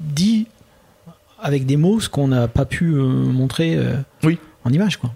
dit 0.00 0.46
avec 1.40 1.66
des 1.66 1.76
mots 1.76 2.00
ce 2.00 2.08
qu'on 2.08 2.28
n'a 2.28 2.48
pas 2.48 2.64
pu 2.64 2.92
euh, 2.94 3.02
montrer 3.04 3.76
euh, 3.76 3.94
Oui. 4.24 4.38
en 4.64 4.70
image. 4.72 4.96
Quoi. 4.96 5.10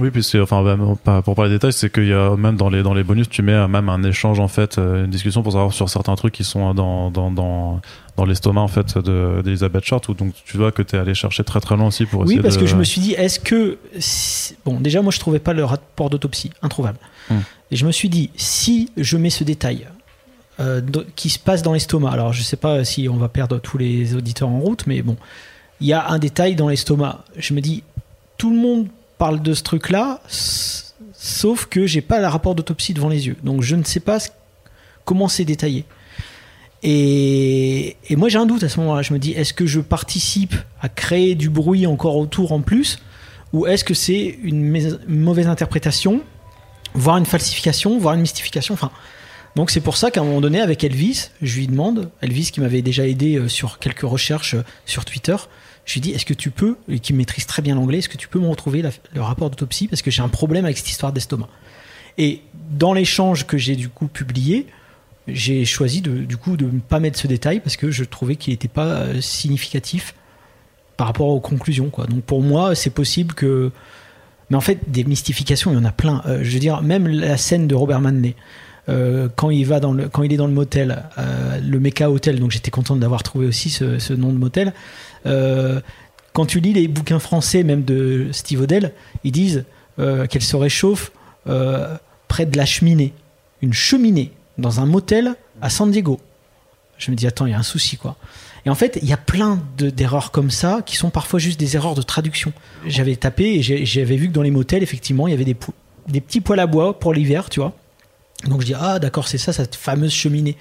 Oui, 0.00 0.10
puis 0.10 0.24
c'est, 0.24 0.40
enfin, 0.40 0.64
pas- 1.04 1.22
pour 1.22 1.36
parler 1.36 1.50
des 1.50 1.56
détails, 1.56 1.72
c'est 1.72 1.88
qu'il 1.92 2.08
y 2.08 2.12
a 2.12 2.34
même 2.36 2.56
dans 2.56 2.68
les, 2.68 2.82
dans 2.82 2.94
les 2.94 3.04
bonus, 3.04 3.28
tu 3.28 3.42
mets 3.42 3.52
euh, 3.52 3.68
même 3.68 3.88
un 3.88 4.02
échange, 4.02 4.40
en 4.40 4.48
fait, 4.48 4.76
euh, 4.78 5.04
une 5.04 5.10
discussion 5.10 5.44
pour 5.44 5.52
savoir 5.52 5.72
sur 5.72 5.88
certains 5.88 6.16
trucs 6.16 6.34
qui 6.34 6.42
sont 6.42 6.74
dans, 6.74 7.12
dans, 7.12 7.30
dans, 7.30 7.80
dans 8.16 8.24
l'estomac, 8.24 8.60
en 8.60 8.66
fait, 8.68 8.98
de, 8.98 9.40
d'Elizabeth 9.44 9.84
Short, 9.84 10.08
où 10.08 10.14
donc 10.14 10.34
tu 10.44 10.56
vois 10.56 10.72
que 10.72 10.82
tu 10.82 10.96
es 10.96 10.98
allé 10.98 11.14
chercher 11.14 11.44
très 11.44 11.60
très 11.60 11.76
loin 11.76 11.86
aussi 11.86 12.06
pour 12.06 12.24
essayer 12.24 12.38
Oui, 12.38 12.42
parce 12.42 12.56
de- 12.56 12.60
que 12.62 12.66
je 12.66 12.74
me 12.74 12.82
suis 12.82 13.00
dit, 13.00 13.12
est-ce 13.12 13.38
que. 13.38 13.78
si- 14.00 14.56
Bon, 14.64 14.80
déjà, 14.80 15.00
moi, 15.00 15.12
je 15.12 15.20
trouvais 15.20 15.38
pas 15.38 15.52
le 15.52 15.64
rapport 15.64 16.10
d'autopsie 16.10 16.50
introuvable. 16.62 16.98
Hmm. 17.30 17.38
Et 17.70 17.76
je 17.76 17.86
me 17.86 17.92
suis 17.92 18.08
dit, 18.08 18.30
si 18.34 18.90
je 18.96 19.16
mets 19.16 19.30
ce 19.30 19.44
détail 19.44 19.86
euh, 20.58 20.80
qui 21.14 21.30
se 21.30 21.38
passe 21.38 21.62
dans 21.62 21.72
l'estomac, 21.72 22.10
alors 22.10 22.32
je 22.32 22.42
sais 22.42 22.56
pas 22.56 22.84
si 22.84 23.08
on 23.08 23.16
va 23.16 23.28
perdre 23.28 23.58
tous 23.58 23.78
les 23.78 24.16
auditeurs 24.16 24.48
en 24.48 24.58
route, 24.58 24.88
mais 24.88 25.02
bon, 25.02 25.16
il 25.80 25.86
y 25.86 25.92
a 25.92 26.08
un 26.10 26.18
détail 26.18 26.56
dans 26.56 26.68
l'estomac. 26.68 27.24
Je 27.36 27.54
me 27.54 27.60
dis, 27.60 27.84
tout 28.38 28.50
le 28.50 28.56
monde 28.60 28.88
parle 29.18 29.42
de 29.42 29.54
ce 29.54 29.62
truc-là, 29.62 30.20
sauf 30.28 31.66
que 31.66 31.86
j'ai 31.86 32.00
pas 32.00 32.20
le 32.20 32.26
rapport 32.26 32.54
d'autopsie 32.54 32.94
devant 32.94 33.08
les 33.08 33.26
yeux. 33.26 33.36
Donc, 33.42 33.62
je 33.62 33.76
ne 33.76 33.84
sais 33.84 34.00
pas 34.00 34.18
comment 35.04 35.28
c'est 35.28 35.44
détaillé. 35.44 35.84
Et, 36.86 37.96
moi 38.10 38.28
j'ai 38.28 38.38
un 38.38 38.44
doute 38.44 38.62
à 38.62 38.68
ce 38.68 38.78
moment-là. 38.80 39.02
Je 39.02 39.14
me 39.14 39.18
dis, 39.18 39.32
est-ce 39.32 39.54
que 39.54 39.66
je 39.66 39.80
participe 39.80 40.54
à 40.80 40.88
créer 40.88 41.34
du 41.34 41.48
bruit 41.48 41.86
encore 41.86 42.16
autour 42.16 42.52
en 42.52 42.60
plus 42.60 42.98
Ou 43.54 43.66
est-ce 43.66 43.84
que 43.84 43.94
c'est 43.94 44.38
une 44.42 44.98
mauvaise 45.08 45.48
interprétation, 45.48 46.20
voire 46.92 47.16
une 47.16 47.24
falsification, 47.24 47.98
voire 47.98 48.14
une 48.14 48.20
mystification 48.20 48.74
enfin, 48.74 48.90
Donc 49.56 49.70
c'est 49.70 49.80
pour 49.80 49.96
ça 49.96 50.10
qu'à 50.10 50.20
un 50.20 50.24
moment 50.24 50.42
donné, 50.42 50.60
avec 50.60 50.84
Elvis, 50.84 51.30
je 51.40 51.56
lui 51.56 51.66
demande, 51.68 52.10
Elvis 52.20 52.50
qui 52.52 52.60
m'avait 52.60 52.82
déjà 52.82 53.08
aidé 53.08 53.36
euh, 53.36 53.48
sur 53.48 53.78
quelques 53.78 54.02
recherches 54.02 54.54
euh, 54.54 54.64
sur 54.84 55.06
Twitter, 55.06 55.36
je 55.84 55.94
lui 55.94 56.00
dis, 56.00 56.10
est-ce 56.12 56.24
que 56.24 56.34
tu 56.34 56.50
peux, 56.50 56.76
et 56.88 56.98
qui 56.98 57.12
maîtrise 57.12 57.46
très 57.46 57.62
bien 57.62 57.74
l'anglais, 57.74 57.98
est-ce 57.98 58.08
que 58.08 58.16
tu 58.16 58.28
peux 58.28 58.38
me 58.38 58.48
retrouver 58.48 58.82
le 59.12 59.22
rapport 59.22 59.50
d'autopsie 59.50 59.88
Parce 59.88 60.02
que 60.02 60.10
j'ai 60.10 60.22
un 60.22 60.28
problème 60.28 60.64
avec 60.64 60.78
cette 60.78 60.88
histoire 60.88 61.12
d'estomac. 61.12 61.48
Et 62.16 62.40
dans 62.70 62.94
l'échange 62.94 63.46
que 63.46 63.58
j'ai 63.58 63.76
du 63.76 63.88
coup 63.88 64.06
publié, 64.06 64.66
j'ai 65.28 65.64
choisi 65.64 66.00
de, 66.00 66.18
du 66.18 66.36
coup 66.36 66.56
de 66.56 66.66
ne 66.66 66.80
pas 66.80 67.00
mettre 67.00 67.18
ce 67.18 67.26
détail 67.26 67.60
parce 67.60 67.76
que 67.76 67.90
je 67.90 68.04
trouvais 68.04 68.36
qu'il 68.36 68.52
n'était 68.52 68.68
pas 68.68 68.86
euh, 68.86 69.20
significatif 69.20 70.14
par 70.96 71.06
rapport 71.06 71.28
aux 71.28 71.40
conclusions. 71.40 71.90
Donc 72.08 72.22
pour 72.24 72.42
moi, 72.42 72.74
c'est 72.74 72.90
possible 72.90 73.34
que. 73.34 73.70
Mais 74.50 74.56
en 74.56 74.60
fait, 74.60 74.78
des 74.88 75.04
mystifications, 75.04 75.72
il 75.72 75.74
y 75.74 75.78
en 75.78 75.84
a 75.84 75.92
plein. 75.92 76.22
Euh, 76.26 76.40
je 76.42 76.50
veux 76.50 76.58
dire, 76.58 76.82
même 76.82 77.08
la 77.08 77.36
scène 77.36 77.66
de 77.66 77.74
Robert 77.74 78.00
Manley, 78.00 78.36
euh, 78.90 79.28
quand, 79.34 79.50
il 79.50 79.64
va 79.64 79.80
dans 79.80 79.92
le, 79.92 80.08
quand 80.08 80.22
il 80.22 80.32
est 80.32 80.36
dans 80.36 80.46
le 80.46 80.52
motel, 80.52 81.04
euh, 81.18 81.58
le 81.60 81.80
Mecha 81.80 82.10
Hotel, 82.10 82.38
donc 82.38 82.50
j'étais 82.50 82.70
content 82.70 82.96
d'avoir 82.96 83.22
trouvé 83.22 83.46
aussi 83.46 83.70
ce 83.70 84.12
nom 84.12 84.32
de 84.32 84.38
motel. 84.38 84.72
Euh, 85.26 85.80
quand 86.32 86.46
tu 86.46 86.60
lis 86.60 86.72
les 86.72 86.88
bouquins 86.88 87.18
français, 87.18 87.62
même 87.62 87.84
de 87.84 88.28
Steve 88.32 88.60
Odell, 88.62 88.92
ils 89.22 89.32
disent 89.32 89.64
euh, 89.98 90.26
qu'elle 90.26 90.42
se 90.42 90.56
réchauffe 90.56 91.12
euh, 91.48 91.96
près 92.28 92.46
de 92.46 92.56
la 92.56 92.66
cheminée. 92.66 93.12
Une 93.62 93.72
cheminée 93.72 94.32
dans 94.58 94.80
un 94.80 94.86
motel 94.86 95.34
à 95.62 95.70
San 95.70 95.90
Diego. 95.90 96.20
Je 96.98 97.10
me 97.10 97.16
dis, 97.16 97.26
attends, 97.26 97.46
il 97.46 97.50
y 97.50 97.54
a 97.54 97.58
un 97.58 97.62
souci, 97.64 97.96
quoi. 97.96 98.16
Et 98.66 98.70
en 98.70 98.74
fait, 98.74 98.98
il 99.02 99.08
y 99.08 99.12
a 99.12 99.16
plein 99.16 99.60
de- 99.78 99.90
d'erreurs 99.90 100.30
comme 100.30 100.50
ça 100.50 100.80
qui 100.86 100.96
sont 100.96 101.10
parfois 101.10 101.38
juste 101.38 101.58
des 101.60 101.76
erreurs 101.76 101.94
de 101.94 102.02
traduction. 102.02 102.52
J'avais 102.86 103.16
tapé 103.16 103.54
et 103.56 103.62
j'avais 103.62 104.16
vu 104.16 104.28
que 104.28 104.32
dans 104.32 104.42
les 104.42 104.50
motels, 104.50 104.82
effectivement, 104.82 105.26
il 105.28 105.32
y 105.32 105.34
avait 105.34 105.44
des, 105.44 105.56
des 106.08 106.20
petits 106.20 106.40
poêles 106.40 106.60
à 106.60 106.66
bois 106.66 106.98
pour 106.98 107.12
l'hiver, 107.12 107.50
tu 107.50 107.60
vois. 107.60 107.72
Donc 108.48 108.60
je 108.60 108.66
dis, 108.66 108.74
ah 108.78 108.98
d'accord, 108.98 109.26
c'est 109.28 109.38
ça, 109.38 109.52
cette 109.52 109.74
fameuse 109.74 110.12
cheminée. 110.12 110.56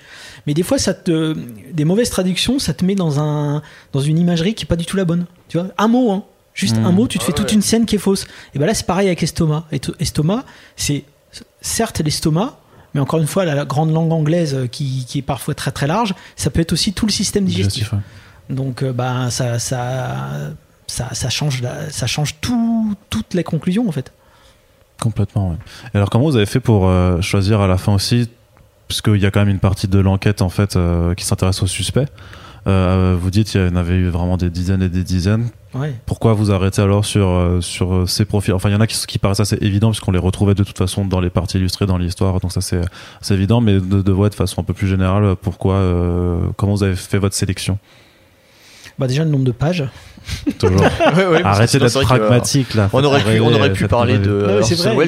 Mais 0.47 0.53
des 0.53 0.64
fois, 0.64 0.77
ça 0.77 0.93
te, 0.93 1.35
des 1.73 1.85
mauvaises 1.85 2.10
traductions, 2.10 2.60
ça 2.60 2.73
te 2.73 2.85
met 2.85 2.95
dans, 2.95 3.19
un, 3.19 3.61
dans 3.91 3.99
une 3.99 4.18
imagerie 4.18 4.53
qui 4.53 4.64
est 4.64 4.68
pas 4.68 4.76
du 4.76 4.85
tout 4.85 4.95
la 4.97 5.05
bonne. 5.05 5.26
Tu 5.49 5.57
vois, 5.57 5.68
un 5.77 5.88
mot, 5.88 6.11
hein. 6.11 6.23
Juste 6.53 6.77
un 6.77 6.91
mot, 6.91 7.07
tu 7.07 7.18
te 7.18 7.23
fais 7.23 7.31
toute 7.34 7.51
une 7.51 7.64
scène 7.64 7.85
qui 7.88 7.95
est 7.95 7.99
fausse. 7.99 8.27
Et 8.53 8.60
ben 8.60 8.68
là, 8.68 8.76
c'est 8.76 8.85
pareil 8.85 9.07
avec 9.07 9.23
estomac. 9.23 9.65
Et 9.72 9.81
estomac, 9.99 10.45
c'est 10.76 11.03
certes 11.61 11.99
l'estomac, 11.99 12.60
mais 12.93 13.01
encore 13.01 13.19
une 13.19 13.26
fois, 13.27 13.43
la, 13.43 13.65
grande 13.65 13.91
langue 13.91 14.11
anglaise 14.11 14.53
euh, 14.53 14.68
qui, 14.68 15.03
qui 15.07 15.18
est 15.18 15.23
parfois 15.23 15.55
très 15.55 15.72
très 15.72 15.88
large, 15.88 16.14
ça 16.35 16.51
peut 16.51 16.61
être 16.61 16.72
aussi 16.72 16.93
tout 16.93 17.07
le 17.07 17.11
système 17.11 17.45
digestif. 17.45 17.85
Digestif, 17.85 17.93
ouais. 17.93 18.55
Donc, 18.55 18.84
euh, 18.84 18.93
bah, 18.93 19.31
ça, 19.31 19.57
ça, 19.57 20.51
ça, 20.85 21.10
ça 21.14 21.30
change, 21.31 21.61
la- 21.64 21.89
ça 21.89 22.05
change 22.05 22.35
tout, 22.39 22.95
toutes 23.10 23.34
les 23.34 23.43
conclusions 23.43 23.88
en 23.89 23.91
fait. 23.91 24.11
Complètement, 25.02 25.49
ouais. 25.49 25.57
Et 25.94 25.98
alors, 25.98 26.10
comment 26.10 26.26
vous 26.26 26.38
avez 26.38 26.45
fait 26.45 26.60
pour 26.60 26.88
euh, 26.88 27.20
choisir 27.22 27.60
à 27.60 27.68
la 27.68 27.78
fin 27.78 27.94
aussi, 27.94 28.30
parce 28.88 29.02
qu'il 29.02 29.18
y 29.18 29.26
a 29.26 29.32
quand 29.32 29.41
même 29.41 29.49
une 29.49 29.60
partie 29.60 29.88
de 29.88 29.99
l'enquête 29.99 30.41
en 30.41 30.49
fait 30.49 30.76
euh, 30.76 31.14
qui 31.14 31.26
s'intéresse 31.26 31.61
au 31.61 31.68
suspect. 31.68 32.06
Euh, 32.65 33.18
vous 33.20 33.30
dites 33.30 33.49
qu'il 33.49 33.65
y 33.65 33.68
en 33.68 33.76
avait 33.76 33.95
eu 33.95 34.07
vraiment 34.07 34.38
des 34.38 34.49
dizaines 34.49 34.82
et 34.82 34.88
des 34.88 35.03
dizaines. 35.03 35.49
Ouais. 35.74 35.94
Pourquoi 36.06 36.32
vous 36.34 36.52
arrêtez 36.52 36.82
alors 36.82 37.03
sur, 37.03 37.57
sur 37.60 38.07
ces 38.07 38.24
profils? 38.24 38.53
Enfin, 38.53 38.70
il 38.70 38.74
y 38.74 38.76
en 38.76 38.82
a 38.82 38.88
qui, 38.88 38.98
qui 39.06 39.20
paraissent 39.20 39.41
assez 39.41 39.57
évidents, 39.60 39.90
puisqu'on 39.90 40.11
les 40.11 40.20
retrouvait 40.20 40.56
de 40.56 40.64
toute 40.64 40.78
façon 40.78 41.03
dans 41.03 41.20
les 41.20 41.30
parties 41.30 41.57
illustrées, 41.57 41.86
dans 41.86 41.98
l'histoire, 41.98 42.40
donc 42.40 42.53
ça 42.53 42.61
c'est 42.61 42.82
c'est 43.20 43.34
évident, 43.34 43.60
mais 43.60 43.74
de, 43.74 44.02
de, 44.02 44.11
ouais, 44.14 44.30
de 44.30 44.36
façon 44.36 44.61
un 44.61 44.64
peu 44.64 44.74
plus 44.74 44.88
générale, 44.88 45.36
pourquoi, 45.41 45.82
comment 46.56 46.76
vous 46.76 46.84
avez 46.84 46.95
fait 46.95 47.18
votre 47.18 47.36
sélection? 47.36 47.80
Bah, 48.99 49.07
déjà 49.07 49.26
le 49.26 49.32
nombre 49.32 49.45
de 49.45 49.52
pages. 49.52 49.84
Toujours. 50.58 50.82
Ouais, 51.18 51.26
ouais, 51.28 51.41
Arrêtez 51.44 51.80
d'être 51.80 51.95
euh, 51.98 52.02
pragmatique 52.02 52.74
là. 52.74 52.90
On 52.94 53.04
aurait 53.04 53.24
pu, 53.24 53.40
on 53.40 53.54
aurait 53.54 53.72
pu 53.74 53.82
Faites 53.82 53.90
parler 53.90 54.18
de 54.18 54.62
c'est 54.64 54.74
Orson 54.74 54.94
vrai. 54.95 55.08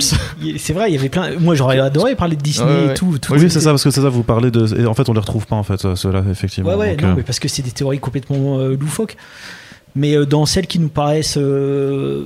C'est 0.57 0.73
vrai, 0.73 0.91
il 0.91 0.95
y 0.95 0.97
avait 0.97 1.09
plein. 1.09 1.31
Moi, 1.39 1.55
j'aurais 1.55 1.79
adoré 1.79 2.15
parler 2.15 2.35
de 2.35 2.41
Disney 2.41 2.67
Ouais, 2.71 2.85
ouais. 2.87 2.91
et 2.91 2.93
tout. 2.95 3.17
tout 3.19 3.33
Oui, 3.33 3.49
c'est 3.49 3.59
ça, 3.59 3.69
parce 3.71 3.83
que 3.83 3.91
c'est 3.91 4.01
ça, 4.01 4.09
vous 4.09 4.23
parlez 4.23 4.51
de. 4.51 4.81
Et 4.81 4.85
en 4.85 4.93
fait, 4.93 5.07
on 5.09 5.13
les 5.13 5.19
retrouve 5.19 5.45
pas 5.47 5.55
en 5.55 5.63
fait, 5.63 5.83
euh, 5.85 5.95
ceux-là, 5.95 6.23
effectivement. 6.31 6.69
Ouais, 6.71 6.75
ouais, 6.75 6.91
Donc, 6.95 7.01
non, 7.01 7.07
euh, 7.09 7.13
mais 7.17 7.23
parce 7.23 7.39
que 7.39 7.47
c'est 7.47 7.61
des 7.63 7.71
théories 7.71 7.99
complètement 7.99 8.59
euh, 8.59 8.75
loufoques. 8.79 9.15
Mais 9.95 10.15
euh, 10.15 10.25
dans 10.25 10.45
celles 10.45 10.67
qui 10.67 10.79
nous 10.79 10.89
paraissent. 10.89 11.37
euh, 11.37 12.25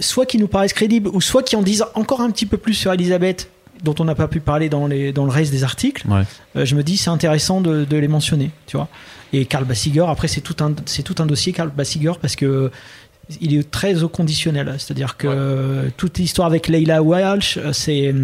soit 0.00 0.26
qui 0.26 0.38
nous 0.38 0.48
paraissent 0.48 0.72
crédibles, 0.72 1.08
ou 1.12 1.20
soit 1.20 1.42
qui 1.44 1.54
en 1.56 1.62
disent 1.62 1.84
encore 1.94 2.20
un 2.20 2.30
petit 2.30 2.46
peu 2.46 2.56
plus 2.56 2.74
sur 2.74 2.92
Elisabeth, 2.92 3.48
dont 3.84 3.94
on 4.00 4.04
n'a 4.04 4.14
pas 4.16 4.26
pu 4.28 4.40
parler 4.40 4.68
dans, 4.68 4.86
les, 4.88 5.12
dans 5.12 5.24
le 5.24 5.30
reste 5.30 5.52
des 5.52 5.62
articles, 5.62 6.04
Ouais. 6.08 6.22
euh, 6.56 6.64
je 6.64 6.74
me 6.74 6.82
dis 6.82 6.96
c'est 6.96 7.10
intéressant 7.10 7.60
de, 7.60 7.84
de 7.84 7.96
les 7.96 8.08
mentionner, 8.08 8.50
tu 8.66 8.76
vois. 8.76 8.88
Et 9.34 9.46
Karl 9.46 9.64
Bassiger, 9.64 10.04
après, 10.08 10.28
c'est 10.28 10.40
tout, 10.40 10.56
un, 10.62 10.74
c'est 10.86 11.02
tout 11.02 11.16
un 11.18 11.26
dossier, 11.26 11.52
Karl 11.52 11.70
Bassiger, 11.70 12.12
parce 12.20 12.36
que. 12.36 12.70
Il 13.40 13.56
est 13.56 13.70
très 13.70 14.02
au 14.02 14.10
conditionnel, 14.10 14.74
c'est-à-dire 14.76 15.16
que 15.16 15.90
toute 15.96 16.18
l'histoire 16.18 16.46
avec 16.46 16.68
Leila 16.68 17.02
Walsh, 17.02 17.56
euh, 17.56 17.72
c'est 17.72 18.14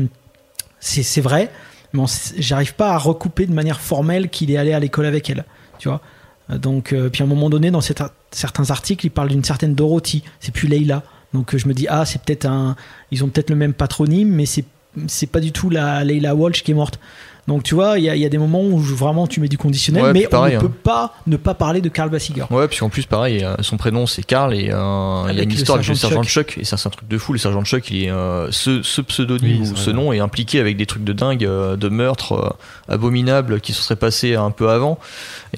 c'est 0.78 1.20
vrai, 1.22 1.50
mais 1.94 2.02
j'arrive 2.36 2.74
pas 2.74 2.92
à 2.92 2.98
recouper 2.98 3.46
de 3.46 3.52
manière 3.54 3.80
formelle 3.80 4.28
qu'il 4.28 4.50
est 4.50 4.58
allé 4.58 4.74
à 4.74 4.78
l'école 4.78 5.06
avec 5.06 5.30
elle, 5.30 5.46
tu 5.78 5.88
vois. 5.88 6.02
Euh, 6.50 6.58
Donc, 6.58 6.92
euh, 6.92 7.08
puis 7.08 7.22
à 7.22 7.24
un 7.24 7.28
moment 7.28 7.48
donné, 7.48 7.70
dans 7.70 7.80
certains 7.80 8.70
articles, 8.70 9.06
il 9.06 9.10
parle 9.10 9.28
d'une 9.28 9.42
certaine 9.42 9.74
Dorothy, 9.74 10.22
c'est 10.38 10.52
plus 10.52 10.68
Leila. 10.68 11.02
Donc 11.32 11.56
je 11.56 11.66
me 11.66 11.72
dis, 11.72 11.86
ah, 11.88 12.04
c'est 12.04 12.20
peut-être 12.20 12.44
un. 12.44 12.76
Ils 13.10 13.24
ont 13.24 13.28
peut-être 13.28 13.50
le 13.50 13.56
même 13.56 13.72
patronyme, 13.72 14.28
mais 14.28 14.44
c'est 14.44 14.64
c'est 15.06 15.28
pas 15.28 15.40
du 15.40 15.52
tout 15.52 15.70
la 15.70 16.02
Leila 16.04 16.34
Walsh 16.34 16.62
qui 16.62 16.72
est 16.72 16.74
morte. 16.74 16.98
Donc 17.48 17.62
tu 17.62 17.74
vois, 17.74 17.98
il 17.98 18.04
y, 18.04 18.10
a- 18.10 18.14
il 18.16 18.22
y 18.22 18.26
a 18.26 18.28
des 18.28 18.38
moments 18.38 18.62
où 18.62 18.78
vraiment 18.78 19.26
tu 19.26 19.40
mets 19.40 19.48
du 19.48 19.58
conditionnel, 19.58 20.02
Ouais, 20.04 20.12
mais 20.12 20.26
pareil, 20.28 20.56
on 20.56 20.60
ne 20.60 20.66
hein. 20.66 20.68
peut 20.68 20.74
pas 20.82 21.14
ne 21.26 21.36
pas 21.36 21.54
parler 21.54 21.80
de 21.80 21.88
Carl 21.88 22.10
Bassiger. 22.10 22.44
Ouais, 22.50 22.68
puis 22.68 22.78
en 22.82 22.88
plus, 22.88 23.06
pareil, 23.06 23.42
euh, 23.44 23.54
son 23.60 23.76
prénom 23.76 24.06
c'est 24.06 24.22
Karl 24.22 24.54
et 24.54 24.70
euh, 24.72 25.24
il 25.30 25.36
y 25.36 25.40
a 25.40 25.42
une 25.42 25.50
histoire 25.52 25.76
avec 25.78 25.88
le 25.88 25.94
sergent 25.94 26.22
Chuck. 26.22 26.56
Et 26.58 26.64
ça, 26.64 26.76
c'est 26.76 26.86
un 26.86 26.90
truc 26.90 27.08
de 27.08 27.18
fou. 27.18 27.32
Le 27.32 27.38
sergent 27.38 27.64
Chuck, 27.64 27.90
il 27.90 28.04
est, 28.04 28.10
euh, 28.10 28.50
ce, 28.50 28.82
ce 28.82 29.00
pseudonyme 29.00 29.62
Oui, 29.62 29.70
ou 29.72 29.76
ce 29.76 29.90
nom 29.90 30.12
est 30.12 30.20
impliqué 30.20 30.60
avec 30.60 30.76
des 30.76 30.86
trucs 30.86 31.04
de 31.04 31.12
dingue, 31.12 31.44
euh, 31.44 31.76
de 31.76 31.88
meurtres 31.88 32.56
abominables 32.88 33.60
qui 33.60 33.72
se 33.72 33.82
seraient 33.82 33.96
passés 33.96 34.34
un 34.34 34.50
peu 34.50 34.68
avant. 34.70 34.98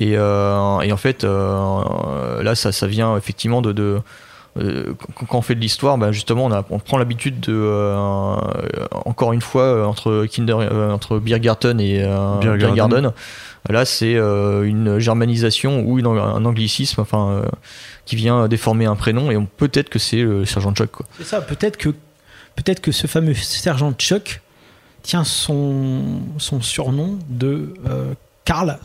Et, 0.00 0.12
et 0.12 0.16
en 0.92 0.96
fait, 0.96 1.24
là, 1.24 2.54
ça, 2.54 2.72
ça 2.72 2.86
vient 2.86 3.16
effectivement 3.16 3.62
de. 3.62 3.72
de 3.72 3.98
euh, 4.58 4.92
quand 5.28 5.38
on 5.38 5.42
fait 5.42 5.54
de 5.54 5.60
l'histoire, 5.60 5.96
bah, 5.98 6.12
justement, 6.12 6.44
on, 6.46 6.52
a, 6.52 6.64
on 6.70 6.78
prend 6.78 6.98
l'habitude 6.98 7.40
de, 7.40 7.52
euh, 7.54 7.96
encore 9.06 9.32
une 9.32 9.40
fois, 9.40 9.62
euh, 9.62 9.84
entre 9.84 10.26
Kinder, 10.30 10.56
euh, 10.58 10.90
entre 10.92 11.18
Biergarten 11.18 11.80
et 11.80 12.02
euh, 12.02 12.38
Biergarten. 12.38 12.74
Biergarten, 12.74 13.12
Là, 13.70 13.84
c'est 13.84 14.16
euh, 14.16 14.64
une 14.64 14.98
germanisation 14.98 15.84
ou 15.86 15.98
une- 16.00 16.06
un 16.06 16.44
anglicisme, 16.44 17.00
enfin, 17.00 17.30
euh, 17.30 17.42
qui 18.06 18.16
vient 18.16 18.48
déformer 18.48 18.86
un 18.86 18.96
prénom, 18.96 19.30
et 19.30 19.38
peut-être 19.56 19.88
que 19.88 20.00
c'est 20.00 20.22
le 20.22 20.44
sergent 20.44 20.72
Chuck. 20.74 20.90
Quoi. 20.90 21.06
C'est 21.16 21.24
ça, 21.24 21.40
peut-être 21.40 21.76
que, 21.76 21.90
peut-être 22.56 22.80
que 22.80 22.90
ce 22.90 23.06
fameux 23.06 23.34
sergent 23.34 23.92
Chuck 23.92 24.40
tient 25.02 25.22
son, 25.24 26.02
son 26.38 26.60
surnom 26.60 27.18
de 27.28 27.72
euh, 27.88 28.14
Karl. 28.44 28.78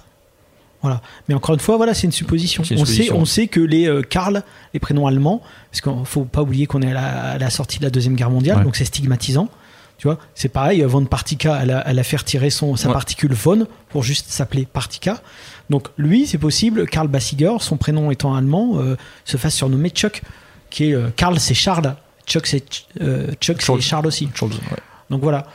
Voilà. 0.82 1.02
Mais 1.28 1.34
encore 1.36 1.56
une 1.56 1.60
fois, 1.62 1.78
voilà, 1.78 1.94
c'est 1.94 2.06
une 2.06 2.12
supposition. 2.12 2.64
Une 2.64 2.80
on, 2.80 2.86
sait, 2.86 3.12
on 3.12 3.26
sait 3.26 3.48
que 3.48 3.60
les 3.60 3.88
euh, 3.88 4.02
Karl, 4.04 4.44
les 4.74 4.80
prénoms 4.80 5.08
allemands, 5.08 5.42
parce 5.72 5.82
qu'il 5.82 6.06
faut 6.06 6.26
pas 6.26 6.42
oublier 6.44 6.68
qu'on 6.68 6.82
est 6.82 6.92
à 6.92 6.94
la, 6.94 7.06
à 7.32 7.38
la 7.38 7.50
sortie 7.50 7.80
de 7.80 7.84
la 7.84 7.90
Deuxième 7.90 8.16
Guerre 8.16 8.30
mondiale, 8.30 8.58
Ouais. 8.60 8.64
donc 8.64 8.76
c'est 8.76 8.86
stigmatisant. 8.86 9.50
Tu 9.98 10.08
vois, 10.08 10.20
c'est 10.36 10.50
pareil, 10.50 10.84
von 10.84 11.04
Partica, 11.06 11.60
elle 11.64 11.72
a, 11.72 11.84
elle 11.88 11.98
a 11.98 12.04
fait 12.04 12.18
retirer 12.18 12.52
son, 12.52 12.76
sa 12.76 12.90
Ouais. 12.90 12.94
particule 12.94 13.34
von 13.34 13.66
pour 13.90 14.04
juste 14.04 14.30
s'appeler 14.30 14.68
Partica. 14.68 15.22
Donc 15.72 15.88
lui, 15.98 16.28
c'est 16.28 16.38
possible, 16.38 16.86
Karl 16.88 17.08
Bassiger, 17.08 17.56
son 17.60 17.78
prénom 17.78 18.12
étant 18.12 18.36
allemand, 18.36 18.74
euh, 18.78 18.96
se 19.26 19.38
fasse 19.38 19.56
surnommer 19.56 19.90
Chuck, 19.90 20.22
qui 20.70 20.92
est 20.92 20.94
euh, 20.94 21.10
Karl, 21.16 21.40
c'est 21.40 21.56
Charles, 21.56 21.96
Chuck, 22.28 22.46
c'est 22.46 22.64
euh, 23.02 23.32
Chuck, 23.42 23.60
Charles. 23.62 23.82
Charles 23.82 24.06
aussi. 24.06 24.30
Charles, 24.36 24.52
ouais. 24.52 24.78
Donc 25.10 25.22
voilà. 25.24 25.48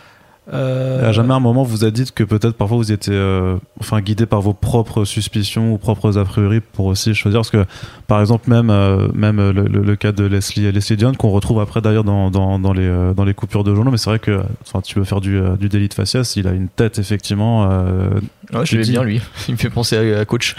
Euh, 0.53 1.09
À 1.09 1.13
jamais 1.13 1.33
un 1.33 1.39
moment 1.39 1.63
vous 1.63 1.85
a 1.85 1.93
dit 1.93 2.11
que 2.13 2.25
peut-être 2.25 2.55
parfois 2.57 2.77
vous 2.77 2.91
étiez 2.91 3.15
euh, 3.15 3.55
enfin 3.79 4.01
guidé 4.01 4.27
par 4.27 4.41
vos 4.41 4.53
propres 4.53 5.05
suspicions 5.05 5.73
ou 5.73 5.79
propres 5.79 6.19
a 6.19 6.25
priori 6.25 6.59
pour 6.61 6.87
aussi 6.87 7.15
choisir 7.15 7.39
parce 7.39 7.51
que 7.51 7.65
par 8.09 8.21
exemple 8.21 8.51
même 8.51 8.69
euh, 8.69 9.07
même 9.15 9.37
le, 9.37 9.53
le- 9.63 9.83
le 9.83 9.97
cas 9.97 10.11
de 10.11 10.25
Leslie 10.25 10.73
Leslie 10.73 10.97
Dion 10.97 11.13
qu'on 11.15 11.31
retrouve 11.31 11.61
après 11.61 11.81
d'ailleurs 11.81 12.03
dans, 12.03 12.33
dans, 12.33 12.59
dans 12.59 12.73
les 12.73 12.83
euh, 12.89 13.15
dans 13.15 13.25
les 13.25 13.35
coupures 13.35 13.63
de 13.63 13.73
journaux 13.73 13.93
mais 13.93 13.99
c'est 13.99 14.11
vrai 14.11 14.19
que 14.19 14.41
enfin 14.67 14.81
tu 14.81 14.99
veux 14.99 15.05
faire 15.05 15.21
du 15.21 15.37
euh, 15.39 15.55
du 15.55 15.69
délit 15.69 15.89
de 15.89 15.95
faciès 15.95 16.35
il 16.35 16.49
a 16.49 16.53
une 16.53 16.67
tête 16.69 16.99
effectivement 16.99 17.69
euh, 17.71 18.09
Ouais, 18.53 18.67
je 18.67 18.79
dis- 18.81 18.91
bien 18.91 19.05
lui. 19.05 19.21
Il 19.49 19.53
me 19.53 19.59
fait 19.59 19.71
penser 19.71 19.97
à, 19.97 20.19
à 20.21 20.25
Coach. 20.25 20.57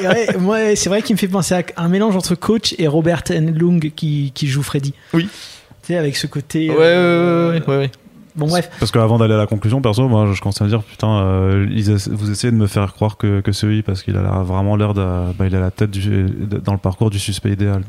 ouais, 0.00 0.36
moi, 0.38 0.58
c'est 0.76 0.88
vrai 0.88 1.00
qu'il 1.02 1.14
me 1.14 1.18
fait 1.18 1.28
penser 1.28 1.54
à 1.54 1.62
un 1.76 1.88
mélange 1.88 2.16
entre 2.16 2.34
Coach 2.34 2.74
et 2.78 2.86
Robert 2.88 3.22
Enlung 3.30 3.92
qui, 3.94 4.32
qui 4.34 4.46
joue 4.48 4.62
Freddy. 4.62 4.92
Oui. 5.14 5.28
Tu 5.82 5.88
sais, 5.92 5.96
avec 5.96 6.16
ce 6.16 6.26
côté. 6.26 6.68
Ouais, 6.70 6.76
euh, 6.80 7.52
ouais, 7.52 7.60
ouais, 7.60 7.66
ouais, 7.68 7.76
ouais. 7.78 7.90
Bon, 8.36 8.46
bref. 8.48 8.68
parce 8.80 8.90
qu'avant 8.90 9.16
d'aller 9.18 9.34
à 9.34 9.36
la 9.38 9.46
conclusion 9.46 9.80
perso 9.80 10.08
moi 10.08 10.28
je 10.34 10.40
commence 10.40 10.60
à 10.60 10.64
me 10.64 10.68
dire 10.68 10.82
putain 10.82 11.20
euh, 11.20 11.68
ils 11.70 11.90
essa- 11.90 12.10
vous 12.12 12.30
essayez 12.32 12.50
de 12.50 12.56
me 12.56 12.66
faire 12.66 12.92
croire 12.94 13.16
que, 13.16 13.40
que 13.40 13.52
c'est 13.52 13.66
lui 13.66 13.82
parce 13.82 14.02
qu'il 14.02 14.16
a 14.16 14.22
vraiment 14.42 14.74
l'air 14.74 14.92
de 14.92 15.02
bah, 15.38 15.46
il 15.46 15.54
a 15.54 15.60
la 15.60 15.70
tête 15.70 15.92
du, 15.92 16.26
dans 16.64 16.72
le 16.72 16.78
parcours 16.78 17.10
du 17.10 17.18
suspect 17.20 17.50
idéal 17.52 17.82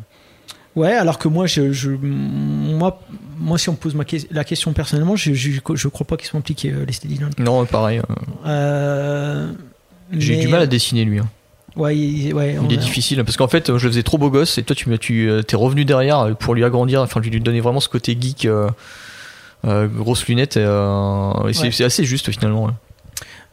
Ouais, 0.76 0.92
alors 0.92 1.18
que 1.20 1.30
moi, 1.30 1.46
je, 1.48 1.72
je- 1.72 1.90
moi, 1.90 3.00
moi, 3.40 3.58
si 3.58 3.70
on 3.70 3.72
me 3.72 3.78
pose 3.78 3.96
ma 3.96 4.04
que- 4.04 4.18
la 4.30 4.44
question 4.44 4.74
personnellement, 4.74 5.16
je, 5.16 5.34
je, 5.34 5.52
je 5.74 5.88
crois 5.88 6.06
pas 6.06 6.18
qu'ils 6.18 6.28
sont 6.28 6.38
impliqués, 6.38 6.74
euh, 6.74 6.84
les 6.86 6.92
Steady. 6.92 7.18
Non, 7.40 7.66
pareil. 7.66 8.02
euh, 8.46 8.46
Euh, 8.46 9.52
J'ai 10.12 10.34
eu 10.34 10.36
mais- 10.38 10.42
du 10.44 10.48
mal 10.50 10.62
à 10.62 10.68
dessiner 10.68 11.06
lui. 11.06 11.20
hein. 11.20 11.30
Ouais, 11.78 11.98
il, 11.98 12.34
ouais, 12.34 12.58
Il 12.64 12.74
est 12.74 12.78
a- 12.78 12.82
difficile 12.82 13.24
parce 13.24 13.36
qu'en 13.38 13.48
fait, 13.48 13.68
je 13.68 13.86
le 13.86 13.92
faisais 13.92 14.04
trop 14.04 14.18
beau 14.18 14.30
gosse 14.30 14.58
et 14.58 14.64
toi, 14.64 14.76
tu, 14.76 14.98
tu 15.00 15.30
euh, 15.30 15.42
t'es 15.44 15.56
revenu 15.56 15.84
derrière 15.86 16.36
pour 16.38 16.54
lui 16.56 16.64
agrandir, 16.64 17.02
enfin 17.02 17.20
lui 17.22 17.40
donner 17.42 17.60
vraiment 17.62 17.80
ce 17.82 17.90
côté 17.90 18.18
geek, 18.20 18.46
euh, 18.46 18.68
euh, 18.68 18.70
grosses 19.64 20.26
lunettes. 20.28 20.58
et, 20.58 20.64
euh, 20.66 21.48
et 21.48 21.54
c'est 21.54 21.64
Ouais. 21.64 21.72
c'est 21.72 21.84
assez 21.86 22.04
juste 22.04 22.30
finalement. 22.32 22.66
ouais. 22.66 22.72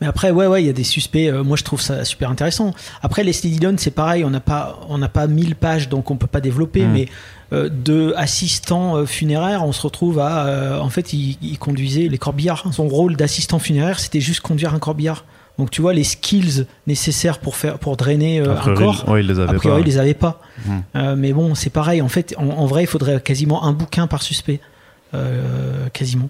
Mais 0.01 0.09
après, 0.09 0.33
ouais, 0.33 0.49
ouais, 0.49 0.62
il 0.62 0.66
y 0.66 0.70
a 0.70 0.73
des 0.73 0.83
suspects. 0.83 1.29
euh, 1.29 1.45
moi, 1.45 1.57
je 1.57 1.62
trouve 1.62 1.81
ça 1.81 2.05
super 2.05 2.29
intéressant. 2.29 2.73
Après, 3.03 3.23
les 3.23 3.31
Dillon, 3.33 3.74
c'est 3.79 3.93
pareil. 3.93 4.24
On 4.24 4.31
n'a 4.31 4.41
pas, 4.41 4.81
on 4.89 4.99
n'a 4.99 5.09
pas 5.09 5.29
1000 5.29 5.55
pages, 5.55 5.89
donc 5.89 6.11
on 6.11 6.16
peut 6.16 6.27
pas 6.27 6.41
développer. 6.41 6.85
Mm. 6.85 6.93
Mais 6.93 7.09
euh, 7.53 7.69
de 7.69 8.12
assistant 8.16 8.97
euh, 8.97 9.07
funéraire, 9.07 9.65
on 9.65 9.70
se 9.70 9.81
retrouve 9.83 10.19
à, 10.19 10.47
euh, 10.47 10.81
en 10.81 10.89
fait, 10.89 11.12
il, 11.12 11.39
il 11.41 11.57
conduisait 11.57 12.09
les 12.09 12.19
corbillards. 12.19 12.65
Son 12.73 12.89
rôle 12.89 13.15
d'assistant 13.15 13.61
funéraire, 13.61 14.01
c'était 14.01 14.20
juste 14.20 14.41
conduire 14.41 14.74
un 14.74 14.81
corbillard. 14.81 15.24
Donc, 15.59 15.70
tu 15.70 15.83
vois, 15.83 15.93
les 15.93 16.03
skills 16.03 16.66
nécessaires 16.89 17.39
pour 17.39 17.55
faire, 17.55 17.79
pour 17.79 17.97
drainer 17.97 18.41
euh, 18.41 18.57
A 18.57 18.70
un 18.70 18.74
corps. 18.74 19.05
ouais, 19.09 19.20
il 19.20 19.29
les 19.29 19.39
A 19.39 19.45
avait 19.45 19.59
priori, 19.59 19.83
pas 19.83 19.87
ils 19.87 19.93
les 19.93 19.99
avaient 19.99 20.15
pas. 20.15 20.41
Mm. 20.66 20.70
Euh, 20.97 21.15
mais 21.16 21.33
bon, 21.33 21.55
c'est 21.55 21.70
pareil. 21.70 22.03
En 22.03 22.09
fait, 22.09 22.35
en, 22.39 22.49
en 22.49 22.66
vrai, 22.66 22.83
il 22.83 22.89
faudrait 22.89 23.20
quasiment 23.20 23.62
un 23.62 23.73
bouquin 23.73 24.09
par 24.09 24.23
suspect. 24.23 24.59
Euh, 25.14 25.89
quasiment. 25.93 26.28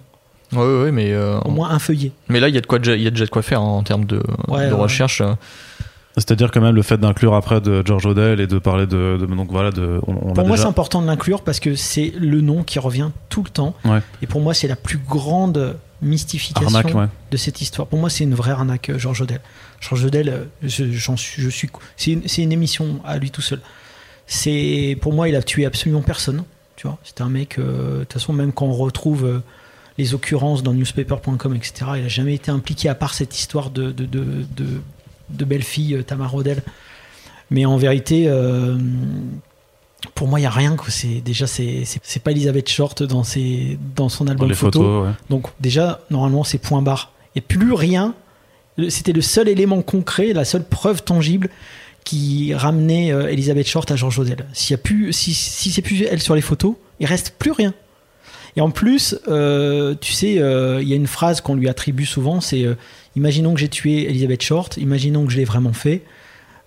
Ouais, 0.51 0.59
ouais, 0.83 0.91
mais 0.91 1.11
euh, 1.13 1.39
Au 1.39 1.49
moins 1.51 1.69
un 1.71 1.79
feuillet. 1.79 2.11
mais 2.29 2.39
là, 2.39 2.47
il 2.49 2.53
y 2.55 2.57
a 2.57 2.61
de 2.61 2.65
quoi, 2.67 2.79
il 2.83 3.01
y 3.01 3.07
a 3.07 3.09
déjà 3.09 3.25
de 3.25 3.29
quoi 3.29 3.41
faire 3.41 3.59
hein, 3.61 3.65
en 3.65 3.83
termes 3.83 4.05
de, 4.05 4.21
Ouais, 4.47 4.67
de 4.69 4.73
ouais. 4.73 4.79
recherche. 4.79 5.21
euh. 5.21 5.33
C'est-à-dire 6.15 6.51
quand 6.51 6.61
même 6.61 6.75
le 6.75 6.83
fait 6.83 6.97
d'inclure 6.99 7.33
après 7.33 7.59
de 7.59 7.81
George 7.83 8.05
Odell 8.05 8.39
et 8.39 8.45
de 8.45 8.59
parler 8.59 8.85
de, 8.85 9.17
de- 9.19 9.25
donc 9.25 9.49
voilà 9.51 9.71
de 9.71 9.99
on, 10.05 10.11
on 10.11 10.27
l'a 10.27 10.33
Pour 10.35 10.45
moi, 10.45 10.51
déjà- 10.57 10.63
c'est 10.63 10.67
important 10.69 11.01
de 11.01 11.07
l'inclure 11.07 11.41
parce 11.41 11.59
que 11.59 11.73
c'est 11.73 12.13
le 12.19 12.41
nom 12.41 12.61
qui 12.63 12.77
revient 12.77 13.09
tout 13.29 13.41
le 13.41 13.49
temps. 13.49 13.73
Ouais. 13.83 13.99
Et 14.21 14.27
pour 14.27 14.39
moi, 14.41 14.53
c'est 14.53 14.67
la 14.67 14.75
plus 14.75 14.99
grande 14.99 15.75
mystification 16.03 16.67
arnaque 16.67 16.93
ouais. 16.93 17.07
de 17.31 17.37
cette 17.37 17.61
histoire. 17.61 17.87
Pour 17.87 17.97
moi, 17.97 18.11
c'est 18.11 18.25
une 18.25 18.35
vraie 18.35 18.51
arnaque, 18.51 18.91
Georges 18.97 19.21
Odell. 19.21 19.39
Georges 19.79 20.05
Odell, 20.05 20.47
je, 20.61 20.83
j'en 20.91 21.17
suis, 21.17 21.41
je 21.41 21.49
suis, 21.49 21.69
c'est 21.97 22.11
une, 22.11 22.27
c'est 22.27 22.43
une 22.43 22.51
émission 22.51 22.99
à 23.05 23.17
lui 23.17 23.31
tout 23.31 23.41
seul. 23.41 23.61
C'est, 24.27 24.97
pour 25.01 25.13
moi, 25.13 25.29
il 25.29 25.35
a 25.35 25.41
tué 25.41 25.65
absolument 25.65 26.01
personne. 26.01 26.43
Tu 26.83 26.87
vois, 26.89 26.97
c'était 27.05 27.21
un 27.21 27.29
mec. 27.29 27.59
euh, 27.59 27.99
De 27.99 28.03
toute 28.03 28.11
façon, 28.13 28.33
même 28.33 28.51
quand 28.51 28.65
on 28.65 28.73
retrouve 28.73 29.23
euh, 29.25 29.39
les 29.97 30.13
occurrences 30.13 30.63
dans 30.63 30.73
newspaper.com, 30.73 31.55
etc., 31.55 31.73
il 31.97 32.03
a 32.03 32.07
jamais 32.09 32.33
été 32.35 32.51
impliqué 32.51 32.89
à 32.89 32.95
part 32.95 33.13
cette 33.13 33.39
histoire 33.39 33.69
de 33.69 33.91
de, 33.91 34.03
de, 34.05 34.23
de, 34.57 34.65
de 35.29 35.45
belle 35.45 35.63
fille 35.63 35.95
euh, 35.95 36.03
Tamara 36.03 36.35
Odell. 36.35 36.61
Mais 37.51 37.63
en 37.65 37.77
vérité. 37.77 38.27
pour 40.15 40.27
moi, 40.27 40.39
il 40.39 40.43
y 40.43 40.45
a 40.45 40.49
rien. 40.49 40.75
quoi. 40.75 40.87
C'est 40.89 41.21
déjà, 41.21 41.47
c'est 41.47 41.85
c'est- 41.85 41.99
c'est 42.03 42.21
pas 42.21 42.31
Elisabeth 42.31 42.67
Short 42.69 43.03
dans 43.03 43.23
ses 43.23 43.77
dans 43.95 44.09
son 44.09 44.25
Dans 44.25 44.31
album 44.31 44.49
les 44.49 44.55
photo. 44.55 44.79
photos, 44.79 45.07
ouais. 45.07 45.13
Donc 45.29 45.47
déjà, 45.61 46.01
normalement, 46.11 46.43
c'est 46.43 46.57
point 46.57 46.81
barre. 46.81 47.11
Et 47.35 47.41
plus 47.41 47.73
rien. 47.73 48.13
C'était 48.89 49.13
le 49.13 49.21
seul 49.21 49.47
élément 49.49 49.81
concret, 49.83 50.33
la 50.33 50.45
seule 50.45 50.63
preuve 50.65 51.03
tangible 51.03 51.49
qui 52.03 52.53
ramenait 52.53 53.11
euh, 53.11 53.31
Elisabeth 53.31 53.67
Short 53.67 53.89
à 53.91 53.95
George 53.95 54.19
Odell. 54.19 54.45
S'il 54.53 54.71
y 54.71 54.75
a 54.75 54.77
plus, 54.77 55.13
si, 55.13 55.33
si 55.33 55.71
c'est 55.71 55.81
plus 55.81 56.03
elle 56.03 56.21
sur 56.21 56.35
les 56.35 56.41
photos, 56.41 56.75
il 56.99 57.05
reste 57.05 57.35
plus 57.37 57.51
rien. 57.51 57.73
Et 58.55 58.61
en 58.61 58.69
plus, 58.69 59.15
euh, 59.27 59.95
tu 59.99 60.13
sais, 60.13 60.39
euh, 60.39 60.81
il 60.81 60.87
y 60.87 60.93
a 60.93 60.95
une 60.95 61.07
phrase 61.07 61.41
qu'on 61.41 61.55
lui 61.55 61.67
attribue 61.67 62.05
souvent, 62.05 62.39
c'est 62.39 62.63
euh, 62.63 62.75
imaginons 63.15 63.53
que 63.53 63.59
j'ai 63.59 63.69
tué 63.69 64.09
Elisabeth 64.09 64.43
Short, 64.43 64.77
imaginons 64.77 65.25
que 65.25 65.31
je 65.31 65.37
l'ai 65.37 65.45
vraiment 65.45 65.73
fait. 65.73 66.03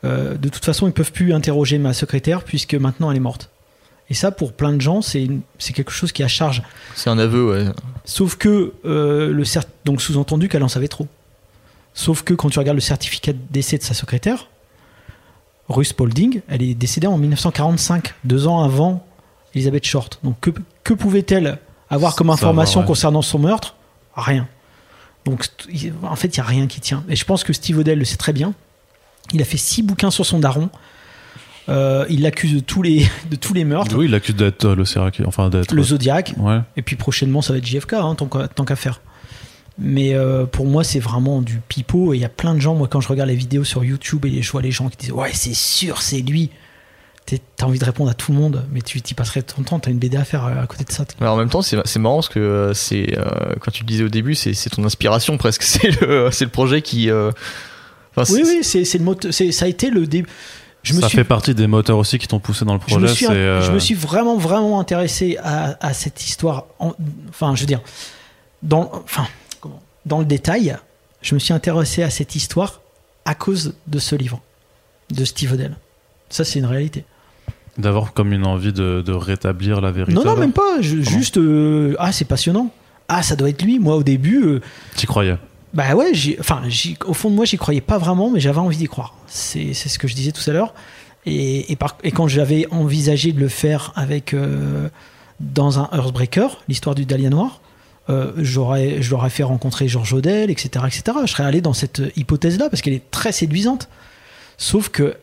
De 0.05 0.49
toute 0.49 0.65
façon, 0.65 0.87
ils 0.87 0.93
peuvent 0.93 1.11
plus 1.11 1.33
interroger 1.33 1.79
ma 1.79 1.93
secrétaire 1.93 2.45
puisque 2.45 2.75
maintenant 2.77 3.11
elle 3.11 3.17
est 3.17 3.21
morte. 3.21 3.51
Et 4.09 4.15
ça, 4.15 4.31
pour 4.31 4.53
plein 4.53 4.73
de 4.73 4.81
gens, 4.81 5.03
c'est 5.03 5.27
quelque 5.75 5.91
chose 5.91 6.13
qui 6.13 6.23
a 6.23 6.29
charge. 6.29 6.63
C'est 6.95 7.11
un 7.11 7.19
aveu, 7.19 7.51
ouais. 7.51 7.65
Sauf 8.05 8.37
que 8.37 8.73
le 8.85 9.45
donc 9.85 10.01
sous-entendu 10.01 10.49
qu'elle 10.49 10.63
en 10.63 10.69
savait 10.69 10.87
trop. 10.87 11.09
Sauf 11.93 12.23
que 12.23 12.35
quand 12.35 12.51
tu 12.51 12.61
regardes 12.61 12.77
le 12.77 12.83
certificat 12.83 13.33
de 13.33 13.39
décès 13.51 13.79
de 13.79 13.83
sa 13.83 13.95
secrétaire, 13.95 14.49
Ruth 15.69 15.89
Spalding, 15.89 16.43
elle 16.49 16.63
est 16.63 16.75
décédée 16.75 17.07
en 17.07 17.19
1945, 17.19 18.15
deux 18.25 18.47
ans 18.47 18.63
avant 18.63 19.05
Elizabeth 19.55 19.85
Short. 19.85 20.21
Donc 20.23 20.39
que, 20.41 20.51
que 20.85 20.95
pouvait-elle 20.95 21.59
avoir 21.91 22.15
comme 22.15 22.31
information 22.31 22.81
ouais. 22.81 22.87
concernant 22.87 23.23
son 23.23 23.39
meurtre? 23.39 23.75
Rien. 24.15 24.49
Donc 25.25 25.49
en 26.03 26.17
fait, 26.17 26.37
il 26.37 26.41
n'y 26.41 26.45
a 26.45 26.49
rien 26.49 26.67
qui 26.67 26.81
tient. 26.81 27.05
Et 27.09 27.17
je 27.17 27.25
pense 27.25 27.43
que 27.43 27.53
Steve 27.53 27.79
Odell 27.79 27.99
le 27.99 28.05
sait 28.05 28.17
très 28.17 28.33
bien. 28.33 28.55
Il 29.33 29.43
a 29.43 29.45
fait 29.45 29.57
six 29.57 29.83
bouquins 29.83 30.11
sur 30.11 30.25
son 30.25 30.39
daron. 30.39 30.71
Euh, 31.69 32.07
il 32.09 32.23
l'accuse 32.23 32.55
de 32.55 32.61
tous 32.61 32.83
les 32.83 33.09
de 33.31 33.35
tous 33.35 33.53
les 33.53 33.65
meurtres. 33.65 33.97
Oui, 33.97 34.07
il 34.07 34.15
accuse 34.15 34.37
d'être 34.37 34.69
le 34.69 34.85
Syracuse, 34.85 35.27
enfin 35.27 35.51
d'être 35.51 35.73
Le 35.73 35.83
Zodiac. 35.83 36.35
Ouais. 36.39 36.61
Et 36.77 36.83
puis 36.83 36.95
prochainement, 36.95 37.43
ça 37.43 37.53
va 37.53 37.59
être 37.59 37.67
JFK, 37.67 37.95
hein, 37.95 38.15
tant 38.15 38.65
qu'à 38.65 38.77
faire. 38.77 39.01
Mais 39.79 40.15
euh, 40.15 40.47
pour 40.47 40.67
moi, 40.67 40.85
c'est 40.85 41.01
vraiment 41.01 41.43
du 41.43 41.61
pipeau. 41.69 42.15
Et 42.15 42.17
il 42.17 42.21
y 42.21 42.25
a 42.25 42.29
plein 42.31 42.55
de 42.55 42.61
gens, 42.61 42.75
moi, 42.75 42.89
quand 42.89 43.01
je 43.01 43.09
regarde 43.09 43.29
les 43.29 43.37
vidéos 43.37 43.65
sur 43.65 43.85
YouTube 43.85 44.25
et 44.25 44.41
je 44.43 44.51
vois 44.53 44.63
les 44.63 44.71
gens 44.71 44.89
qui 44.89 44.97
disent 44.97 45.13
Ouais, 45.13 45.31
c'est 45.35 45.55
sûr, 45.55 46.01
c'est 46.03 46.21
lui. 46.21 46.51
T'as 47.57 47.67
envie 47.67 47.81
de 47.81 47.85
répondre 47.85 48.09
à 48.09 48.15
tout 48.15 48.31
le 48.33 48.39
monde, 48.39 48.65
mais 48.73 48.81
tu 48.81 49.03
t'y 49.03 49.13
passerais 49.15 49.43
ton 49.43 49.63
temps. 49.63 49.81
T'as 49.81 49.91
une 49.91 49.99
BD 49.99 50.17
à 50.17 50.25
faire 50.25 50.45
euh, 50.47 50.63
à 50.63 50.67
côté 50.69 50.85
de 50.85 50.93
ça. 50.93 51.05
Mais 51.21 51.27
en 51.27 51.37
même 51.37 51.49
temps, 51.51 51.61
c'est 51.61 51.77
c'est 51.85 51.99
marrant 51.99 52.17
parce 52.19 52.29
que 52.29 52.39
euh, 52.39 52.73
c'est 52.73 53.19
euh, 53.19 53.55
quand 53.61 53.73
tu 53.73 53.83
le 53.83 53.87
disais 53.89 54.05
au 54.05 54.09
début, 54.09 54.35
c'est 54.37 54.55
c'est 54.55 54.71
ton 54.71 54.85
inspiration 54.85 55.37
presque. 55.37 55.63
C'est 55.65 56.01
le, 56.01 56.31
c'est 56.31 56.45
le 56.45 56.51
projet 56.53 56.83
qui. 56.83 57.11
euh, 57.11 57.33
Oui, 58.17 58.43
oui, 58.45 58.59
c'est 58.63 58.85
c'est 58.85 58.99
le 58.99 59.05
moteur. 59.05 59.35
Ça 59.35 59.65
a 59.65 59.69
été 59.69 59.91
le 59.91 60.07
début. 60.07 60.29
Je 60.85 60.95
me 60.95 61.01
ça 61.01 61.09
suis 61.09 61.19
fait 61.19 61.25
partie 61.25 61.53
des 61.53 61.67
moteurs 61.67 61.99
aussi 61.99 62.17
qui 62.19 62.29
t'ont 62.29 62.39
poussé 62.39 62.65
dans 62.65 62.75
le 62.75 62.81
je 62.87 62.95
me, 62.95 63.01
projet. 63.01 63.13
suis, 63.15 63.27
euh, 63.27 63.61
je 63.61 63.73
me 63.73 63.81
suis 63.81 63.95
vraiment, 63.95 64.37
vraiment 64.37 64.79
intéressé 64.79 65.37
à, 65.43 65.77
à 65.85 65.93
cette 65.93 66.25
histoire. 66.25 66.67
en- 66.79 66.95
enfin, 67.29 67.57
je 67.57 67.63
veux 67.63 67.67
dire, 67.67 67.81
dans, 68.63 68.93
enfin, 69.05 69.27
dans 70.07 70.19
le 70.21 70.25
détail, 70.25 70.77
je 71.21 71.35
me 71.35 71.39
suis 71.41 71.53
intéressé 71.53 72.03
à 72.03 72.11
cette 72.11 72.35
histoire 72.35 72.81
à 73.27 73.35
cause 73.35 73.75
de 73.89 73.99
ce 73.99 74.15
livre, 74.17 74.41
de 75.11 75.25
Steve 75.25 75.53
Odell. 75.53 75.77
Ça, 76.31 76.45
c'est 76.45 76.59
une 76.59 76.65
réalité. 76.67 77.05
D'avoir 77.77 78.13
comme 78.15 78.33
une 78.33 78.47
envie 78.47 78.73
de, 78.73 79.03
de 79.05 79.13
rétablir 79.13 79.81
la 79.83 79.91
vérité. 79.91 80.15
Non, 80.15 80.25
non, 80.25 80.37
même 80.37 80.53
pas. 80.53 80.81
je- 80.81 81.03
juste, 81.03 81.37
euh, 81.37 81.95
ah, 81.99 82.11
c'est 82.13 82.25
passionnant. 82.25 82.71
Ah, 83.09 83.23
ça 83.23 83.37
doit 83.37 83.51
être 83.51 83.63
lui. 83.63 83.79
Moi, 83.79 83.97
au 83.97 84.03
début, 84.03 84.43
euh, 84.45 84.61
T'y 84.97 85.07
croyais 85.07 85.37
bah 85.75 85.95
ouais, 85.95 86.11
enfin, 86.41 86.63
au 87.07 87.13
fond 87.13 87.29
de 87.29 87.35
moi, 87.35 87.45
j'y 87.45 87.59
croyais 87.59 87.83
pas 87.83 87.99
vraiment, 87.99 88.31
mais 88.31 88.41
j'avais 88.41 88.61
envie 88.61 88.79
d'y 88.79 88.87
croire. 88.87 89.15
C'est 89.27 89.75
c'est 89.75 89.91
ce 89.91 89.99
que 89.99 90.09
je 90.09 90.15
disais 90.15 90.33
tout 90.33 90.49
à 90.49 90.53
l'heure. 90.55 90.73
Et, 91.27 91.71
et, 91.71 91.77
par- 91.77 91.99
et 92.03 92.13
quand 92.13 92.29
j'avais 92.29 92.67
envisagé 92.71 93.33
de 93.33 93.41
le 93.41 93.49
faire 93.49 93.93
avec 93.95 94.33
euh, 94.33 94.89
dans 95.39 95.79
un 95.79 95.91
Earthbreaker, 95.93 96.63
l'histoire 96.69 96.95
du 96.95 97.05
Dahlia 97.05 97.29
Noir, 97.29 97.61
euh, 98.09 98.33
j'aurais, 98.37 99.03
je 99.03 99.11
l'aurais 99.11 99.31
fait 99.31 99.43
rencontrer 99.43 99.89
George 99.89 100.13
Odell, 100.15 100.51
etc., 100.51 100.85
etc. 100.87 101.19
Je 101.23 101.31
serais 101.31 101.45
allé 101.45 101.61
dans 101.61 101.73
cette 101.73 102.03
hypothèse-là 102.17 102.69
parce 102.71 102.83
qu'elle 102.83 102.95
est 102.95 103.11
très 103.11 103.33
séduisante. 103.33 103.89
Sauf 104.59 104.89
que 104.89 105.17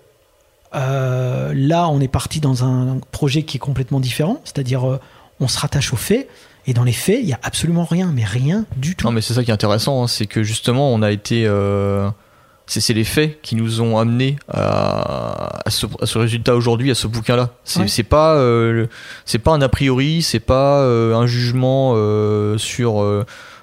euh, 0.75 1.53
là, 1.55 1.87
on 1.87 2.01
est 2.01 2.07
parti 2.07 2.39
dans 2.39 2.63
un 2.63 2.99
projet 3.11 3.43
qui 3.43 3.57
est 3.57 3.59
complètement 3.59 3.99
différent, 3.99 4.41
c'est-à-dire 4.43 4.89
euh, 4.89 4.99
on 5.39 5.47
se 5.47 5.59
rattache 5.59 5.93
aux 5.93 5.97
faits. 5.97 6.27
Et 6.65 6.73
dans 6.73 6.83
les 6.83 6.93
faits, 6.93 7.19
il 7.21 7.27
y 7.27 7.33
a 7.33 7.39
absolument 7.43 7.83
rien, 7.83 8.11
mais 8.13 8.23
rien 8.23 8.65
du 8.77 8.95
tout. 8.95 9.05
Non, 9.05 9.11
mais 9.11 9.21
c'est 9.21 9.33
ça 9.33 9.43
qui 9.43 9.51
est 9.51 9.53
intéressant, 9.53 10.03
hein, 10.03 10.07
c'est 10.07 10.27
que 10.27 10.43
justement, 10.43 10.93
on 10.93 11.01
a 11.01 11.11
été. 11.11 11.45
C'est 12.65 12.79
c'est 12.81 12.93
les 12.93 13.03
faits 13.03 13.41
qui 13.41 13.55
nous 13.55 13.81
ont 13.81 13.97
amenés 13.97 14.37
à, 14.47 15.59
à 15.65 15.69
ce, 15.69 15.85
à 16.01 16.05
ce 16.05 16.17
résultat 16.17 16.55
aujourd'hui, 16.55 16.91
à 16.91 16.95
ce 16.95 17.07
bouquin-là. 17.07 17.49
C'est 17.63 17.81
Ouais. 17.81 17.87
c'est 17.87 18.03
pas, 18.03 18.35
euh, 18.35 18.87
c'est 19.25 19.39
pas 19.39 19.51
un 19.51 19.61
a 19.61 19.69
priori, 19.69 20.21
c'est 20.21 20.39
pas 20.39 20.79
euh, 20.81 21.13
un 21.15 21.25
jugement 21.27 21.93
euh, 21.95 22.57
sur 22.57 23.03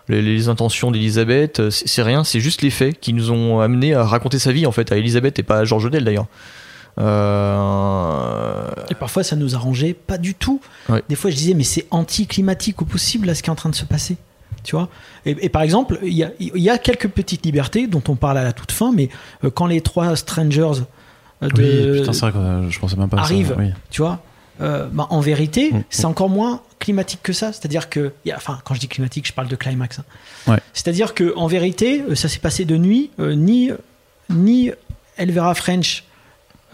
les, 0.09 0.21
les 0.23 0.49
intentions 0.49 0.91
d'Elisabeth. 0.91 1.71
C'est 1.71 2.03
rien, 2.03 2.25
c'est 2.25 2.41
juste 2.41 2.63
les 2.63 2.71
faits 2.71 3.01
qui 3.01 3.13
nous 3.15 3.31
ont 3.31 3.61
amenés 3.61 3.95
à 3.95 4.05
raconter 4.05 4.39
sa 4.39 4.53
vie 4.53 4.67
en 4.67 4.73
fait 4.73 4.93
à 4.93 4.97
Elisabeth 4.97 5.39
et 5.39 5.43
pas 5.43 5.59
à 5.59 5.65
George 5.65 5.87
Odell 5.87 6.05
d'ailleurs. 6.05 6.27
Et 8.91 8.95
parfois, 8.95 9.23
ça 9.23 9.37
nous 9.37 9.55
arrangeait 9.55 9.95
pas 9.95 10.19
du 10.19 10.35
tout. 10.35 10.61
Ouais. 10.89 11.03
Des 11.09 11.15
fois, 11.15 11.31
je 11.31 11.37
disais, 11.37 11.55
mais 11.55 11.65
c'est 11.65 11.87
anticlimatique 11.91 12.83
au 12.83 12.85
possible, 12.85 13.27
là, 13.29 13.35
ce 13.35 13.43
qui 13.43 13.49
est 13.49 13.53
en 13.53 13.57
train 13.57 13.71
de 13.71 13.75
se 13.75 13.85
passer. 13.85 14.17
Tu 14.63 14.77
vois 14.77 14.89
et, 15.27 15.37
et 15.41 15.49
par 15.49 15.63
exemple, 15.63 15.99
il 16.03 16.13
y 16.13 16.23
a, 16.25 16.31
il 16.39 16.57
y 16.59 16.71
a 16.71 16.79
quelques 16.79 17.09
petites 17.09 17.45
libertés 17.45 17.87
dont 17.87 18.03
on 18.09 18.17
parle 18.17 18.39
à 18.39 18.45
la 18.45 18.53
toute 18.53 18.73
fin, 18.73 18.93
mais 18.93 19.09
euh, 19.45 19.51
quand 19.51 19.67
les 19.67 19.81
trois 19.81 20.15
strangers 20.17 20.83
de, 21.43 21.49
Oui, 21.93 22.01
putain, 22.01 22.13
c'est 22.13 22.21
vrai 22.29 22.33
que 22.33 22.71
je 22.71 22.79
pensais 22.79 22.97
même 22.97 23.09
pas 23.09 23.19
à 23.19 23.21
ça. 23.21 23.27
arrivent, 23.33 23.55
Oui. 23.59 23.67
tu 23.91 24.03
vois, 24.03 24.21
euh, 24.61 24.87
bah, 24.93 25.07
en 25.11 25.21
vérité, 25.21 25.73
Mm, 25.73 25.83
c'est 25.89 26.05
encore 26.05 26.29
moins 26.29 26.61
climatique 26.79 27.21
que 27.23 27.33
ça. 27.33 27.53
C'est-à-dire 27.53 27.89
que, 27.89 28.13
il 28.25 28.29
y 28.29 28.33
a- 28.33 28.37
enfin, 28.37 28.59
quand 28.65 28.75
je 28.75 28.81
dis 28.81 28.89
climatique, 28.89 29.27
je 29.27 29.33
parle 29.33 29.49
de 29.49 29.57
climax. 29.57 29.99
hein. 30.01 30.05
Ouais. 30.53 30.59
C'est-à-dire 30.75 31.15
que, 31.15 31.33
en 31.37 31.47
vérité, 31.47 32.03
euh, 32.03 32.15
ça 32.15 32.29
s'est 32.29 32.39
passé 32.41 32.65
de 32.67 32.77
nuit. 32.77 33.11
euh, 33.21 33.35
ni, 33.35 33.71
ni 34.29 34.71
Elvira 35.17 35.55
French, 35.55 36.05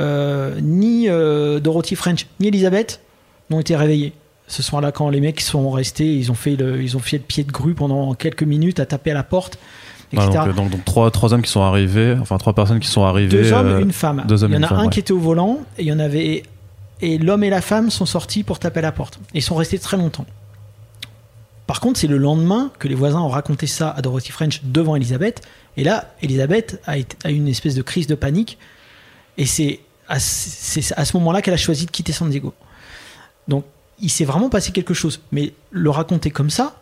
euh, 0.01 0.59
ni 0.61 1.07
Dorothy 1.61 1.95
French, 1.95 2.27
ni 2.41 2.49
Elisabeth 2.49 3.01
n'ont 3.51 3.61
été 3.61 3.77
réveillés. 3.77 4.13
Ce 4.49 4.63
soir-là, 4.63 4.93
quand 4.93 5.09
les 5.09 5.21
mecs 5.21 5.41
sont 5.41 5.71
restés, 5.71 6.15
ils 6.17 6.31
ont 6.31 6.35
fait 6.35 6.55
le, 6.57 6.83
ils 6.83 6.97
ont 6.97 7.01
fait 7.01 7.19
le 7.19 7.23
pied 7.25 7.43
de 7.45 7.51
grue 7.51 7.75
pendant 7.75 8.15
quelques 8.15 8.45
minutes 8.45 8.79
à 8.81 8.87
taper 8.87 9.11
à 9.11 9.15
la 9.15 9.25
porte, 9.25 9.59
Ah, 10.17 10.25
etc. 10.25 10.31
donc, 10.31 10.47
euh, 10.49 10.53
donc, 10.53 10.71
donc 10.71 10.85
trois, 10.85 11.11
trois 11.11 11.35
hommes 11.35 11.43
qui 11.43 11.51
sont 11.51 11.63
arrivés, 11.63 12.17
enfin 12.21 12.39
trois 12.39 12.55
personnes 12.55 12.79
qui 12.81 12.89
sont 12.89 13.03
arrivées. 13.05 13.29
Deux 13.43 13.53
hommes, 13.53 13.67
euh, 13.67 13.81
une 13.81 13.93
femme. 13.93 14.25
deux 14.29 14.45
hommes 14.45 14.53
il 14.53 14.57
y 14.57 14.59
en 14.59 14.63
a 14.63 14.69
femme, 14.69 14.79
un 14.79 14.85
ouais. 14.85 14.91
qui 14.91 15.01
était 15.01 15.13
au 15.13 15.19
volant 15.19 15.59
et 15.79 15.83
il 15.83 15.89
y 15.89 15.93
en 15.93 15.99
avait 15.99 16.45
et 17.03 17.19
l'homme 17.19 17.43
et 17.45 17.51
la 17.51 17.61
femme 17.61 17.91
sont 17.91 18.07
sortis 18.07 18.43
pour 18.45 18.59
taper 18.59 18.79
à 18.79 18.83
la 18.83 18.93
porte. 18.93 19.19
Et 19.35 19.39
ils 19.39 19.43
sont 19.43 19.57
restés 19.57 19.79
très 19.79 19.97
longtemps. 19.97 20.25
Par 21.67 21.81
contre, 21.81 21.99
c'est 21.99 22.07
le 22.07 22.17
lendemain 22.17 22.71
que 22.79 22.87
les 22.87 22.95
voisins 22.95 23.21
ont 23.21 23.29
raconté 23.29 23.67
ça 23.67 23.91
à 23.91 24.01
Dorothy 24.01 24.31
French 24.31 24.61
devant 24.63 24.95
Elisabeth. 24.95 25.43
Et 25.77 25.83
là, 25.83 26.15
Elisabeth 26.23 26.81
a, 26.87 26.97
été- 26.97 27.17
a 27.25 27.31
eu 27.33 27.35
une 27.35 27.49
espèce 27.49 27.75
de 27.75 27.83
crise 27.83 28.07
de 28.07 28.15
panique. 28.15 28.57
Et 29.37 29.45
c'est 29.47 29.81
à, 30.09 30.21
c'est 30.21 30.93
à 30.97 31.05
ce 31.05 31.17
moment-là 31.17 31.43
qu'elle 31.43 31.55
a 31.55 31.59
choisi 31.59 31.85
de 31.85 31.91
quitter 31.91 32.13
San 32.13 32.31
Diego. 32.31 32.55
Donc, 33.49 33.65
il 34.01 34.11
s'est 34.11 34.25
vraiment 34.25 34.49
passé 34.51 34.73
quelque 34.73 34.95
chose. 34.95 35.21
Mais 35.33 35.53
le 35.71 35.91
raconter 35.91 36.31
comme 36.31 36.51
ça, 36.51 36.77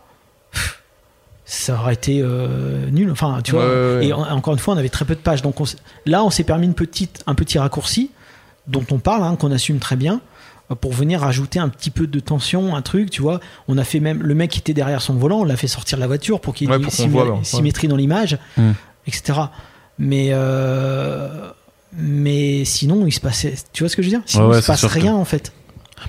ça 1.44 1.74
aurait 1.74 1.94
été 1.94 2.20
euh, 2.22 2.88
nul. 2.90 3.10
Enfin, 3.10 3.40
tu 3.44 3.52
vois. 3.52 3.66
Ouais, 3.66 3.70
ouais, 3.72 3.96
ouais. 3.98 4.06
Et 4.06 4.12
en- 4.12 4.22
encore 4.22 4.54
une 4.54 4.58
fois, 4.60 4.74
on 4.74 4.78
avait 4.78 4.88
très 4.88 5.04
peu 5.04 5.14
de 5.14 5.20
pages. 5.20 5.42
Donc 5.42 5.60
on 5.60 5.64
là, 6.06 6.24
on 6.24 6.30
s'est 6.30 6.44
permis 6.44 6.66
une 6.66 6.74
petite, 6.74 7.22
un 7.26 7.34
petit 7.34 7.58
raccourci 7.58 8.10
dont 8.66 8.84
on 8.90 8.98
parle, 8.98 9.22
hein, 9.24 9.36
qu'on 9.36 9.52
assume 9.52 9.78
très 9.78 9.96
bien, 9.96 10.22
euh, 10.70 10.74
pour 10.74 10.92
venir 10.94 11.20
rajouter 11.20 11.58
un 11.58 11.68
petit 11.68 11.90
peu 11.90 12.06
de 12.06 12.18
tension, 12.20 12.74
un 12.74 12.80
truc, 12.82 13.10
tu 13.10 13.20
vois. 13.20 13.40
On 13.68 13.76
a 13.76 13.84
fait 13.84 14.00
même 14.00 14.22
le 14.22 14.34
mec 14.34 14.50
qui 14.52 14.60
était 14.60 14.72
derrière 14.72 15.02
son 15.02 15.14
volant, 15.14 15.40
on 15.40 15.44
l'a 15.44 15.56
fait 15.56 15.66
sortir 15.68 15.98
de 15.98 16.00
la 16.00 16.06
voiture 16.06 16.40
pour 16.40 16.54
qu'il 16.54 16.66
y 16.66 16.70
ait 16.72 16.76
Ouais, 16.76 16.82
une 16.82 17.10
voit, 17.10 17.40
symétrie 17.42 17.88
dans 17.88 17.96
l'image, 17.96 18.38
Hmm. 18.56 18.72
etc. 19.06 19.38
Mais 19.98 20.30
euh, 20.32 21.50
mais 21.92 22.64
sinon, 22.64 23.06
il 23.06 23.12
se 23.12 23.20
passait. 23.20 23.54
Tu 23.74 23.82
vois 23.82 23.90
ce 23.90 23.96
que 23.96 24.02
je 24.02 24.08
veux 24.08 24.16
dire? 24.16 24.22
Sinon, 24.26 24.44
Ouais, 24.46 24.52
ouais, 24.52 24.58
il 24.58 24.62
se 24.62 24.66
passe 24.66 24.84
rien 24.86 25.14
en 25.14 25.24
fait. 25.26 25.52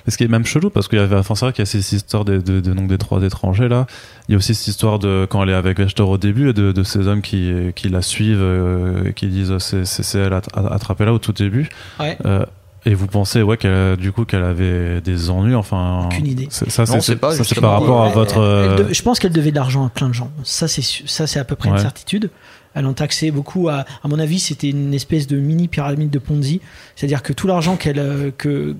Mais 0.04 0.10
ce 0.12 0.18
qui 0.18 0.24
est 0.24 0.28
même 0.28 0.44
chelou, 0.44 0.70
parce 0.70 0.88
qu'il 0.88 0.98
y 0.98 1.02
avait, 1.02 1.16
enfin, 1.16 1.34
c'est 1.34 1.44
vrai 1.46 1.52
qu'il 1.52 1.62
y 1.62 1.68
a 1.68 1.70
ces 1.70 1.94
histoires 1.94 2.24
de, 2.24 2.38
de, 2.38 2.60
de- 2.60 2.72
donc 2.74 2.88
des 2.88 2.98
trois 2.98 3.22
étrangers 3.22 3.68
là. 3.68 3.86
Il 4.28 4.32
y 4.32 4.34
a 4.34 4.38
aussi 4.38 4.54
cette 4.54 4.68
histoire 4.68 4.98
de 4.98 5.26
quand 5.30 5.42
elle 5.42 5.50
est 5.50 5.54
avec 5.54 5.78
Vector 5.78 6.08
au 6.08 6.18
début, 6.18 6.50
et 6.50 6.52
de, 6.52 6.72
de 6.72 6.82
ces 6.82 7.06
hommes 7.08 7.22
qui, 7.22 7.52
qui 7.74 7.88
la 7.88 8.02
suivent, 8.02 8.38
euh, 8.40 9.04
et 9.08 9.12
qui 9.12 9.28
disent 9.28 9.56
c'est, 9.58 9.84
c'est, 9.84 10.02
c'est 10.02 10.18
elle 10.18 10.32
att- 10.32 10.48
attrapée 10.70 11.04
là 11.04 11.12
au 11.12 11.18
tout 11.18 11.32
début. 11.32 11.68
Ouais. 12.00 12.18
Euh, 12.26 12.44
et 12.88 12.94
vous 12.94 13.08
pensez, 13.08 13.42
ouais, 13.42 13.56
qu'elle, 13.56 13.72
a- 13.72 13.96
du 13.96 14.12
coup, 14.12 14.24
qu'elle 14.24 14.44
avait 14.44 15.00
des 15.00 15.28
ennuis, 15.30 15.56
enfin. 15.56 16.02
Aucune 16.06 16.26
idée. 16.28 16.46
c'est- 16.50 16.70
Ça, 16.70 16.82
Non, 16.84 16.92
c'est, 16.94 17.00
c'est 17.00 17.16
pas, 17.16 17.30
ça, 17.32 17.38
c'est 17.38 17.42
justement. 17.48 17.68
par 17.68 17.80
rapport 17.80 18.02
à 18.04 18.08
votre. 18.10 18.36
elle- 18.36 18.64
elle 18.64 18.70
euh, 18.70 18.76
dev- 18.84 18.92
je 18.94 19.02
pense 19.02 19.18
qu'elle 19.18 19.32
devait 19.32 19.50
de 19.50 19.56
l'argent 19.56 19.86
à 19.86 19.88
plein 19.88 20.08
de 20.08 20.14
gens. 20.14 20.30
Ça, 20.44 20.68
c'est 20.68 20.82
ça, 20.82 21.26
c'est 21.26 21.40
à 21.40 21.44
peu 21.44 21.56
près 21.56 21.68
une 21.70 21.78
certitude. 21.78 22.30
Elle 22.76 22.84
en 22.84 22.92
taxait 22.92 23.30
beaucoup. 23.30 23.70
À, 23.70 23.86
mon 24.04 24.18
avis, 24.18 24.38
c'était 24.38 24.68
une 24.68 24.92
espèce 24.92 25.26
de 25.26 25.38
mini 25.38 25.66
pyramide 25.66 26.10
de 26.10 26.18
Ponzi. 26.18 26.60
C'est-à-dire 26.94 27.22
que 27.22 27.32
tout 27.32 27.46
l'argent 27.46 27.76
qu'elle, 27.76 27.98
euh, 27.98 28.30
que, 28.36 28.76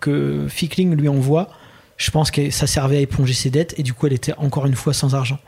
que 0.00 0.46
Fickling 0.48 0.96
lui 0.96 1.08
envoie, 1.08 1.50
je 1.98 2.10
pense 2.10 2.30
que 2.30 2.50
ça 2.50 2.66
servait 2.66 2.96
à 2.96 3.00
éponger 3.00 3.34
ses 3.34 3.50
dettes 3.50 3.74
et 3.76 3.82
du 3.82 3.92
coup, 3.92 4.06
elle 4.06 4.14
était 4.14 4.32
encore 4.38 4.64
une 4.64 4.74
fois 4.74 4.94
sans 4.94 5.14
argent. 5.14 5.38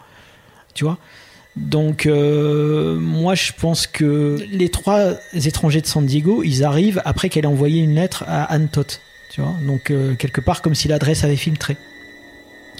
Tu 0.74 0.84
vois? 0.84 0.98
Donc, 1.56 2.04
euh, 2.04 2.98
moi, 3.00 3.34
je 3.34 3.52
pense 3.58 3.86
que 3.86 4.36
les 4.52 4.68
trois 4.68 5.14
étrangers 5.32 5.80
de 5.80 5.86
San 5.86 6.04
Diego, 6.04 6.42
ils 6.44 6.64
arrivent 6.64 7.00
après 7.06 7.30
qu'elle 7.30 7.44
ait 7.44 7.48
envoyé 7.48 7.80
une 7.80 7.94
lettre 7.94 8.24
à 8.28 8.44
Anne 8.44 8.68
Toth. 8.68 9.00
Tu 9.30 9.40
vois? 9.40 9.54
Donc, 9.66 9.90
euh, 9.90 10.14
quelque 10.16 10.42
part, 10.42 10.60
comme 10.60 10.74
si 10.74 10.86
l'adresse 10.86 11.24
avait 11.24 11.36
filtré. 11.36 11.78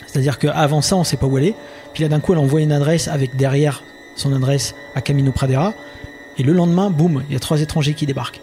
C'est-à-dire 0.06 0.38
qu'avant 0.38 0.82
ça, 0.82 0.94
on 0.94 1.04
sait 1.04 1.16
pas 1.16 1.26
où 1.26 1.38
elle 1.38 1.46
est. 1.46 1.54
Puis 1.94 2.02
là, 2.02 2.10
d'un 2.10 2.20
coup, 2.20 2.34
elle 2.34 2.38
envoie 2.38 2.60
une 2.60 2.72
adresse 2.72 3.08
avec 3.08 3.34
derrière 3.36 3.82
son 4.16 4.32
adresse 4.34 4.74
à 4.94 5.00
Camino 5.00 5.30
Pradera. 5.32 5.74
Et 6.38 6.42
le 6.42 6.52
lendemain, 6.52 6.90
boum, 6.90 7.22
il 7.28 7.32
y 7.32 7.36
a 7.36 7.40
trois 7.40 7.60
étrangers 7.60 7.94
qui 7.94 8.04
débarquent. 8.06 8.40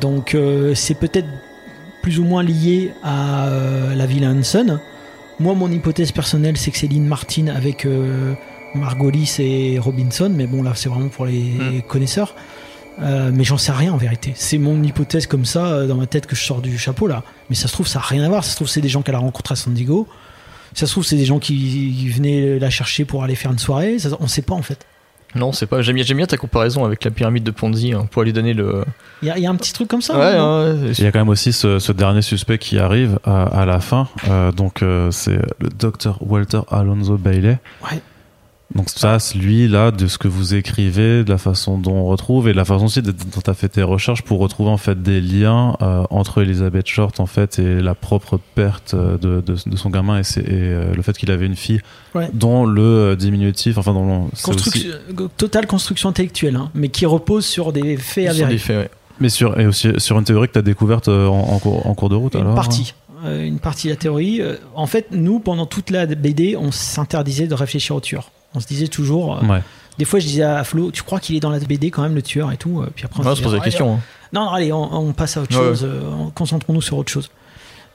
Donc, 0.00 0.34
euh, 0.34 0.74
c'est 0.74 0.94
peut-être 0.94 1.26
plus 2.02 2.18
ou 2.18 2.24
moins 2.24 2.42
lié 2.42 2.92
à 3.02 3.48
euh, 3.48 3.94
la 3.94 4.06
villa 4.06 4.28
Hanson. 4.30 4.78
Moi, 5.40 5.54
mon 5.54 5.70
hypothèse 5.70 6.12
personnelle, 6.12 6.56
c'est 6.56 6.70
que 6.70 6.78
c'est 6.78 6.86
Lynn 6.88 7.06
Martin 7.06 7.48
avec 7.48 7.84
euh, 7.86 8.34
Margolis 8.74 9.36
et 9.38 9.78
Robinson. 9.78 10.30
Mais 10.34 10.46
bon, 10.46 10.62
là, 10.62 10.72
c'est 10.74 10.88
vraiment 10.88 11.08
pour 11.08 11.26
les 11.26 11.40
Hmm. 11.58 11.80
connaisseurs. 11.82 12.34
Euh, 13.00 13.30
mais 13.32 13.44
j'en 13.44 13.58
sais 13.58 13.70
rien 13.70 13.92
en 13.92 13.96
vérité. 13.96 14.32
C'est 14.34 14.58
mon 14.58 14.82
hypothèse 14.82 15.26
comme 15.28 15.44
ça 15.44 15.86
dans 15.86 15.94
ma 15.94 16.06
tête 16.06 16.26
que 16.26 16.34
je 16.34 16.42
sors 16.44 16.60
du 16.60 16.76
chapeau 16.78 17.06
là. 17.06 17.22
Mais 17.48 17.54
ça 17.54 17.68
se 17.68 17.72
trouve, 17.72 17.86
ça 17.86 18.00
n'a 18.00 18.04
rien 18.04 18.24
à 18.24 18.28
voir. 18.28 18.42
Ça 18.42 18.50
se 18.50 18.56
trouve, 18.56 18.68
c'est 18.68 18.80
des 18.80 18.88
gens 18.88 19.02
qu'elle 19.02 19.14
a 19.14 19.18
rencontrés 19.18 19.52
à 19.52 19.56
San 19.56 19.72
Diego. 19.72 20.08
Ça 20.78 20.86
se 20.86 20.92
trouve, 20.92 21.04
c'est 21.04 21.16
des 21.16 21.24
gens 21.24 21.38
qui, 21.40 21.54
qui 21.98 22.08
venaient 22.08 22.58
la 22.58 22.70
chercher 22.70 23.04
pour 23.04 23.24
aller 23.24 23.34
faire 23.34 23.50
une 23.50 23.58
soirée. 23.58 23.98
Ça, 23.98 24.10
on 24.20 24.28
sait 24.28 24.42
pas 24.42 24.54
en 24.54 24.62
fait. 24.62 24.78
Non, 25.34 25.52
c'est 25.52 25.66
pas. 25.66 25.82
J'aime 25.82 25.96
bien, 25.96 26.04
j'aime 26.04 26.16
bien 26.16 26.26
ta 26.26 26.36
comparaison 26.38 26.84
avec 26.86 27.04
la 27.04 27.10
pyramide 27.10 27.42
de 27.44 27.50
Ponzi 27.50 27.92
hein, 27.92 28.06
pour 28.10 28.22
lui 28.22 28.32
donner 28.32 28.54
le. 28.54 28.84
Il 29.22 29.28
y, 29.28 29.30
a- 29.30 29.36
il 29.36 29.42
y 29.42 29.46
a 29.46 29.50
un 29.50 29.56
petit 29.56 29.72
truc 29.74 29.88
comme 29.88 30.00
ça. 30.00 30.16
ouais, 30.18 30.24
hein, 30.36 30.74
ouais, 30.84 30.92
Il 30.96 31.04
y 31.04 31.06
a 31.06 31.12
quand 31.12 31.18
même 31.18 31.28
aussi 31.28 31.52
ce, 31.52 31.78
ce 31.80 31.92
dernier 31.92 32.22
suspect 32.22 32.56
qui 32.58 32.78
arrive 32.78 33.18
à, 33.24 33.42
à 33.42 33.66
la 33.66 33.80
fin. 33.80 34.08
Euh, 34.28 34.52
donc, 34.52 34.82
euh, 34.82 35.10
c'est 35.10 35.38
le 35.58 35.68
docteur 35.68 36.18
Walter 36.20 36.60
Alonso 36.70 37.18
Bailey. 37.18 37.58
Ouais. 37.84 38.00
Donc, 38.74 38.90
ça, 38.90 39.18
c'est 39.18 39.38
lui, 39.38 39.66
là, 39.66 39.90
de 39.90 40.06
ce 40.08 40.18
que 40.18 40.28
vous 40.28 40.54
écrivez, 40.54 41.24
de 41.24 41.30
la 41.30 41.38
façon 41.38 41.78
dont 41.78 41.92
on 41.94 42.04
retrouve 42.04 42.48
et 42.48 42.52
de 42.52 42.56
la 42.58 42.66
façon 42.66 42.84
aussi 42.84 43.00
de- 43.00 43.12
dont 43.12 43.40
tu 43.42 43.48
as 43.50 43.54
fait 43.54 43.70
tes 43.70 43.82
recherches 43.82 44.20
pour 44.22 44.38
retrouver, 44.40 44.68
en 44.70 44.76
fait, 44.76 45.02
des 45.02 45.22
liens 45.22 45.74
euh, 45.80 46.04
entre 46.10 46.42
Elizabeth 46.42 46.86
Short, 46.86 47.18
en 47.18 47.24
fait, 47.24 47.58
et 47.58 47.80
la 47.80 47.94
propre 47.94 48.38
perte 48.54 48.92
euh, 48.92 49.16
de, 49.16 49.40
de, 49.40 49.56
de 49.64 49.76
son 49.76 49.88
gamin 49.88 50.20
et, 50.20 50.22
euh, 50.48 50.92
le 50.94 51.00
fait 51.02 51.16
qu'il 51.16 51.30
avait 51.30 51.46
une 51.46 51.56
fille, 51.56 51.80
Ouais. 52.14 52.28
dont 52.34 52.66
le 52.66 53.16
diminutif, 53.16 53.78
enfin, 53.78 53.94
c'est 54.34 54.42
Construction- 54.44 54.90
aussi- 55.18 55.28
Totale 55.38 55.66
construction 55.66 56.10
intellectuelle, 56.10 56.56
hein, 56.56 56.70
mais 56.74 56.88
qui 56.90 57.06
repose 57.06 57.46
sur 57.46 57.72
des 57.72 57.96
faits 57.96 58.24
sur 58.24 58.32
avérés. 58.44 58.52
des 58.52 58.58
faits, 58.58 58.76
ouais. 58.76 58.90
mais 59.18 59.30
sur, 59.30 59.58
et 59.58 59.66
aussi 59.66 59.88
sur 59.96 60.18
une 60.18 60.24
théorie 60.24 60.48
que 60.48 60.52
tu 60.52 60.58
as 60.58 60.62
découverte 60.62 61.08
en, 61.08 61.28
en 61.54 61.58
cours, 61.58 61.86
en 61.86 61.94
cours 61.94 62.10
de 62.10 62.16
route, 62.16 62.34
Une 62.34 62.42
alors 62.42 62.54
partie. 62.54 62.92
Une 63.24 63.58
partie 63.58 63.88
de 63.88 63.92
la 63.94 63.96
théorie. 63.96 64.40
En 64.76 64.86
fait, 64.86 65.08
nous, 65.10 65.40
pendant 65.40 65.66
toute 65.66 65.90
la 65.90 66.06
BD, 66.06 66.54
on 66.56 66.70
s'interdisait 66.70 67.48
de 67.48 67.54
réfléchir 67.54 67.96
au 67.96 68.00
tueur. 68.00 68.30
On 68.54 68.60
se 68.60 68.66
disait 68.66 68.88
toujours. 68.88 69.38
euh, 69.42 69.46
Ouais. 69.46 69.62
Des 69.98 70.04
fois, 70.04 70.20
je 70.20 70.26
disais 70.26 70.42
à 70.44 70.62
Flo, 70.64 70.90
tu 70.92 71.02
crois 71.02 71.18
qu'il 71.20 71.34
est 71.36 71.40
dans 71.40 71.50
la 71.50 71.58
BD 71.58 71.90
quand 71.90 72.02
même, 72.02 72.14
le 72.14 72.22
tueur 72.22 72.52
et 72.52 72.56
tout. 72.56 72.80
euh, 72.80 72.88
Puis 72.94 73.04
après, 73.04 73.20
on 73.20 73.34
se 73.34 73.42
pose 73.42 73.52
la 73.54 73.58
Ah, 73.60 73.64
question. 73.64 73.94
hein. 73.94 74.00
Non, 74.32 74.44
non, 74.44 74.50
allez, 74.50 74.72
on, 74.72 74.92
on 74.94 75.12
passe 75.12 75.36
à 75.36 75.40
autre 75.42 75.52
chose. 75.52 75.84
euh, 75.84 76.02
on- 76.10 76.30
Concentrons-nous 76.30 76.82
sur 76.82 76.96
autre 76.98 77.10
chose. 77.10 77.30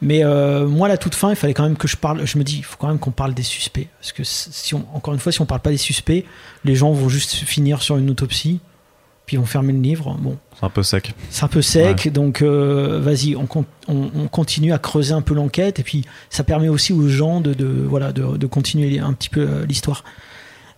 Mais 0.02 0.24
euh, 0.26 0.68
moi, 0.68 0.90
la 0.90 0.98
toute 0.98 1.16
fin, 1.16 1.30
il 1.30 1.36
fallait 1.38 1.54
quand 1.54 1.64
même 1.64 1.78
que 1.78 1.88
je 1.88 1.96
parle. 1.96 2.26
Je 2.26 2.38
me 2.38 2.44
dis, 2.44 2.58
il 2.58 2.64
faut 2.66 2.76
quand 2.78 2.88
même 2.90 3.00
qu'on 3.00 3.12
parle 3.12 3.34
des 3.34 3.44
suspects. 3.44 3.88
Parce 4.02 4.12
que 4.12 4.24
si 4.26 4.76
on, 4.76 4.86
encore 4.94 5.14
une 5.14 5.20
fois, 5.22 5.32
si 5.32 5.40
on 5.42 5.46
parle 5.46 5.62
pas 5.62 5.70
des 5.70 5.78
suspects, 5.78 6.26
les 6.66 6.76
gens 6.76 6.92
vont 6.92 7.08
juste 7.08 7.32
finir 7.36 7.82
sur 7.82 7.96
une 7.96 8.10
autopsie, 8.10 8.60
puis 9.26 9.38
ils 9.38 9.40
vont 9.40 9.46
fermer 9.46 9.72
le 9.72 9.80
livre. 9.80 10.18
Bon, 10.20 10.38
C'est 10.60 10.66
un 10.66 10.70
peu 10.70 10.84
sec. 10.84 11.14
c'est 11.30 11.46
un 11.46 11.48
peu 11.48 11.62
sec, 11.62 12.12
donc 12.12 12.42
euh, 12.42 13.00
vas-y, 13.02 13.38
on, 13.38 13.48
on- 13.88 14.12
on 14.14 14.28
continue 14.28 14.74
à 14.74 14.78
creuser 14.78 15.14
un 15.14 15.22
peu 15.22 15.34
l'enquête, 15.36 15.80
et 15.80 15.84
puis 15.84 16.04
ça 16.30 16.44
permet 16.44 16.68
aussi 16.68 16.92
aux 16.92 17.08
gens 17.08 17.40
de, 17.40 17.54
de, 17.54 17.66
voilà, 17.88 18.12
de, 18.12 18.36
de 18.36 18.46
continuer 18.48 19.00
un 19.00 19.14
petit 19.14 19.30
peu 19.30 19.64
l'histoire. 19.64 20.04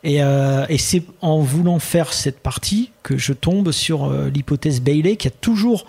Et, 0.06 0.22
euh, 0.22 0.68
et 0.70 0.78
c'est 0.78 1.04
en 1.22 1.40
voulant 1.40 1.80
faire 1.80 2.14
cette 2.14 2.40
partie 2.40 2.92
que 3.02 3.18
je 3.18 3.34
tombe 3.34 3.72
sur 3.72 4.06
euh, 4.06 4.30
l'hypothèse 4.30 4.80
Bailey, 4.80 5.16
qui 5.16 5.28
a 5.28 5.32
toujours. 5.32 5.88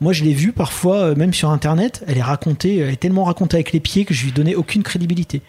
Moi, 0.00 0.12
je 0.12 0.24
l'ai 0.24 0.34
vue 0.34 0.50
parfois, 0.50 0.96
euh, 0.96 1.14
même 1.14 1.32
sur 1.32 1.48
Internet, 1.48 2.02
elle 2.08 2.18
est 2.18 2.22
racontée, 2.22 2.78
elle 2.78 2.90
est 2.90 2.96
tellement 2.96 3.22
racontée 3.22 3.56
avec 3.56 3.70
les 3.70 3.78
pieds 3.78 4.04
que 4.04 4.14
je 4.14 4.24
lui 4.24 4.32
donnais 4.32 4.56
aucune 4.56 4.82
crédibilité. 4.82 5.42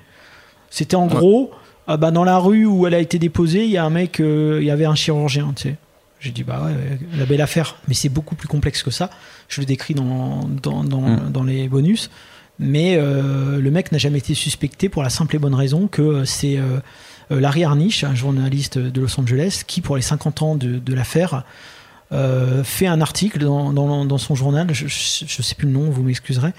C'était 0.69 0.95
en 0.95 1.07
gros, 1.07 1.49
ah 1.88 1.98
bah, 1.98 2.11
dans 2.11 2.23
la 2.23 2.38
rue 2.38 2.68
où 2.68 2.85
elle 2.85 2.94
a 2.94 2.99
été 2.99 3.18
déposée, 3.18 3.65
il 3.65 3.72
y 3.72 3.77
a 3.77 3.84
un 3.84 3.90
mec, 3.90 4.19
il 4.19 4.64
y 4.64 4.69
avait 4.69 4.85
un 4.85 4.95
chirurgien, 4.95 5.52
tu 5.56 5.64
sais. 5.64 5.76
J'ai 6.19 6.31
dit, 6.31 6.44
bah 6.44 6.61
ouais, 6.64 6.99
la 7.18 7.26
belle 7.26 7.41
affaire. 7.41 7.77
Mais 7.88 7.95
c'est 7.95 8.10
beaucoup 8.10 8.35
plus 8.35 8.48
complexe 8.48 8.81
que 8.81 8.91
ça. 8.91 9.10
Je 9.49 9.60
le 9.60 9.65
décris 9.65 9.94
dans, 9.94 10.48
dans, 10.61 10.84
dans, 10.84 11.02
Mm. 11.02 11.31
dans 11.31 11.44
les 11.44 11.68
bonus. 11.68 12.10
Mais 12.60 12.95
le 12.95 13.69
mec 13.72 13.91
n'a 13.91 13.98
jamais 13.98 14.19
été 14.19 14.34
suspecté 14.34 14.88
pour 14.88 15.03
la 15.03 15.10
simple 15.10 15.35
et 15.35 15.40
bonne 15.40 15.56
raison 15.56 15.88
que 15.88 16.23
c'est 16.23 16.60
Larry 17.40 17.64
Harnish, 17.64 18.04
un 18.04 18.16
journaliste 18.16 18.78
de 18.78 19.02
Los 19.02 19.20
Angeles, 19.20 19.64
qui, 19.66 19.82
pour 19.82 19.96
les 19.96 20.02
50 20.02 20.42
ans 20.42 20.56
de, 20.56 20.94
l'affaire, 20.94 21.44
euh, 22.12 22.64
fait 22.64 22.88
un 22.88 23.02
article 23.02 23.40
dans, 23.40 24.18
son 24.18 24.36
journal. 24.36 24.68
Je 24.74 24.86
ne 24.86 25.44
sais 25.44 25.56
plus 25.56 25.68
le 25.68 25.74
nom, 25.74 25.90
vous 25.90 26.04
m'excuserez. 26.04 26.52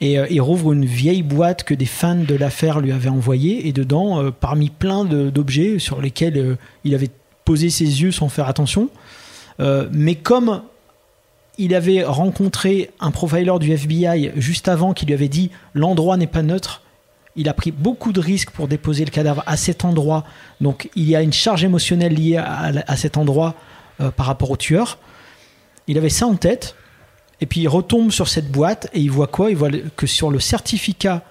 Et 0.00 0.18
euh, 0.18 0.26
il 0.30 0.40
rouvre 0.40 0.72
une 0.72 0.84
vieille 0.84 1.22
boîte 1.22 1.64
que 1.64 1.74
des 1.74 1.86
fans 1.86 2.14
de 2.14 2.34
l'affaire 2.34 2.80
lui 2.80 2.92
avaient 2.92 3.08
envoyée. 3.08 3.66
Et 3.66 3.72
dedans, 3.72 4.22
euh, 4.22 4.30
parmi 4.30 4.70
plein 4.70 5.04
d'objets 5.04 5.78
sur 5.78 6.00
lesquels 6.00 6.38
euh, 6.38 6.56
il 6.84 6.94
avait 6.94 7.10
posé 7.48 7.70
ses 7.70 8.02
yeux 8.02 8.12
sans 8.12 8.28
faire 8.28 8.46
attention, 8.46 8.90
euh, 9.58 9.88
mais 9.90 10.16
comme 10.16 10.60
il 11.56 11.74
avait 11.74 12.04
rencontré 12.04 12.90
un 13.00 13.10
profiler 13.10 13.54
du 13.58 13.72
FBI 13.72 14.32
juste 14.36 14.68
avant 14.68 14.92
qui 14.92 15.06
lui 15.06 15.14
avait 15.14 15.28
dit 15.28 15.50
l'endroit 15.72 16.18
n'est 16.18 16.26
pas 16.26 16.42
neutre, 16.42 16.82
il 17.36 17.48
a 17.48 17.54
pris 17.54 17.70
beaucoup 17.70 18.12
de 18.12 18.20
risques 18.20 18.50
pour 18.50 18.68
déposer 18.68 19.04
le 19.04 19.10
cadavre 19.10 19.42
à 19.46 19.56
cet 19.56 19.84
endroit. 19.84 20.24
Donc 20.60 20.90
il 20.96 21.08
y 21.08 21.14
a 21.14 21.22
une 21.22 21.32
charge 21.32 21.64
émotionnelle 21.64 22.14
liée 22.14 22.36
à, 22.36 22.96
cet 22.96 23.16
endroit 23.16 23.54
euh, 24.00 24.10
par 24.10 24.26
rapport 24.26 24.50
au 24.50 24.56
tueur. 24.56 24.98
Il 25.86 25.98
avait 25.98 26.10
ça 26.10 26.26
en 26.26 26.34
tête. 26.34 26.74
Et 27.40 27.46
puis 27.46 27.60
il 27.60 27.68
retombe 27.68 28.10
sur 28.10 28.28
cette 28.28 28.50
boîte 28.50 28.88
et 28.92 29.00
il 29.00 29.10
voit 29.10 29.28
quoi? 29.28 29.50
Il 29.50 29.56
voit 29.56 29.70
que 29.96 30.06
sur 30.06 30.30
le 30.30 30.40
certificat 30.40 31.22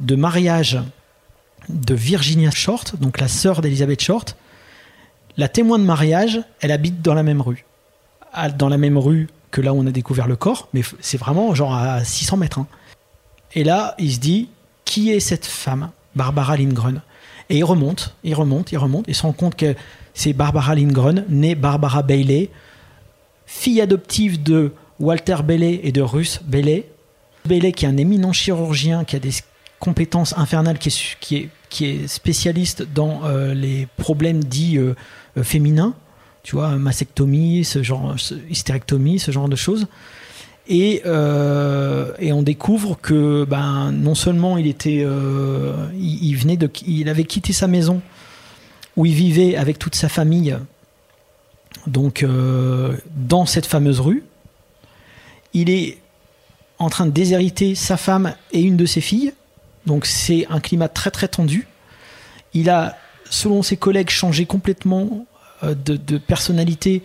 de 0.00 0.16
mariage 0.16 0.80
de 1.70 1.94
Virginia 1.94 2.50
Short, 2.50 2.96
donc 3.00 3.18
la 3.18 3.28
sœur 3.28 3.62
d'Elizabeth 3.62 4.02
Short, 4.02 4.36
la 5.36 5.48
témoin 5.48 5.78
de 5.78 5.84
mariage, 5.84 6.42
elle 6.60 6.70
habite 6.70 7.00
dans 7.00 7.14
la 7.14 7.22
même 7.22 7.40
rue. 7.40 7.64
Dans 8.58 8.68
la 8.68 8.78
même 8.78 8.98
rue 8.98 9.28
que 9.50 9.60
là 9.60 9.72
où 9.72 9.78
on 9.78 9.86
a 9.86 9.90
découvert 9.90 10.26
le 10.26 10.36
corps, 10.36 10.68
mais 10.74 10.82
c'est 11.00 11.16
vraiment 11.16 11.54
genre 11.54 11.74
à 11.74 12.04
600 12.04 12.36
mètres. 12.36 12.58
hein. 12.58 12.66
Et 13.54 13.62
là, 13.62 13.94
il 13.98 14.12
se 14.12 14.18
dit, 14.18 14.48
qui 14.84 15.10
est 15.10 15.20
cette 15.20 15.46
femme 15.46 15.90
Barbara 16.14 16.56
Lindgren? 16.56 17.02
Et 17.50 17.58
il 17.58 17.64
remonte, 17.64 18.14
il 18.24 18.34
remonte, 18.34 18.72
il 18.72 18.78
remonte, 18.78 19.08
et 19.08 19.14
se 19.14 19.22
rend 19.22 19.32
compte 19.32 19.56
que 19.56 19.74
c'est 20.14 20.32
Barbara 20.32 20.74
Lindgren, 20.74 21.24
née 21.28 21.54
Barbara 21.54 22.02
Bailey, 22.02 22.50
fille 23.46 23.80
adoptive 23.80 24.42
de 24.42 24.72
Walter 25.00 25.36
Bailey 25.44 25.80
et 25.82 25.92
de 25.92 26.00
Ruth 26.00 26.40
Bailey. 26.44 26.88
Bailey 27.44 27.72
qui 27.72 27.84
est 27.84 27.88
un 27.88 27.96
éminent 27.96 28.32
chirurgien, 28.32 29.04
qui 29.04 29.16
a 29.16 29.18
des 29.18 29.32
compétences 29.78 30.36
infernales, 30.38 30.78
qui 30.78 31.50
est, 31.80 32.06
spécialiste 32.06 32.86
dans 32.94 33.24
euh, 33.24 33.52
les 33.52 33.88
problèmes 33.96 34.44
dits 34.44 34.78
euh, 34.78 34.94
euh, 35.36 35.42
féminins, 35.42 35.92
tu 36.44 36.54
vois, 36.54 36.70
mastectomie, 36.76 37.64
ce 37.64 37.82
genre, 37.82 38.14
hystérectomie, 38.48 39.18
ce 39.18 39.32
genre 39.32 39.48
de 39.48 39.56
choses. 39.56 39.88
Et, 40.66 41.02
euh, 41.04 42.12
et 42.18 42.32
on 42.32 42.42
découvre 42.42 42.98
que 43.00 43.44
ben, 43.44 43.92
non 43.92 44.14
seulement 44.14 44.56
il 44.56 44.66
était, 44.66 45.02
euh, 45.04 45.88
il, 45.98 46.34
venait 46.36 46.56
de, 46.56 46.70
il 46.86 47.08
avait 47.08 47.24
quitté 47.24 47.52
sa 47.52 47.66
maison 47.66 48.00
où 48.96 49.04
il 49.04 49.14
vivait 49.14 49.56
avec 49.56 49.78
toute 49.78 49.94
sa 49.94 50.08
famille, 50.08 50.56
donc 51.86 52.22
euh, 52.22 52.96
dans 53.14 53.44
cette 53.44 53.66
fameuse 53.66 54.00
rue. 54.00 54.24
Il 55.52 55.68
est 55.68 55.98
en 56.78 56.88
train 56.88 57.06
de 57.06 57.10
déshériter 57.10 57.74
sa 57.74 57.96
femme 57.96 58.34
et 58.52 58.62
une 58.62 58.76
de 58.76 58.86
ses 58.86 59.02
filles, 59.02 59.34
donc 59.84 60.06
c'est 60.06 60.46
un 60.48 60.60
climat 60.60 60.88
très 60.88 61.10
très 61.10 61.28
tendu. 61.28 61.68
Il 62.54 62.70
a, 62.70 62.96
selon 63.28 63.62
ses 63.62 63.76
collègues, 63.76 64.10
changé 64.10 64.46
complètement 64.46 65.26
de, 65.62 65.96
de 65.96 66.18
personnalité 66.18 67.02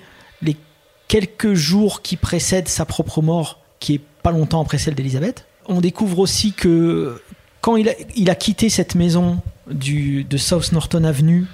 quelques 1.10 1.54
jours 1.56 2.02
qui 2.02 2.16
précèdent 2.16 2.70
sa 2.70 2.86
propre 2.86 3.22
mort, 3.22 3.60
qui 3.82 3.96
est 3.96 4.02
pas 4.24 4.32
longtemps 4.32 4.62
après 4.62 4.78
celle 4.78 4.96
d'Elisabeth. 4.96 5.46
On 5.68 5.82
découvre 5.82 6.20
aussi 6.20 6.54
que 6.54 7.22
quand 7.60 7.76
il 7.76 7.90
a, 7.90 7.94
il 8.16 8.30
a 8.30 8.36
quitté 8.36 8.70
cette 8.70 8.96
maison 8.96 9.42
du, 9.70 10.24
de 10.24 10.38
South 10.38 10.72
Norton 10.72 11.04
Avenue 11.04 11.46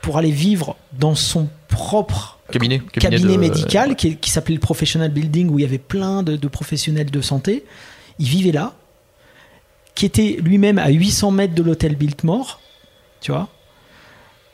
pour 0.00 0.16
aller 0.16 0.30
vivre 0.30 0.76
dans 0.98 1.14
son 1.14 1.48
propre 1.68 2.38
Cabinet, 2.50 2.80
cabinet, 2.92 3.34
de- 3.34 3.38
médical 3.38 3.94
qui 3.94 4.30
s'appelait 4.30 4.54
le 4.54 4.60
Professional 4.60 5.10
Building 5.10 5.50
où 5.50 5.58
il 5.58 5.62
y 5.62 5.64
avait 5.64 5.78
plein 5.78 6.22
de, 6.22 6.36
de 6.36 6.48
professionnels 6.48 7.10
de 7.10 7.20
santé. 7.20 7.64
Il 8.18 8.26
vivait 8.26 8.52
là, 8.52 8.74
qui 9.94 10.06
était 10.06 10.38
lui-même 10.42 10.78
à 10.78 10.88
800 10.88 11.30
mètres 11.30 11.54
de 11.54 11.62
l'hôtel 11.62 11.94
Biltmore, 11.96 12.60
tu 13.20 13.30
vois. 13.32 13.48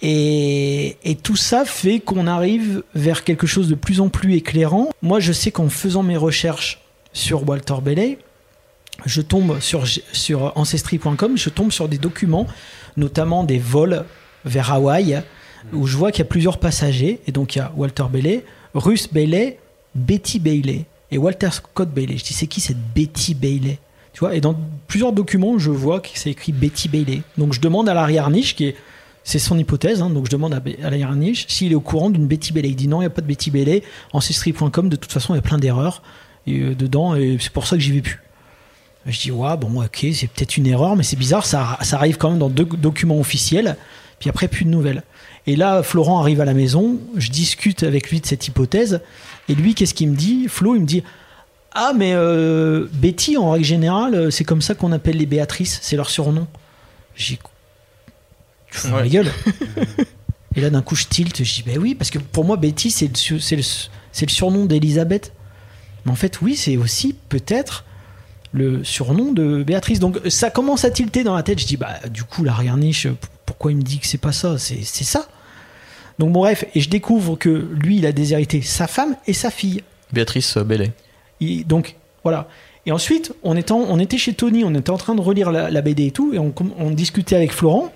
Et, 0.03 1.19
tout 1.23 1.37
ça 1.37 1.65
fait 1.65 2.01
qu'on 2.01 2.27
arrive 2.27 2.83
vers 2.95 3.25
quelque 3.25 3.47
chose 3.47 3.69
de 3.69 3.75
plus 3.75 4.01
en 4.01 4.09
plus 4.09 4.35
éclairant. 4.35 4.91
Moi, 5.03 5.21
je 5.21 5.33
sais 5.33 5.51
qu'en 5.51 5.69
faisant 5.69 6.03
mes 6.03 6.17
recherches 6.17 6.81
sur 7.13 7.49
Walter 7.49 7.77
Bailey, 7.83 8.19
je 9.05 9.21
tombe 9.21 9.61
sur, 9.61 9.85
sur 10.13 10.53
ancestry.com, 10.57 11.37
je 11.37 11.49
tombe 11.51 11.73
sur 11.73 11.89
des 11.89 11.99
documents, 11.99 12.47
notamment 12.97 13.45
des 13.45 13.59
vols 13.59 14.05
vers 14.45 14.73
Hawaï, 14.73 15.23
où 15.73 15.87
je 15.87 15.97
vois 15.97 16.13
qu'il 16.13 16.21
y 16.21 16.27
a 16.27 16.31
plusieurs 16.31 16.59
passagers. 16.59 17.21
Et 17.27 17.33
donc, 17.33 17.57
il 17.57 17.59
y 17.59 17.63
a 17.63 17.73
Walter 17.77 18.05
Bailey, 18.11 18.45
Ruth 18.75 19.13
Bailey, 19.13 19.59
Betty 19.95 20.39
Bailey 20.39 20.85
et 21.11 21.19
Walter 21.19 21.51
Scott 21.51 21.91
Bailey. 21.91 22.19
Je 22.19 22.25
dis, 22.25 22.35
c'est 22.35 22.47
qui 22.47 22.61
cette 22.61 22.79
Betty 22.95 23.35
Bailey? 23.35 23.79
Tu 24.13 24.21
vois, 24.21 24.35
et 24.35 24.41
dans 24.41 24.57
plusieurs 24.87 25.13
documents, 25.13 25.59
je 25.59 25.71
vois 25.71 26.01
que 26.01 26.09
c'est 26.15 26.31
écrit 26.31 26.53
Betty 26.53 26.89
Bailey. 26.89 27.23
Donc, 27.37 27.53
je 27.53 27.61
demande 27.61 27.89
à 27.89 27.95
Larry 27.95 28.19
Harnish, 28.19 28.55
qui 28.55 28.67
est. 28.67 28.77
C'est 29.27 29.41
son 29.41 29.59
hypothèse, 29.59 30.03
hein, 30.03 30.09
donc 30.09 30.27
je 30.27 30.31
demande 30.31 30.55
à, 30.55 30.63
Larry 30.83 31.03
Harnish 31.03 31.47
s'il 31.49 31.73
est 31.73 31.75
au 31.75 31.81
courant 31.81 32.11
d'une 32.11 32.29
Betty 32.29 32.53
Bailey. 32.53 32.69
Il 32.69 32.77
dit 32.77 32.87
non, 32.87 32.99
il 32.99 33.07
n'y 33.07 33.07
a 33.07 33.11
pas 33.11 33.23
de 33.23 33.27
Betty. 33.27 33.51
Ancestry.com, 34.13 34.89
de 34.89 34.95
toute 34.95 35.11
façon, 35.11 35.35
il 35.35 35.39
y 35.39 35.41
a 35.41 35.43
plein 35.43 35.59
d'erreurs 35.59 36.01
euh, 36.47 36.77
dedans, 36.77 37.17
et 37.17 37.37
c'est 37.41 37.51
pour 37.51 37.67
ça 37.67 37.75
que 37.75 37.83
j'y 37.83 37.91
vais 37.91 38.03
plus. 38.03 38.21
Je 39.05 39.19
dis, 39.19 39.33
ouais, 39.33 39.57
bon, 39.57 39.83
ok, 39.83 40.07
c'est 40.15 40.29
peut-être 40.29 40.57
une 40.57 40.69
erreur, 40.69 40.95
mais 40.95 41.03
c'est 41.03 41.17
bizarre, 41.17 41.45
ça, 41.45 41.77
ça 41.83 41.97
arrive 41.97 42.19
quand 42.19 42.31
même 42.31 42.39
dans 42.39 42.49
deux 42.49 42.65
documents 42.65 43.19
officiels, 43.19 43.77
puis 44.21 44.31
après, 44.31 44.47
plus 44.47 44.65
de 44.65 44.71
nouvelles. 44.71 45.03
Et 45.49 45.57
là, 45.57 45.83
Florent 45.83 46.21
arrive 46.21 46.41
à 46.41 46.45
la 46.45 46.55
maison, 46.55 47.01
je 47.17 47.29
discute 47.33 47.83
avec 47.83 48.11
lui 48.11 48.21
de 48.21 48.27
cette 48.27 48.47
hypothèse, 48.47 49.01
et 49.49 49.57
lui, 49.57 49.75
qu'est-ce 49.75 49.95
qu'il 49.95 50.09
me 50.09 50.17
dit? 50.17 50.47
Flo, 50.47 50.77
il 50.77 50.83
me 50.83 50.87
dit, 50.87 51.03
ah, 51.73 51.93
mais 51.97 52.13
euh, 52.15 52.87
Betty, 52.93 53.37
en 53.37 53.51
règle 53.51 53.65
générale, 53.65 54.15
euh, 54.15 54.31
c'est 54.31 54.45
comme 54.45 54.63
ça 54.63 54.77
qu'on 54.77 54.93
appelle 54.93 55.17
les 55.17 55.27
Béatrices, 55.27 55.81
c'est 55.83 55.97
leur 55.97 56.11
surnom. 56.11 56.47
J'ai 57.17 57.41
tu 58.71 58.79
fous 58.79 58.95
Ouais. 58.95 59.09
gueule. 59.09 59.31
et 60.57 60.61
là, 60.61 60.71
d'un 60.71 60.83
coup, 60.83 60.95
je 60.97 61.05
tilte, 61.07 61.43
je 61.45 61.55
dis, 61.55 61.63
ben 61.65 61.79
oui, 61.79 61.95
parce 61.95 62.11
que 62.11 62.19
pour 62.19 62.45
moi, 62.45 62.57
Betty, 62.57 62.91
c'est 62.91 63.09
le, 63.09 63.15
su- 63.17 63.41
c'est 63.41 63.57
le, 63.57 63.63
c'est 64.13 64.27
le 64.27 64.31
surnom 64.33 64.65
d'Elisabeth. 64.67 65.33
Mais 66.05 66.13
en 66.13 66.17
fait, 66.17 66.41
oui, 66.41 66.57
c'est 66.57 66.77
aussi 66.77 67.15
peut-être 67.29 67.85
le 68.53 68.85
surnom 68.85 69.33
de 69.33 69.63
Béatrice. 69.63 69.99
Donc 69.99 70.19
ça 70.29 70.51
commence 70.51 70.85
à 70.85 70.91
tilter 70.91 71.25
dans 71.25 71.35
la 71.35 71.43
tête. 71.43 71.59
Je 71.61 71.67
dis, 71.67 71.77
bah 71.77 71.99
du 72.11 72.23
coup, 72.25 72.45
la 72.45 72.57
niche, 72.77 73.07
pourquoi 73.45 73.73
il 73.73 73.77
me 73.77 73.83
dit 73.83 73.99
que 73.99 74.07
c'est 74.07 74.19
pas 74.19 74.33
ça? 74.33 74.57
C'est 74.59 74.83
c'est 74.85 75.05
ça. 75.05 75.27
Donc 76.19 76.33
bon, 76.33 76.41
bref, 76.41 76.65
et 76.75 76.81
je 76.81 76.89
découvre 76.89 77.37
que 77.37 77.49
lui, 77.51 77.99
il 77.99 78.07
a 78.07 78.13
déshérité 78.13 78.63
sa 78.63 78.87
femme 78.87 79.17
et 79.27 79.33
sa 79.35 79.51
fille. 79.51 79.83
Béatrice 80.13 80.57
Bailey. 80.59 80.93
Il- 81.41 81.67
donc 81.67 81.97
voilà. 82.23 82.49
Et 82.87 82.93
ensuite, 82.93 83.35
on, 83.43 83.57
était 83.57 83.73
en- 83.73 83.81
on 83.81 83.99
était 83.99 84.17
chez 84.17 84.33
Tony, 84.33 84.63
on 84.65 84.75
était 84.77 84.91
en 84.91 84.97
train 84.97 85.15
de 85.17 85.21
relire 85.21 85.51
la, 85.51 85.71
la 85.71 85.81
BD 85.83 86.07
et 86.07 86.11
tout, 86.13 86.33
et 86.33 86.39
on 86.39 86.91
discutait 86.93 87.35
avec 87.37 87.53
Florent. 87.53 87.93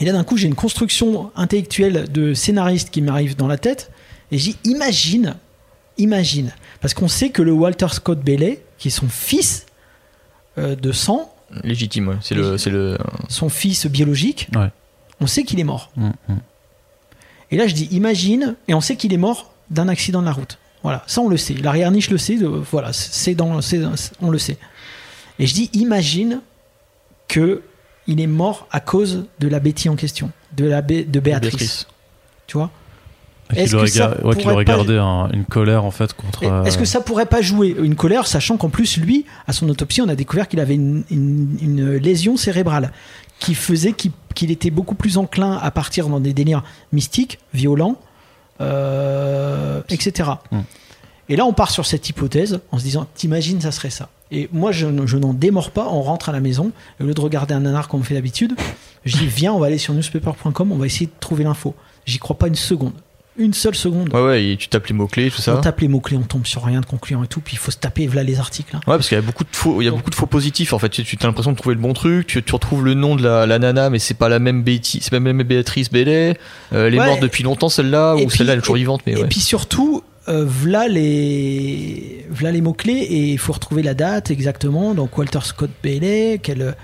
Et 0.00 0.04
là, 0.04 0.12
d'un 0.12 0.24
coup, 0.24 0.36
j'ai 0.36 0.46
une 0.46 0.54
construction 0.54 1.30
intellectuelle 1.36 2.06
de 2.10 2.32
scénariste 2.34 2.90
qui 2.90 3.02
m'arrive 3.02 3.36
dans 3.36 3.48
la 3.48 3.58
tête. 3.58 3.90
Et 4.30 4.38
j'ai 4.38 4.52
dit, 4.52 4.58
imagine, 4.64 5.34
imagine. 5.96 6.52
Parce 6.80 6.94
qu'on 6.94 7.08
sait 7.08 7.30
que 7.30 7.42
le 7.42 7.52
Walter 7.52 7.88
Scott 7.90 8.20
Bailey, 8.20 8.62
qui 8.78 8.88
est 8.88 8.92
son 8.92 9.08
fils 9.08 9.66
euh, 10.58 10.76
de 10.76 10.92
sang, 10.92 11.34
Légitime, 11.64 12.08
ouais. 12.08 12.16
C'est 12.20 12.34
le, 12.34 12.58
c'est 12.58 12.68
le. 12.68 12.98
son 13.30 13.48
fils 13.48 13.86
biologique, 13.86 14.48
Ouais. 14.54 14.68
on 15.18 15.26
sait 15.26 15.44
qu'il 15.44 15.58
est 15.58 15.64
mort. 15.64 15.90
Mm, 15.96 16.08
mm. 16.28 16.36
Et 17.50 17.56
là, 17.56 17.66
je 17.66 17.72
dis 17.74 17.88
imagine, 17.90 18.54
et 18.68 18.74
on 18.74 18.82
sait 18.82 18.96
qu'il 18.96 19.14
est 19.14 19.18
mort 19.18 19.50
d'un 19.70 19.88
accident 19.88 20.20
de 20.20 20.26
la 20.26 20.32
route. 20.32 20.58
Voilà, 20.82 21.02
ça 21.06 21.22
on 21.22 21.28
le 21.28 21.38
sait. 21.38 21.54
Larry 21.54 21.82
Harnish 21.82 22.10
le 22.10 22.18
sait, 22.18 22.36
euh, 22.42 22.62
voilà, 22.70 22.92
c'est 22.92 23.34
dans, 23.34 23.62
c'est- 23.62 23.80
on 24.20 24.28
le 24.30 24.36
sait. 24.38 24.58
Et 25.38 25.46
je 25.46 25.54
dis, 25.54 25.70
imagine 25.72 26.40
que 27.28 27.62
il 28.08 28.20
est 28.20 28.26
mort 28.26 28.66
à 28.72 28.80
cause 28.80 29.26
de 29.38 29.46
la 29.46 29.60
Betty 29.60 29.88
en 29.88 29.94
question, 29.94 30.30
de 30.56 30.64
la 30.64 30.82
Bé- 30.82 31.04
de 31.04 31.20
Béatrice. 31.20 31.52
Béatrice. 31.52 31.86
Tu 32.48 32.56
vois? 32.56 32.70
Qu'il 33.50 33.60
Est-ce 33.60 33.72
que 33.72 33.76
aurait, 33.76 33.86
ça 33.86 34.10
ouais, 34.24 34.34
pourrait 34.34 34.52
aurait 34.52 34.64
pas- 34.64 34.76
gardé 34.76 34.98
un- 34.98 35.30
une 35.32 35.44
colère 35.46 35.84
en 35.84 35.90
fait 35.90 36.12
contre. 36.14 36.44
Euh, 36.44 36.64
Est-ce 36.64 36.76
que 36.76 36.84
ça 36.84 37.00
pourrait 37.00 37.24
pas 37.26 37.40
jouer 37.40 37.74
une 37.82 37.94
colère, 37.94 38.26
sachant 38.26 38.56
qu'en 38.58 38.68
plus, 38.68 38.98
lui, 38.98 39.24
à 39.46 39.52
son 39.54 39.68
autopsie, 39.70 40.02
on 40.02 40.08
a 40.08 40.14
découvert 40.16 40.48
qu'il 40.48 40.60
avait 40.60 40.74
une, 40.74 41.04
une- 41.10 41.56
une 41.62 41.94
lésion 41.96 42.36
cérébrale 42.36 42.92
qui 43.38 43.54
faisait 43.54 43.94
qu'il 44.34 44.50
était 44.50 44.70
beaucoup 44.70 44.94
plus 44.96 45.16
enclin 45.16 45.52
à 45.56 45.70
partir 45.70 46.08
dans 46.08 46.20
des 46.20 46.34
délires 46.34 46.62
mystiques, 46.92 47.38
violents, 47.54 47.96
euh, 48.60 49.80
etc. 49.88 50.30
Hmm. 50.50 50.60
Et 51.28 51.36
là, 51.36 51.44
on 51.46 51.52
part 51.52 51.70
sur 51.70 51.86
cette 51.86 52.08
hypothèse 52.08 52.60
en 52.72 52.78
se 52.78 52.84
disant, 52.84 53.06
t'imagines, 53.14 53.60
ça 53.60 53.70
serait 53.72 53.90
ça. 53.90 54.08
Et 54.30 54.48
moi, 54.52 54.72
je, 54.72 54.86
n'en 54.86 55.32
démords 55.32 55.70
pas, 55.70 55.88
on 55.90 56.02
rentre 56.02 56.28
à 56.28 56.32
la 56.32 56.40
maison, 56.40 56.70
et 57.00 57.02
au 57.02 57.06
lieu 57.06 57.14
de 57.14 57.20
regarder 57.20 57.54
un 57.54 57.60
nanar 57.60 57.88
comme 57.88 58.00
on 58.00 58.04
fait 58.04 58.14
d'habitude, 58.14 58.54
je 59.04 59.16
dis, 59.16 59.26
viens, 59.26 59.52
on 59.52 59.58
va 59.58 59.66
aller 59.66 59.78
sur 59.78 59.94
newspaper.com, 59.94 60.72
on 60.72 60.76
va 60.76 60.86
essayer 60.86 61.06
de 61.06 61.12
trouver 61.20 61.44
l'info. 61.44 61.74
J'y 62.06 62.18
crois 62.18 62.36
pas 62.36 62.48
une 62.48 62.54
seconde. 62.54 62.92
Une 63.40 63.54
seule 63.54 63.76
seconde. 63.76 64.12
Ouais, 64.12 64.20
ouais, 64.20 64.44
et 64.44 64.56
tu 64.56 64.66
tapes 64.68 64.88
les 64.88 64.94
mots-clés, 64.94 65.30
tout 65.30 65.40
ça. 65.40 65.56
On 65.56 65.60
tape 65.60 65.78
les 65.80 65.86
mots-clés, 65.86 66.16
on 66.16 66.22
tombe 66.22 66.44
sur 66.44 66.64
rien 66.64 66.80
de 66.80 66.86
concluant 66.86 67.22
et 67.22 67.28
tout, 67.28 67.40
puis 67.40 67.54
il 67.54 67.58
faut 67.58 67.70
se 67.70 67.76
taper 67.76 68.08
voilà 68.08 68.24
les 68.24 68.40
articles. 68.40 68.74
hein. 68.74 68.80
Ouais, 68.88 68.96
parce 68.96 69.08
qu'il 69.08 69.14
y 69.16 69.18
a 69.20 69.22
beaucoup 69.22 69.44
de 69.44 69.48
faux, 69.52 69.80
il 69.80 69.84
y 69.84 69.88
a 69.88 69.92
beaucoup 69.92 70.10
de 70.10 70.14
faux 70.16 70.26
positifs 70.26 70.72
en 70.72 70.80
fait. 70.80 70.88
Tu, 70.88 71.04
tu 71.04 71.16
as 71.22 71.26
l'impression 71.28 71.52
de 71.52 71.56
trouver 71.56 71.76
le 71.76 71.80
bon 71.80 71.92
truc, 71.92 72.26
tu, 72.26 72.42
tu 72.42 72.52
retrouves 72.52 72.84
le 72.84 72.94
nom 72.94 73.14
de 73.14 73.22
la, 73.22 73.46
la 73.46 73.60
nana, 73.60 73.90
mais 73.90 74.00
c'est 74.00 74.14
pas 74.14 74.28
la 74.28 74.40
même 74.40 74.64
c'est 74.82 75.08
pas 75.10 75.16
la 75.16 75.20
même 75.20 75.40
Béatrice 75.44 75.88
Bellet. 75.88 76.36
Euh, 76.72 76.88
elle 76.88 76.94
est 76.96 76.98
Ouais. 76.98 77.06
morte 77.06 77.20
depuis 77.20 77.44
longtemps 77.44 77.68
celle-là, 77.68 78.16
ou 78.16 78.28
celle-là 78.28 78.54
elle 78.54 78.58
est 78.58 78.62
toujours 78.62 78.74
vivante, 78.74 79.02
mais 79.06 79.12
et 79.12 79.16
ouais. 79.22 79.28
puis 79.28 79.38
surtout, 79.38 80.02
euh, 80.28 80.44
voilà 80.46 80.88
les, 80.88 82.26
voilà 82.30 82.52
les 82.52 82.60
mots-clés, 82.60 82.92
et 82.92 83.32
il 83.32 83.38
faut 83.38 83.52
retrouver 83.52 83.82
la 83.82 83.94
date 83.94 84.30
exactement. 84.30 84.94
Donc 84.94 85.16
Walter 85.16 85.40
Scott 85.42 85.70
Bailey, 85.82 86.40
quel, 86.42 86.76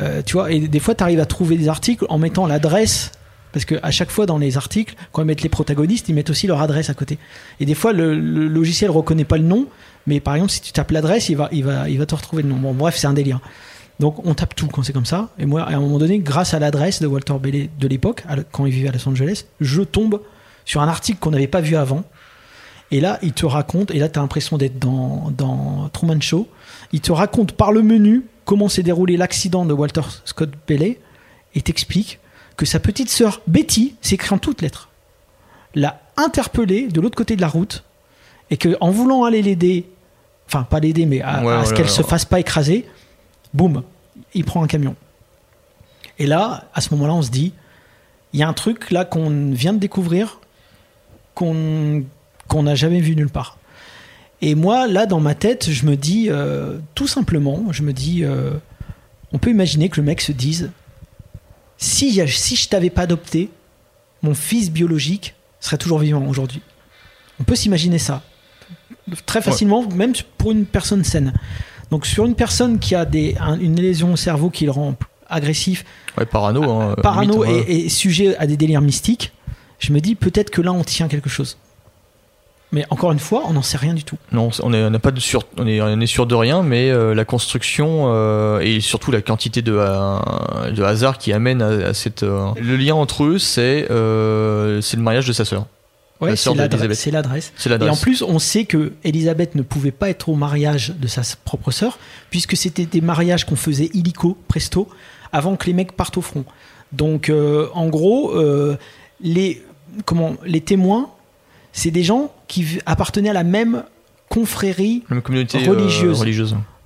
euh, 0.00 0.22
tu 0.24 0.34
vois, 0.34 0.50
et 0.52 0.60
des 0.60 0.80
fois 0.80 0.94
tu 0.94 1.02
arrives 1.02 1.20
à 1.20 1.26
trouver 1.26 1.56
des 1.56 1.68
articles 1.68 2.04
en 2.08 2.18
mettant 2.18 2.46
l'adresse. 2.46 3.12
Parce 3.52 3.66
que 3.66 3.74
à 3.82 3.90
chaque 3.90 4.10
fois 4.10 4.24
dans 4.24 4.38
les 4.38 4.56
articles, 4.56 4.94
quand 5.12 5.20
ils 5.20 5.26
mettent 5.26 5.42
les 5.42 5.50
protagonistes, 5.50 6.08
ils 6.08 6.14
mettent 6.14 6.30
aussi 6.30 6.46
leur 6.46 6.62
adresse 6.62 6.88
à 6.88 6.94
côté. 6.94 7.18
Et 7.60 7.66
des 7.66 7.74
fois, 7.74 7.92
le, 7.92 8.18
le 8.18 8.48
logiciel 8.48 8.90
reconnaît 8.90 9.26
pas 9.26 9.36
le 9.36 9.44
nom, 9.44 9.66
mais 10.06 10.20
par 10.20 10.36
exemple, 10.36 10.52
si 10.52 10.62
tu 10.62 10.72
tapes 10.72 10.90
l'adresse, 10.90 11.28
il 11.28 11.36
va, 11.36 11.50
il 11.52 11.62
va, 11.62 11.86
il 11.90 11.98
va 11.98 12.06
te 12.06 12.14
retrouver 12.14 12.42
le 12.42 12.48
nom. 12.48 12.56
Bon, 12.56 12.72
bref, 12.72 12.96
c'est 12.96 13.06
un 13.06 13.12
délire. 13.12 13.40
Donc, 14.00 14.26
on 14.26 14.32
tape 14.32 14.56
tout 14.56 14.68
quand 14.68 14.82
c'est 14.82 14.94
comme 14.94 15.04
ça. 15.04 15.28
Et 15.38 15.44
moi, 15.44 15.64
à 15.64 15.74
un 15.74 15.80
moment 15.80 15.98
donné, 15.98 16.18
grâce 16.18 16.54
à 16.54 16.58
l'adresse 16.58 17.02
de 17.02 17.06
Walter 17.06 17.34
Bailey 17.38 17.68
de 17.78 17.88
l'époque, 17.88 18.24
quand 18.52 18.64
il 18.64 18.72
vivait 18.72 18.88
à 18.88 18.92
Los 18.92 19.06
Angeles, 19.06 19.44
je 19.60 19.82
tombe 19.82 20.22
sur 20.64 20.80
un 20.80 20.88
article 20.88 21.18
qu'on 21.18 21.32
n'avait 21.32 21.46
pas 21.46 21.60
vu 21.60 21.76
avant. 21.76 22.04
Et 22.92 23.00
là, 23.00 23.18
il 23.22 23.32
te 23.32 23.46
raconte, 23.46 23.90
et 23.90 23.98
là, 23.98 24.10
tu 24.10 24.18
as 24.18 24.22
l'impression 24.22 24.58
d'être 24.58 24.78
dans, 24.78 25.32
dans 25.36 25.88
Truman 25.88 26.20
Show. 26.20 26.46
Il 26.92 27.00
te 27.00 27.10
raconte 27.10 27.52
par 27.52 27.72
le 27.72 27.82
menu 27.82 28.26
comment 28.44 28.68
s'est 28.68 28.82
déroulé 28.82 29.16
l'accident 29.16 29.64
de 29.64 29.72
Walter 29.72 30.02
Scott 30.26 30.50
Bailey 30.68 31.00
et 31.54 31.62
t'explique 31.62 32.18
que 32.56 32.66
sa 32.66 32.80
petite 32.80 33.08
sœur 33.08 33.40
Betty, 33.46 33.96
c'est 34.02 34.16
écrit 34.16 34.34
en 34.34 34.38
toutes 34.38 34.60
lettres, 34.60 34.90
l'a 35.74 36.02
interpellé 36.18 36.88
de 36.88 37.00
l'autre 37.00 37.16
côté 37.16 37.34
de 37.34 37.40
la 37.40 37.48
route 37.48 37.82
et 38.50 38.58
que 38.58 38.76
en 38.82 38.90
voulant 38.90 39.24
aller 39.24 39.40
l'aider, 39.40 39.86
enfin 40.46 40.64
pas 40.64 40.78
l'aider, 40.78 41.06
mais 41.06 41.22
à, 41.22 41.42
Ouais, 41.42 41.52
à 41.52 41.64
ce 41.64 41.70
voilà, 41.70 41.76
qu'elle 41.76 41.88
se 41.88 42.02
fasse 42.02 42.26
pas 42.26 42.40
écraser, 42.40 42.86
boum, 43.54 43.82
il 44.34 44.44
prend 44.44 44.62
un 44.62 44.66
camion. 44.66 44.96
Et 46.18 46.26
là, 46.26 46.64
à 46.74 46.82
ce 46.82 46.92
moment-là, 46.94 47.14
on 47.14 47.22
se 47.22 47.30
dit, 47.30 47.54
il 48.34 48.40
y 48.40 48.42
a 48.42 48.48
un 48.48 48.52
truc 48.52 48.90
là 48.90 49.06
qu'on 49.06 49.52
vient 49.52 49.72
de 49.72 49.78
découvrir 49.78 50.40
qu'on 51.34 52.04
qu'on 52.48 52.62
n'a 52.64 52.74
jamais 52.74 53.00
vu 53.00 53.14
nulle 53.16 53.30
part. 53.30 53.58
Et 54.40 54.54
moi, 54.54 54.88
là, 54.88 55.06
dans 55.06 55.20
ma 55.20 55.34
tête, 55.34 55.70
je 55.70 55.86
me 55.86 55.96
dis, 55.96 56.26
euh, 56.28 56.78
tout 56.94 57.06
simplement, 57.06 57.66
je 57.70 57.82
me 57.82 57.92
dis, 57.92 58.24
euh, 58.24 58.50
on 59.32 59.38
peut 59.38 59.50
imaginer 59.50 59.88
que 59.88 60.00
le 60.00 60.06
mec 60.06 60.20
se 60.20 60.32
dise, 60.32 60.70
si, 61.78 62.12
je 62.14 62.68
t'avais 62.68 62.90
pas 62.90 63.02
adopté, 63.02 63.50
mon 64.22 64.34
fils 64.34 64.70
biologique 64.70 65.34
serait 65.60 65.78
toujours 65.78 65.98
vivant 65.98 66.24
aujourd'hui. 66.26 66.60
On 67.40 67.44
peut 67.44 67.54
s'imaginer 67.56 67.98
ça. 67.98 68.22
Très 69.26 69.42
facilement, 69.42 69.86
même 69.88 70.12
pour 70.38 70.52
une 70.52 70.64
personne 70.64 71.02
saine. 71.04 71.32
Donc 71.90 72.06
sur 72.06 72.24
une 72.24 72.34
personne 72.34 72.78
qui 72.78 72.94
a 72.94 73.04
des, 73.04 73.36
un- 73.40 73.58
une 73.58 73.80
lésion 73.80 74.12
au 74.12 74.16
cerveau 74.16 74.48
qui 74.50 74.64
le 74.64 74.70
rend 74.70 74.94
agressif, 75.28 75.84
Ouais, 76.16 76.26
parano. 76.26 76.70
Hein, 76.70 76.94
parano 77.02 77.38
ouais. 77.38 77.64
et, 77.68 77.86
et 77.86 77.88
sujet 77.88 78.36
à 78.36 78.46
des 78.46 78.56
délires 78.56 78.80
mystiques, 78.80 79.32
je 79.78 79.92
me 79.92 80.00
dis 80.00 80.14
peut-être 80.14 80.50
que 80.50 80.60
là 80.62 80.72
on 80.72 80.84
tient 80.84 81.08
quelque 81.08 81.28
chose. 81.30 81.58
Mais 82.74 82.86
encore 82.88 83.12
une 83.12 83.18
fois, 83.18 83.42
on 83.46 83.52
n'en 83.52 83.60
sait 83.62 83.76
rien 83.76 83.92
du 83.92 84.02
tout. 84.02 84.16
Non, 84.32 84.48
on 84.62 84.72
est- 84.72 84.82
on 84.82 84.88
n'a 84.90 84.98
pas 84.98 85.10
de 85.10 85.20
sûr, 85.20 85.42
on 85.58 85.66
est, 85.66 85.80
on 85.82 86.00
est 86.00 86.06
sûr 86.06 86.26
de 86.26 86.34
rien, 86.34 86.62
mais 86.62 86.90
euh, 86.90 87.14
la 87.14 87.26
construction 87.26 88.04
euh, 88.06 88.60
et 88.60 88.80
surtout 88.80 89.10
la 89.12 89.20
quantité 89.20 89.60
de, 89.60 89.74
euh, 89.76 90.70
de 90.70 90.82
hasard 90.82 91.18
qui 91.18 91.32
amène 91.34 91.60
à, 91.60 91.68
à 91.88 91.94
cette. 91.94 92.22
euh, 92.22 92.48
le 92.58 92.76
lien 92.76 92.94
entre 92.94 93.24
eux, 93.24 93.38
c'est 93.38 93.82
c'est 93.86 94.96
le 94.96 95.02
mariage 95.02 95.26
de 95.26 95.32
sa 95.34 95.44
sœur. 95.44 95.66
Ouais, 96.20 96.30
c'est 96.36 97.10
l'adresse. 97.10 97.52
Et 97.88 97.90
en 97.90 97.96
plus, 97.96 98.22
on 98.22 98.38
sait 98.38 98.64
que 98.64 98.92
Elisabeth 99.04 99.54
ne 99.56 99.62
pouvait 99.62 99.90
pas 99.90 100.08
être 100.08 100.28
au 100.28 100.36
mariage 100.36 100.94
de 100.96 101.08
sa 101.08 101.22
propre 101.44 101.72
sœur, 101.72 101.98
puisque 102.30 102.56
c'était 102.56 102.86
des 102.86 103.00
mariages 103.00 103.44
qu'on 103.44 103.56
faisait 103.56 103.90
illico, 103.92 104.38
presto, 104.48 104.88
avant 105.32 105.56
que 105.56 105.66
les 105.66 105.72
mecs 105.72 105.92
partent 105.92 106.16
au 106.18 106.22
front. 106.22 106.44
Donc, 106.92 107.30
en 107.74 107.88
gros, 107.88 108.32
les, 109.20 109.62
comment, 110.04 110.36
les 110.46 110.60
témoins, 110.60 111.10
c'est 111.72 111.90
des 111.90 112.04
gens 112.04 112.30
qui 112.52 112.78
appartenaient 112.84 113.30
à 113.30 113.32
la 113.32 113.44
même 113.44 113.84
confrérie. 114.28 115.02
La 115.08 115.14
même 115.16 115.22
communauté 115.22 115.66
euh, 115.66 115.70
religieuse. 115.70 116.18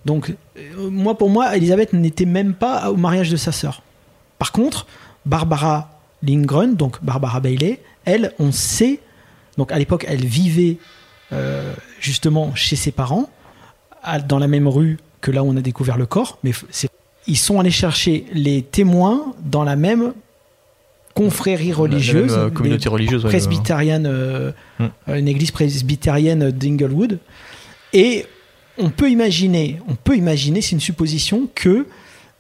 Donc, 0.05 0.33
euh, 0.57 0.91
moi, 0.91 1.19
pour 1.19 1.29
moi, 1.29 1.57
Elisabeth 1.57 1.93
n'était 1.93 2.25
même 2.25 2.55
pas 2.55 2.91
au 2.93 2.97
mariage 2.97 3.31
de 3.31 3.37
sa 3.37 3.51
sœur. 3.51 3.83
Par 4.39 4.53
contre, 4.53 4.87
Barbara 5.25 5.91
Lindgren, 6.23 6.77
donc 6.77 7.03
Barbara 7.03 7.41
Bailey, 7.41 7.81
elle, 8.05 8.33
on 8.39 8.53
sait, 8.53 9.01
donc 9.59 9.73
à 9.73 9.79
l'époque, 9.79 10.05
elle 10.09 10.25
vivait 10.25 10.77
euh, 11.33 11.75
justement 12.01 12.55
chez 12.55 12.77
ses 12.77 12.93
parents, 12.93 13.29
à- 14.05 14.21
dans 14.21 14.39
la 14.39 14.47
même 14.47 14.69
rue 14.69 14.99
que 15.21 15.33
là 15.33 15.43
où 15.43 15.49
on 15.51 15.57
a 15.57 15.61
découvert 15.63 15.97
le 15.99 16.07
corps, 16.07 16.39
mais 16.45 16.53
ils 17.27 17.37
sont 17.37 17.59
allés 17.59 17.73
chercher 17.73 18.25
les 18.33 18.63
témoins 18.63 19.35
dans 19.43 19.65
la 19.65 19.75
même 19.75 20.13
confrérie 21.17 21.73
religieuse, 21.73 22.31
même, 22.33 22.41
euh, 22.41 22.51
communauté 22.51 22.89
religieuse. 22.91 23.25
ouais, 23.25 23.31
presbytérienne, 23.31 24.07
euh, 24.07 24.53
Hmm. 24.79 24.89
une 25.09 25.27
église 25.29 25.51
presbytérienne 25.51 26.51
d'Inglewood. 26.51 27.19
Et 27.95 28.27
on 28.77 28.91
peut 28.91 29.11
imaginer, 29.11 29.81
on 29.89 29.95
peut 29.95 30.17
imaginer, 30.17 30.61
c'est 30.61 30.73
une 30.73 30.81
supposition 30.81 31.49
que 31.55 31.87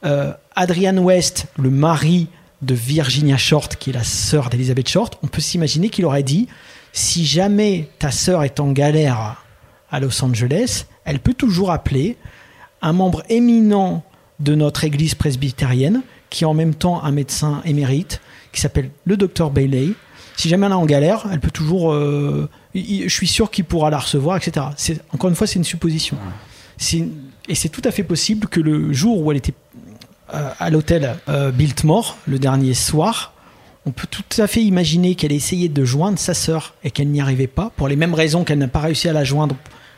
euh, 0.04 0.32
Adrian 0.54 0.98
West, 0.98 1.46
le 1.58 1.70
mari 1.70 2.26
de 2.60 2.74
Virginia 2.74 3.38
Short, 3.38 3.76
qui 3.76 3.88
est 3.90 3.94
la 3.94 4.04
sœur 4.04 4.50
d'Elizabeth 4.50 4.88
Short, 4.88 5.18
on 5.22 5.26
peut 5.26 5.40
s'imaginer 5.40 5.88
qu'il 5.88 6.04
aurait 6.04 6.22
dit 6.22 6.46
si 6.92 7.24
jamais 7.24 7.88
ta 7.98 8.10
sœur 8.10 8.44
est 8.44 8.60
en 8.60 8.72
galère 8.72 9.42
à 9.90 10.00
Los 10.00 10.22
Angeles, 10.22 10.84
elle 11.06 11.20
peut 11.20 11.34
toujours 11.34 11.70
appeler 11.70 12.16
un 12.82 12.92
membre 12.92 13.22
éminent 13.30 14.04
de 14.40 14.54
notre 14.54 14.84
église 14.84 15.14
presbytérienne, 15.14 16.02
qui 16.28 16.44
est 16.44 16.46
en 16.46 16.52
même 16.54 16.74
temps 16.74 17.02
un 17.02 17.12
médecin 17.12 17.62
émérite, 17.64 18.20
qui 18.56 18.60
s'appelle 18.62 18.90
le 19.04 19.16
docteur 19.16 19.50
Bailey. 19.50 19.90
Si 20.36 20.48
jamais 20.48 20.66
elle 20.66 20.72
est 20.72 20.76
en 20.76 20.86
galère, 20.86 21.26
elle 21.32 21.40
peut 21.40 21.50
toujours. 21.50 21.92
euh, 21.92 22.48
je 22.74 23.08
suis 23.08 23.26
sûr 23.26 23.50
qu'il 23.50 23.64
pourra 23.64 23.88
la 23.90 23.98
recevoir, 23.98 24.36
etc. 24.36 24.66
C'est- 24.76 25.00
Encore 25.12 25.30
une 25.30 25.36
fois, 25.36 25.46
c'est 25.46 25.58
une 25.58 25.64
supposition. 25.64 26.16
C'est- 26.76 27.06
Et 27.48 27.54
c'est 27.54 27.68
tout 27.68 27.82
à 27.84 27.90
fait 27.92 28.02
possible 28.02 28.48
que 28.48 28.58
le 28.60 28.92
jour 28.92 29.22
où 29.22 29.30
elle 29.30 29.38
était 29.38 29.54
euh, 30.34 30.50
à 30.58 30.70
l'hôtel 30.70 31.16
euh, 31.28 31.52
Biltmore, 31.52 32.16
le 32.26 32.38
dernier 32.40 32.74
soir, 32.74 33.32
on 33.86 33.92
peut 33.92 34.08
tout 34.10 34.24
à 34.42 34.48
fait 34.48 34.60
imaginer 34.62 35.14
qu'elle 35.14 35.30
ait 35.30 35.36
essayé 35.36 35.68
de 35.68 35.84
joindre 35.84 36.18
sa 36.18 36.34
sœur 36.34 36.74
et 36.82 36.90
qu'elle 36.90 37.08
n'y 37.08 37.20
arrivait 37.20 37.46
pas, 37.46 37.70
pour 37.76 37.86
les 37.86 37.94
mêmes 37.94 38.12
raisons 38.14 38.42
qu'elle 38.42 38.58
n'a 38.58 38.66
pas 38.66 38.80
réussi 38.80 39.08
à 39.08 39.12
la 39.12 39.22
joindre 39.22 39.54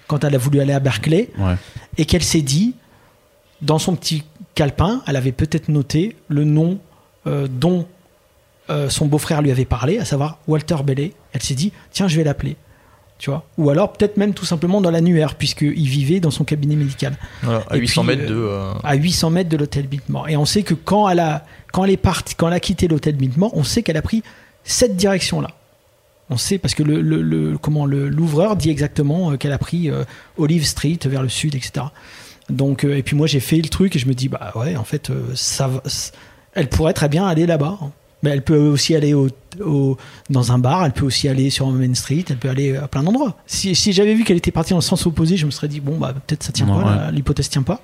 quand 0.06 0.24
elle 0.24 0.34
a 0.34 0.38
voulu 0.38 0.60
aller 0.60 0.74
à 0.74 0.80
Berkeley, 0.80 1.30
Ouais. 1.38 1.54
et 1.96 2.04
qu'elle 2.04 2.22
s'est 2.22 2.42
dit, 2.42 2.74
dans 3.62 3.78
son 3.78 3.96
petit 3.96 4.22
calepin, 4.54 5.02
elle 5.06 5.16
avait 5.16 5.32
peut-être 5.32 5.68
noté 5.70 6.16
le 6.28 6.44
nom 6.44 6.78
euh, 7.26 7.46
dont 7.50 7.86
euh, 8.70 8.88
son 8.88 9.06
beau-frère 9.06 9.42
lui 9.42 9.50
avait 9.50 9.64
parlé, 9.64 9.98
à 9.98 10.04
savoir 10.04 10.38
Walter 10.46 10.76
Bailey. 10.84 11.12
Elle 11.32 11.42
s'est 11.42 11.54
dit, 11.54 11.72
tiens, 11.90 12.08
je 12.08 12.16
vais 12.16 12.24
l'appeler. 12.24 12.56
Tu 13.18 13.30
vois 13.30 13.44
Ou 13.56 13.68
alors 13.70 13.92
peut-être 13.92 14.16
même 14.16 14.32
tout 14.32 14.44
simplement 14.44 14.80
dans 14.80 14.90
l'annuaire, 14.92 15.34
puisqu'il 15.34 15.88
vivait 15.88 16.20
dans 16.20 16.30
son 16.30 16.44
cabinet 16.44 16.76
médical 16.76 17.16
Voilà, 17.42 17.64
à 17.68 17.76
Et 17.76 17.80
800 17.80 18.02
puis, 18.04 18.16
mètres 18.16 18.28
de. 18.28 18.34
euh, 18.36 18.72
à 18.84 18.94
800 18.94 19.30
mètres 19.30 19.48
de 19.50 19.56
l'hôtel 19.56 19.86
Biltmore. 19.88 20.28
Et 20.28 20.36
on 20.36 20.44
sait 20.44 20.62
que 20.62 20.74
quand 20.74 21.08
elle 21.08 21.18
a, 21.18 21.44
quand 21.72 21.84
elle 21.84 21.90
est 21.90 21.96
partie, 21.96 22.34
quand 22.36 22.46
elle 22.46 22.54
a 22.54 22.60
quitté 22.60 22.86
l'hôtel 22.86 23.16
Biltmore, 23.16 23.50
on 23.56 23.64
sait 23.64 23.82
qu'elle 23.82 23.96
a 23.96 24.02
pris 24.02 24.22
cette 24.62 24.94
direction-là. 24.96 25.48
On 26.30 26.36
sait 26.36 26.58
parce 26.58 26.74
que 26.74 26.82
le, 26.84 27.00
le- 27.00 27.22
le- 27.22 27.58
comment 27.58 27.86
le 27.86 28.08
l'ouvreur 28.08 28.54
dit 28.54 28.70
exactement 28.70 29.32
euh, 29.32 29.36
qu'elle 29.36 29.52
a 29.52 29.58
pris 29.58 29.90
euh, 29.90 30.04
Olive 30.36 30.64
Street 30.64 30.98
vers 31.06 31.22
le 31.22 31.28
sud, 31.30 31.54
etc. 31.56 31.86
Donc 32.50 32.84
euh, 32.84 32.96
et 32.98 33.02
puis 33.02 33.16
moi 33.16 33.26
j'ai 33.26 33.40
fait 33.40 33.56
le 33.56 33.68
truc 33.68 33.96
et 33.96 33.98
je 33.98 34.06
me 34.06 34.14
dis 34.14 34.28
bah 34.28 34.52
ouais 34.54 34.76
en 34.76 34.84
fait 34.84 35.10
euh, 35.10 35.22
ça, 35.34 35.70
elle 36.54 36.68
pourrait 36.68 36.92
très 36.92 37.08
bien 37.08 37.26
aller 37.26 37.46
là-bas. 37.46 37.78
hein. 37.82 37.90
Mais 38.22 38.30
elle 38.30 38.42
peut 38.42 38.58
aussi 38.58 38.94
aller 38.96 39.14
au, 39.14 39.28
au- 39.64 39.96
dans 40.28 40.50
un 40.52 40.58
bar, 40.58 40.84
elle 40.84 40.92
peut 40.92 41.04
aussi 41.06 41.28
aller 41.28 41.50
sur 41.50 41.68
Main 41.70 41.94
Street, 41.94 42.24
elle 42.30 42.36
peut 42.38 42.48
aller 42.48 42.76
à 42.76 42.88
plein 42.88 43.02
d'endroits. 43.04 43.36
Si, 43.46 43.74
si 43.76 43.92
j'avais 43.92 44.14
vu 44.14 44.24
qu'elle 44.24 44.36
était 44.36 44.50
partie 44.50 44.70
dans 44.70 44.78
le 44.78 44.82
sens 44.82 45.06
opposé, 45.06 45.36
je 45.36 45.46
me 45.46 45.50
serais 45.52 45.68
dit 45.68 45.78
bon 45.80 45.98
bah 45.98 46.12
peut-être 46.26 46.42
ça 46.42 46.50
tient 46.52 46.66
Ouais, 46.68 46.82
pas, 46.82 47.06
ouais. 47.06 47.12
l'hypothèse 47.12 47.48
tient 47.48 47.62
pas. 47.62 47.80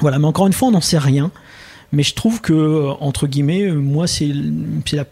Voilà, 0.00 0.18
mais 0.18 0.26
encore 0.26 0.48
une 0.48 0.52
fois, 0.52 0.68
on 0.68 0.72
n'en 0.72 0.80
sait 0.80 0.98
rien. 0.98 1.30
Mais 1.92 2.02
je 2.02 2.14
trouve 2.14 2.40
que, 2.40 2.52
euh, 2.52 2.90
entre 2.98 3.28
guillemets, 3.28 3.62
euh, 3.62 3.74
moi, 3.74 4.08
c'est 4.08 4.32
c'est 4.86 4.96
la 4.96 5.04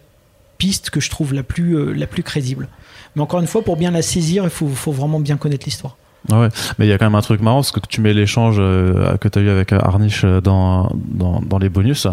piste 0.57 0.89
que 0.89 0.99
je 0.99 1.09
trouve 1.09 1.33
la 1.33 1.43
plus, 1.43 1.77
euh, 1.77 1.93
la 1.93 2.07
plus 2.07 2.23
crédible. 2.23 2.67
Mais 3.15 3.21
encore 3.21 3.39
une 3.39 3.47
fois, 3.47 3.63
pour 3.63 3.77
bien 3.77 3.91
la 3.91 4.01
saisir, 4.01 4.43
il 4.43 4.49
faut, 4.49 4.67
faut 4.67 4.91
vraiment 4.91 5.21
bien 5.21 5.37
connaître 5.37 5.65
l'histoire. 5.65 5.95
Ah 6.31 6.39
ouais, 6.39 6.49
mais 6.77 6.85
il 6.85 6.89
y 6.89 6.93
a 6.93 6.97
quand 6.97 7.05
même 7.05 7.15
un 7.15 7.21
truc 7.21 7.41
marrant 7.41 7.57
parce 7.57 7.71
que 7.71 7.79
tu 7.87 7.99
mets 7.99 8.13
l'échange 8.13 8.55
euh, 8.59 9.17
que 9.17 9.27
tu 9.27 9.39
as 9.39 9.41
eu 9.41 9.49
avec 9.49 9.73
Arnish 9.73 10.23
euh, 10.23 10.39
dans, 10.39 10.89
dans, 10.95 11.41
dans 11.41 11.57
les 11.57 11.69
bonus, 11.69 12.07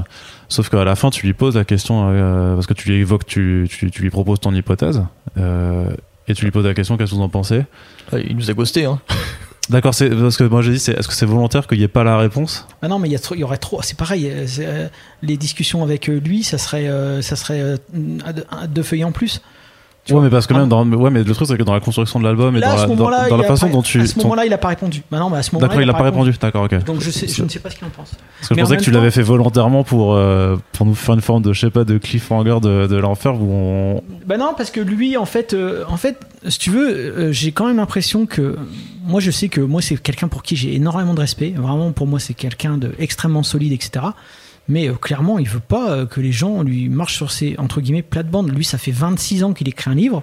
sauf 0.48 0.68
qu'à 0.68 0.84
la 0.84 0.96
fin 0.96 1.10
tu 1.10 1.26
lui 1.26 1.32
poses 1.32 1.56
la 1.56 1.64
question 1.64 2.08
euh, 2.10 2.54
parce 2.54 2.66
que 2.66 2.74
tu 2.74 2.88
lui 2.88 2.96
évoques, 2.96 3.24
tu, 3.24 3.68
tu, 3.70 3.90
tu 3.90 4.02
lui 4.02 4.10
proposes 4.10 4.40
ton 4.40 4.52
hypothèse 4.52 5.04
euh, 5.38 5.90
et 6.26 6.34
tu 6.34 6.44
lui 6.44 6.50
poses 6.50 6.66
la 6.66 6.74
question 6.74 6.96
qu'est-ce 6.96 7.12
que 7.12 7.16
vous 7.16 7.22
en 7.22 7.28
pensez? 7.28 7.64
Il 8.12 8.36
nous 8.36 8.50
a 8.50 8.54
ghosté, 8.54 8.84
hein. 8.84 9.00
D'accord, 9.70 9.94
c'est 9.94 10.10
parce 10.10 10.36
que 10.36 10.42
moi 10.42 10.62
j'ai 10.62 10.72
dit 10.72 10.80
c'est 10.80 10.98
est-ce 10.98 11.06
que 11.06 11.14
c'est 11.14 11.26
volontaire 11.26 11.68
qu'il 11.68 11.78
n'y 11.78 11.84
ait 11.84 11.88
pas 11.88 12.02
la 12.02 12.18
réponse? 12.18 12.66
Ah 12.82 12.88
non, 12.88 12.98
mais 12.98 13.08
il 13.08 13.38
y, 13.38 13.44
aurait 13.44 13.58
trop. 13.58 13.80
C'est 13.82 13.96
pareil. 13.96 14.28
euh, 14.28 14.44
c'est, 14.48 14.66
euh, 14.66 14.88
les 15.22 15.36
discussions 15.36 15.84
avec 15.84 16.08
euh, 16.08 16.18
lui, 16.18 16.42
ça 16.42 16.58
serait, 16.58 16.88
euh, 16.88 17.22
ça 17.22 17.36
serait 17.36 17.60
euh, 17.60 17.76
deux 18.68 18.82
feuilles 18.82 19.04
en 19.04 19.12
plus. 19.12 19.40
Tu 20.10 20.14
Ouais, 20.14 20.20
vois 20.20 20.24
mais 20.28 20.30
parce 20.32 20.46
que 20.48 20.54
Ah 20.54 20.58
même 20.58 20.68
dans 20.68 20.84
ouais, 20.84 21.10
mais 21.10 21.22
le 21.22 21.34
truc 21.34 21.46
c'est 21.46 21.56
que 21.56 21.62
dans 21.62 21.72
la 21.72 21.78
construction 21.78 22.18
de 22.18 22.24
l'album 22.24 22.56
et 22.56 22.60
dans 22.60 22.74
la, 22.74 22.86
dans, 22.86 23.36
il 23.36 23.36
la 23.42 23.44
façon 23.44 23.68
dont 23.68 23.80
tu 23.80 24.00
À 24.00 24.06
ce 24.06 24.14
ton- 24.14 24.22
moment-là, 24.22 24.44
il 24.44 24.52
a 24.52 24.58
pas 24.58 24.68
répondu. 24.68 25.02
Bah 25.08 25.20
non, 25.20 25.30
mais 25.30 25.36
à 25.38 25.42
ce 25.42 25.54
moment-là, 25.54 25.68
D'accord, 25.68 25.82
il 25.82 25.88
a 25.88 25.92
pas 25.94 26.02
répondu. 26.02 26.32
D'accord, 26.40 26.64
ok. 26.64 26.84
Donc 26.84 27.00
je, 27.00 27.10
sais, 27.10 27.28
je 27.28 27.42
ne 27.44 27.48
sais 27.48 27.60
pas 27.60 27.70
ce 27.70 27.76
qu'il 27.76 27.86
en 27.86 27.90
pense. 27.90 28.10
Parce 28.10 28.48
que 28.48 28.54
je 28.54 28.54
Mais 28.56 28.62
pensais 28.62 28.76
que 28.76 28.82
tu 28.82 28.90
temps- 28.90 28.98
l'avais 28.98 29.12
fait 29.12 29.22
volontairement 29.22 29.84
pour, 29.84 30.14
euh, 30.14 30.56
pour 30.72 30.84
nous 30.84 30.96
faire 30.96 31.14
une 31.14 31.20
forme 31.20 31.42
de, 31.44 31.52
je 31.52 31.60
sais 31.60 31.70
pas, 31.70 31.84
de 31.84 31.96
cliffhanger 31.98 32.58
de, 32.60 32.88
de 32.88 32.96
l'enfer 32.96 33.34
où 33.40 33.52
on. 33.52 34.02
Bah 34.26 34.36
non, 34.36 34.52
parce 34.56 34.72
que 34.72 34.80
lui, 34.80 35.16
en 35.16 35.26
fait, 35.26 35.54
euh, 35.54 35.84
en 35.88 35.96
fait, 35.96 36.18
si 36.48 36.58
tu 36.58 36.70
veux, 36.70 36.88
euh, 36.90 37.32
j'ai 37.32 37.52
quand 37.52 37.66
même 37.68 37.76
l'impression 37.76 38.26
que 38.26 38.56
moi, 39.06 39.20
je 39.20 39.30
sais 39.30 39.48
que 39.48 39.60
moi, 39.60 39.80
c'est 39.80 39.96
quelqu'un 39.96 40.26
pour 40.28 40.42
qui 40.42 40.56
j'ai 40.56 40.74
énormément 40.74 41.14
de 41.14 41.20
respect. 41.20 41.54
Vraiment, 41.56 41.92
pour 41.92 42.08
moi, 42.08 42.18
c'est 42.18 42.34
quelqu'un 42.34 42.78
de 42.78 42.92
extrêmement 42.98 43.42
solide, 43.44 43.72
etc. 43.72 44.06
Mais 44.70 44.88
euh, 44.88 44.94
clairement, 44.94 45.38
il 45.40 45.48
veut 45.48 45.58
pas 45.58 45.90
euh, 45.90 46.06
que 46.06 46.20
les 46.20 46.30
gens 46.30 46.62
lui 46.62 46.88
marchent 46.88 47.16
sur 47.16 47.32
ses 47.32 47.56
entre 47.58 47.80
guillemets 47.80 48.02
plates-bandes. 48.02 48.54
Lui, 48.54 48.64
ça 48.64 48.78
fait 48.78 48.92
26 48.92 49.42
ans 49.42 49.52
qu'il 49.52 49.68
écrit 49.68 49.90
un 49.90 49.94
livre. 49.94 50.22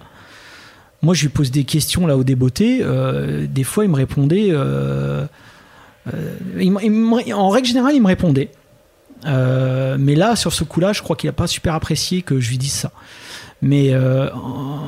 Moi, 1.02 1.14
je 1.14 1.24
lui 1.24 1.30
pose 1.30 1.52
des 1.52 1.66
questions 1.66 2.08
là 2.08 2.16
au 2.18 2.24
débeauté. 2.24 2.80
euh, 2.82 3.46
des 3.48 3.66
fois, 3.66 3.84
il 3.84 3.92
me 3.92 3.96
répondait. 3.96 4.56
en 4.56 5.28
règle 7.50 7.68
générale, 7.68 7.94
il 7.94 8.02
me 8.02 8.08
répondait. 8.08 8.50
Mais 9.26 10.16
là, 10.16 10.38
sur 10.38 10.54
ce 10.54 10.64
coup-là, 10.64 10.94
je 10.94 11.02
crois 11.02 11.18
qu'il 11.18 11.30
a 11.30 11.34
pas 11.34 11.48
super 11.48 11.74
apprécié 11.74 12.22
que 12.22 12.40
je 12.40 12.50
lui 12.50 12.58
dise 12.58 12.72
ça. 12.72 12.94
Mais 13.62 13.94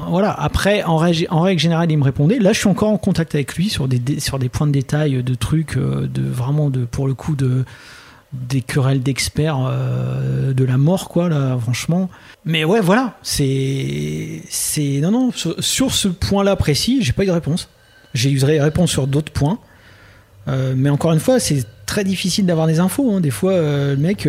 voilà, 0.08 0.32
après, 0.32 0.84
en 0.84 0.96
règle, 0.96 1.28
en 1.30 1.42
règle 1.42 1.60
générale, 1.60 1.92
il 1.92 1.98
me 1.98 2.06
répondait. 2.06 2.40
Là, 2.40 2.54
je 2.54 2.60
suis 2.60 2.70
encore 2.70 2.90
en 2.90 2.98
contact 2.98 3.36
avec 3.36 3.56
lui 3.56 3.70
sur 3.70 3.90
des, 3.90 4.22
sur 4.22 4.40
des 4.40 4.48
points 4.48 4.68
de 4.68 4.72
détail, 4.72 5.22
de 5.22 5.36
trucs, 5.36 5.78
de 5.78 6.22
vraiment, 6.22 6.70
de, 6.70 6.86
pour 6.86 7.08
le 7.08 7.14
coup, 7.14 7.36
de, 7.36 7.66
des 8.34 8.62
querelles 8.62 9.02
d'experts 9.02 9.58
euh, 9.68 10.54
de 10.54 10.64
la 10.64 10.78
mort, 10.78 11.10
quoi, 11.10 11.30
là, 11.30 11.58
franchement. 11.60 12.10
Mais 12.46 12.64
ouais, 12.64 12.80
voilà, 12.80 13.18
c'est. 13.24 14.42
c'est 14.50 15.00
Non, 15.02 15.12
non, 15.12 15.32
sur, 15.32 15.94
ce 15.94 16.08
point-là 16.08 16.56
précis, 16.56 17.00
j'ai 17.02 17.12
pas 17.12 17.24
eu 17.24 17.28
de 17.28 17.32
réponse. 17.32 17.70
J'ai 18.14 18.32
eu 18.32 18.38
des 18.38 18.60
réponses 18.60 18.92
sur 18.92 19.08
d'autres 19.08 19.32
points. 19.32 19.60
Euh, 20.48 20.74
mais 20.76 20.90
encore 20.90 21.12
une 21.12 21.20
fois, 21.20 21.40
c'est 21.40 21.66
très 21.86 22.04
difficile 22.04 22.46
d'avoir 22.46 22.68
des 22.68 22.80
infos. 22.80 23.12
hein. 23.12 23.22
Des 23.22 23.32
fois, 23.32 23.54
euh, 23.54 23.96
le 23.96 24.02
mec. 24.02 24.28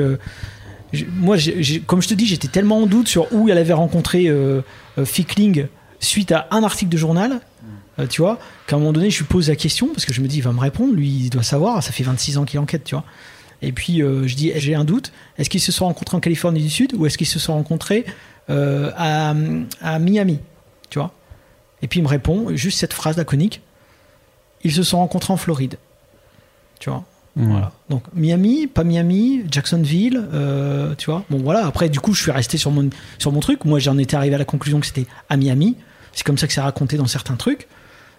moi, 1.15 1.37
comme 1.87 2.03
je 2.03 2.09
te 2.09 2.15
dis, 2.15 2.27
j'étais 2.27 2.49
tellement 2.49 2.79
en 2.79 2.87
doute 2.87 3.09
sur 3.09 3.33
où 3.33 3.49
elle 3.49 3.59
avait 3.59 3.75
rencontré 3.75 4.33
Fickling 5.05 5.67
suite 6.01 6.33
à 6.33 6.49
un 6.51 6.63
article 6.63 6.91
de 6.91 6.97
journal, 6.97 7.41
tu 8.09 8.23
vois, 8.23 8.39
qu'à 8.67 8.77
un 8.77 8.79
moment 8.79 8.93
donné, 8.93 9.11
je 9.11 9.19
lui 9.19 9.27
pose 9.27 9.51
la 9.51 9.57
question 9.57 9.89
parce 9.89 10.07
que 10.07 10.15
je 10.15 10.23
me 10.23 10.27
dis, 10.27 10.39
il 10.39 10.43
va 10.43 10.53
me 10.53 10.61
répondre, 10.61 10.95
lui, 10.95 11.09
il 11.09 11.31
doit 11.31 11.43
savoir, 11.43 11.83
ça 11.83 11.93
fait 11.93 12.03
26 12.03 12.39
ans 12.39 12.45
qu'il 12.45 12.59
enquête, 12.59 12.85
tu 12.85 12.95
vois. 12.95 13.05
Et 13.63 13.73
puis, 13.73 14.03
euh, 14.03 14.27
je 14.27 14.35
dis, 14.37 14.53
j'ai 14.57 14.75
un 14.75 14.85
doute, 14.85 15.13
est-ce 15.39 15.51
qu'ils 15.51 15.61
se 15.61 15.73
sont 15.73 15.87
rencontrés 15.87 16.17
en 16.17 16.21
Californie 16.21 16.63
du 16.63 16.71
Sud 16.71 16.95
ou 16.95 17.07
est-ce 17.07 17.19
qu'ils 17.19 17.27
se 17.27 17.39
sont 17.39 17.55
rencontrés 17.55 18.05
euh, 18.49 18.91
à, 18.97 19.35
à 19.83 19.99
Miami, 19.99 20.39
tu 20.89 20.99
vois? 20.99 21.13
Et 21.83 21.89
puis, 21.89 22.01
il 22.01 22.03
me 22.03 22.09
répond 22.09 22.55
juste 22.57 22.79
cette 22.79 22.95
phrase 22.95 23.17
laconique, 23.17 23.61
ils 24.65 24.73
se 24.73 24.83
sont 24.83 24.99
rencontrés 24.99 25.33
en 25.33 25.37
Floride, 25.37 25.77
tu 26.79 26.91
vois? 26.91 27.05
Voilà. 27.37 27.73
Donc 27.89 28.03
Miami, 28.13 28.67
pas 28.67 28.83
Miami, 28.83 29.45
Jacksonville, 29.51 30.21
euh, 30.35 30.95
tu 30.97 31.07
vois? 31.07 31.25
Bon 31.31 31.39
voilà. 31.39 31.65
Après, 31.65 31.89
du 31.89 32.01
coup, 32.01 32.13
je 32.13 32.21
suis 32.21 32.33
resté 32.33 32.59
sur 32.59 32.73
mon 32.73 32.91
sur 33.19 33.31
mon 33.31 33.39
truc. 33.41 33.65
Moi, 33.65 33.79
j'en 33.79 33.97
étais 33.99 34.17
arrivé 34.17 34.35
à 34.35 34.39
la 34.39 34.45
conclusion 34.45 34.81
que 34.81 34.87
c'était 34.87 35.07
à 35.29 35.37
Miami. 35.37 35.77
C'est 36.13 36.25
comme 36.25 36.37
ça 36.37 36.49
que 36.49 36.53
c'est 36.53 36.61
raconté 36.61 36.97
dans 36.97 37.07
certains 37.07 37.37
trucs. 37.37 37.69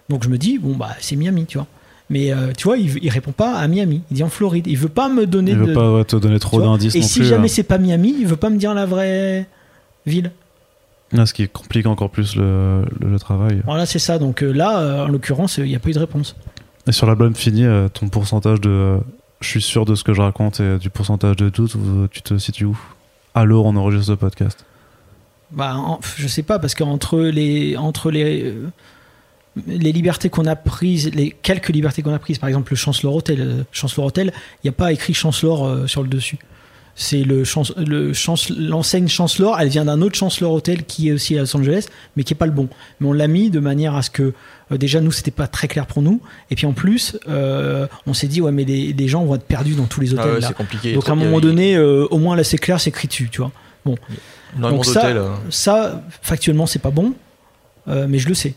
Donc 0.08 0.24
je 0.24 0.28
me 0.28 0.38
dis 0.38 0.58
bon 0.58 0.76
bah 0.76 0.96
c'est 0.98 1.14
Miami, 1.14 1.44
tu 1.44 1.58
vois? 1.58 1.66
Mais 2.12 2.30
euh, 2.30 2.52
tu 2.56 2.64
vois, 2.64 2.76
il, 2.76 3.02
il 3.02 3.08
répond 3.08 3.32
pas 3.32 3.54
à 3.56 3.66
Miami. 3.66 4.02
Il 4.10 4.14
dit 4.16 4.22
en 4.22 4.28
Floride. 4.28 4.66
Il 4.66 4.76
veut 4.76 4.90
pas 4.90 5.08
me 5.08 5.24
donner 5.26 5.52
Il 5.52 5.58
de. 5.58 5.64
veut 5.64 5.72
pas 5.72 5.90
ouais, 5.92 6.04
te 6.04 6.14
donner 6.16 6.38
trop 6.38 6.60
d'indices 6.60 6.94
Et 6.94 7.00
non 7.00 7.06
si 7.06 7.20
plus. 7.20 7.28
jamais 7.28 7.44
hein. 7.46 7.48
c'est 7.48 7.62
pas 7.62 7.78
Miami, 7.78 8.14
il 8.20 8.26
veut 8.26 8.36
pas 8.36 8.50
me 8.50 8.58
dire 8.58 8.74
la 8.74 8.84
vraie 8.84 9.48
ville. 10.04 10.30
Ah, 11.16 11.24
ce 11.26 11.32
qui 11.32 11.48
complique 11.48 11.86
encore 11.86 12.10
plus 12.10 12.36
le, 12.36 12.84
le, 13.00 13.08
le 13.10 13.18
travail. 13.18 13.62
Voilà, 13.64 13.86
c'est 13.86 13.98
ça. 13.98 14.18
Donc 14.18 14.42
euh, 14.42 14.52
là, 14.52 14.80
euh, 14.80 15.04
en 15.06 15.08
l'occurrence, 15.08 15.56
il 15.56 15.64
n'y 15.64 15.74
a 15.74 15.78
pas 15.78 15.88
eu 15.88 15.92
de 15.94 15.98
réponse. 15.98 16.36
Et 16.86 16.92
sur 16.92 17.06
l'album 17.06 17.34
fini, 17.34 17.64
euh, 17.64 17.88
ton 17.88 18.08
pourcentage 18.08 18.60
de 18.60 18.98
je 19.40 19.48
suis 19.48 19.62
sûr 19.62 19.84
de 19.86 19.94
ce 19.94 20.04
que 20.04 20.12
je 20.14 20.20
raconte 20.20 20.60
et 20.60 20.78
du 20.78 20.90
pourcentage 20.90 21.36
de 21.36 21.48
doute, 21.48 21.76
tu 22.10 22.22
te 22.22 22.36
situes 22.38 22.66
où? 22.66 22.78
Alors 23.34 23.64
on 23.66 23.74
enregistre 23.76 24.06
ce 24.08 24.12
podcast. 24.12 24.64
Bah, 25.50 25.76
en- 25.76 25.98
je 26.16 26.28
sais 26.28 26.42
pas, 26.42 26.58
parce 26.58 26.74
qu'entre 26.74 27.18
les, 27.20 27.76
entre 27.76 28.10
les, 28.10 28.54
les 29.66 29.92
libertés 29.92 30.28
qu'on 30.30 30.46
a 30.46 30.56
prises, 30.56 31.10
les 31.14 31.30
quelques 31.42 31.68
libertés 31.68 32.02
qu'on 32.02 32.14
a 32.14 32.18
prises, 32.18 32.38
par 32.38 32.48
exemple 32.48 32.72
le 32.72 32.76
Chancellor 32.76 33.14
Hotel, 33.16 33.40
euh, 33.40 33.62
Chancellor 33.72 34.06
Hotel, 34.06 34.32
il 34.62 34.66
n'y 34.66 34.70
a 34.70 34.72
pas 34.72 34.92
écrit 34.92 35.12
Chancellor 35.14 35.66
euh, 35.66 35.86
sur 35.86 36.02
le 36.02 36.08
dessus. 36.08 36.38
C'est 36.94 37.22
le, 37.22 37.42
chance- 37.44 37.72
le 37.78 38.12
chance- 38.12 38.50
l'enseigne 38.50 39.08
Chancellor, 39.08 39.58
elle 39.58 39.68
vient 39.68 39.86
d'un 39.86 40.02
autre 40.02 40.14
Chancellor 40.14 40.52
Hotel 40.52 40.84
qui 40.84 41.08
est 41.08 41.12
aussi 41.12 41.36
à 41.38 41.40
Los 41.40 41.56
Angeles, 41.56 41.86
mais 42.16 42.22
qui 42.22 42.34
est 42.34 42.36
pas 42.36 42.44
le 42.46 42.52
bon. 42.52 42.68
Mais 43.00 43.06
on 43.08 43.12
l'a 43.14 43.28
mis 43.28 43.48
de 43.48 43.60
manière 43.60 43.94
à 43.94 44.02
ce 44.02 44.10
que 44.10 44.34
euh, 44.72 44.76
déjà 44.76 45.00
nous 45.00 45.10
c'était 45.12 45.30
pas 45.30 45.46
très 45.46 45.68
clair 45.68 45.86
pour 45.86 46.02
nous, 46.02 46.20
et 46.50 46.54
puis 46.54 46.66
en 46.66 46.72
plus 46.74 47.18
euh, 47.28 47.86
on 48.06 48.12
s'est 48.14 48.26
dit 48.28 48.40
ouais 48.42 48.52
mais 48.52 48.64
les, 48.64 48.92
les 48.92 49.08
gens 49.08 49.24
vont 49.24 49.34
être 49.36 49.44
perdus 49.44 49.74
dans 49.74 49.86
tous 49.86 50.00
les 50.00 50.10
Ah 50.10 50.20
hôtels 50.20 50.32
ouais, 50.34 50.40
là. 50.40 50.48
c'est 50.48 50.54
compliqué. 50.54 50.92
Donc 50.92 51.08
à 51.08 51.12
un 51.12 51.16
moment 51.16 51.40
donné, 51.40 51.76
euh, 51.76 52.06
au 52.10 52.18
moins 52.18 52.36
là 52.36 52.44
c'est 52.44 52.58
clair, 52.58 52.78
c'est 52.80 52.90
écrit 52.90 53.08
dessus, 53.08 53.28
tu 53.30 53.40
vois. 53.40 53.52
Bon. 53.86 53.96
Donc 54.58 54.84
ça, 54.84 55.06
euh. 55.06 55.34
ça, 55.50 56.02
factuellement, 56.20 56.66
c'est 56.66 56.78
pas 56.78 56.90
bon, 56.90 57.14
mais 57.86 58.18
je 58.18 58.28
le 58.28 58.34
sais. 58.34 58.54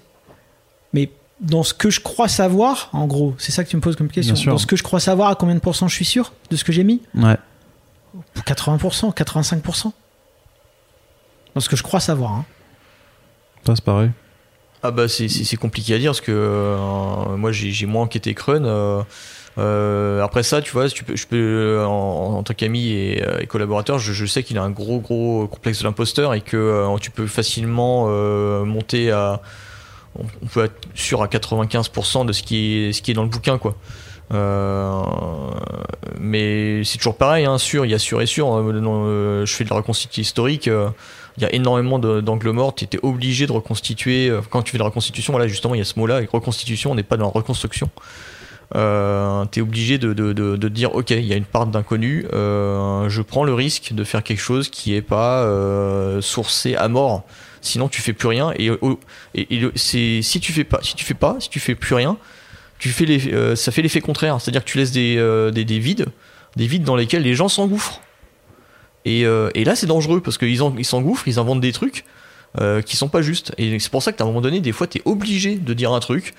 Mais 0.96 1.10
dans 1.42 1.64
ce 1.64 1.74
que 1.74 1.90
je 1.90 2.00
crois 2.00 2.28
savoir, 2.30 2.90
en 2.94 3.06
gros, 3.08 3.36
c'est 3.38 3.52
ça 3.52 3.64
que 3.66 3.70
tu 3.70 3.76
me 3.76 3.82
poses 3.82 3.98
comme 3.98 4.08
question. 4.10 4.34
Dans 4.52 4.58
ce 4.58 4.66
que 4.66 4.78
je 4.78 4.84
crois 4.84 5.02
savoir, 5.02 5.30
à 5.30 5.36
combien 5.36 5.54
de 5.56 5.60
pourcents 5.60 5.90
je 5.90 5.94
suis 5.96 6.06
sûr 6.06 6.32
de 6.50 6.56
ce 6.56 6.64
que 6.64 6.72
j'ai 6.72 6.84
mis 6.86 7.02
Ouais. 7.14 7.36
80%, 8.46 9.14
85%. 9.14 9.92
Dans 11.54 11.62
ce 11.62 11.68
que 11.70 11.76
je 11.76 11.84
crois 11.84 12.00
savoir. 12.00 12.32
hein. 12.32 12.46
Toi, 13.66 13.76
c'est 13.76 13.84
pareil. 13.84 14.12
Ah 14.84 14.92
bah 14.92 15.08
c'est- 15.08 15.28
c'est 15.30 15.44
c'est 15.44 15.56
compliqué 15.58 15.96
à 15.96 15.98
dire 15.98 16.12
parce 16.12 16.22
que 16.22 16.32
euh, 16.32 17.38
moi 17.38 17.52
j'ai 17.52 17.72
j'ai 17.72 17.88
moins 17.88 18.04
enquêté 18.04 18.36
que 18.36 18.44
Run. 18.52 18.66
euh, 18.66 19.02
euh, 19.58 20.22
après 20.22 20.44
ça, 20.44 20.62
tu 20.62 20.72
vois, 20.74 20.88
tu 20.90 21.04
peux, 21.04 21.16
je 21.16 21.26
peux 21.26 21.84
en, 21.84 22.36
en 22.38 22.44
tant 22.44 22.54
qu'ami 22.54 22.90
et, 22.90 23.24
euh, 23.26 23.40
et 23.40 23.48
collaborateur, 23.48 23.98
je, 23.98 24.14
je 24.14 24.26
sais 24.28 24.44
qu'il 24.44 24.60
a 24.60 24.62
un 24.64 24.70
gros 24.70 25.00
gros 25.00 25.48
complexe 25.48 25.80
de 25.80 25.86
l'imposteur 25.86 26.36
et 26.36 26.42
que 26.42 26.56
euh, 26.58 26.98
tu 27.00 27.10
peux 27.10 27.26
facilement 27.26 28.06
euh, 28.10 28.64
monter 28.64 29.10
à, 29.12 29.42
on 30.18 30.48
peut 30.48 30.66
être 30.66 30.88
sûr 30.94 31.22
à 31.22 31.28
95% 31.28 32.26
de 32.26 32.34
ce 32.34 32.44
qui 32.44 32.90
est 32.90 33.14
dans 33.14 33.24
le 33.24 33.30
bouquin 33.30 33.58
quoi. 33.58 33.76
Euh, 34.34 35.04
mais 36.20 36.84
c'est 36.84 36.98
toujours 36.98 37.18
pareil, 37.18 37.46
hein, 37.46 37.58
sûr, 37.58 37.86
il 37.86 37.92
y 37.92 37.94
a 37.94 38.00
sûr 38.00 38.22
et 38.22 38.26
sûr. 38.26 38.54
euh, 38.56 38.72
euh, 38.74 39.46
je 39.46 39.54
fais 39.54 39.64
de 39.64 39.70
la 39.70 39.76
reconstitution 39.78 40.22
historique. 40.22 40.68
il 40.68 41.44
y 41.44 41.46
a 41.46 41.54
énormément 41.54 42.00
d'angles 42.00 42.52
morts. 42.52 42.76
Tu 42.76 42.86
étais 42.86 43.00
obligé 43.04 43.48
de 43.48 43.52
reconstituer. 43.52 44.32
Quand 44.50 44.62
tu 44.62 44.72
fais 44.72 44.78
de 44.78 44.84
la 44.84 44.90
reconstitution, 44.90 45.34
voilà, 45.34 45.48
justement, 45.48 45.76
il 45.76 45.80
y 45.80 45.82
a 45.82 45.86
ce 45.86 46.00
mot-là. 46.00 46.22
Reconstitution, 46.32 46.92
on 46.92 46.96
n'est 46.96 47.04
pas 47.04 47.18
dans 47.18 47.26
la 47.26 47.32
reconstruction. 47.32 47.90
Tu 48.74 48.80
es 48.80 49.62
obligé 49.62 49.98
de, 49.98 50.68
dire 50.70 50.96
ok, 50.96 51.12
il 51.12 51.26
y 51.26 51.34
a 51.34 51.38
une 51.38 51.46
part 51.46 51.68
d'inconnu. 51.68 52.26
je 52.32 53.22
prends 53.22 53.44
le 53.44 53.54
risque 53.54 53.94
de 53.94 54.04
faire 54.04 54.24
quelque 54.24 54.42
chose 54.42 54.70
qui 54.70 54.96
est 54.96 55.02
pas 55.02 55.46
sourcé 56.22 56.76
à 56.76 56.88
mort. 56.88 57.26
Sinon, 57.66 57.90
tu 57.90 58.00
fais 58.00 58.14
plus 58.14 58.28
rien. 58.28 58.54
Et, 58.58 58.70
c'est 59.76 60.22
si 60.22 60.40
tu 60.40 60.54
fais 60.54 60.64
pas, 60.64 60.80
si 60.84 60.96
tu 60.96 61.04
fais 61.04 61.16
pas, 61.16 61.38
si 61.40 61.50
tu 61.50 61.60
fais 61.60 61.74
plus 61.74 61.96
rien, 61.96 62.18
tu 62.78 62.90
fais 62.90 63.06
les, 63.06 63.34
euh, 63.34 63.56
ça 63.56 63.72
fait 63.72 63.82
l'effet 63.82 64.02
contraire. 64.02 64.40
C'est-à-dire 64.40 64.64
que 64.64 64.70
tu 64.70 64.78
laisses 64.78 64.92
des, 64.92 65.16
euh, 65.18 65.50
des, 65.50 65.66
des 65.66 65.80
vides, 65.80 66.06
des 66.56 66.68
vides 66.68 66.84
dans 66.84 66.96
lesquels 66.96 67.24
les 67.24 67.34
gens 67.34 67.50
s'engouffrent. 67.50 68.02
Et, 69.04 69.26
euh, 69.26 69.50
là, 69.56 69.76
c'est 69.76 69.88
dangereux 69.88 70.22
parce 70.22 70.38
qu'ils 70.38 70.62
ils 70.78 70.86
s'engouffrent, 70.86 71.28
ils 71.28 71.40
inventent 71.40 71.62
des 71.62 71.74
trucs 71.74 72.06
qui 72.86 72.96
sont 72.96 73.10
pas 73.10 73.22
justes. 73.22 73.52
Et 73.58 73.78
c'est 73.80 73.92
pour 73.92 74.02
ça 74.02 74.14
qu'à 74.14 74.24
un 74.24 74.28
moment 74.28 74.40
donné, 74.40 74.62
des 74.62 74.72
fois, 74.72 74.88
tu 74.88 75.00
es 75.00 75.02
obligé 75.04 75.56
de 75.56 75.74
dire 75.74 75.92
un 75.92 76.00
truc. 76.00 76.34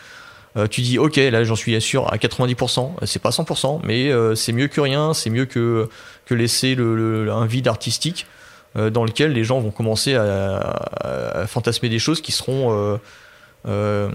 Tu 0.70 0.80
dis, 0.80 0.98
ok, 0.98 1.16
là, 1.16 1.44
j'en 1.44 1.56
suis 1.56 1.78
sûr 1.82 2.10
à 2.10 2.16
90%, 2.16 3.04
c'est 3.04 3.20
pas 3.20 3.28
100%, 3.28 3.80
mais 3.84 4.10
c'est 4.34 4.52
mieux 4.52 4.68
que 4.68 4.80
rien, 4.80 5.12
c'est 5.12 5.28
mieux 5.28 5.44
que, 5.44 5.90
que 6.24 6.34
laisser 6.34 6.74
le, 6.74 7.30
un 7.30 7.44
vide 7.44 7.68
artistique 7.68 8.24
dans 8.76 9.04
lequel 9.04 9.32
les 9.32 9.44
gens 9.44 9.58
vont 9.60 9.70
commencer 9.70 10.14
à, 10.14 11.44
fantasmer 11.46 11.88
des 11.88 11.98
choses 11.98 12.20
qui 12.20 12.32
seront. 12.32 12.72
euh, 12.72 12.96
euh, 13.68 14.10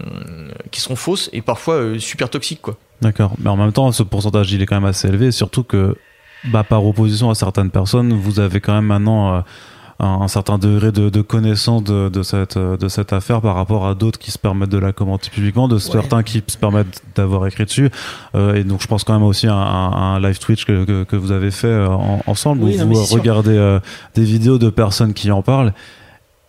qui 0.71 0.79
sont 0.79 0.95
fausses 0.95 1.29
et 1.33 1.41
parfois 1.41 1.73
euh, 1.73 1.99
super 1.99 2.29
toxiques 2.29 2.61
quoi. 2.61 2.77
D'accord. 3.01 3.33
Mais 3.37 3.49
en 3.49 3.57
même 3.57 3.73
temps, 3.73 3.91
ce 3.91 4.01
pourcentage, 4.01 4.53
il 4.53 4.61
est 4.61 4.65
quand 4.65 4.75
même 4.75 4.85
assez 4.85 5.09
élevé, 5.09 5.31
surtout 5.31 5.63
que, 5.65 5.97
bah, 6.45 6.63
par 6.63 6.85
opposition 6.85 7.29
à 7.29 7.35
certaines 7.35 7.69
personnes, 7.69 8.13
vous 8.13 8.39
avez 8.39 8.61
quand 8.61 8.73
même 8.73 8.85
maintenant 8.85 9.35
euh, 9.35 9.41
un, 9.99 10.21
un 10.21 10.27
certain 10.27 10.57
degré 10.57 10.91
de, 10.91 11.09
de 11.09 11.21
connaissance 11.21 11.83
de, 11.83 12.09
de 12.09 12.23
cette, 12.23 12.57
de 12.57 12.87
cette 12.87 13.13
affaire 13.13 13.41
par 13.41 13.55
rapport 13.55 13.85
à 13.85 13.93
d'autres 13.95 14.19
qui 14.19 14.31
se 14.31 14.39
permettent 14.39 14.69
de 14.69 14.77
la 14.77 14.91
commenter 14.93 15.29
publiquement, 15.29 15.67
de 15.67 15.77
certains 15.77 16.23
qui 16.23 16.43
se 16.47 16.57
permettent 16.57 17.01
d'avoir 17.15 17.45
écrit 17.47 17.65
dessus. 17.65 17.89
Euh, 18.35 18.55
et 18.55 18.63
donc, 18.63 18.81
je 18.81 18.87
pense 18.87 19.03
quand 19.03 19.13
même 19.13 19.23
aussi 19.23 19.47
à 19.47 19.53
un, 19.53 20.15
un 20.15 20.19
live 20.19 20.39
Twitch 20.39 20.65
que, 20.65 20.85
que, 20.85 21.03
que 21.03 21.15
vous 21.15 21.31
avez 21.31 21.51
fait 21.51 21.67
euh, 21.67 21.87
en- 21.89 22.21
ensemble, 22.27 22.63
Oui, 22.63 22.75
où 22.79 22.85
non, 22.85 22.93
vous 22.93 23.03
regardez 23.15 23.55
euh, 23.57 23.79
des 24.15 24.23
vidéos 24.23 24.57
de 24.57 24.69
personnes 24.69 25.13
qui 25.13 25.31
en 25.31 25.41
parlent. 25.41 25.73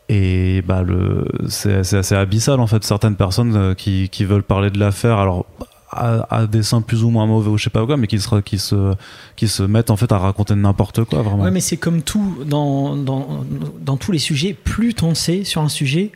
Et 0.08 0.62
bah 0.66 0.82
le 0.82 1.24
c'est 1.48 1.76
assez 1.96 2.14
abyssal 2.14 2.60
en 2.60 2.66
fait 2.66 2.82
certaines 2.84 3.14
personnes 3.16 3.74
qui, 3.76 4.08
qui 4.10 4.24
veulent 4.24 4.42
parler 4.42 4.68
de 4.70 4.78
l'affaire 4.78 5.16
alors 5.18 5.46
à, 5.92 6.26
à 6.34 6.46
des 6.46 6.62
seins 6.62 6.80
plus 6.80 7.04
ou 7.04 7.10
moins 7.10 7.26
mauvais 7.26 7.50
ou 7.50 7.58
je 7.58 7.64
sais 7.64 7.70
pas 7.70 7.84
quoi 7.86 7.96
mais 7.96 8.06
qui 8.06 8.18
se 8.18 8.40
qui 8.40 8.58
se 8.58 8.94
qui 9.36 9.46
se 9.48 9.62
mettent 9.62 9.90
en 9.90 9.96
fait 9.96 10.10
à 10.12 10.18
raconter 10.18 10.54
n'importe 10.54 11.04
quoi 11.04 11.22
vraiment. 11.22 11.44
Ouais, 11.44 11.50
mais 11.50 11.60
c'est 11.60 11.76
comme 11.76 12.02
tout 12.02 12.38
dans, 12.46 12.96
dans, 12.96 13.44
dans 13.80 13.96
tous 13.96 14.10
les 14.12 14.18
sujets. 14.18 14.54
Plus 14.54 14.94
t'en 14.94 15.14
sais 15.14 15.44
sur 15.44 15.60
un 15.62 15.68
sujet, 15.68 16.10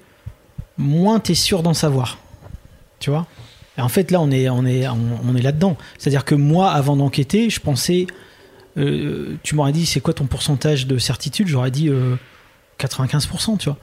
moins 0.78 1.20
t'es 1.20 1.34
sûr 1.34 1.62
d'en 1.62 1.74
savoir. 1.74 2.18
Tu 2.98 3.10
vois? 3.10 3.26
Et 3.78 3.82
en 3.82 3.88
fait, 3.88 4.10
là, 4.10 4.20
on 4.22 4.30
est, 4.30 4.48
on 4.48 4.64
est, 4.64 4.88
on, 4.88 5.36
est 5.36 5.42
là-dedans. 5.42 5.76
C'est-à-dire 5.98 6.24
que 6.24 6.34
moi, 6.34 6.70
avant 6.70 6.96
d'enquêter, 6.96 7.50
je 7.50 7.60
pensais. 7.60 8.06
euh, 8.78 9.36
tu 9.42 9.54
m'aurais 9.54 9.72
dit, 9.72 9.84
c'est 9.84 10.00
quoi 10.00 10.14
ton 10.14 10.24
pourcentage 10.24 10.86
de 10.86 10.96
certitude? 10.96 11.46
J'aurais 11.46 11.70
dit 11.70 11.90
euh, 11.90 12.16
95%, 12.80 13.58
tu 13.58 13.68
vois. 13.68 13.78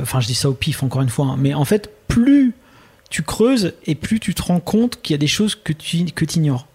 Enfin, 0.00 0.20
je 0.20 0.26
dis 0.26 0.34
ça 0.34 0.48
au 0.48 0.54
pif, 0.54 0.82
encore 0.82 1.02
une 1.02 1.10
fois. 1.10 1.26
hein. 1.26 1.36
Mais 1.38 1.52
en 1.52 1.66
fait, 1.66 1.90
plus 2.08 2.54
tu 3.10 3.22
creuses 3.22 3.74
et 3.86 3.94
plus 3.94 4.20
tu 4.20 4.34
te 4.34 4.42
rends 4.42 4.60
compte 4.60 5.02
qu'il 5.02 5.12
y 5.12 5.16
a 5.16 5.18
des 5.18 5.26
choses 5.26 5.54
que 5.54 5.72
tu 5.72 6.04
que 6.06 6.24
ignores. 6.36 6.66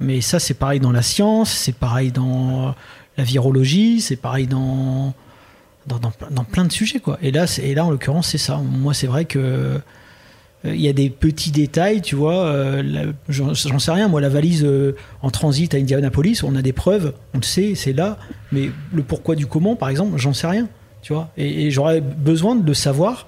Mais 0.00 0.20
ça, 0.20 0.38
c'est 0.38 0.54
pareil 0.54 0.80
dans 0.80 0.92
la 0.92 1.02
science, 1.02 1.50
c'est 1.50 1.74
pareil 1.74 2.12
dans 2.12 2.74
la 3.16 3.24
virologie, 3.24 4.00
c'est 4.00 4.16
pareil 4.16 4.46
dans, 4.46 5.14
dans, 5.86 5.98
dans, 6.30 6.44
plein- 6.44 6.64
de 6.64 6.72
sujets. 6.72 6.98
Quoi. 7.00 7.18
Et, 7.22 7.30
là, 7.30 7.46
et 7.62 7.74
là, 7.74 7.84
en 7.84 7.90
l'occurrence, 7.90 8.28
c'est 8.28 8.38
ça. 8.38 8.56
Moi, 8.58 8.94
c'est 8.94 9.06
vrai 9.06 9.24
que 9.26 9.38
euh, 9.38 9.78
il 10.64 10.80
y 10.80 10.88
a 10.88 10.92
des 10.92 11.08
petits 11.10 11.50
détails, 11.52 12.02
tu 12.02 12.16
vois. 12.16 12.46
euh, 12.46 13.12
J'en 13.28 13.54
sais 13.78 13.92
rien. 13.92 14.08
Moi, 14.08 14.20
la 14.20 14.28
valise 14.28 14.64
euh, 14.64 14.96
en 15.22 15.30
transit 15.30 15.72
à 15.74 15.78
Indianapolis, 15.78 16.42
on 16.42 16.54
a 16.56 16.62
des 16.62 16.72
preuves, 16.72 17.14
on 17.34 17.38
le 17.38 17.44
sait, 17.44 17.74
c'est 17.76 17.92
là. 17.92 18.18
Mais 18.50 18.70
le 18.92 19.02
pourquoi 19.02 19.36
du 19.36 19.46
comment, 19.46 19.76
par 19.76 19.88
exemple, 19.88 20.18
j'en 20.18 20.32
sais 20.34 20.46
rien. 20.48 20.68
Tu 21.02 21.12
vois. 21.12 21.30
Et, 21.36 21.66
et 21.66 21.70
j'aurais 21.70 22.00
besoin 22.00 22.56
de 22.56 22.66
le 22.66 22.74
savoir 22.74 23.26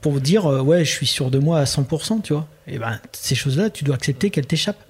pour 0.00 0.20
dire, 0.20 0.46
euh, 0.46 0.60
ouais, 0.60 0.84
je 0.84 0.90
suis 0.90 1.06
sûr 1.06 1.30
de 1.30 1.38
moi 1.38 1.58
à 1.60 1.64
100%, 1.64 2.22
tu 2.22 2.32
vois. 2.32 2.46
Et 2.66 2.78
ben, 2.78 2.98
ces 3.12 3.34
choses-là, 3.34 3.70
tu 3.70 3.84
dois 3.84 3.96
accepter 3.96 4.30
qu'elles 4.30 4.46
t'échappent. 4.46 4.84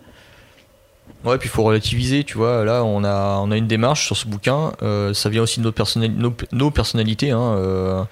Ouais, 1.24 1.36
puis 1.38 1.48
il 1.48 1.52
faut 1.52 1.62
relativiser, 1.64 2.24
tu 2.24 2.38
vois. 2.38 2.64
Là, 2.64 2.82
on 2.84 3.04
a, 3.04 3.38
on 3.42 3.50
a 3.50 3.56
une 3.56 3.66
démarche 3.66 4.06
sur 4.06 4.16
ce 4.16 4.26
bouquin. 4.26 4.72
euh, 4.82 5.12
ça 5.12 5.28
vient 5.28 5.42
aussi 5.42 5.60
de 5.60 5.72
nos, 6.08 6.34
nos 6.52 6.70
personnalités. 6.70 7.30
Hein, 7.30 8.06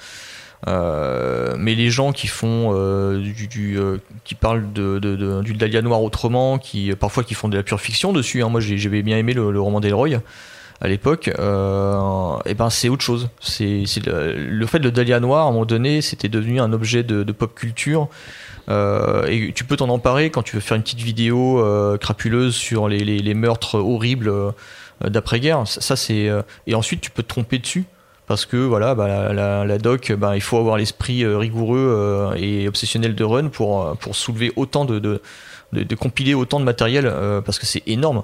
euh, 0.66 1.54
mais 1.56 1.74
les 1.74 1.90
gens 1.90 2.12
qui 2.12 2.26
font 2.26 2.72
du, 3.18 3.48
qui 4.24 4.34
parlent 4.34 4.72
de, 4.72 5.40
du 5.42 5.54
Dahlia 5.54 5.80
noir 5.82 6.02
autrement, 6.02 6.58
qui 6.58 6.92
parfois 6.96 7.24
qui 7.24 7.34
font 7.34 7.48
de 7.48 7.56
la 7.56 7.62
pure 7.62 7.80
fiction 7.80 8.12
dessus. 8.12 8.42
hein. 8.42 8.48
Moi, 8.48 8.60
j'avais 8.60 9.02
bien 9.02 9.16
aimé 9.16 9.32
le, 9.32 9.52
le 9.52 9.60
roman 9.60 9.80
d'Elroy 9.80 10.20
à 10.80 10.88
l'époque. 10.88 11.28
et 11.28 12.54
ben, 12.54 12.70
c'est 12.70 12.88
autre 12.88 13.02
chose. 13.04 13.28
C'est 13.40 13.84
le, 14.06 14.34
le 14.36 14.66
fait 14.66 14.78
de 14.78 14.84
le 14.84 14.92
Dahlia 14.92 15.20
noir 15.20 15.46
à 15.46 15.48
un 15.48 15.52
moment 15.52 15.64
donné, 15.64 16.00
c'était 16.02 16.28
devenu 16.28 16.60
un 16.60 16.72
objet 16.72 17.02
de, 17.02 17.22
de 17.22 17.32
pop 17.32 17.54
culture. 17.54 18.08
Euh, 18.68 19.26
et 19.26 19.52
tu 19.54 19.64
peux 19.64 19.76
t'en 19.76 19.88
emparer 19.88 20.30
quand 20.30 20.42
tu 20.42 20.56
veux 20.56 20.60
faire 20.60 20.76
une 20.76 20.82
petite 20.82 21.00
vidéo 21.00 21.58
euh, 21.64 21.96
crapuleuse 21.96 22.54
sur 22.54 22.86
les, 22.88 22.98
les- 22.98 23.18
les 23.20 23.34
meurtres 23.34 23.76
horribles 23.78 24.28
euh, 24.28 24.50
d'après-guerre. 25.02 25.66
Ça, 25.66 25.80
ça, 25.80 25.96
c'est 25.96 26.28
euh, 26.28 26.42
et 26.66 26.74
ensuite 26.74 27.00
tu 27.00 27.10
peux 27.10 27.22
te 27.22 27.28
tromper 27.28 27.58
dessus 27.58 27.84
parce 28.26 28.44
que 28.44 28.58
voilà, 28.58 28.94
bah, 28.94 29.32
la, 29.32 29.78
doc, 29.78 30.12
bah, 30.12 30.36
il 30.36 30.42
faut 30.42 30.58
avoir 30.58 30.76
l'esprit 30.76 31.24
euh, 31.24 31.38
rigoureux 31.38 31.78
euh, 31.78 32.34
et 32.36 32.68
obsessionnel 32.68 33.14
de 33.14 33.24
run 33.24 33.48
pour 33.48 33.82
euh, 33.86 33.94
pour 33.94 34.14
soulever 34.14 34.52
autant 34.56 34.84
de 34.84 34.98
de, 34.98 35.22
de- 35.72 35.82
de 35.82 35.94
compiler 35.94 36.34
autant 36.34 36.60
de 36.60 36.64
matériel 36.66 37.06
euh, 37.06 37.40
parce 37.40 37.58
que 37.58 37.64
c'est 37.64 37.82
énorme. 37.86 38.22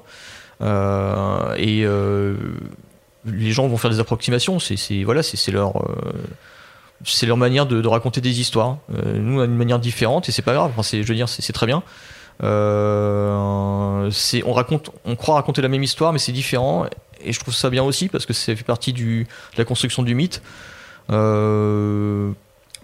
Euh, 0.65 1.55
et 1.57 1.85
euh, 1.85 2.36
les 3.27 3.53
gens 3.53 3.69
vont 3.69 3.77
faire 3.77 3.91
des 3.91 4.01
approximations. 4.01 4.59
C'est 4.59 5.05
voilà, 5.05 5.23
c'est 5.23 5.53
leur 5.53 5.77
euh, 5.77 6.12
c'est 7.05 7.27
leur 7.27 7.36
manière 7.36 7.66
de, 7.66 7.81
de 7.81 7.89
raconter 7.89 8.20
des 8.20 8.41
histoires. 8.41 8.78
Euh, 8.95 9.19
nous, 9.19 9.39
on 9.39 9.43
a 9.43 9.45
une 9.45 9.57
manière 9.57 9.78
différente 9.78 10.28
et 10.28 10.32
c'est 10.32 10.43
pas 10.43 10.55
grave. 10.55 10.70
Enfin, 10.73 10.82
c'est, 10.82 11.03
je 11.03 11.09
veux 11.09 11.15
dire, 11.15 11.28
c'est, 11.28 11.53
très 11.53 11.66
bien. 11.66 11.82
Euh, 12.43 14.11
c'est, 14.11 14.43
on 14.45 14.53
raconte, 14.53 14.91
on 15.05 15.16
croit 15.16 15.35
raconter 15.35 15.62
la 15.62 15.69
même 15.69 15.82
histoire, 15.82 16.12
mais 16.12 16.19
c'est 16.19 16.32
différent. 16.32 16.86
Et 17.23 17.32
je 17.32 17.41
trouve 17.41 17.55
ça 17.55 17.70
bien 17.70 17.82
aussi 17.82 18.09
parce 18.09 18.27
que 18.27 18.32
ça 18.32 18.55
fait 18.55 18.65
partie 18.65 18.93
du, 18.93 19.24
de 19.24 19.59
la 19.59 19.65
construction 19.65 20.03
du 20.03 20.15
mythe. 20.15 20.43
Euh, 21.11 22.28
De 22.28 22.35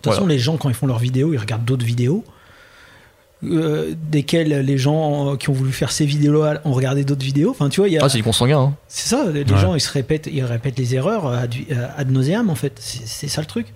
toute 0.03 0.13
façon, 0.13 0.27
les 0.27 0.39
gens, 0.39 0.57
quand 0.57 0.69
ils 0.69 0.75
font 0.75 0.87
leurs 0.87 0.99
vidéos, 0.99 1.33
ils 1.33 1.39
regardent 1.39 1.65
d'autres 1.65 1.87
vidéos. 1.87 2.25
Euh, 3.45 3.95
desquelles 4.11 4.49
les 4.65 4.77
gens 4.79 5.33
euh, 5.33 5.37
qui 5.37 5.49
ont 5.51 5.55
voulu 5.55 5.73
faire 5.73 5.93
ces 5.93 6.05
vidéos-là 6.05 6.61
ont 6.65 6.73
regardé 6.73 7.05
d'autres 7.05 7.25
vidéos. 7.25 7.51
Enfin, 7.51 7.69
tu 7.69 7.81
vois, 7.81 7.89
il 7.89 7.95
y 7.95 7.99
a, 7.99 8.03
Ah, 8.05 8.09
c'est 8.09 8.19
du 8.19 8.25
consanguin. 8.25 8.59
Hein. 8.61 8.75
c'est 8.89 9.09
ça. 9.09 9.25
Les 9.33 9.41
Ouais. 9.45 9.59
gens, 9.59 9.75
ils 9.75 9.81
se 9.81 9.91
répètent, 9.93 10.29
ils 10.33 10.45
répètent 10.45 10.79
les 10.79 10.95
erreurs 10.95 11.27
ad, 11.27 11.55
ad 11.97 12.11
nauseam, 12.11 12.51
en 12.51 12.55
fait. 12.55 12.73
C'est 12.79 13.29
ça 13.29 13.41
le 13.41 13.47
truc. 13.47 13.67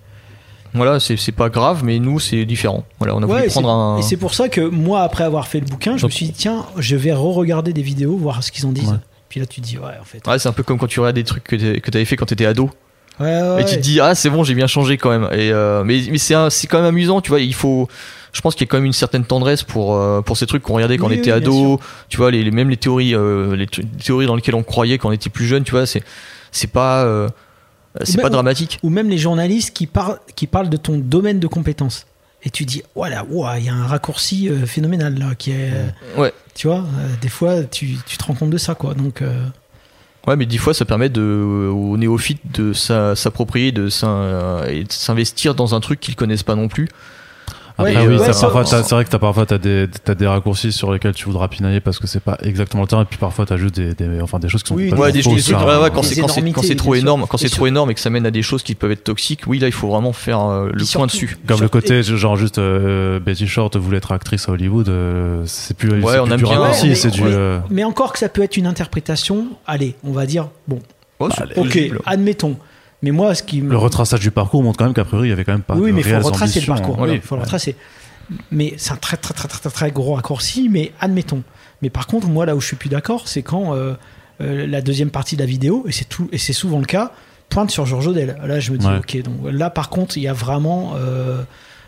Voilà, 0.73 0.99
c'est, 0.99 1.15
c'est 1.15 1.31
pas 1.31 1.47
grave, 1.49 1.83
mais 1.85 1.99
nous, 1.99 2.19
c'est 2.19 2.43
différent. 2.45 2.83
Voilà, 2.99 3.15
on 3.15 3.23
a 3.23 3.25
Ouais, 3.25 3.39
voulu 3.39 3.49
prendre 3.49 3.67
c'est- 3.69 3.73
un. 3.73 3.97
Et 3.99 4.01
c'est 4.09 4.17
pour 4.17 4.33
ça 4.33 4.49
que 4.49 4.59
moi, 4.61 5.03
après 5.03 5.23
avoir 5.23 5.47
fait 5.47 5.61
le 5.61 5.65
bouquin, 5.65 5.95
je 5.95 6.01
Donc- 6.01 6.11
me 6.11 6.15
suis 6.15 6.25
dit, 6.25 6.33
tiens, 6.33 6.65
je 6.77 6.95
vais 6.97 7.13
re-regarder 7.13 7.71
des 7.71 7.81
vidéos, 7.81 8.17
voir 8.17 8.43
ce 8.43 8.51
qu'ils 8.51 8.65
en 8.65 8.71
disent. 8.73 8.89
Ouais. 8.89 8.97
Puis 9.29 9.39
là, 9.39 9.45
tu 9.45 9.61
te 9.61 9.65
dis, 9.65 9.77
ouais, 9.77 9.85
en 9.99 10.03
fait. 10.03 10.27
Ouais, 10.27 10.37
c'est 10.37 10.49
un 10.49 10.53
peu 10.53 10.63
comme 10.63 10.77
quand 10.77 10.87
tu 10.87 10.99
regardes 10.99 11.15
des 11.15 11.23
trucs 11.23 11.45
que, 11.45 11.89
t'avais 11.89 12.05
fait 12.05 12.17
quand 12.17 12.25
t'étais 12.25 12.45
ado. 12.45 12.69
Ouais, 13.17 13.25
ouais, 13.41 13.61
et 13.61 13.65
tu 13.65 13.75
te 13.77 13.81
dis 13.81 14.01
ah 14.01 14.13
c'est 14.13 14.29
bon 14.29 14.43
j'ai 14.43 14.55
bien 14.55 14.67
changé 14.67 14.97
quand 14.97 15.09
même 15.09 15.29
et 15.31 15.49
euh, 15.49 15.85
mais 15.85 16.01
mais 16.11 16.17
c'est 16.17 16.33
quand 16.67 16.79
même 16.79 16.83
amusant 16.89 17.21
tu 17.21 17.29
vois 17.29 17.39
il 17.39 17.53
faut 17.53 17.87
je 18.35 18.41
pense 18.41 18.53
qu'il 18.53 18.65
y 18.65 18.67
a 18.67 18.69
quand 18.69 18.77
même 18.77 18.85
une 18.85 18.91
certaine 18.93 19.23
tendresse 19.23 19.63
pour 19.63 19.95
euh, 19.95 20.21
pour 20.21 20.35
ces 20.35 20.45
trucs 20.45 20.61
qu'on 20.61 20.73
regardait 20.73 20.97
quand 20.97 21.07
Oui, 21.07 21.15
on 21.15 21.19
était 21.19 21.31
oui, 21.31 21.37
ado 21.37 21.79
tu 22.09 22.17
vois 22.17 22.31
les, 22.31 22.43
les- 22.43 22.51
même 22.51 22.69
les 22.69 22.75
théories 22.77 23.15
euh, 23.15 23.55
les, 23.55 23.65
théories 23.67 24.25
dans 24.27 24.35
lesquelles 24.35 24.55
on 24.55 24.63
croyait 24.63 24.97
quand 24.97 25.09
on 25.09 25.13
était 25.13 25.29
plus 25.29 25.45
jeune 25.45 25.63
tu 25.63 25.71
vois 25.71 25.85
c'est 25.85 26.03
c'est 26.51 26.67
pas 26.71 27.05
euh, 27.05 27.29
c'est 28.03 28.21
pas 28.21 28.29
dramatique 28.29 28.77
Ou 28.83 28.89
même 28.89 29.09
les 29.09 29.17
journalistes 29.17 29.73
qui, 29.73 29.87
parlent 29.87 30.19
qui 30.35 30.47
parlent 30.47 30.69
de 30.69 30.75
ton 30.77 30.97
domaine 30.97 31.39
de 31.39 31.47
compétences. 31.47 32.05
Et 32.43 32.49
tu 32.49 32.65
dis, 32.65 32.83
voilà, 32.93 33.25
il 33.57 33.63
y 33.63 33.69
a 33.69 33.73
un 33.73 33.87
raccourci 33.87 34.49
euh, 34.49 34.65
phénoménal 34.65 35.17
là, 35.17 35.33
qui 35.33 35.51
est. 35.51 35.71
Ouais. 36.17 36.33
Tu 36.53 36.67
vois, 36.67 36.83
des 37.21 37.29
fois, 37.29 37.63
tu, 37.63 37.95
tu 38.05 38.17
te 38.17 38.23
rends 38.25 38.33
compte 38.35 38.49
de 38.51 38.57
ça, 38.57 38.75
quoi. 38.75 38.93
Donc, 38.95 39.23
ouais 40.27 40.35
mais 40.35 40.45
des 40.45 40.57
fois 40.57 40.73
ça 40.73 40.85
permet 40.85 41.07
de 41.09 41.69
aux 41.73 41.97
néophytes 41.97 42.41
de 42.51 42.73
s'a- 42.73 43.15
s'approprier 43.15 43.71
de 43.71 43.87
et 44.69 44.83
de 44.83 44.91
s'investir 44.91 45.55
dans 45.55 45.73
un 45.75 45.79
truc 45.79 45.99
qu'ils 45.99 46.15
connaissent 46.15 46.43
pas 46.43 46.55
non 46.55 46.67
plus 46.67 46.89
Après, 47.77 48.07
oui, 48.07 48.15
ouais, 48.15 48.25
t'as 48.25 48.31
ça- 48.33 48.41
parfois, 48.47 48.63
t'as- 48.63 48.83
c'est 48.83 48.95
vrai 48.95 49.03
que 49.03 49.09
t'as 49.09 49.19
parfois 49.19 49.45
t'as 49.45 49.57
des, 49.57 49.87
t'as 50.03 50.15
des 50.15 50.25
raccourcis 50.27 50.71
sur 50.71 50.93
lesquels 50.93 51.13
tu 51.13 51.25
voudras 51.25 51.49
pinailler 51.49 51.81
parce 51.81 51.99
que 51.99 52.07
c'est 52.07 52.21
pas 52.21 52.37
exactement 52.41 52.83
le 52.83 52.87
terrain, 52.87 53.01
et 53.01 53.05
puis 53.05 53.17
parfois 53.17 53.45
t'as 53.45 53.57
juste 53.57 53.75
des, 53.75 53.93
des, 53.93 54.21
enfin, 54.21 54.39
des 54.39 54.47
choses 54.47 54.63
qui 54.63 54.69
sont 54.69 54.75
Oui, 54.75 54.83
complètement 54.89 55.05
Ouais, 55.05 55.11
des, 55.11 55.21
trucs, 55.21 55.39
ça. 55.41 55.57
ouais, 55.65 55.83
ouais, 55.83 55.89
quand 55.93 56.01
c'est 56.03 56.15
quand 56.21 56.27
c'est- 56.29 56.39
quand 56.41 56.45
énormités, 56.47 56.67
c'est 56.67 56.75
trop 56.75 56.95
énorme, 56.95 57.25
quand 57.27 57.37
c'est 57.37 57.47
Et 57.47 57.49
trop 57.49 57.67
énorme 57.67 57.91
et 57.91 57.93
que 57.93 57.99
ça 57.99 58.09
mène 58.09 58.25
à 58.25 58.31
des 58.31 58.43
choses 58.43 58.63
qui 58.63 58.75
peuvent 58.75 58.91
être 58.91 59.03
toxiques, 59.03 59.41
oui 59.47 59.59
là 59.59 59.67
il 59.67 59.73
faut 59.73 59.89
vraiment 59.89 60.13
faire 60.13 60.39
euh, 60.41 60.69
le 60.73 60.85
point 60.89 61.05
dessus. 61.07 61.37
Comme 61.47 61.59
le 61.61 61.67
côté, 61.67 62.01
genre 62.01 62.37
juste 62.37 62.59
euh, 62.59 63.19
Betty 63.19 63.45
Short 63.47 63.75
voulait 63.75 63.97
être 63.97 64.13
actrice 64.13 64.47
à 64.47 64.53
Hollywood, 64.53 64.87
euh, 64.87 65.43
c'est 65.45 65.75
plus, 65.75 65.89
Ouais, 66.01 66.17
on 66.19 66.27
du 66.27 66.43
bien. 66.43 66.47
raccourci, 66.57 66.95
c'est 66.95 67.11
du. 67.11 67.23
mais 67.69 67.83
encore 67.83 68.13
que 68.13 68.19
ça 68.19 68.29
peut 68.29 68.41
être 68.43 68.55
une 68.55 68.67
interprétation, 68.67 69.47
allez, 69.67 69.95
on 70.05 70.11
va 70.13 70.25
dire, 70.25 70.47
bon, 70.67 70.79
Bah, 71.19 71.27
ok, 71.57 71.77
admettons. 72.05 72.55
Mais 73.01 73.11
moi, 73.11 73.35
ce 73.35 73.43
qui 73.43 73.61
me. 73.61 73.69
Le 73.71 73.77
retraçage 73.77 74.19
du 74.21 74.31
parcours 74.31 74.63
montre 74.63 74.77
quand 74.79 74.85
même 74.85 74.93
qu'a 74.93 75.05
priori 75.05 75.27
il 75.27 75.29
y 75.29 75.33
avait 75.33 75.43
quand 75.43 75.51
même 75.51 75.61
pas 75.61 75.75
oui, 75.75 75.91
de 75.91 75.95
mais 75.95 76.01
il 76.01 76.07
faut 76.07 76.19
retracer 76.27 76.61
le 76.61 76.65
parcours. 76.67 76.95
hein. 76.95 76.97
Voilà, 76.99 77.13
Oui. 77.13 77.19
faut 77.23 77.35
le 77.35 77.41
retracer. 77.41 77.75
Mais 78.51 78.73
c'est 78.77 78.91
un 78.93 78.95
très, 78.95 79.17
très, 79.17 79.33
très, 79.35 79.47
très, 79.47 79.59
très, 79.59 79.69
très 79.69 79.91
gros 79.91 80.13
raccourci, 80.15 80.67
mais 80.69 80.91
admettons. 80.99 81.43
Mais 81.81 81.89
par 81.91 82.07
contre, 82.07 82.27
moi, 82.27 82.45
là 82.45 82.55
où 82.55 82.61
je 82.61 82.65
suis 82.67 82.75
plus 82.75 82.89
d'accord, 82.89 83.27
c'est 83.27 83.43
quand 83.43 83.75
euh, 83.75 83.93
euh, 84.41 84.65
la 84.65 84.81
deuxième 84.81 85.11
partie 85.11 85.35
de 85.35 85.41
la 85.41 85.45
vidéo, 85.45 85.85
et 85.87 85.91
c'est 85.91 86.05
tout, 86.09 86.27
et 86.31 86.37
c'est 86.39 86.53
souvent 86.53 86.79
le 86.79 86.85
cas, 86.85 87.11
pointe 87.49 87.69
sur 87.69 87.85
Georges 87.85 88.07
Odell. 88.07 88.37
Là, 88.43 88.59
je 88.59 88.71
me 88.71 88.77
dis, 88.79 88.87
Ouais. 88.87 88.97
ok, 88.97 89.21
donc 89.23 89.35
là, 89.51 89.69
par 89.69 89.89
contre, 89.89 90.17
il 90.17 90.23
y 90.23 90.27
a 90.27 90.33
vraiment. 90.33 90.93
euh, 90.95 91.43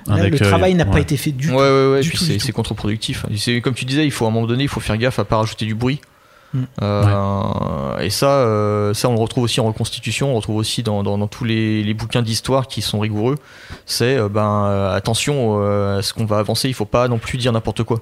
là, 0.05 0.27
le 0.29 0.37
travail 0.39 0.75
n'a 0.75 0.85
pas 0.85 0.99
été 0.99 1.17
fait 1.17 1.31
du 1.31 1.47
ouais, 1.47 1.53
tout. 1.55 1.59
ouais, 1.59 1.91
ouais, 1.93 2.01
du 2.01 2.09
puis 2.09 2.39
c'est 2.39 2.51
contre-productif. 2.51 3.25
C'est 3.35 3.59
comme 3.61 3.73
tu 3.73 3.85
disais, 3.85 4.05
il 4.05 4.11
faut 4.11 4.25
à 4.25 4.27
un 4.27 4.31
moment 4.31 4.45
donné, 4.45 4.63
il 4.63 4.69
faut 4.69 4.79
faire 4.81 4.97
gaffe 4.97 5.17
à 5.17 5.25
pas 5.25 5.37
rajouter 5.37 5.65
du 5.65 5.73
bruit. 5.73 5.99
Euh, 6.81 7.97
Et 7.99 8.09
ça, 8.09 8.27
euh, 8.29 8.93
ça 8.93 9.09
on 9.09 9.13
le 9.13 9.19
retrouve 9.19 9.43
aussi 9.43 9.59
en 9.59 9.65
reconstitution, 9.65 10.27
on 10.27 10.31
le 10.31 10.37
retrouve 10.37 10.57
aussi 10.57 10.83
dans, 10.83 11.03
dans, 11.03 11.17
dans 11.17 11.27
tous 11.27 11.43
les, 11.43 11.83
les 11.83 11.93
bouquins 11.93 12.21
d'histoire 12.21 12.67
qui 12.67 12.81
sont 12.81 12.99
rigoureux. 12.99 13.35
C'est 13.85 14.17
euh, 14.17 14.29
ben 14.29 14.65
euh, 14.67 14.95
attention 14.95 15.57
euh, 15.61 15.99
à 15.99 16.01
ce 16.01 16.13
qu'on 16.13 16.25
va 16.25 16.37
avancer, 16.39 16.67
il 16.67 16.73
faut 16.73 16.85
pas 16.85 17.07
non 17.07 17.17
plus 17.17 17.37
dire 17.37 17.51
n'importe 17.51 17.83
quoi. 17.83 17.99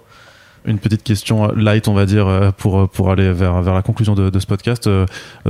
Une 0.67 0.79
petite 0.79 1.03
question 1.03 1.51
light, 1.55 1.87
on 1.87 1.93
va 1.93 2.07
dire, 2.07 2.51
pour, 2.57 2.89
pour 2.89 3.11
aller 3.11 3.31
vers, 3.31 3.61
vers 3.61 3.75
la 3.75 3.83
conclusion 3.83 4.15
de, 4.15 4.31
de 4.31 4.39
ce 4.39 4.47
podcast. 4.47 4.89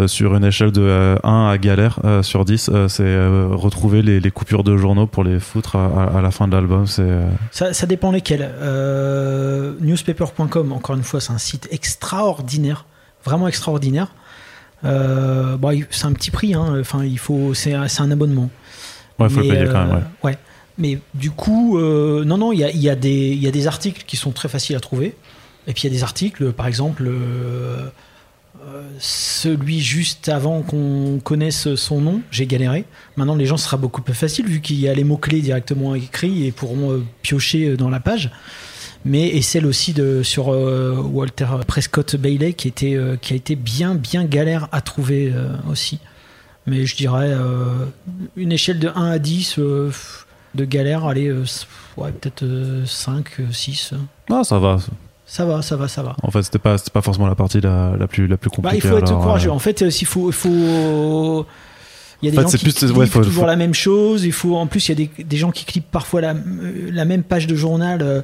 Sur 0.08 0.36
une 0.36 0.44
échelle 0.44 0.74
de 0.74 0.82
euh, 0.82 1.16
1 1.24 1.48
à 1.52 1.58
galère 1.58 2.00
euh, 2.04 2.22
sur 2.22 2.44
10, 2.44 2.70
euh, 2.74 2.90
c'est 2.90 3.04
euh, 3.06 3.48
retrouver 3.50 4.02
les, 4.02 4.20
les 4.20 4.30
coupures 4.32 4.66
de 4.66 4.76
journaux 4.76 5.08
pour 5.08 5.24
les 5.24 5.40
foutre 5.40 5.78
à, 5.78 5.86
à- 5.86 6.18
à 6.18 6.22
la 6.22 6.32
fin 6.32 6.50
de 6.50 6.54
l'album. 6.58 6.86
C'est 6.86 7.04
euh, 7.04 7.30
Ça, 7.52 7.72
ça 7.74 7.86
dépend 7.88 8.12
lesquels. 8.12 8.52
Euh, 8.62 9.76
newspaper.com, 9.80 10.74
encore 10.74 10.98
une 10.98 11.04
fois, 11.04 11.22
c'est 11.22 11.32
un 11.32 11.38
site 11.38 11.70
extraordinaire, 11.72 12.84
vraiment 13.26 13.48
extraordinaire. 13.48 14.08
Euh, 14.84 15.58
bon, 15.58 15.72
il- 15.72 15.88
c'est 15.90 16.06
un 16.06 16.14
petit 16.14 16.32
prix, 16.32 16.54
hein. 16.54 16.78
enfin, 16.80 17.04
il 17.04 17.18
faut, 17.20 17.54
c'est 17.54 17.74
un, 17.74 18.12
abonnement. 18.12 18.50
ouais, 19.20 19.30
faut 19.30 19.42
le 19.42 19.48
payer 19.50 19.66
quand 19.66 19.86
même. 19.86 19.92
euh, 19.92 19.96
Ouais. 20.24 20.32
ouais. 20.32 20.38
Mais 20.78 21.00
du 21.14 21.32
coup, 21.32 21.78
euh, 21.80 22.24
non, 22.26 22.38
non, 22.38 22.52
il 22.52 22.60
y 22.60 22.64
a, 22.64 22.70
y, 22.72 22.90
a 22.90 22.96
des- 22.96 23.32
il 23.32 23.42
y 23.42 23.48
a 23.48 23.52
des 23.52 23.66
articles 23.68 24.04
qui 24.06 24.18
sont 24.18 24.32
très 24.32 24.50
faciles 24.50 24.76
à 24.76 24.80
trouver. 24.80 25.16
Et 25.68 25.74
puis 25.74 25.84
il 25.84 25.86
y 25.86 25.96
a 25.96 25.98
des 25.98 26.04
articles, 26.04 26.52
par 26.52 26.68
exemple, 26.68 27.10
celui 29.00 29.80
juste 29.80 30.30
avant 30.30 30.62
qu'on 30.62 31.20
connaisse 31.24 31.76
son 31.76 32.02
nom, 32.02 32.22
j'ai 32.32 32.46
galéré. 32.46 32.86
Maintenant, 33.16 33.36
les 33.36 33.46
gens, 33.46 33.58
ce 33.58 33.66
sera 33.66 33.78
beaucoup 33.78 34.02
plus 34.02 34.14
facile 34.14 34.46
vu 34.48 34.62
qu'il 34.62 34.80
y 34.80 34.88
a 34.88 34.94
les 34.94 35.04
mots-clés 35.04 35.42
directement 35.42 35.96
écrits 35.96 36.46
et 36.46 36.52
pourront 36.52 37.04
piocher 37.22 37.78
dans 37.78 37.90
la 37.90 38.00
page. 38.00 38.32
Mais 39.08 39.28
et 39.28 39.42
celle 39.44 39.66
aussi 39.68 39.94
de, 39.94 40.24
sur 40.24 40.52
euh, 40.52 40.96
Walter 41.00 41.46
Prescott 41.68 42.16
Bailey 42.16 42.54
qui, 42.54 42.68
était, 42.68 42.96
euh, 42.96 43.16
qui 43.18 43.34
a 43.34 43.36
été 43.36 43.56
bien, 43.56 43.94
bien 43.96 44.26
galère 44.26 44.68
à 44.72 44.82
trouver 44.82 45.32
euh, 45.34 45.50
aussi. 45.72 46.00
Mais 46.68 46.88
je 46.88 46.96
dirais 46.96 47.32
une 48.36 48.52
échelle 48.52 48.80
de 48.80 48.90
1 48.96 49.12
à 49.12 49.20
10 49.20 49.60
euh, 49.60 49.92
de 50.56 50.66
galère, 50.66 51.06
allez, 51.06 51.32
ouais, 51.32 52.12
peut-être 52.12 52.42
euh, 52.44 52.84
5, 52.88 53.26
6. 53.52 53.94
Ah, 54.32 54.42
ça 54.44 54.58
va. 54.58 54.78
Ça 55.28 55.46
va, 55.46 55.62
ça 55.62 55.76
va, 55.76 55.88
ça 55.88 56.02
va. 56.02 56.16
En 56.24 56.32
fait, 56.32 56.42
c'était 56.42 56.58
pas, 56.60 56.78
pas 56.92 57.02
forcément 57.04 57.28
la 57.28 57.36
partie 57.36 57.62
la, 57.62 57.96
la 58.00 58.08
plus, 58.08 58.26
la 58.26 58.38
plus 58.38 58.50
Bah, 58.50 58.56
compliquée. 58.72 58.78
il 58.88 58.90
faut 58.90 58.98
être 58.98 59.08
alors, 59.10 59.22
courageux. 59.22 59.52
En 59.52 59.60
fait, 59.60 59.90
s'il 59.92 60.08
faut, 60.08 60.30
il 60.30 60.34
faut. 60.34 61.46
Il 62.22 62.26
y 62.26 62.30
a 62.30 62.32
des 62.32 62.38
En 62.38 62.42
fait, 62.42 62.46
gens 62.46 62.50
c'est 62.50 62.58
qui 62.58 62.64
plus- 62.74 62.92
ouais, 62.94 63.06
faut- 63.08 63.24
toujours 63.24 63.44
faut- 63.44 63.48
la 63.50 63.56
même 63.56 63.74
chose. 63.76 64.24
Il 64.24 64.32
faut, 64.32 64.56
en 64.56 64.66
plus, 64.68 64.88
il 64.90 65.00
y 65.00 65.04
a 65.04 65.08
des, 65.18 65.24
des 65.24 65.38
gens 65.38 65.52
qui 65.52 65.66
cliquent 65.66 65.90
parfois 65.92 66.22
la, 66.22 66.34
la 66.92 67.06
même 67.06 67.22
page 67.24 67.46
de 67.48 67.56
journal. 67.56 68.02
euh, 68.02 68.22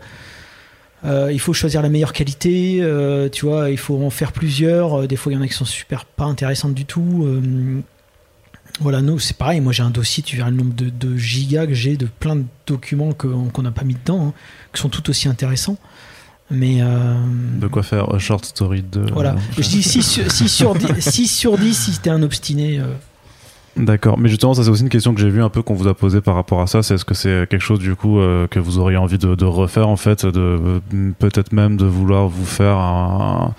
euh, 1.06 1.32
il 1.32 1.40
faut 1.40 1.54
choisir 1.54 1.82
la 1.82 1.90
meilleure 1.90 2.14
qualité. 2.14 2.80
euh, 2.82 3.28
tu 3.30 3.46
vois, 3.46 3.70
il 3.70 3.78
faut 3.78 4.02
en 4.04 4.10
faire 4.10 4.32
plusieurs. 4.32 5.02
euh, 5.02 5.08
des 5.08 5.16
fois, 5.16 5.32
il 5.32 5.36
y 5.36 5.38
en 5.38 5.42
a 5.42 5.48
qui 5.48 5.54
sont 5.54 5.66
super 5.66 6.06
pas 6.06 6.26
intéressantes 6.26 6.74
du 6.74 6.86
tout. 6.86 7.24
euh, 7.26 7.82
voilà, 8.80 9.02
nous, 9.02 9.20
c'est 9.20 9.36
pareil. 9.36 9.60
Moi, 9.62 9.74
j'ai 9.74 9.84
un 9.84 9.90
dossier. 9.90 10.24
Tu 10.24 10.38
verras 10.38 10.50
le 10.50 10.56
nombre 10.56 10.74
de, 10.74 10.90
de 10.90 11.18
gigas 11.18 11.68
que 11.68 11.74
j'ai 11.74 11.98
de 11.98 12.06
plein 12.20 12.36
de 12.38 12.46
documents 12.68 13.12
qu'on 13.14 13.62
n'a 13.62 13.72
pas 13.72 13.84
mis 13.84 13.96
dedans, 13.96 14.28
hein, 14.28 14.34
qui 14.74 14.82
sont 14.82 14.90
tout 14.90 15.10
aussi 15.10 15.28
intéressants. 15.28 15.78
Mais 16.50 16.80
De 16.82 17.68
quoi 17.68 17.82
faire 17.84 18.14
a 18.14 18.20
short 18.20 18.44
story 18.46 18.84
de. 18.84 19.02
voilà. 19.14 19.36
Je 19.58 19.62
dis 19.62 19.82
6 19.84 20.02
sur, 20.04 20.30
6 20.32 20.48
sur 20.50 20.76
10, 20.76 21.00
6 21.00 21.28
sur 21.28 21.58
10 21.58 21.74
si 21.74 22.00
t'es 22.00 22.10
un 22.10 22.22
obstiné. 22.24 22.82
D'accord, 23.78 24.18
mais 24.20 24.28
justement, 24.28 24.54
ça 24.54 24.64
c'est 24.64 24.70
aussi 24.70 24.84
une 24.84 24.90
question 24.90 25.14
que 25.14 25.22
j'ai 25.22 25.30
vue 25.30 25.42
un 25.42 25.50
peu 25.50 25.62
qu'on 25.62 25.74
vous 25.76 25.88
a 25.88 25.94
posée 25.94 26.20
par 26.22 26.36
rapport 26.36 26.62
à 26.62 26.68
ça. 26.68 26.84
C'est 26.84 26.96
est-ce 26.96 27.06
que 27.06 27.14
c'est 27.14 27.48
quelque 27.50 27.62
chose 27.62 27.80
du 27.80 27.96
coup 27.96 28.20
euh, 28.20 28.46
que 28.48 28.60
vous 28.60 28.80
auriez 28.80 28.98
envie 28.98 29.18
de, 29.18 29.34
de 29.36 29.46
refaire 29.46 29.88
en 29.88 29.96
fait, 29.96 30.26
de 30.26 30.40
euh, 30.94 31.12
peut-être 31.20 31.54
même 31.54 31.78
de 31.78 31.86
vouloir 31.86 32.28
vous 32.28 32.46
faire 32.46 32.76
un, 32.76 33.54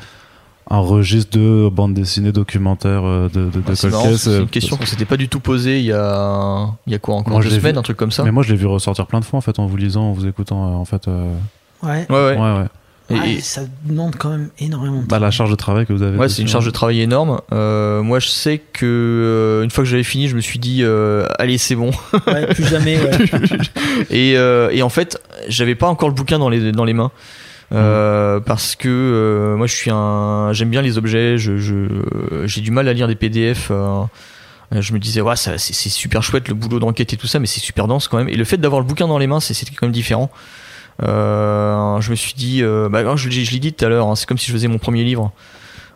un 0.70 0.78
registre 0.78 1.38
de 1.38 1.68
bande 1.70 1.94
dessinée 1.94 2.30
documentaire 2.30 3.00
euh, 3.04 3.28
de, 3.30 3.46
de, 3.46 3.60
de 3.60 3.62
Ah, 3.70 4.16
c'est 4.16 4.38
une 4.40 4.48
question 4.48 4.76
qu'on 4.76 4.84
s'était 4.84 5.06
pas 5.06 5.16
du 5.16 5.28
tout 5.30 5.40
posée 5.40 5.78
il 5.80 5.86
y 5.86 5.92
a, 5.92 6.66
il 6.86 6.92
y 6.92 6.94
a 6.94 6.98
quoi 6.98 7.14
encore 7.14 7.32
Moi, 7.32 7.42
deux 7.42 7.48
semaines, 7.48 7.72
vu. 7.72 7.78
un 7.78 7.82
truc 7.82 7.96
comme 7.96 8.12
ça. 8.12 8.22
Mais 8.22 8.32
moi, 8.32 8.42
je 8.42 8.50
l'ai 8.52 8.58
vu 8.58 8.66
ressortir 8.66 9.06
plein 9.06 9.20
de 9.20 9.24
fois 9.24 9.38
en 9.38 9.42
fait 9.42 9.58
en 9.58 9.66
vous 9.66 9.76
lisant, 9.78 10.10
en 10.10 10.12
vous 10.12 10.26
écoutant 10.26 10.76
en 10.78 10.84
fait. 10.84 11.08
euh, 11.08 11.32
Ouais. 11.82 12.06
Ouais, 12.10 12.14
ouais. 12.16 12.36
ouais, 12.36 12.58
ouais. 12.58 12.66
Et- 13.12 13.18
Ouais, 13.18 13.32
et- 13.34 13.40
ça 13.40 13.62
demande 13.84 14.16
quand 14.16 14.30
même 14.30 14.48
énormément 14.58 15.02
de 15.02 15.06
Bah, 15.06 15.18
temps. 15.18 15.24
la 15.24 15.30
charge 15.30 15.50
de 15.50 15.54
travail 15.56 15.86
que 15.86 15.92
vous 15.92 16.02
avez. 16.02 16.16
Ouais, 16.16 16.28
c'est 16.28 16.42
une 16.42 16.48
charge 16.48 16.64
de 16.66 16.70
travail 16.70 17.00
énorme. 17.00 17.40
Euh, 17.52 18.02
moi, 18.02 18.18
je 18.20 18.28
sais 18.28 18.58
que 18.72 18.86
euh, 18.86 19.62
une 19.64 19.70
fois 19.70 19.84
que 19.84 19.90
j'avais 19.90 20.02
fini, 20.02 20.28
je 20.28 20.36
me 20.36 20.40
suis 20.40 20.58
dit, 20.58 20.78
euh, 20.82 21.26
allez, 21.38 21.58
c'est 21.58 21.74
bon. 21.76 21.90
Ouais, 22.26 22.46
plus 22.46 22.64
jamais. 22.66 22.96
ouais. 22.98 23.18
et, 24.10 24.36
euh, 24.36 24.70
et 24.72 24.82
en 24.82 24.88
fait, 24.88 25.20
j'avais 25.48 25.74
pas 25.74 25.88
encore 25.88 26.08
le 26.08 26.14
bouquin 26.14 26.38
dans 26.38 26.48
les 26.48 26.72
dans 26.72 26.84
les 26.84 26.94
mains. 26.94 27.10
Euh, 27.72 28.38
parce 28.40 28.76
que 28.76 28.88
euh, 28.90 29.56
moi 29.56 29.66
je 29.66 29.74
suis 29.74 29.90
un 29.90 30.52
j'aime 30.52 30.68
bien 30.68 30.82
les 30.82 30.98
objets 30.98 31.38
je 31.38 31.56
je- 31.56 32.44
j'ai 32.44 32.60
du 32.60 32.70
mal 32.70 32.86
à 32.86 32.92
lire 32.92 33.08
des 33.08 33.14
PDF 33.14 33.68
euh, 33.70 34.02
je 34.78 34.92
me 34.92 34.98
disais 34.98 35.22
ouais 35.22 35.36
ça 35.36 35.56
c'est 35.56 35.72
c'est 35.72 35.88
super 35.88 36.22
chouette 36.22 36.48
le 36.48 36.54
boulot 36.54 36.78
d'enquête 36.80 37.14
et 37.14 37.16
tout 37.16 37.26
ça 37.26 37.38
mais 37.38 37.46
c'est 37.46 37.60
super 37.60 37.88
dense 37.88 38.08
quand 38.08 38.18
même 38.18 38.28
et 38.28 38.36
le 38.36 38.44
fait 38.44 38.58
d'avoir 38.58 38.78
le 38.82 38.86
bouquin 38.86 39.08
dans 39.08 39.16
les 39.16 39.26
mains 39.26 39.40
c'est 39.40 39.54
c'était 39.54 39.72
quand 39.74 39.86
même 39.86 39.92
différent 39.94 40.30
Euh, 40.30 40.36
je 41.00 42.10
me 42.10 42.14
suis 42.16 42.34
dit 42.34 42.62
euh, 42.62 42.88
bah, 42.88 43.02
je, 43.16 43.28
l'ai- 43.28 43.44
je 43.44 43.52
l'ai 43.52 43.58
dit 43.58 43.72
tout 43.72 43.84
à 43.84 43.88
l'heure 43.88 44.08
hein, 44.08 44.14
c'est 44.16 44.26
comme 44.26 44.38
si 44.38 44.46
je 44.46 44.52
faisais 44.52 44.68
mon 44.68 44.78
premier 44.78 45.04
livre 45.04 45.32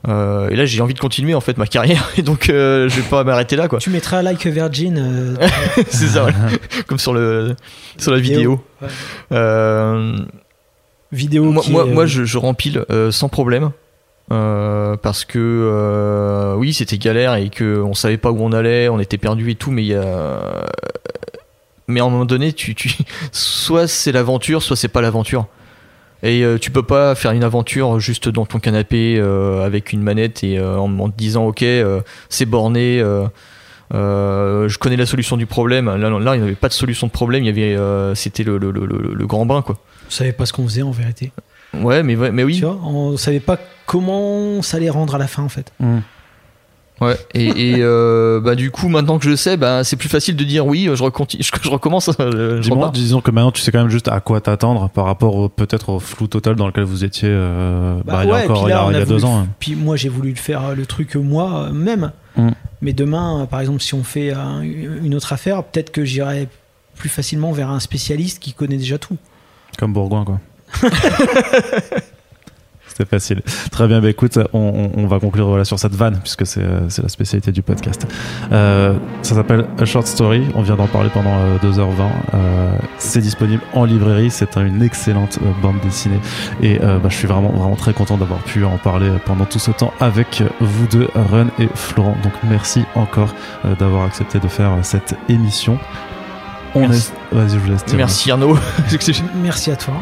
Euh, 0.08 0.48
et 0.50 0.56
là 0.56 0.66
j'ai 0.66 0.80
envie 0.82 0.94
de 0.94 1.00
continuer 1.00 1.34
en 1.34 1.40
fait 1.40 1.58
ma 1.58 1.66
carrière 1.66 2.08
et 2.16 2.22
donc 2.22 2.48
euh, 2.48 2.88
je 2.88 2.96
vais 3.00 3.08
pas 3.08 3.24
m'arrêter 3.24 3.56
là 3.56 3.66
quoi 3.66 3.80
Tu 3.80 3.90
mettras 3.90 4.22
Like 4.22 4.46
Virgin. 4.46 4.98
euh, 4.98 5.46
c'est 5.88 6.06
ça 6.08 6.24
ouais. 6.26 6.32
comme 6.86 6.98
sur 6.98 7.12
le 7.12 7.56
sur 7.98 8.12
la 8.12 8.18
vidéo, 8.18 8.60
Ouais. 8.80 8.88
Euh, 9.32 10.16
Vidéo. 11.12 11.44
moi, 11.50 11.62
qui 11.62 11.72
moi, 11.72 11.86
moi, 11.86 12.02
euh, 12.04 12.06
je, 12.06 12.24
je 12.24 12.38
rempile 12.38 12.84
euh, 12.90 13.10
sans 13.10 13.28
problème. 13.28 13.70
Euh, 14.32 14.96
parce 14.96 15.24
que 15.24 15.38
euh, 15.40 16.54
oui 16.56 16.74
c'était 16.74 16.98
galère 16.98 17.34
et 17.36 17.48
que 17.48 17.80
on 17.80 17.94
savait 17.94 18.18
pas 18.18 18.30
où 18.32 18.40
on 18.42 18.50
allait 18.52 18.88
on 18.88 18.98
était 18.98 19.18
perdu 19.18 19.50
et 19.52 19.54
tout 19.54 19.70
mais 19.70 19.82
il 19.82 19.88
y 19.88 19.94
a 19.94 20.64
mais 21.88 22.00
à 22.00 22.04
un 22.04 22.08
moment 22.10 22.24
donné 22.24 22.52
tu, 22.52 22.74
tu 22.74 22.90
soit 23.32 23.86
c'est 23.88 24.12
l'aventure 24.12 24.62
soit 24.62 24.76
c'est 24.76 24.88
pas 24.88 25.00
l'aventure 25.00 25.46
et 26.22 26.42
euh, 26.44 26.58
tu 26.58 26.70
peux 26.70 26.82
pas 26.82 27.14
faire 27.14 27.32
une 27.32 27.44
aventure 27.44 28.00
juste 28.00 28.28
dans 28.28 28.46
ton 28.46 28.58
canapé 28.58 29.16
euh, 29.18 29.64
avec 29.64 29.92
une 29.92 30.02
manette 30.02 30.42
et 30.44 30.58
euh, 30.58 30.78
en, 30.78 30.98
en 30.98 31.10
te 31.10 31.16
disant 31.16 31.46
ok 31.46 31.62
euh, 31.62 32.00
c'est 32.30 32.46
borné 32.46 33.00
euh, 33.00 33.26
euh, 33.94 34.68
je 34.68 34.78
connais 34.78 34.96
la 34.96 35.06
solution 35.06 35.36
du 35.36 35.46
problème 35.46 35.86
là, 35.86 36.10
là 36.10 36.34
il 36.34 36.40
n'y 36.40 36.46
avait 36.46 36.54
pas 36.56 36.68
de 36.68 36.72
solution 36.72 37.06
de 37.06 37.12
problème 37.12 37.44
il 37.44 37.46
y 37.46 37.50
avait 37.50 37.76
euh, 37.76 38.14
c'était 38.14 38.42
le, 38.42 38.58
le, 38.58 38.70
le, 38.70 38.86
le- 38.86 39.14
le 39.14 39.26
grand 39.26 39.46
bain 39.46 39.62
quoi 39.62 39.78
On 40.08 40.10
savait 40.10 40.32
pas 40.32 40.46
ce 40.46 40.52
qu'on 40.52 40.64
faisait 40.64 40.82
en 40.82 40.90
vérité. 40.90 41.30
ouais 41.74 42.02
mais 42.02 42.16
mais 42.32 42.42
oui 42.42 42.56
Tu 42.56 42.64
vois, 42.64 42.78
on 42.82 43.16
savait 43.16 43.38
pas 43.40 43.58
comment 43.86 44.60
ça 44.62 44.78
allait 44.78 44.90
rendre 44.90 45.14
à 45.14 45.18
la 45.18 45.28
fin 45.28 45.42
en 45.44 45.48
fait. 45.48 45.72
Mm. 45.78 45.98
Ouais, 47.00 47.14
et, 47.34 47.44
et 47.72 47.74
euh, 47.80 48.40
bah 48.40 48.54
du 48.54 48.70
coup 48.70 48.88
maintenant 48.88 49.18
que 49.18 49.24
je 49.26 49.28
le 49.30 49.36
sais, 49.36 49.58
bah 49.58 49.84
c'est 49.84 49.96
plus 49.96 50.08
facile 50.08 50.34
de 50.34 50.44
dire 50.44 50.64
oui, 50.66 50.88
je, 50.94 51.02
reconti- 51.02 51.36
je, 51.42 51.50
je 51.62 51.68
recommence. 51.68 52.08
euh, 52.20 52.56
je 52.62 52.70
Dis-moi, 52.70 52.90
disons 52.94 53.20
que 53.20 53.30
maintenant 53.30 53.52
tu 53.52 53.60
sais 53.60 53.70
quand 53.70 53.80
même 53.80 53.90
juste 53.90 54.08
à 54.08 54.20
quoi 54.20 54.40
t'attendre 54.40 54.88
par 54.88 55.04
rapport 55.04 55.36
au- 55.36 55.48
peut-être 55.50 55.90
au 55.90 55.98
flou 56.00 56.26
total 56.26 56.54
dans 56.56 56.66
lequel 56.66 56.84
vous 56.84 57.04
étiez 57.04 57.28
euh, 57.30 58.00
bah, 58.06 58.20
il 58.24 58.28
y 58.28 58.30
a 58.30 58.34
ouais, 58.34 58.44
encore 58.44 58.66
il 58.66 58.70
y 58.70 58.72
a, 58.72 58.76
là, 58.76 58.86
on 58.86 58.90
il 58.90 58.94
y 58.94 58.96
a 58.96 59.04
voulu 59.04 59.18
deux 59.18 59.24
ans. 59.26 59.40
hein. 59.40 59.46
Puis 59.58 59.74
moi, 59.74 59.96
j'ai 59.96 60.08
voulu 60.08 60.30
le 60.30 60.36
faire 60.36 60.68
euh, 60.68 60.74
le 60.74 60.86
truc 60.86 61.16
euh, 61.16 61.20
moi 61.20 61.66
euh, 61.68 61.72
même. 61.72 62.12
Mm. 62.36 62.48
Mais 62.80 62.94
demain, 62.94 63.46
par 63.50 63.60
exemple, 63.60 63.80
si 63.82 63.92
on 63.92 64.02
fait 64.02 64.32
un- 64.32 64.62
une 64.62 65.14
autre 65.14 65.34
affaire, 65.34 65.64
peut-être 65.64 65.90
que 65.92 66.04
j'irai 66.06 66.48
plus 66.96 67.10
facilement 67.10 67.52
vers 67.52 67.68
un 67.70 67.80
spécialiste 67.80 68.38
qui 68.42 68.54
connaît 68.54 68.78
déjà 68.78 68.96
tout. 68.96 69.18
Comme 69.78 69.92
Bourgoin, 69.92 70.24
quoi. 70.24 70.40
C'était 72.96 73.10
facile. 73.10 73.42
Très 73.70 73.86
bien, 73.88 74.00
bah 74.00 74.08
écoute, 74.08 74.38
on, 74.54 74.90
on- 74.96 75.02
on 75.02 75.06
va 75.06 75.18
conclure 75.20 75.48
voilà, 75.48 75.64
sur 75.66 75.78
cette 75.78 75.94
vanne, 75.94 76.18
puisque 76.22 76.46
c'est 76.46 76.62
euh, 76.62 76.88
c'est 76.88 77.02
la 77.02 77.08
spécialité 77.10 77.52
du 77.52 77.60
podcast. 77.60 78.06
Euh, 78.52 78.94
ça 79.22 79.34
s'appelle 79.34 79.66
A 79.78 79.84
Short 79.84 80.06
Story, 80.06 80.44
on 80.54 80.62
vient 80.62 80.76
d'en 80.76 80.86
parler 80.86 81.10
pendant 81.12 81.34
euh, 81.36 81.58
2h20. 81.62 82.08
Euh, 82.34 82.70
c'est 82.96 83.20
disponible 83.20 83.62
en 83.74 83.84
librairie, 83.84 84.30
c'est 84.30 84.56
une 84.56 84.82
excellente 84.82 85.38
euh, 85.42 85.50
bande 85.60 85.78
dessinée. 85.82 86.18
Et 86.62 86.78
euh, 86.82 86.98
bah, 86.98 87.08
je 87.10 87.16
suis 87.16 87.26
vraiment, 87.28 87.50
vraiment 87.50 87.76
très 87.76 87.92
content 87.92 88.16
d'avoir 88.16 88.40
pu 88.40 88.64
en 88.64 88.78
parler 88.78 89.10
pendant 89.26 89.44
tout 89.44 89.58
ce 89.58 89.70
temps 89.72 89.92
avec 90.00 90.42
vous 90.60 90.86
deux, 90.86 91.08
Run 91.14 91.48
et 91.58 91.68
Florent. 91.74 92.16
Donc 92.22 92.32
merci 92.48 92.84
encore 92.94 93.34
euh, 93.66 93.74
d'avoir 93.74 94.04
accepté 94.06 94.38
de 94.38 94.48
faire 94.48 94.70
cette 94.82 95.14
émission. 95.28 95.78
On 96.74 96.80
Merci. 96.88 97.12
est... 97.32 97.34
Vas-y, 97.34 97.50
je 97.50 97.58
vous 97.58 97.70
laisse. 97.72 97.84
Merci 97.94 98.30
Arnaud. 98.30 98.58
Merci 99.42 99.70
à 99.70 99.76
toi. 99.76 99.94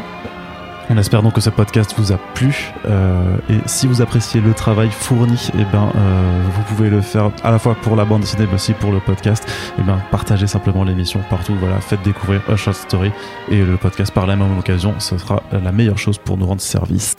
On 0.89 0.97
espère 0.97 1.23
donc 1.23 1.33
que 1.33 1.41
ce 1.41 1.49
podcast 1.49 1.95
vous 1.97 2.11
a 2.11 2.17
plu 2.35 2.71
euh, 2.85 3.37
et 3.49 3.57
si 3.65 3.87
vous 3.87 4.01
appréciez 4.01 4.39
le 4.39 4.53
travail 4.53 4.89
fourni, 4.91 5.49
eh 5.55 5.65
ben 5.71 5.91
euh, 5.95 6.43
vous 6.51 6.61
pouvez 6.63 6.89
le 6.89 7.01
faire 7.01 7.31
à 7.43 7.51
la 7.51 7.57
fois 7.57 7.75
pour 7.75 7.95
la 7.95 8.05
bande 8.05 8.21
dessinée 8.21 8.45
mais 8.47 8.55
aussi 8.55 8.73
pour 8.73 8.91
le 8.91 8.99
podcast. 8.99 9.49
Et 9.79 9.81
ben 9.81 9.99
partagez 10.11 10.47
simplement 10.47 10.83
l'émission 10.83 11.21
partout. 11.29 11.55
Voilà, 11.59 11.79
faites 11.81 12.03
découvrir 12.03 12.41
A 12.49 12.55
Short 12.55 12.77
Story 12.77 13.11
et 13.49 13.63
le 13.63 13.77
podcast 13.77 14.13
par 14.13 14.27
la 14.27 14.35
même 14.35 14.57
occasion. 14.59 14.93
Ce 14.99 15.17
sera 15.17 15.41
la 15.51 15.71
meilleure 15.71 15.97
chose 15.97 16.19
pour 16.19 16.37
nous 16.37 16.45
rendre 16.45 16.61
service. 16.61 17.15